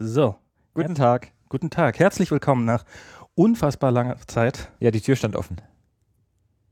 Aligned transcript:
So, 0.00 0.36
Guten 0.74 0.94
Tag. 0.94 1.32
guten 1.48 1.70
Tag. 1.70 1.98
Herzlich 1.98 2.30
willkommen 2.30 2.64
nach 2.64 2.84
unfassbar 3.34 3.90
langer 3.90 4.16
Zeit. 4.28 4.70
Ja, 4.78 4.92
die 4.92 5.00
Tür 5.00 5.16
stand 5.16 5.34
offen. 5.34 5.60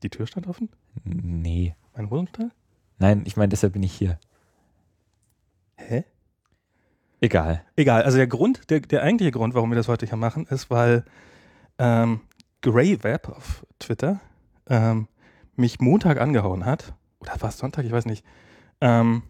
Die 0.04 0.10
Tür 0.10 0.29
stand 0.29 0.46
offen? 0.46 0.68
Nee. 1.02 1.75
Mein 1.97 2.08
Hosenstall? 2.08 2.52
Nein, 2.99 3.23
ich 3.26 3.36
meine, 3.36 3.49
deshalb 3.49 3.73
bin 3.73 3.83
ich 3.83 3.92
hier. 3.92 4.20
Hä? 5.76 6.04
Egal. 7.20 7.65
Egal, 7.75 8.04
also 8.04 8.16
der 8.16 8.29
Grund, 8.29 8.70
der, 8.70 8.79
der 8.79 9.02
eigentliche 9.02 9.32
Grund, 9.32 9.54
warum 9.54 9.70
wir 9.70 9.77
das 9.77 9.88
heute 9.88 10.06
hier 10.06 10.16
machen, 10.16 10.46
ist, 10.46 10.70
weil 10.70 11.04
ähm, 11.79 12.20
GreyWeb 12.61 13.29
auf 13.29 13.66
Twitter 13.80 14.20
ähm, 14.68 15.08
mich 15.56 15.80
Montag 15.80 16.20
angehauen 16.20 16.64
hat. 16.64 16.95
Oder 17.18 17.40
war 17.40 17.48
es 17.48 17.58
Sonntag? 17.58 17.84
Ich 17.86 17.93
weiß 17.93 18.04
nicht. 18.06 18.24
Ähm, 18.80 19.24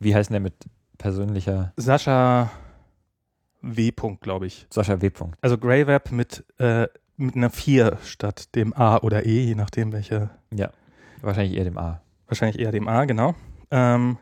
Wie 0.00 0.12
heißt 0.12 0.30
denn 0.30 0.34
der 0.34 0.40
mit 0.40 0.54
persönlicher 0.98 1.72
Sascha 1.76 2.50
W. 3.62 3.92
glaube 4.20 4.46
ich. 4.46 4.66
Sascha 4.70 5.00
W. 5.00 5.10
Punkt? 5.10 5.36
Also 5.42 5.58
GreyWeb 5.58 6.10
mit, 6.12 6.44
äh, 6.58 6.86
mit 7.16 7.36
einer 7.36 7.50
4 7.50 7.98
statt 8.04 8.54
dem 8.54 8.72
A 8.74 8.98
oder 8.98 9.26
E, 9.26 9.40
je 9.44 9.54
nachdem 9.54 9.92
welche 9.92 10.30
Ja. 10.52 10.70
Wahrscheinlich 11.20 11.56
eher 11.58 11.64
dem 11.64 11.76
A. 11.78 12.00
wahrscheinlich 12.26 12.58
eher 12.58 12.72
dem 12.72 12.88
A, 12.88 13.04
genau. 13.04 13.34
Ähm, 13.70 14.16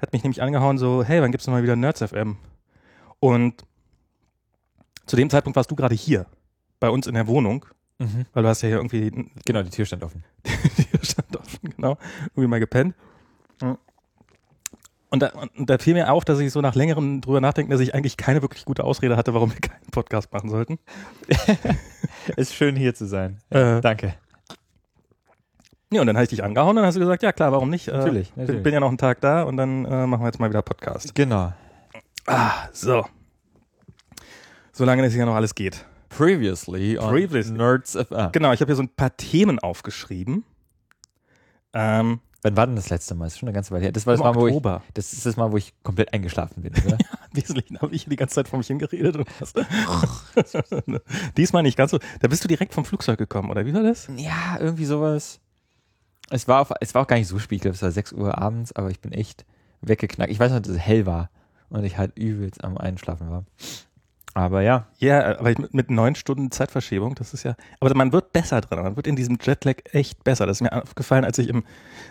hat 0.00 0.12
mich 0.12 0.22
nämlich 0.22 0.40
angehauen, 0.42 0.78
so, 0.78 1.02
hey, 1.04 1.20
wann 1.20 1.30
gibt's 1.32 1.44
denn 1.44 1.52
mal 1.54 1.62
wieder 1.62 1.76
Nerds 1.76 2.00
FM? 2.02 2.36
Und 3.20 3.64
zu 5.06 5.16
dem 5.16 5.28
Zeitpunkt 5.28 5.56
warst 5.56 5.70
du 5.70 5.76
gerade 5.76 5.94
hier, 5.94 6.26
bei 6.80 6.88
uns 6.88 7.06
in 7.06 7.14
der 7.14 7.26
Wohnung, 7.26 7.66
Mhm. 7.98 8.26
weil 8.32 8.44
du 8.44 8.48
hast 8.48 8.62
ja 8.62 8.68
hier 8.68 8.76
irgendwie, 8.78 9.10
Genau, 9.44 9.62
die 9.62 9.70
Tür 9.70 9.84
stand 9.84 10.04
offen. 10.04 10.22
hier 10.44 11.02
stand 11.02 11.36
offen, 11.36 11.70
genau, 11.76 11.98
irgendwie 12.34 12.46
mal 12.46 12.60
gepennt. 12.60 12.94
Und 15.10 15.22
da, 15.22 15.28
und 15.56 15.70
da 15.70 15.78
fiel 15.78 15.94
mir 15.94 16.12
auf, 16.12 16.24
dass 16.24 16.38
ich 16.38 16.52
so 16.52 16.60
nach 16.60 16.74
längerem 16.74 17.20
drüber 17.22 17.40
nachdenken, 17.40 17.70
dass 17.70 17.80
ich 17.80 17.94
eigentlich 17.94 18.16
keine 18.16 18.42
wirklich 18.42 18.64
gute 18.66 18.84
Ausrede 18.84 19.16
hatte, 19.16 19.32
warum 19.32 19.50
wir 19.52 19.60
keinen 19.60 19.90
Podcast 19.90 20.32
machen 20.32 20.50
sollten. 20.50 20.78
Ist 22.36 22.54
schön 22.54 22.76
hier 22.76 22.94
zu 22.94 23.06
sein. 23.06 23.38
Äh, 23.48 23.80
Danke. 23.80 24.14
ja, 25.90 26.02
und 26.02 26.06
dann 26.06 26.16
habe 26.16 26.24
ich 26.24 26.30
dich 26.30 26.44
angehauen 26.44 26.70
und 26.70 26.76
dann 26.76 26.84
hast 26.84 26.96
du 26.96 27.00
gesagt, 27.00 27.22
ja 27.22 27.32
klar, 27.32 27.52
warum 27.52 27.70
nicht? 27.70 27.88
Äh, 27.88 27.92
Natürlich, 27.92 28.36
natürlich. 28.36 28.62
bin 28.62 28.74
ja 28.74 28.80
noch 28.80 28.88
einen 28.88 28.98
Tag 28.98 29.22
da 29.22 29.44
und 29.44 29.56
dann 29.56 29.86
äh, 29.86 30.06
machen 30.06 30.22
wir 30.22 30.26
jetzt 30.26 30.40
mal 30.40 30.50
wieder 30.50 30.60
Podcast. 30.62 31.14
Genau. 31.14 31.54
Ah, 32.26 32.68
so. 32.72 33.06
Solange 34.72 35.02
das 35.02 35.14
hier 35.14 35.24
noch 35.24 35.34
alles 35.34 35.54
geht. 35.54 35.86
Previously 36.10 36.98
on 36.98 37.10
Previously. 37.10 37.56
Nerds 37.56 37.96
ah. 37.96 38.28
Genau, 38.32 38.52
ich 38.52 38.60
habe 38.60 38.68
hier 38.68 38.76
so 38.76 38.82
ein 38.82 38.94
paar 38.94 39.16
Themen 39.16 39.58
aufgeschrieben. 39.58 40.44
Ähm, 41.72 42.20
Wann 42.42 42.56
war 42.56 42.66
denn 42.66 42.76
das 42.76 42.88
letzte 42.88 43.16
Mal? 43.16 43.24
Das 43.24 43.34
ist 43.34 43.40
schon 43.40 43.48
eine 43.48 43.54
ganze 43.54 43.72
Weile 43.72 43.84
her. 43.84 43.92
Das 43.92 44.06
war 44.06 44.12
das 44.12 44.20
im 44.20 44.26
Mal, 44.26 44.34
wo 44.36 44.46
ich, 44.46 44.54
Oktober. 44.54 44.82
das 44.94 45.12
ist 45.12 45.26
das 45.26 45.36
Mal, 45.36 45.50
wo 45.50 45.56
ich 45.56 45.74
komplett 45.82 46.12
eingeschlafen 46.12 46.62
bin, 46.62 46.72
oder? 46.86 46.98
Wesentlich 47.32 47.66
habe 47.80 47.94
ich 47.94 48.04
die 48.04 48.16
ganze 48.16 48.36
Zeit 48.36 48.48
vor 48.48 48.58
mich 48.58 48.68
hingeredet. 48.68 49.16
Und 49.16 49.26
was. 49.40 49.52
Diesmal 51.36 51.64
nicht 51.64 51.76
ganz 51.76 51.90
so. 51.90 51.98
Da 52.20 52.28
bist 52.28 52.44
du 52.44 52.48
direkt 52.48 52.74
vom 52.74 52.84
Flugzeug 52.84 53.18
gekommen, 53.18 53.50
oder 53.50 53.66
wie 53.66 53.74
war 53.74 53.82
das? 53.82 54.08
ja, 54.16 54.56
irgendwie 54.60 54.84
sowas. 54.84 55.40
Es 56.30 56.46
war, 56.46 56.60
auf, 56.60 56.72
es 56.80 56.94
war 56.94 57.02
auch 57.02 57.06
gar 57.06 57.16
nicht 57.16 57.28
so 57.28 57.38
spät, 57.38 57.56
ich 57.56 57.62
glaube, 57.62 57.74
es 57.74 57.82
war 57.82 57.90
6 57.90 58.12
Uhr 58.12 58.36
abends, 58.36 58.72
aber 58.72 58.90
ich 58.90 59.00
bin 59.00 59.12
echt 59.12 59.46
weggeknackt. 59.80 60.30
Ich 60.30 60.38
weiß 60.38 60.52
noch, 60.52 60.60
dass 60.60 60.72
es 60.72 60.78
hell 60.78 61.06
war 61.06 61.30
und 61.70 61.84
ich 61.84 61.96
halt 61.98 62.16
übelst 62.16 62.62
am 62.64 62.76
Einschlafen 62.76 63.30
war. 63.30 63.44
Aber 64.38 64.62
ja, 64.62 64.86
Ja, 64.98 65.38
aber 65.38 65.52
mit, 65.72 65.90
neun 65.90 66.14
Stunden 66.14 66.50
Zeitverschiebung, 66.52 67.14
das 67.16 67.34
ist 67.34 67.42
ja. 67.42 67.56
Aber 67.80 67.92
man 67.96 68.12
wird 68.12 68.32
besser 68.32 68.60
dran. 68.60 68.82
Man 68.84 68.94
wird 68.96 69.06
in 69.08 69.16
diesem 69.16 69.36
Jetlag 69.42 69.76
echt 69.92 70.22
besser. 70.22 70.46
Das 70.46 70.58
ist 70.58 70.60
mir 70.60 70.72
aufgefallen, 70.72 71.24
als 71.24 71.38
ich 71.38 71.48
im. 71.48 71.64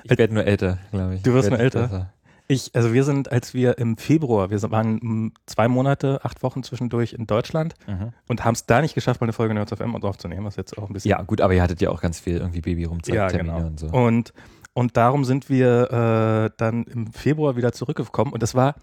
ich 0.03 0.17
werde 0.17 0.33
nur 0.33 0.43
älter, 0.43 0.77
glaube 0.91 1.15
ich. 1.15 1.23
Du 1.23 1.33
wirst 1.33 1.49
nur 1.49 1.59
älter? 1.59 1.83
besser. 1.83 2.13
Ich, 2.49 2.71
also 2.73 2.93
wir 2.93 3.03
sind, 3.03 3.31
als 3.31 3.53
wir 3.53 3.77
im 3.77 3.97
Februar, 3.97 4.49
wir 4.49 4.61
waren 4.71 5.33
zwei 5.45 5.67
Monate, 5.67 6.19
acht 6.23 6.43
Wochen 6.43 6.63
zwischendurch 6.63 7.13
in 7.13 7.27
Deutschland 7.27 7.75
Mhm. 7.87 8.13
und 8.27 8.43
haben 8.45 8.53
es 8.55 8.65
da 8.65 8.81
nicht 8.81 8.95
geschafft, 8.95 9.19
mal 9.21 9.25
eine 9.25 9.33
Folge 9.33 9.53
Nerds 9.53 9.73
FM 9.73 9.95
aufzunehmen, 9.95 10.45
was 10.45 10.55
jetzt 10.55 10.77
auch 10.77 10.87
ein 10.89 10.93
bisschen 10.93 11.09
Ja, 11.11 11.21
gut, 11.23 11.41
aber 11.41 11.53
ihr 11.53 11.61
hattet 11.61 11.81
ja 11.81 11.89
auch 11.89 12.01
ganz 12.01 12.19
viel 12.21 12.37
irgendwie 12.37 12.61
baby 12.61 12.87
Ja, 13.07 13.27
Termine 13.27 13.53
genau. 13.55 13.67
und 13.67 13.79
so. 13.79 13.87
Und, 13.87 14.33
und 14.73 14.95
darum 14.95 15.25
sind 15.25 15.49
wir 15.49 16.47
äh, 16.47 16.53
dann 16.57 16.83
im 16.85 17.07
Februar 17.11 17.57
wieder 17.57 17.73
zurückgekommen. 17.73 18.31
Und 18.31 18.41
das 18.43 18.55
war, 18.55 18.75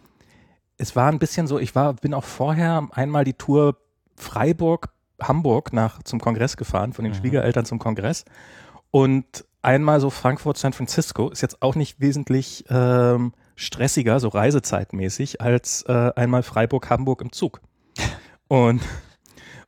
es 0.77 0.97
war 0.97 1.11
ein 1.11 1.19
bisschen 1.19 1.47
so, 1.47 1.59
ich 1.59 1.75
war, 1.75 1.95
bin 1.95 2.15
auch 2.15 2.25
vorher 2.25 2.89
einmal 2.93 3.25
die 3.25 3.35
Tour 3.35 3.77
Freiburg, 4.17 4.91
Hamburg 5.21 5.73
nach 5.73 6.03
zum 6.03 6.21
Kongress 6.21 6.57
gefahren, 6.57 6.93
von 6.93 7.05
den 7.05 7.13
Mhm. 7.13 7.19
Schwiegereltern 7.19 7.65
zum 7.65 7.79
Kongress. 7.79 8.25
Und 8.91 9.45
einmal 9.63 10.01
so 10.01 10.11
Frankfurt, 10.11 10.59
San 10.59 10.73
Francisco, 10.73 11.31
ist 11.31 11.41
jetzt 11.41 11.63
auch 11.63 11.75
nicht 11.75 12.01
wesentlich 12.01 12.65
ähm, 12.69 13.33
stressiger, 13.57 14.21
so 14.21 14.29
reisezeitmäßig, 14.29 15.41
als 15.41 15.83
äh, 15.89 16.13
einmal 16.17 16.43
Freiburg, 16.43 16.91
Hamburg 16.91 17.23
im 17.23 17.33
Zug. 17.33 17.61
Und, 18.49 18.83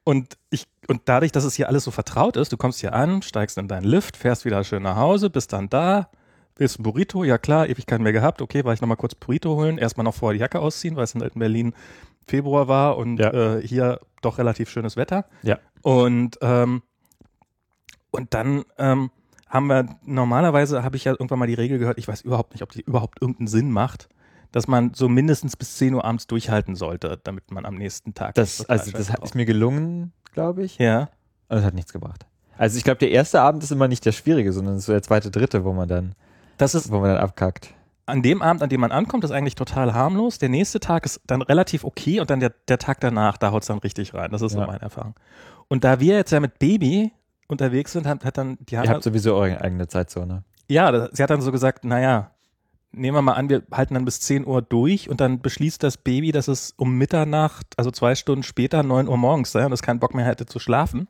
und 0.05 0.37
ich, 0.51 0.67
und 0.89 1.03
dadurch, 1.07 1.33
dass 1.33 1.45
es 1.45 1.55
hier 1.55 1.69
alles 1.69 1.85
so 1.85 1.91
vertraut 1.91 2.37
ist, 2.37 2.53
du 2.53 2.57
kommst 2.57 2.81
hier 2.81 2.93
an, 2.93 3.23
steigst 3.23 3.59
in 3.59 3.69
deinen 3.69 3.85
Lift, 3.85 4.17
fährst 4.17 4.45
wieder 4.45 4.63
schön 4.65 4.83
nach 4.83 4.97
Hause, 4.97 5.31
bist 5.31 5.53
dann 5.53 5.69
da, 5.69 6.11
willst 6.57 6.79
ein 6.79 6.83
Burrito, 6.83 7.25
ja 7.25 7.39
klar, 7.39 7.69
ewig 7.69 7.87
keinen 7.87 8.03
mehr 8.03 8.13
gehabt, 8.13 8.41
okay, 8.43 8.65
war 8.65 8.73
ich 8.73 8.81
nochmal 8.81 8.97
kurz 8.97 9.15
Burrito 9.15 9.55
holen, 9.57 9.79
erstmal 9.79 10.05
noch 10.05 10.15
vorher 10.15 10.35
die 10.35 10.41
Jacke 10.41 10.61
ausziehen, 10.61 10.97
weil 10.97 11.05
es 11.05 11.15
in 11.15 11.21
Berlin 11.35 11.75
Februar 12.27 12.67
war 12.69 12.97
und 12.97 13.19
Ja. 13.19 13.57
äh, 13.57 13.67
hier 13.67 14.01
doch 14.23 14.39
relativ 14.39 14.69
schönes 14.71 14.97
Wetter. 14.97 15.27
Ja. 15.43 15.59
Und, 15.83 16.39
ähm, 16.41 16.83
und 18.11 18.35
dann 18.35 18.65
ähm, 18.79 19.11
haben 19.49 19.67
wir, 19.69 19.87
normalerweise 20.05 20.83
habe 20.83 20.97
ich 20.97 21.05
ja 21.05 21.13
irgendwann 21.13 21.39
mal 21.39 21.47
die 21.47 21.55
Regel 21.55 21.79
gehört, 21.79 21.99
ich 21.99 22.09
weiß 22.09 22.23
überhaupt 22.23 22.53
nicht, 22.53 22.63
ob 22.63 22.73
die 22.73 22.81
überhaupt 22.81 23.21
irgendeinen 23.21 23.47
Sinn 23.47 23.71
macht, 23.71 24.09
dass 24.53 24.67
man 24.67 24.95
so 24.95 25.09
mindestens 25.09 25.57
bis 25.57 25.77
10 25.77 25.95
Uhr 25.95 26.05
abends 26.05 26.27
durchhalten 26.27 26.75
sollte, 26.77 27.21
damit 27.23 27.51
man 27.51 27.65
am 27.67 27.75
nächsten 27.77 28.15
Tag 28.15 28.35
Das, 28.35 28.65
also, 28.69 28.91
das 28.91 29.13
hat, 29.13 29.23
ist 29.23 29.35
mir 29.35 29.45
gelungen, 29.45 30.13
glaube 30.33 30.65
ich. 30.65 30.79
Ja. 30.79 31.11
Aber 31.49 31.57
das 31.57 31.65
hat 31.65 31.75
nichts 31.75 31.93
gebracht. 31.93 32.27
Also 32.59 32.79
ich 32.79 32.85
glaube, 32.85 32.99
der 32.99 33.11
erste 33.11 33.41
Abend 33.43 33.63
ist 33.63 33.71
immer 33.71 33.87
nicht 33.87 34.05
der 34.07 34.13
schwierige, 34.13 34.53
sondern 34.53 34.79
so 34.81 34.93
der 34.93 35.03
zweite, 35.03 35.31
dritte, 35.31 35.65
wo 35.65 35.73
man 35.75 35.89
dann, 35.89 36.15
Das 36.59 36.75
ist 36.75 36.91
wo 36.91 37.01
man 37.01 37.11
dann 37.15 37.19
abkackt. 37.19 37.75
an 38.07 38.23
dem 38.23 38.41
Abend, 38.43 38.63
an 38.63 38.69
dem 38.69 38.81
man 38.81 38.93
ankommt, 38.93 39.25
ist 39.25 39.31
eigentlich 39.31 39.55
total 39.57 39.93
harmlos. 39.95 40.39
Der 40.39 40.49
nächste 40.49 40.81
Tag 40.81 41.05
ist 41.05 41.21
dann 41.27 41.43
relativ 41.43 41.85
okay 41.85 42.21
und 42.21 42.31
dann 42.31 42.41
der, 42.41 42.53
der 42.69 42.79
Tag 42.79 43.01
danach, 43.01 43.37
da 43.37 43.51
haut 43.51 43.63
es 43.63 43.69
dann 43.69 43.79
richtig 43.79 44.15
rein. 44.15 44.31
Das 44.31 44.43
ist 44.43 44.53
so 44.53 44.61
Ja. 44.61 44.67
meine 44.67 44.81
Erfahrung. 44.83 45.15
Und 45.69 45.85
da 45.85 45.99
wir 46.01 46.15
jetzt 46.17 46.31
ja 46.31 46.41
mit 46.41 46.59
Baby 46.59 47.13
unterwegs 47.49 47.93
sind, 47.93 48.07
hat, 48.07 48.25
hat 48.25 48.39
dann 48.39 48.57
die 48.61 48.75
Ihr 48.75 48.81
Hanna, 48.81 48.91
habt 48.95 49.03
sowieso 49.05 49.35
eure 49.35 49.61
eigene 49.61 49.87
Zeitzone. 49.89 50.45
ja, 50.69 50.91
da- 50.93 51.09
sie 51.13 51.23
hat 51.23 51.31
dann 51.31 51.41
so 51.43 51.51
gesagt, 51.53 51.85
naja, 51.85 52.31
nehmen 52.93 53.17
wir 53.17 53.23
mal 53.23 53.33
an, 53.35 53.49
wir 53.51 53.63
halten 53.73 53.95
dann 53.95 54.05
bis 54.05 54.21
10 54.21 54.47
Uhr 54.47 54.63
durch 54.63 55.11
und 55.11 55.21
dann 55.21 55.41
beschließt 55.43 55.83
das 55.83 55.97
Baby, 55.99 56.33
dass 56.33 56.49
es 56.49 56.73
um 56.77 56.97
Mitternacht, 56.97 57.67
also 57.77 57.91
zwei 57.91 58.15
Stunden 58.15 58.43
später, 58.45 58.83
9 58.83 59.07
Uhr 59.09 59.17
morgens 59.19 59.53
sei 59.53 59.67
und 59.67 59.73
es 59.73 59.83
keinen 59.83 59.99
Bock 60.01 60.15
mehr 60.15 60.25
hätte 60.25 60.47
zu 60.47 60.59
schlafen. 60.61 61.09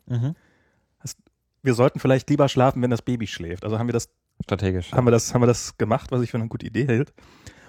Wir 1.62 1.74
sollten 1.74 1.98
vielleicht 2.00 2.28
lieber 2.30 2.48
schlafen, 2.48 2.80
wenn 2.82 2.90
das 2.90 3.02
Baby 3.02 3.26
schläft. 3.26 3.64
Also 3.64 3.78
haben 3.78 3.86
wir 3.88 3.92
das 3.92 4.08
Strategisch. 4.44 4.92
haben 4.92 5.06
wir 5.06 5.10
das, 5.10 5.34
haben 5.34 5.42
wir 5.42 5.46
das 5.46 5.76
gemacht, 5.78 6.10
was 6.12 6.22
ich 6.22 6.30
für 6.30 6.36
eine 6.36 6.48
gute 6.48 6.66
Idee 6.66 6.86
hält. 6.86 7.12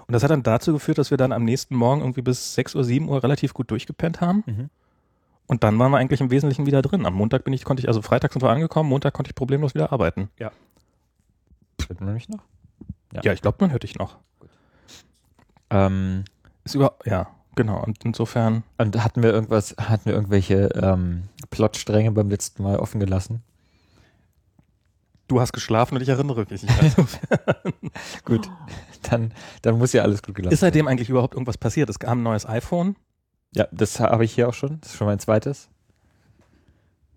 Und 0.07 0.13
das 0.13 0.23
hat 0.23 0.31
dann 0.31 0.43
dazu 0.43 0.73
geführt, 0.73 0.97
dass 0.97 1.11
wir 1.11 1.17
dann 1.17 1.33
am 1.33 1.43
nächsten 1.43 1.75
Morgen 1.75 2.01
irgendwie 2.01 2.21
bis 2.21 2.55
6 2.55 2.75
Uhr, 2.75 2.83
7 2.83 3.09
Uhr 3.09 3.23
relativ 3.23 3.53
gut 3.53 3.69
durchgepennt 3.71 4.21
haben. 4.21 4.43
Mhm. 4.45 4.69
Und 5.47 5.63
dann 5.63 5.77
waren 5.79 5.91
wir 5.91 5.97
eigentlich 5.97 6.21
im 6.21 6.29
Wesentlichen 6.29 6.65
wieder 6.65 6.81
drin. 6.81 7.05
Am 7.05 7.13
Montag 7.13 7.43
bin 7.43 7.53
ich, 7.53 7.63
konnte 7.63 7.81
ich, 7.81 7.87
also 7.87 8.01
Freitag 8.01 8.33
sind 8.33 8.41
wir 8.41 8.49
angekommen, 8.49 8.89
Montag 8.89 9.13
konnte 9.13 9.29
ich 9.29 9.35
problemlos 9.35 9.73
wieder 9.75 9.91
arbeiten. 9.91 10.29
Hört 11.87 12.01
man 12.01 12.13
mich 12.13 12.29
noch? 12.29 12.43
Ja. 13.13 13.21
Ja, 13.23 13.33
ich 13.33 13.41
glaube, 13.41 13.57
man 13.61 13.71
hört 13.71 13.83
dich 13.83 13.95
noch. 13.95 14.17
Ähm, 15.69 16.25
Ist 16.63 16.75
über, 16.75 16.95
ja, 17.05 17.27
genau. 17.55 17.81
Und 17.83 18.03
insofern, 18.03 18.63
und 18.77 19.01
hatten 19.03 19.23
wir 19.23 19.31
irgendwas, 19.31 19.75
hatten 19.77 20.05
wir 20.05 20.13
irgendwelche 20.13 20.69
ähm, 20.75 21.23
Plotstränge 21.49 22.11
beim 22.11 22.29
letzten 22.29 22.63
Mal 22.63 22.77
offen 22.77 22.99
gelassen? 22.99 23.43
Du 25.27 25.41
hast 25.41 25.53
geschlafen 25.53 25.95
und 25.95 26.01
ich 26.01 26.09
erinnere 26.09 26.45
mich 26.49 26.63
nicht. 26.63 26.81
Also, 26.81 27.07
Gut, 28.25 28.49
dann, 29.09 29.33
dann 29.61 29.77
muss 29.77 29.93
ja 29.93 30.03
alles 30.03 30.21
gut 30.21 30.35
gelaufen 30.35 30.53
ist 30.53 30.59
seitdem 30.59 30.87
eigentlich 30.87 31.09
überhaupt 31.09 31.33
irgendwas 31.33 31.57
passiert? 31.57 31.89
Es 31.89 31.99
kam 31.99 32.19
ein 32.19 32.23
neues 32.23 32.45
iPhone. 32.45 32.95
Ja, 33.55 33.67
das 33.71 33.99
habe 33.99 34.25
ich 34.25 34.33
hier 34.33 34.49
auch 34.49 34.53
schon. 34.53 34.79
Das 34.81 34.91
ist 34.91 34.97
schon 34.97 35.07
mein 35.07 35.19
zweites. 35.19 35.69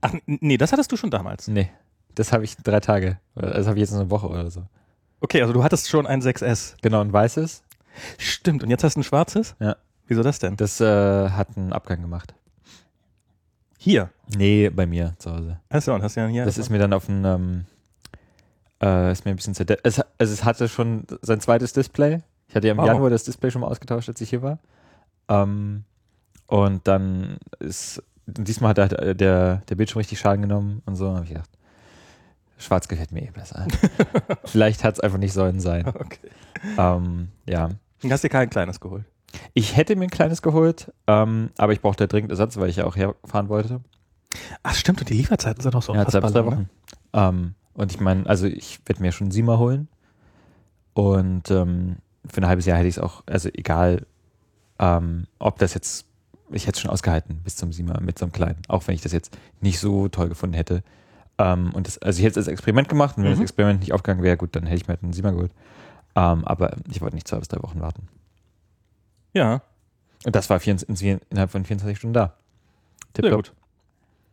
Ach, 0.01 0.15
nee, 0.27 0.57
das 0.57 0.73
hattest 0.73 0.91
du 0.93 0.97
schon 0.97 1.11
damals. 1.11 1.49
Nee, 1.49 1.71
das 2.15 2.33
habe 2.33 2.45
ich 2.45 2.57
drei 2.57 2.81
Tage. 2.81 3.19
Das 3.35 3.67
habe 3.67 3.77
ich 3.77 3.83
jetzt 3.83 3.95
eine 3.95 4.11
Woche 4.11 4.29
oder 4.29 4.51
so. 4.51 4.65
Okay, 5.21 5.43
also 5.43 5.53
du 5.53 5.62
hattest 5.62 5.89
schon 5.89 6.07
ein 6.07 6.23
6S. 6.23 6.77
Genau, 6.81 7.01
ein 7.01 7.12
weißes. 7.12 7.62
Stimmt. 8.19 8.62
Und 8.62 8.71
jetzt 8.71 8.85
hast 8.85 8.95
du 8.95 9.01
ein 9.01 9.05
schwarzes? 9.05 9.55
Ja. 9.61 9.77
Wieso 10.07 10.23
das 10.23 10.39
denn? 10.39 10.57
Das 10.57 10.81
äh, 10.81 11.31
hat 11.31 11.57
einen 11.57 11.73
Abgang 11.73 12.01
gemacht. 12.01 12.35
Hier. 13.79 14.11
Nee, 14.37 14.71
bei 14.71 14.87
mir 14.87 15.15
zu 15.19 15.31
Hause. 15.31 15.61
Achso, 15.69 15.95
und 15.95 16.03
hast 16.03 16.17
du 16.17 16.21
ja 16.21 16.27
hier. 16.27 16.45
Das 16.45 16.59
ist 16.59 16.71
mir 16.71 16.79
dann 16.79 16.93
auf 16.93 17.09
ein, 17.09 17.25
ähm, 17.25 17.65
äh, 18.82 19.12
ist 19.12 19.25
mir 19.25 19.31
ein 19.32 19.37
bisschen 19.37 19.55
zerde 19.55 19.79
es, 19.82 20.00
also 20.19 20.32
es 20.32 20.44
hatte 20.44 20.69
schon 20.69 21.05
sein 21.23 21.41
zweites 21.41 21.73
Display. 21.73 22.21
Ich 22.49 22.55
hatte 22.55 22.67
ja 22.67 22.73
im 22.73 22.79
Wow. 22.79 22.87
Januar 22.87 23.11
das 23.11 23.25
Display 23.25 23.50
schon 23.50 23.61
mal 23.61 23.69
ausgetauscht, 23.69 24.09
als 24.09 24.21
ich 24.21 24.31
hier 24.31 24.43
war. 24.43 24.59
Ähm, 25.29 25.85
und 26.47 26.87
dann 26.88 27.38
ist, 27.61 28.03
diesmal 28.27 28.71
hat 28.71 28.79
halt 28.79 29.21
der, 29.21 29.56
der 29.59 29.75
Bildschirm 29.75 29.99
richtig 29.99 30.19
Schaden 30.19 30.43
genommen 30.43 30.82
und 30.87 30.97
so. 30.97 31.15
habe 31.15 31.23
ich 31.25 31.31
gedacht, 31.31 31.50
schwarz 32.59 32.88
gefällt 32.88 33.12
mir 33.12 33.23
eh 33.23 33.31
besser. 33.31 33.67
Vielleicht 34.44 34.83
hat 34.83 34.94
es 34.94 35.00
einfach 35.00 35.19
nicht 35.19 35.33
sollen 35.33 35.61
sein. 35.61 35.87
Okay. 35.87 36.31
Ähm, 36.76 37.29
ja. 37.49 37.71
Du 38.03 38.11
hast 38.11 38.25
dir 38.25 38.29
kein 38.29 38.50
kleines 38.50 38.81
geholt. 38.81 39.05
Ich 39.55 39.76
hätte 39.76 39.94
mir 39.94 40.05
ein 40.05 40.11
kleines 40.11 40.43
geholt, 40.43 40.93
ähm, 41.06 41.50
aber 41.56 41.73
ich 41.73 41.81
brauchte 41.81 42.09
dringend 42.09 42.33
Ersatz, 42.33 42.56
weil 42.56 42.69
ich 42.69 42.76
ja 42.76 42.85
auch 42.85 42.97
herfahren 42.97 43.49
wollte. 43.49 43.81
Ach 44.62 44.75
stimmt, 44.75 45.00
und 45.00 45.09
die 45.09 45.15
Lieferzeiten 45.15 45.62
sind 45.62 45.75
auch 45.76 45.83
so 45.83 45.94
ja, 45.94 46.05
drei 46.05 46.19
lang, 46.19 46.44
ne? 46.50 46.69
Ähm, 47.12 47.55
und 47.81 47.93
ich 47.93 48.00
meine, 48.00 48.27
also 48.27 48.47
ich 48.47 48.81
werde 48.87 49.03
mir 49.03 49.12
schon 49.12 49.27
einen 49.27 49.32
Siemer 49.32 49.59
holen. 49.59 49.88
Und 50.94 51.50
ähm, 51.50 51.97
für 52.27 52.41
ein 52.43 52.47
halbes 52.47 52.67
Jahr 52.67 52.77
hätte 52.79 52.88
ich 52.88 52.97
es 52.97 53.03
auch, 53.03 53.23
also 53.27 53.49
egal, 53.53 54.06
ähm, 54.79 55.27
ob 55.38 55.59
das 55.59 55.75
jetzt, 55.75 56.06
ich 56.50 56.67
hätte 56.67 56.77
es 56.77 56.81
schon 56.81 56.91
ausgehalten 56.91 57.41
bis 57.44 57.56
zum 57.56 57.73
Siemer 57.73 58.00
mit 58.00 58.19
so 58.19 58.25
einem 58.25 58.32
kleinen, 58.32 58.59
auch 58.69 58.87
wenn 58.87 58.94
ich 58.94 59.00
das 59.03 59.12
jetzt 59.12 59.37
nicht 59.61 59.79
so 59.79 60.09
toll 60.09 60.29
gefunden 60.29 60.55
hätte. 60.55 60.82
Ähm, 61.38 61.71
und 61.75 61.87
das, 61.87 61.99
also 61.99 62.19
ich 62.19 62.25
hätte 62.25 62.38
es 62.41 62.47
als 62.47 62.53
Experiment 62.53 62.88
gemacht 62.88 63.17
und 63.17 63.23
wenn 63.25 63.31
Mhm. 63.31 63.37
das 63.37 63.43
Experiment 63.43 63.81
nicht 63.81 63.93
aufgegangen 63.93 64.23
wäre, 64.23 64.37
gut, 64.37 64.55
dann 64.56 64.65
hätte 64.67 64.76
ich 64.76 64.88
mir 64.88 64.94
halt 64.94 65.03
einen 65.03 65.12
Siemer 65.12 65.33
geholt. 65.33 65.53
Ähm, 66.17 66.44
aber 66.44 66.76
ich 66.91 67.00
wollte 67.00 67.15
nicht 67.15 67.29
zwei 67.29 67.38
bis 67.38 67.49
drei 67.49 67.62
Wochen 67.62 67.81
warten. 67.81 68.09
Ja, 69.33 69.62
Und 70.25 70.35
das 70.37 70.50
war 70.50 70.59
24, 70.61 71.21
innerhalb 71.31 71.50
von 71.50 71.65
24 71.65 71.97
Stunden 71.97 72.15
da. 72.15 72.35
sehr 73.17 73.23
Tipptopp. 73.23 73.37
gut. 73.47 73.55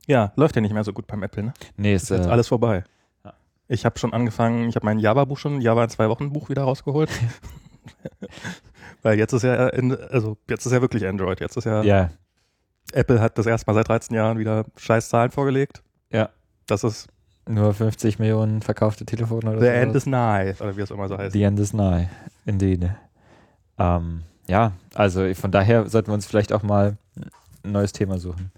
Ja, 0.08 0.32
läuft 0.36 0.56
ja 0.56 0.62
nicht 0.62 0.74
mehr 0.74 0.84
so 0.84 0.92
gut 0.94 1.06
beim 1.08 1.22
Apple, 1.24 1.44
ne? 1.44 1.54
Nee, 1.78 1.94
Ist 1.94 2.04
ist, 2.04 2.10
jetzt 2.18 2.28
äh, 2.28 2.30
alles 2.30 2.48
vorbei. 2.48 2.84
Ich 3.68 3.86
habe 3.86 4.00
schon 4.00 4.14
angefangen, 4.14 4.70
ich 4.70 4.76
habe 4.76 4.86
mein 4.86 5.00
Java-Buch 5.00 5.38
schon, 5.38 5.62
Java 5.62 5.84
in 5.84 5.90
zwei 5.90 6.10
Wochen 6.10 6.32
Buch 6.32 6.50
wieder 6.50 6.64
rausgeholt. 6.64 7.10
Weil 9.02 9.18
jetzt 9.18 9.34
ist 9.34 9.44
ja, 9.44 9.54
also 9.54 10.38
jetzt 10.50 10.66
ist 10.66 10.72
ja 10.72 10.82
wirklich 10.82 11.06
Android. 11.06 11.40
Jetzt 11.40 11.58
ist 11.58 11.66
ja, 11.66 11.84
ja, 11.84 12.10
Apple 12.94 13.20
hat 13.20 13.38
das 13.38 13.46
erstmal 13.46 13.76
seit 13.76 13.90
13 13.90 14.16
Jahren 14.16 14.40
wieder 14.40 14.66
scheiß 14.78 15.10
Zahlen 15.10 15.32
vorgelegt. 15.32 15.84
Ja. 16.12 16.30
Das 16.66 16.84
ist 16.84 17.08
nur 17.48 17.74
50 17.74 18.20
Millionen 18.20 18.62
verkaufte 18.62 19.06
Telefone 19.06 19.52
oder 19.52 19.60
The 19.60 19.66
so. 19.66 19.72
End 19.72 19.96
is 19.96 20.06
Nigh, 20.06 20.62
oder 20.62 20.76
wie 20.76 20.82
es 20.82 20.92
immer 20.92 21.08
so 21.08 21.18
heißt. 21.18 21.34
The 21.34 21.44
end 21.44 21.60
is 21.60 21.74
nigh. 21.74 22.08
Indeed. 22.46 22.90
Ähm, 23.78 24.24
ja, 24.48 24.74
also 24.96 25.34
von 25.34 25.52
daher 25.52 25.88
sollten 25.90 26.10
wir 26.10 26.14
uns 26.14 26.26
vielleicht 26.26 26.54
auch 26.54 26.64
mal 26.64 26.98
ein 27.64 27.72
neues 27.72 27.92
Thema 27.92 28.18
suchen. 28.18 28.52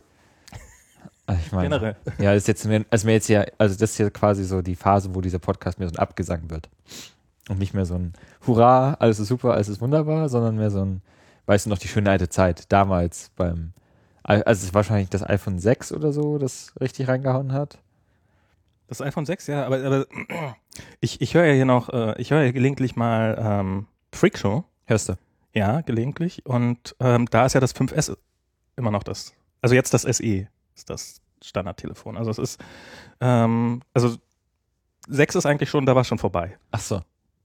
Also 1.29 1.41
Ich 1.45 1.51
meine, 1.51 1.69
Generell. 1.69 1.95
ja, 2.17 2.33
das 2.33 2.43
ist 2.43 2.47
jetzt, 2.47 2.65
mir- 2.65 2.85
also 2.89 3.05
mir 3.07 3.13
jetzt 3.13 3.27
ja, 3.29 3.45
also 3.57 3.75
das 3.77 3.91
ist 3.91 3.97
ja 3.99 4.09
quasi 4.09 4.43
so 4.43 4.61
die 4.61 4.75
Phase, 4.75 5.13
wo 5.13 5.21
dieser 5.21 5.39
Podcast 5.39 5.77
mehr 5.79 5.87
so 5.87 5.93
ein 5.95 5.99
Abgesang 5.99 6.49
wird. 6.49 6.69
Und 7.49 7.59
nicht 7.59 7.73
mehr 7.73 7.85
so 7.85 7.95
ein 7.95 8.13
Hurra, 8.47 8.95
alles 8.99 9.19
ist 9.19 9.27
super, 9.27 9.53
alles 9.53 9.69
ist 9.69 9.79
wunderbar, 9.81 10.27
sondern 10.29 10.55
mehr 10.55 10.71
so 10.71 10.83
ein, 10.83 11.01
weißt 11.45 11.65
du 11.65 11.69
noch, 11.69 11.77
die 11.77 11.87
schöne 11.87 12.09
alte 12.09 12.29
Zeit, 12.29 12.71
damals 12.71 13.31
beim, 13.35 13.73
also 14.23 14.43
es 14.45 14.63
ist 14.63 14.73
wahrscheinlich 14.73 15.09
das 15.09 15.23
iPhone 15.27 15.59
6 15.59 15.91
oder 15.91 16.11
so, 16.13 16.37
das 16.39 16.73
richtig 16.79 17.07
reingehauen 17.07 17.51
hat. 17.53 17.79
Das 18.87 19.01
iPhone 19.01 19.25
6, 19.25 19.47
ja, 19.47 19.65
aber, 19.65 19.83
aber 19.83 20.05
ich, 20.99 21.21
ich 21.21 21.33
höre 21.35 21.45
ja 21.45 21.53
hier 21.53 21.65
noch, 21.65 21.89
äh, 21.89 22.19
ich 22.19 22.31
höre 22.31 22.43
ja 22.43 22.51
gelegentlich 22.51 22.95
mal 22.95 23.37
ähm, 23.39 23.85
Freak 24.11 24.37
Show. 24.37 24.63
Hörst 24.85 25.09
du? 25.09 25.13
Ja, 25.53 25.81
gelegentlich. 25.81 26.45
Und 26.47 26.95
ähm, 26.99 27.27
da 27.29 27.45
ist 27.45 27.53
ja 27.53 27.59
das 27.59 27.75
5S 27.75 28.15
immer 28.75 28.89
noch 28.91 29.03
das. 29.03 29.33
Also 29.61 29.75
jetzt 29.75 29.93
das 29.93 30.03
SE 30.03 30.47
ist 30.79 30.89
das 30.89 31.21
Standardtelefon. 31.43 32.17
Also 32.17 32.31
es 32.31 32.37
ist, 32.37 32.61
ähm, 33.21 33.81
also 33.93 34.17
6 35.07 35.35
ist 35.35 35.45
eigentlich 35.45 35.69
schon, 35.69 35.85
da 35.85 35.95
war 35.95 36.01
es 36.01 36.07
schon 36.07 36.17
vorbei. 36.17 36.57
Ach 36.71 36.79
so. 36.79 37.01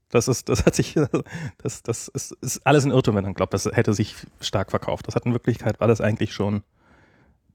Das 0.09 0.27
ist, 0.27 0.49
das 0.49 0.65
hat 0.65 0.75
sich, 0.75 0.95
das, 1.57 1.83
das 1.83 2.07
ist, 2.09 2.31
ist 2.41 2.65
alles 2.65 2.85
ein 2.85 2.91
Irrtum, 2.91 3.15
wenn 3.15 3.23
man 3.23 3.33
glaubt, 3.33 3.53
das 3.53 3.65
hätte 3.65 3.93
sich 3.93 4.15
stark 4.39 4.71
verkauft. 4.71 5.07
Das 5.07 5.15
hat 5.15 5.25
in 5.25 5.33
Wirklichkeit 5.33 5.79
war 5.79 5.87
das 5.87 6.01
eigentlich 6.01 6.33
schon 6.33 6.63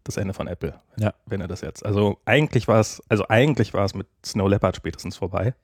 das 0.04 0.16
Ende 0.16 0.34
von 0.34 0.46
Apple. 0.46 0.78
Ja. 0.96 1.14
Wenn 1.26 1.40
er 1.40 1.48
das 1.48 1.60
jetzt. 1.60 1.84
Also 1.84 2.18
eigentlich 2.24 2.68
war 2.68 2.80
es, 2.80 3.02
also 3.08 3.26
eigentlich 3.28 3.74
war 3.74 3.84
es 3.84 3.94
mit 3.94 4.06
Snow 4.24 4.48
Leopard 4.48 4.76
spätestens 4.76 5.16
vorbei. 5.16 5.54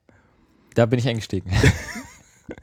Da 0.75 0.85
bin 0.85 0.99
ich 0.99 1.07
eingestiegen. 1.07 1.51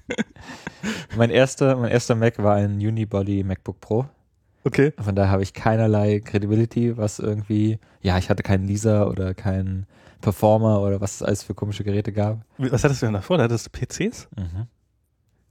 mein, 1.16 1.30
erster, 1.30 1.76
mein 1.76 1.90
erster 1.90 2.14
Mac 2.14 2.38
war 2.42 2.56
ein 2.56 2.76
Unibody 2.76 3.42
MacBook 3.42 3.80
Pro. 3.80 4.06
Okay. 4.64 4.92
Von 4.98 5.14
daher 5.14 5.30
habe 5.30 5.42
ich 5.42 5.52
keinerlei 5.52 6.20
Credibility, 6.20 6.96
was 6.96 7.18
irgendwie, 7.18 7.78
ja, 8.00 8.16
ich 8.18 8.30
hatte 8.30 8.42
keinen 8.42 8.66
Lisa 8.66 9.06
oder 9.06 9.34
keinen 9.34 9.86
Performer 10.20 10.80
oder 10.80 11.00
was 11.00 11.16
es 11.16 11.22
alles 11.22 11.42
für 11.42 11.54
komische 11.54 11.84
Geräte 11.84 12.12
gab. 12.12 12.40
Was 12.56 12.82
hattest 12.82 13.02
du 13.02 13.06
denn 13.06 13.12
davor? 13.12 13.36
Da 13.36 13.44
hattest 13.44 13.66
du 13.66 13.70
PCs? 13.70 14.28
Mhm. 14.36 14.66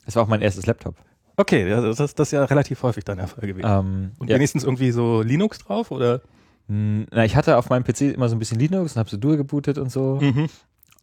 Das 0.06 0.16
war 0.16 0.24
auch 0.24 0.28
mein 0.28 0.42
erstes 0.42 0.66
Laptop. 0.66 0.96
Okay, 1.38 1.70
das, 1.70 1.98
das 1.98 2.12
ist 2.28 2.32
ja 2.32 2.44
relativ 2.46 2.82
häufig 2.84 3.06
dann 3.06 3.18
der 3.18 3.28
Fall 3.28 3.48
gewesen. 3.48 3.68
Ähm, 3.68 4.12
Und 4.20 4.30
ja, 4.30 4.36
wenigstens 4.36 4.64
irgendwie 4.64 4.92
so 4.92 5.22
Linux 5.22 5.60
drauf 5.60 5.92
oder? 5.92 6.22
na, 6.68 7.26
ich 7.26 7.36
hatte 7.36 7.58
auf 7.58 7.70
meinem 7.70 7.84
PC 7.84 8.14
immer 8.14 8.30
so 8.30 8.36
ein 8.36 8.40
bisschen 8.40 8.58
Linux 8.58 8.94
und 8.96 9.00
habe 9.00 9.10
so 9.10 9.18
Dual 9.18 9.36
gebootet 9.38 9.78
und 9.78 9.92
so. 9.92 10.20
Mhm. 10.22 10.48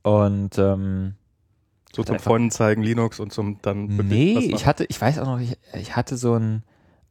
Und 0.03 0.59
ähm, 0.59 1.15
So 1.95 2.03
zum 2.03 2.19
Freunden 2.19 2.51
zeigen 2.51 2.83
Linux 2.83 3.21
und 3.21 3.33
zum 3.33 3.59
dann 3.61 3.87
Nee, 3.87 4.39
ich 4.39 4.65
hatte, 4.67 4.85
ich 4.89 5.01
weiß 5.01 5.19
auch 5.19 5.27
noch, 5.27 5.39
ich, 5.39 5.57
ich 5.75 5.95
hatte 5.97 6.17
so 6.17 6.35
ein 6.35 6.63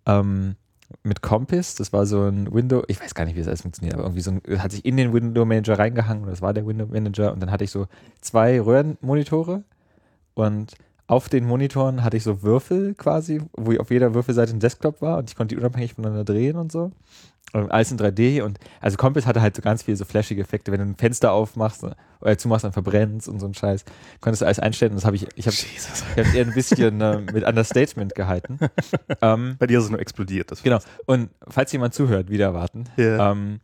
ähm, 0.07 0.55
mit 1.03 1.21
Compass, 1.21 1.75
das 1.75 1.93
war 1.93 2.05
so 2.05 2.23
ein 2.23 2.51
Window, 2.53 2.83
ich 2.87 2.99
weiß 2.99 3.13
gar 3.13 3.25
nicht, 3.25 3.35
wie 3.35 3.39
das 3.39 3.47
alles 3.47 3.61
funktioniert, 3.61 3.95
aber 3.95 4.03
irgendwie 4.03 4.21
so 4.21 4.31
ein, 4.31 4.41
hat 4.59 4.71
sich 4.71 4.85
in 4.85 4.97
den 4.97 5.13
Window 5.13 5.45
Manager 5.45 5.77
reingehangen 5.77 6.23
und 6.23 6.29
das 6.29 6.41
war 6.41 6.53
der 6.53 6.65
Window 6.65 6.87
Manager 6.87 7.31
und 7.31 7.41
dann 7.41 7.51
hatte 7.51 7.63
ich 7.63 7.71
so 7.71 7.87
zwei 8.21 8.59
Röhrenmonitore 8.59 9.63
und 10.33 10.73
auf 11.09 11.27
den 11.27 11.45
Monitoren 11.45 12.03
hatte 12.03 12.17
ich 12.17 12.23
so 12.23 12.43
Würfel 12.43 12.93
quasi, 12.93 13.41
wo 13.53 13.75
auf 13.77 13.89
jeder 13.89 14.13
Würfelseite 14.13 14.53
ein 14.53 14.59
Desktop 14.59 15.01
war 15.01 15.17
und 15.17 15.27
ich 15.29 15.35
konnte 15.35 15.55
die 15.55 15.59
unabhängig 15.59 15.95
voneinander 15.95 16.23
drehen 16.23 16.55
und 16.55 16.71
so. 16.71 16.91
Und 17.51 17.71
alles 17.71 17.91
in 17.91 17.97
3D 17.97 18.43
und 18.43 18.59
also 18.79 18.95
Compass 18.95 19.25
hatte 19.25 19.41
halt 19.41 19.55
so 19.55 19.63
ganz 19.63 19.81
viele 19.81 19.97
so 19.97 20.05
flashige 20.05 20.39
Effekte, 20.39 20.71
wenn 20.71 20.79
du 20.81 20.85
ein 20.85 20.95
Fenster 20.95 21.31
aufmachst 21.31 21.83
oder 22.21 22.37
zumachst, 22.37 22.63
dann 22.63 22.73
verbrennst 22.73 23.27
und 23.27 23.39
so 23.39 23.47
ein 23.47 23.55
Scheiß. 23.55 23.85
Konntest 24.21 24.43
du 24.43 24.45
alles 24.45 24.59
einstellen 24.59 24.91
und 24.91 24.97
das 24.97 25.05
habe 25.05 25.15
ich, 25.15 25.25
ich 25.35 25.47
habe 25.47 25.55
habe 26.27 26.37
eher 26.37 26.45
ein 26.45 26.53
bisschen 26.53 27.01
äh, 27.01 27.17
mit 27.33 27.43
Understatement 27.43 28.13
gehalten. 28.13 28.59
ähm, 29.23 29.55
Bei 29.57 29.65
dir 29.65 29.79
ist 29.79 29.85
es 29.85 29.89
nur 29.89 29.99
explodiert. 29.99 30.51
Das 30.51 30.61
genau. 30.61 30.77
Und 31.07 31.31
falls 31.47 31.71
jemand 31.71 31.95
zuhört, 31.95 32.29
wieder 32.29 32.45
erwarten, 32.45 32.83
Ja. 32.97 33.31
ähm, 33.31 33.61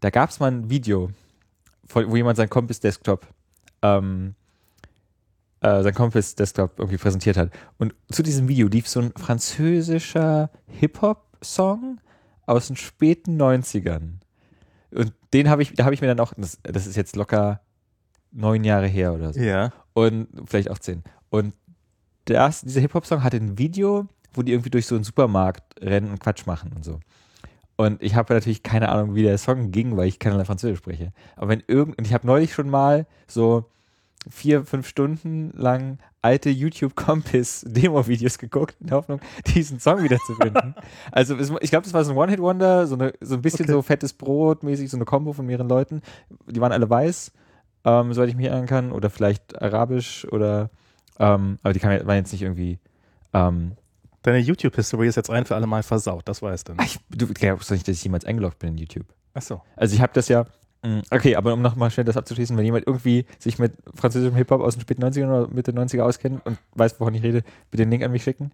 da 0.00 0.10
gab 0.10 0.30
es 0.30 0.40
mal 0.40 0.50
ein 0.50 0.68
Video, 0.68 1.10
wo 1.90 2.16
jemand 2.16 2.36
sein 2.38 2.50
Compass 2.50 2.80
Desktop, 2.80 3.24
ähm, 3.82 4.34
äh, 5.60 5.82
sein 5.82 5.94
Compass 5.94 6.34
Desktop 6.34 6.78
irgendwie 6.78 6.98
präsentiert 6.98 7.36
hat. 7.36 7.50
Und 7.78 7.94
zu 8.10 8.22
diesem 8.22 8.48
Video 8.48 8.68
lief 8.68 8.88
so 8.88 9.00
ein 9.00 9.12
französischer 9.16 10.50
Hip-Hop-Song 10.66 12.00
aus 12.46 12.68
den 12.68 12.76
späten 12.76 13.40
90ern. 13.40 14.20
Und 14.90 15.12
den 15.34 15.50
habe 15.50 15.62
ich, 15.62 15.74
da 15.74 15.84
habe 15.84 15.94
ich 15.94 16.00
mir 16.00 16.06
dann 16.06 16.20
auch, 16.20 16.32
das, 16.36 16.58
das 16.62 16.86
ist 16.86 16.96
jetzt 16.96 17.16
locker 17.16 17.60
neun 18.30 18.64
Jahre 18.64 18.86
her 18.86 19.12
oder 19.14 19.32
so 19.32 19.40
ja. 19.40 19.72
und 19.94 20.28
vielleicht 20.46 20.70
auch 20.70 20.78
zehn. 20.78 21.02
Und 21.30 21.54
das, 22.26 22.62
dieser 22.62 22.80
Hip-Hop-Song 22.80 23.22
hatte 23.22 23.38
ein 23.38 23.58
Video, 23.58 24.06
wo 24.34 24.42
die 24.42 24.52
irgendwie 24.52 24.70
durch 24.70 24.86
so 24.86 24.94
einen 24.94 25.04
Supermarkt 25.04 25.82
rennen 25.82 26.10
und 26.10 26.20
Quatsch 26.20 26.46
machen 26.46 26.72
und 26.74 26.84
so. 26.84 27.00
Und 27.76 28.02
ich 28.02 28.16
habe 28.16 28.34
natürlich 28.34 28.62
keine 28.62 28.88
Ahnung, 28.88 29.14
wie 29.14 29.22
der 29.22 29.38
Song 29.38 29.70
ging, 29.70 29.96
weil 29.96 30.08
ich 30.08 30.18
keinerlei 30.18 30.44
Französisch 30.44 30.78
spreche. 30.78 31.12
Aber 31.36 31.48
wenn 31.48 31.62
irgend, 31.68 31.96
und 31.96 32.06
ich 32.06 32.12
habe 32.12 32.26
neulich 32.26 32.52
schon 32.52 32.68
mal 32.68 33.06
so 33.28 33.70
vier, 34.30 34.64
fünf 34.64 34.86
Stunden 34.88 35.52
lang 35.56 35.98
alte 36.22 36.50
YouTube-Compass-Demo-Videos 36.50 38.38
geguckt, 38.38 38.76
in 38.80 38.88
der 38.88 38.96
Hoffnung, 38.96 39.20
diesen 39.54 39.80
Song 39.80 40.02
wiederzufinden. 40.02 40.74
also 41.12 41.36
es, 41.36 41.52
ich 41.60 41.70
glaube, 41.70 41.84
das 41.84 41.94
war 41.94 42.04
so 42.04 42.12
ein 42.12 42.16
One-Hit-Wonder, 42.16 42.86
so, 42.86 42.94
eine, 42.94 43.12
so 43.20 43.34
ein 43.34 43.42
bisschen 43.42 43.64
Okay. 43.64 43.72
so 43.72 43.82
fettes 43.82 44.12
Brot 44.12 44.62
mäßig, 44.62 44.90
so 44.90 44.96
eine 44.96 45.04
Kombo 45.04 45.32
von 45.32 45.46
mehreren 45.46 45.68
Leuten. 45.68 46.02
Die 46.46 46.60
waren 46.60 46.72
alle 46.72 46.88
weiß, 46.88 47.32
ähm, 47.84 48.12
soweit 48.12 48.28
ich 48.28 48.36
mich 48.36 48.46
erinnern 48.46 48.66
kann, 48.66 48.92
oder 48.92 49.10
vielleicht 49.10 49.60
arabisch 49.60 50.26
oder, 50.30 50.70
ähm, 51.18 51.58
aber 51.62 51.72
die 51.72 51.80
kann, 51.80 52.06
waren 52.06 52.16
jetzt 52.16 52.32
nicht 52.32 52.42
irgendwie, 52.42 52.78
ähm, 53.32 53.72
Deine 54.22 54.38
YouTube-History 54.38 55.06
ist 55.06 55.16
jetzt 55.16 55.30
ein 55.30 55.44
für 55.44 55.54
alle 55.54 55.66
Mal 55.66 55.82
versaut, 55.82 56.28
das 56.28 56.42
weißt 56.42 56.68
du. 56.68 56.74
ach, 56.76 56.84
ich, 56.84 56.98
du 57.08 57.28
glaubst 57.28 57.70
doch 57.70 57.74
nicht, 57.74 57.86
dass 57.86 57.96
ich 57.96 58.04
jemals 58.04 58.24
eingeloggt 58.24 58.58
bin 58.58 58.70
in 58.70 58.78
YouTube. 58.78 59.06
Ach 59.34 59.42
so. 59.42 59.62
Also 59.76 59.94
ich 59.94 60.02
habe 60.02 60.12
das 60.12 60.28
ja, 60.28 60.44
okay, 61.10 61.36
aber 61.36 61.52
um 61.54 61.62
nochmal 61.62 61.90
schnell 61.90 62.04
das 62.04 62.16
abzuschließen, 62.16 62.56
wenn 62.56 62.64
jemand 62.64 62.86
irgendwie 62.86 63.26
sich 63.38 63.58
mit 63.58 63.72
französischem 63.94 64.36
Hip-Hop 64.36 64.60
aus 64.60 64.74
den 64.74 64.80
späten 64.82 65.02
90ern 65.02 65.26
oder 65.28 65.48
Mitte 65.52 65.72
90er 65.72 66.02
auskennt 66.02 66.44
und 66.46 66.58
weiß, 66.74 66.98
wovon 67.00 67.14
ich 67.14 67.22
rede, 67.22 67.42
bitte 67.70 67.82
den 67.84 67.90
Link 67.90 68.02
an 68.04 68.12
mich 68.12 68.22
schicken. 68.22 68.52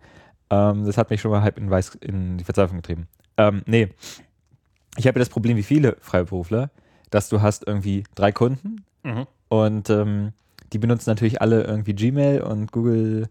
Ähm, 0.51 0.85
das 0.87 0.97
hat 0.97 1.11
mich 1.11 1.21
schon 1.21 1.31
mal 1.31 1.43
halb 1.43 1.59
in, 1.59 1.71
Weiß, 1.71 1.97
in 1.97 2.39
die 2.39 2.45
Verzweiflung 2.45 2.79
getrieben. 2.79 3.09
Ähm, 3.37 3.63
nee, 3.67 3.89
ich 4.97 5.07
habe 5.07 5.19
ja 5.19 5.21
das 5.25 5.29
Problem 5.29 5.57
wie 5.57 5.63
viele 5.63 5.97
Freiberufler, 6.01 6.71
dass 7.11 7.29
du 7.29 7.43
hast 7.43 7.67
irgendwie 7.67 8.05
drei 8.15 8.33
Kunden 8.33 8.85
Mhm. 9.03 9.27
und 9.49 9.91
ähm, 9.91 10.33
die 10.73 10.79
benutzen 10.79 11.11
natürlich 11.11 11.43
alle 11.43 11.65
irgendwie 11.65 11.95
Gmail 11.95 12.41
und 12.41 12.73
Google, 12.73 13.29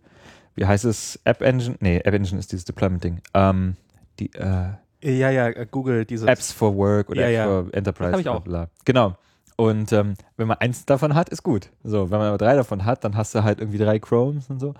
wie 0.53 0.65
heißt 0.67 0.85
es, 0.85 1.19
App 1.23 1.41
Engine? 1.41 1.77
Nee, 1.79 1.97
App 2.03 2.13
Engine 2.13 2.37
ist 2.39 2.51
dieses 2.51 2.65
Deployment-Ding. 2.65 3.21
Ähm, 3.33 3.75
die, 4.19 4.31
äh, 4.35 4.67
Ja, 5.03 5.29
ja, 5.29 5.47
äh, 5.49 5.67
Google 5.69 6.05
diese. 6.05 6.27
Apps 6.27 6.51
for 6.51 6.75
Work 6.75 7.09
oder 7.09 7.21
Ja, 7.21 7.27
Apps 7.27 7.35
ja. 7.37 7.45
for 7.45 7.73
Enterprise. 7.73 8.11
Das 8.11 8.13
hab 8.13 8.19
ich 8.21 8.29
auch. 8.29 8.41
Bla. 8.41 8.67
Genau. 8.85 9.15
Und 9.55 9.91
ähm, 9.91 10.15
wenn 10.37 10.47
man 10.47 10.57
eins 10.57 10.85
davon 10.85 11.13
hat, 11.13 11.29
ist 11.29 11.43
gut. 11.43 11.69
So, 11.83 12.09
wenn 12.09 12.17
man 12.17 12.27
aber 12.29 12.37
drei 12.39 12.55
davon 12.55 12.85
hat, 12.85 13.03
dann 13.03 13.15
hast 13.15 13.35
du 13.35 13.43
halt 13.43 13.59
irgendwie 13.59 13.77
drei 13.77 13.99
Chromes 13.99 14.49
und 14.49 14.59
so. 14.59 14.73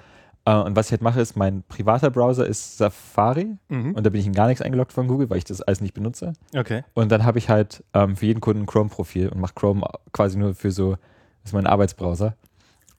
Äh, 0.45 0.55
und 0.55 0.75
was 0.75 0.87
ich 0.87 0.91
halt 0.93 1.01
mache, 1.03 1.21
ist, 1.21 1.35
mein 1.37 1.63
privater 1.69 2.09
Browser 2.09 2.45
ist 2.47 2.77
Safari 2.77 3.55
Mhm. 3.69 3.93
und 3.95 4.03
da 4.05 4.09
bin 4.09 4.19
ich 4.19 4.25
in 4.27 4.33
gar 4.33 4.47
nichts 4.47 4.61
eingeloggt 4.63 4.91
von 4.91 5.07
Google, 5.07 5.29
weil 5.29 5.37
ich 5.37 5.43
das 5.45 5.61
alles 5.61 5.79
nicht 5.79 5.93
benutze. 5.93 6.33
Okay. 6.57 6.83
Und 6.95 7.11
dann 7.11 7.23
habe 7.23 7.37
ich 7.37 7.49
halt 7.49 7.83
ähm, 7.93 8.15
für 8.17 8.25
jeden 8.25 8.41
Kunden 8.41 8.63
ein 8.63 8.65
Chrome-Profil 8.65 9.29
und 9.29 9.39
mache 9.39 9.53
Chrome 9.53 9.85
quasi 10.11 10.37
nur 10.37 10.55
für 10.55 10.71
so, 10.71 10.91
das 10.93 11.51
ist 11.51 11.53
mein 11.53 11.67
Arbeitsbrowser. 11.67 12.35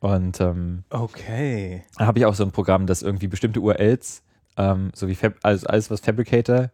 Und 0.00 0.40
ähm, 0.40 0.84
Okay. 0.90 1.82
dann 1.98 2.06
habe 2.06 2.18
ich 2.18 2.26
auch 2.26 2.34
so 2.34 2.44
ein 2.44 2.52
Programm, 2.52 2.86
das 2.86 3.02
irgendwie 3.02 3.26
bestimmte 3.26 3.60
URLs 3.60 4.22
ähm, 4.56 4.90
so 4.94 5.08
wie 5.08 5.14
Fab 5.16 5.34
also 5.42 5.66
alles, 5.66 5.90
was 5.90 6.00
Fabricator, 6.00 6.70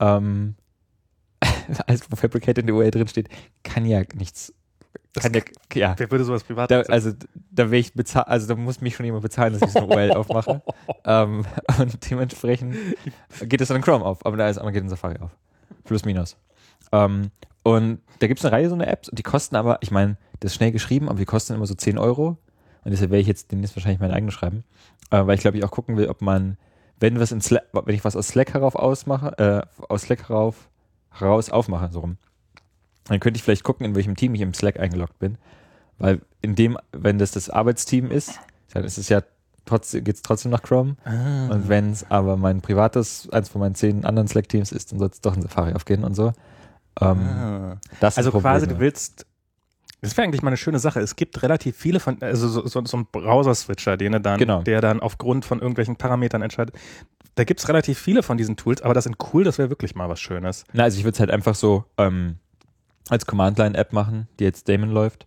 ähm, 0.00 0.56
alles, 1.86 2.10
wo 2.10 2.16
Fabricator 2.16 2.60
in 2.60 2.66
der 2.66 2.74
URL 2.74 2.90
drin 2.90 3.08
steht, 3.08 3.28
kann 3.62 3.84
ja 3.84 4.02
nichts. 4.14 4.52
Kann 5.14 5.34
ja, 5.34 5.42
ja. 5.74 5.94
Wer 5.96 6.10
würde 6.10 6.24
sowas 6.24 6.44
privat 6.44 6.70
Da, 6.70 6.82
also 6.82 7.12
da 7.50 7.70
will 7.70 7.80
ich 7.80 7.94
bezahlen, 7.94 8.26
also 8.28 8.46
da 8.46 8.54
muss 8.54 8.80
mich 8.80 8.94
schon 8.94 9.06
jemand 9.06 9.22
bezahlen, 9.22 9.52
dass 9.52 9.62
ich 9.62 9.70
so 9.70 9.80
eine 9.80 9.88
URL 9.88 10.12
aufmache. 10.16 10.62
Ähm, 11.04 11.44
und 11.78 12.10
dementsprechend 12.10 12.76
geht 13.42 13.60
es 13.60 13.68
dann 13.68 13.78
in 13.78 13.82
Chrome 13.82 14.04
auf, 14.04 14.24
aber 14.24 14.36
da 14.36 14.48
ist 14.48 14.58
einmal 14.58 14.72
geht 14.72 14.82
in 14.82 14.88
Safari 14.88 15.18
auf. 15.18 15.30
Plus 15.84 16.04
minus. 16.04 16.36
Ähm, 16.92 17.30
und 17.62 18.00
da 18.20 18.26
gibt 18.26 18.40
es 18.40 18.46
eine 18.46 18.52
Reihe 18.52 18.68
so 18.68 18.74
eine 18.74 18.86
Apps 18.86 19.08
und 19.08 19.18
die 19.18 19.22
kosten 19.22 19.56
aber, 19.56 19.78
ich 19.80 19.90
meine, 19.90 20.16
das 20.40 20.52
ist 20.52 20.56
schnell 20.56 20.72
geschrieben, 20.72 21.08
aber 21.08 21.18
die 21.18 21.24
kosten 21.24 21.54
immer 21.54 21.66
so 21.66 21.74
10 21.74 21.98
Euro. 21.98 22.38
Und 22.84 22.90
deshalb 22.92 23.10
werde 23.10 23.20
ich 23.20 23.26
jetzt 23.26 23.52
demnächst 23.52 23.76
wahrscheinlich 23.76 24.00
meine 24.00 24.14
eigene 24.14 24.32
schreiben. 24.32 24.64
Äh, 25.10 25.26
weil 25.26 25.34
ich 25.34 25.42
glaube 25.42 25.58
ich 25.58 25.64
auch 25.64 25.70
gucken 25.70 25.96
will, 25.96 26.08
ob 26.08 26.22
man, 26.22 26.56
wenn 27.00 27.18
was 27.18 27.32
in 27.32 27.40
Slack, 27.40 27.64
wenn 27.72 27.94
ich 27.94 28.04
was 28.04 28.16
aus 28.16 28.28
Slack 28.28 28.54
herauf 28.54 28.74
ausmache, 28.76 29.38
äh, 29.38 29.82
aus 29.88 30.02
Slack 30.02 30.28
herauf, 30.28 30.68
heraus 31.10 31.50
aufmache, 31.50 31.88
so 31.92 32.00
rum, 32.00 32.16
dann 33.04 33.18
könnte 33.20 33.38
ich 33.38 33.42
vielleicht 33.42 33.64
gucken, 33.64 33.84
in 33.86 33.94
welchem 33.94 34.16
Team 34.16 34.34
ich 34.34 34.40
im 34.42 34.54
Slack 34.54 34.78
eingeloggt 34.78 35.18
bin. 35.18 35.38
Weil 35.98 36.20
in 36.40 36.54
dem, 36.54 36.78
wenn 36.92 37.18
das 37.18 37.32
das 37.32 37.50
Arbeitsteam 37.50 38.10
ist, 38.10 38.38
dann 38.72 38.84
ist 38.84 38.98
es 38.98 39.08
ja 39.08 39.22
trotzdem, 39.64 40.04
geht 40.04 40.16
es 40.16 40.22
trotzdem 40.22 40.50
nach 40.50 40.62
Chrome. 40.62 40.96
Ah. 41.04 41.48
Und 41.48 41.68
wenn 41.68 41.90
es 41.90 42.10
aber 42.10 42.36
mein 42.36 42.60
privates, 42.60 43.28
eins 43.32 43.48
von 43.48 43.60
meinen 43.60 43.74
zehn 43.74 44.04
anderen 44.04 44.28
Slack-Teams 44.28 44.72
ist, 44.72 44.92
dann 44.92 44.98
soll 44.98 45.08
es 45.08 45.20
doch 45.20 45.34
in 45.34 45.42
Safari 45.42 45.72
aufgehen 45.74 46.04
und 46.04 46.14
so. 46.14 46.32
Ähm, 47.00 47.18
Ah. 47.20 47.76
das 48.00 48.16
Also 48.18 48.30
quasi, 48.32 48.66
du 48.68 48.78
willst. 48.78 49.26
Das 50.02 50.16
wäre 50.16 50.24
eigentlich 50.26 50.42
mal 50.42 50.48
eine 50.48 50.56
schöne 50.56 50.78
Sache. 50.78 51.00
Es 51.00 51.14
gibt 51.16 51.42
relativ 51.42 51.76
viele 51.76 52.00
von, 52.00 52.20
also 52.22 52.48
so, 52.48 52.66
so, 52.66 52.84
so 52.84 52.96
ein 52.96 53.06
Browser-Switcher, 53.12 53.96
den 53.96 54.22
dann, 54.22 54.38
Genau. 54.38 54.62
der 54.62 54.80
dann 54.80 55.00
aufgrund 55.00 55.44
von 55.44 55.58
irgendwelchen 55.60 55.96
Parametern 55.96 56.42
entscheidet. 56.42 56.74
Da 57.34 57.44
gibt 57.44 57.60
es 57.60 57.68
relativ 57.68 57.98
viele 57.98 58.22
von 58.22 58.36
diesen 58.36 58.56
Tools, 58.56 58.82
aber 58.82 58.94
das 58.94 59.04
sind 59.04 59.16
cool, 59.32 59.44
das 59.44 59.58
wäre 59.58 59.70
wirklich 59.70 59.94
mal 59.94 60.08
was 60.08 60.20
Schönes. 60.20 60.64
Na, 60.72 60.84
also 60.84 60.98
ich 60.98 61.04
würde 61.04 61.14
es 61.14 61.20
halt 61.20 61.30
einfach 61.30 61.54
so 61.54 61.84
ähm, 61.98 62.36
als 63.08 63.26
Command-Line-App 63.26 63.92
machen, 63.92 64.26
die 64.38 64.44
jetzt 64.44 64.68
Daemon 64.68 64.90
läuft. 64.90 65.26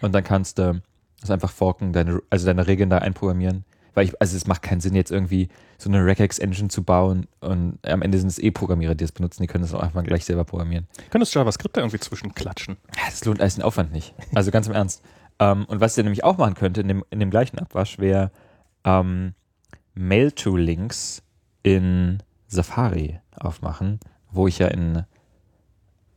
Und 0.00 0.12
dann 0.14 0.24
kannst 0.24 0.58
du 0.58 0.80
das 1.20 1.30
einfach 1.30 1.50
forken, 1.50 1.92
deine, 1.92 2.20
also 2.30 2.46
deine 2.46 2.66
Regeln 2.66 2.90
da 2.90 2.98
einprogrammieren. 2.98 3.64
Weil 3.94 4.06
ich, 4.06 4.20
also 4.20 4.36
es 4.36 4.46
macht 4.46 4.62
keinen 4.62 4.80
Sinn, 4.80 4.94
jetzt 4.94 5.10
irgendwie 5.10 5.48
so 5.78 5.88
eine 5.88 6.04
Regex-Engine 6.04 6.68
zu 6.68 6.82
bauen 6.82 7.26
und 7.40 7.78
am 7.86 8.02
Ende 8.02 8.18
sind 8.18 8.28
es 8.28 8.38
eh 8.38 8.50
Programmierer, 8.50 8.94
die 8.94 9.04
das 9.04 9.12
benutzen, 9.12 9.42
die 9.42 9.46
können 9.46 9.62
das 9.62 9.72
auch 9.72 9.80
einfach 9.80 10.02
gleich 10.02 10.24
selber 10.24 10.44
programmieren. 10.44 10.86
Könntest 11.10 11.34
JavaScript 11.34 11.76
da 11.76 11.80
irgendwie 11.80 12.00
zwischenklatschen? 12.00 12.76
Ja, 12.96 13.02
das 13.06 13.24
lohnt 13.24 13.40
alles 13.40 13.54
den 13.54 13.62
Aufwand 13.62 13.92
nicht. 13.92 14.14
Also 14.34 14.50
ganz 14.50 14.66
im 14.66 14.74
Ernst. 14.74 15.02
Ähm, 15.38 15.64
und 15.66 15.80
was 15.80 15.96
ihr 15.96 16.04
nämlich 16.04 16.24
auch 16.24 16.36
machen 16.38 16.54
könnte 16.54 16.80
in 16.80 16.88
dem, 16.88 17.04
in 17.10 17.20
dem 17.20 17.30
gleichen 17.30 17.58
Abwasch, 17.58 17.98
wäre 17.98 18.30
ähm, 18.84 19.34
Mail-to-Links 19.94 21.22
in 21.62 22.22
Safari 22.48 23.20
aufmachen, 23.36 24.00
wo 24.30 24.46
ich 24.46 24.58
ja 24.58 24.68
in 24.68 25.04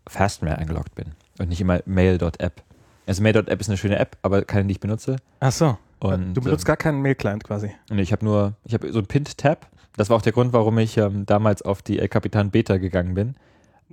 Fastmail 0.08 0.56
eingeloggt 0.56 0.96
bin 0.96 1.14
und 1.40 1.50
nicht 1.50 1.62
immer 1.62 1.82
mail.app. 1.86 2.64
Also 3.06 3.24
mail.app 3.24 3.62
ist 3.62 3.70
eine 3.70 3.78
schöne 3.78 3.98
App, 4.00 4.18
aber 4.22 4.44
keine, 4.44 4.66
die 4.66 4.74
ich 4.74 4.80
benutze. 4.80 5.18
Ach 5.40 5.52
so. 5.52 5.78
Und, 6.00 6.34
du 6.36 6.42
benutzt 6.42 6.64
ähm, 6.66 6.68
gar 6.68 6.78
keinen 6.78 7.02
Mail-Client 7.02 7.44
quasi. 7.44 7.72
und 7.90 7.98
ich 8.00 8.12
habe 8.12 8.24
nur, 8.24 8.54
ich 8.66 8.74
habe 8.74 8.92
so 8.92 9.00
ein 9.00 9.08
Pinned-Tab. 9.08 9.68
Das 9.96 10.10
war 10.10 10.18
auch 10.18 10.22
der 10.22 10.32
Grund, 10.34 10.54
warum 10.54 10.78
ich 10.78 10.98
ähm, 10.98 11.26
damals 11.26 11.64
auf 11.64 11.82
die 11.82 11.98
El 11.98 12.08
Capitan 12.08 12.52
Beta 12.52 12.78
gegangen 12.78 13.16
bin. 13.16 13.36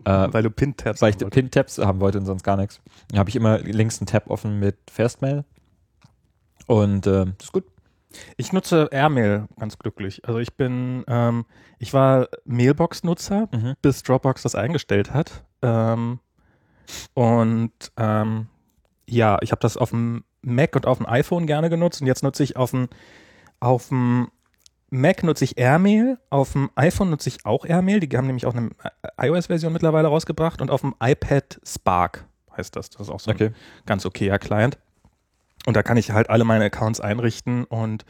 Äh, 0.04 0.28
weil 0.32 0.42
du 0.42 0.50
Pin-Tabs 0.50 1.00
weil 1.00 1.10
ich. 1.10 1.16
Pin-Tabs 1.18 1.78
haben 1.78 2.00
wollte 2.00 2.18
und 2.18 2.26
sonst 2.26 2.42
gar 2.42 2.56
nichts. 2.56 2.80
Dann 3.08 3.18
habe 3.20 3.30
ich 3.30 3.36
immer 3.36 3.58
links 3.58 4.00
einen 4.00 4.06
Tab 4.06 4.28
offen 4.28 4.58
mit 4.58 4.76
Fastmail. 4.90 5.44
Und 6.66 7.06
äh, 7.06 7.26
das 7.38 7.46
ist 7.46 7.52
gut. 7.52 7.64
Ich 8.36 8.52
nutze 8.52 8.88
Airmail 8.92 9.46
ganz 9.58 9.78
glücklich. 9.78 10.26
Also 10.26 10.40
ich 10.40 10.54
bin, 10.54 11.04
ähm, 11.08 11.46
ich 11.78 11.92
war 11.94 12.28
Mailbox-Nutzer, 12.44 13.48
Mhm. 13.52 13.74
bis 13.82 14.02
Dropbox 14.02 14.42
das 14.42 14.54
eingestellt 14.54 15.12
hat. 15.12 15.44
Ähm, 15.62 16.20
und 17.14 17.72
ähm, 17.96 18.46
ja, 19.08 19.38
ich 19.42 19.52
habe 19.52 19.60
das 19.60 19.76
auf 19.76 19.90
dem 19.90 20.24
Mac 20.44 20.76
und 20.76 20.86
auf 20.86 20.98
dem 20.98 21.06
iPhone 21.08 21.46
gerne 21.46 21.70
genutzt 21.70 22.00
und 22.00 22.06
jetzt 22.06 22.22
nutze 22.22 22.42
ich 22.42 22.56
auf 22.56 22.70
dem 22.70 22.88
auf 23.60 23.88
dem 23.88 24.28
Mac 24.90 25.24
nutze 25.24 25.44
ich 25.44 25.58
Airmail, 25.58 26.18
auf 26.30 26.52
dem 26.52 26.70
iPhone 26.76 27.10
nutze 27.10 27.28
ich 27.28 27.44
auch 27.44 27.64
Airmail, 27.64 28.00
die 28.00 28.16
haben 28.16 28.26
nämlich 28.26 28.46
auch 28.46 28.54
eine 28.54 28.70
äh, 29.18 29.28
iOS-Version 29.28 29.72
mittlerweile 29.72 30.08
rausgebracht 30.08 30.60
und 30.62 30.70
auf 30.70 30.82
dem 30.82 30.94
iPad 31.02 31.60
Spark 31.66 32.26
heißt 32.56 32.76
das. 32.76 32.90
Das 32.90 33.02
ist 33.02 33.10
auch 33.10 33.18
so 33.18 33.32
ein 33.32 33.54
ganz 33.86 34.06
okayer 34.06 34.38
Client. 34.38 34.78
Und 35.66 35.76
da 35.76 35.82
kann 35.82 35.96
ich 35.96 36.12
halt 36.12 36.30
alle 36.30 36.44
meine 36.44 36.66
Accounts 36.66 37.00
einrichten 37.00 37.64
und 37.64 38.04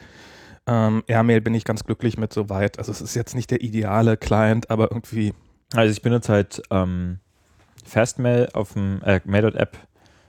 ähm, 0.67 1.05
Airmail 1.07 1.41
bin 1.41 1.55
ich 1.55 1.65
ganz 1.65 1.85
glücklich 1.85 2.19
mit 2.19 2.33
soweit. 2.33 2.79
Also 2.79 2.93
es 2.93 3.01
ist 3.01 3.15
jetzt 3.15 3.35
nicht 3.35 3.51
der 3.51 3.63
ideale 3.63 4.17
Client, 4.17 4.71
aber 4.71 4.91
irgendwie 4.91 5.33
Also 5.75 5.91
ich 5.91 6.03
benutze 6.03 6.33
halt 6.33 6.63
ähm, 6.71 7.21
Fastmail 7.85 8.49
auf 8.53 8.75
dem 8.75 9.01
äh, 9.05 9.21
Mail.app 9.25 9.79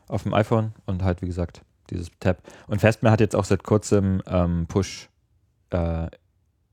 auf 0.08 0.24
dem 0.24 0.34
iPhone 0.34 0.74
und 0.86 1.04
halt 1.04 1.22
wie 1.22 1.28
gesagt 1.28 1.65
dieses 1.90 2.10
Tab. 2.20 2.42
Und 2.68 2.82
Fastmail 2.82 3.12
hat 3.12 3.20
jetzt 3.20 3.36
auch 3.36 3.46
seit 3.46 3.64
kurzem 3.64 4.22
ähm, 4.28 4.66
Push 4.68 5.10
äh, 5.72 6.08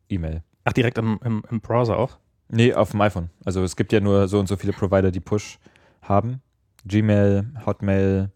E-Mail. 0.09 0.43
Ach, 0.65 0.73
direkt 0.73 0.99
im, 0.99 1.19
im, 1.25 1.43
im 1.51 1.61
Browser 1.61 1.97
auch? 1.97 2.19
Nee, 2.49 2.75
auf 2.75 2.91
dem 2.91 3.01
iPhone. 3.01 3.31
Also 3.45 3.63
es 3.63 3.77
gibt 3.77 3.93
ja 3.93 4.01
nur 4.01 4.29
so 4.29 4.39
und 4.39 4.47
so 4.47 4.57
viele 4.57 4.73
Provider, 4.73 5.11
die 5.11 5.21
Push 5.21 5.59
haben. 6.03 6.43
Gmail, 6.85 7.47
Hotmail, 7.65 8.31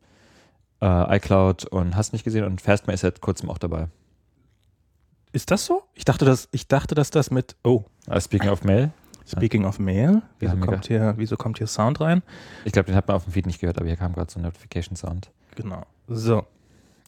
äh, 0.81 1.17
iCloud 1.17 1.67
und 1.67 1.97
hast 1.97 2.13
nicht 2.13 2.25
gesehen 2.25 2.45
und 2.45 2.61
Fastmail 2.61 2.95
ist 2.95 3.01
seit 3.01 3.21
kurzem 3.21 3.51
auch 3.51 3.59
dabei. 3.59 3.89
Ist 5.33 5.51
das 5.51 5.67
so? 5.67 5.83
Ich 5.95 6.05
dachte, 6.05 6.25
dass, 6.25 6.49
ich 6.53 6.69
dachte, 6.69 6.95
dass 6.95 7.11
das 7.11 7.31
mit. 7.31 7.57
Oh, 7.65 7.85
Uh, 8.09 8.21
speaking 8.21 8.49
of 8.49 8.63
Mail, 8.63 8.93
speaking 9.27 9.65
of 9.65 9.81
Mail. 9.81 10.23
Wieso 10.39 10.53
haben 10.53 10.61
kommt, 10.61 10.87
hier, 10.87 11.15
wieso 11.17 11.37
kommt 11.37 11.59
hier 11.59 11.67
Sound 11.67 12.01
rein? 12.01 12.23
ich 12.65 12.73
glaube, 12.73 12.87
den 12.87 12.95
hat 12.95 13.09
man 13.09 13.17
auf 13.17 13.25
dem 13.25 13.33
Feed 13.33 13.47
nicht 13.47 13.61
gehört, 13.61 13.79
aber 13.79 13.87
hier 13.87 13.97
kam 13.97 14.13
gerade 14.13 14.31
so 14.31 14.39
ein 14.39 14.43
Notification 14.43 14.95
Sound 14.95 15.33
Genau. 15.57 15.83
So. 16.07 16.47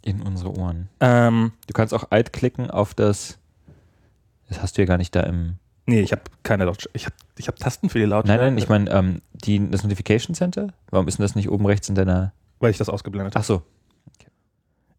In 0.02 0.22
unsere 0.22 0.56
Ohren. 0.56 0.88
Ähm, 1.00 1.52
Du 1.66 1.72
kannst 1.72 1.92
auch 1.94 2.10
Alt 2.10 2.32
klicken 2.32 2.70
auf 2.70 2.94
das. 2.94 3.38
Das 4.48 4.62
hast 4.62 4.76
du 4.78 4.82
ja 4.82 4.86
gar 4.86 4.96
nicht 4.98 5.14
da 5.14 5.20
im. 5.22 5.56
nee, 5.86 6.00
ich 6.00 6.12
habe 6.12 6.22
keine 6.42 6.64
Lautstärke. 6.64 6.96
Ich 6.96 7.04
habe 7.06 7.14
ich 7.36 7.48
hab 7.48 7.56
Tasten 7.56 7.88
für 7.90 7.98
die 7.98 8.04
Nein, 8.04 8.10
Lautstärke. 8.10 8.44
nein, 8.44 8.58
ich 8.58 8.68
meine, 8.68 8.90
ähm, 8.90 9.22
die, 9.32 9.70
das 9.70 9.82
Notification 9.82 10.34
Center. 10.34 10.68
Warum 10.90 11.06
ist 11.08 11.18
denn 11.18 11.24
das 11.24 11.34
nicht 11.34 11.50
oben 11.50 11.66
rechts 11.66 11.88
in 11.88 11.94
deiner. 11.94 12.32
Weil 12.60 12.70
ich 12.70 12.78
das 12.78 12.88
ausgeblendet 12.88 13.34
habe. 13.34 13.42
Ach 13.42 13.46
so, 13.46 13.62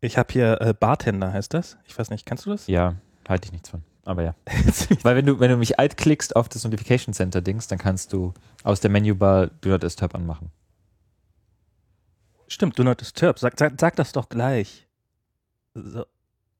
Ich 0.01 0.17
habe 0.17 0.31
hier 0.31 0.61
äh, 0.61 0.73
Bartender, 0.73 1.33
heißt 1.33 1.53
das? 1.53 1.77
Ich 1.85 1.97
weiß 1.97 2.09
nicht, 2.09 2.25
kennst 2.25 2.45
du 2.45 2.51
das? 2.51 2.67
ja, 2.67 2.95
halte 3.27 3.45
ich 3.47 3.51
nichts 3.51 3.69
von. 3.69 3.83
Aber 4.05 4.23
ja. 4.23 4.33
Weil 5.03 5.15
wenn 5.17 5.25
du, 5.25 5.39
wenn 5.39 5.51
du 5.51 5.57
mich 5.57 5.77
alt 5.79 5.97
klickst 5.97 6.35
auf 6.35 6.47
das 6.49 6.63
Notification 6.63 7.13
Center 7.13 7.41
Dings, 7.41 7.67
dann 7.67 7.77
kannst 7.77 8.13
du 8.13 8.33
aus 8.63 8.79
der 8.79 8.89
Menübar 8.91 9.47
Do 9.61 9.69
Not 9.69 9.83
Disturb 9.83 10.15
anmachen. 10.15 10.51
Stimmt, 12.47 12.79
du 12.79 12.83
not 12.83 12.99
disturb. 13.01 13.37
Sag, 13.37 13.59
sag, 13.59 13.73
sag 13.79 13.95
das 13.95 14.11
doch 14.11 14.27
gleich. 14.29 14.87
So. 15.83 16.05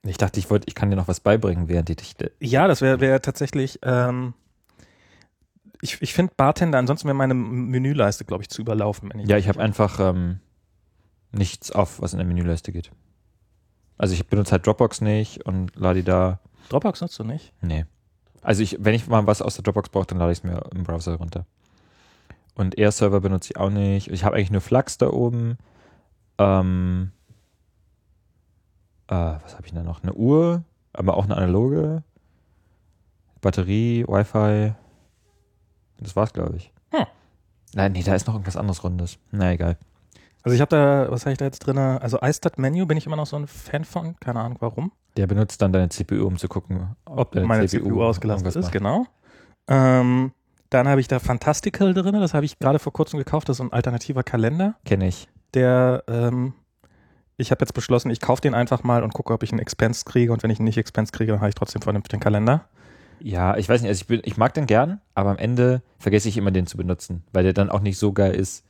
Ich 0.03 0.17
dachte, 0.17 0.39
ich 0.39 0.49
wollte, 0.49 0.67
ich 0.67 0.75
kann 0.75 0.89
dir 0.89 0.95
noch 0.95 1.07
was 1.07 1.19
beibringen, 1.19 1.67
während 1.67 1.89
ich 1.89 1.97
dich. 1.97 2.31
Ja, 2.39 2.67
das 2.67 2.81
wäre 2.81 2.99
wär 3.01 3.21
tatsächlich. 3.21 3.79
Ähm, 3.83 4.33
ich 5.81 6.01
ich 6.01 6.13
finde 6.13 6.33
Bartender, 6.35 6.77
ansonsten 6.77 7.07
wäre 7.07 7.15
meine 7.15 7.33
Menüleiste, 7.33 8.25
glaube 8.25 8.43
ich, 8.43 8.49
zu 8.49 8.61
überlaufen. 8.61 9.09
Wenn 9.11 9.19
ich 9.19 9.29
Ja, 9.29 9.37
ich 9.37 9.47
habe 9.49 9.59
einfach 9.59 9.99
ähm, 9.99 10.39
nichts 11.31 11.71
auf, 11.71 12.01
was 12.01 12.13
in 12.13 12.19
der 12.19 12.27
Menüleiste 12.27 12.71
geht. 12.71 12.91
Also 13.97 14.13
ich 14.13 14.25
benutze 14.27 14.53
halt 14.53 14.65
Dropbox 14.65 15.01
nicht 15.01 15.45
und 15.45 15.75
lade 15.75 15.99
die 15.99 16.05
da. 16.05 16.39
Dropbox 16.69 17.01
nutzt 17.01 17.19
du 17.19 17.23
nicht? 17.25 17.53
Nee. 17.61 17.85
Also 18.41 18.63
ich, 18.63 18.77
wenn 18.79 18.93
ich 18.93 19.07
mal 19.07 19.27
was 19.27 19.41
aus 19.41 19.55
der 19.55 19.63
Dropbox 19.63 19.89
brauche, 19.89 20.07
dann 20.07 20.17
lade 20.17 20.31
ich 20.31 20.39
es 20.39 20.43
mir 20.43 20.61
im 20.73 20.83
Browser 20.83 21.15
runter. 21.15 21.45
Und 22.55 22.77
Air-Server 22.77 23.19
benutze 23.19 23.51
ich 23.51 23.57
auch 23.57 23.69
nicht. 23.69 24.09
Ich 24.09 24.23
habe 24.23 24.35
eigentlich 24.35 24.51
nur 24.51 24.61
Flux 24.61 24.97
da 24.97 25.09
oben. 25.09 25.57
Ähm, 26.37 27.11
äh, 29.09 29.43
was 29.43 29.55
habe 29.55 29.65
ich 29.65 29.73
da 29.73 29.83
noch? 29.83 30.03
Eine 30.03 30.13
Uhr, 30.13 30.63
aber 30.93 31.17
auch 31.17 31.25
eine 31.25 31.35
analoge. 31.37 32.03
Batterie, 33.41 34.05
Wi-Fi. 34.07 34.73
Das 35.99 36.15
war's, 36.15 36.33
glaube 36.33 36.57
ich. 36.57 36.71
Hm. 36.91 37.05
Nein, 37.73 37.91
nee, 37.93 38.03
da 38.03 38.15
ist 38.15 38.27
noch 38.27 38.33
irgendwas 38.35 38.57
anderes 38.57 38.83
Rundes. 38.83 39.17
Na 39.31 39.51
egal. 39.51 39.77
Also 40.43 40.55
ich 40.55 40.61
habe 40.61 40.75
da, 40.75 41.11
was 41.11 41.21
habe 41.25 41.33
ich 41.33 41.37
da 41.37 41.45
jetzt 41.45 41.59
drin? 41.59 41.77
Also 41.77 42.19
iStat-Menü 42.21 42.85
bin 42.85 42.97
ich 42.97 43.05
immer 43.05 43.15
noch 43.17 43.25
so 43.25 43.35
ein 43.35 43.47
Fan 43.47 43.83
von, 43.83 44.15
keine 44.19 44.39
Ahnung 44.39 44.57
warum. 44.61 44.91
Der 45.17 45.27
benutzt 45.27 45.61
dann 45.61 45.73
deine 45.73 45.89
CPU, 45.89 46.25
um 46.25 46.37
zu 46.37 46.47
gucken, 46.47 46.95
Ob 47.05 47.31
deine 47.33 47.45
meine 47.45 47.67
CPU, 47.67 48.01
ausgelastet 48.03 48.45
irgendwas 48.45 48.55
ist, 48.55 48.65
macht. 48.65 48.73
genau. 48.73 49.05
Ähm, 49.67 50.31
dann 50.69 50.87
habe 50.87 51.01
ich 51.01 51.07
da 51.07 51.19
Fantastical 51.19 51.93
drin, 51.93 52.13
das 52.13 52.33
habe 52.33 52.45
ich 52.45 52.57
gerade 52.59 52.79
vor 52.79 52.93
kurzem 52.93 53.17
gekauft, 53.19 53.49
das 53.49 53.55
ist 53.55 53.57
so 53.57 53.63
ein 53.65 53.73
alternativer 53.73 54.23
Kalender, 54.23 54.75
Kenne 54.85 55.07
ich. 55.07 55.27
der, 55.53 56.03
ähm, 56.07 56.53
ich 57.39 57.51
habe 57.51 57.61
jetzt 57.61 57.73
beschlossen, 57.73 58.11
ich 58.11 58.19
kaufe 58.19 58.41
den 58.41 58.53
einfach 58.53 58.83
mal 58.83 59.03
und 59.03 59.13
gucke, 59.13 59.33
ob 59.33 59.43
ich 59.43 59.51
einen 59.51 59.59
Expense 59.59 60.03
kriege 60.05 60.33
und 60.33 60.43
wenn 60.43 60.51
ich 60.51 60.59
einen 60.59 60.65
nicht 60.65 60.77
Expense 60.77 61.11
kriege, 61.11 61.31
dann 61.31 61.41
habe 61.41 61.49
ich 61.49 61.55
trotzdem 61.55 61.81
vernünftig 61.81 62.11
den 62.11 62.19
Kalender. 62.19 62.65
Ja, 63.21 63.57
ich 63.57 63.67
weiß 63.67 63.81
nicht, 63.81 63.89
also 63.89 64.01
ich, 64.01 64.07
bin, 64.07 64.21
ich 64.23 64.37
mag 64.37 64.53
den 64.53 64.65
gern, 64.65 65.01
aber 65.13 65.31
am 65.31 65.37
Ende 65.37 65.81
vergesse 65.97 66.29
ich 66.29 66.37
immer 66.37 66.51
den 66.51 66.67
zu 66.67 66.77
benutzen, 66.77 67.23
weil 67.33 67.43
der 67.43 67.53
dann 67.53 67.69
auch 67.69 67.81
nicht 67.81 67.97
so 67.97 68.13
geil 68.13 68.33
ist. 68.33 68.65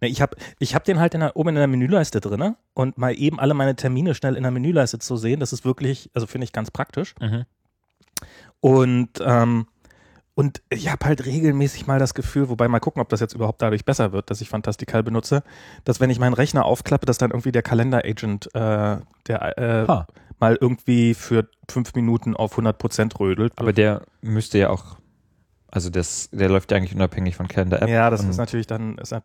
Nee, 0.00 0.08
Ich 0.08 0.20
habe 0.20 0.36
ich 0.58 0.74
hab 0.74 0.84
den 0.84 0.98
halt 1.00 1.14
in 1.14 1.20
der, 1.20 1.36
oben 1.36 1.50
in 1.50 1.54
der 1.56 1.66
Menüleiste 1.66 2.20
drin 2.20 2.54
und 2.74 2.98
mal 2.98 3.12
eben 3.18 3.40
alle 3.40 3.54
meine 3.54 3.76
Termine 3.76 4.14
schnell 4.14 4.36
in 4.36 4.42
der 4.42 4.52
Menüleiste 4.52 4.98
zu 4.98 5.16
sehen, 5.16 5.40
das 5.40 5.52
ist 5.52 5.64
wirklich, 5.64 6.10
also 6.14 6.26
finde 6.26 6.44
ich 6.44 6.52
ganz 6.52 6.70
praktisch. 6.70 7.14
Und, 8.60 9.10
ähm, 9.20 9.66
und 10.36 10.62
ich 10.68 10.92
habe 10.92 11.04
halt 11.06 11.24
regelmäßig 11.24 11.86
mal 11.88 11.98
das 11.98 12.12
Gefühl, 12.14 12.48
wobei 12.50 12.68
mal 12.68 12.78
gucken, 12.78 13.00
ob 13.02 13.08
das 13.08 13.20
jetzt 13.20 13.34
überhaupt 13.34 13.62
dadurch 13.62 13.84
besser 13.86 14.12
wird, 14.12 14.30
dass 14.30 14.40
ich 14.42 14.48
Fantastical 14.50 15.02
benutze, 15.02 15.42
dass 15.84 15.98
wenn 15.98 16.10
ich 16.10 16.18
meinen 16.20 16.34
Rechner 16.34 16.64
aufklappe, 16.66 17.06
dass 17.06 17.16
dann 17.18 17.30
irgendwie 17.30 17.52
der 17.52 17.62
Kalender-Agent, 17.62 18.54
äh, 18.54 18.98
der 19.26 19.58
äh, 19.58 19.86
Ha. 19.88 20.06
mal 20.38 20.58
irgendwie 20.60 21.14
für 21.14 21.48
fünf 21.70 21.94
Minuten 21.94 22.36
auf 22.36 22.52
100 22.52 22.76
Prozent 22.78 23.18
rödelt. 23.18 23.54
Aber 23.56 23.72
der 23.72 24.02
müsste 24.20 24.58
ja 24.58 24.68
auch, 24.68 24.98
also 25.70 25.88
das, 25.88 26.28
der 26.32 26.50
läuft 26.50 26.70
ja 26.70 26.76
eigentlich 26.76 26.94
unabhängig 26.94 27.34
von 27.34 27.48
Calendar 27.48 27.80
App. 27.80 27.88
Ja, 27.88 28.10
das 28.10 28.22
ist 28.22 28.36
natürlich 28.36 28.66
dann, 28.66 28.98
ist, 28.98 29.12
nat- 29.12 29.24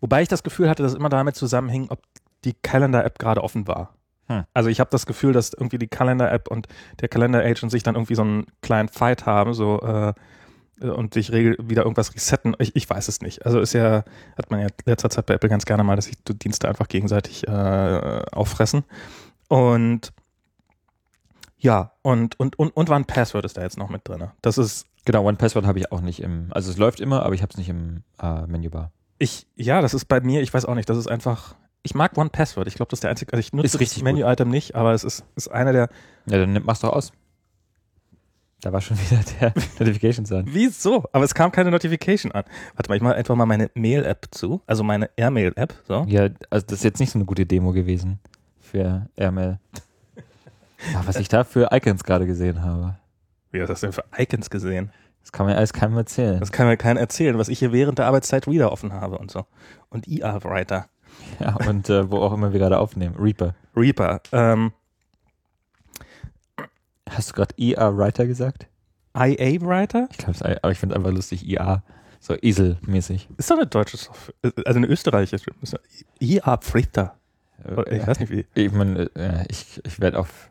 wobei 0.00 0.22
ich 0.22 0.28
das 0.28 0.42
Gefühl 0.42 0.68
hatte, 0.68 0.82
dass 0.82 0.92
es 0.92 0.98
immer 0.98 1.08
damit 1.08 1.36
zusammenhing, 1.36 1.86
ob 1.90 2.00
die 2.44 2.54
Calendar-App 2.54 3.18
gerade 3.20 3.44
offen 3.44 3.68
war. 3.68 3.94
Hm. 4.26 4.42
Also 4.54 4.68
ich 4.70 4.80
habe 4.80 4.90
das 4.90 5.06
Gefühl, 5.06 5.32
dass 5.32 5.52
irgendwie 5.52 5.78
die 5.78 5.86
Calendar-App 5.88 6.48
und 6.48 6.66
der 7.00 7.08
Calendar-Agent 7.08 7.70
sich 7.70 7.84
dann 7.84 7.94
irgendwie 7.94 8.16
so 8.16 8.22
einen 8.22 8.46
kleinen 8.60 8.88
Fight 8.88 9.24
haben, 9.24 9.54
so 9.54 9.80
äh, 9.82 10.14
und 10.80 11.14
sich 11.14 11.32
regel 11.32 11.56
wieder 11.62 11.82
irgendwas 11.82 12.14
resetten. 12.14 12.54
Ich, 12.58 12.74
ich 12.76 12.88
weiß 12.88 13.08
es 13.08 13.20
nicht. 13.20 13.44
Also 13.46 13.60
ist 13.60 13.72
ja, 13.72 14.04
hat 14.36 14.50
man 14.50 14.60
ja 14.60 14.66
in 14.66 14.72
letzter 14.86 15.10
Zeit 15.10 15.26
bei 15.26 15.34
Apple 15.34 15.48
ganz 15.48 15.64
gerne 15.64 15.84
mal, 15.84 15.96
dass 15.96 16.06
sich 16.06 16.16
die 16.24 16.38
Dienste 16.38 16.68
einfach 16.68 16.88
gegenseitig 16.88 17.46
äh, 17.48 17.50
auffressen. 18.32 18.84
Und 19.48 20.12
ja, 21.58 21.92
und, 22.02 22.38
und, 22.38 22.58
und, 22.58 22.76
und 22.76 22.90
One 22.90 23.04
Password 23.04 23.44
ist 23.44 23.56
da 23.56 23.62
jetzt 23.62 23.78
noch 23.78 23.88
mit 23.90 24.06
drin. 24.06 24.28
Das 24.42 24.58
ist 24.58 24.86
Genau, 25.04 25.24
One 25.24 25.38
Password 25.38 25.64
habe 25.64 25.78
ich 25.78 25.90
auch 25.90 26.02
nicht 26.02 26.20
im, 26.20 26.48
also 26.50 26.70
es 26.70 26.76
läuft 26.76 27.00
immer, 27.00 27.22
aber 27.22 27.34
ich 27.34 27.40
habe 27.40 27.50
es 27.50 27.56
nicht 27.56 27.70
im 27.70 28.02
äh, 28.22 28.46
Menübar. 28.46 28.92
Ich, 29.18 29.46
ja, 29.56 29.80
das 29.80 29.94
ist 29.94 30.04
bei 30.04 30.20
mir, 30.20 30.42
ich 30.42 30.52
weiß 30.52 30.66
auch 30.66 30.74
nicht, 30.74 30.90
das 30.90 30.98
ist 30.98 31.06
einfach, 31.06 31.54
ich 31.82 31.94
mag 31.94 32.18
One 32.18 32.28
Password. 32.28 32.68
Ich 32.68 32.74
glaube, 32.74 32.90
das 32.90 32.98
ist 32.98 33.04
der 33.04 33.10
einzige, 33.10 33.32
also 33.32 33.40
ich 33.40 33.54
nutze 33.54 33.78
das 33.78 34.02
Menü-Item 34.02 34.50
nicht, 34.50 34.74
aber 34.74 34.92
es 34.92 35.04
ist, 35.04 35.24
ist 35.34 35.48
einer 35.48 35.72
der, 35.72 35.88
Ja, 36.26 36.36
dann 36.38 36.52
nimm- 36.52 36.64
mach's 36.66 36.80
doch 36.80 36.92
aus. 36.92 37.12
Da 38.60 38.72
war 38.72 38.80
schon 38.80 38.98
wieder 39.10 39.20
der 39.40 39.52
Notifications 39.78 40.32
an. 40.32 40.44
wieso? 40.48 41.04
Aber 41.12 41.24
es 41.24 41.34
kam 41.34 41.52
keine 41.52 41.70
Notification 41.70 42.32
an. 42.32 42.44
Warte 42.74 42.90
mal, 42.90 42.96
ich 42.96 43.02
mache 43.02 43.14
einfach 43.14 43.36
mal 43.36 43.46
meine 43.46 43.70
Mail-App 43.74 44.26
zu, 44.30 44.60
also 44.66 44.82
meine 44.82 45.10
Airmail-App, 45.16 45.74
so. 45.86 46.04
Ja, 46.08 46.28
also 46.50 46.66
das 46.66 46.78
ist 46.78 46.84
jetzt 46.84 46.98
nicht 47.00 47.10
so 47.12 47.18
eine 47.18 47.26
gute 47.26 47.46
Demo 47.46 47.72
gewesen 47.72 48.18
für 48.60 49.08
Airmail. 49.16 49.58
Ja, 50.92 51.02
was 51.06 51.16
ich 51.16 51.28
da 51.28 51.44
für 51.44 51.68
Icons 51.72 52.04
gerade 52.04 52.26
gesehen 52.26 52.62
habe. 52.62 52.96
Wie 53.52 53.60
hast 53.60 53.68
du 53.68 53.72
das 53.72 53.80
denn 53.80 53.92
für 53.92 54.04
Icons 54.16 54.50
gesehen? 54.50 54.90
Das 55.22 55.32
kann 55.32 55.46
mir 55.46 55.56
alles 55.56 55.72
keinem 55.72 55.96
erzählen. 55.96 56.40
Das 56.40 56.52
kann 56.52 56.66
mir 56.66 56.76
keiner 56.76 57.00
erzählen, 57.00 57.38
was 57.38 57.48
ich 57.48 57.58
hier 57.58 57.72
während 57.72 57.98
der 57.98 58.06
Arbeitszeit 58.06 58.46
Reader 58.46 58.72
offen 58.72 58.92
habe 58.92 59.18
und 59.18 59.30
so. 59.30 59.44
Und 59.90 60.08
IA-Writer. 60.08 60.86
Ja, 61.40 61.56
und 61.68 61.88
äh, 61.90 62.10
wo 62.10 62.18
auch 62.18 62.32
immer 62.32 62.52
wir 62.52 62.58
gerade 62.58 62.78
aufnehmen. 62.78 63.14
Reaper. 63.18 63.54
Reaper. 63.76 64.20
Ähm, 64.32 64.72
Hast 67.10 67.30
du 67.30 67.34
gerade 67.34 67.54
ER 67.58 67.96
Writer 67.96 68.26
gesagt? 68.26 68.66
IA-Writer? 69.16 70.08
Ich 70.12 70.18
glaube, 70.18 70.58
aber 70.62 70.72
ich 70.72 70.78
finde 70.78 70.94
es 70.94 70.98
einfach 70.98 71.10
lustig, 71.12 71.48
IA. 71.48 71.82
So 72.20 72.34
Esel-mäßig. 72.34 73.28
Ist 73.36 73.50
doch 73.50 73.56
eine 73.56 73.66
deutsche 73.66 73.96
Software, 73.96 74.34
also 74.66 74.78
eine 74.78 74.86
österreichische. 74.88 75.50
IA-Writer. 76.20 77.14
Ich 77.90 78.06
weiß 78.06 78.20
nicht 78.20 78.30
wie. 78.30 78.46
Ich, 78.54 78.72
mein, 78.72 78.96
äh, 79.16 79.44
ich, 79.48 79.80
ich 79.84 80.00
werde 80.00 80.18
auf, 80.18 80.50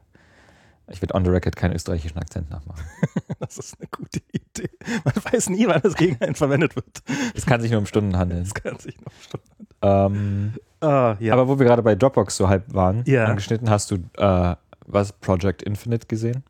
ich 0.90 1.02
werde 1.02 1.14
on 1.16 1.24
the 1.26 1.32
record 1.32 1.56
keinen 1.56 1.74
österreichischen 1.76 2.18
Akzent 2.18 2.50
nachmachen. 2.50 2.84
Das 3.40 3.58
ist 3.58 3.78
eine 3.80 3.88
gute 3.92 4.20
Idee. 4.32 4.70
Man 5.06 5.14
weiß 5.32 5.50
nie, 5.50 5.68
wann 5.68 5.82
es 5.84 5.96
gegen 5.96 6.20
einen 6.22 6.34
verwendet 6.36 6.76
wird. 6.76 7.04
Es 7.36 7.46
kann 7.46 7.62
sich 7.62 7.70
nur 7.72 7.80
um 7.80 7.86
Stunden 7.86 8.18
handeln. 8.18 8.44
Das 8.44 8.54
kann 8.54 8.78
sich 8.80 9.00
noch 9.02 9.12
stimmen. 9.22 9.44
Ähm, 9.82 10.54
Ah, 10.80 11.16
ja. 11.20 11.34
Aber 11.34 11.48
wo 11.48 11.58
wir 11.60 11.66
gerade 11.66 11.82
bei 11.84 11.96
Dropbox 11.96 12.38
so 12.38 12.50
halb 12.50 12.72
waren, 12.74 13.04
Ja. 13.06 13.26
angeschnitten, 13.26 13.70
hast 13.70 13.90
du 13.92 13.96
äh, 14.18 14.56
was 14.88 15.14
Project 15.14 15.62
Infinite 15.62 16.08
gesehen? 16.08 16.44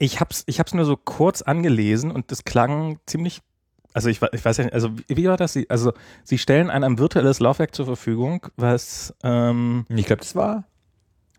ich 0.00 0.18
hab's, 0.18 0.42
ich 0.46 0.58
hab's 0.58 0.72
nur 0.72 0.86
so 0.86 0.96
kurz 0.96 1.42
angelesen 1.42 2.10
und 2.10 2.32
das 2.32 2.44
klang 2.44 2.98
ziemlich. 3.06 3.42
Also 3.92 4.08
ich, 4.08 4.22
ich 4.32 4.44
weiß 4.44 4.56
ja 4.56 4.64
nicht, 4.64 4.72
also 4.72 4.90
wie, 5.08 5.28
war 5.28 5.36
das? 5.36 5.52
Sie, 5.52 5.68
also 5.68 5.92
sie 6.24 6.38
stellen 6.38 6.70
einem 6.70 6.94
ein 6.94 6.98
virtuelles 6.98 7.38
Laufwerk 7.38 7.74
zur 7.74 7.84
Verfügung, 7.86 8.46
was 8.56 9.14
ähm, 9.22 9.84
Ich 9.88 10.06
glaube, 10.06 10.20
das 10.20 10.34
war 10.34 10.64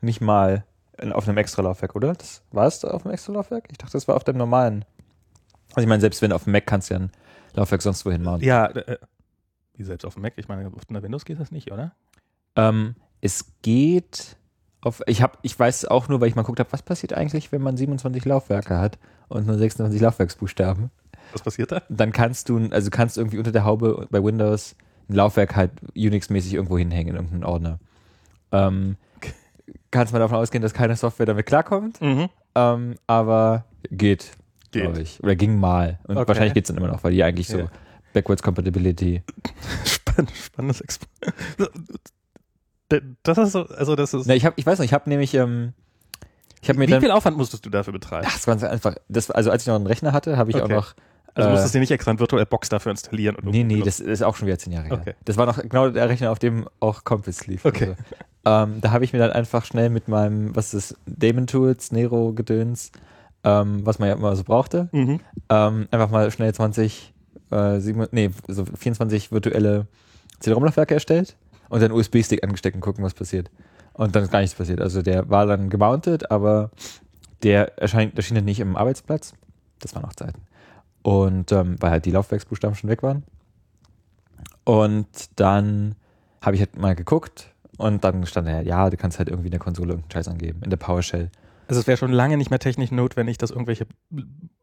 nicht 0.02 0.22
mal 0.22 0.66
auf 1.14 1.28
einem 1.28 1.38
Extra-Laufwerk, 1.38 1.96
oder? 1.96 2.14
Das 2.14 2.44
war 2.52 2.68
es 2.68 2.86
auf 2.86 3.04
einem 3.06 3.14
Extra-Laufwerk? 3.14 3.68
Ich 3.72 3.80
dachte, 3.80 3.94
das 3.94 4.08
war 4.08 4.16
auf 4.16 4.24
dem 4.24 4.38
normalen. 4.38 4.86
Also 5.70 5.82
ich 5.82 5.88
meine, 5.88 6.02
selbst 6.02 6.22
wenn 6.22 6.32
auf 6.32 6.44
dem 6.44 6.52
Mac 6.52 6.68
kannst 6.68 6.90
du 6.90 6.94
ja 6.94 7.00
ein 7.00 7.12
Laufwerk 7.54 7.82
sonst 7.82 8.06
wohin 8.06 8.22
mounten. 8.22 8.46
ja, 8.46 8.68
äh, 8.68 8.98
wie 9.76 9.84
selbst 9.84 10.06
auf 10.06 10.14
dem 10.14 10.22
Mac, 10.22 10.34
ich 10.36 10.48
meine, 10.48 10.68
auf 10.68 10.90
einer 10.90 11.02
Windows 11.02 11.26
geht 11.26 11.40
das 11.40 11.52
nicht, 11.52 11.72
oder? 11.72 11.96
Ähm, 12.56 12.96
es 13.22 13.46
geht 13.64 14.38
auf, 14.84 15.02
ich 15.06 15.22
habe, 15.22 15.38
ich 15.44 15.58
weiß 15.58 15.86
auch 15.86 16.08
nur, 16.08 16.22
weil 16.22 16.28
ich 16.28 16.36
mal 16.36 16.42
geguckt 16.42 16.60
habe, 16.60 16.72
was 16.72 16.82
passiert 16.82 17.14
eigentlich, 17.14 17.52
wenn 17.52 17.62
man 17.62 17.78
27 17.78 18.26
Laufwerke 18.26 18.78
hat 18.78 18.98
und 19.28 19.46
nur 19.48 19.58
26 19.58 20.02
Laufwerksbuchstaben. 20.02 20.90
Was 21.34 21.42
passiert 21.44 21.72
da? 21.72 21.82
Dann 21.90 22.12
kannst 22.12 22.50
du, 22.50 22.68
also 22.72 22.90
kannst 22.90 23.18
irgendwie 23.18 23.38
unter 23.38 23.52
der 23.52 23.64
Haube 23.64 24.08
bei 24.10 24.24
Windows 24.24 24.76
ein 25.10 25.14
Laufwerk 25.16 25.56
halt 25.56 25.72
Unix-mäßig 25.96 26.54
irgendwo 26.54 26.78
hinhängen 26.78 27.10
in 27.10 27.16
irgendeinen 27.16 27.44
Ordner. 27.44 27.80
Ähm, 28.52 28.98
kannst 29.92 30.14
mal 30.14 30.20
davon 30.20 30.38
ausgehen, 30.38 30.62
dass 30.62 30.74
keine 30.74 30.96
Software 30.96 31.26
damit 31.26 31.46
klarkommt, 31.46 32.02
Mhm. 32.02 32.30
ähm, 32.56 32.96
aber 33.08 33.66
geht, 33.92 34.32
Geht. 34.72 34.84
glaube 34.84 35.02
ich. 35.02 35.22
Oder 35.24 35.36
ging 35.36 35.58
mal. 35.58 36.00
Und 36.08 36.18
Okay. 36.18 36.28
wahrscheinlich 36.28 36.54
geht 36.54 36.66
es 36.66 36.68
dann 36.70 36.78
immer 36.78 36.88
noch, 36.92 37.04
weil 37.04 37.12
die 37.14 37.24
eigentlich 37.24 37.48
so 37.48 37.60
Ja. 37.60 37.72
Backwards 38.14 38.42
Compatibility. 38.44 39.22
Spannend, 39.86 40.32
spannendes 40.32 40.82
Exp 40.82 41.04
Das 43.24 43.38
ist 43.38 43.52
so, 43.54 43.66
also 43.68 43.96
das 43.96 44.14
ist. 44.14 44.26
Na, 44.28 44.36
ich, 44.36 44.46
hab, 44.46 44.54
ich 44.58 44.66
weiß 44.66 44.80
noch, 44.80 44.86
ich 44.86 44.94
habe 44.94 45.10
nämlich, 45.10 45.34
ähm, 45.34 45.74
ich 46.62 46.70
habe 46.70 46.80
mir 46.80 46.88
wie 46.88 46.92
dann 46.92 47.02
viel 47.02 47.12
Aufwand 47.12 47.38
musstest 47.38 47.66
du 47.66 47.70
dafür 47.70 47.94
betreiben? 47.94 48.26
Ach, 48.30 48.34
das 48.34 48.48
war 48.48 48.56
ganz 48.56 48.64
einfach. 48.64 48.96
Das, 49.10 49.32
also 49.32 49.52
als 49.52 49.64
ich 49.64 49.68
noch 49.68 49.76
einen 49.76 49.88
Rechner 49.88 50.14
hatte, 50.14 50.38
habe 50.38 50.50
ich 50.52 50.56
Okay. 50.58 50.66
auch 50.66 50.70
noch. 50.70 50.94
Also 51.34 51.48
äh, 51.48 51.52
musstest 51.54 51.74
du 51.74 51.78
dir 51.78 51.82
nicht 51.82 51.92
extra 51.92 52.12
eine 52.12 52.20
virtuelle 52.20 52.46
Box 52.46 52.68
dafür 52.70 52.92
installieren? 52.92 53.36
Und 53.38 53.46
Nee, 53.46 53.64
nee, 53.64 53.82
das 53.82 54.00
ist 54.02 54.22
auch 54.22 54.36
schon 54.36 54.48
wieder 54.48 54.58
zehn 54.60 54.74
Jahre 54.74 54.88
her. 54.88 54.98
Okay. 55.00 55.14
Das 55.26 55.38
war 55.38 55.46
noch 55.46 55.58
genau 55.62 55.90
der 55.90 56.10
Rechner, 56.10 56.30
auf 56.32 56.40
dem 56.40 56.68
auch 56.82 57.04
Compass 57.06 57.48
lief. 57.48 57.64
Okay. 57.66 57.96
Also, 58.44 58.72
ähm, 58.74 58.82
da 58.82 58.92
habe 58.92 59.06
ich 59.06 59.14
mir 59.14 59.20
dann 59.20 59.32
einfach 59.32 59.64
schnell 59.66 59.90
mit 59.90 60.08
meinem, 60.10 60.54
was 60.56 60.74
ist 60.74 60.92
das, 60.92 61.00
Daemon 61.06 61.48
Tools, 61.48 61.92
Nero 61.94 62.34
Gedöns, 62.34 62.92
ähm, 63.46 63.86
was 63.86 63.98
man 64.00 64.10
ja 64.10 64.16
immer 64.16 64.36
so 64.36 64.44
brauchte, 64.44 64.90
Mhm. 64.92 65.20
ähm, 65.50 65.88
einfach 65.90 66.10
mal 66.10 66.30
schnell 66.32 66.54
20, 66.54 67.14
äh, 67.52 67.80
sieben, 67.80 68.06
nee, 68.12 68.30
so 68.48 68.66
24 68.66 69.32
virtuelle 69.32 69.88
CD-ROM-Laufwerke 70.42 70.96
erstellt 70.96 71.38
und 71.72 71.82
dann 71.82 71.94
USB-Stick 71.94 72.44
angesteckt 72.44 72.76
und 72.76 72.82
gucken, 72.82 73.02
was 73.02 73.14
passiert. 73.14 73.50
Und 73.94 74.14
dann 74.14 74.24
ist 74.24 74.32
gar 74.32 74.42
nichts 74.42 74.56
passiert. 74.56 74.82
Also 74.82 75.02
der 75.02 75.30
war 75.30 75.46
dann 75.46 75.70
gemountet, 75.70 76.30
aber 76.30 76.70
der 77.44 77.78
erscheint, 77.78 78.18
erschien 78.18 78.36
dann 78.36 78.44
nicht 78.44 78.60
im 78.60 78.76
Arbeitsplatz. 78.76 79.34
Das 79.80 79.96
waren 79.96 80.04
auch 80.04 80.14
Zeiten. 80.14 80.42
Und 81.02 81.54
ähm, 81.54 81.78
weil 81.80 81.92
halt 81.92 82.06
die 82.06 82.12
Laufwerksbuchstaben 82.12 82.76
schon 82.76 82.90
weg 82.90 83.04
waren. 83.04 83.24
Und 84.66 85.08
dann 85.38 85.96
habe 86.42 86.56
ich 86.56 86.62
halt 86.62 86.78
mal 86.78 86.94
geguckt 86.94 87.54
und 87.78 88.04
dann 88.04 88.26
stand 88.26 88.50
da, 88.50 88.62
ja, 88.62 88.90
du 88.90 88.98
kannst 88.98 89.18
halt 89.18 89.30
irgendwie 89.30 89.48
in 89.48 89.52
der 89.52 89.60
Konsole 89.62 89.94
irgendeinen 89.94 90.12
Scheiß 90.12 90.28
angeben, 90.28 90.62
in 90.64 90.70
der 90.72 90.78
PowerShell. 90.78 91.32
Also 91.70 91.80
es 91.80 91.88
wäre 91.88 91.98
schon 91.98 92.12
lange 92.12 92.36
nicht 92.36 92.50
mehr 92.50 92.60
technisch 92.60 92.92
notwendig, 92.92 93.38
dass 93.38 93.50
irgendwelche 93.50 93.88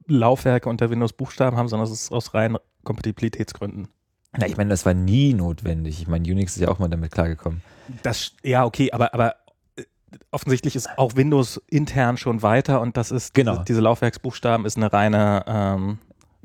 Laufwerke 0.07 0.69
unter 0.69 0.91
Windows 0.91 1.15
Buchstaben 1.15 1.57
haben, 1.57 1.69
sondern 1.69 1.87
es 1.87 2.03
ist 2.03 2.13
aus 2.13 2.35
reinen 2.35 2.59
Kompatibilitätsgründen. 2.85 3.89
Na, 4.37 4.47
ich 4.47 4.57
meine, 4.57 4.71
das 4.71 4.85
war 4.87 4.95
nie 4.95 5.35
notwendig. 5.35 6.01
Ich 6.03 6.09
meine, 6.09 6.31
Unix 6.31 6.57
ist 6.57 6.63
ja 6.63 6.69
auch 6.69 6.79
mal 6.79 6.89
damit 6.89 7.13
klargekommen. 7.13 7.63
Das, 8.03 8.33
ja, 8.43 8.65
okay, 8.65 8.93
aber, 8.93 9.15
aber 9.15 9.37
äh, 9.77 9.85
offensichtlich 10.31 10.77
ist 10.77 10.89
auch 10.99 11.17
Windows 11.17 11.61
intern 11.69 12.17
schon 12.19 12.43
weiter 12.43 12.81
und 12.81 12.97
das 12.97 13.11
ist, 13.11 13.33
Genau. 13.35 13.53
diese, 13.53 13.65
diese 13.65 13.81
Laufwerksbuchstaben 13.81 14.67
ist 14.67 14.77
eine 14.77 14.93
reine, 14.93 15.45
ähm, 15.47 15.99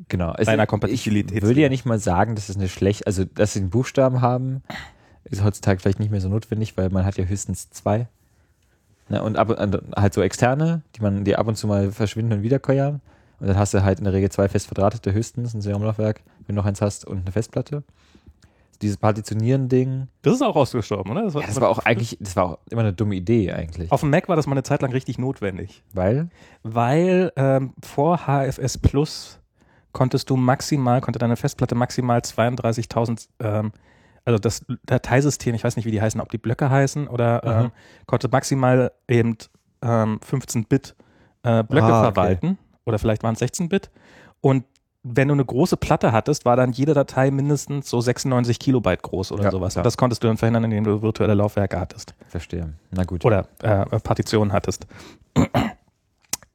Genau. 0.08 0.32
Also 0.32 0.50
Reiner 0.50 0.64
Ich 0.64 0.70
Kompatibilitäts- 0.70 1.42
würde 1.44 1.62
ja 1.62 1.70
nicht 1.70 1.86
mal 1.86 2.00
sagen, 2.00 2.36
dass 2.36 2.50
es 2.50 2.56
eine 2.58 2.68
schlecht, 2.68 3.06
also 3.06 3.26
dass 3.26 3.54
sie 3.54 3.60
einen 3.60 3.70
Buchstaben 3.70 4.22
haben, 4.22 4.64
ist 5.26 5.44
heutzutage 5.44 5.80
vielleicht 5.80 6.00
nicht 6.00 6.10
mehr 6.12 6.20
so 6.20 6.30
notwendig, 6.30 6.76
weil 6.78 6.90
man 6.90 7.06
hat 7.06 7.18
ja 7.18 7.26
höchstens 7.26 7.70
zwei. 7.70 8.08
Ne, 9.10 9.22
und 9.22 9.38
ab, 9.38 9.50
und 9.50 9.82
halt 9.96 10.14
so 10.14 10.22
externe, 10.22 10.82
die 10.96 11.02
man, 11.02 11.24
die 11.26 11.36
ab 11.36 11.46
und 11.48 11.56
zu 11.58 11.68
mal 11.68 11.92
verschwinden 11.92 12.34
und 12.34 12.42
wiederkäuern. 12.42 13.02
Und 13.40 13.48
dann 13.48 13.58
hast 13.58 13.74
du 13.74 13.84
halt 13.84 14.00
in 14.00 14.06
der 14.06 14.14
Regel 14.14 14.30
zwei 14.32 14.48
fest 14.48 14.68
verdrahtete 14.68 15.12
höchstens, 15.14 15.54
ein 15.54 15.62
Seriumlaufwerk, 15.62 16.22
wenn 16.48 16.56
du 16.56 16.62
noch 16.62 16.66
eins 16.68 16.82
hast, 16.82 17.06
und 17.06 17.20
eine 17.22 17.32
Festplatte. 17.32 17.84
Dieses 18.82 18.98
Partitionieren-Ding, 18.98 20.08
das 20.24 20.34
ist 20.36 20.42
auch 20.42 20.56
ausgestorben, 20.56 21.12
oder? 21.12 21.24
ja, 21.28 21.42
das 21.42 21.60
war 21.62 21.70
auch 21.70 21.80
eigentlich, 21.80 22.18
das 22.20 22.36
war 22.36 22.46
auch 22.46 22.58
immer 22.70 22.82
eine 22.82 22.92
dumme 22.94 23.16
Idee 23.16 23.52
eigentlich. 23.54 23.92
Auf 23.92 24.02
dem 24.02 24.10
Mac 24.10 24.28
war 24.28 24.36
das 24.36 24.46
mal 24.46 24.54
eine 24.54 24.64
Zeit 24.64 24.82
lang 24.82 24.92
richtig 24.92 25.18
notwendig. 25.18 25.84
Weil, 25.94 26.30
weil 26.64 27.32
ähm, 27.38 27.74
vor 27.82 28.26
HFS 28.26 28.78
Plus 28.80 29.40
konntest 29.94 30.30
du 30.30 30.36
maximal, 30.36 31.00
konnte 31.02 31.20
deine 31.20 31.36
Festplatte 31.38 31.76
maximal 31.76 32.20
32.000, 32.20 33.28
ähm, 33.40 33.72
also 34.26 34.40
das 34.40 34.66
Dateisystem, 34.86 35.54
ich 35.56 35.64
weiß 35.64 35.76
nicht, 35.76 35.86
wie 35.86 35.92
die 35.92 36.02
heißen, 36.02 36.20
ob 36.20 36.30
die 36.30 36.38
Blöcke 36.38 36.70
heißen 36.70 37.08
oder 37.08 37.42
Mhm. 37.46 37.66
ähm, 37.66 37.72
konnte 38.06 38.28
maximal 38.30 38.92
eben 39.08 39.38
ähm, 39.82 40.20
15-Bit 40.30 40.96
äh, 41.44 41.64
Blöcke 41.64 41.86
Ah, 41.86 42.08
okay. 42.10 42.56
Oder 42.86 43.00
vielleicht 43.00 43.24
waren 43.24 43.36
es 43.36 43.42
16-Bit 43.42 43.90
und 44.42 44.66
wenn 45.06 45.28
du 45.28 45.34
eine 45.34 45.44
große 45.44 45.76
Platte 45.76 46.14
hattest, 46.14 46.46
war 46.46 46.56
dann 46.56 46.72
jede 46.72 46.94
Datei 46.94 47.30
mindestens 47.30 47.90
so 47.90 48.00
96 48.00 48.58
Kilobyte 48.58 49.02
groß 49.02 49.34
oder 49.34 49.44
Ja, 49.44 49.52
sowas. 49.52 49.76
ja. 49.76 49.82
Und 49.82 49.86
das 49.86 49.98
konntest 49.98 50.24
du 50.24 50.28
dann 50.28 50.38
verhindern, 50.38 50.64
indem 50.64 50.86
du 50.86 51.02
virtuelle 51.02 51.34
Laufwerke 51.34 51.78
hattest 51.78 52.16
verstehe. 52.30 52.72
Na 52.92 53.04
gut. 53.04 53.26
oder 53.26 53.50
äh, 53.62 53.86
Partitionen 54.00 54.54
hattest. 54.54 54.88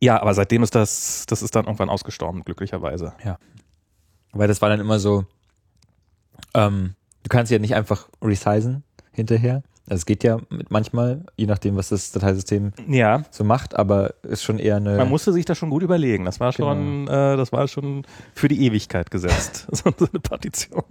Ja, 0.01 0.23
aber 0.23 0.33
seitdem 0.33 0.63
ist 0.63 0.77
das, 0.77 1.27
das 1.27 1.43
ist 1.43 1.57
dann 1.57 1.65
irgendwann 1.65 1.89
ausgestorben, 1.91 2.45
glücklicherweise. 2.45 3.15
Weil 4.31 4.47
das 4.47 4.63
war 4.63 4.69
dann 4.69 4.79
immer 4.79 5.01
so, 5.01 5.25
ähm, 6.55 6.95
du 7.25 7.29
kannst 7.29 7.51
ja 7.51 7.59
nicht 7.59 7.75
einfach 7.75 8.09
resizen 8.23 8.85
hinterher. 9.11 9.65
Also 9.91 10.01
es 10.03 10.07
geht 10.07 10.25
ja 10.25 10.39
mit 10.51 10.71
manchmal, 10.71 11.25
je 11.37 11.47
nachdem, 11.47 11.77
was 11.77 11.89
das 11.89 12.11
Dateisystem 12.13 12.73
Ja, 12.87 13.23
so 13.31 13.45
macht, 13.45 13.77
aber 13.77 14.15
ist 14.23 14.43
schon 14.43 14.59
eher 14.59 14.77
eine. 14.77 14.97
man 14.97 15.09
musste 15.09 15.33
sich 15.33 15.45
das 15.45 15.59
schon 15.59 15.71
gut 15.71 15.83
überlegen. 15.83 16.25
Das 16.25 16.41
war 16.41 16.53
schon, 16.53 17.07
äh, 17.09 17.37
das 17.37 17.53
war 17.53 17.69
schon 17.69 18.05
für 18.35 18.49
die 18.49 18.65
Ewigkeit 18.67 19.11
gesetzt, 19.11 19.67
so 19.73 19.91
eine 19.99 20.21
Partition. 20.21 20.85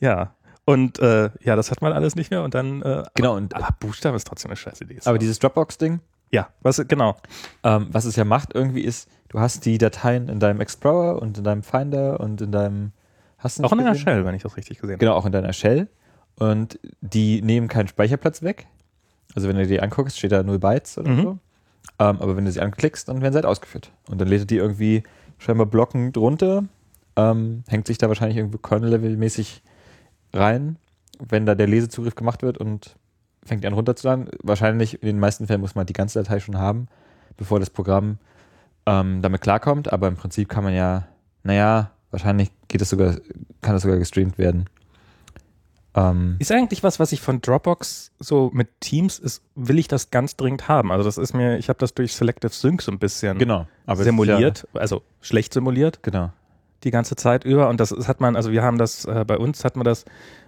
ja. 0.00 0.34
Und 0.66 0.98
äh, 0.98 1.28
ja, 1.42 1.56
das 1.56 1.70
hat 1.70 1.82
man 1.82 1.92
alles 1.92 2.16
nicht 2.16 2.30
mehr 2.30 2.42
und 2.42 2.54
dann 2.54 2.80
äh, 2.80 3.02
genau, 3.14 3.36
und 3.36 3.54
aber 3.54 3.68
Buchstaben 3.80 4.16
ist 4.16 4.26
trotzdem 4.26 4.50
eine 4.50 4.56
scheiß 4.56 4.80
Idee. 4.80 4.98
aber 5.04 5.18
dieses 5.18 5.38
Dropbox-Ding, 5.38 6.00
ja, 6.30 6.48
was 6.62 6.82
genau. 6.88 7.16
ähm, 7.64 7.88
was 7.90 8.06
es 8.06 8.16
ja 8.16 8.24
macht 8.24 8.54
irgendwie 8.54 8.80
ist, 8.80 9.10
du 9.28 9.40
hast 9.40 9.66
die 9.66 9.76
Dateien 9.76 10.28
in 10.28 10.40
deinem 10.40 10.62
Explorer 10.62 11.20
und 11.20 11.36
in 11.36 11.44
deinem 11.44 11.62
Finder 11.62 12.18
und 12.18 12.40
in 12.40 12.50
deinem 12.50 12.92
hast 13.36 13.58
du 13.58 13.64
Auch 13.64 13.72
in 13.72 13.78
nicht 13.78 13.84
einer 13.86 13.92
gesehen? 13.92 14.04
Shell, 14.04 14.24
wenn 14.24 14.34
ich 14.34 14.42
das 14.42 14.56
richtig 14.56 14.78
gesehen 14.78 14.94
habe. 14.94 15.00
Genau, 15.00 15.14
auch 15.16 15.26
in 15.26 15.32
deiner 15.32 15.52
Shell. 15.52 15.88
Und 16.38 16.78
die 17.00 17.42
nehmen 17.42 17.68
keinen 17.68 17.88
Speicherplatz 17.88 18.42
weg. 18.42 18.66
Also 19.34 19.48
wenn 19.48 19.56
du 19.56 19.66
die 19.66 19.80
anguckst, 19.80 20.18
steht 20.18 20.32
da 20.32 20.42
0 20.42 20.58
Bytes 20.58 20.98
oder 20.98 21.10
Mhm. 21.10 21.22
so. 21.22 21.38
Ähm, 21.98 22.20
aber 22.20 22.36
wenn 22.36 22.44
du 22.44 22.50
sie 22.52 22.60
anklickst, 22.60 23.08
dann 23.08 23.20
werden 23.20 23.32
sie 23.32 23.36
halt 23.38 23.46
ausgeführt. 23.46 23.92
Und 24.08 24.20
dann 24.20 24.28
lädt 24.28 24.40
er 24.40 24.46
die 24.46 24.56
irgendwie 24.56 25.02
scheinbar 25.38 25.66
Blocken 25.66 26.12
drunter, 26.12 26.64
ähm, 27.16 27.62
hängt 27.68 27.86
sich 27.86 27.98
da 27.98 28.08
wahrscheinlich 28.08 28.38
irgendwie 28.38 28.58
Kernel-Level-mäßig 28.58 29.62
rein, 30.32 30.76
wenn 31.20 31.46
da 31.46 31.54
der 31.54 31.68
Lesezugriff 31.68 32.14
gemacht 32.16 32.42
wird 32.42 32.58
und 32.58 32.96
fängt 33.44 33.62
die 33.62 33.68
an 33.68 33.74
runterzuladen. 33.74 34.28
Wahrscheinlich 34.42 35.02
in 35.02 35.06
den 35.06 35.20
meisten 35.20 35.46
Fällen 35.46 35.60
muss 35.60 35.74
man 35.74 35.86
die 35.86 35.92
ganze 35.92 36.20
Datei 36.22 36.40
schon 36.40 36.58
haben, 36.58 36.88
bevor 37.36 37.60
das 37.60 37.70
Programm 37.70 38.18
ähm, 38.86 39.22
damit 39.22 39.40
klarkommt. 39.42 39.92
Aber 39.92 40.08
im 40.08 40.16
Prinzip 40.16 40.48
kann 40.48 40.64
man 40.64 40.74
ja, 40.74 41.06
naja, 41.44 41.90
wahrscheinlich 42.10 42.50
geht 42.68 42.80
es 42.82 42.90
sogar, 42.90 43.14
kann 43.60 43.74
das 43.74 43.82
sogar 43.82 43.98
gestreamt 43.98 44.38
werden. 44.38 44.64
Ähm, 45.96 46.36
Ist 46.40 46.50
eigentlich 46.50 46.82
was, 46.82 46.98
was 46.98 47.12
ich 47.12 47.20
von 47.20 47.40
Dropbox 47.40 48.12
so 48.18 48.50
mit 48.52 48.80
Teams 48.80 49.18
ist, 49.18 49.42
will 49.54 49.78
ich 49.78 49.86
das 49.86 50.10
ganz 50.10 50.36
dringend 50.36 50.66
haben. 50.66 50.90
Also 50.90 51.04
das 51.04 51.18
ist 51.18 51.34
mir, 51.34 51.56
ich 51.58 51.68
habe 51.68 51.78
das 51.78 51.94
durch 51.94 52.14
Selective 52.14 52.52
Sync 52.52 52.82
so 52.82 52.90
ein 52.90 52.98
bisschen 52.98 53.38
genau. 53.38 53.66
Aber 53.86 54.02
simuliert, 54.02 54.66
also 54.74 55.02
schlecht 55.20 55.54
simuliert 55.54 55.96
Ja, 55.96 56.02
genau. 56.02 56.32
die 56.82 56.90
ganze 56.90 57.14
Zeit 57.14 57.44
über. 57.44 57.68
Und 57.68 57.78
das 57.78 57.92
ist, 57.92 58.08
hat 58.08 58.20
man, 58.20 58.34
also 58.34 58.50
wir 58.50 58.62
haben 58.62 58.78
das, 58.78 59.04
äh, 59.04 59.24
bei 59.24 59.38
uns 59.38 59.64
hat 59.64 59.76
man 59.76 59.84
das, 59.84 60.04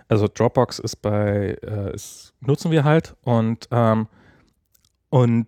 also 0.08 0.26
Dropbox 0.32 0.80
ist 0.80 0.96
bei, 0.96 1.56
äh, 1.62 1.94
ist, 1.94 2.34
nutzen 2.40 2.72
wir 2.72 2.82
halt 2.82 3.14
und, 3.22 3.68
ähm, 3.70 4.08
und 5.10 5.46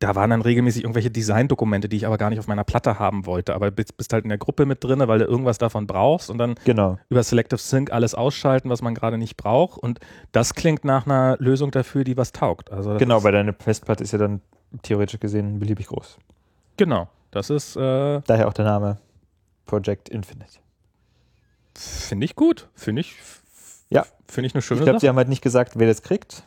da 0.00 0.14
waren 0.14 0.30
dann 0.30 0.42
regelmäßig 0.42 0.82
irgendwelche 0.82 1.10
Designdokumente, 1.10 1.88
die 1.88 1.96
ich 1.96 2.06
aber 2.06 2.18
gar 2.18 2.28
nicht 2.30 2.38
auf 2.38 2.46
meiner 2.48 2.64
Platte 2.64 2.98
haben 2.98 3.26
wollte. 3.26 3.54
Aber 3.54 3.70
bist, 3.70 3.96
bist 3.96 4.12
halt 4.12 4.24
in 4.24 4.28
der 4.28 4.38
Gruppe 4.38 4.66
mit 4.66 4.82
drin, 4.84 4.98
weil 5.06 5.18
du 5.20 5.24
irgendwas 5.24 5.58
davon 5.58 5.86
brauchst 5.86 6.30
und 6.30 6.38
dann 6.38 6.56
Genau. 6.64 6.98
über 7.08 7.22
Selective 7.22 7.58
Sync 7.60 7.92
alles 7.92 8.14
ausschalten, 8.14 8.68
was 8.70 8.82
man 8.82 8.94
gerade 8.94 9.18
nicht 9.18 9.36
braucht. 9.36 9.78
Und 9.78 10.00
das 10.32 10.54
klingt 10.54 10.84
nach 10.84 11.06
einer 11.06 11.36
Lösung 11.38 11.70
dafür, 11.70 12.04
die 12.04 12.16
was 12.16 12.32
taugt. 12.32 12.70
Also 12.72 12.96
Genau, 12.96 13.22
weil 13.24 13.32
deine 13.32 13.52
Festplatte 13.52 14.02
ist 14.02 14.12
ja 14.12 14.18
dann 14.18 14.40
theoretisch 14.82 15.20
gesehen 15.20 15.58
beliebig 15.58 15.86
groß. 15.86 16.18
genau. 16.76 17.08
Das 17.30 17.50
ist, 17.50 17.74
äh, 17.76 18.20
Daher 18.26 18.46
auch 18.46 18.52
der 18.52 18.64
Name 18.64 18.98
Project 19.66 20.08
Infinite. 20.08 20.58
finde 21.74 22.24
ich 22.24 22.36
gut. 22.36 22.68
Finde 22.74 23.00
ich, 23.00 23.16
Ja. 23.90 24.04
finde 24.28 24.46
ich 24.46 24.54
eine 24.54 24.62
schöne 24.62 24.80
Ich 24.80 24.84
glaube, 24.84 24.96
Sache. 24.98 25.00
sie 25.00 25.08
haben 25.08 25.16
halt 25.16 25.28
nicht 25.28 25.42
gesagt, 25.42 25.72
wer 25.76 25.86
das 25.86 26.02
kriegt. 26.02 26.44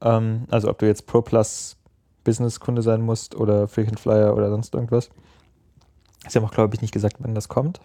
Ähm, 0.00 0.46
also 0.50 0.70
ob 0.70 0.78
du 0.78 0.86
jetzt 0.86 1.06
Pro 1.06 1.20
Plus 1.22 1.76
Business-Kunde 2.24 2.82
sein 2.82 3.02
musst 3.02 3.34
oder 3.34 3.68
Frequent 3.68 4.00
Flyer 4.00 4.34
oder 4.34 4.50
sonst 4.50 4.74
irgendwas. 4.74 5.10
Sie 6.28 6.38
haben 6.38 6.44
auch, 6.44 6.52
glaube 6.52 6.74
ich, 6.74 6.82
nicht 6.82 6.92
gesagt, 6.92 7.16
wann 7.20 7.34
das 7.34 7.48
kommt. 7.48 7.80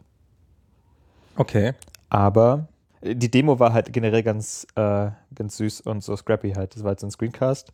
Okay. 1.38 1.74
Aber 2.10 2.68
die 3.02 3.30
Demo 3.30 3.60
war 3.60 3.74
halt 3.74 3.94
generell 3.94 4.24
ganz, 4.24 4.66
äh, 4.76 5.10
ganz 5.34 5.58
süß 5.58 5.82
und 5.82 6.04
so 6.04 6.16
scrappy 6.16 6.54
halt. 6.54 6.76
Das 6.76 6.84
war 6.84 6.90
halt 6.90 7.00
so 7.00 7.08
ein 7.08 7.12
Screencast. 7.12 7.72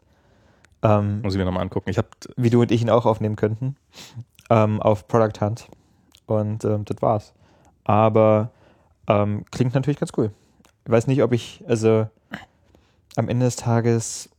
Ähm, 0.84 1.21
Muss 1.21 1.34
ich 1.34 1.39
mir 1.39 1.45
nochmal 1.45 1.63
angucken. 1.63 1.89
Ich 1.89 1.97
habe 1.97 2.08
wie 2.38 2.50
du 2.50 2.62
und 2.62 2.71
ich 2.71 2.82
ihn 2.82 2.89
auch 2.89 3.06
aufnehmen 3.06 3.36
könnten, 3.36 3.76
ähm, 4.50 4.82
auf 4.82 5.08
Product 5.08 5.39
Hunt. 5.39 5.67
Und 6.26 6.65
ähm, 6.65 6.86
das 6.86 7.02
war's. 7.02 7.34
Aber 7.84 8.52
ähm, 9.08 9.45
klingt 9.52 9.74
natürlich 9.74 10.00
ganz 10.00 10.12
cool. 10.17 10.32
Ich 10.86 10.91
weiß 10.91 11.08
nicht, 11.08 11.21
ob 11.24 11.34
ich, 11.34 11.63
also 11.67 12.08
am 13.15 13.30
Ende 13.30 13.45
des 13.45 13.56
Tages, 13.56 14.30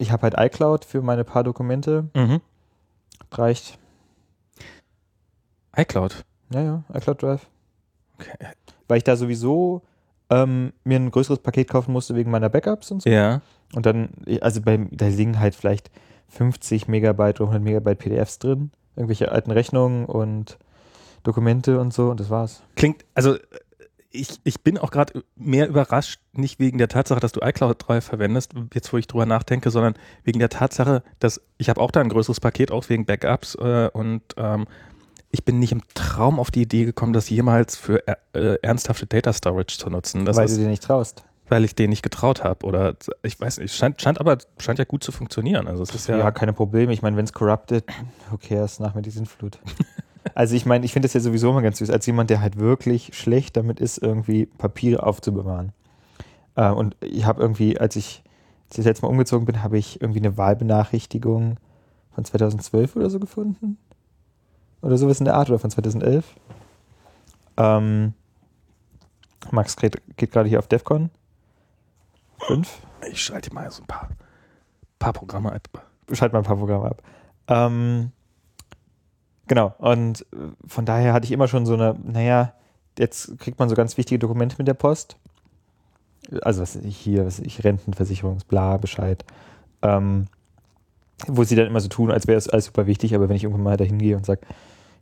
ich 0.00 0.10
habe 0.10 0.22
halt 0.22 0.34
iCloud 0.38 0.84
für 0.84 1.02
meine 1.02 1.24
paar 1.24 1.44
Dokumente. 1.44 2.08
mhm. 2.14 2.40
Reicht. 3.32 3.78
iCloud. 5.76 6.24
Ja, 6.52 6.62
ja, 6.62 6.84
iCloud 6.92 7.22
Drive. 7.22 7.46
Okay. 8.18 8.32
Weil 8.88 8.98
ich 8.98 9.04
da 9.04 9.14
sowieso 9.14 9.82
ähm, 10.30 10.72
mir 10.82 10.96
ein 10.98 11.12
größeres 11.12 11.38
Paket 11.38 11.68
kaufen 11.68 11.92
musste 11.92 12.16
wegen 12.16 12.30
meiner 12.30 12.48
Backups 12.48 12.90
und 12.90 13.02
so. 13.02 13.10
Ja. 13.10 13.40
Und 13.74 13.86
dann, 13.86 14.08
also 14.40 14.62
bei, 14.62 14.78
da 14.90 15.06
liegen 15.06 15.38
halt 15.38 15.54
vielleicht 15.54 15.90
50 16.28 16.88
Megabyte 16.88 17.40
oder 17.40 17.50
100 17.50 17.62
Megabyte 17.62 17.98
PDFs 17.98 18.38
drin. 18.40 18.72
Irgendwelche 18.96 19.30
alten 19.30 19.52
Rechnungen 19.52 20.06
und 20.06 20.58
Dokumente 21.22 21.78
und 21.78 21.92
so 21.92 22.10
und 22.10 22.18
das 22.18 22.30
war's. 22.30 22.62
Klingt, 22.74 23.04
also 23.14 23.36
ich, 24.12 24.40
ich 24.44 24.60
bin 24.62 24.76
auch 24.78 24.90
gerade 24.90 25.22
mehr 25.36 25.68
überrascht, 25.68 26.20
nicht 26.32 26.58
wegen 26.58 26.78
der 26.78 26.88
Tatsache, 26.88 27.20
dass 27.20 27.32
du 27.32 27.40
iCloud 27.42 27.76
Drive 27.86 28.04
verwendest, 28.04 28.52
jetzt 28.74 28.92
wo 28.92 28.96
ich 28.96 29.06
drüber 29.06 29.26
nachdenke, 29.26 29.70
sondern 29.70 29.94
wegen 30.24 30.38
der 30.38 30.48
Tatsache, 30.48 31.02
dass 31.18 31.40
ich 31.58 31.68
habe 31.68 31.80
auch 31.80 31.90
da 31.90 32.00
ein 32.00 32.08
größeres 32.08 32.40
Paket, 32.40 32.72
auch 32.72 32.88
wegen 32.88 33.06
Backups 33.06 33.54
äh, 33.54 33.88
und 33.92 34.22
ähm, 34.36 34.66
ich 35.30 35.44
bin 35.44 35.60
nicht 35.60 35.70
im 35.70 35.82
Traum 35.94 36.40
auf 36.40 36.50
die 36.50 36.62
Idee 36.62 36.84
gekommen, 36.84 37.12
das 37.12 37.30
jemals 37.30 37.76
für 37.76 38.06
äh, 38.08 38.16
äh, 38.32 38.58
ernsthafte 38.62 39.06
Data 39.06 39.32
Storage 39.32 39.78
zu 39.78 39.88
nutzen. 39.88 40.24
Das 40.24 40.36
weil 40.36 40.46
ist, 40.46 40.56
du 40.56 40.62
dir 40.62 40.68
nicht 40.68 40.82
traust. 40.82 41.22
weil 41.48 41.64
ich 41.64 41.76
denen 41.76 41.90
nicht 41.90 42.02
getraut 42.02 42.42
habe 42.42 42.66
oder 42.66 42.96
ich 43.22 43.38
weiß 43.40 43.58
nicht, 43.58 43.72
scheint, 43.74 44.02
scheint 44.02 44.18
aber 44.18 44.38
scheint 44.58 44.80
ja 44.80 44.84
gut 44.84 45.04
zu 45.04 45.12
funktionieren. 45.12 45.68
Also 45.68 45.84
es 45.84 45.94
ist 45.94 46.08
Ja, 46.08 46.18
ja, 46.18 46.30
keine 46.32 46.52
Probleme. 46.52 46.92
Ich 46.92 47.02
meine, 47.02 47.16
wenn 47.16 47.26
es 47.26 47.32
corrupted, 47.32 47.84
who 48.28 48.38
cares, 48.38 48.80
nach 48.80 48.94
mir 48.94 49.02
die 49.02 49.10
Sintflut. 49.10 49.60
also 50.34 50.54
ich 50.54 50.66
meine, 50.66 50.84
ich 50.84 50.92
finde 50.92 51.06
das 51.06 51.14
ja 51.14 51.20
sowieso 51.20 51.50
immer 51.50 51.62
ganz 51.62 51.78
süß, 51.78 51.90
als 51.90 52.06
jemand, 52.06 52.30
der 52.30 52.40
halt 52.40 52.58
wirklich 52.58 53.16
schlecht 53.16 53.56
damit 53.56 53.80
ist, 53.80 53.98
irgendwie 53.98 54.46
Papiere 54.46 55.02
aufzubewahren. 55.02 55.72
Äh, 56.56 56.70
und 56.70 56.96
ich 57.00 57.24
habe 57.24 57.40
irgendwie, 57.40 57.78
als 57.78 57.96
ich, 57.96 58.22
als 58.68 58.72
ich 58.72 58.76
das 58.76 58.84
letzte 58.84 59.06
Mal 59.06 59.10
umgezogen 59.10 59.46
bin, 59.46 59.62
habe 59.62 59.78
ich 59.78 60.00
irgendwie 60.00 60.20
eine 60.20 60.36
Wahlbenachrichtigung 60.36 61.56
von 62.14 62.24
2012 62.24 62.96
oder 62.96 63.10
so 63.10 63.18
gefunden. 63.18 63.78
Oder 64.82 64.96
sowas 64.96 65.20
in 65.20 65.26
der 65.26 65.34
Art, 65.34 65.50
oder 65.50 65.58
von 65.58 65.70
2011. 65.70 66.24
Ähm, 67.56 68.14
Max 69.50 69.76
geht, 69.76 70.00
geht 70.16 70.32
gerade 70.32 70.48
hier 70.48 70.58
auf 70.58 70.68
DEFCON 70.68 71.10
5. 72.46 72.80
ich 73.10 73.22
schalte 73.22 73.52
mal 73.52 73.70
so 73.70 73.82
ein 73.82 73.86
paar, 73.86 74.08
paar 74.98 75.12
Programme 75.12 75.52
ab. 75.52 75.86
schalt 76.12 76.32
mal 76.32 76.40
ein 76.40 76.44
paar 76.44 76.56
Programme 76.56 76.86
ab. 76.86 77.02
Ähm, 77.48 78.12
genau, 79.50 79.74
und 79.78 80.22
äh, 80.32 80.36
von 80.66 80.86
daher 80.86 81.12
hatte 81.12 81.24
ich 81.24 81.32
immer 81.32 81.48
schon 81.48 81.66
so 81.66 81.74
eine, 81.74 81.96
naja, 82.04 82.54
jetzt 82.96 83.36
kriegt 83.40 83.58
man 83.58 83.68
so 83.68 83.74
ganz 83.74 83.98
wichtige 83.98 84.20
Dokumente 84.20 84.54
mit 84.58 84.68
der 84.68 84.74
Post. 84.74 85.16
Also 86.42 86.62
was 86.62 86.76
ich 86.76 86.96
hier, 86.96 87.26
was 87.26 87.40
ich, 87.40 87.64
Rentenversicherungs, 87.64 88.44
bla, 88.44 88.76
Bescheid. 88.76 89.24
Ähm, 89.82 90.28
wo 91.26 91.42
sie 91.42 91.56
dann 91.56 91.66
immer 91.66 91.80
so 91.80 91.88
tun, 91.88 92.12
als 92.12 92.28
wäre 92.28 92.38
es 92.38 92.48
alles 92.48 92.66
super 92.66 92.86
wichtig, 92.86 93.12
aber 93.14 93.28
wenn 93.28 93.34
ich 93.34 93.42
irgendwann 93.42 93.64
mal 93.64 93.76
dahin 93.76 93.98
gehe 93.98 94.16
und 94.16 94.24
sage, 94.24 94.42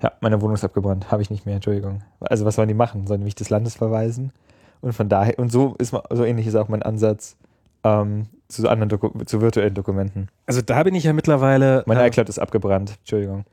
ja, 0.03 0.13
meine 0.21 0.41
Wohnung 0.41 0.55
ist 0.55 0.65
abgebrannt, 0.65 1.13
habe 1.13 1.21
ich 1.21 1.29
nicht 1.29 1.45
mehr, 1.45 1.57
Entschuldigung. 1.57 2.03
Also 2.21 2.47
was 2.47 2.55
sollen 2.55 2.69
die 2.69 2.75
machen? 2.75 3.07
Sollen 3.07 3.21
die 3.21 3.27
mich 3.27 3.35
des 3.35 3.51
Landes 3.51 3.75
verweisen? 3.75 4.33
Und 4.81 4.95
von 4.95 5.11
daher, 5.11 5.39
und 5.39 5.53
so 5.53 5.75
ist 5.79 5.93
man, 5.93 6.03
so 6.11 6.25
ähnlich 6.25 6.47
ist 6.47 6.55
auch 6.55 6.69
mein 6.69 6.83
Ansatz 6.83 7.37
ähm, 7.85 8.29
zu 8.49 8.67
anderen 8.67 8.89
Doku 8.89 9.11
zu 9.25 9.43
virtuellen 9.43 9.75
Dokumenten. 9.75 10.29
Also 10.47 10.63
da 10.63 10.83
bin 10.85 10.95
ich 10.95 11.05
ja 11.05 11.13
mittlerweile. 11.13 11.83
Mein 11.87 11.99
äh, 11.99 12.07
iCloud 12.07 12.31
ist 12.31 12.39
abgebrannt, 12.39 12.95
Entschuldigung. 13.01 13.45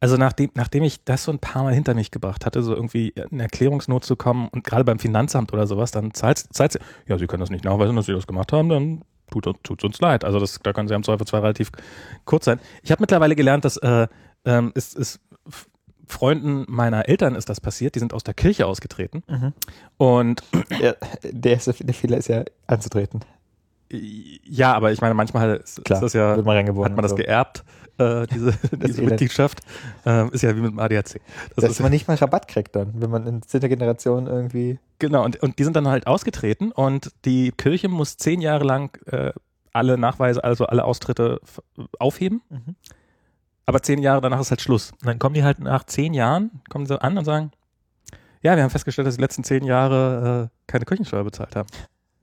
Also 0.00 0.16
nachdem, 0.16 0.50
nachdem 0.54 0.82
ich 0.84 1.04
das 1.04 1.24
so 1.24 1.32
ein 1.32 1.38
paar 1.38 1.62
Mal 1.62 1.72
hinter 1.74 1.94
mich 1.94 2.10
gebracht 2.10 2.44
hatte, 2.46 2.62
so 2.62 2.74
irgendwie 2.74 3.14
in 3.30 3.40
Erklärungsnot 3.40 4.04
zu 4.04 4.16
kommen 4.16 4.48
und 4.48 4.64
gerade 4.64 4.84
beim 4.84 4.98
Finanzamt 4.98 5.52
oder 5.52 5.66
sowas, 5.66 5.90
dann 5.90 6.12
zahlt, 6.14 6.38
sie, 6.52 6.78
ja, 7.06 7.18
Sie 7.18 7.26
können 7.26 7.40
das 7.40 7.50
nicht 7.50 7.64
nachweisen, 7.64 7.96
dass 7.96 8.06
Sie 8.06 8.12
das 8.12 8.26
gemacht 8.26 8.52
haben, 8.52 8.68
dann 8.68 9.02
tut 9.30 9.46
es 9.46 9.84
uns 9.84 10.00
leid. 10.00 10.24
Also 10.24 10.38
das, 10.38 10.58
da 10.62 10.72
können 10.72 10.86
Sie 10.88 10.94
am 10.94 11.02
Zweifel 11.02 11.26
zwar 11.26 11.42
relativ 11.42 11.70
kurz 12.24 12.44
sein. 12.44 12.60
Ich 12.82 12.90
habe 12.92 13.02
mittlerweile 13.02 13.34
gelernt, 13.34 13.64
dass 13.64 13.76
äh, 13.78 14.06
ähm, 14.44 14.72
es 14.74 14.94
ist 14.94 15.18
F- 15.48 15.68
Freunden 16.08 16.64
meiner 16.68 17.08
Eltern 17.08 17.34
ist 17.34 17.48
das 17.48 17.60
passiert, 17.60 17.96
die 17.96 17.98
sind 17.98 18.12
aus 18.14 18.22
der 18.22 18.34
Kirche 18.34 18.66
ausgetreten 18.66 19.24
und 19.96 20.42
Ja, 20.80 20.94
der 21.24 21.52
erste 21.54 21.72
der 21.84 21.94
Fehler 21.94 22.18
ist 22.18 22.28
ja 22.28 22.44
anzutreten. 22.68 23.20
ja, 23.90 24.72
aber 24.74 24.92
ich 24.92 25.00
meine, 25.00 25.14
manchmal 25.14 25.56
ist, 25.56 25.84
Klar, 25.84 25.98
ist 25.98 26.02
das 26.04 26.12
ja, 26.12 26.36
man 26.42 26.56
hat 26.66 26.74
man 26.94 27.02
das 27.02 27.10
so. 27.10 27.16
geerbt, 27.16 27.64
äh, 27.98 28.26
diese, 28.26 28.52
diese. 28.72 29.02
Mitgliedschaft, 29.02 29.60
ähm, 30.04 30.30
ist 30.32 30.42
ja 30.42 30.54
wie 30.56 30.60
mit 30.60 30.72
dem 30.72 30.78
ADAC. 30.78 31.20
Das 31.54 31.64
Dass 31.64 31.70
ist, 31.70 31.80
man 31.80 31.90
nicht 31.90 32.08
mal 32.08 32.14
Rabatt 32.14 32.48
kriegt 32.48 32.76
dann, 32.76 32.92
wenn 33.00 33.10
man 33.10 33.26
in 33.26 33.42
zehnter 33.42 33.68
Generation 33.68 34.26
irgendwie. 34.26 34.78
Genau, 34.98 35.24
und, 35.24 35.42
und 35.42 35.58
die 35.58 35.64
sind 35.64 35.76
dann 35.76 35.88
halt 35.88 36.06
ausgetreten 36.06 36.72
und 36.72 37.12
die 37.24 37.52
Kirche 37.52 37.88
muss 37.88 38.16
zehn 38.16 38.40
Jahre 38.40 38.64
lang 38.64 38.96
äh, 39.06 39.32
alle 39.72 39.98
Nachweise, 39.98 40.42
also 40.42 40.66
alle 40.66 40.84
Austritte 40.84 41.40
aufheben. 41.98 42.40
Aber 43.66 43.82
zehn 43.82 43.98
Jahre 43.98 44.20
danach 44.20 44.40
ist 44.40 44.50
halt 44.50 44.62
Schluss. 44.62 44.92
Und 44.92 45.06
dann 45.06 45.18
kommen 45.18 45.34
die 45.34 45.44
halt 45.44 45.58
nach 45.58 45.84
zehn 45.84 46.14
Jahren, 46.14 46.62
kommen 46.70 46.86
sie 46.86 47.00
an 47.00 47.18
und 47.18 47.24
sagen, 47.24 47.50
ja, 48.42 48.54
wir 48.54 48.62
haben 48.62 48.70
festgestellt, 48.70 49.08
dass 49.08 49.16
die 49.16 49.20
letzten 49.20 49.44
zehn 49.44 49.64
Jahre 49.64 50.50
äh, 50.50 50.62
keine 50.66 50.84
Kirchensteuer 50.84 51.24
bezahlt 51.24 51.56
haben. 51.56 51.68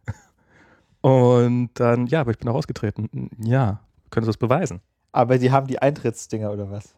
Und 1.01 1.71
dann, 1.73 2.07
ja, 2.07 2.21
aber 2.21 2.31
ich 2.31 2.37
bin 2.37 2.47
auch 2.47 2.55
ausgetreten. 2.55 3.29
Ja, 3.39 3.81
können 4.09 4.23
Sie 4.23 4.29
das 4.29 4.37
beweisen? 4.37 4.79
Aber 5.13 5.37
die 5.37 5.51
haben 5.51 5.67
die 5.67 5.81
Eintrittsdinger 5.81 6.51
oder 6.51 6.69
was? 6.69 6.95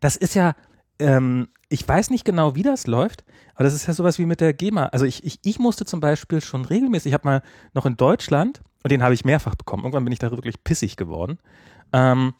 Das 0.00 0.16
ist 0.16 0.34
ja, 0.34 0.54
ähm, 0.98 1.48
ich 1.68 1.86
weiß 1.86 2.08
nicht 2.08 2.24
genau, 2.24 2.54
wie 2.54 2.62
das 2.62 2.86
läuft, 2.86 3.24
aber 3.54 3.64
das 3.64 3.74
ist 3.74 3.86
ja 3.86 3.92
sowas 3.92 4.18
wie 4.18 4.24
mit 4.24 4.40
der 4.40 4.54
GEMA. 4.54 4.86
Also 4.86 5.04
ich, 5.04 5.24
ich, 5.24 5.40
ich 5.44 5.58
musste 5.58 5.84
zum 5.84 6.00
Beispiel 6.00 6.40
schon 6.40 6.64
regelmäßig, 6.64 7.10
ich 7.10 7.14
habe 7.14 7.28
mal 7.28 7.42
noch 7.74 7.84
in 7.84 7.96
Deutschland, 7.96 8.62
und 8.82 8.92
den 8.92 9.02
habe 9.02 9.14
ich 9.14 9.24
mehrfach 9.24 9.54
bekommen, 9.54 9.82
irgendwann 9.82 10.04
bin 10.04 10.12
ich 10.12 10.18
da 10.18 10.30
wirklich 10.30 10.62
pissig 10.64 10.96
geworden, 10.96 11.38
ähm, 11.92 12.34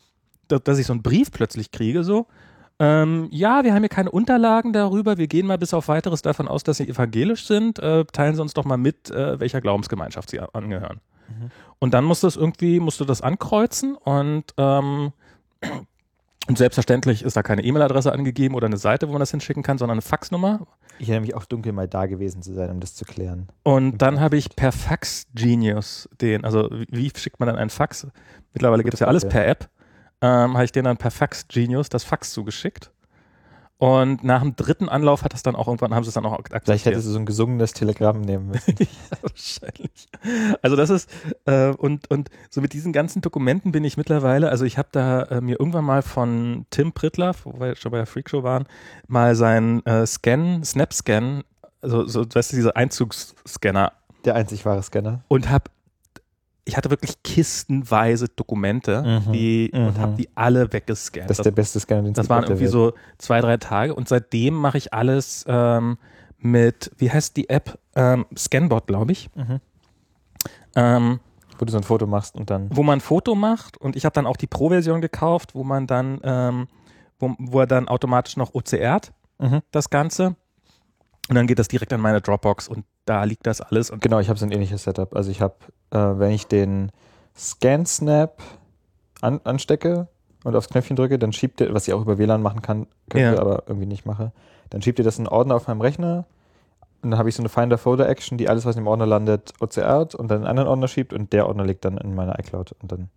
dass, 0.49 0.79
ich 0.79 0.87
so 0.87 0.93
einen 0.93 1.03
Brief 1.03 1.31
plötzlich 1.31 1.71
kriege, 1.71 2.05
so, 2.05 2.27
ähm, 2.79 3.29
ja, 3.31 3.63
wir 3.65 3.73
haben 3.73 3.83
hier 3.83 3.89
keine 3.89 4.11
Unterlagen 4.11 4.73
darüber. 4.73 5.17
Wir 5.17 5.29
gehen 5.29 5.47
mal 5.47 5.59
bis 5.59 5.73
auf 5.73 5.87
weiteres 5.87 6.23
davon 6.23 6.49
aus, 6.49 6.65
dass 6.65 6.79
Sie 6.79 6.89
evangelisch 6.89 7.47
sind. 7.47 7.79
Äh, 7.79 8.05
teilen 8.07 8.35
Sie 8.35 8.43
uns 8.43 8.53
doch 8.53 8.65
mal 8.65 8.77
mit, 8.77 9.11
äh, 9.11 9.39
welcher 9.39 9.61
Glaubensgemeinschaft 9.61 10.31
Sie 10.31 10.41
angehören. 10.41 11.01
Mhm. 11.29 11.51
Und 11.79 11.95
dann 11.95 12.05
musst 12.05 12.23
du 12.23 12.27
es 12.27 12.37
irgendwie, 12.37 12.81
musst 12.81 13.01
du 13.01 13.05
das 13.05 13.21
ankreuzen 13.21 13.97
und, 13.97 14.45
ähm, 14.57 15.13
und 16.47 16.59
selbstverständlich 16.59 17.23
ist 17.23 17.37
da 17.37 17.43
keine 17.43 17.63
E-Mail-Adresse 17.65 18.13
angegeben 18.13 18.55
oder 18.55 18.67
eine 18.67 18.77
Seite, 18.77 19.09
wo 19.09 19.13
man 19.13 19.21
das 19.21 19.31
hinschicken 19.31 19.63
kann, 19.63 19.79
sondern 19.79 19.95
eine 19.95 20.03
Faxnummer. 20.03 20.67
Ich 20.99 21.09
erinnere 21.09 21.27
mich 21.27 21.35
auch 21.35 21.45
dunkel 21.45 21.73
mal 21.73 21.89
da 21.89 22.07
gewesen 22.07 22.43
zu 22.43 22.55
sein, 22.55 22.71
um 22.71 22.81
das 22.81 22.95
zu 22.95 23.05
klären. 23.05 23.49
Und 23.63 23.99
dann 23.99 24.21
habe 24.21 24.37
ich 24.37 24.55
per 24.55 24.73
Fax 24.73 25.27
Genius 25.35 26.09
den, 26.21 26.45
also 26.45 26.69
wie 26.71 27.11
schickt 27.17 27.41
man 27.41 27.49
dann 27.49 27.57
einen 27.57 27.71
Fax? 27.71 28.07
Mittlerweile 28.53 28.85
gibt 28.85 28.95
es 28.95 29.01
ja 29.01 29.07
alles 29.07 29.27
per 29.27 29.47
App 29.47 29.69
ähm, 30.25 30.55
habe 30.55 30.65
ich 30.65 30.73
denen 30.73 30.87
dann 30.87 30.97
per 30.97 31.11
Fax 31.11 31.49
Genius 31.49 31.91
das 31.91 32.03
Fax 32.03 32.33
zugeschickt. 32.33 32.91
Und 33.79 34.23
nach 34.23 34.41
dem 34.41 34.55
dritten 34.55 34.89
Anlauf 34.89 35.25
hat 35.25 35.33
das 35.33 35.43
dann 35.43 35.57
auch 35.57 35.67
irgendwann, 35.67 35.95
haben 35.95 36.05
sie 36.05 36.09
es 36.09 36.15
dann 36.15 36.25
auch 36.25 36.33
akzeptiert. 36.33 36.65
Vielleicht 36.65 36.87
hättest 36.87 37.07
du 37.09 37.11
so 37.11 37.19
ein 37.19 37.27
gesungenes 37.27 37.73
Telegramm 37.73 38.21
nehmen 38.21 38.49
müssen. 38.49 38.75
ja, 38.79 39.19
wahrscheinlich. 39.21 40.07
Also 40.63 40.77
das 40.77 40.91
ist, 40.91 41.11
äh, 41.47 41.71
und, 41.71 42.09
und 42.11 42.31
so 42.51 42.61
mit 42.61 42.73
diesen 42.73 42.93
ganzen 42.93 43.21
Dokumenten 43.21 43.73
bin 43.73 43.83
ich 43.83 43.97
mittlerweile, 43.97 44.49
also 44.49 44.65
ich 44.65 44.79
habe 44.79 44.89
da 44.93 45.23
äh, 45.25 45.41
mir 45.41 45.59
irgendwann 45.59 45.85
mal 45.85 46.03
von 46.03 46.67
Tim 46.71 46.93
Prittler, 46.93 47.35
wo 47.43 47.59
wir 47.59 47.75
schon 47.75 47.91
bei 47.91 47.99
der 47.99 48.07
Freakshow 48.07 48.45
waren, 48.45 48.67
mal 49.09 49.35
seinen 49.35 49.85
äh, 49.87 50.07
Scan, 50.07 50.63
Snap-Scan, 50.65 51.43
also 51.83 52.07
so, 52.07 52.25
weißt 52.33 52.53
du, 52.53 52.57
dieser 52.57 52.77
Einzugsscanner. 52.77 53.93
Der 54.25 54.37
einzig 54.37 54.65
wahre 54.65 54.83
Scanner. 54.83 55.23
Und 55.29 55.51
habe 55.51 55.65
ich 56.65 56.77
hatte 56.77 56.91
wirklich 56.91 57.23
kistenweise 57.23 58.29
Dokumente 58.29 59.03
mhm, 59.03 59.33
die, 59.33 59.71
mhm. 59.73 59.87
und 59.87 59.99
habe 59.99 60.17
die 60.17 60.29
alle 60.35 60.73
weggescannt. 60.73 61.29
Das 61.29 61.39
ist 61.39 61.45
der 61.45 61.51
beste 61.51 61.79
Scanner, 61.81 62.03
den 62.03 62.15
Das 62.15 62.29
waren 62.29 62.45
irgendwie 62.45 62.67
so 62.67 62.95
zwei, 63.19 63.41
drei 63.41 63.59
Tage 63.59 63.95
und 63.95 64.09
seitdem 64.09 64.55
mache 64.55 64.79
ich 64.79 64.95
alles 64.95 65.45
ähm, 65.47 65.99
mit, 66.39 66.91
wie 66.97 67.11
heißt 67.11 67.37
die 67.37 67.49
App? 67.49 67.79
Ähm, 67.95 68.27
Scanbot, 68.37 68.87
glaube 68.87 69.13
ich. 69.13 69.31
Mhm. 69.35 69.61
Ähm, 70.77 71.21
wo 71.59 71.65
du 71.65 71.71
so 71.71 71.79
ein 71.79 71.85
Foto 71.85 72.07
machst 72.07 72.35
und 72.35 72.51
dann. 72.51 72.69
Wo 72.71 72.83
man 72.83 72.99
ein 72.99 73.01
Foto 73.01 73.35
macht 73.35 73.77
und 73.77 73.97
ich 73.97 74.05
habe 74.05 74.15
dann 74.15 74.27
auch 74.27 74.37
die 74.37 74.47
Pro-Version 74.47 75.01
gekauft, 75.01 75.55
wo 75.55 75.65
man 75.65 75.87
dann, 75.87 76.21
ähm, 76.25 76.67
wo, 77.19 77.35
wo 77.39 77.61
er 77.61 77.67
dann 77.67 77.89
automatisch 77.89 78.37
noch 78.37 78.55
OCRt, 78.55 79.13
mhm. 79.39 79.61
das 79.71 79.91
Ganze. 79.91 80.37
Und 81.29 81.37
dann 81.37 81.47
geht 81.47 81.59
das 81.59 81.69
direkt 81.69 81.93
an 81.93 82.01
meine 82.01 82.21
Dropbox 82.21 82.69
und 82.69 82.85
da 83.07 83.25
liegt 83.25 83.47
das 83.47 83.61
alles. 83.61 83.91
Und 83.91 84.03
genau, 84.03 84.19
ich 84.19 84.29
habe 84.29 84.39
so 84.39 84.45
ein 84.45 84.53
ähnliches 84.53 84.85
Setup. 84.85 85.17
Also 85.17 85.31
ich 85.31 85.41
habe, 85.41 85.55
äh, 85.91 85.99
wenn 85.99 86.33
ich 86.33 86.47
den 86.47 86.93
ScanSnap 87.37 88.43
an, 89.23 89.41
anstecke 89.45 90.09
und 90.45 90.55
aufs 90.55 90.69
Knöpfchen 90.69 90.97
drücke, 90.97 91.19
dann 91.19 91.33
schiebt 91.33 91.61
er, 91.61 91.73
was 91.73 91.89
ich 91.89 91.95
auch 91.95 92.03
über 92.03 92.19
WLAN 92.19 92.43
machen 92.43 92.61
kann, 92.61 92.87
könnte, 93.09 93.37
ja. 93.37 93.41
aber 93.41 93.65
irgendwie 93.67 93.87
nicht 93.87 94.05
mache, 94.05 94.33
dann 94.71 94.83
schiebt 94.83 94.99
er 94.99 95.05
das 95.05 95.19
in 95.19 95.27
einen 95.27 95.35
Ordner 95.35 95.57
auf 95.57 95.67
meinem 95.67 95.81
Rechner 95.81 96.27
und 97.03 97.11
dann 97.11 97.19
habe 97.19 97.29
ich 97.29 97.35
so 97.35 97.43
eine 97.43 97.49
Finder-Folder-Action, 97.49 98.39
die 98.39 98.49
alles, 98.49 98.65
was 98.65 98.77
in 98.77 98.83
dem 98.83 98.87
Ordner 98.87 99.07
landet, 99.07 99.53
OCRt 99.61 100.15
und 100.15 100.29
dann 100.29 100.39
in 100.39 100.45
einen 100.45 100.51
anderen 100.51 100.69
Ordner 100.69 100.89
schiebt 100.89 101.13
und 101.13 101.33
der 101.33 101.47
Ordner 101.47 101.65
liegt 101.65 101.85
dann 101.85 101.99
in 101.99 102.15
meiner 102.15 102.39
iCloud 102.39 102.73
und 102.81 102.93
dann 102.93 103.11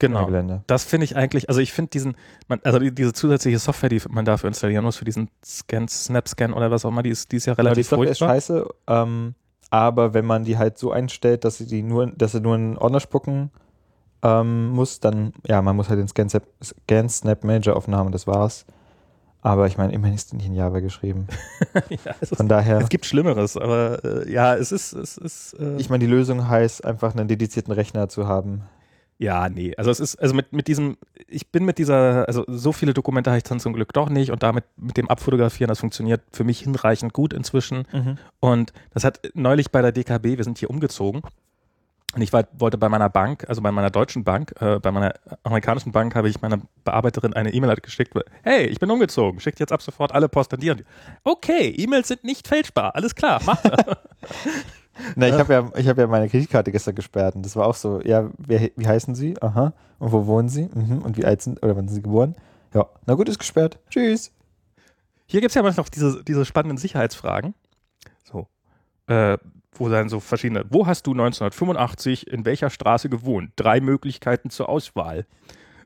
Genau. 0.00 0.62
Das 0.68 0.84
finde 0.84 1.04
ich 1.04 1.16
eigentlich, 1.16 1.48
also 1.48 1.60
ich 1.60 1.72
finde 1.72 1.90
diesen, 1.90 2.16
man, 2.46 2.60
also 2.62 2.78
die, 2.78 2.94
diese 2.94 3.12
zusätzliche 3.12 3.58
Software, 3.58 3.88
die 3.88 4.00
man 4.08 4.24
dafür 4.24 4.48
installieren 4.48 4.84
muss, 4.84 4.96
für 4.96 5.04
diesen 5.04 5.28
Scan, 5.44 5.88
Snap-Scan 5.88 6.52
oder 6.52 6.70
was 6.70 6.84
auch 6.84 6.90
immer, 6.90 7.02
die 7.02 7.10
ist, 7.10 7.32
die 7.32 7.36
ist 7.36 7.46
ja 7.46 7.54
relativ 7.54 7.90
genau, 7.90 8.02
die 8.02 8.08
Software 8.08 8.12
ist 8.12 8.18
scheiße, 8.18 8.68
ähm, 8.86 9.34
aber 9.70 10.14
wenn 10.14 10.24
man 10.24 10.44
die 10.44 10.56
halt 10.56 10.78
so 10.78 10.92
einstellt, 10.92 11.44
dass 11.44 11.58
sie 11.58 11.66
die 11.66 11.82
nur, 11.82 12.06
dass 12.06 12.32
sie 12.32 12.40
nur 12.40 12.54
einen 12.54 12.78
Ordner 12.78 13.00
spucken 13.00 13.50
ähm, 14.22 14.68
muss, 14.68 15.00
dann, 15.00 15.32
ja, 15.46 15.60
man 15.62 15.74
muss 15.76 15.88
halt 15.88 15.98
den 15.98 16.08
Scan, 16.08 16.28
Scan 16.28 17.08
Snap 17.08 17.44
Manager 17.44 17.76
und 17.76 18.12
das 18.12 18.26
war's. 18.26 18.66
Aber 19.40 19.66
ich 19.66 19.78
meine, 19.78 19.92
immerhin 19.92 20.16
ist 20.16 20.32
die 20.32 20.36
nicht 20.36 20.46
in 20.46 20.54
Java 20.54 20.80
geschrieben. 20.80 21.28
ja, 21.88 22.12
Von 22.14 22.46
ist, 22.46 22.50
daher. 22.50 22.78
Es 22.78 22.88
gibt 22.88 23.06
Schlimmeres, 23.06 23.56
aber 23.56 24.04
äh, 24.04 24.32
ja, 24.32 24.56
es 24.56 24.72
ist. 24.72 24.92
Es 24.92 25.16
ist 25.16 25.54
äh 25.54 25.76
ich 25.76 25.90
meine, 25.90 26.04
die 26.04 26.10
Lösung 26.10 26.48
heißt, 26.48 26.84
einfach 26.84 27.14
einen 27.14 27.28
dedizierten 27.28 27.72
Rechner 27.72 28.08
zu 28.08 28.26
haben. 28.26 28.62
Ja, 29.18 29.48
nee. 29.48 29.74
Also 29.76 29.90
es 29.90 29.98
ist, 29.98 30.16
also 30.16 30.34
mit, 30.34 30.52
mit 30.52 30.68
diesem, 30.68 30.96
ich 31.26 31.48
bin 31.48 31.64
mit 31.64 31.78
dieser, 31.78 32.26
also 32.28 32.44
so 32.46 32.72
viele 32.72 32.94
Dokumente 32.94 33.30
habe 33.30 33.38
ich 33.38 33.44
dann 33.44 33.58
zum 33.58 33.72
Glück 33.72 33.92
doch 33.92 34.08
nicht 34.08 34.30
und 34.30 34.44
damit 34.44 34.64
mit 34.76 34.96
dem 34.96 35.10
Abfotografieren, 35.10 35.68
das 35.68 35.80
funktioniert 35.80 36.22
für 36.32 36.44
mich 36.44 36.60
hinreichend 36.60 37.12
gut 37.12 37.32
inzwischen. 37.32 37.84
Mhm. 37.92 38.18
Und 38.38 38.72
das 38.94 39.02
hat 39.02 39.20
neulich 39.34 39.72
bei 39.72 39.82
der 39.82 39.90
DKB, 39.90 40.36
wir 40.36 40.44
sind 40.44 40.58
hier 40.58 40.70
umgezogen. 40.70 41.22
Und 42.14 42.22
ich 42.22 42.32
war, 42.32 42.44
wollte 42.56 42.78
bei 42.78 42.88
meiner 42.88 43.10
Bank, 43.10 43.44
also 43.48 43.60
bei 43.60 43.70
meiner 43.70 43.90
deutschen 43.90 44.24
Bank, 44.24 44.54
äh, 44.60 44.78
bei 44.78 44.90
meiner 44.92 45.12
amerikanischen 45.42 45.92
Bank 45.92 46.14
habe 46.14 46.28
ich 46.28 46.40
meiner 46.40 46.60
Bearbeiterin 46.84 47.34
eine 47.34 47.52
E-Mail 47.52 47.74
geschickt, 47.76 48.14
hey, 48.42 48.66
ich 48.66 48.78
bin 48.78 48.90
umgezogen, 48.90 49.40
schickt 49.40 49.60
jetzt 49.60 49.72
ab 49.72 49.82
sofort 49.82 50.12
alle 50.12 50.28
Post 50.28 50.54
an 50.54 50.60
die. 50.60 50.72
Okay, 51.24 51.68
E-Mails 51.76 52.08
sind 52.08 52.24
nicht 52.24 52.48
fälschbar, 52.48 52.94
alles 52.94 53.14
klar, 53.14 53.42
mach 53.44 53.60
das. 53.60 53.80
Na, 55.16 55.28
ich 55.28 55.34
habe 55.34 55.52
ja, 55.52 55.70
ich 55.76 55.88
hab 55.88 55.98
ja 55.98 56.06
meine 56.06 56.28
Kreditkarte 56.28 56.72
gestern 56.72 56.94
gesperrt 56.94 57.34
und 57.36 57.44
das 57.44 57.56
war 57.56 57.66
auch 57.66 57.74
so, 57.74 58.00
ja, 58.02 58.30
wer, 58.38 58.70
wie 58.76 58.86
heißen 58.86 59.14
Sie? 59.14 59.40
Aha. 59.40 59.72
Und 59.98 60.12
wo 60.12 60.26
wohnen 60.26 60.48
Sie? 60.48 60.68
Mhm. 60.72 61.02
Und 61.02 61.16
wie 61.16 61.24
alt 61.24 61.42
sind, 61.42 61.62
oder 61.62 61.76
wann 61.76 61.88
sind 61.88 61.96
Sie 61.96 62.02
geboren? 62.02 62.34
Ja, 62.74 62.86
na 63.06 63.14
gut, 63.14 63.28
ist 63.28 63.38
gesperrt. 63.38 63.78
Tschüss. 63.90 64.32
Hier 65.26 65.40
gibt 65.40 65.50
es 65.50 65.54
ja 65.54 65.62
noch 65.62 65.88
diese, 65.88 66.24
diese 66.24 66.44
spannenden 66.44 66.78
Sicherheitsfragen. 66.78 67.54
So. 68.24 68.46
Äh, 69.06 69.38
wo 69.72 69.88
dann 69.88 70.08
so 70.08 70.20
verschiedene, 70.20 70.64
wo 70.70 70.86
hast 70.86 71.06
du 71.06 71.12
1985 71.12 72.26
in 72.26 72.44
welcher 72.44 72.70
Straße 72.70 73.08
gewohnt? 73.08 73.52
Drei 73.56 73.80
Möglichkeiten 73.80 74.50
zur 74.50 74.68
Auswahl. 74.68 75.26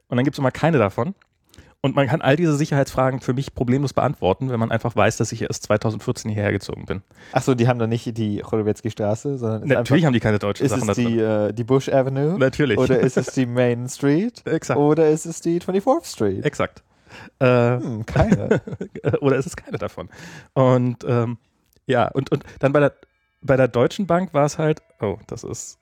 Und 0.09 0.17
dann 0.17 0.25
gibt 0.25 0.35
es 0.35 0.39
immer 0.39 0.51
keine 0.51 0.79
davon. 0.79 1.15
Und 1.85 1.97
man 1.97 2.07
kann 2.07 2.23
all 2.23 2.37
diese 2.37 2.55
Sicherheitsfragen 2.57 3.19
für 3.19 3.35
mich 3.35 3.57
problemlos 3.57 3.93
beantworten, 3.93 4.51
wenn 4.51 4.61
man 4.61 4.71
einfach 4.71 4.95
weiß, 4.95 5.17
dass 5.17 5.33
ich 5.33 5.43
erst 5.43 5.65
2014 5.65 6.31
hierher 6.31 6.53
gezogen 6.53 6.87
bin. 6.87 7.03
Achso, 7.33 7.57
die 7.57 7.67
haben 7.67 7.81
dann 7.81 7.91
nicht 7.91 8.17
die 8.17 8.39
Cholowiecki 8.39 8.89
Straße, 8.89 9.37
sondern. 9.37 9.67
Natürlich 9.67 9.91
einfach, 9.91 10.07
haben 10.07 10.13
die 10.13 10.21
keine 10.21 10.39
deutschen 10.39 10.65
ist 10.65 10.71
Sachen 10.71 10.89
es 10.89 10.97
die, 10.97 11.19
äh, 11.19 11.53
die 11.53 11.65
Bush 11.65 11.89
Avenue? 11.89 12.39
Natürlich. 12.39 12.79
Oder 12.79 13.01
ist 13.01 13.17
es 13.17 13.35
die 13.35 13.47
Main 13.47 13.89
Street? 13.89 14.47
Exakt. 14.47 14.79
Oder 14.79 15.11
ist 15.11 15.27
es 15.27 15.41
die 15.41 15.61
24th 15.61 16.07
Street? 16.07 16.47
Exakt. 16.47 16.85
Äh, 17.41 17.81
hm, 17.81 18.07
keine. 18.07 18.63
oder 19.21 19.35
ist 19.35 19.47
es 19.47 19.57
keine 19.57 19.79
davon? 19.79 20.09
Und 20.55 21.05
ähm, 21.05 21.37
ja, 21.87 22.07
und, 22.13 22.31
und 22.31 22.45
dann 22.61 22.73
bei 22.73 22.79
der, 22.79 22.95
bei 23.43 23.57
der 23.57 23.67
Deutschen 23.67 24.07
Bank 24.07 24.33
war 24.33 24.45
es 24.45 24.57
halt, 24.57 24.83
oh, 25.01 25.19
das 25.27 25.43
ist. 25.43 25.81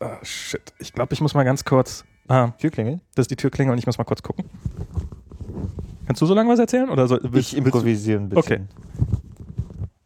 Oh, 0.00 0.08
shit. 0.22 0.72
Ich 0.78 0.94
glaube, 0.94 1.12
ich 1.12 1.20
muss 1.20 1.34
mal 1.34 1.44
ganz 1.44 1.66
kurz. 1.66 2.06
Ah, 2.26 2.52
Türklingel? 2.58 3.00
Das 3.14 3.24
ist 3.24 3.30
die 3.30 3.36
Türklingel 3.36 3.72
und 3.72 3.78
ich 3.78 3.86
muss 3.86 3.98
mal 3.98 4.04
kurz 4.04 4.22
gucken. 4.22 4.46
Kannst 6.06 6.22
du 6.22 6.26
so 6.26 6.34
lange 6.34 6.50
was 6.50 6.58
erzählen? 6.58 6.88
Oder 6.88 7.08
soll, 7.08 7.20
willst, 7.22 7.52
ich 7.52 7.58
improvisiere 7.58 8.20
ein 8.20 8.28
bisschen. 8.28 8.38
Okay. 8.38 8.60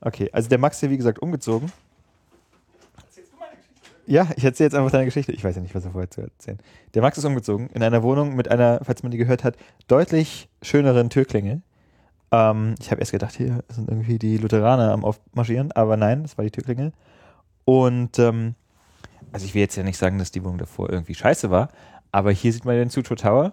Okay, 0.02 0.30
also 0.32 0.48
der 0.48 0.58
Max 0.58 0.82
ist 0.82 0.90
wie 0.90 0.96
gesagt 0.96 1.20
umgezogen. 1.20 1.70
Erzählst 2.96 3.32
du 3.32 3.36
meine 3.38 3.52
Geschichte? 3.52 3.90
Ja, 4.06 4.28
ich 4.34 4.44
erzähle 4.44 4.66
jetzt 4.66 4.74
einfach 4.74 4.90
deine 4.90 5.04
Geschichte. 5.04 5.32
Ich 5.32 5.44
weiß 5.44 5.56
ja 5.56 5.62
nicht, 5.62 5.74
was 5.74 5.84
er 5.84 5.90
vorher 5.90 6.10
zu 6.10 6.22
erzählen. 6.22 6.58
Der 6.94 7.02
Max 7.02 7.18
ist 7.18 7.24
umgezogen 7.24 7.68
in 7.74 7.82
einer 7.82 8.02
Wohnung 8.02 8.34
mit 8.34 8.50
einer, 8.50 8.80
falls 8.82 9.02
man 9.02 9.12
die 9.12 9.18
gehört 9.18 9.44
hat, 9.44 9.56
deutlich 9.88 10.48
schöneren 10.62 11.10
Türklingel. 11.10 11.60
Ähm, 12.32 12.76
ich 12.80 12.90
habe 12.90 13.00
erst 13.00 13.12
gedacht, 13.12 13.36
hier 13.36 13.62
sind 13.68 13.90
irgendwie 13.90 14.18
die 14.18 14.38
Lutheraner 14.38 14.92
am 14.92 15.04
Aufmarschieren, 15.04 15.70
aber 15.72 15.98
nein, 15.98 16.22
das 16.22 16.38
war 16.38 16.44
die 16.44 16.50
Türklingel. 16.50 16.92
Und 17.66 18.18
ähm, 18.18 18.54
also 19.32 19.44
ich 19.44 19.54
will 19.54 19.60
jetzt 19.60 19.76
ja 19.76 19.82
nicht 19.82 19.98
sagen, 19.98 20.18
dass 20.18 20.30
die 20.30 20.42
Wohnung 20.42 20.58
davor 20.58 20.88
irgendwie 20.90 21.14
scheiße 21.14 21.50
war, 21.50 21.68
aber 22.10 22.30
hier 22.32 22.52
sieht 22.52 22.64
man 22.64 22.76
den 22.76 22.88
Sutro 22.88 23.16
Tower 23.16 23.52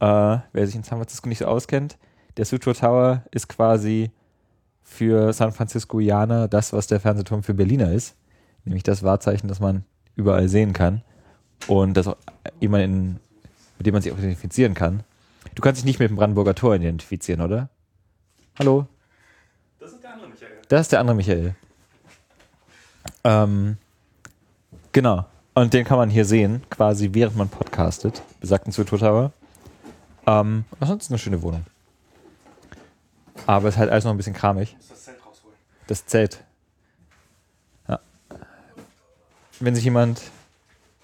äh, 0.00 0.38
wer 0.52 0.66
sich 0.66 0.76
in 0.76 0.82
San 0.82 0.98
Francisco 0.98 1.28
nicht 1.28 1.38
so 1.38 1.46
auskennt, 1.46 1.98
der 2.36 2.44
Sutro 2.44 2.72
Tower 2.72 3.22
ist 3.30 3.48
quasi 3.48 4.10
für 4.82 5.32
San 5.32 5.52
Franciscoianer 5.52 6.48
das, 6.48 6.72
was 6.72 6.86
der 6.86 7.00
Fernsehturm 7.00 7.42
für 7.42 7.54
Berliner 7.54 7.90
ist. 7.92 8.14
Nämlich 8.64 8.82
das 8.82 9.02
Wahrzeichen, 9.02 9.48
das 9.48 9.60
man 9.60 9.84
überall 10.16 10.48
sehen 10.48 10.72
kann. 10.72 11.02
Und 11.66 11.94
das 11.94 12.08
auch 12.08 12.16
jemand, 12.60 13.18
mit 13.78 13.86
dem 13.86 13.92
man 13.92 14.02
sich 14.02 14.12
auch 14.12 14.18
identifizieren 14.18 14.74
kann. 14.74 15.02
Du 15.54 15.62
kannst 15.62 15.80
dich 15.80 15.86
nicht 15.86 15.98
mit 15.98 16.10
dem 16.10 16.16
Brandenburger 16.16 16.54
Tor 16.54 16.74
identifizieren, 16.74 17.40
oder? 17.40 17.68
Hallo? 18.58 18.86
Das 19.78 19.92
ist 19.92 20.02
der 20.02 20.12
andere 20.12 20.28
Michael. 20.28 20.52
Das 20.68 20.80
ist 20.82 20.92
der 20.92 21.00
andere 21.00 21.16
Michael. 21.16 21.54
Ähm, 23.24 23.76
genau. 24.92 25.24
Und 25.54 25.72
den 25.72 25.84
kann 25.84 25.96
man 25.96 26.10
hier 26.10 26.24
sehen, 26.24 26.62
quasi 26.70 27.10
während 27.12 27.36
man 27.36 27.48
podcastet, 27.48 28.22
besagten 28.40 28.72
Sutro 28.72 28.98
Tower. 28.98 29.32
Ähm, 30.26 30.64
ansonsten 30.80 31.14
eine 31.14 31.18
schöne 31.18 31.42
Wohnung. 31.42 31.64
Aber 33.46 33.68
es 33.68 33.74
ist 33.74 33.78
halt 33.78 33.90
alles 33.90 34.04
noch 34.04 34.10
ein 34.10 34.16
bisschen 34.16 34.34
kramig. 34.34 34.76
das 34.88 35.04
Zelt 35.04 35.18
rausholen. 35.24 35.56
Das 35.86 36.06
Zelt. 36.06 36.44
Ja. 37.88 38.00
Wenn 39.60 39.74
sich 39.74 39.84
jemand 39.84 40.22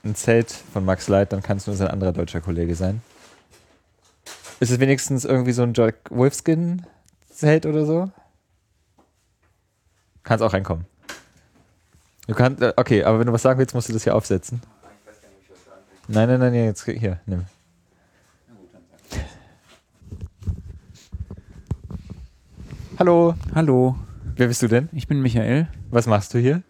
ein 0.04 0.14
Zelt 0.14 0.50
von 0.50 0.84
Max 0.84 1.08
leiht, 1.08 1.32
dann 1.32 1.42
kann 1.42 1.58
es 1.58 1.66
nur 1.66 1.76
sein 1.76 1.88
anderer 1.88 2.12
deutscher 2.12 2.40
Kollege 2.40 2.74
sein. 2.74 3.00
Ist 4.58 4.70
es 4.70 4.80
wenigstens 4.80 5.24
irgendwie 5.24 5.52
so 5.52 5.62
ein 5.62 5.74
Jack 5.74 5.96
Wolfskin-Zelt 6.10 7.66
oder 7.66 7.86
so? 7.86 8.10
Kannst 10.22 10.42
auch 10.42 10.52
reinkommen. 10.52 10.86
Du 12.26 12.34
kannst, 12.34 12.62
äh, 12.62 12.72
okay, 12.76 13.04
aber 13.04 13.18
wenn 13.18 13.26
du 13.26 13.32
was 13.32 13.42
sagen 13.42 13.58
willst, 13.58 13.74
musst 13.74 13.88
du 13.88 13.92
das 13.92 14.04
hier 14.04 14.14
aufsetzen. 14.14 14.62
Nein, 16.08 16.28
nein, 16.28 16.40
nein, 16.40 16.54
jetzt 16.54 16.84
hier, 16.84 17.20
nimm. 17.26 17.46
Hallo, 23.04 23.34
Hallo, 23.52 23.96
wer 24.36 24.46
bist 24.46 24.62
du 24.62 24.68
denn? 24.68 24.88
ich 24.92 25.08
bin 25.08 25.22
Michael. 25.22 25.66
Was 25.90 26.06
machst 26.06 26.34
du 26.34 26.38
hier? 26.38 26.62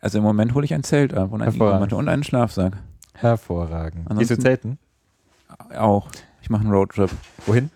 Also 0.00 0.18
im 0.18 0.22
Moment 0.24 0.54
hole 0.54 0.64
ich 0.64 0.72
ein 0.72 0.84
Zelt 0.84 1.12
ab 1.14 1.32
und 1.32 1.42
eine 1.42 1.50
Hervorragend. 1.50 1.78
Isomatte 1.78 1.96
und 1.96 2.08
einen 2.08 2.22
Schlafsack. 2.22 2.76
Hervorragend. 3.14 3.96
Gehst 3.96 4.06
du 4.08 4.10
Ansonsten- 4.12 4.40
zelten? 4.40 4.78
Auch. 5.76 6.08
Ich 6.42 6.48
mache 6.48 6.62
einen 6.62 6.70
Roadtrip. 6.70 7.10
Wohin? 7.44 7.70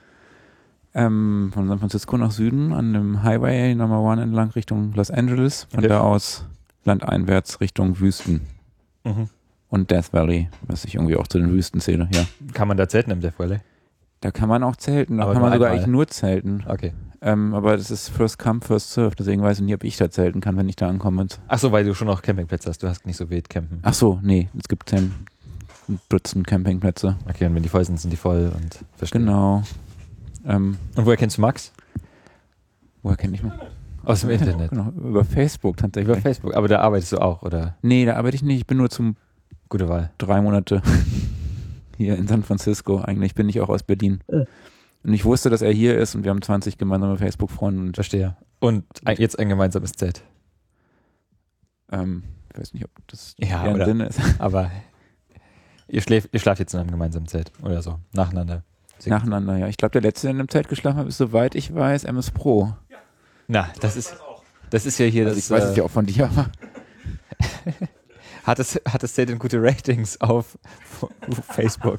Ähm, 0.95 1.51
von 1.53 1.67
San 1.67 1.81
Francisco 1.81 2.17
nach 2.17 2.31
Süden 2.31 2.73
an 2.73 2.93
dem 2.93 3.25
Highway 3.25 3.75
Number 3.75 3.99
One 3.99 4.23
entlang 4.23 4.51
Richtung 4.51 4.93
Los 4.93 5.11
Angeles. 5.11 5.67
Von 5.73 5.83
da 5.83 5.99
aus 5.99 6.47
landeinwärts 6.85 7.61
Richtung 7.61 7.99
Wüsten 7.99 8.43
Mhm. 9.03 9.29
und 9.71 9.91
Death 9.91 10.13
Valley, 10.13 10.51
was 10.69 10.85
ich 10.85 10.95
irgendwie 10.95 11.17
auch 11.17 11.27
zu 11.27 11.39
den 11.39 11.51
Wüsten 11.51 11.81
zähle. 11.81 12.09
Ja, 12.15 12.25
Kann 12.53 12.69
man 12.69 12.77
da 12.77 12.89
zelten 12.89 13.11
im 13.11 13.21
Death 13.21 13.41
Valley? 13.41 13.59
da 14.21 14.31
kann 14.31 14.49
man 14.49 14.63
auch 14.63 14.77
zelten. 14.77 15.17
Da 15.17 15.25
Aber 15.25 15.33
kann 15.33 15.43
man 15.43 15.53
sogar 15.55 15.73
eigentlich 15.73 15.89
nur 15.89 16.07
zelten. 16.07 16.63
Okay. 16.69 16.93
Ähm, 17.27 17.55
aber 17.55 17.77
das 17.77 17.91
ist 17.91 18.11
First 18.11 18.39
Come, 18.39 18.61
First 18.61 18.93
Serve. 18.93 19.17
Deswegen 19.17 19.41
weiß 19.43 19.59
ich 19.59 19.65
nicht, 19.65 19.75
ob 19.75 19.83
ich 19.83 19.97
da 19.97 20.11
zelten 20.11 20.43
kann, 20.43 20.59
wenn 20.59 20.69
ich 20.69 20.77
da 20.77 20.89
ankomme. 20.89 21.27
Ach 21.49 21.59
so, 21.59 21.73
weil 21.73 21.83
du 21.85 21.95
schon 21.95 22.07
noch 22.07 22.21
Campingplätze 22.21 22.69
hast. 22.69 22.83
Du 22.83 22.89
hast 22.89 23.07
nicht 23.07 23.17
so 23.17 23.31
wild 23.31 23.49
campen. 23.49 23.79
Ach 23.83 23.95
so, 23.95 24.21
nee, 24.23 24.49
es 24.59 24.69
gibt 24.69 24.91
zehn 24.91 25.13
Dutzend 26.09 26.47
Campingplätze. 26.47 27.17
Okay, 27.29 27.47
und 27.47 27.55
wenn 27.55 27.63
die 27.63 27.69
voll 27.69 27.85
sind, 27.85 27.99
sind 28.01 28.11
die 28.11 28.17
voll 28.17 28.53
und 28.55 28.79
verstehe. 28.97 29.21
Genau. 29.21 29.63
Ähm, 30.47 30.77
Und 30.97 31.07
woher 31.07 31.17
kennst 31.17 31.39
du 31.39 31.41
Max? 31.43 31.73
woher 33.03 33.17
kenne 33.17 33.35
ich 33.35 33.43
mich? 33.43 33.53
Aus 34.05 34.21
dem 34.21 34.31
Internet. 34.31 34.71
Genau, 34.71 34.91
über 34.91 35.25
Facebook 35.25 35.79
tatsächlich. 35.79 36.13
Über 36.13 36.21
Facebook. 36.21 36.55
Aber 36.55 36.69
da 36.69 36.81
arbeitest 36.81 37.13
du 37.13 37.19
auch, 37.19 37.43
oder? 37.43 37.77
Nee, 37.83 38.05
da 38.05 38.17
arbeite 38.17 38.35
ich 38.37 38.43
nicht. 38.43 38.59
Ich 38.59 38.67
bin 38.67 38.77
nur 38.79 38.91
zum 38.91 39.17
Gute 39.71 39.89
Wahl. 39.89 40.11
drei 40.19 40.41
Monate 40.43 40.83
hier 41.97 42.17
in 42.17 42.29
San 42.29 42.43
Francisco. 42.43 42.99
Eigentlich 43.01 43.35
bin 43.35 43.49
ich 43.49 43.61
auch 43.61 43.69
aus 43.71 43.83
Berlin. 43.83 44.21
Und 45.05 45.13
ich 45.13 45.25
wusste, 45.25 45.51
dass 45.51 45.61
er 45.63 45.71
hier 45.73 45.99
ist 45.99 46.15
und 46.15 46.25
wir 46.25 46.31
haben 46.31 46.41
20 46.43 46.79
gemeinsame 46.79 47.19
Facebook-Freunde 47.19 47.81
und 47.83 47.95
Verstehe. 47.95 48.37
Und 48.61 48.85
ein, 49.05 49.17
jetzt 49.19 49.39
ein 49.39 49.49
gemeinsames 49.49 49.93
Zelt. 49.93 50.23
ähm, 51.93 52.25
ich 52.53 52.61
weiß 52.61 52.73
nicht, 52.75 52.85
ob 52.85 52.91
das 53.09 53.35
Ja, 53.39 53.65
oder- 53.71 53.85
Sinn 53.85 54.01
ist. 54.01 54.19
Aber 54.39 54.71
ihr, 55.89 56.01
schläft, 56.01 56.31
ihr 56.33 56.41
schlaft 56.41 56.61
jetzt 56.61 56.73
in 56.75 56.81
einem 56.81 56.91
gemeinsamen 56.91 57.27
Zelt 57.29 57.53
oder 57.63 57.83
so. 57.83 57.99
Nacheinander. 58.13 58.63
Nacheinander, 59.07 59.57
ja. 59.59 59.69
Ich 59.69 59.77
glaube, 59.77 59.93
der 59.93 60.01
letzte, 60.01 60.29
der 60.29 60.31
in 60.31 60.39
dem 60.39 60.49
Zelt 60.49 60.69
geschlafen 60.69 60.97
hat, 61.01 61.07
ist, 61.09 61.19
soweit 61.19 61.55
ich 61.55 61.75
weiß, 61.75 62.05
MS 62.05 62.31
Pro. 62.31 62.75
Na, 63.49 63.69
das 63.81 63.97
ist, 63.97 64.17
das 64.71 64.87
ist 64.87 64.99
ja 64.99 65.05
hier 65.05 65.25
Also 65.25 65.35
das. 65.37 65.45
ich 65.45 65.51
weiß 65.51 65.65
es 65.65 65.77
ja 65.77 65.83
auch 65.83 65.91
von 65.91 66.07
dir, 66.07 66.25
aber 66.31 66.47
hat, 68.45 68.59
das, 68.59 68.81
hat 68.89 69.03
das 69.03 69.13
Zelt 69.13 69.29
denn 69.29 69.39
gute 69.39 69.61
Ratings 69.63 70.19
auf 70.23 70.57
Facebook? 71.51 71.99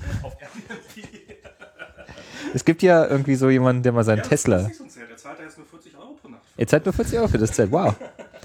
Es 2.56 2.64
gibt 2.64 2.82
ja 2.84 3.06
irgendwie 3.06 3.36
so 3.36 3.50
jemanden, 3.50 3.84
der 3.84 3.92
mal 3.92 4.06
seinen 4.06 4.24
Tesla. 4.24 4.60
Der 4.60 5.18
zahlt 5.18 5.40
jetzt 5.42 5.58
nur 5.58 5.68
40 5.68 5.98
Euro 5.98 6.14
pro 6.14 6.30
Nacht. 6.30 6.42
Ihr 6.56 6.66
zahlt 6.66 6.86
nur 6.86 6.94
40 6.94 7.20
Euro 7.20 7.28
für 7.28 7.38
das 7.38 7.52
Zelt. 7.52 7.70
Wow. 7.70 7.94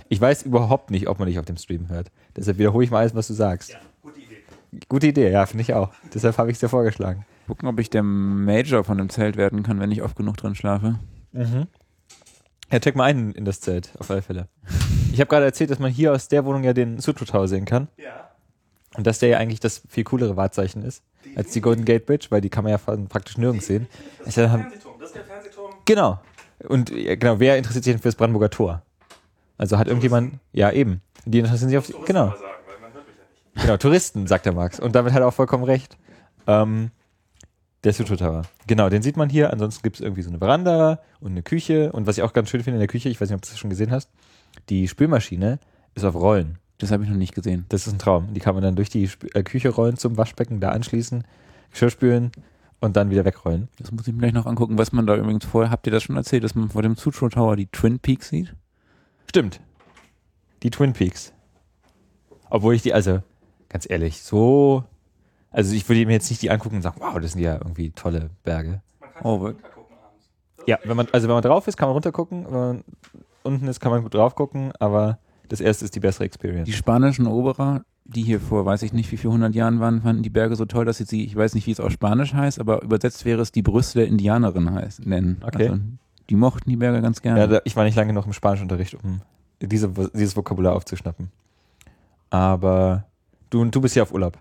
Ich 0.08 0.20
weiß 0.20 0.42
überhaupt 0.42 0.90
nicht, 0.90 1.06
ob 1.06 1.20
man 1.20 1.28
dich 1.28 1.38
auf 1.38 1.44
dem 1.44 1.56
Stream 1.56 1.88
hört. 1.88 2.10
Deshalb 2.34 2.58
wiederhole 2.58 2.84
ich 2.84 2.90
mal 2.90 2.98
alles, 2.98 3.14
was 3.14 3.28
du 3.28 3.34
sagst. 3.34 3.78
Gute 4.02 4.18
Idee. 4.18 4.38
Gute 4.88 5.06
Idee, 5.06 5.30
ja, 5.30 5.46
finde 5.46 5.62
ich 5.62 5.74
auch. 5.74 5.92
Deshalb 6.12 6.38
habe 6.38 6.50
ich 6.50 6.56
es 6.56 6.58
dir 6.60 6.68
vorgeschlagen. 6.68 7.24
gucken, 7.46 7.68
ob 7.68 7.78
ich 7.78 7.88
der 7.88 8.02
Major 8.02 8.82
von 8.82 8.98
dem 8.98 9.10
Zelt 9.10 9.36
werden 9.36 9.62
kann, 9.62 9.78
wenn 9.78 9.92
ich 9.92 10.02
oft 10.02 10.16
genug 10.16 10.36
drin 10.38 10.56
schlafe. 10.56 10.98
Ja, 11.32 12.80
check 12.80 12.96
mal 12.96 13.04
ein 13.04 13.30
in 13.30 13.44
das 13.44 13.60
Zelt, 13.60 13.92
auf 13.96 14.10
alle 14.10 14.22
Fälle. 14.22 14.48
Ich 15.12 15.20
habe 15.20 15.28
gerade 15.28 15.44
erzählt, 15.44 15.70
dass 15.70 15.78
man 15.78 15.92
hier 15.92 16.12
aus 16.12 16.26
der 16.26 16.44
Wohnung 16.44 16.64
ja 16.64 16.72
den 16.72 16.98
Sutro 16.98 17.24
Tower 17.24 17.46
sehen 17.46 17.64
kann. 17.64 17.86
Ja. 17.96 18.30
Und 18.96 19.06
dass 19.06 19.20
der 19.20 19.28
ja 19.28 19.38
eigentlich 19.38 19.60
das 19.60 19.82
viel 19.88 20.02
coolere 20.02 20.36
Wahrzeichen 20.36 20.82
ist 20.82 21.04
als 21.36 21.50
die 21.52 21.60
Golden 21.60 21.84
Gate 21.84 22.06
Bridge, 22.06 22.26
weil 22.30 22.40
die 22.40 22.50
kann 22.50 22.64
man 22.64 22.72
ja 22.72 22.78
praktisch 22.78 23.38
nirgends 23.38 23.66
sehen. 23.66 23.86
Ist 24.24 24.36
ja 24.36 24.46
dann, 24.46 24.62
Fernsehturm. 24.62 24.94
Das 24.98 25.08
ist 25.08 25.16
der 25.16 25.24
Fernsehturm. 25.24 25.74
genau. 25.84 26.20
Und 26.68 26.90
ja, 26.90 27.14
genau, 27.14 27.40
wer 27.40 27.56
interessiert 27.56 27.84
sich 27.84 27.92
denn 27.94 28.02
für 28.02 28.08
das 28.08 28.16
Brandenburger 28.16 28.50
Tor? 28.50 28.82
Also 29.56 29.78
hat 29.78 29.88
irgendjemand, 29.88 30.34
ja 30.52 30.70
eben, 30.70 31.00
die 31.24 31.38
interessieren 31.38 31.68
sich 31.68 31.78
auf, 31.78 32.06
genau. 32.06 32.28
Sagen, 32.28 32.42
ja. 33.54 33.62
Genau, 33.62 33.76
Touristen, 33.76 34.26
sagt 34.26 34.46
der 34.46 34.52
Max. 34.52 34.80
Und 34.80 34.94
damit 34.94 35.12
hat 35.12 35.20
er 35.20 35.28
auch 35.28 35.34
vollkommen 35.34 35.64
recht. 35.64 35.96
Ähm, 36.46 36.90
der 37.84 37.92
Sutro 37.92 38.16
Tower. 38.16 38.42
Genau, 38.66 38.88
den 38.88 39.02
sieht 39.02 39.16
man 39.16 39.28
hier. 39.28 39.52
Ansonsten 39.52 39.82
gibt 39.82 39.96
es 39.96 40.02
irgendwie 40.02 40.22
so 40.22 40.28
eine 40.28 40.38
Veranda 40.38 41.00
und 41.20 41.30
eine 41.32 41.42
Küche. 41.42 41.92
Und 41.92 42.06
was 42.06 42.18
ich 42.18 42.22
auch 42.22 42.32
ganz 42.32 42.50
schön 42.50 42.62
finde 42.62 42.76
in 42.76 42.80
der 42.80 42.88
Küche, 42.88 43.08
ich 43.08 43.20
weiß 43.20 43.28
nicht, 43.28 43.36
ob 43.36 43.42
du 43.42 43.48
das 43.48 43.58
schon 43.58 43.70
gesehen 43.70 43.90
hast, 43.90 44.10
die 44.68 44.86
Spülmaschine 44.88 45.58
ist 45.94 46.04
auf 46.04 46.14
Rollen. 46.14 46.58
Das 46.80 46.90
habe 46.90 47.04
ich 47.04 47.10
noch 47.10 47.16
nicht 47.16 47.34
gesehen. 47.34 47.66
Das 47.68 47.86
ist 47.86 47.92
ein 47.92 47.98
Traum. 47.98 48.32
Die 48.32 48.40
kann 48.40 48.54
man 48.54 48.62
dann 48.64 48.74
durch 48.74 48.88
die 48.88 49.06
Spü 49.06 49.28
äh, 49.34 49.42
Küche 49.42 49.68
rollen 49.68 49.98
zum 49.98 50.16
Waschbecken, 50.16 50.60
da 50.60 50.70
anschließen, 50.70 51.24
Geschirr 51.70 51.90
spülen 51.90 52.32
und 52.80 52.96
dann 52.96 53.10
wieder 53.10 53.26
wegrollen. 53.26 53.68
Das 53.78 53.92
muss 53.92 54.08
ich 54.08 54.14
mir 54.14 54.20
gleich 54.20 54.32
noch 54.32 54.46
angucken, 54.46 54.78
was 54.78 54.90
man 54.90 55.06
da 55.06 55.14
übrigens 55.14 55.44
vorher, 55.44 55.70
habt 55.70 55.86
ihr 55.86 55.92
das 55.92 56.02
schon 56.02 56.16
erzählt, 56.16 56.42
dass 56.42 56.54
man 56.54 56.70
vor 56.70 56.80
dem 56.80 56.96
Sutro 56.96 57.28
Tower 57.28 57.54
die 57.54 57.66
Twin 57.66 57.98
Peaks 57.98 58.30
sieht? 58.30 58.54
Stimmt. 59.28 59.60
Die 60.62 60.70
Twin 60.70 60.94
Peaks. 60.94 61.34
Obwohl 62.48 62.74
ich 62.74 62.82
die, 62.82 62.94
also, 62.94 63.22
ganz 63.68 63.88
ehrlich, 63.88 64.22
so. 64.22 64.84
Also 65.50 65.74
ich 65.74 65.86
würde 65.86 66.06
mir 66.06 66.12
jetzt 66.12 66.30
nicht 66.30 66.40
die 66.40 66.50
angucken 66.50 66.76
und 66.76 66.82
sagen, 66.82 66.96
wow, 67.00 67.18
das 67.20 67.32
sind 67.32 67.42
ja 67.42 67.56
irgendwie 67.56 67.90
tolle 67.90 68.30
Berge. 68.42 68.80
Man 69.00 69.12
kann 69.12 69.22
Oh, 69.24 69.34
runtergucken 69.36 69.96
abends. 70.02 70.30
Ja, 70.66 70.78
wenn 70.84 70.96
man, 70.96 71.08
also 71.12 71.28
wenn 71.28 71.34
man 71.34 71.42
drauf 71.42 71.68
ist, 71.68 71.76
kann 71.76 71.88
man 71.88 71.94
runtergucken. 71.94 72.46
Wenn 72.46 72.52
man 72.52 72.84
unten 73.42 73.68
ist, 73.68 73.80
kann 73.80 73.92
man 73.92 74.02
gut 74.02 74.14
drauf 74.14 74.34
gucken, 74.34 74.72
aber 74.78 75.18
das 75.50 75.60
erste 75.60 75.84
ist 75.84 75.94
die 75.94 76.00
bessere 76.00 76.24
Experience. 76.24 76.64
Die 76.66 76.72
spanischen 76.72 77.26
Eroberer, 77.26 77.82
die 78.04 78.22
hier 78.22 78.40
vor 78.40 78.64
weiß 78.64 78.82
ich 78.82 78.92
nicht 78.92 79.10
wie 79.12 79.16
viel 79.16 79.30
hundert 79.30 79.54
Jahren 79.54 79.80
waren, 79.80 80.00
fanden 80.02 80.22
die 80.22 80.30
Berge 80.30 80.56
so 80.56 80.64
toll, 80.64 80.84
dass 80.84 80.96
sie 80.98 81.04
sie, 81.04 81.24
ich 81.24 81.36
weiß 81.36 81.54
nicht, 81.54 81.66
wie 81.66 81.72
es 81.72 81.80
auf 81.80 81.92
Spanisch 81.92 82.32
heißt, 82.32 82.58
aber 82.60 82.82
übersetzt 82.82 83.24
wäre 83.24 83.42
es 83.42 83.52
die 83.52 83.62
Brüste 83.62 83.98
der 83.98 84.08
Indianerin 84.08 84.70
heißt, 84.72 85.04
nennen. 85.06 85.42
Okay. 85.44 85.68
Also, 85.68 85.82
die 86.30 86.36
mochten 86.36 86.70
die 86.70 86.76
Berge 86.76 87.02
ganz 87.02 87.20
gerne. 87.20 87.40
Ja, 87.40 87.46
da, 87.46 87.60
ich 87.64 87.74
war 87.76 87.84
nicht 87.84 87.96
lange 87.96 88.08
genug 88.08 88.26
im 88.26 88.32
Spanischunterricht, 88.32 88.94
um 89.02 89.20
diese, 89.60 89.88
dieses 90.14 90.36
Vokabular 90.36 90.74
aufzuschnappen. 90.74 91.30
Aber 92.30 93.04
du, 93.50 93.64
du 93.64 93.80
bist 93.80 93.96
ja 93.96 94.04
auf 94.04 94.12
Urlaub. 94.12 94.38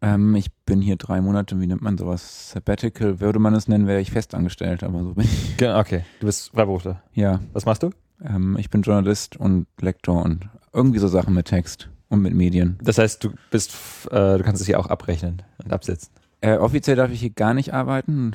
ähm, 0.00 0.34
ich 0.36 0.52
bin 0.64 0.80
hier 0.80 0.96
drei 0.96 1.20
Monate, 1.20 1.60
wie 1.60 1.66
nennt 1.66 1.82
man 1.82 1.98
sowas? 1.98 2.50
Sabbatical, 2.52 3.20
würde 3.20 3.38
man 3.38 3.54
es 3.54 3.68
nennen, 3.68 3.86
wäre 3.86 4.00
ich 4.00 4.10
festangestellt, 4.10 4.82
aber 4.84 5.02
so 5.02 5.14
bin 5.14 5.24
ich. 5.24 5.56
Genau, 5.56 5.78
okay. 5.80 6.04
Du 6.20 6.26
bist 6.26 6.50
Freiberufler. 6.52 7.02
Ja, 7.14 7.40
Was 7.52 7.66
machst 7.66 7.82
du? 7.82 7.90
Ähm, 8.24 8.56
ich 8.58 8.70
bin 8.70 8.82
Journalist 8.82 9.36
und 9.36 9.66
Lektor 9.80 10.22
und 10.22 10.48
irgendwie 10.72 10.98
so 10.98 11.08
Sachen 11.08 11.34
mit 11.34 11.46
Text 11.46 11.88
und 12.08 12.22
mit 12.22 12.34
Medien. 12.34 12.78
Das 12.82 12.98
heißt, 12.98 13.22
du 13.24 13.30
bist, 13.50 13.72
äh, 14.10 14.38
du 14.38 14.42
kannst 14.44 14.60
es 14.60 14.66
hier 14.66 14.78
auch 14.78 14.86
abrechnen 14.88 15.42
und 15.64 15.72
absetzen. 15.72 16.10
Äh, 16.40 16.56
offiziell 16.56 16.96
darf 16.96 17.10
ich 17.10 17.20
hier 17.20 17.30
gar 17.30 17.54
nicht 17.54 17.72
arbeiten. 17.72 18.32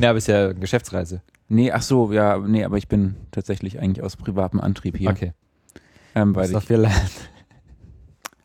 Ja, 0.00 0.10
aber 0.10 0.18
ist 0.18 0.28
ja 0.28 0.52
Geschäftsreise. 0.52 1.20
nee, 1.48 1.70
ach 1.72 1.82
so, 1.82 2.12
ja, 2.12 2.38
nee, 2.38 2.64
aber 2.64 2.78
ich 2.78 2.88
bin 2.88 3.16
tatsächlich 3.32 3.78
eigentlich 3.78 4.02
aus 4.04 4.16
privatem 4.16 4.60
Antrieb 4.60 4.96
hier. 4.96 5.10
Okay. 5.10 5.32
Ähm, 6.14 6.34
weil 6.34 6.44
Was 6.44 6.48
ich, 6.50 6.54
noch 6.54 6.62
viel 6.62 6.76
lernen. 6.78 7.10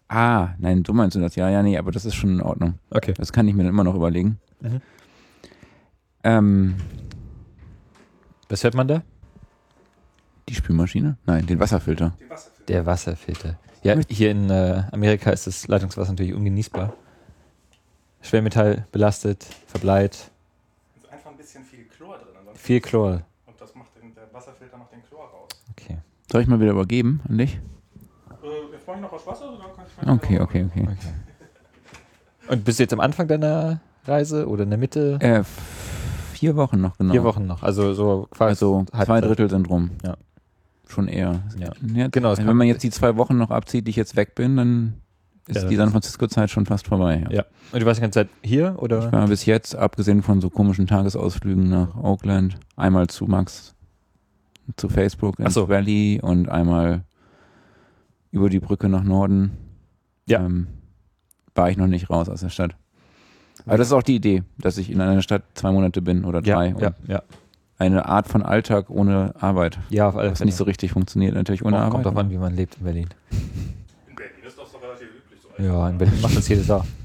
ah, 0.10 0.50
nein, 0.58 0.84
so 0.86 0.92
meinst 0.94 1.16
du 1.16 1.20
das. 1.22 1.36
Ja, 1.36 1.50
ja, 1.50 1.64
nee, 1.64 1.78
aber 1.78 1.92
das 1.92 2.06
ist 2.06 2.16
schon 2.16 2.32
in 2.32 2.42
Ordnung. 2.42 2.76
Okay. 2.90 3.14
Das 3.18 3.32
kann 3.32 3.48
ich 3.48 3.56
mir 3.56 3.64
dann 3.64 3.70
immer 3.72 3.84
noch 3.84 3.96
überlegen. 3.96 4.40
Mhm. 4.62 4.82
Ähm, 6.24 6.76
Was 8.50 8.64
hört 8.64 8.74
man 8.76 8.88
da? 8.88 9.04
Die 10.50 10.56
Spülmaschine? 10.56 11.18
Nein, 11.26 11.46
den 11.46 11.60
Wasserfilter. 11.60 12.14
Den 12.20 12.30
Wasserfilter. 12.30 12.66
Der 12.74 12.86
Wasserfilter. 12.86 13.60
Ja, 13.84 13.96
hier 14.10 14.32
in 14.32 14.50
äh, 14.50 14.84
Amerika 14.92 15.30
ist 15.32 15.46
das 15.48 15.68
Leitungswasser 15.68 16.12
natürlich 16.12 16.34
ungenießbar. 16.34 16.94
Schwermetall 18.22 18.88
belastet, 18.92 19.46
verbleit, 19.68 20.32
ist 20.98 21.12
einfach 21.12 21.30
ein 21.30 21.38
bisschen 21.38 21.64
viel 21.64 21.86
Chlor 21.86 22.18
drin. 22.18 22.28
ansonsten- 22.40 22.60
viel 22.66 22.82
Chlor. 22.82 23.22
Und 23.46 23.60
das 23.62 23.76
macht 23.76 23.90
den, 24.02 24.14
der 24.16 24.24
Wasserfilter 24.34 24.78
macht 24.78 24.92
den 24.92 25.04
Chlor 25.04 25.26
raus. 25.26 25.50
Okay. 25.72 25.98
Soll 26.32 26.42
ich 26.42 26.48
mal 26.48 26.60
wieder 26.60 26.72
übergeben 26.72 27.22
an 27.30 27.38
dich? 27.38 27.60
Äh, 28.44 28.74
jetzt 28.74 28.88
mache 28.88 28.98
ich 28.98 29.02
noch 29.04 29.12
aus 29.14 29.28
Wasser, 29.28 29.54
oder 29.54 29.66
kann 29.76 29.86
ich 30.02 30.10
Okay, 30.10 30.40
okay, 30.40 30.66
okay. 30.72 30.82
okay. 30.84 32.52
Und 32.52 32.64
bist 32.66 32.80
du 32.80 32.84
jetzt 32.84 32.94
am 32.94 33.00
Anfang 33.00 33.28
deiner 33.28 33.80
Reise 34.06 34.48
oder 34.48 34.64
in 34.64 34.70
der 34.72 34.80
Mitte? 34.80 35.20
Äh, 35.22 35.44
vier 36.34 36.56
Wochen 36.56 36.82
noch, 36.82 36.98
genau. 36.98 37.12
Vier 37.12 37.24
Wochen 37.24 37.46
noch. 37.46 37.62
Also 37.62 37.94
so 37.94 38.28
quasi. 38.32 38.50
Also 38.50 38.86
zwei. 39.04 39.22
Drittel 39.22 39.50
sind 39.50 39.70
rum. 39.70 39.92
Ja. 40.04 40.16
Schon 40.88 41.08
eher. 41.08 41.44
Ja. 41.60 41.72
Ja, 41.94 42.08
Genau, 42.10 42.30
das 42.36 42.46
wenn 42.46 42.56
man 42.56 42.68
jetzt 42.68 42.84
die 42.84 42.90
zwei 42.92 43.16
Wochen 43.18 43.38
noch 43.38 43.50
abzieht, 43.52 43.88
die 43.88 43.90
ich 43.90 43.96
jetzt 43.96 44.16
weg 44.16 44.36
bin, 44.36 44.56
dann 44.58 44.94
ist 45.48 45.64
Ja, 45.64 45.68
die 45.70 45.76
San 45.76 45.90
Francisco-Zeit 45.92 46.50
schon 46.50 46.66
fast 46.66 46.88
vorbei. 46.88 47.24
Ja. 47.30 47.46
Und 47.72 47.82
du 47.82 47.86
warst 47.86 48.00
die 48.00 48.02
ganze 48.02 48.20
Zeit 48.22 48.30
hier 48.44 48.74
Ich 48.76 48.82
oder? 48.82 49.12
war 49.12 49.28
bis 49.28 49.46
jetzt, 49.46 49.76
abgesehen 49.76 50.22
von 50.24 50.42
so 50.42 50.50
komischen 50.50 50.88
Tagesausflügen 50.88 51.70
nach 51.70 51.96
Oakland, 51.96 52.58
einmal 52.76 53.08
zu 53.08 53.26
Max, 53.26 53.74
zu 54.78 54.90
Facebook 54.90 55.40
ins 55.40 55.50
Ach 55.50 55.52
so. 55.52 55.70
Valley 55.70 56.20
und 56.22 56.50
einmal 56.50 57.04
über 58.32 58.50
die 58.50 58.60
Brücke 58.60 58.90
nach 58.90 59.04
Norden. 59.04 59.52
Ja. 60.28 60.44
Ähm, 60.46 60.68
war 61.54 61.70
ich 61.70 61.78
noch 61.78 61.88
nicht 61.88 62.10
raus 62.10 62.28
aus 62.30 62.42
der 62.42 62.50
Stadt. 62.50 62.76
Aber 63.66 63.78
das 63.78 63.88
ist 63.88 63.94
auch 63.94 64.04
die 64.04 64.16
Idee, 64.16 64.44
dass 64.58 64.78
ich 64.78 64.92
in 64.92 65.00
einer 65.02 65.22
Stadt 65.22 65.44
zwei 65.54 65.72
Monate 65.72 66.02
bin 66.02 66.26
oder 66.26 66.44
Ja, 66.44 66.56
drei. 66.56 66.68
ja, 66.70 66.74
und 66.76 67.08
ja. 67.08 67.24
Eine 67.78 68.06
Art 68.06 68.28
von 68.28 68.42
Alltag 68.42 68.90
ohne 68.90 69.34
Arbeit. 69.40 69.78
Ja, 69.90 70.08
auf 70.08 70.16
alle 70.16 70.32
Was 70.32 70.38
Fälle. 70.38 70.48
nicht 70.48 70.56
so 70.56 70.64
richtig 70.64 70.92
funktioniert, 70.94 71.34
natürlich 71.36 71.64
ohne 71.66 71.76
Oh, 71.76 71.80
Arbeit. 71.80 71.92
kommt 71.92 72.06
drauf 72.06 72.16
an, 72.18 72.30
wie 72.30 72.38
man 72.38 72.56
lebt 72.56 72.78
in 72.78 72.84
Berlin. 72.86 73.10
In 74.10 74.16
Berlin 74.16 74.34
ist 74.46 74.58
das 74.58 74.72
doch 74.72 74.82
relativ 74.82 75.08
üblich. 75.10 75.40
So 75.42 75.62
Ja, 75.64 75.90
in 75.90 75.98
Berlin 75.98 76.22
macht 76.22 76.38
das 76.38 76.48
jede 76.48 76.62
Sau. 76.64 76.84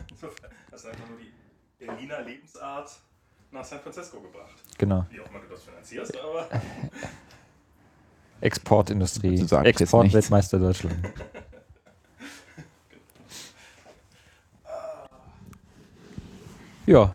Das 0.70 0.82
ist 0.82 0.86
einfach 0.86 1.08
nur 1.08 1.18
die 1.18 1.84
Berliner 1.84 2.22
Lebensart 2.22 2.90
nach 3.50 3.64
San 3.64 3.80
Francisco 3.80 4.20
gebracht. 4.20 4.54
Genau. 4.78 5.04
Wie 5.10 5.20
auch 5.20 5.28
immer 5.28 5.40
du 5.40 5.48
das 5.52 5.62
finanzierst, 5.64 6.12
aber. 6.18 6.46
Exportindustrie. 8.40 9.40
Exportweltmeister 9.64 10.58
Deutschland. 10.58 10.94
Ja. 16.86 17.14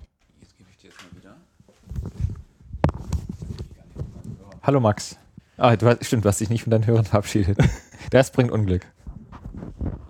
Hallo 4.66 4.80
Max. 4.80 5.18
Ah, 5.58 5.76
du 5.76 5.88
hast, 5.88 6.04
stimmt, 6.06 6.26
du 6.26 6.30
hast 6.30 6.40
dich 6.42 6.50
nicht 6.50 6.64
von 6.64 6.72
deinen 6.72 6.86
Hörern 6.88 7.06
verabschiedet. 7.06 7.58
Das 8.12 8.30
bringt 8.30 8.52
Unglück. 8.52 8.86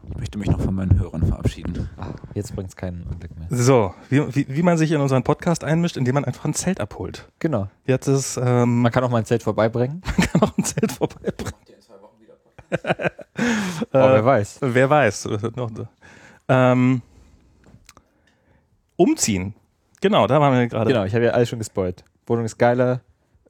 Ich 0.09 0.17
möchte 0.17 0.37
mich 0.37 0.49
noch 0.49 0.59
von 0.59 0.75
meinen 0.75 0.99
Hörern 0.99 1.25
verabschieden. 1.25 1.89
Ah, 1.97 2.09
jetzt 2.33 2.53
bringt 2.53 2.69
es 2.69 2.75
keinen 2.75 3.03
Unglück 3.03 3.31
mehr. 3.37 3.47
So, 3.49 3.93
wie, 4.09 4.35
wie, 4.35 4.45
wie 4.49 4.63
man 4.63 4.77
sich 4.77 4.91
in 4.91 4.99
unseren 4.99 5.23
Podcast 5.23 5.63
einmischt, 5.63 5.95
indem 5.95 6.15
man 6.15 6.25
einfach 6.25 6.43
ein 6.43 6.53
Zelt 6.53 6.81
abholt. 6.81 7.29
Genau. 7.39 7.69
Jetzt 7.85 8.07
ist, 8.07 8.37
ähm, 8.37 8.81
Man 8.81 8.91
kann 8.91 9.03
auch 9.05 9.09
mal 9.09 9.19
ein 9.19 9.25
Zelt 9.25 9.43
vorbeibringen. 9.43 10.01
man 10.17 10.27
kann 10.27 10.41
auch 10.41 10.57
ein 10.57 10.63
Zelt 10.65 10.91
vorbeibringen. 10.91 11.53
Aber 13.91 14.13
wer 14.13 14.25
weiß. 14.25 14.57
Wer 14.61 14.89
weiß. 14.89 15.29
Noch- 15.55 15.71
Ähm, 16.49 17.01
umziehen. 18.97 19.53
Genau, 20.01 20.27
da 20.27 20.41
waren 20.41 20.53
wir 20.57 20.67
gerade. 20.67 20.91
Genau, 20.91 21.05
ich 21.05 21.13
habe 21.15 21.25
ja 21.25 21.31
alles 21.31 21.47
schon 21.47 21.59
gespoilt. 21.59 22.03
Wohnung 22.27 22.43
ist 22.45 22.57
geiler. 22.57 23.01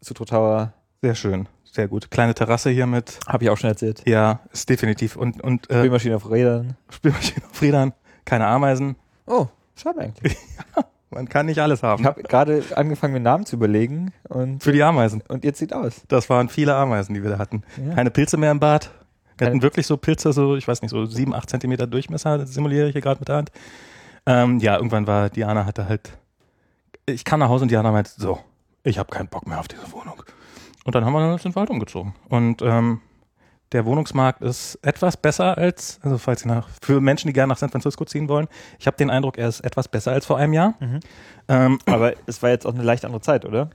Sutro 0.01 0.25
Tower 0.25 0.73
Sehr 1.05 1.13
schön. 1.13 1.47
Sehr 1.65 1.87
gut. 1.87 2.09
Kleine 2.09 2.33
Terrasse 2.33 2.71
hier 2.71 2.87
mit. 2.87 3.19
habe 3.27 3.43
ich 3.43 3.51
auch 3.51 3.57
schon 3.57 3.69
erzählt. 3.69 4.01
Ja, 4.07 4.39
ist 4.51 4.67
definitiv. 4.67 5.15
Und, 5.15 5.39
und 5.39 5.69
äh, 5.69 5.75
Spülmaschine 5.77 6.15
auf 6.15 6.31
Rädern. 6.31 6.77
Spülmaschine 6.89 7.45
auf 7.45 7.61
Rädern, 7.61 7.93
keine 8.25 8.47
Ameisen. 8.47 8.95
Oh, 9.27 9.45
schade 9.75 9.99
eigentlich. 9.99 10.35
Man 11.11 11.29
kann 11.29 11.45
nicht 11.45 11.59
alles 11.59 11.83
haben. 11.83 12.01
Ich 12.01 12.07
habe 12.07 12.23
gerade 12.23 12.63
angefangen, 12.73 13.13
mir 13.13 13.19
Namen 13.19 13.45
zu 13.45 13.55
überlegen 13.55 14.13
und, 14.29 14.63
Für 14.63 14.71
die 14.71 14.81
Ameisen. 14.81 15.21
und 15.27 15.43
jetzt 15.43 15.59
sieht 15.59 15.73
aus. 15.73 16.01
Das 16.07 16.27
waren 16.31 16.49
viele 16.49 16.73
Ameisen, 16.73 17.13
die 17.13 17.21
wir 17.21 17.29
da 17.29 17.37
hatten. 17.37 17.61
Ja. 17.77 17.93
Keine 17.93 18.09
Pilze 18.09 18.37
mehr 18.37 18.49
im 18.49 18.59
Bad. 18.59 18.89
Wir 19.37 19.45
hatten 19.45 19.61
wirklich 19.61 19.85
so 19.85 19.95
Pilze, 19.95 20.33
so, 20.33 20.55
ich 20.55 20.67
weiß 20.67 20.81
nicht, 20.81 20.89
so 20.89 21.05
sieben, 21.05 21.35
acht 21.35 21.51
Zentimeter 21.51 21.85
Durchmesser, 21.85 22.39
das 22.39 22.51
simuliere 22.55 22.87
ich 22.87 22.93
hier 22.93 23.01
gerade 23.01 23.19
mit 23.19 23.27
der 23.27 23.35
Hand. 23.35 23.51
Ähm, 24.25 24.57
ja, 24.57 24.75
irgendwann 24.77 25.05
war, 25.05 25.29
Diana 25.29 25.67
hatte 25.67 25.87
halt, 25.87 26.17
ich 27.05 27.25
kam 27.25 27.41
nach 27.41 27.49
Hause 27.49 27.65
und 27.65 27.69
Diana 27.69 27.91
meinte, 27.91 28.09
so, 28.17 28.39
ich 28.83 28.97
habe 28.97 29.11
keinen 29.11 29.27
Bock 29.27 29.45
mehr 29.45 29.59
auf 29.59 29.67
diese 29.67 29.91
Wohnung. 29.91 30.23
Und 30.85 30.95
dann 30.95 31.03
haben 31.03 31.13
wir 31.13 31.33
uns 31.33 31.43
in 31.43 31.51
den 31.51 31.55
Wald 31.55 31.69
umgezogen. 31.69 32.13
Und 32.29 32.61
ähm, 32.61 33.01
der 33.71 33.85
Wohnungsmarkt 33.85 34.41
ist 34.41 34.79
etwas 34.83 35.17
besser 35.17 35.57
als, 35.57 35.99
also 36.03 36.17
falls 36.17 36.41
Sie 36.41 36.47
nach, 36.47 36.69
für 36.81 37.01
Menschen, 37.01 37.27
die 37.27 37.33
gerne 37.33 37.49
nach 37.51 37.57
San 37.57 37.69
Francisco 37.69 38.05
ziehen 38.05 38.29
wollen, 38.29 38.47
ich 38.79 38.85
habe 38.87 38.95
den 38.95 39.09
Eindruck, 39.09 39.37
er 39.37 39.49
ist 39.49 39.61
etwas 39.61 39.87
besser 39.87 40.11
als 40.11 40.25
vor 40.25 40.37
einem 40.37 40.53
Jahr. 40.53 40.75
Mhm. 40.79 40.99
Ähm, 41.47 41.79
Aber 41.87 42.13
es 42.27 42.41
war 42.41 42.51
jetzt 42.51 42.65
auch 42.67 42.73
eine 42.73 42.83
leicht 42.83 43.03
andere 43.03 43.21
Zeit, 43.21 43.43
oder? 43.45 43.71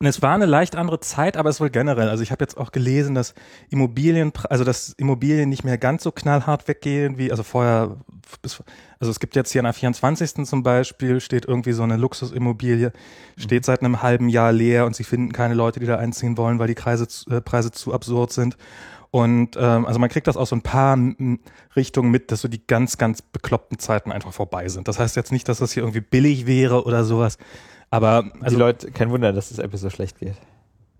Und 0.00 0.06
es 0.06 0.22
war 0.22 0.34
eine 0.34 0.46
leicht 0.46 0.76
andere 0.76 1.00
Zeit, 1.00 1.36
aber 1.36 1.50
es 1.50 1.60
wohl 1.60 1.70
generell. 1.70 2.08
Also 2.08 2.22
ich 2.22 2.30
habe 2.30 2.42
jetzt 2.44 2.56
auch 2.56 2.70
gelesen, 2.70 3.16
dass 3.16 3.34
Immobilien, 3.68 4.32
also 4.48 4.62
dass 4.62 4.90
Immobilien 4.90 5.48
nicht 5.48 5.64
mehr 5.64 5.76
ganz 5.76 6.04
so 6.04 6.12
knallhart 6.12 6.68
weggehen 6.68 7.18
wie, 7.18 7.32
also 7.32 7.42
vorher, 7.42 7.96
bis, 8.40 8.62
also 9.00 9.10
es 9.10 9.18
gibt 9.18 9.34
jetzt 9.34 9.50
hier 9.50 9.60
an 9.60 9.64
der 9.64 9.72
24. 9.72 10.46
zum 10.46 10.62
Beispiel, 10.62 11.20
steht 11.20 11.46
irgendwie 11.46 11.72
so 11.72 11.82
eine 11.82 11.96
Luxusimmobilie, 11.96 12.92
steht 13.36 13.64
seit 13.64 13.80
einem 13.80 14.00
halben 14.00 14.28
Jahr 14.28 14.52
leer 14.52 14.86
und 14.86 14.94
sie 14.94 15.02
finden 15.02 15.32
keine 15.32 15.54
Leute, 15.54 15.80
die 15.80 15.86
da 15.86 15.96
einziehen 15.96 16.36
wollen, 16.38 16.60
weil 16.60 16.68
die 16.68 16.74
Preise, 16.74 17.08
zu- 17.08 17.28
äh, 17.30 17.40
Preise 17.40 17.72
zu 17.72 17.92
absurd 17.92 18.32
sind. 18.32 18.56
Und 19.10 19.56
ähm, 19.58 19.86
also 19.86 19.98
man 19.98 20.10
kriegt 20.10 20.26
das 20.26 20.36
aus 20.36 20.50
so 20.50 20.56
ein 20.56 20.62
paar 20.62 20.96
Richtungen 21.74 22.10
mit, 22.10 22.30
dass 22.30 22.42
so 22.42 22.48
die 22.48 22.64
ganz, 22.66 22.98
ganz 22.98 23.22
bekloppten 23.22 23.78
Zeiten 23.78 24.12
einfach 24.12 24.32
vorbei 24.32 24.68
sind. 24.68 24.86
Das 24.86 24.98
heißt 24.98 25.16
jetzt 25.16 25.32
nicht, 25.32 25.48
dass 25.48 25.58
das 25.58 25.72
hier 25.72 25.82
irgendwie 25.82 26.02
billig 26.02 26.46
wäre 26.46 26.84
oder 26.84 27.04
sowas. 27.04 27.38
Aber 27.90 28.24
Also 28.40 28.56
die 28.56 28.60
Leute, 28.60 28.90
kein 28.90 29.10
Wunder, 29.10 29.32
dass 29.32 29.48
das 29.48 29.58
Apple 29.58 29.78
so 29.78 29.90
schlecht 29.90 30.18
geht. 30.18 30.34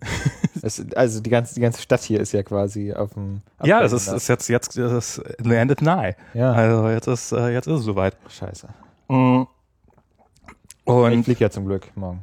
es, 0.61 0.83
also 0.95 1.19
die 1.19 1.29
ganze, 1.29 1.55
die 1.55 1.61
ganze 1.61 1.81
Stadt 1.81 2.01
hier 2.01 2.19
ist 2.21 2.31
ja 2.31 2.41
quasi 2.43 2.93
auf 2.93 3.13
dem. 3.13 3.41
Ja, 3.63 3.81
das 3.81 3.91
ist, 3.91 4.07
ist 4.07 4.27
jetzt, 4.29 4.47
jetzt 4.47 4.77
das 4.77 5.21
landed 5.39 5.81
nigh. 5.81 6.15
Ja, 6.33 6.53
Also 6.53 6.87
jetzt 6.89 7.07
ist, 7.07 7.31
äh, 7.33 7.49
jetzt 7.49 7.67
ist 7.67 7.79
es 7.79 7.83
soweit. 7.83 8.15
scheiße. 8.29 8.67
Mm. 9.09 9.43
Ich 10.85 10.87
Und 10.87 11.23
fliege 11.25 11.41
ja 11.41 11.49
zum 11.49 11.65
Glück 11.65 11.95
morgen. 11.95 12.21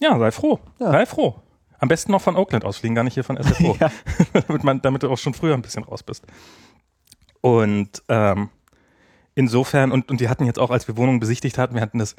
ja, 0.00 0.18
sei 0.18 0.30
froh. 0.30 0.60
Ja. 0.78 0.92
Sei 0.92 1.06
froh. 1.06 1.34
Am 1.78 1.88
besten 1.88 2.12
noch 2.12 2.22
von 2.22 2.36
Oakland 2.36 2.64
ausfliegen, 2.64 2.94
gar 2.94 3.02
nicht 3.02 3.14
hier 3.14 3.24
von 3.24 3.36
SFO. 3.42 3.76
Ja. 3.80 3.90
damit, 4.46 4.62
man, 4.64 4.80
damit 4.80 5.02
du 5.02 5.10
auch 5.10 5.18
schon 5.18 5.34
früher 5.34 5.54
ein 5.54 5.62
bisschen 5.62 5.82
raus 5.84 6.02
bist. 6.04 6.24
Und 7.40 8.02
ähm, 8.08 8.48
insofern, 9.34 9.90
und, 9.90 10.08
und 10.10 10.20
wir 10.20 10.30
hatten 10.30 10.44
jetzt 10.46 10.60
auch, 10.60 10.70
als 10.70 10.86
wir 10.86 10.96
Wohnungen 10.96 11.18
besichtigt 11.18 11.58
hatten, 11.58 11.74
wir 11.74 11.82
hatten 11.82 11.98
das, 11.98 12.14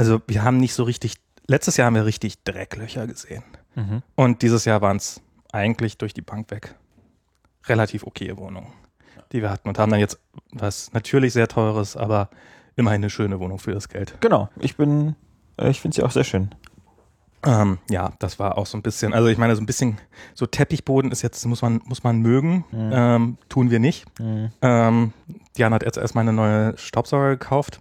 also 0.00 0.22
wir 0.26 0.42
haben 0.42 0.56
nicht 0.56 0.72
so 0.72 0.84
richtig, 0.84 1.16
letztes 1.46 1.76
Jahr 1.76 1.84
haben 1.84 1.94
wir 1.94 2.06
richtig 2.06 2.42
Drecklöcher 2.42 3.06
gesehen. 3.06 3.44
Mhm. 3.74 4.02
Und 4.14 4.40
dieses 4.40 4.64
Jahr 4.64 4.80
waren 4.80 4.96
es 4.96 5.20
eigentlich 5.52 5.98
durch 5.98 6.14
die 6.14 6.22
Bank 6.22 6.50
weg. 6.50 6.74
Relativ 7.66 8.04
okaye 8.04 8.34
Wohnungen, 8.38 8.72
die 9.30 9.42
wir 9.42 9.50
hatten. 9.50 9.68
Und 9.68 9.78
haben 9.78 9.90
dann 9.90 10.00
jetzt 10.00 10.18
was 10.52 10.90
natürlich 10.94 11.34
sehr 11.34 11.48
teures, 11.48 11.98
aber 11.98 12.30
immerhin 12.76 13.02
eine 13.02 13.10
schöne 13.10 13.40
Wohnung 13.40 13.58
für 13.58 13.72
das 13.72 13.90
Geld. 13.90 14.14
Genau, 14.20 14.48
ich 14.58 14.78
bin, 14.78 15.16
äh, 15.58 15.68
ich 15.68 15.82
finde 15.82 15.96
sie 15.96 16.02
auch 16.02 16.12
sehr 16.12 16.24
schön. 16.24 16.48
Ähm, 17.44 17.76
ja, 17.90 18.12
das 18.20 18.38
war 18.38 18.56
auch 18.56 18.66
so 18.66 18.78
ein 18.78 18.82
bisschen, 18.82 19.12
also 19.12 19.28
ich 19.28 19.36
meine, 19.36 19.54
so 19.54 19.60
ein 19.60 19.66
bisschen, 19.66 19.98
so 20.34 20.46
Teppichboden 20.46 21.12
ist 21.12 21.20
jetzt, 21.20 21.44
muss 21.44 21.60
man, 21.60 21.82
muss 21.84 22.04
man 22.04 22.20
mögen. 22.20 22.64
Mhm. 22.70 22.90
Ähm, 22.90 23.38
tun 23.50 23.70
wir 23.70 23.80
nicht. 23.80 24.06
Mhm. 24.18 24.48
Ähm, 24.62 25.12
Diana 25.58 25.74
hat 25.74 25.82
jetzt 25.82 25.98
erstmal 25.98 26.22
eine 26.22 26.32
neue 26.32 26.78
Staubsauger 26.78 27.28
gekauft. 27.28 27.80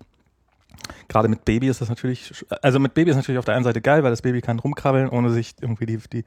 Gerade 1.07 1.27
mit 1.27 1.45
Baby 1.45 1.67
ist 1.67 1.81
das 1.81 1.89
natürlich, 1.89 2.45
also 2.61 2.79
mit 2.79 2.93
Baby 2.93 3.11
ist 3.11 3.17
natürlich 3.17 3.39
auf 3.39 3.45
der 3.45 3.55
einen 3.55 3.63
Seite 3.63 3.81
geil, 3.81 4.03
weil 4.03 4.11
das 4.11 4.21
Baby 4.21 4.41
kann 4.41 4.59
rumkrabbeln, 4.59 5.09
ohne 5.09 5.29
sich 5.31 5.55
irgendwie 5.59 5.85
die, 5.85 5.97
die, 5.97 6.25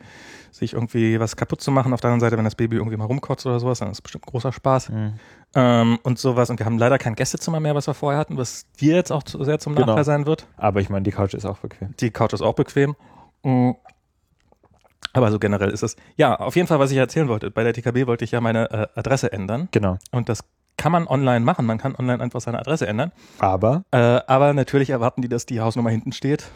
sich 0.50 0.72
irgendwie 0.72 1.20
was 1.20 1.36
kaputt 1.36 1.60
zu 1.60 1.70
machen. 1.70 1.92
Auf 1.92 2.00
der 2.00 2.10
anderen 2.10 2.20
Seite, 2.20 2.36
wenn 2.36 2.44
das 2.44 2.54
Baby 2.54 2.76
irgendwie 2.76 2.96
mal 2.96 3.04
rumkotzt 3.04 3.46
oder 3.46 3.60
sowas, 3.60 3.78
dann 3.78 3.90
ist 3.90 3.98
es 3.98 4.02
bestimmt 4.02 4.26
ein 4.26 4.30
großer 4.30 4.52
Spaß. 4.52 4.90
Mhm. 4.90 5.12
Ähm, 5.54 5.98
und 6.02 6.18
sowas. 6.18 6.50
Und 6.50 6.58
wir 6.58 6.66
haben 6.66 6.78
leider 6.78 6.98
kein 6.98 7.14
Gästezimmer 7.14 7.60
mehr, 7.60 7.74
was 7.74 7.86
wir 7.86 7.94
vorher 7.94 8.18
hatten, 8.18 8.36
was 8.36 8.66
dir 8.80 8.94
jetzt 8.94 9.12
auch 9.12 9.22
zu, 9.22 9.42
sehr 9.44 9.58
zum 9.58 9.74
Genau. 9.74 9.86
Nachteil 9.86 10.04
sein 10.04 10.26
wird. 10.26 10.46
Aber 10.56 10.80
ich 10.80 10.88
meine, 10.88 11.02
die 11.02 11.10
Couch 11.12 11.34
ist 11.34 11.44
auch 11.44 11.58
bequem. 11.58 11.94
Die 12.00 12.10
Couch 12.10 12.32
ist 12.32 12.42
auch 12.42 12.54
bequem. 12.54 12.96
Mm. 13.42 13.72
Aber 15.12 15.30
so 15.30 15.38
generell 15.38 15.70
ist 15.70 15.82
es. 15.82 15.96
Ja, 16.16 16.36
auf 16.36 16.56
jeden 16.56 16.68
Fall, 16.68 16.78
was 16.78 16.90
ich 16.90 16.96
erzählen 16.96 17.28
wollte. 17.28 17.50
Bei 17.50 17.64
der 17.64 17.74
TKB 17.74 18.06
wollte 18.06 18.24
ich 18.24 18.30
ja 18.30 18.40
meine 18.40 18.70
äh, 18.70 18.86
Adresse 18.94 19.30
ändern. 19.32 19.68
Genau. 19.70 19.98
Und 20.10 20.28
das 20.28 20.42
kann 20.76 20.92
man 20.92 21.06
online 21.06 21.44
machen. 21.44 21.66
Man 21.66 21.78
kann 21.78 21.94
online 21.94 22.22
einfach 22.22 22.40
seine 22.40 22.58
Adresse 22.58 22.86
ändern. 22.86 23.12
Aber 23.38 23.84
Äh, 23.90 24.20
aber 24.26 24.52
natürlich 24.54 24.90
erwarten 24.90 25.22
die, 25.22 25.28
dass 25.28 25.46
die 25.46 25.60
Hausnummer 25.60 25.90
hinten 25.90 26.12
steht. 26.12 26.50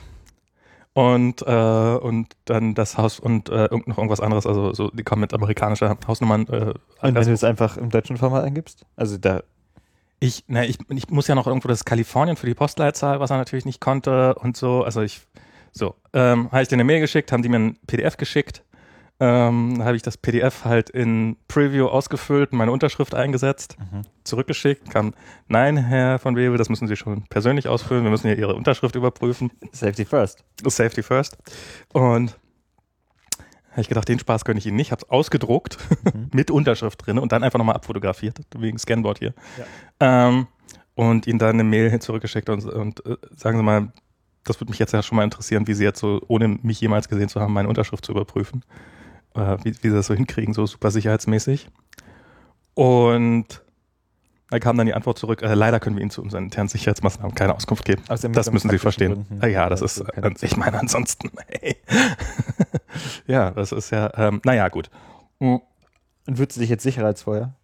Und, 0.95 1.43
äh, 1.43 1.97
und 1.97 2.29
dann 2.47 2.75
das 2.75 2.97
Haus 2.97 3.21
und 3.21 3.51
äh, 3.51 3.69
noch 3.85 3.99
irgendwas 3.99 4.21
anderes. 4.21 4.47
Also 4.47 4.73
so, 4.73 4.91
die 4.91 5.03
kommen 5.03 5.21
mit 5.21 5.35
amerikanischer 5.35 5.95
Hausnummern. 6.09 6.47
Äh, 6.49 6.75
und 7.03 7.15
wenn 7.15 7.15
du 7.15 7.33
es 7.33 7.45
einfach 7.45 7.77
im 7.77 7.91
deutschen 7.91 8.17
Format 8.17 8.45
eingibst? 8.45 8.87
Also 8.97 9.19
da, 9.19 9.43
Ich, 10.21 10.45
na, 10.49 10.65
ich, 10.65 10.79
ich 10.89 11.11
muss 11.11 11.29
ja 11.29 11.35
noch 11.35 11.47
irgendwo 11.47 11.69
das 11.69 11.85
Kalifornien 11.85 12.37
für 12.37 12.47
die 12.47 12.55
Postleitzahl, 12.55 13.21
was 13.21 13.31
er 13.31 13.37
natürlich 13.37 13.67
nicht 13.67 13.81
konnte 13.83 14.35
und 14.37 14.57
so. 14.57 14.83
Also 14.85 15.03
ich, 15.03 15.21
so, 15.71 15.95
ähm, 16.15 16.51
habe 16.51 16.63
ich 16.63 16.69
dir 16.69 16.77
eine 16.77 16.85
Mail 16.85 17.01
geschickt, 17.01 17.31
haben 17.31 17.43
die 17.43 17.51
mir 17.51 17.59
ein 17.59 17.77
PDF 17.87 18.17
geschickt. 18.17 18.63
Ähm, 19.19 19.83
habe 19.83 19.97
ich 19.97 20.03
das 20.03 20.19
PDF 20.19 20.67
halt 20.67 20.91
in 20.91 21.37
Preview 21.49 21.87
ausgefüllt, 21.87 22.53
meine 22.53 22.71
Unterschrift 22.71 23.15
eingesetzt, 23.15 23.77
Mhm. 23.79 24.03
zurückgeschickt, 24.25 24.91
kam, 24.91 25.15
nein, 25.49 25.79
Herr 25.79 26.19
von 26.19 26.37
Webel, 26.37 26.59
das 26.59 26.69
müssen 26.69 26.87
Sie 26.87 26.97
schon 26.97 27.25
persönlich 27.31 27.67
ausfüllen, 27.67 28.05
wir 28.05 28.11
müssen 28.11 28.27
ja 28.29 28.35
Ihre 28.35 28.55
Unterschrift 28.55 28.95
überprüfen. 28.95 29.51
Safety 29.73 30.05
first. 30.05 30.45
Safety 30.67 31.03
first. 31.03 31.39
Und 31.95 32.37
habe 33.71 33.81
ich 33.81 33.89
gedacht, 33.89 34.07
den 34.09 34.19
Spaß 34.19 34.45
gönne 34.45 34.59
ich 34.59 34.67
Ihnen 34.67 34.77
nicht, 34.77 34.91
habe 34.93 35.01
es 35.03 35.09
ausgedruckt 35.11 35.79
Mhm. 36.13 36.29
mit 36.35 36.51
Unterschrift 36.51 37.07
drin 37.07 37.19
und 37.19 37.33
dann 37.33 37.43
einfach 37.43 37.59
nochmal 37.59 37.77
abfotografiert, 37.77 38.39
wegen 38.59 38.79
Scanboard 38.79 39.19
hier. 39.19 39.33
Ähm, 39.99 40.47
und 40.95 41.27
Ihnen 41.27 41.39
dann 41.39 41.51
eine 41.57 41.65
Mail 41.65 41.99
zurückgeschickt 42.01 42.51
und, 42.51 42.67
und 42.67 43.05
äh, 43.07 43.17
sagen 43.35 43.57
Sie 43.57 43.63
mal, 43.65 43.93
das 44.45 44.61
würde 44.61 44.71
mich 44.73 44.79
jetzt 44.79 44.93
ja 44.93 45.03
schon 45.03 45.17
mal 45.17 45.25
interessieren, 45.25 45.67
wie 45.67 45.75
Sie 45.75 45.85
jetzt 45.85 46.01
so, 46.01 46.21
ohne 46.29 46.49
mich 46.49 46.81
jemals 46.83 47.09
gesehen 47.09 47.29
zu 47.31 47.41
haben, 47.41 47.53
meine 47.55 47.69
Unterschrift 47.69 48.05
zu 48.05 48.13
überprüfen. 48.13 48.63
Äh, 49.37 49.59
wie, 49.65 49.75
wie 49.83 49.89
Sie 49.91 49.95
das 49.95 50.07
so 50.07 50.15
hinkriegen, 50.15 50.55
so 50.55 50.67
super 50.67 50.91
sicherheitsmäßig. 50.91 51.69
Und 52.75 53.63
Da 54.51 54.59
kam 54.61 54.77
dann 54.77 54.87
die 54.87 54.95
Antwort 54.95 55.19
zurück, 55.19 55.43
äh, 55.43 55.55
leider 55.55 55.81
können 55.81 55.97
wir 55.97 56.03
Ihnen 56.03 56.11
zu 56.11 56.23
unseren 56.23 56.45
internen 56.45 56.69
Sicherheitsmaßnahmen 56.69 57.35
keine 57.35 57.55
Auskunft 57.55 57.85
geben. 57.85 58.03
Den 58.23 58.33
Das 58.33 58.51
müssen 58.53 58.71
Sie 58.71 58.79
verstehen. 58.79 59.15
Gründen. 59.27 59.39
Ah, 59.43 59.47
ja, 59.49 59.69
das 59.69 59.83
ist, 59.83 60.01
Also 60.01 60.29
äh, 60.29 60.47
ich 60.47 60.57
meine, 60.57 60.79
ansonsten, 60.79 61.31
hey. 61.49 61.77
ja, 63.27 63.51
das 63.51 63.73
ist 63.73 63.91
ja, 63.91 64.11
ähm, 64.17 64.41
naja, 64.45 64.69
gut. 64.69 64.89
Mm, 65.41 65.57
Und 66.27 66.39
würdest 66.39 66.57
du 66.57 66.61
dich 66.61 66.71
jetzt 66.71 67.23
vorher? 67.23 67.55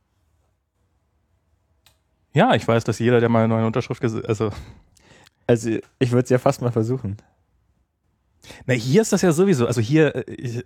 Ja, 2.34 2.54
ich 2.54 2.66
weiß, 2.66 2.84
dass 2.84 2.98
jeder, 2.98 3.20
der 3.20 3.28
mal 3.28 3.40
eine 3.44 3.48
neue 3.54 3.66
Unterschrift, 3.66 4.02
also, 4.02 4.50
Also 5.46 5.70
ich 5.98 6.10
würde 6.10 6.24
es 6.24 6.30
ja 6.30 6.38
fast 6.38 6.62
mal 6.62 6.72
versuchen. 6.72 7.18
na, 8.66 8.74
hier 8.74 9.02
ist 9.02 9.12
das 9.12 9.22
ja 9.22 9.32
sowieso, 9.32 9.66
also 9.66 9.80
hier, 9.80 10.16
äh, 10.16 10.32
ich, 10.32 10.64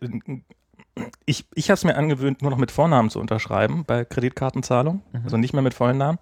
ich, 1.26 1.44
ich 1.54 1.68
habe 1.70 1.74
es 1.76 1.84
mir 1.84 1.96
angewöhnt, 1.96 2.40
nur 2.42 2.50
noch 2.50 2.58
mit 2.58 2.70
Vornamen 2.70 3.10
zu 3.10 3.18
unterschreiben 3.20 3.84
bei 3.86 4.04
Kreditkartenzahlung, 4.04 5.02
Mhm. 5.12 5.20
also 5.24 5.36
nicht 5.36 5.52
mehr 5.52 5.62
mit 5.62 5.74
vollen 5.74 5.98
Namen. 5.98 6.18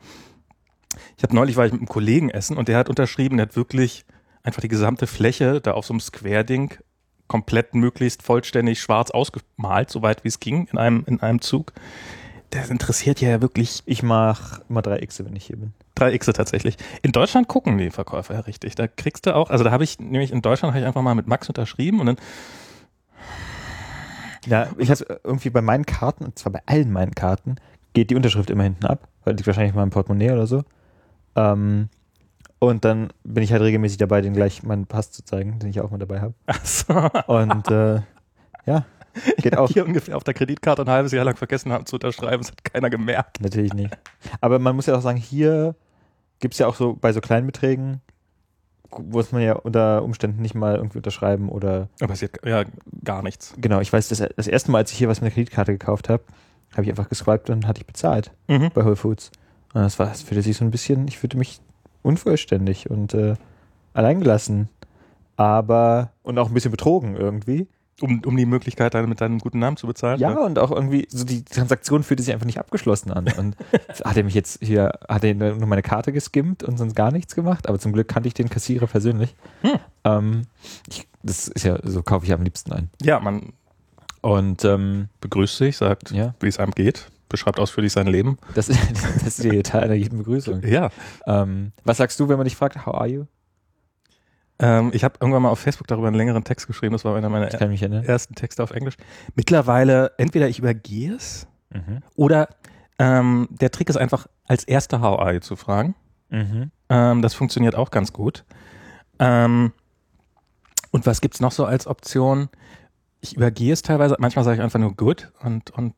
Ich 1.16 1.22
habe 1.22 1.34
neulich 1.34 1.56
war 1.56 1.66
ich 1.66 1.72
mit 1.72 1.80
einem 1.80 1.88
Kollegen 1.88 2.30
essen 2.30 2.56
und 2.56 2.68
der 2.68 2.78
hat 2.78 2.88
unterschrieben, 2.88 3.36
der 3.36 3.46
hat 3.46 3.56
wirklich 3.56 4.04
einfach 4.42 4.60
die 4.62 4.68
gesamte 4.68 5.06
Fläche 5.06 5.60
da 5.60 5.72
auf 5.72 5.86
so 5.86 5.92
einem 5.94 6.00
Square-Ding 6.00 6.74
komplett 7.26 7.74
möglichst 7.74 8.22
vollständig 8.22 8.80
schwarz 8.80 9.10
ausgemalt, 9.10 9.90
soweit 9.90 10.24
wie 10.24 10.28
es 10.28 10.40
ging, 10.40 10.68
in 10.70 10.78
einem, 10.78 11.04
in 11.06 11.20
einem 11.20 11.40
Zug. 11.40 11.72
Das 12.50 12.70
interessiert 12.70 13.20
ja 13.20 13.40
wirklich 13.42 13.82
Ich 13.86 14.02
mache 14.02 14.62
immer 14.68 14.82
drei 14.82 15.00
X, 15.00 15.24
wenn 15.24 15.34
ich 15.34 15.46
hier 15.46 15.56
bin. 15.56 15.72
drei 15.96 16.16
Xe 16.16 16.32
tatsächlich. 16.32 16.76
In 17.02 17.10
Deutschland 17.12 17.48
gucken 17.48 17.78
die 17.78 17.90
Verkäufer 17.90 18.34
ja 18.34 18.40
richtig. 18.40 18.74
Da 18.76 18.86
kriegst 18.86 19.26
du 19.26 19.34
auch, 19.34 19.50
also 19.50 19.64
da 19.64 19.70
habe 19.72 19.82
ich 19.84 19.98
nämlich 19.98 20.30
in 20.30 20.42
Deutschland 20.42 20.72
habe 20.74 20.80
ich 20.80 20.86
einfach 20.86 21.02
mal 21.02 21.14
mit 21.14 21.26
Max 21.26 21.48
unterschrieben 21.48 21.98
und 22.00 22.06
dann 22.06 22.16
Ja, 24.46 24.68
ich 24.78 24.90
habe 24.90 25.20
irgendwie 25.24 25.50
bei 25.50 25.62
meinen 25.62 25.86
Karten, 25.86 26.24
und 26.24 26.38
zwar 26.38 26.52
bei 26.52 26.60
allen 26.66 26.92
meinen 26.92 27.14
Karten, 27.14 27.56
geht 27.92 28.10
die 28.10 28.16
Unterschrift 28.16 28.50
immer 28.50 28.64
hinten 28.64 28.86
ab, 28.86 29.08
weil 29.24 29.34
die 29.34 29.46
wahrscheinlich 29.46 29.74
mal 29.74 29.82
im 29.82 29.90
Portemonnaie 29.90 30.32
oder 30.32 30.46
so. 30.46 30.62
Ähm, 31.36 31.88
und 32.58 32.84
dann 32.84 33.12
bin 33.24 33.42
ich 33.42 33.52
halt 33.52 33.62
regelmäßig 33.62 33.98
dabei, 33.98 34.20
den 34.20 34.32
gleich 34.32 34.62
meinen 34.62 34.86
Pass 34.86 35.10
zu 35.12 35.24
zeigen, 35.24 35.58
den 35.58 35.70
ich 35.70 35.80
auch 35.80 35.90
mal 35.90 35.98
dabei 35.98 36.20
habe. 36.20 36.34
ach 36.46 36.64
so, 36.64 36.94
Und 37.26 37.70
äh, 37.70 38.00
ja, 38.66 38.84
geht 39.38 39.56
auch. 39.56 39.68
hier 39.68 39.86
ungefähr 39.86 40.16
auf 40.16 40.24
der 40.24 40.34
Kreditkarte 40.34 40.82
ein 40.82 40.90
halbes 40.90 41.12
Jahr 41.12 41.24
lang 41.24 41.36
vergessen 41.36 41.72
haben 41.72 41.86
zu 41.86 41.96
unterschreiben, 41.96 42.42
das 42.42 42.50
hat 42.50 42.64
keiner 42.64 42.90
gemerkt. 42.90 43.40
Natürlich 43.40 43.74
nicht. 43.74 43.96
Aber 44.40 44.58
man 44.58 44.74
muss 44.76 44.86
ja 44.86 44.96
auch 44.96 45.02
sagen, 45.02 45.18
hier 45.18 45.74
gibt 46.40 46.54
es 46.54 46.58
ja 46.58 46.66
auch 46.66 46.74
so 46.74 46.94
bei 46.94 47.12
so 47.12 47.20
kleinen 47.20 47.46
Beträgen, 47.46 48.00
muss 48.98 49.32
man 49.32 49.42
ja 49.42 49.54
unter 49.54 50.02
Umständen 50.02 50.42
nicht 50.42 50.54
mal 50.54 50.76
irgendwie 50.76 50.98
unterschreiben 50.98 51.48
oder 51.48 51.88
Da 51.98 52.06
passiert 52.06 52.38
ja 52.44 52.64
gar 53.04 53.22
nichts. 53.22 53.54
genau, 53.58 53.80
ich 53.80 53.92
weiß, 53.92 54.08
das, 54.08 54.22
das 54.36 54.46
erste 54.46 54.70
Mal, 54.70 54.78
als 54.78 54.92
ich 54.92 54.98
hier 54.98 55.08
was 55.08 55.20
mit 55.20 55.26
der 55.30 55.34
Kreditkarte 55.34 55.72
gekauft 55.72 56.08
habe, 56.08 56.22
habe 56.72 56.82
ich 56.82 56.88
einfach 56.90 57.08
geswiped 57.08 57.50
und 57.50 57.66
hatte 57.66 57.80
ich 57.80 57.86
bezahlt 57.86 58.32
Mhm. 58.48 58.70
bei 58.74 58.84
Whole 58.84 58.96
Foods. 58.96 59.30
Und 59.74 59.82
das 59.82 59.98
war, 59.98 60.06
das 60.06 60.22
fühlte 60.22 60.42
sich 60.42 60.56
so 60.56 60.64
ein 60.64 60.70
bisschen, 60.70 61.06
ich 61.08 61.18
fühlte 61.18 61.36
mich 61.36 61.60
unvollständig 62.02 62.90
und 62.90 63.14
äh, 63.14 63.34
alleingelassen. 63.92 64.68
Aber, 65.36 66.12
und 66.22 66.38
auch 66.38 66.48
ein 66.48 66.54
bisschen 66.54 66.70
betrogen 66.70 67.16
irgendwie. 67.16 67.66
Um, 68.00 68.22
um 68.26 68.36
die 68.36 68.44
Möglichkeit, 68.44 68.94
dann 68.94 69.08
mit 69.08 69.20
deinem 69.20 69.38
guten 69.38 69.60
Namen 69.60 69.76
zu 69.76 69.86
bezahlen. 69.86 70.18
Ja, 70.18 70.36
und 70.38 70.58
auch 70.58 70.72
irgendwie, 70.72 71.06
so 71.10 71.24
die 71.24 71.44
Transaktion 71.44 72.02
fühlte 72.02 72.24
sich 72.24 72.34
einfach 72.34 72.46
nicht 72.46 72.58
abgeschlossen 72.58 73.12
an. 73.12 73.28
Und 73.38 73.56
hat 74.04 74.16
er 74.16 74.24
mich 74.24 74.34
jetzt 74.34 74.58
hier, 74.64 74.98
hat 75.08 75.22
er 75.22 75.34
nur 75.34 75.66
meine 75.66 75.82
Karte 75.82 76.12
geskimmt 76.12 76.64
und 76.64 76.76
sonst 76.76 76.96
gar 76.96 77.12
nichts 77.12 77.36
gemacht, 77.36 77.68
aber 77.68 77.78
zum 77.78 77.92
Glück 77.92 78.08
kannte 78.08 78.26
ich 78.26 78.34
den 78.34 78.48
Kassierer 78.50 78.88
persönlich. 78.88 79.36
Hm. 79.62 79.78
Ähm, 80.04 80.42
ich, 80.88 81.06
das 81.22 81.46
ist 81.48 81.64
ja, 81.64 81.78
so 81.84 82.02
kaufe 82.02 82.26
ich 82.26 82.32
am 82.32 82.42
liebsten 82.42 82.72
ein. 82.72 82.90
Ja, 83.00 83.20
man 83.20 83.52
Und 84.22 84.64
ähm, 84.64 85.08
begrüßt 85.20 85.56
sich, 85.56 85.76
sagt, 85.76 86.10
ja, 86.10 86.34
wie 86.40 86.48
es 86.48 86.58
einem 86.58 86.72
geht, 86.72 87.10
beschreibt 87.28 87.60
ausführlich 87.60 87.92
sein 87.92 88.06
Leben. 88.06 88.38
das 88.54 88.68
ist, 88.68 88.80
das 89.24 89.38
ist 89.38 89.44
die 89.44 89.62
Teil 89.62 89.84
einer 89.84 89.94
jeden 89.94 90.18
Begrüßung. 90.18 90.62
Ja. 90.64 90.90
Ähm, 91.26 91.72
was 91.84 91.98
sagst 91.98 92.18
du, 92.18 92.28
wenn 92.28 92.38
man 92.38 92.44
dich 92.44 92.56
fragt, 92.56 92.86
how 92.86 92.94
are 92.94 93.06
you? 93.06 93.24
Ähm, 94.60 94.90
ich 94.94 95.02
habe 95.04 95.14
irgendwann 95.20 95.42
mal 95.42 95.50
auf 95.50 95.58
Facebook 95.58 95.86
darüber 95.88 96.06
einen 96.06 96.16
längeren 96.16 96.44
Text 96.44 96.66
geschrieben, 96.66 96.92
das 96.92 97.04
war 97.04 97.16
einer 97.16 97.28
meiner 97.28 97.46
erinnern. 97.48 98.04
ersten 98.04 98.34
Texte 98.34 98.62
auf 98.62 98.70
Englisch. 98.70 98.94
Mittlerweile, 99.34 100.12
entweder 100.18 100.48
ich 100.48 100.58
übergehe 100.58 101.14
es 101.14 101.46
Mhm. 101.72 102.02
oder 102.14 102.48
ähm, 103.00 103.48
der 103.50 103.72
Trick 103.72 103.88
ist 103.88 103.96
einfach, 103.96 104.28
als 104.46 104.62
erster 104.62 105.00
How 105.00 105.18
are 105.18 105.32
you 105.34 105.40
zu 105.40 105.56
fragen. 105.56 105.96
Mhm. 106.28 106.70
Ähm, 106.88 107.20
das 107.20 107.34
funktioniert 107.34 107.74
auch 107.74 107.90
ganz 107.90 108.12
gut. 108.12 108.44
Ähm, 109.18 109.72
und 110.92 111.04
was 111.06 111.20
gibt's 111.20 111.40
noch 111.40 111.50
so 111.50 111.64
als 111.64 111.88
Option? 111.88 112.48
Ich 113.20 113.36
übergehe 113.36 113.72
es 113.72 113.82
teilweise, 113.82 114.14
manchmal 114.20 114.44
sage 114.44 114.58
ich 114.58 114.62
einfach 114.62 114.78
nur 114.78 114.94
good 114.94 115.32
und, 115.42 115.70
und 115.72 115.94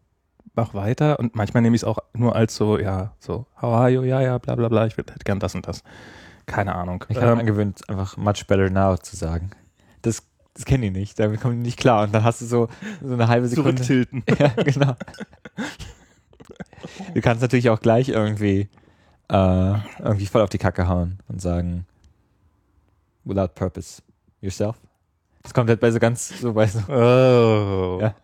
mach 0.55 0.73
weiter 0.73 1.19
und 1.19 1.35
manchmal 1.37 1.63
nehme 1.63 1.77
ich 1.77 1.83
es 1.83 1.85
auch 1.89 1.99
nur 2.15 2.35
als 2.35 2.57
so, 2.57 2.79
ja, 2.79 3.13
so, 3.19 3.45
how 3.61 3.75
are 3.75 3.91
you, 3.91 4.03
ja, 4.05 4.23
ja, 4.23 4.39
bla 4.39 4.55
bla 4.55 4.69
bla, 4.69 4.87
ich 4.87 4.97
würde 4.97 5.13
hätte 5.13 5.25
gern 5.25 5.41
das 5.41 5.55
und 5.55 5.69
das. 5.69 5.83
Keine 6.47 6.75
Ahnung. 6.75 7.05
Ich 7.09 7.17
habe 7.17 7.33
Ähm, 7.33 7.39
angewöhnt, 7.41 7.89
einfach 7.89 8.17
much 8.17 8.47
better 8.47 8.71
now 8.71 8.97
zu 8.97 9.17
sagen. 9.17 9.51
Das, 10.03 10.23
das 10.55 10.65
kennen 10.65 10.83
die 10.83 10.91
nicht, 10.91 11.19
damit 11.19 11.41
kommen 11.41 11.57
die 11.57 11.63
nicht 11.67 11.79
klar. 11.79 12.05
Und 12.05 12.15
dann 12.15 12.23
hast 12.25 12.41
du 12.41 12.47
so, 12.47 12.69
so 13.03 13.13
eine 13.13 13.29
halbe 13.29 13.49
Sekunde. 13.49 13.83
zurücktilten. 13.83 14.23
Ja, 14.39 14.49
genau. 14.63 14.95
Du 17.15 17.21
kannst 17.21 17.43
natürlich 17.43 17.69
auch 17.71 17.81
gleich 17.81 18.09
irgendwie, 18.11 18.69
äh, 19.29 19.75
irgendwie 19.99 20.27
voll 20.27 20.43
auf 20.43 20.51
die 20.51 20.59
Kacke 20.59 20.87
hauen 20.89 21.19
und 21.29 21.41
sagen, 21.41 21.85
without 23.25 23.49
purpose, 23.55 24.03
yourself. 24.41 24.77
Das 25.43 25.53
kommt 25.55 25.69
halt 25.69 25.81
bei 25.81 25.91
so 25.91 25.99
ganz, 25.99 26.29
so 26.41 26.53
bei 26.53 26.67
so, 26.67 26.81
Oh. 26.93 27.99
Ja. 28.01 28.15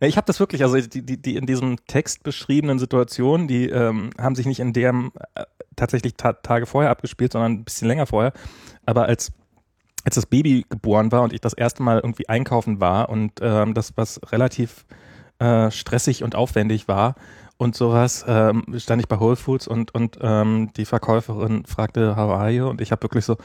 Ich 0.00 0.16
habe 0.16 0.26
das 0.26 0.40
wirklich, 0.40 0.62
also 0.62 0.80
die, 0.80 1.02
die, 1.02 1.20
die 1.20 1.36
in 1.36 1.46
diesem 1.46 1.76
Text 1.86 2.22
beschriebenen 2.22 2.78
Situationen, 2.78 3.48
die 3.48 3.68
ähm, 3.68 4.10
haben 4.18 4.34
sich 4.34 4.46
nicht 4.46 4.60
in 4.60 4.72
dem 4.72 5.12
äh, 5.34 5.44
tatsächlich 5.76 6.14
ta 6.14 6.32
Tage 6.34 6.66
vorher 6.66 6.90
abgespielt, 6.90 7.32
sondern 7.32 7.52
ein 7.52 7.64
bisschen 7.64 7.88
länger 7.88 8.06
vorher. 8.06 8.32
Aber 8.84 9.06
als, 9.06 9.32
als 10.04 10.14
das 10.14 10.26
Baby 10.26 10.64
geboren 10.68 11.12
war 11.12 11.22
und 11.22 11.32
ich 11.32 11.40
das 11.40 11.52
erste 11.52 11.82
Mal 11.82 11.98
irgendwie 11.98 12.28
einkaufen 12.28 12.80
war 12.80 13.08
und 13.08 13.32
ähm, 13.40 13.74
das, 13.74 13.92
was 13.96 14.20
relativ 14.32 14.86
äh, 15.38 15.70
stressig 15.70 16.22
und 16.24 16.34
aufwendig 16.34 16.88
war 16.88 17.14
und 17.58 17.74
sowas, 17.74 18.24
ähm, 18.28 18.64
stand 18.78 19.00
ich 19.00 19.08
bei 19.08 19.18
Whole 19.18 19.36
Foods 19.36 19.66
und, 19.66 19.94
und 19.94 20.18
ähm, 20.20 20.70
die 20.76 20.84
Verkäuferin 20.84 21.64
fragte, 21.66 22.16
how 22.16 22.32
are 22.32 22.50
you? 22.50 22.68
Und 22.68 22.80
ich 22.80 22.92
habe 22.92 23.02
wirklich 23.02 23.24
so, 23.24 23.36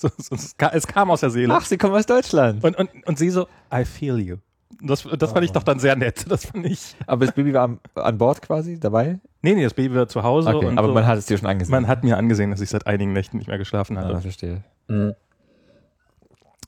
so, 0.00 0.08
so 0.18 0.34
es, 0.34 0.56
ka- 0.56 0.70
es 0.72 0.86
kam 0.86 1.10
aus 1.10 1.20
der 1.20 1.30
Seele. 1.30 1.52
ach, 1.54 1.64
sie 1.64 1.76
kommen 1.78 1.94
aus 1.94 2.06
Deutschland. 2.06 2.62
Und, 2.64 2.76
und, 2.76 2.88
und 3.06 3.18
sie 3.18 3.30
so, 3.30 3.46
I 3.72 3.84
feel 3.84 4.18
you. 4.18 4.36
Das, 4.82 5.02
das 5.18 5.32
fand 5.32 5.44
ich 5.44 5.52
doch 5.52 5.62
dann 5.62 5.78
sehr 5.78 5.94
nett. 5.96 6.24
Das 6.30 6.46
fand 6.46 6.64
ich. 6.64 6.96
Aber 7.06 7.26
das 7.26 7.34
Baby 7.34 7.52
war 7.52 7.64
am, 7.64 7.80
an 7.96 8.16
Bord 8.16 8.40
quasi 8.40 8.80
dabei? 8.80 9.18
Nee, 9.42 9.54
nee, 9.54 9.62
das 9.64 9.74
Baby 9.74 9.94
war 9.94 10.08
zu 10.08 10.22
Hause. 10.22 10.48
Okay, 10.54 10.66
und 10.66 10.78
aber 10.78 10.88
so. 10.88 10.94
man 10.94 11.06
hat 11.06 11.18
es 11.18 11.26
dir 11.26 11.36
schon 11.36 11.48
angesehen. 11.48 11.72
man 11.72 11.86
hat 11.86 12.02
mir 12.02 12.16
angesehen, 12.16 12.50
dass 12.50 12.60
ich 12.62 12.70
seit 12.70 12.86
einigen 12.86 13.12
Nächten 13.12 13.36
nicht 13.36 13.46
mehr 13.48 13.58
geschlafen. 13.58 13.98
Ah, 13.98 14.20
verstehe. 14.20 14.64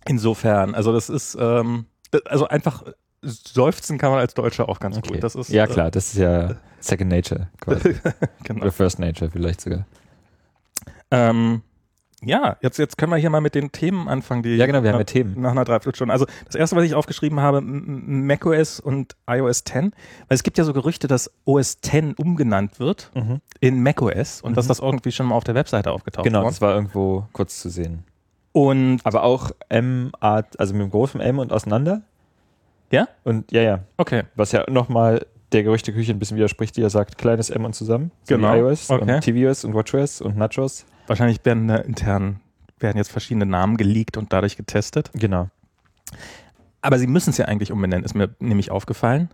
Insofern, 0.07 0.75
also 0.75 0.93
das 0.93 1.09
ist, 1.09 1.37
ähm, 1.41 1.87
das- 2.11 2.27
also 2.27 2.49
einfach 2.49 2.83
seufzen 3.23 3.99
kann 3.99 4.11
man 4.11 4.19
als 4.21 4.35
Deutscher 4.35 4.69
auch 4.69 4.81
ganz 4.81 4.97
Okay. 4.99 5.15
gut. 5.15 5.23
Das 5.23 5.35
ist, 5.37 5.49
ja, 5.51 5.67
klar, 5.67 5.91
das 5.91 6.09
ist 6.09 6.17
ja 6.19 6.57
Second 6.81 7.11
Nature 7.13 7.49
quasi. 7.61 7.91
Äh, 7.91 7.95
genau. 8.45 8.63
Oder 8.63 8.73
First 8.73 8.99
Nature 8.99 9.31
vielleicht 9.31 9.61
sogar. 9.61 9.87
Ähm, 11.13 11.63
ja, 12.25 12.57
jetzt, 12.61 12.79
jetzt 12.79 12.97
können 12.99 13.11
wir 13.13 13.17
hier 13.17 13.31
mal 13.31 13.41
mit 13.41 13.55
den 13.55 13.73
Themen 13.73 14.09
anfangen, 14.09 14.43
die 14.43 14.57
Ja, 14.57 14.67
genau, 14.67 14.83
wir 14.83 14.93
haben 14.93 14.99
ja 15.01 15.05
Themen. 15.05 15.41
nach 15.41 15.51
einer 15.53 15.65
Dreiviertelstunde. 15.65 16.13
Also 16.13 16.27
das 16.47 16.55
erste, 16.55 16.77
was 16.77 16.85
ich 16.85 16.95
aufgeschrieben 16.95 17.41
habe, 17.41 17.61
macOS 17.61 18.81
und 18.81 19.17
iOS 19.29 19.65
10, 19.65 19.93
weil 20.29 20.35
es 20.35 20.43
gibt 20.43 20.59
ja 20.59 20.65
so 20.65 20.73
Gerüchte, 20.73 21.09
dass 21.09 21.31
OS 21.45 21.81
10 21.81 22.15
umgenannt 22.15 22.79
wird 22.81 23.11
in 23.61 23.83
macOS 23.83 24.41
und 24.43 24.57
dass 24.57 24.67
Mhm. 24.67 24.69
das 24.69 24.79
irgendwie 24.81 25.13
schon 25.13 25.27
mal 25.27 25.35
auf 25.35 25.45
der 25.45 25.55
Webseite 25.55 25.91
aufgetaucht 25.93 26.25
Genau, 26.25 26.41
war. 26.43 26.51
das 26.51 26.61
war 26.61 26.75
irgendwo 26.75 27.27
kurz 27.33 27.61
zu 27.61 27.69
sehen. 27.69 28.05
Und 28.53 29.01
Aber 29.05 29.23
auch 29.25 29.51
M, 29.71 30.13
also 30.21 30.75
mit 30.75 30.83
dem 30.83 30.91
großen 30.91 31.21
M 31.21 31.39
und 31.39 31.53
auseinander. 31.53 32.03
ja, 32.91 33.09
Und 33.25 33.51
ja, 33.51 33.63
ja, 33.63 33.79
okay. 33.97 34.25
was 34.35 34.53
ja 34.53 34.69
nochmal 34.71 35.25
der 35.53 35.63
Gerüchteküche 35.63 36.13
ein 36.13 36.19
bisschen 36.19 36.37
widerspricht, 36.37 36.77
die 36.77 36.81
ja 36.83 36.89
sagt, 36.91 37.19
kleines 37.19 37.51
M 37.51 37.65
und 37.65 37.75
zusammen. 37.75 38.11
So 38.25 38.37
Genau, 38.37 38.55
iOS 38.55 38.91
okay. 38.91 39.03
und 39.17 39.21
tvOS 39.25 39.65
und 39.65 39.75
WatchOS 39.75 40.21
und 40.23 40.37
Nachos. 40.37 40.85
Wahrscheinlich 41.13 41.45
werden 41.45 41.69
da 41.69 41.77
intern 41.77 42.41
werden 42.79 42.97
jetzt 42.97 43.13
verschiedene 43.13 43.45
Namen 43.45 43.77
geleakt 43.77 44.17
und 44.17 44.33
dadurch 44.33 44.57
getestet. 44.57 45.11
Genau. 45.13 45.51
Aber 46.81 46.99
sie 46.99 47.07
müssen 47.07 47.29
es 47.29 47.37
ja 47.37 47.45
eigentlich 47.45 47.71
umbenennen, 47.71 48.03
ist 48.03 48.15
mir 48.15 48.35
nämlich 48.39 48.71
aufgefallen, 48.71 49.29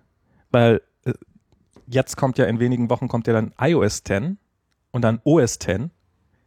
weil 0.51 0.83
äh, 1.05 1.13
jetzt 1.87 2.17
kommt 2.17 2.37
ja 2.37 2.47
in 2.47 2.59
wenigen 2.59 2.91
Wochen 2.91 3.07
kommt 3.07 3.29
ja 3.29 3.33
dann 3.33 3.53
iOS 3.61 4.03
10 4.03 4.39
und 4.91 5.03
dann 5.03 5.21
OS 5.23 5.61
10. 5.61 5.93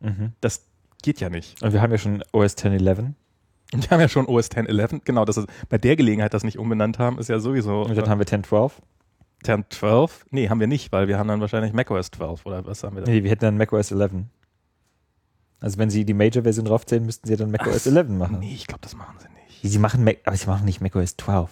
Mhm. 0.01 0.33
Das 0.41 0.65
geht 1.01 1.21
ja 1.21 1.29
nicht. 1.29 1.63
Und 1.63 1.71
wir 1.71 1.81
haben 1.81 1.91
ja 1.91 1.97
schon 1.97 2.25
OS 2.33 2.57
10.11 2.57 3.13
Und 3.71 3.83
wir 3.83 3.89
haben 3.89 4.01
ja 4.01 4.09
schon 4.09 4.25
OS 4.25 4.49
10 4.49 4.65
11. 4.65 4.99
Genau, 5.05 5.23
das 5.23 5.37
ist 5.37 5.47
bei 5.69 5.77
der 5.77 5.95
Gelegenheit, 5.95 6.33
das 6.33 6.43
nicht 6.43 6.59
umbenannt 6.59 6.99
haben, 6.99 7.17
ist 7.17 7.29
ja 7.29 7.39
sowieso 7.39 7.83
und 7.83 7.97
dann 7.97 8.09
haben 8.09 8.19
wir 8.19 8.27
10.12. 8.27 8.73
10 9.45 9.63
12. 9.69 10.25
Nee, 10.29 10.49
haben 10.49 10.59
wir 10.59 10.67
nicht, 10.67 10.91
weil 10.91 11.07
wir 11.07 11.17
haben 11.17 11.29
dann 11.29 11.39
wahrscheinlich 11.39 11.71
macOS 11.71 12.11
12 12.11 12.45
oder 12.45 12.65
was 12.65 12.83
haben 12.83 12.97
wir 12.97 13.03
da? 13.03 13.09
Nee, 13.09 13.23
wir 13.23 13.31
hätten 13.31 13.45
dann 13.45 13.57
macOS 13.57 13.91
11. 13.91 14.25
Also 15.61 15.77
wenn 15.77 15.91
sie 15.91 16.05
die 16.05 16.15
Major-Version 16.15 16.65
draufzählen, 16.65 17.05
müssten 17.05 17.27
sie 17.27 17.37
dann 17.37 17.51
macOS 17.51 17.85
11 17.85 18.09
machen. 18.09 18.39
Nee, 18.39 18.55
ich 18.55 18.65
glaube, 18.65 18.81
das 18.81 18.95
machen 18.95 19.15
sie 19.19 19.27
nicht. 19.29 19.71
Sie 19.71 19.79
machen 19.79 20.03
Mac, 20.03 20.17
aber 20.25 20.35
sie 20.35 20.47
machen 20.47 20.65
nicht 20.65 20.81
macOS 20.81 21.15
12. 21.17 21.49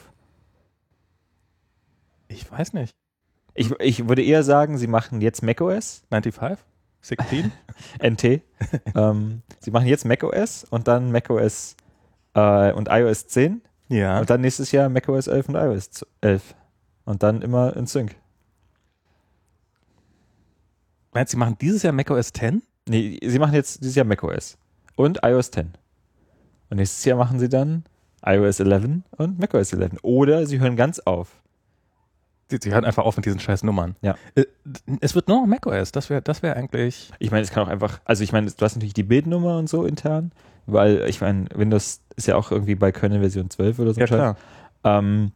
Ich 2.27 2.51
weiß 2.51 2.73
nicht. 2.73 2.95
Ich, 3.53 3.71
ich 3.79 4.09
würde 4.09 4.23
eher 4.23 4.43
sagen, 4.43 4.77
sie 4.79 4.87
machen 4.87 5.21
jetzt 5.21 5.43
macOS, 5.43 6.03
95? 6.09 6.65
16? 7.01 7.51
NT. 8.03 8.41
ähm, 8.95 9.43
sie 9.59 9.71
machen 9.71 9.87
jetzt 9.87 10.05
macOS 10.05 10.65
und 10.69 10.87
dann 10.87 11.11
macOS 11.11 11.75
äh, 12.33 12.73
und 12.73 12.89
iOS 12.89 13.27
10 13.27 13.61
ja. 13.89 14.19
und 14.19 14.29
dann 14.29 14.41
nächstes 14.41 14.71
Jahr 14.71 14.89
macOS 14.89 15.27
11 15.27 15.49
und 15.49 15.55
iOS 15.55 16.05
11. 16.21 16.55
Und 17.05 17.21
dann 17.23 17.41
immer 17.41 17.75
in 17.75 17.85
Sync. 17.85 18.15
Meinst 21.13 21.33
du, 21.33 21.35
sie 21.35 21.39
machen 21.39 21.57
dieses 21.59 21.83
Jahr 21.83 21.93
macOS 21.93 22.33
10? 22.33 22.63
Nee, 22.89 23.19
sie 23.23 23.39
machen 23.39 23.53
jetzt 23.53 23.81
dieses 23.81 23.95
Jahr 23.95 24.05
macOS 24.05 24.57
und 24.95 25.19
iOS 25.23 25.51
10. 25.51 25.73
Und 26.69 26.77
nächstes 26.77 27.05
Jahr 27.05 27.17
machen 27.17 27.39
sie 27.39 27.49
dann 27.49 27.83
iOS 28.25 28.59
11 28.59 29.01
und 29.17 29.39
macOS 29.39 29.73
11. 29.73 29.97
Oder 30.01 30.45
sie 30.45 30.59
hören 30.59 30.75
ganz 30.75 30.99
auf. 30.99 31.41
Sie, 32.49 32.57
sie 32.61 32.71
hören 32.73 32.83
einfach 32.85 33.05
auf 33.05 33.15
mit 33.15 33.25
diesen 33.25 33.39
scheiß 33.39 33.63
Nummern. 33.63 33.95
Ja. 34.01 34.15
Äh, 34.35 34.45
Es 35.01 35.13
wird 35.13 35.27
nur 35.27 35.41
noch 35.41 35.47
macOS. 35.47 35.91
Das 35.91 36.09
wäre 36.09 36.21
das 36.21 36.41
wär 36.41 36.55
eigentlich. 36.55 37.11
Ich 37.19 37.29
meine, 37.31 37.43
es 37.43 37.51
kann 37.51 37.63
auch 37.63 37.67
einfach, 37.69 37.99
also 38.05 38.23
ich 38.23 38.31
meine, 38.31 38.49
du 38.49 38.65
hast 38.65 38.75
natürlich 38.75 38.95
die 38.95 39.03
Bildnummer 39.03 39.57
und 39.57 39.69
so 39.69 39.85
intern, 39.85 40.31
weil 40.65 41.07
ich 41.07 41.21
meine, 41.21 41.45
Windows 41.55 42.01
ist 42.15 42.27
ja 42.27 42.35
auch 42.35 42.51
irgendwie 42.51 42.75
bei 42.75 42.91
Kernel 42.91 43.19
Version 43.19 43.49
12 43.49 43.79
oder 43.79 43.93
so. 43.93 43.99
Ja, 43.99 44.07
klar. 44.07 44.37
Ähm, 44.83 45.31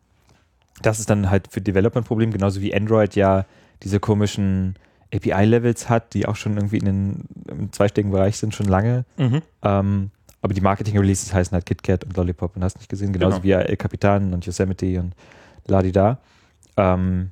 das 0.82 1.00
ist 1.00 1.10
dann 1.10 1.30
halt 1.30 1.48
für 1.52 1.62
Developer 1.62 2.00
ein 2.00 2.04
Problem, 2.04 2.32
genauso 2.32 2.62
wie 2.62 2.74
Android 2.76 3.16
ja 3.16 3.46
diese 3.84 4.00
komischen 4.00 4.76
API-Levels 5.14 5.90
hat, 5.90 6.14
die 6.14 6.26
auch 6.28 6.36
schon 6.36 6.56
irgendwie 6.58 6.78
in 6.78 6.86
den, 6.86 7.26
im 7.48 7.72
zweistelligen 7.72 8.12
Bereich 8.12 8.38
sind, 8.38 8.54
schon 8.56 8.68
lange. 8.68 9.06
Mhm. 9.18 9.42
Ähm, 9.62 10.12
aber 10.42 10.54
die 10.54 10.62
Marketing-Releases 10.62 11.34
heißen 11.34 11.54
halt 11.54 11.66
KitKat 11.66 12.04
und 12.04 12.18
Lollipop 12.18 12.56
und 12.56 12.64
hast 12.64 12.78
nicht 12.78 12.90
gesehen, 12.90 13.14
genauso 13.14 13.40
Genau. 13.42 13.44
wie 13.44 13.52
El 13.52 13.78
Capitan 13.78 14.34
und 14.34 14.46
Yosemite 14.46 15.00
und 15.00 15.16
Ladida. 15.68 16.20
Ähm, 16.76 17.32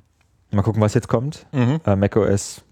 mal 0.50 0.62
gucken, 0.62 0.80
was 0.80 0.94
jetzt 0.94 1.08
kommt. 1.08 1.46
Mhm. 1.52 1.80
Äh, 1.84 1.96
macOS, 1.96 2.62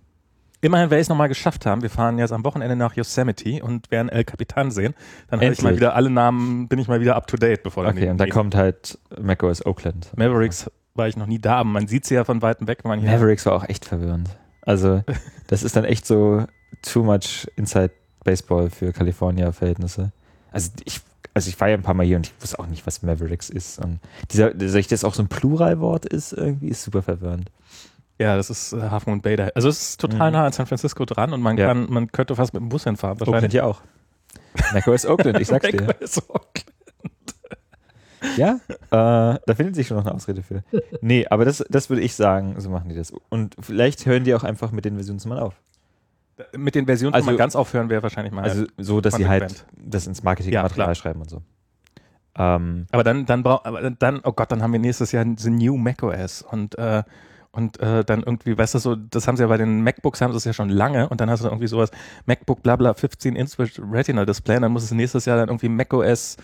Immerhin 0.62 0.90
werde 0.90 1.00
ich 1.00 1.06
es 1.06 1.08
nochmal 1.08 1.28
geschafft 1.28 1.64
haben. 1.64 1.80
Wir 1.80 1.88
fahren 1.88 2.18
jetzt 2.18 2.32
am 2.32 2.44
Wochenende 2.44 2.76
nach 2.76 2.94
Yosemite 2.94 3.62
und 3.62 3.90
werden 3.90 4.10
El 4.10 4.24
Capitan 4.24 4.70
sehen. 4.70 4.94
Dann 5.28 5.40
habe 5.40 5.52
ich 5.52 5.62
mal 5.62 5.74
wieder 5.74 5.94
alle 5.94 6.10
Namen, 6.10 6.68
bin 6.68 6.78
ich 6.78 6.86
mal 6.86 7.00
wieder 7.00 7.16
up 7.16 7.26
to 7.26 7.38
date, 7.38 7.62
bevor 7.62 7.86
okay, 7.86 8.10
und 8.10 8.18
dann 8.18 8.28
kommt 8.28 8.54
halt 8.54 8.98
macOS 9.18 9.64
Oakland. 9.64 10.12
Mavericks 10.16 10.70
war 10.94 11.08
ich 11.08 11.16
noch 11.16 11.26
nie 11.26 11.38
da, 11.38 11.56
aber 11.56 11.68
man 11.70 11.86
sieht 11.86 12.04
sie 12.04 12.14
ja 12.14 12.24
von 12.24 12.42
weitem 12.42 12.68
weg, 12.68 12.80
wenn 12.82 12.90
man 12.90 13.00
hier. 13.00 13.10
Mavericks 13.10 13.46
war 13.46 13.54
auch 13.54 13.66
echt 13.68 13.86
verwirrend. 13.86 14.28
Also, 14.70 15.02
das 15.48 15.62
ist 15.64 15.74
dann 15.76 15.84
echt 15.84 16.06
so 16.06 16.44
too 16.82 17.02
much 17.02 17.46
Inside 17.56 17.90
Baseball 18.24 18.70
für 18.70 18.92
California-Verhältnisse. 18.92 20.12
Also, 20.52 20.70
ich, 20.84 21.00
also 21.34 21.48
ich 21.48 21.60
war 21.60 21.68
ja 21.68 21.74
ein 21.74 21.82
paar 21.82 21.94
Mal 21.94 22.06
hier 22.06 22.16
und 22.16 22.26
ich 22.26 22.32
wusste 22.40 22.58
auch 22.58 22.66
nicht, 22.66 22.86
was 22.86 23.02
Mavericks 23.02 23.50
ist. 23.50 23.78
Und 23.78 23.98
dieser, 24.30 24.52
dass 24.54 24.86
das 24.88 25.04
auch 25.04 25.14
so 25.14 25.22
ein 25.22 25.28
Pluralwort 25.28 26.06
ist, 26.06 26.32
irgendwie 26.32 26.68
ist 26.68 26.82
super 26.84 27.02
verwirrend. 27.02 27.50
Ja, 28.18 28.36
das 28.36 28.50
ist 28.50 28.72
äh, 28.74 28.80
Half 28.90 29.06
Moon 29.06 29.20
Bay. 29.22 29.34
da. 29.36 29.48
Also 29.54 29.68
es 29.68 29.80
ist 29.80 30.00
total 30.00 30.30
Mhm. 30.30 30.36
nah 30.36 30.46
an 30.46 30.52
San 30.52 30.66
Francisco 30.66 31.04
dran 31.04 31.32
und 31.32 31.40
man 31.40 31.56
Ja. 31.56 31.68
kann, 31.68 31.90
man 31.90 32.12
könnte 32.12 32.36
fast 32.36 32.52
mit 32.54 32.60
dem 32.62 32.68
Bus 32.68 32.84
hinfahren. 32.84 33.14
Oakland 33.16 33.32
Wahrscheinlich. 33.32 33.54
ja 33.54 33.64
auch. 33.64 33.80
macOS 34.72 35.06
Oakland, 35.06 35.40
ich 35.40 35.48
sag's 35.48 35.66
dir. 35.70 35.82
macOS 35.82 36.28
Oakland. 36.28 36.69
Ja, 38.36 38.60
äh, 38.70 39.38
da 39.46 39.54
findet 39.54 39.74
sich 39.74 39.86
schon 39.86 39.96
noch 39.96 40.04
eine 40.06 40.14
Ausrede 40.14 40.42
für. 40.42 40.62
Nee, 41.00 41.26
aber 41.30 41.44
das, 41.44 41.64
das 41.68 41.88
würde 41.90 42.02
ich 42.02 42.14
sagen, 42.14 42.54
so 42.60 42.70
machen 42.70 42.88
die 42.88 42.94
das. 42.94 43.12
Und 43.28 43.56
vielleicht 43.60 44.04
hören 44.06 44.24
die 44.24 44.34
auch 44.34 44.44
einfach 44.44 44.72
mit 44.72 44.84
den 44.84 44.94
Versionsnummern 44.94 45.38
auf. 45.38 45.54
Mit 46.56 46.74
den 46.74 46.86
Versionen, 46.86 47.14
Also- 47.14 47.26
man 47.26 47.36
ganz 47.36 47.56
aufhören 47.56 47.88
wäre 47.90 48.02
wahrscheinlich 48.02 48.32
mal. 48.32 48.44
Also 48.44 48.64
so, 48.78 49.00
dass 49.00 49.14
sie 49.14 49.28
halt 49.28 49.64
das 49.76 50.06
ins 50.06 50.18
Ja, 50.18 50.24
Marketingmaterial 50.24 50.86
klar. 50.86 50.94
schreiben 50.94 51.20
und 51.20 51.30
so. 51.30 51.42
Ähm, 52.36 52.86
aber 52.92 53.04
dann, 53.04 53.26
dann 53.26 53.42
braucht, 53.42 53.64
dann, 53.98 54.20
oh 54.24 54.32
Gott, 54.32 54.50
dann 54.52 54.62
haben 54.62 54.72
wir 54.72 54.80
nächstes 54.80 55.12
Jahr 55.12 55.24
the 55.36 55.50
new 55.50 55.76
macOS 55.76 56.42
und 56.42 56.78
äh, 56.78 57.02
und 57.52 57.80
äh, 57.80 58.04
dann 58.04 58.22
irgendwie, 58.22 58.56
weißt 58.56 58.74
du, 58.74 58.78
so, 58.78 58.94
das 58.94 59.26
haben 59.26 59.36
sie 59.36 59.42
ja 59.42 59.48
bei 59.48 59.56
den 59.56 59.82
MacBooks 59.82 60.20
haben 60.20 60.32
sie 60.32 60.36
es 60.36 60.44
ja 60.44 60.52
schon 60.52 60.68
lange 60.68 61.08
und 61.08 61.20
dann 61.20 61.28
hast 61.30 61.42
du 61.42 61.48
irgendwie 61.48 61.66
sowas, 61.66 61.90
MacBook 62.26 62.62
bla 62.62 62.76
bla 62.76 62.94
15 62.94 63.34
Inch 63.34 63.56
Retina 63.58 64.24
Display 64.24 64.56
und 64.56 64.62
dann 64.62 64.72
muss 64.72 64.84
es 64.84 64.92
nächstes 64.92 65.24
Jahr 65.24 65.36
dann 65.36 65.48
irgendwie 65.48 65.68
macOS 65.68 66.36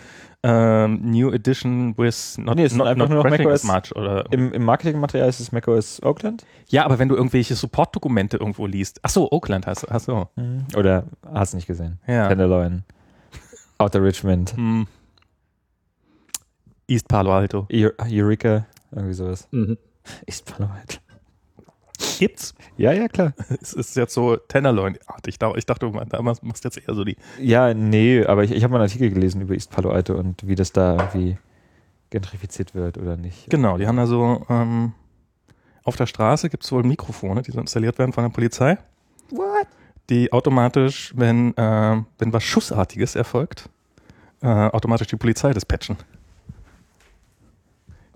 ähm, 0.42 1.00
New 1.02 1.30
Edition 1.32 1.96
with 1.96 2.38
not, 2.38 2.56
Nee, 2.56 2.64
es 2.64 2.72
ist 2.72 2.78
not, 2.78 2.88
einfach 2.88 3.08
not 3.08 3.22
nur 3.22 3.24
noch 3.24 3.30
macOS. 3.38 3.62
much 3.64 3.94
oder 3.94 4.24
Im, 4.32 4.52
im 4.52 4.64
Marketingmaterial 4.64 5.28
ist 5.28 5.38
es 5.40 5.52
macOS 5.52 6.02
Oakland. 6.02 6.44
Ja, 6.68 6.84
aber 6.84 6.98
wenn 6.98 7.08
du 7.08 7.14
irgendwelche 7.14 7.54
Support-Dokumente 7.54 8.36
irgendwo 8.36 8.66
liest. 8.66 8.98
Ach 9.02 9.10
so, 9.10 9.30
Oakland 9.30 9.66
hast 9.66 9.84
du. 9.84 9.86
Ach 9.90 10.00
so. 10.00 10.28
Oder 10.76 11.04
hast 11.32 11.52
du 11.52 11.56
nicht 11.56 11.66
gesehen? 11.66 11.98
Ja. 12.06 12.28
Tenderloin, 12.28 12.82
Outer 13.78 14.02
Richmond, 14.02 14.54
Hm. 14.56 14.86
East 16.88 17.08
Palo 17.08 17.32
Alto. 17.32 17.66
Eu- 17.72 17.90
Eureka, 18.10 18.66
irgendwie 18.92 19.14
sowas. 19.14 19.48
Mhm. 19.50 19.76
Alto. 20.58 20.98
Gibt's? 22.18 22.54
Ja, 22.76 22.92
ja, 22.92 23.08
klar. 23.08 23.32
Es 23.60 23.72
ist 23.72 23.96
jetzt 23.96 24.14
so 24.14 24.36
Tenderloin-artig. 24.36 25.38
Ich 25.56 25.66
dachte, 25.66 25.90
du 25.90 26.22
machst 26.42 26.64
jetzt 26.64 26.78
eher 26.78 26.94
so 26.94 27.04
die. 27.04 27.16
Ja, 27.40 27.72
nee, 27.74 28.24
aber 28.24 28.44
ich, 28.44 28.52
ich 28.52 28.62
habe 28.62 28.72
mal 28.72 28.78
einen 28.78 28.88
Artikel 28.88 29.10
gelesen 29.10 29.40
über 29.40 29.54
East 29.54 29.70
Palo 29.70 29.90
Alto 29.90 30.14
und 30.14 30.46
wie 30.46 30.54
das 30.54 30.72
da 30.72 30.96
irgendwie 30.96 31.38
gentrifiziert 32.10 32.74
wird 32.74 32.98
oder 32.98 33.16
nicht. 33.16 33.50
Genau, 33.50 33.78
die 33.78 33.86
haben 33.86 33.96
da 33.96 34.06
so, 34.06 34.44
ähm, 34.48 34.92
auf 35.84 35.96
der 35.96 36.06
Straße 36.06 36.50
gibt 36.50 36.64
es 36.64 36.72
wohl 36.72 36.82
Mikrofone, 36.82 37.42
die 37.42 37.50
so 37.50 37.60
installiert 37.60 37.98
werden 37.98 38.12
von 38.12 38.24
der 38.24 38.30
Polizei. 38.30 38.78
What? 39.30 39.66
Die 40.10 40.32
automatisch, 40.32 41.12
wenn, 41.16 41.56
äh, 41.56 42.02
wenn 42.18 42.32
was 42.32 42.44
Schussartiges 42.44 43.16
erfolgt, 43.16 43.68
äh, 44.40 44.46
automatisch 44.46 45.08
die 45.08 45.16
Polizei 45.16 45.52
dispatchen. 45.52 45.96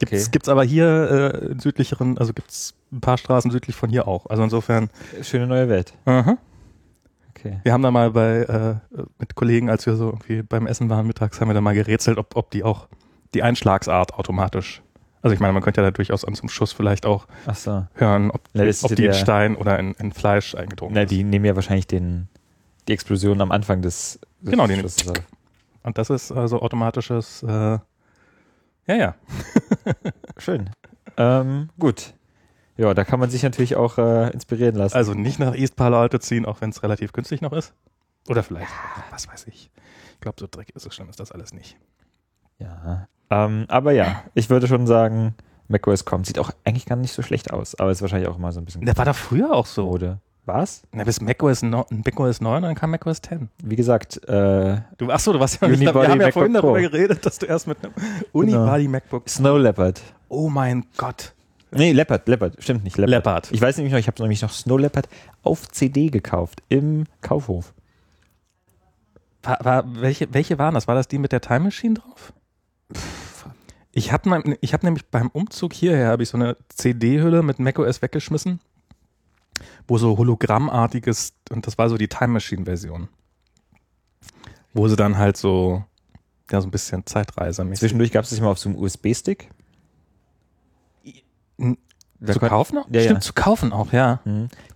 Gibt's, 0.01 0.23
Okay. 0.25 0.31
gibt's 0.33 0.49
aber 0.49 0.65
hier 0.65 1.33
äh, 1.35 1.47
in 1.53 1.61
südlicheren, 1.61 2.19
also 2.19 2.33
gibt's 2.33 2.75
ein 2.91 3.01
paar 3.01 3.17
Straßen 3.19 3.51
südlich 3.53 3.77
von 3.77 3.89
hier 3.91 4.09
auch. 4.09 4.27
Also 4.27 4.43
insofern, 4.43 4.91
Schöne 5.23 5.47
neue 5.47 5.69
Welt. 5.69 5.93
aha. 6.07 6.37
Okay. 7.31 7.61
Wir 7.63 7.73
haben 7.73 7.83
da 7.83 7.91
mal 7.91 8.11
bei, 8.11 8.41
äh, 8.41 8.75
mit 9.19 9.35
Kollegen, 9.35 9.71
als 9.71 9.87
wir 9.87 9.95
so 9.97 10.09
irgendwie 10.09 10.43
beim 10.43 10.67
Essen 10.67 10.91
waren 10.91 11.07
mittags, 11.07 11.41
haben 11.41 11.49
wir 11.49 11.55
da 11.55 11.61
mal 11.63 11.75
gerätselt, 11.75 12.19
ob, 12.19 12.37
ob 12.37 12.51
die 12.51 12.65
auch 12.65 12.89
die 13.35 13.43
Einschlagsart 13.43 14.13
automatisch. 14.15 14.83
Also 15.23 15.35
ich 15.35 15.41
meine, 15.41 15.53
man 15.53 15.63
könnte 15.63 15.81
ja 15.81 15.87
da 15.87 15.91
durchaus 15.91 16.25
an 16.25 16.35
zum 16.35 16.49
Schuss 16.49 16.73
vielleicht 16.73 17.07
auch 17.07 17.27
so. 17.55 17.87
hören, 17.95 18.31
ob, 18.31 18.41
Na, 18.53 18.65
ob 18.83 18.95
die 18.97 19.05
in 19.05 19.15
Stein 19.15 19.55
oder 19.57 19.79
in, 19.79 19.93
in 19.95 20.13
Fleisch 20.13 20.55
eingedrungen 20.55 20.95
Na, 20.95 21.03
ist. 21.03 21.11
die 21.11 21.25
nehmen 21.25 21.45
ja 21.45 21.55
wahrscheinlich 21.55 21.87
den, 21.87 22.29
die 22.89 22.93
Explosion 22.95 23.41
am 23.41 23.53
Anfang 23.53 23.81
des, 23.83 24.19
des 24.41 24.51
Genau, 24.51 24.67
den- 24.67 24.81
Schusses 24.81 25.09
auf. 25.09 25.17
Und 25.83 25.97
das 25.97 26.11
ist 26.11 26.33
also 26.33 26.61
automatisches, 26.61 27.43
äh, 27.43 27.79
ja, 28.87 28.95
ja. 28.95 29.15
Schön. 30.39 30.71
Ähm, 31.17 31.71
gut. 31.79 32.15
Ja, 32.77 32.95
da 32.95 33.05
kann 33.05 33.21
man 33.21 33.29
sich 33.29 33.43
natürlich 33.43 33.77
auch 33.77 33.99
äh, 33.99 34.31
inspirieren 34.31 34.75
lassen. 34.75 34.97
Also 34.97 35.13
nicht 35.15 35.39
nach 35.39 35.55
East 35.55 35.77
Palo 35.77 35.99
Alto 36.01 36.19
ziehen, 36.19 36.47
auch 36.47 36.61
wenn 36.61 36.71
es 36.71 36.83
relativ 36.83 37.13
günstig 37.13 37.43
noch 37.43 37.53
ist. 37.53 37.75
Oder 38.29 38.43
vielleicht, 38.43 38.71
was 39.11 39.29
weiß 39.29 39.47
ich. 39.49 39.71
Ich 40.15 40.21
glaube, 40.21 40.37
so 40.41 40.47
dreckig 40.51 40.77
ist 40.77 40.87
es 40.87 40.95
schlimm, 40.95 41.09
ist 41.09 41.21
das 41.21 41.33
alles 41.33 41.53
nicht. 41.53 41.77
Ja. 42.59 43.09
Ähm, 43.31 43.67
aber 43.69 43.93
ja, 43.93 44.25
ich 44.35 44.51
würde 44.51 44.67
schon 44.67 44.87
sagen, 44.87 45.35
macOS 45.69 46.05
kommt. 46.05 46.27
Sieht 46.27 46.39
auch 46.39 46.51
eigentlich 46.65 46.87
gar 46.87 46.97
nicht 46.97 47.13
so 47.13 47.23
schlecht 47.23 47.53
aus, 47.53 47.75
aber 47.79 47.91
ist 47.91 48.03
wahrscheinlich 48.03 48.29
auch 48.29 48.37
immer 48.37 48.53
so 48.53 48.61
ein 48.61 48.65
bisschen 48.65 48.85
Der 48.85 48.97
war 48.97 49.05
da 49.05 49.13
früher 49.13 49.53
auch 49.53 49.67
so. 49.67 49.87
Mode. 49.87 50.19
Was? 50.47 50.83
Na, 50.93 51.05
bis 51.05 51.21
macOS, 51.21 51.63
no, 51.63 51.87
macOS 51.91 52.41
9 52.41 52.57
und 52.57 52.63
dann 52.63 52.75
kam 52.75 52.91
macOS 52.91 53.21
10. 53.21 53.49
Wie 53.63 53.77
gesagt, 53.77 54.17
äh, 54.29 54.81
Du, 54.99 55.11
ach 55.11 55.21
so, 55.21 55.33
du 55.33 55.41
warst 55.41 55.61
ja 55.61 55.69
nicht 55.69 55.83
da. 55.87 55.91
Unibody 55.91 56.07
Wir 56.07 56.11
haben 56.13 56.21
ja 56.21 56.27
MacBook 56.27 56.33
vorhin 56.33 56.55
darüber 56.55 56.73
Pro. 56.75 56.81
geredet, 56.81 57.27
dass 57.27 57.39
du 57.39 57.47
erst 57.47 57.67
mit 57.67 57.79
einem 57.85 57.93
Unibody 58.33 58.89
MacBook. 58.89 59.29
Snow 59.29 59.59
Leopard. 59.59 60.01
Oh 60.29 60.49
mein 60.49 60.85
Gott. 60.97 61.35
Nee, 61.73 61.93
Leopard, 61.93 62.27
Leopard, 62.27 62.57
stimmt 62.61 62.83
nicht. 62.85 62.97
Leopard. 62.97 63.11
Leopard. 63.11 63.49
Ich 63.53 63.61
weiß 63.61 63.77
nämlich 63.77 63.93
noch, 63.93 64.01
ich 64.01 64.09
habe 64.09 64.21
nämlich 64.23 64.43
noch 64.43 64.51
Snow 64.51 64.79
Leopard 64.81 65.09
auf 65.43 65.69
CD 65.69 66.09
gekauft 66.09 66.63
im 66.69 67.05
Kaufhof. 67.21 67.73
War, 69.43 69.59
war, 69.65 69.85
welche, 70.03 70.33
welche 70.35 70.59
waren 70.59 70.75
das? 70.75 70.89
War 70.89 70.95
das 70.97 71.07
die 71.07 71.19
mit 71.19 71.33
der 71.33 71.41
Time 71.41 71.61
Machine 71.61 71.95
drauf? 71.95 72.33
Ich 73.93 74.13
habe 74.13 74.57
ich 74.61 74.73
hab 74.75 74.83
nämlich 74.83 75.07
beim 75.07 75.29
Umzug 75.29 75.73
hierher 75.73 76.09
habe 76.09 76.23
ich 76.23 76.29
so 76.29 76.37
eine 76.37 76.57
CD-Hülle 76.69 77.43
mit 77.43 77.59
macOS 77.59 78.03
weggeschmissen, 78.03 78.61
wo 79.91 79.99
so 79.99 80.17
hologrammartiges, 80.17 81.35
und 81.51 81.67
das 81.67 81.77
war 81.77 81.89
so 81.89 81.99
die 81.99 82.07
Time 82.07 82.29
Machine-Version. 82.29 83.09
Wo 84.73 84.87
sie 84.87 84.95
dann 84.95 85.19
halt 85.19 85.37
so, 85.37 85.85
ja, 86.49 86.61
so 86.61 86.69
ein 86.69 86.71
bisschen 86.71 87.05
Zeitreisemäßig. 87.05 87.81
Zwischendurch 87.81 88.13
gab 88.13 88.23
es 88.23 88.31
das 88.31 88.41
mal 88.41 88.51
auf 88.51 88.61
so 88.61 88.69
einem 88.69 88.79
USB-Stick. 88.79 89.51
Da 92.21 92.33
zu 92.33 92.39
kaufen 92.39 92.79
auch? 92.79 92.87
Ja, 92.91 93.01
Stimmt, 93.01 93.17
ja. 93.17 93.21
zu 93.21 93.33
kaufen 93.33 93.73
auch, 93.73 93.93
ja. 93.93 94.21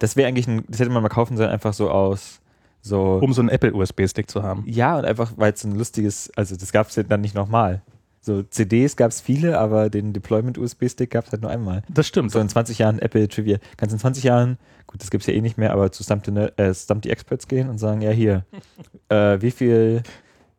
Das 0.00 0.16
wäre 0.16 0.26
eigentlich 0.26 0.48
ein, 0.48 0.64
das 0.66 0.80
hätte 0.80 0.90
man 0.90 1.02
mal 1.02 1.08
kaufen 1.08 1.36
sollen, 1.36 1.50
einfach 1.50 1.74
so 1.74 1.90
aus 1.90 2.40
so. 2.80 3.18
Um 3.22 3.32
so 3.32 3.40
einen 3.40 3.50
Apple-USB-Stick 3.50 4.28
zu 4.28 4.42
haben. 4.42 4.64
Ja, 4.66 4.98
und 4.98 5.04
einfach, 5.04 5.32
weil 5.36 5.52
es 5.52 5.62
ein 5.62 5.76
lustiges, 5.76 6.30
also 6.36 6.56
das 6.56 6.72
gab 6.72 6.88
es 6.88 6.96
ja 6.96 7.04
dann 7.04 7.20
nicht 7.20 7.36
nochmal. 7.36 7.82
So 8.24 8.42
CDs 8.42 8.96
gab 8.96 9.10
es 9.10 9.20
viele, 9.20 9.58
aber 9.58 9.90
den 9.90 10.14
Deployment-USB-Stick 10.14 11.10
gab 11.10 11.26
es 11.26 11.32
halt 11.32 11.42
nur 11.42 11.50
einmal. 11.50 11.82
Das 11.90 12.06
stimmt. 12.06 12.32
So 12.32 12.38
in 12.38 12.48
20 12.48 12.78
Jahren 12.78 12.98
Apple 12.98 13.28
Trivia. 13.28 13.58
Kannst 13.76 13.92
in 13.92 13.98
20 13.98 14.24
Jahren, 14.24 14.56
gut, 14.86 15.02
das 15.02 15.10
gibt's 15.10 15.26
ja 15.26 15.34
eh 15.34 15.42
nicht 15.42 15.58
mehr, 15.58 15.72
aber 15.72 15.92
zu 15.92 16.02
Stump 16.02 16.24
the, 16.24 16.32
äh, 16.32 16.72
Stump 16.72 17.04
the 17.04 17.10
Experts 17.10 17.46
gehen 17.48 17.68
und 17.68 17.76
sagen, 17.76 18.00
ja 18.00 18.10
hier, 18.12 18.46
äh, 19.10 19.42
wie 19.42 19.50
viel, 19.50 20.02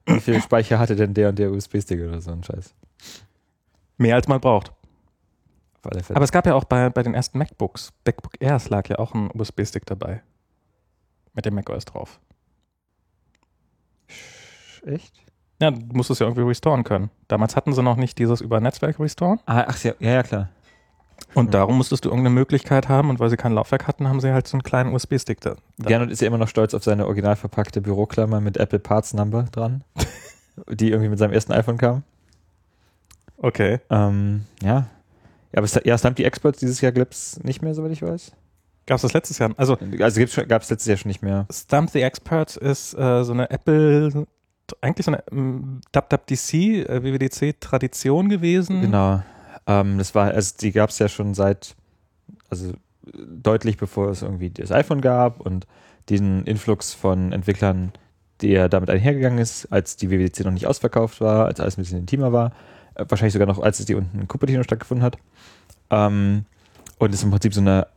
wie 0.05 0.19
viel 0.19 0.39
Speicher 0.43 0.77
hatte 0.77 0.95
denn 0.95 1.15
der 1.15 1.29
und 1.29 1.39
der 1.39 1.51
USB-Stick 1.51 1.99
oder 2.01 2.21
so 2.21 2.31
ein 2.31 2.43
Scheiß. 2.43 2.75
Mehr 3.97 4.13
als 4.13 4.27
man 4.27 4.39
braucht. 4.39 4.71
auf 5.81 5.91
alle 5.91 6.03
Fälle. 6.03 6.17
Aber 6.17 6.25
es 6.25 6.31
gab 6.31 6.45
ja 6.45 6.53
auch 6.53 6.65
bei, 6.65 6.91
bei 6.91 7.01
den 7.01 7.15
ersten 7.15 7.39
MacBooks, 7.39 7.93
MacBook 8.05 8.33
Airs 8.41 8.69
lag 8.69 8.87
ja 8.89 8.99
auch 8.99 9.15
ein 9.15 9.31
USB-Stick 9.33 9.87
dabei. 9.87 10.21
Mit 11.33 11.45
dem 11.45 11.55
macOS 11.55 11.85
drauf. 11.85 12.19
echt? 14.85 15.24
Ja, 15.61 15.71
du 15.71 15.79
musst 15.95 16.09
es 16.09 16.19
ja 16.19 16.25
irgendwie 16.25 16.43
restoren 16.47 16.83
können. 16.83 17.09
Damals 17.27 17.55
hatten 17.55 17.73
sie 17.73 17.81
noch 17.81 17.95
nicht 17.95 18.17
dieses 18.19 18.41
über 18.41 18.59
Netzwerk 18.59 18.99
restoren. 18.99 19.39
Ah, 19.45 19.63
ach 19.67 19.81
ja, 19.83 19.93
ja, 19.99 20.11
ja, 20.11 20.23
klar. 20.23 20.49
Und 21.33 21.47
Mhm. 21.47 21.51
darum 21.51 21.77
musstest 21.77 22.03
du 22.03 22.09
irgendeine 22.09 22.33
Möglichkeit 22.35 22.89
haben. 22.89 23.09
Und 23.09 23.19
weil 23.21 23.29
sie 23.29 23.37
kein 23.37 23.53
Laufwerk 23.53 23.87
hatten, 23.87 24.07
haben 24.09 24.19
sie 24.19 24.31
halt 24.33 24.47
so 24.47 24.55
einen 24.55 24.63
kleinen 24.63 24.93
USB-Stick 24.93 25.39
da. 25.41 25.55
Gernot 25.79 26.11
ist 26.11 26.21
ja 26.21 26.27
immer 26.27 26.37
noch 26.37 26.49
stolz 26.49 26.73
auf 26.73 26.83
seine 26.83 27.05
original 27.05 27.35
verpackte 27.37 27.79
Büroklammer 27.81 28.41
mit 28.41 28.57
Apple 28.57 28.79
Parts 28.79 29.13
Number 29.13 29.43
dran, 29.51 29.83
die 30.69 30.89
irgendwie 30.91 31.09
mit 31.09 31.19
seinem 31.19 31.31
ersten 31.33 31.53
iPhone 31.53 31.77
kam. 31.77 32.03
Okay. 33.37 33.79
Ähm, 33.89 34.45
ja. 34.61 34.87
Ja, 35.51 35.57
aber 35.59 35.65
es, 35.65 35.79
ja, 35.85 35.97
Stump 35.97 36.17
die 36.17 36.25
Experts 36.25 36.59
dieses 36.59 36.81
Jahr 36.81 36.91
gibt's 36.91 37.39
nicht 37.43 37.61
mehr, 37.61 37.73
soweit 37.73 37.91
ich 37.91 38.01
weiß. 38.01 38.31
Gab 38.87 38.97
es 38.97 39.01
das 39.03 39.13
letztes 39.13 39.39
Jahr? 39.39 39.51
Also 39.57 39.77
Also 39.99 40.21
gab 40.47 40.61
es 40.61 40.69
letztes 40.69 40.85
Jahr 40.85 40.97
schon 40.97 41.09
nicht 41.09 41.21
mehr. 41.21 41.47
Stump 41.51 41.89
the 41.91 42.01
Experts 42.01 42.55
ist 42.55 42.93
äh, 42.93 43.23
so 43.23 43.33
eine 43.33 43.49
Apple, 43.49 44.25
eigentlich 44.81 45.05
so 45.05 45.11
eine 45.11 45.23
ähm, 45.31 45.81
WWDC, 45.91 46.53
äh, 46.89 47.03
WWDC-Tradition 47.03 48.29
gewesen. 48.29 48.81
Genau. 48.81 49.21
Ähm, 49.67 49.97
das 49.97 50.15
war, 50.15 50.31
also 50.31 50.53
die 50.59 50.71
gab 50.71 50.89
es 50.89 50.99
ja 50.99 51.07
schon 51.07 51.33
seit, 51.33 51.75
also 52.49 52.73
deutlich 53.13 53.77
bevor 53.77 54.09
es 54.09 54.21
irgendwie 54.21 54.49
das 54.49 54.71
iPhone 54.71 55.01
gab 55.01 55.39
und 55.39 55.67
diesen 56.09 56.45
Influx 56.45 56.93
von 56.93 57.31
Entwicklern, 57.31 57.91
der 58.41 58.69
damit 58.69 58.89
einhergegangen 58.89 59.39
ist, 59.39 59.71
als 59.71 59.95
die 59.95 60.11
WWDC 60.11 60.41
noch 60.45 60.51
nicht 60.51 60.67
ausverkauft 60.67 61.21
war, 61.21 61.45
als 61.45 61.59
alles 61.59 61.77
ein 61.77 61.81
bisschen 61.81 61.99
intimer 61.99 62.31
war, 62.31 62.51
äh, 62.95 63.05
wahrscheinlich 63.07 63.33
sogar 63.33 63.47
noch, 63.47 63.59
als 63.59 63.79
es 63.79 63.85
die 63.85 63.95
unten 63.95 64.19
in 64.19 64.27
Cupertino 64.27 64.63
stattgefunden 64.63 65.03
hat. 65.03 65.17
Ähm, 65.89 66.45
und 66.97 67.13
ist 67.13 67.23
im 67.23 67.31
Prinzip 67.31 67.53
so 67.53 67.61
eine, 67.61 67.87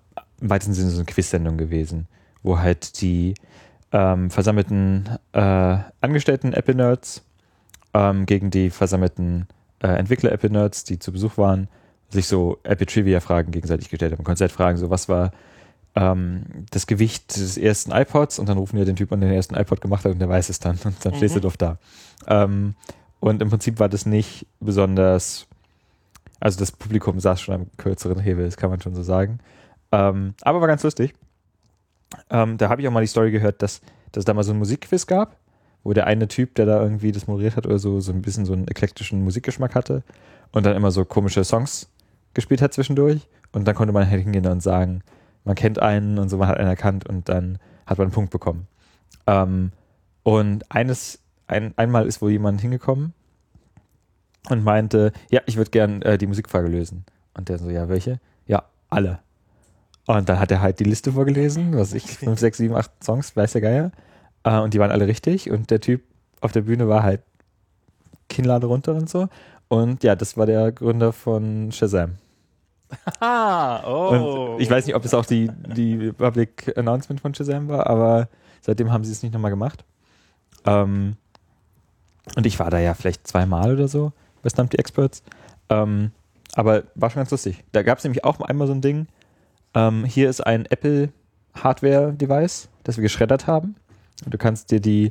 im 0.40 0.50
weitesten 0.50 0.74
Sinne 0.74 0.90
so 0.90 0.96
eine 0.96 1.06
Quiz-Sendung 1.06 1.56
gewesen, 1.56 2.06
wo 2.42 2.58
halt 2.58 3.00
die 3.00 3.34
ähm, 3.92 4.30
versammelten 4.30 5.08
äh, 5.32 5.78
Angestellten 6.00 6.52
Apple-Nerds 6.52 7.24
ähm, 7.94 8.26
gegen 8.26 8.50
die 8.50 8.70
versammelten 8.70 9.46
äh, 9.82 9.88
Entwickler-Apple-Nerds, 9.88 10.84
die 10.84 10.98
zu 10.98 11.12
Besuch 11.12 11.38
waren, 11.38 11.68
sich 12.10 12.26
so 12.26 12.58
Apple-Trivia-Fragen 12.64 13.50
gegenseitig 13.52 13.88
gestellt 13.90 14.12
haben. 14.12 14.24
Konzert 14.24 14.52
fragen, 14.52 14.76
so 14.78 14.90
was 14.90 15.08
war 15.08 15.32
ähm, 15.94 16.42
das 16.70 16.86
Gewicht 16.86 17.36
des 17.36 17.56
ersten 17.56 17.92
iPods 17.92 18.38
und 18.38 18.48
dann 18.48 18.58
rufen 18.58 18.78
wir 18.78 18.84
den 18.84 18.96
Typ 18.96 19.12
an, 19.12 19.20
der 19.20 19.30
den 19.30 19.36
ersten 19.36 19.54
iPod 19.54 19.80
gemacht 19.80 20.04
hat 20.04 20.12
und 20.12 20.18
der 20.18 20.28
weiß 20.28 20.48
es 20.48 20.58
dann 20.60 20.78
und 20.84 21.04
dann 21.04 21.14
stehst 21.14 21.34
du 21.34 21.38
Mhm. 21.38 21.42
doof 21.42 21.56
da. 21.56 21.78
Ähm, 22.26 22.74
und 23.20 23.42
im 23.42 23.48
Prinzip 23.50 23.80
war 23.80 23.88
das 23.88 24.06
nicht 24.06 24.46
besonders, 24.60 25.46
also 26.40 26.58
das 26.58 26.70
Publikum 26.72 27.18
saß 27.18 27.40
schon 27.40 27.54
am 27.54 27.66
kürzeren 27.78 28.20
Hebel, 28.20 28.44
das 28.44 28.56
kann 28.56 28.70
man 28.70 28.80
schon 28.80 28.94
so 28.94 29.02
sagen. 29.02 29.40
Ähm, 29.90 30.34
aber 30.42 30.60
war 30.60 30.68
ganz 30.68 30.82
lustig. 30.82 31.14
Ähm, 32.30 32.56
da 32.58 32.68
habe 32.68 32.80
ich 32.80 32.88
auch 32.88 32.92
mal 32.92 33.00
die 33.00 33.06
Story 33.06 33.30
gehört, 33.30 33.62
dass, 33.62 33.80
dass 34.12 34.22
es 34.22 34.24
da 34.24 34.34
mal 34.34 34.42
so 34.42 34.52
ein 34.52 34.58
Musikquiz 34.58 35.06
gab, 35.06 35.36
wo 35.84 35.92
der 35.92 36.06
eine 36.06 36.28
Typ, 36.28 36.54
der 36.54 36.66
da 36.66 36.82
irgendwie 36.82 37.12
das 37.12 37.26
moderiert 37.26 37.56
hat 37.56 37.66
oder 37.66 37.78
so, 37.78 38.00
so 38.00 38.12
ein 38.12 38.22
bisschen 38.22 38.46
so 38.46 38.52
einen 38.52 38.68
eklektischen 38.68 39.22
Musikgeschmack 39.22 39.74
hatte 39.74 40.02
und 40.52 40.66
dann 40.66 40.76
immer 40.76 40.90
so 40.90 41.04
komische 41.04 41.44
Songs 41.44 41.90
gespielt 42.34 42.62
hat 42.62 42.72
zwischendurch. 42.72 43.28
Und 43.52 43.66
dann 43.66 43.74
konnte 43.74 43.92
man 43.92 44.08
halt 44.08 44.22
hingehen 44.22 44.46
und 44.46 44.62
sagen, 44.62 45.02
man 45.44 45.54
kennt 45.54 45.78
einen 45.78 46.18
und 46.18 46.28
so, 46.28 46.36
man 46.36 46.48
hat 46.48 46.58
einen 46.58 46.68
erkannt 46.68 47.08
und 47.08 47.28
dann 47.28 47.58
hat 47.86 47.98
man 47.98 48.06
einen 48.06 48.12
Punkt 48.12 48.30
bekommen. 48.30 48.66
Ähm, 49.26 49.72
und 50.22 50.70
eines, 50.70 51.20
ein, 51.46 51.72
einmal 51.76 52.06
ist 52.06 52.20
wohl 52.20 52.30
jemand 52.30 52.60
hingekommen 52.60 53.14
und 54.50 54.64
meinte, 54.64 55.12
ja, 55.30 55.40
ich 55.46 55.56
würde 55.56 55.70
gern 55.70 56.02
äh, 56.02 56.18
die 56.18 56.26
Musikfrage 56.26 56.68
lösen. 56.68 57.04
Und 57.34 57.48
der 57.48 57.58
so, 57.58 57.70
ja, 57.70 57.88
welche? 57.88 58.20
Ja, 58.46 58.64
alle. 58.90 59.20
Und 60.08 60.26
dann 60.26 60.40
hat 60.40 60.50
er 60.50 60.62
halt 60.62 60.80
die 60.80 60.84
Liste 60.84 61.12
vorgelesen, 61.12 61.76
was 61.76 61.92
ich, 61.92 62.04
5, 62.04 62.40
6, 62.40 62.56
7, 62.56 62.74
8 62.74 63.04
Songs, 63.04 63.36
weiß 63.36 63.52
der 63.52 63.60
Geier. 63.60 63.92
Äh, 64.42 64.58
und 64.58 64.72
die 64.72 64.78
waren 64.78 64.90
alle 64.90 65.06
richtig. 65.06 65.50
Und 65.50 65.70
der 65.70 65.82
Typ 65.82 66.00
auf 66.40 66.50
der 66.50 66.62
Bühne 66.62 66.88
war 66.88 67.02
halt 67.02 67.20
Kinnlade 68.30 68.66
runter 68.66 68.94
und 68.94 69.10
so. 69.10 69.28
Und 69.68 70.02
ja, 70.02 70.16
das 70.16 70.38
war 70.38 70.46
der 70.46 70.72
Gründer 70.72 71.12
von 71.12 71.70
Shazam. 71.72 72.14
Ah, 73.20 73.84
oh. 73.86 74.54
Und 74.54 74.62
ich 74.62 74.70
weiß 74.70 74.86
nicht, 74.86 74.96
ob 74.96 75.04
es 75.04 75.12
auch 75.12 75.26
die, 75.26 75.50
die 75.76 76.10
Public 76.12 76.72
Announcement 76.78 77.20
von 77.20 77.34
Shazam 77.34 77.68
war, 77.68 77.86
aber 77.86 78.28
seitdem 78.62 78.90
haben 78.90 79.04
sie 79.04 79.12
es 79.12 79.22
nicht 79.22 79.34
nochmal 79.34 79.50
gemacht. 79.50 79.84
Ähm, 80.64 81.16
und 82.34 82.46
ich 82.46 82.58
war 82.58 82.70
da 82.70 82.78
ja 82.78 82.94
vielleicht 82.94 83.26
zweimal 83.26 83.74
oder 83.74 83.88
so 83.88 84.12
bei 84.42 84.48
Stump 84.48 84.70
the 84.72 84.78
Experts. 84.78 85.22
Ähm, 85.68 86.12
aber 86.54 86.84
war 86.94 87.10
schon 87.10 87.20
ganz 87.20 87.30
lustig. 87.30 87.62
Da 87.72 87.82
gab 87.82 87.98
es 87.98 88.04
nämlich 88.04 88.24
auch 88.24 88.40
einmal 88.40 88.66
so 88.66 88.72
ein 88.72 88.80
Ding. 88.80 89.06
Ähm, 89.74 90.04
hier 90.04 90.28
ist 90.28 90.40
ein 90.40 90.66
Apple 90.66 91.10
Hardware-Device, 91.54 92.68
das 92.84 92.96
wir 92.96 93.02
geschreddert 93.02 93.46
haben. 93.46 93.76
Und 94.24 94.34
du 94.34 94.38
kannst 94.38 94.70
dir 94.70 94.80
die, 94.80 95.10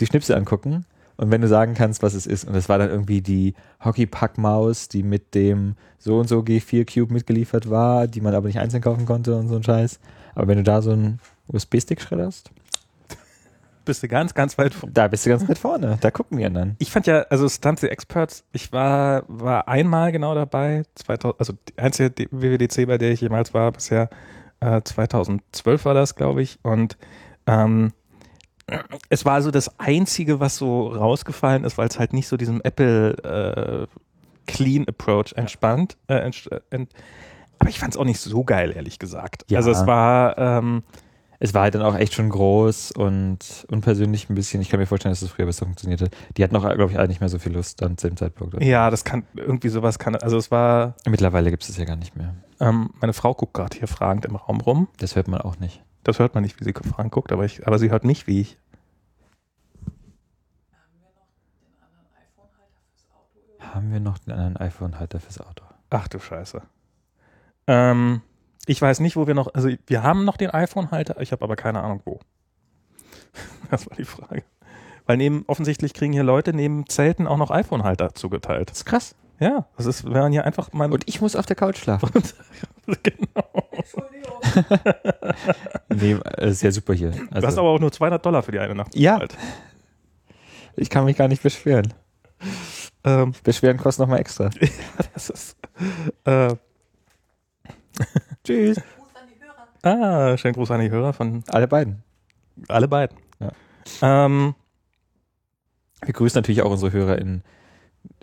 die 0.00 0.06
Schnipsel 0.06 0.36
angucken. 0.36 0.84
Und 1.16 1.30
wenn 1.30 1.40
du 1.40 1.48
sagen 1.48 1.74
kannst, 1.74 2.02
was 2.02 2.14
es 2.14 2.26
ist, 2.26 2.44
und 2.44 2.54
das 2.54 2.68
war 2.68 2.78
dann 2.78 2.90
irgendwie 2.90 3.22
die 3.22 3.54
Hockey-Pack-Maus, 3.82 4.88
die 4.88 5.02
mit 5.02 5.34
dem 5.34 5.74
so 5.98 6.18
und 6.18 6.28
so 6.28 6.40
G4 6.40 6.84
Cube 6.84 7.12
mitgeliefert 7.12 7.70
war, 7.70 8.06
die 8.06 8.20
man 8.20 8.34
aber 8.34 8.48
nicht 8.48 8.58
einzeln 8.58 8.82
kaufen 8.82 9.06
konnte 9.06 9.34
und 9.36 9.48
so 9.48 9.56
ein 9.56 9.62
Scheiß. 9.62 9.98
Aber 10.34 10.48
wenn 10.48 10.58
du 10.58 10.64
da 10.64 10.82
so 10.82 10.90
einen 10.90 11.18
USB-Stick 11.48 12.02
schredderst, 12.02 12.50
Bist 13.86 14.02
du 14.02 14.08
ganz, 14.08 14.34
ganz 14.34 14.58
weit 14.58 14.74
vor. 14.74 14.90
da 14.92 15.08
bist 15.08 15.24
du 15.24 15.30
ganz 15.30 15.48
weit 15.48 15.58
vorne. 15.58 15.96
Da 16.00 16.10
gucken 16.10 16.38
wir 16.38 16.50
dann. 16.50 16.74
Ich 16.78 16.90
fand 16.90 17.06
ja, 17.06 17.22
also 17.30 17.48
Stunts 17.48 17.80
the 17.80 17.88
Experts, 17.88 18.44
ich 18.52 18.72
war, 18.72 19.22
war 19.28 19.68
einmal 19.68 20.12
genau 20.12 20.34
dabei, 20.34 20.82
2000, 20.96 21.40
also 21.40 21.54
die 21.68 21.78
einzige 21.78 22.28
WWDC, 22.30 22.86
bei 22.86 22.98
der 22.98 23.12
ich 23.12 23.20
jemals 23.20 23.54
war 23.54 23.70
bisher, 23.70 24.10
äh, 24.60 24.82
2012 24.82 25.84
war 25.84 25.94
das, 25.94 26.16
glaube 26.16 26.42
ich. 26.42 26.58
Und 26.62 26.98
ähm, 27.46 27.92
es 29.08 29.24
war 29.24 29.40
so 29.40 29.52
das 29.52 29.78
Einzige, 29.78 30.40
was 30.40 30.56
so 30.56 30.88
rausgefallen 30.88 31.64
ist, 31.64 31.78
weil 31.78 31.88
es 31.88 31.98
halt 31.98 32.12
nicht 32.12 32.26
so 32.26 32.36
diesem 32.36 32.60
Apple 32.62 33.86
äh, 33.88 34.50
Clean 34.50 34.86
Approach 34.88 35.32
entspannt. 35.36 35.96
Äh, 36.08 36.16
ents 36.16 36.46
äh, 36.48 36.60
ent 36.70 36.92
aber 37.58 37.70
ich 37.70 37.78
fand 37.78 37.94
es 37.94 37.98
auch 37.98 38.04
nicht 38.04 38.20
so 38.20 38.44
geil, 38.44 38.72
ehrlich 38.74 38.98
gesagt. 38.98 39.44
Ja. 39.48 39.58
Also 39.58 39.70
es 39.70 39.86
war, 39.86 40.36
ähm, 40.36 40.82
Es 41.38 41.54
war 41.54 41.62
halt 41.62 41.74
dann 41.74 41.82
auch 41.82 41.94
echt 41.94 42.14
schon 42.14 42.30
groß 42.30 42.92
und 42.92 43.66
unpersönlich 43.68 44.30
ein 44.30 44.34
bisschen. 44.34 44.60
Ich 44.60 44.68
kann 44.70 44.80
mir 44.80 44.86
vorstellen, 44.86 45.12
dass 45.12 45.22
es 45.22 45.30
früher 45.30 45.46
besser 45.46 45.66
funktionierte. 45.66 46.08
Die 46.36 46.42
hatten 46.44 46.56
auch, 46.56 46.62
glaube 46.62 46.90
ich, 46.92 46.98
alle 46.98 47.08
nicht 47.08 47.20
mehr 47.20 47.28
so 47.28 47.38
viel 47.38 47.52
Lust 47.52 47.82
an 47.82 47.96
dem 47.96 48.16
Zeitpunkt. 48.16 48.62
ja, 48.62 48.90
das 48.90 49.04
kann, 49.04 49.24
irgendwie 49.34 49.68
sowas 49.68 49.98
kann, 49.98 50.16
also 50.16 50.36
es 50.36 50.50
war, 50.50 50.94
Mittlerweile 51.06 51.50
gibt 51.50 51.62
es 51.62 51.68
das 51.68 51.76
ja 51.76 51.84
gar 51.84 51.96
nicht 51.96 52.16
mehr. 52.16 52.34
ähm, 52.60 52.90
meine 53.00 53.12
Frau 53.12 53.34
guckt 53.34 53.54
gerade 53.54 53.76
hier 53.76 53.88
fragend 53.88 54.24
im 54.24 54.36
Raum 54.36 54.60
rum. 54.60 54.88
Das 54.98 55.16
hört 55.16 55.28
man 55.28 55.40
auch 55.40 55.58
nicht. 55.58 55.82
Das 56.04 56.18
hört 56.18 56.34
man 56.34 56.42
nicht, 56.44 56.58
wie 56.60 56.64
sie 56.64 56.72
fragend 56.72 57.12
guckt, 57.12 57.32
aber, 57.32 57.44
ich, 57.44 57.66
aber 57.66 57.78
sie 57.78 57.90
hört 57.90 58.04
nicht, 58.04 58.26
wie 58.26 58.40
ich. 58.40 58.58
Haben 63.58 63.92
wir 63.92 64.00
noch 64.00 64.18
den 64.18 64.32
anderen 64.32 64.56
iPhone-Halter 64.56 65.20
fürs 65.20 65.40
Auto? 65.40 65.64
Ach 65.90 66.08
du 66.08 66.18
Scheiße. 66.18 66.62
Ähm, 67.66 68.22
ich 68.66 68.82
weiß 68.82 69.00
nicht, 69.00 69.16
wo 69.16 69.26
wir 69.26 69.34
noch, 69.34 69.54
also 69.54 69.70
wir 69.86 70.02
haben 70.02 70.24
noch 70.24 70.36
den 70.36 70.50
iPhone-Halter, 70.50 71.20
ich 71.20 71.32
habe 71.32 71.44
aber 71.44 71.56
keine 71.56 71.82
Ahnung 71.82 72.02
wo. 72.04 72.20
Das 73.70 73.88
war 73.90 73.96
die 73.96 74.04
Frage. 74.04 74.44
Weil 75.06 75.16
neben, 75.16 75.44
offensichtlich 75.46 75.92
kriegen 75.94 76.12
hier 76.12 76.22
Leute 76.22 76.52
neben 76.52 76.86
Zelten 76.88 77.26
auch 77.26 77.36
noch 77.36 77.50
iPhone-Halter 77.50 78.14
zugeteilt. 78.14 78.70
Das 78.70 78.78
ist 78.78 78.84
krass. 78.84 79.14
Ja, 79.38 79.66
das 79.76 79.86
ist, 79.86 80.04
wenn 80.04 80.12
man 80.12 80.32
hier 80.32 80.44
einfach 80.44 80.72
mal. 80.72 80.90
Und 80.90 81.08
ich 81.08 81.20
muss 81.20 81.36
auf 81.36 81.46
der 81.46 81.56
Couch 81.56 81.78
schlafen. 81.78 82.08
genau. 83.02 83.68
nee, 85.90 86.12
äh, 86.12 86.48
ist 86.48 86.62
ja 86.62 86.70
super 86.70 86.94
hier. 86.94 87.10
du 87.10 87.20
hast 87.32 87.44
Also, 87.44 87.60
aber 87.60 87.70
auch 87.70 87.78
nur 87.78 87.92
200 87.92 88.24
Dollar 88.24 88.42
für 88.42 88.52
die 88.52 88.58
eine 88.58 88.74
Nacht. 88.74 88.96
Ja. 88.96 89.18
bezahlt. 89.18 89.36
ich 90.76 90.88
kann 90.90 91.04
mich 91.04 91.16
gar 91.16 91.28
nicht 91.28 91.42
beschweren. 91.42 91.92
Ähm, 93.04 93.34
Beschweren 93.44 93.76
kostet 93.76 94.00
nochmal 94.00 94.20
extra. 94.20 94.50
das 95.14 95.30
ist. 95.30 95.56
Äh, 96.24 96.54
Tschüss. 98.46 98.80
ah, 99.82 100.36
schönen 100.36 100.54
Gruß 100.54 100.70
an 100.70 100.80
die 100.80 100.90
Hörer 100.90 101.12
von 101.12 101.42
Alle 101.48 101.68
beiden. 101.68 102.02
alle 102.68 102.88
beiden. 102.88 103.16
Ja. 103.40 103.52
Ähm, 104.26 104.54
Wir 106.04 106.12
grüßen 106.14 106.38
natürlich 106.38 106.62
auch 106.62 106.70
unsere 106.70 106.92
Hörer 106.92 107.18
in 107.18 107.42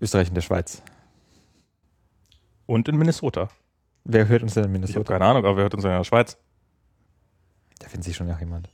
Österreich 0.01 0.29
und 0.29 0.35
der 0.35 0.41
Schweiz. 0.41 0.81
und 2.65 2.87
in 2.87 2.95
Minnesota. 2.97 3.49
Wer 4.05 4.27
hört 4.27 4.41
uns 4.43 4.53
denn 4.53 4.63
in 4.63 4.69
Ich 4.69 4.73
habe 4.75 4.79
Minnesota? 4.87 5.13
keine 5.13 5.25
Ahnung, 5.25 5.45
aber 5.45 5.55
wer 5.57 5.63
hört 5.63 5.75
uns 5.75 5.83
in 5.83 5.89
der 5.89 6.03
Schweiz? 6.03 6.37
Da 7.79 7.87
findet 7.87 8.05
sich 8.05 8.15
schon 8.15 8.27
noch 8.27 8.39
jemand. 8.39 8.69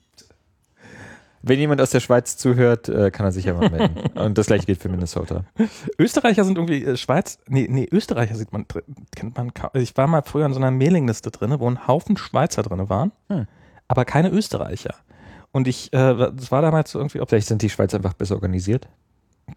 Wenn 1.41 1.59
jemand 1.59 1.79
aus 1.81 1.91
der 1.91 1.99
Schweiz 2.01 2.35
zuhört, 2.37 2.89
äh, 2.89 3.11
kann 3.11 3.25
er 3.25 3.31
sich 3.31 3.45
ja 3.45 3.53
mal 3.53 3.69
melden. 3.71 4.17
Und 4.17 4.37
das 4.37 4.47
gleiche 4.47 4.65
gilt 4.65 4.81
für 4.81 4.89
Minnesota. 4.89 5.45
Österreicher 5.97 6.43
sind 6.43 6.57
irgendwie, 6.57 6.83
äh, 6.83 6.97
Schweiz, 6.97 7.39
nee, 7.47 7.67
nee, 7.69 7.87
Österreicher 7.91 8.35
sieht 8.35 8.51
man, 8.51 8.65
kennt 9.15 9.37
man 9.37 9.53
kaum. 9.53 9.69
Ich 9.73 9.95
war 9.95 10.07
mal 10.07 10.21
früher 10.23 10.45
in 10.45 10.53
so 10.53 10.59
einer 10.59 10.71
Mailingliste 10.71 11.31
drin, 11.31 11.55
wo 11.59 11.69
ein 11.69 11.87
Haufen 11.87 12.17
Schweizer 12.17 12.61
drin 12.63 12.89
waren, 12.89 13.11
Hm. 13.29 13.47
aber 13.87 14.05
keine 14.05 14.29
Österreicher. 14.29 14.95
Und 15.51 15.67
ich, 15.67 15.91
äh, 15.93 16.15
das 16.15 16.51
war 16.51 16.61
damals 16.61 16.91
so 16.91 16.99
irgendwie, 16.99 17.21
ob, 17.21 17.29
Vielleicht 17.29 17.47
sind 17.47 17.61
die 17.61 17.69
Schweiz 17.69 17.93
einfach 17.93 18.13
besser 18.13 18.35
organisiert. 18.35 18.87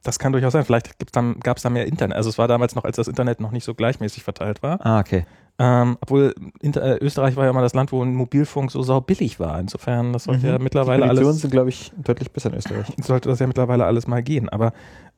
das 0.04 0.18
kann 0.18 0.32
durchaus 0.32 0.52
sein, 0.54 0.64
vielleicht 0.64 0.94
gab 1.42 1.56
es 1.58 1.62
da 1.62 1.68
mehr 1.70 1.86
Internet. 1.86 2.16
Also 2.16 2.30
es 2.30 2.38
war 2.38 2.48
damals 2.48 2.74
noch, 2.74 2.84
als 2.84 2.96
das 2.96 3.08
Internet 3.08 3.40
noch 3.40 3.50
nicht 3.50 3.64
so 3.64 3.74
gleichmäßig 3.74 4.22
verteilt 4.22 4.62
war. 4.62 4.78
Ah, 4.86 5.00
okay. 5.00 5.26
Ähm, 5.58 5.98
obwohl 6.00 6.34
Inter 6.60 6.82
äh, 6.82 7.04
Österreich 7.04 7.36
war 7.36 7.44
ja 7.44 7.52
mal 7.52 7.62
das 7.62 7.74
Land, 7.74 7.92
wo 7.92 8.02
ein 8.02 8.14
Mobilfunk 8.14 8.70
so 8.70 8.82
sau 8.82 9.00
billig 9.00 9.38
war. 9.38 9.60
Insofern, 9.60 10.12
das 10.12 10.24
sollte 10.24 10.46
ja 10.46 10.58
mittlerweile 10.58 11.04
Mhm. 11.04 11.10
Die 11.10 11.22
Konditionen 11.22 11.28
alles, 11.28 11.40
sind, 11.42 11.50
glaube 11.50 11.68
ich, 11.68 11.92
deutlich 12.02 12.32
besser 12.32 12.50
in 12.50 12.56
Österreich. 12.56 12.86
sollte 13.02 13.28
das 13.28 13.38
ja 13.38 13.46
mittlerweile 13.46 13.84
alles 13.84 14.06
mal 14.06 14.22
gehen. 14.22 14.48
Aber 14.48 14.72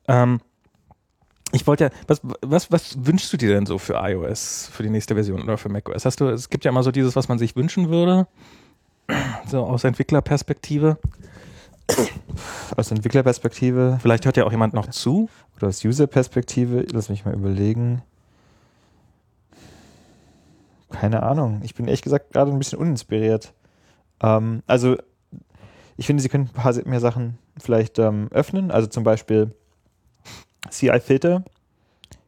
ähm, 0.07 0.39
ich 1.51 1.65
wollte 1.65 1.85
ja, 1.85 1.89
was, 2.07 2.21
was, 2.41 2.71
was 2.71 3.05
wünschst 3.05 3.31
du 3.31 3.37
dir 3.37 3.49
denn 3.49 3.65
so 3.65 3.77
für 3.77 3.93
iOS, 3.93 4.69
für 4.71 4.83
die 4.83 4.89
nächste 4.89 5.15
Version 5.15 5.41
oder 5.41 5.57
für 5.57 5.69
macOS? 5.69 6.05
Hast 6.05 6.19
du, 6.19 6.27
es 6.27 6.49
gibt 6.49 6.65
ja 6.65 6.69
immer 6.69 6.83
so 6.83 6.91
dieses, 6.91 7.15
was 7.15 7.29
man 7.29 7.39
sich 7.39 7.55
wünschen 7.55 7.89
würde, 7.89 8.27
so 9.47 9.63
aus 9.63 9.83
Entwicklerperspektive. 9.83 10.97
Aus 12.75 12.91
Entwicklerperspektive 12.91 13.99
Vielleicht 14.01 14.25
hört 14.25 14.37
ja 14.37 14.45
auch 14.45 14.51
jemand 14.51 14.73
noch 14.73 14.89
zu. 14.89 15.29
oder 15.55 15.67
aus 15.67 15.85
Userperspektive, 15.85 16.85
lass 16.91 17.09
mich 17.09 17.25
mal 17.25 17.33
überlegen. 17.35 18.01
Keine 20.99 21.23
Ahnung. 21.23 21.61
Ich 21.63 21.75
bin 21.75 21.85
ehrlich 21.87 22.01
gesagt 22.01 22.33
gerade 22.33 22.51
ein 22.51 22.57
bisschen 22.57 22.79
uninspiriert. 22.79 23.53
Ähm, 24.21 24.63
also, 24.67 24.95
ich 25.97 26.07
finde, 26.07 26.21
sie 26.23 26.29
können 26.29 26.45
ein 26.45 26.61
paar 26.61 26.73
mehr 26.85 26.99
Sachen 26.99 27.37
vielleicht 27.57 27.99
ähm, 27.99 28.27
öffnen. 28.31 28.71
Also 28.71 28.87
zum 28.87 29.03
Beispiel 29.03 29.53
CI-Filter 30.69 31.43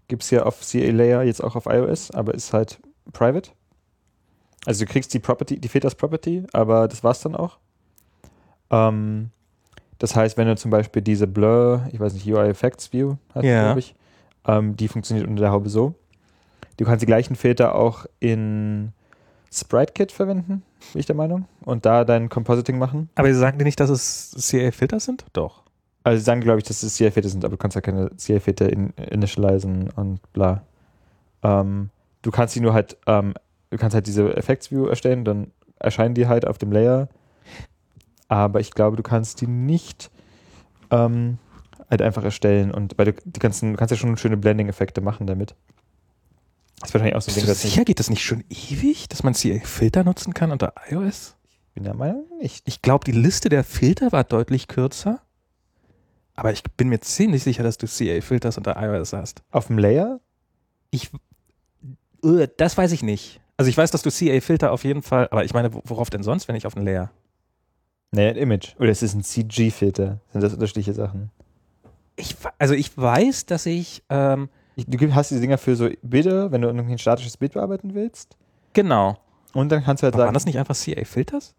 gibt 0.08 0.24
es 0.24 0.30
ja 0.32 0.44
auf 0.44 0.62
CA-Layer, 0.62 1.24
jetzt 1.24 1.44
auch 1.44 1.56
auf 1.56 1.66
iOS, 1.66 2.12
aber 2.12 2.34
ist 2.34 2.54
halt 2.54 2.80
private. 3.12 3.52
Also 4.66 4.86
du 4.86 4.92
kriegst 4.92 5.14
die 5.14 5.20
Property, 5.20 5.60
die 5.60 5.68
Filters 5.68 5.96
Property, 5.96 6.44
aber 6.54 6.88
das 6.88 7.04
war's 7.04 7.22
dann 7.22 7.36
auch. 7.36 7.58
Ähm, 8.70 9.32
das 10.00 10.16
heißt, 10.16 10.38
wenn 10.38 10.48
du 10.48 10.56
zum 10.56 10.72
Beispiel 10.72 11.02
diese 11.02 11.28
Blur, 11.28 11.88
ich 11.92 12.00
weiß 12.00 12.14
nicht, 12.14 12.28
UI 12.28 12.50
Effects 12.50 12.92
View 12.94 13.16
hast, 13.34 13.46
Ja. 13.46 13.64
glaube 13.66 13.80
ich, 13.80 13.96
ähm, 14.46 14.76
die 14.76 14.88
funktioniert 14.88 15.28
unter 15.28 15.42
der 15.42 15.52
Haube 15.52 15.70
so. 15.70 15.96
Du 16.78 16.86
kannst 16.86 17.02
die 17.02 17.08
gleichen 17.08 17.36
Filter 17.36 17.76
auch 17.76 18.06
in 18.20 18.94
SpriteKit 19.52 20.12
verwenden, 20.12 20.64
bin 20.94 21.00
ich 21.00 21.06
der 21.06 21.16
Meinung, 21.16 21.46
und 21.62 21.86
da 21.86 22.04
dein 22.04 22.30
Compositing 22.30 22.78
machen. 22.78 23.10
Aber 23.16 23.32
sie 23.34 23.40
sagen 23.40 23.58
dir 23.58 23.66
nicht, 23.66 23.80
dass 23.80 23.90
es 23.90 24.36
CA-Filter 24.50 25.00
sind? 25.00 25.26
Doch. 25.34 25.64
Also 26.04 26.20
sie 26.20 26.24
sagen, 26.24 26.42
glaube 26.42 26.60
ich, 26.60 26.64
dass 26.64 26.84
es 26.84 26.96
CI-Filter 26.96 27.28
sind, 27.28 27.44
aber 27.44 27.52
du 27.52 27.58
kannst 27.58 27.76
ja 27.76 27.82
keine 27.82 28.16
CI-Filter 28.16 28.72
in, 28.72 28.92
initialisen 28.92 29.90
und 29.90 30.22
bla. 30.32 30.64
Ähm, 31.44 31.90
du 32.22 32.32
kannst 32.32 32.56
die 32.56 32.62
nur 32.62 32.74
halt, 32.74 32.98
ähm, 33.08 33.34
du 33.72 33.78
kannst 33.78 33.94
halt 33.94 34.08
diese 34.08 34.36
Effects 34.38 34.72
View 34.72 34.86
erstellen, 34.86 35.26
dann 35.26 35.52
erscheinen 35.80 36.16
die 36.16 36.28
halt 36.28 36.48
auf 36.48 36.58
dem 36.58 36.72
Layer. 36.72 37.10
Aber 38.30 38.60
ich 38.62 38.72
glaube, 38.72 38.96
du 38.96 39.04
kannst 39.04 39.42
die 39.42 39.48
nicht 39.48 40.10
ähm, 40.92 41.40
halt 41.90 42.02
einfach 42.02 42.24
erstellen 42.24 42.72
und 42.72 42.98
weil 42.98 43.08
du 43.08 43.14
die 43.26 43.40
ganzen, 43.40 43.74
du 43.74 43.78
kannst 43.78 43.92
ja 43.92 43.98
schon 43.98 44.16
schöne 44.18 44.38
Blending-Effekte 44.38 45.02
machen 45.02 45.28
damit. 45.28 45.56
Das 46.80 46.90
ist 46.90 46.94
wahrscheinlich 46.94 47.16
auch 47.16 47.22
so 47.22 47.32
ein 47.32 47.36
Bist 47.36 47.38
Ding, 47.38 47.44
du 47.46 47.48
das 47.52 47.64
ich 47.64 47.72
sicher, 47.72 47.86
geht 47.86 48.00
das 48.00 48.10
nicht 48.10 48.24
schon 48.24 48.44
ewig, 48.50 49.10
dass 49.10 49.24
man 49.24 49.34
CA-Filter 49.34 50.04
nutzen 50.04 50.34
kann 50.34 50.52
unter 50.52 50.74
iOS? 50.90 51.36
bin 51.74 51.84
der 51.84 51.94
Meinung 51.96 52.26
nicht. 52.40 52.64
Ich 52.68 52.82
glaube, 52.82 53.06
die 53.06 53.12
Liste 53.12 53.50
der 53.50 53.64
Filter 53.64 54.12
war 54.12 54.24
deutlich 54.24 54.68
kürzer. 54.68 55.22
Aber 56.36 56.52
ich 56.52 56.64
bin 56.64 56.90
mir 56.90 57.00
ziemlich 57.02 57.44
sicher, 57.44 57.62
dass 57.64 57.78
du 57.78 57.88
CA-Filters 57.88 58.58
unter 58.58 58.76
iOS 58.82 59.14
hast. 59.14 59.44
Auf 59.52 59.68
dem 59.68 59.78
Layer? 59.78 60.20
Ich, 60.92 61.12
äh, 62.24 62.48
das 62.58 62.78
weiß 62.78 62.92
ich 62.92 63.04
nicht. 63.04 63.42
Also 63.58 63.70
ich 63.70 63.78
weiß, 63.78 63.90
dass 63.92 64.02
du 64.04 64.10
CA-Filter 64.12 64.72
auf 64.72 64.84
jeden 64.84 65.02
Fall, 65.02 65.28
aber 65.32 65.44
ich 65.46 65.54
meine, 65.54 65.74
wo- 65.74 65.82
worauf 65.86 66.10
denn 66.12 66.22
sonst, 66.24 66.48
wenn 66.48 66.56
ich 66.56 66.66
auf 66.68 66.76
ein 66.76 66.84
Layer? 66.84 67.12
Naja, 68.12 68.30
ein 68.30 68.38
Image. 68.38 68.76
Oder 68.80 68.90
es 68.90 69.02
ist 69.04 69.14
ein 69.16 69.24
CG-Filter. 69.24 70.20
Sind 70.32 70.42
das 70.42 70.54
unterschiedliche 70.54 70.94
Sachen? 70.94 71.32
Ich, 72.16 72.36
also 72.58 72.74
ich 72.74 72.96
weiß, 72.98 73.46
dass 73.48 73.66
ich, 73.66 74.04
ähm, 74.10 74.50
Ich, 74.50 74.57
du 74.86 75.16
hast 75.16 75.32
diese 75.32 75.42
Dinger 75.42 75.58
für 75.58 75.76
so 75.76 75.90
Bilder, 76.04 76.52
wenn 76.52 76.62
du 76.62 76.68
irgendwie 76.68 76.92
ein 76.94 76.98
statisches 77.00 77.38
Bild 77.38 77.54
bearbeiten 77.54 77.94
willst. 77.94 78.38
genau. 78.74 79.18
Und 79.54 79.70
dann 79.72 79.84
kannst 79.84 80.04
du 80.04 80.06
halt 80.06 80.14
Aber 80.14 80.24
waren 80.24 80.28
sagen, 80.28 80.34
das 80.36 80.46
nicht 80.46 80.60
einfach 80.60 80.76
CA-Filters? 80.76 81.56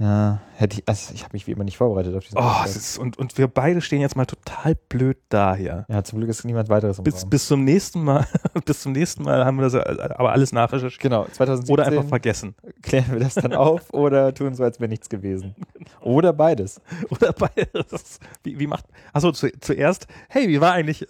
ja, 0.00 0.40
hätte 0.54 0.78
ich, 0.78 0.88
also 0.88 1.12
ich 1.12 1.24
habe 1.24 1.32
mich 1.32 1.48
wie 1.48 1.50
immer 1.50 1.64
nicht 1.64 1.76
vorbereitet 1.76 2.14
auf 2.14 2.22
diesen 2.22 2.38
Oh, 2.38 2.64
ist, 2.64 2.98
und, 2.98 3.18
und 3.18 3.36
wir 3.36 3.48
beide 3.48 3.80
stehen 3.80 4.00
jetzt 4.00 4.14
mal 4.14 4.26
total 4.26 4.76
blöd 4.88 5.16
da 5.28 5.56
hier. 5.56 5.86
Ja, 5.88 6.04
zum 6.04 6.18
Glück 6.20 6.30
ist 6.30 6.44
niemand 6.44 6.68
weiteres 6.68 6.98
im 6.98 7.04
Bis, 7.04 7.22
Raum. 7.22 7.30
bis 7.30 7.48
zum 7.48 7.64
nächsten 7.64 8.04
Mal, 8.04 8.24
bis 8.64 8.82
zum 8.82 8.92
nächsten 8.92 9.24
Mal 9.24 9.44
haben 9.44 9.56
wir 9.56 9.62
das 9.68 9.74
äh, 9.74 9.78
aber 10.14 10.30
alles 10.30 10.52
nachrecherchiert. 10.52 11.00
genau, 11.02 11.24
2017 11.24 11.72
Oder 11.72 11.86
einfach 11.86 12.04
vergessen. 12.08 12.54
klären 12.82 13.10
wir 13.10 13.18
das 13.18 13.34
dann 13.34 13.52
auf 13.54 13.92
oder 13.92 14.32
tun 14.32 14.54
so, 14.54 14.62
als 14.62 14.78
wäre 14.78 14.88
nichts 14.88 15.08
gewesen. 15.08 15.56
Oder 16.00 16.32
beides. 16.32 16.80
Oder 17.10 17.32
beides. 17.32 18.20
Wie, 18.44 18.56
wie 18.60 18.68
macht. 18.68 18.84
Achso, 19.12 19.32
zu, 19.32 19.50
zuerst, 19.58 20.06
hey, 20.28 20.46
wie 20.46 20.60
war 20.60 20.74
eigentlich. 20.74 21.08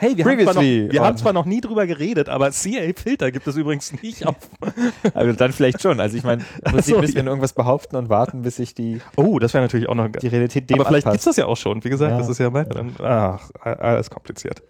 Hey, 0.00 0.16
wir, 0.16 0.24
haben 0.24 0.38
zwar, 0.40 0.54
noch, 0.54 0.62
wir 0.62 1.00
haben 1.02 1.16
zwar 1.16 1.32
noch 1.32 1.44
nie 1.44 1.60
drüber 1.60 1.84
geredet, 1.86 2.28
aber 2.28 2.50
CA-Filter 2.52 3.32
gibt 3.32 3.46
es 3.48 3.56
übrigens 3.56 3.92
nicht 4.00 4.24
auf. 4.26 4.36
Also 5.14 5.32
dann 5.32 5.52
vielleicht 5.52 5.82
schon. 5.82 5.98
Also 5.98 6.16
ich 6.16 6.22
meine, 6.22 6.44
Prinzip 6.62 6.94
so, 6.94 7.00
müssen 7.00 7.16
wir 7.16 7.24
irgendwas 7.26 7.52
behaupten 7.52 7.96
und 7.96 8.08
warten, 8.08 8.42
bis 8.42 8.56
sich 8.56 8.74
die, 8.74 9.00
Oh, 9.16 9.38
das 9.40 9.54
wäre 9.54 9.64
natürlich 9.64 9.88
auch 9.88 9.94
noch. 9.96 10.08
die 10.08 10.28
Realität 10.28 10.70
dem 10.70 10.78
Aber 10.80 10.88
vielleicht 10.88 11.06
gibt's 11.06 11.26
anpasst. 11.26 11.26
das 11.26 11.36
ja 11.36 11.46
auch 11.46 11.56
schon. 11.56 11.82
Wie 11.82 11.88
gesagt, 11.90 12.12
Ja. 12.12 12.18
das 12.18 12.28
ist 12.28 12.38
ja 12.38 12.52
weiter. 12.52 12.86
Ach, 13.02 13.50
alles 13.60 14.08
kompliziert. 14.10 14.62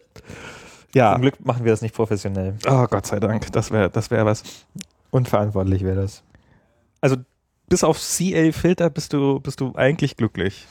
Ja. 0.94 1.12
Zum 1.12 1.20
Glück 1.22 1.44
machen 1.44 1.64
wir 1.64 1.72
das 1.72 1.82
nicht 1.82 1.94
professionell. 1.94 2.54
Oh, 2.66 2.86
Gott 2.88 3.04
sei 3.06 3.20
Dank. 3.20 3.52
Das 3.52 3.70
wäre 3.70 3.90
das 3.90 4.10
wär 4.10 4.24
was. 4.24 4.42
Unverantwortlich 5.10 5.84
wäre 5.84 5.96
das. 6.02 6.22
Also, 7.02 7.16
bis 7.68 7.84
auf 7.84 7.98
CA-Filter 7.98 8.88
bist 8.88 9.12
du, 9.12 9.40
bist 9.40 9.60
du 9.60 9.74
eigentlich 9.74 10.16
glücklich. 10.16 10.66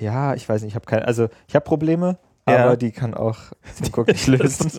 Ja, 0.00 0.34
ich 0.34 0.46
weiß 0.46 0.60
nicht, 0.62 0.72
ich 0.72 0.74
habe 0.74 0.84
keine, 0.84 1.06
also 1.06 1.28
ich 1.48 1.54
habe 1.54 1.64
Probleme, 1.64 2.18
Ja. 2.48 2.64
aber 2.64 2.76
die 2.76 2.92
kann 2.92 3.14
auch 3.14 3.38
Tim 3.76 3.92
Cook 3.94 4.08
nicht 4.08 4.26
lösen. 4.26 4.70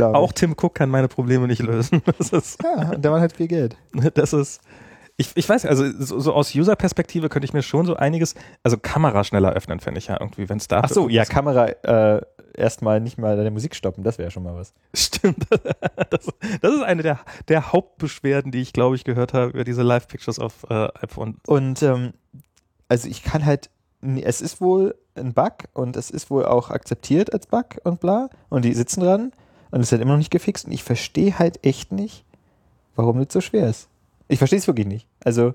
Auch 0.00 0.32
Tim 0.32 0.52
Cook 0.52 0.74
kann 0.74 0.88
meine 0.88 1.08
Probleme 1.08 1.46
nicht 1.46 1.62
lösen. 1.62 2.02
Das 2.18 2.30
ist. 2.30 2.62
Ja, 2.62 2.92
und 2.92 3.04
der 3.04 3.10
Mann 3.10 3.20
hat 3.20 3.32
viel 3.32 3.48
Geld. 3.48 3.76
Das 4.14 4.32
ist. 4.32 4.60
Ich, 5.18 5.30
ich 5.34 5.48
weiß, 5.48 5.64
also 5.64 5.90
so, 5.98 6.20
so 6.20 6.34
aus 6.34 6.54
User-Perspektive 6.54 7.30
könnte 7.30 7.46
ich 7.46 7.54
mir 7.54 7.62
schon 7.62 7.86
so 7.86 7.96
einiges, 7.96 8.34
also 8.62 8.76
Kamera 8.76 9.24
schneller 9.24 9.54
öffnen, 9.54 9.80
fände 9.80 9.96
ich 9.98 10.08
ja 10.08 10.18
irgendwie, 10.20 10.46
wenn 10.50 10.58
es 10.58 10.68
da. 10.68 10.82
Ach 10.84 10.90
so, 10.90 11.08
ja, 11.08 11.24
Kamera 11.24 11.68
äh, 11.68 12.20
erstmal 12.54 13.00
nicht 13.00 13.16
mal 13.16 13.34
deine 13.34 13.50
Musik 13.50 13.74
stoppen, 13.74 14.04
das 14.04 14.18
wäre 14.18 14.30
schon 14.30 14.42
mal 14.42 14.54
was. 14.54 14.74
Stimmt. 14.92 15.46
Das, 16.10 16.28
das 16.60 16.74
ist 16.74 16.82
eine 16.82 17.02
der, 17.02 17.20
der 17.48 17.72
Hauptbeschwerden, 17.72 18.52
die 18.52 18.60
ich, 18.60 18.74
glaube 18.74 18.94
ich, 18.94 19.04
gehört 19.04 19.32
habe 19.32 19.52
über 19.52 19.64
diese 19.64 19.82
Live-Pictures 19.82 20.38
auf 20.38 20.66
äh, 20.68 20.88
iPhone. 21.00 21.38
Und 21.46 21.82
ähm, 21.82 22.12
also 22.88 23.08
ich 23.08 23.22
kann 23.22 23.46
halt, 23.46 23.70
es 24.02 24.42
ist 24.42 24.60
wohl 24.60 24.96
ein 25.18 25.34
Bug 25.34 25.52
und 25.72 25.96
es 25.96 26.10
ist 26.10 26.30
wohl 26.30 26.44
auch 26.44 26.70
akzeptiert 26.70 27.32
als 27.32 27.46
Bug 27.46 27.80
und 27.84 28.00
bla. 28.00 28.28
Und 28.48 28.64
die 28.64 28.72
sitzen 28.72 29.00
dran 29.00 29.32
und 29.70 29.80
es 29.80 29.88
ist 29.88 29.92
halt 29.92 30.02
immer 30.02 30.12
noch 30.12 30.18
nicht 30.18 30.30
gefixt. 30.30 30.66
Und 30.66 30.72
ich 30.72 30.84
verstehe 30.84 31.38
halt 31.38 31.64
echt 31.64 31.92
nicht, 31.92 32.24
warum 32.94 33.18
das 33.22 33.32
so 33.32 33.40
schwer 33.40 33.68
ist. 33.68 33.88
Ich 34.28 34.38
verstehe 34.38 34.58
es 34.58 34.66
wirklich 34.66 34.86
nicht. 34.86 35.06
Also, 35.24 35.52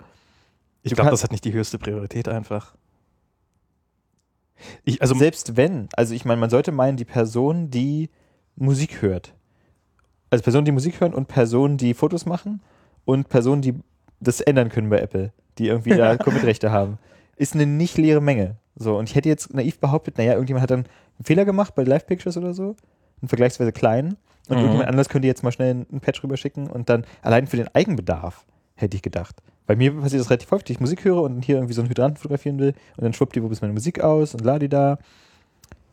Ich 0.84 0.94
glaube, 0.94 1.12
das 1.12 1.24
hat 1.24 1.32
nicht 1.32 1.46
die 1.46 1.54
höchste 1.54 1.78
Priorität 1.78 2.28
einfach. 2.28 2.76
Ich, 4.84 5.02
also, 5.02 5.16
selbst 5.16 5.58
wenn, 5.58 5.90
also 5.96 6.14
ich 6.14 6.26
meine, 6.26 6.40
man 6.40 6.50
sollte 6.50 6.72
meinen, 6.72 6.98
die 6.98 7.06
Person, 7.06 7.72
die 7.72 8.10
Musik 8.56 9.02
hört, 9.02 9.34
also 10.30 10.44
Personen, 10.44 10.66
die 10.66 10.72
Musik 10.72 11.02
hören 11.02 11.14
und 11.14 11.28
Personen, 11.28 11.78
die 11.78 11.94
Fotos 11.94 12.26
machen 12.26 12.62
und 13.06 13.28
Personen, 13.30 13.62
die 13.62 13.74
das 14.20 14.40
ändern 14.40 14.70
können 14.70 14.90
bei 14.90 15.00
Apple, 15.00 15.34
die 15.58 15.68
irgendwie 15.68 15.90
da 15.98 16.18
Commit-Rechte 16.18 16.72
haben, 16.72 16.98
ist 17.36 17.56
eine 17.56 17.66
nicht 17.66 17.98
leere 17.98 18.22
Menge. 18.22 18.56
So, 18.82 18.98
und 18.98 19.10
ich 19.10 19.16
hätte 19.16 19.30
jetzt 19.30 19.54
naiv 19.54 19.80
behauptet, 19.80 20.18
naja, 20.18 20.34
irgendjemand 20.34 20.64
hat 20.64 20.72
dann 20.72 20.80
einen 20.86 21.26
Fehler 21.26 21.46
gemacht 21.46 21.76
bei 21.76 21.84
Live 21.84 22.06
Pictures 22.08 22.36
oder 22.38 22.54
so, 22.54 22.76
einen 23.22 23.28
vergleichsweise 23.30 23.72
kleinen, 23.72 24.18
und 24.48 24.56
Mhm. 24.58 24.64
irgendjemand 24.64 24.90
anders 24.90 25.08
könnte 25.10 25.28
jetzt 25.28 25.44
mal 25.44 25.52
schnell 25.52 25.86
einen 25.92 26.00
Patch 26.02 26.24
rüberschicken 26.24 26.68
und 26.68 26.90
dann 26.90 27.06
allein 27.22 27.46
für 27.48 27.58
den 27.58 27.68
Eigenbedarf, 27.76 28.46
hätte 28.76 28.96
ich 28.98 29.04
gedacht. 29.04 29.36
Bei 29.68 29.76
mir 29.76 29.94
passiert 29.94 30.20
das 30.22 30.30
relativ 30.32 30.50
häufig, 30.52 30.66
dass 30.66 30.72
ich 30.72 30.80
Musik 30.80 31.06
höre 31.06 31.22
und 31.22 31.46
hier 31.46 31.56
irgendwie 31.58 31.74
so 31.76 31.82
einen 31.82 31.90
Hydranten 31.90 32.18
fotografieren 32.18 32.58
will 32.60 32.74
und 32.98 33.04
dann 33.04 33.14
schwuppdiwupp 33.14 33.52
ist 33.52 33.62
meine 33.62 33.74
Musik 33.74 34.02
aus 34.02 34.34
und 34.34 34.44
ladida. 34.44 34.98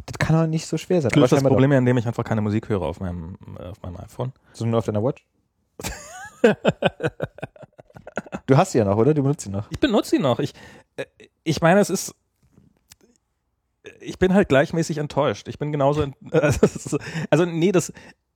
Das 0.07 0.18
kann 0.18 0.34
auch 0.34 0.47
nicht 0.47 0.66
so 0.66 0.78
schwer 0.78 1.03
sein. 1.03 1.11
ich 1.12 1.16
löse 1.20 1.34
das 1.34 1.45
Problem, 1.45 1.70
indem 1.72 1.99
ich 1.99 2.07
einfach 2.07 2.24
keine 2.24 2.41
Musik 2.41 2.70
höre 2.70 2.80
auf 2.82 2.99
meinem, 3.01 3.36
äh, 3.59 3.64
auf 3.64 3.82
meinem 3.82 3.99
iPhone. 3.99 4.32
doch. 4.34 4.55
So 4.55 4.64
nur 4.64 4.78
auf 4.78 4.86
deiner 4.86 5.05
Watch? 5.05 5.26
du 8.47 8.57
hast 8.57 8.72
sie 8.72 8.78
ja 8.78 8.84
noch, 8.84 8.97
oder? 8.97 9.14
Du 9.14 9.22
benutzt 9.22 9.43
sie 9.43 9.51
noch. 9.51 9.70
Ich 9.70 9.78
benutze 9.78 10.11
sie 10.11 10.18
noch. 10.18 10.39
Ich, 10.39 10.55
äh, 10.97 11.05
ich 11.45 11.61
meine, 11.61 11.80
es 11.80 11.91
ist. 11.91 12.14
Ich 14.01 14.18
bin 14.18 14.34
halt 14.34 14.49
gleichmäßig 14.49 14.99
enttäuscht. 14.99 15.49
Ich 15.49 15.59
bin 15.59 15.72
genauso. 15.72 16.05
Also, 16.32 16.99
also 17.30 17.45
nee, 17.45 17.72
das. 17.72 17.93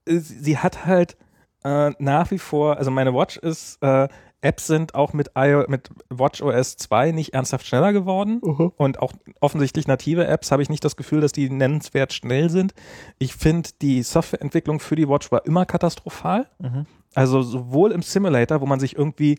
Sie 0.06 0.58
hat 0.58 0.84
halt 0.86 1.16
äh, 1.64 1.90
nach 1.98 2.30
wie 2.30 2.38
vor. 2.38 2.76
Also, 2.76 2.90
meine 2.90 3.14
Watch 3.14 3.36
ist. 3.36 3.82
Äh, 3.82 4.08
Apps 4.42 4.66
sind 4.66 4.96
auch 4.96 5.12
mit, 5.12 5.30
iO, 5.36 5.64
mit 5.68 5.88
WatchOS 6.10 6.76
2 6.76 7.12
nicht 7.12 7.32
ernsthaft 7.32 7.64
schneller 7.64 7.92
geworden. 7.92 8.40
Und 8.76 8.98
auch 8.98 9.12
offensichtlich 9.40 9.86
native 9.86 10.26
Apps 10.26 10.50
habe 10.50 10.62
ich 10.62 10.68
nicht 10.68 10.84
das 10.84 10.96
Gefühl, 10.96 11.20
dass 11.20 11.30
die 11.30 11.48
nennenswert 11.48 12.12
schnell 12.12 12.50
sind. 12.50 12.74
Ich 13.18 13.34
finde, 13.34 13.70
die 13.80 14.02
Softwareentwicklung 14.02 14.80
für 14.80 14.96
die 14.96 15.08
Watch 15.08 15.30
war 15.30 15.46
immer 15.46 15.64
katastrophal. 15.64 16.48
Mhm. 16.58 16.86
Also 17.14 17.42
sowohl 17.42 17.92
im 17.92 18.02
Simulator, 18.02 18.60
wo 18.60 18.66
man 18.66 18.80
sich 18.80 18.96
irgendwie 18.96 19.38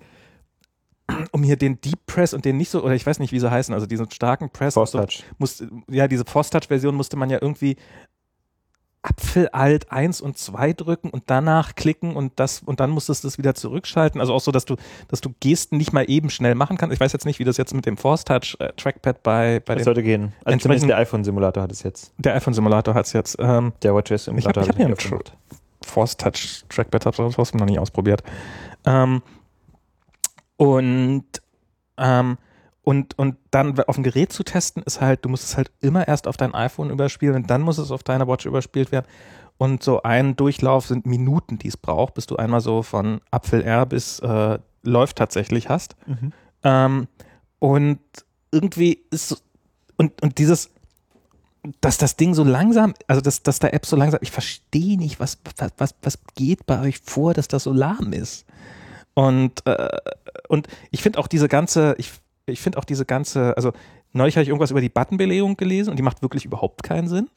um 1.32 1.44
hier 1.44 1.56
den 1.58 1.80
Deep 1.82 2.06
Press 2.06 2.34
und 2.34 2.46
den 2.46 2.58
nicht 2.58 2.70
so, 2.70 2.84
oder 2.84 2.94
ich 2.96 3.06
weiß 3.06 3.20
nicht, 3.20 3.32
wie 3.32 3.40
sie 3.40 3.50
heißen, 3.52 3.74
also 3.74 3.86
diesen 3.86 4.10
starken 4.12 4.50
Press. 4.50 4.74
Force 4.76 4.92
so, 4.92 5.00
Touch. 5.00 5.24
musste, 5.38 5.70
ja, 5.90 6.08
diese 6.08 6.26
Force 6.26 6.50
Touch 6.50 6.68
Version 6.68 6.96
musste 6.96 7.18
man 7.18 7.30
ja 7.30 7.40
irgendwie 7.42 7.76
Apfel 9.06 9.50
Alt 9.50 9.92
1 9.92 10.22
und 10.22 10.38
2 10.38 10.72
drücken 10.72 11.10
und 11.10 11.24
danach 11.26 11.76
klicken 11.76 12.16
und 12.16 12.32
das 12.38 12.62
und 12.66 12.80
dann 12.80 12.90
musstest 12.90 13.26
du 13.26 13.28
es 13.28 13.38
wieder 13.38 13.54
zurückschalten. 13.54 14.22
Also 14.22 14.34
auch 14.34 14.40
so, 14.40 14.52
dass 14.52 14.64
du, 14.64 14.78
dass 15.10 15.20
du 15.20 15.30
Gesten 15.42 15.76
nicht 15.76 15.92
mal 15.92 16.10
eben 16.10 16.30
schnell 16.30 16.56
machen 16.56 16.78
kannst. 16.78 16.94
Ich 16.94 17.02
weiß 17.02 17.12
jetzt 17.12 17.26
nicht, 17.26 17.38
wie 17.38 17.44
das 17.44 17.58
jetzt 17.58 17.74
mit 17.74 17.86
dem 17.86 17.98
Force 17.98 18.24
Touch 18.24 18.56
äh, 18.60 18.72
Trackpad 18.78 19.22
bei, 19.22 19.60
bei 19.60 19.76
Das 19.76 19.84
sollte 19.84 20.04
gehen. 20.04 20.32
Also 20.46 20.58
zumindest 20.60 20.88
der 20.88 20.98
iPhone-Simulator 21.00 21.64
hat 21.64 21.72
es 21.74 21.84
jetzt. 21.84 22.14
der 22.18 22.34
iPhone 22.36 22.54
Simulator 22.54 22.94
hat 22.94 23.06
es 23.06 23.12
jetzt. 23.12 23.36
Ähm, 23.40 23.74
Der 23.82 23.94
WatchOS-Simulator 23.94 24.64
Ich 24.64 24.70
hab- 24.70 24.80
ich 24.80 24.90
hab 24.94 25.02
hier 25.10 25.18
einen. 25.18 25.24
Force 25.86 26.16
Touch 26.16 26.64
Trackpad 26.70 27.06
habe 27.06 27.28
ich 27.28 27.36
trotzdem 27.36 27.60
noch 27.60 27.66
nicht 27.68 27.80
ausprobiert. 27.80 28.24
Ähm, 28.86 29.22
und, 30.64 31.26
ähm, 31.98 32.38
und, 32.84 33.20
und 33.20 33.36
dann 33.52 33.78
auf 33.82 33.96
dem 33.96 34.04
Gerät 34.04 34.32
zu 34.32 34.44
testen, 34.44 34.82
ist 34.84 35.02
halt, 35.02 35.26
du 35.26 35.30
musst 35.30 35.44
es 35.44 35.58
halt 35.58 35.70
immer 35.82 36.08
erst 36.08 36.26
auf 36.26 36.38
dein 36.38 36.54
iPhone 36.54 36.90
überspielen 36.90 37.36
und 37.36 37.50
dann 37.50 37.62
muss 37.62 37.78
es 37.78 37.92
auf 37.92 38.04
deiner 38.04 38.30
Watch 38.30 38.46
überspielt 38.46 38.94
werden. 38.94 39.06
Und 39.58 39.84
so 39.84 40.04
ein 40.04 40.38
Durchlauf 40.38 40.88
sind 40.88 41.06
Minuten, 41.06 41.58
die 41.58 41.68
es 41.68 41.76
braucht, 41.76 42.14
bis 42.14 42.28
du 42.28 42.38
einmal 42.38 42.62
so 42.62 42.82
von 42.82 43.20
Apfel 43.30 43.62
R 43.62 43.86
bis 43.86 44.20
äh, 44.20 44.58
läuft 44.84 45.18
tatsächlich 45.18 45.68
hast. 45.68 45.98
Mhm. 46.06 46.32
Ähm, 46.64 47.08
und 47.60 48.00
irgendwie 48.52 49.04
ist 49.12 49.30
so- 49.30 49.38
und, 49.98 50.22
und 50.22 50.38
dieses, 50.38 50.70
dass 51.82 51.98
das 51.98 52.16
Ding 52.16 52.34
so 52.34 52.46
langsam, 52.46 52.94
also 53.08 53.22
dass, 53.22 53.44
dass 53.44 53.60
der 53.60 53.74
App 53.74 53.86
so 53.86 53.98
langsam, 53.98 54.20
ich 54.24 54.32
verstehe 54.32 54.98
nicht, 54.98 55.20
was, 55.20 55.40
was, 55.78 55.94
was 56.02 56.20
geht 56.36 56.66
bei 56.66 56.80
euch 56.80 57.00
vor, 57.00 57.34
dass 57.34 57.50
das 57.50 57.64
so 57.64 57.74
lahm 57.74 58.14
ist. 58.14 58.46
Und, 59.14 59.66
äh, 59.66 59.98
und 60.48 60.68
ich 60.92 61.02
finde 61.02 61.20
auch 61.20 61.28
diese 61.28 61.48
ganze, 61.48 61.96
ich, 61.98 62.12
ich 62.46 62.62
finde 62.62 62.80
auch 62.80 62.86
diese 62.86 63.06
ganze, 63.06 63.56
also 63.56 63.72
neulich 64.12 64.36
habe 64.36 64.44
ich 64.44 64.50
irgendwas 64.50 64.72
über 64.72 64.82
die 64.82 64.90
Buttonbelegung 64.90 65.58
gelesen 65.58 65.92
und 65.92 65.98
die 65.98 66.04
macht 66.04 66.22
wirklich 66.22 66.46
überhaupt 66.46 66.84
keinen 66.84 67.08
Sinn. 67.08 67.30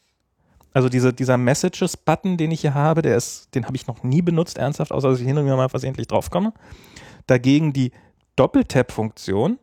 Also 0.72 0.88
diese, 0.90 1.12
dieser 1.12 1.38
Messages-Button, 1.38 2.36
den 2.36 2.50
ich 2.50 2.60
hier 2.60 2.74
habe, 2.74 3.00
der 3.00 3.16
ist, 3.16 3.54
den 3.54 3.64
habe 3.64 3.76
ich 3.76 3.86
noch 3.86 4.02
nie 4.02 4.20
benutzt, 4.20 4.58
ernsthaft, 4.58 4.92
außer 4.92 5.10
dass 5.10 5.20
ich 5.20 5.26
hin 5.26 5.38
und 5.38 5.46
wieder 5.46 5.56
mal 5.56 5.70
versehentlich 5.70 6.06
draufkomme. 6.06 6.52
Dagegen 7.26 7.72
die 7.72 7.92
Doppeltap-Funktion 8.36 9.58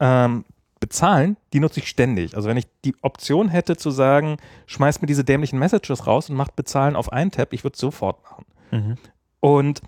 ähm, 0.00 0.44
bezahlen, 0.80 1.36
die 1.52 1.60
nutze 1.60 1.78
ich 1.78 1.88
ständig. 1.88 2.34
Also 2.34 2.48
wenn 2.48 2.56
ich 2.56 2.66
die 2.84 2.96
Option 3.02 3.48
hätte 3.48 3.76
zu 3.76 3.92
sagen, 3.92 4.38
schmeiß 4.66 5.00
mir 5.00 5.06
diese 5.06 5.22
dämlichen 5.22 5.60
Messages 5.60 6.08
raus 6.08 6.28
und 6.28 6.34
macht 6.34 6.56
bezahlen 6.56 6.96
auf 6.96 7.12
einen 7.12 7.30
Tab, 7.30 7.52
ich 7.52 7.62
würde 7.62 7.74
es 7.74 7.80
sofort 7.80 8.20
machen. 8.24 8.44
Mhm. 8.72 8.96
Und, 9.38 9.80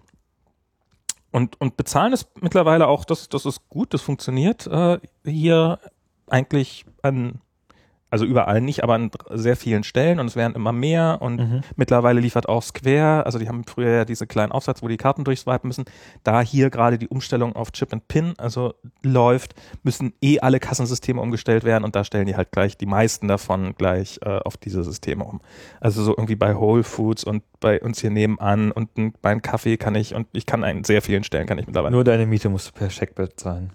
und, 1.35 1.61
und 1.61 1.76
bezahlen 1.76 2.12
ist 2.12 2.28
mittlerweile 2.43 2.87
auch, 2.87 3.05
das, 3.05 3.28
das 3.28 3.45
ist 3.45 3.68
gut, 3.68 3.93
das 3.93 4.03
funktioniert 4.03 4.68
äh, 4.68 5.01
hier 5.24 5.80
eigentlich 6.28 6.87
an, 7.03 7.41
also 8.14 8.26
überall 8.26 8.60
nicht, 8.60 8.84
aber 8.84 8.94
an 8.94 9.10
sehr 9.32 9.56
vielen 9.56 9.82
Stellen 9.82 10.20
und 10.20 10.26
es 10.28 10.36
werden 10.36 10.54
immer 10.54 10.70
mehr 10.70 11.18
und 11.20 11.40
Mhm. 11.40 11.60
mittlerweile 11.74 12.20
liefert 12.20 12.48
auch 12.48 12.62
Square, 12.62 13.26
also 13.26 13.40
die 13.40 13.48
haben 13.48 13.64
früher 13.64 13.90
ja 13.90 14.04
diese 14.04 14.28
kleinen 14.28 14.52
Aufsatz, 14.52 14.84
wo 14.84 14.88
die 14.88 14.96
Karten 14.96 15.24
durchswipen 15.24 15.66
müssen, 15.66 15.84
da 16.22 16.40
hier 16.40 16.70
gerade 16.70 16.96
die 16.96 17.08
Umstellung 17.08 17.56
auf 17.56 17.72
Chip 17.72 17.92
and 17.92 18.06
Pin, 18.06 18.34
also 18.38 18.74
läuft, 19.02 19.56
müssen 19.82 20.12
eh 20.22 20.38
alle 20.38 20.60
Kassensysteme 20.60 21.20
umgestellt 21.20 21.64
werden 21.64 21.82
und 21.82 21.96
da 21.96 22.04
stellen 22.04 22.26
die 22.26 22.36
halt 22.36 22.52
gleich 22.52 22.76
die 22.78 22.86
meisten 22.86 23.26
davon 23.26 23.74
gleich 23.76 24.20
äh, 24.22 24.28
auf 24.44 24.56
diese 24.56 24.84
Systeme 24.84 25.24
um. 25.24 25.40
Also 25.80 26.04
so 26.04 26.12
irgendwie 26.12 26.36
bei 26.36 26.54
Whole 26.54 26.84
Foods 26.84 27.24
und 27.24 27.42
bei 27.58 27.80
uns 27.80 28.00
hier 28.00 28.10
nebenan 28.10 28.70
und 28.70 28.90
beim 29.22 29.42
Kaffee 29.42 29.76
kann 29.76 29.96
ich 29.96 30.14
und 30.14 30.28
ich 30.32 30.46
kann 30.46 30.62
an 30.62 30.84
sehr 30.84 31.02
vielen 31.02 31.24
Stellen 31.24 31.48
kann 31.48 31.58
ich 31.58 31.66
mittlerweile. 31.66 31.90
Nur 31.90 32.04
deine 32.04 32.26
Miete 32.26 32.48
musst 32.48 32.68
du 32.68 32.72
per 32.72 32.90
Scheck 32.90 33.16
bezahlen. 33.16 33.72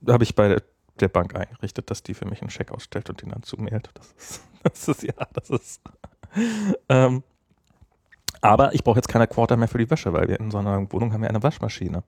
Da 0.00 0.14
habe 0.14 0.24
ich 0.24 0.34
bei 0.34 0.56
der, 1.00 1.08
Bank 1.08 1.34
eingerichtet, 1.34 1.90
dass 1.90 2.02
die 2.02 2.14
für 2.14 2.26
mich 2.26 2.40
einen 2.40 2.50
Scheck 2.50 2.70
ausstellt 2.70 3.10
und 3.10 3.22
den 3.22 3.30
dann 3.30 3.42
zumailt. 3.42 3.90
Das 3.94 4.12
ist, 4.16 4.42
das 4.62 4.88
ist 4.88 5.02
ja, 5.02 5.14
das 5.32 5.50
ist. 5.50 5.82
Ähm, 6.90 7.22
aber 8.42 8.74
ich 8.74 8.84
brauche 8.84 8.98
jetzt 8.98 9.08
keine 9.08 9.26
Quarter 9.26 9.56
mehr 9.56 9.66
für 9.66 9.78
die 9.78 9.90
Wäsche, 9.90 10.12
weil 10.12 10.28
wir 10.28 10.38
in 10.38 10.50
so 10.50 10.58
einer 10.58 10.92
Wohnung 10.92 11.12
haben 11.12 11.22
wir 11.22 11.28
eine 11.30 11.42
Waschmaschine. 11.42 12.04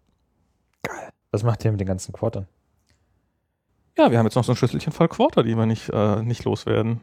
Was 1.30 1.42
macht 1.42 1.64
ihr 1.64 1.70
mit 1.70 1.80
den 1.80 1.86
ganzen 1.88 2.12
Quartern? 2.12 2.46
Ja, 3.96 4.10
wir 4.10 4.18
haben 4.18 4.26
jetzt 4.26 4.34
noch 4.34 4.44
so 4.44 4.52
ein 4.52 4.56
Schüsselchen 4.56 4.92
voll 4.92 5.08
Quarter, 5.08 5.42
die 5.42 5.56
wir 5.56 5.66
nicht, 5.66 5.88
äh, 5.88 6.22
nicht 6.22 6.44
loswerden. 6.44 7.00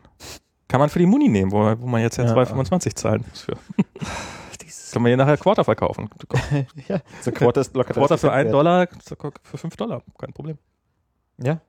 Kann 0.68 0.80
man 0.80 0.90
für 0.90 1.00
die 1.00 1.06
Muni 1.06 1.28
nehmen, 1.28 1.52
wo, 1.52 1.60
wo 1.80 1.88
man 1.88 2.02
jetzt 2.02 2.18
ja 2.18 2.26
Ja, 2.26 2.34
2,25 2.34 2.96
zahlen 2.96 3.26
muss 3.28 3.42
für. 3.42 3.54
Können 4.92 5.06
wir 5.06 5.10
hier 5.10 5.18
nachher 5.18 5.38
Quarter 5.38 5.64
verkaufen. 5.64 6.10
ja, 6.88 7.02
so 7.22 7.32
Quarter 7.32 7.62
ist 7.62 7.76
locker 7.76 7.94
Quarter 7.94 8.18
für 8.18 8.32
1 8.32 8.42
einen 8.42 8.52
Dollar, 8.52 8.88
für 9.44 9.58
5 9.58 9.76
Dollar, 9.76 10.02
kein 10.18 10.34
Problem. 10.34 10.58
Ja, 11.38 11.60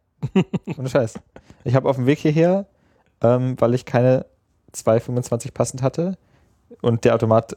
ohne 0.78 0.88
Scheiß. 0.88 1.18
Ich 1.64 1.74
habe 1.74 1.88
auf 1.88 1.96
dem 1.96 2.06
Weg 2.06 2.18
hierher, 2.18 2.66
ähm, 3.20 3.56
weil 3.58 3.74
ich 3.74 3.84
keine 3.84 4.26
2,25 4.74 5.52
passend 5.52 5.82
hatte 5.82 6.16
und 6.80 7.04
der 7.04 7.14
Automat, 7.14 7.56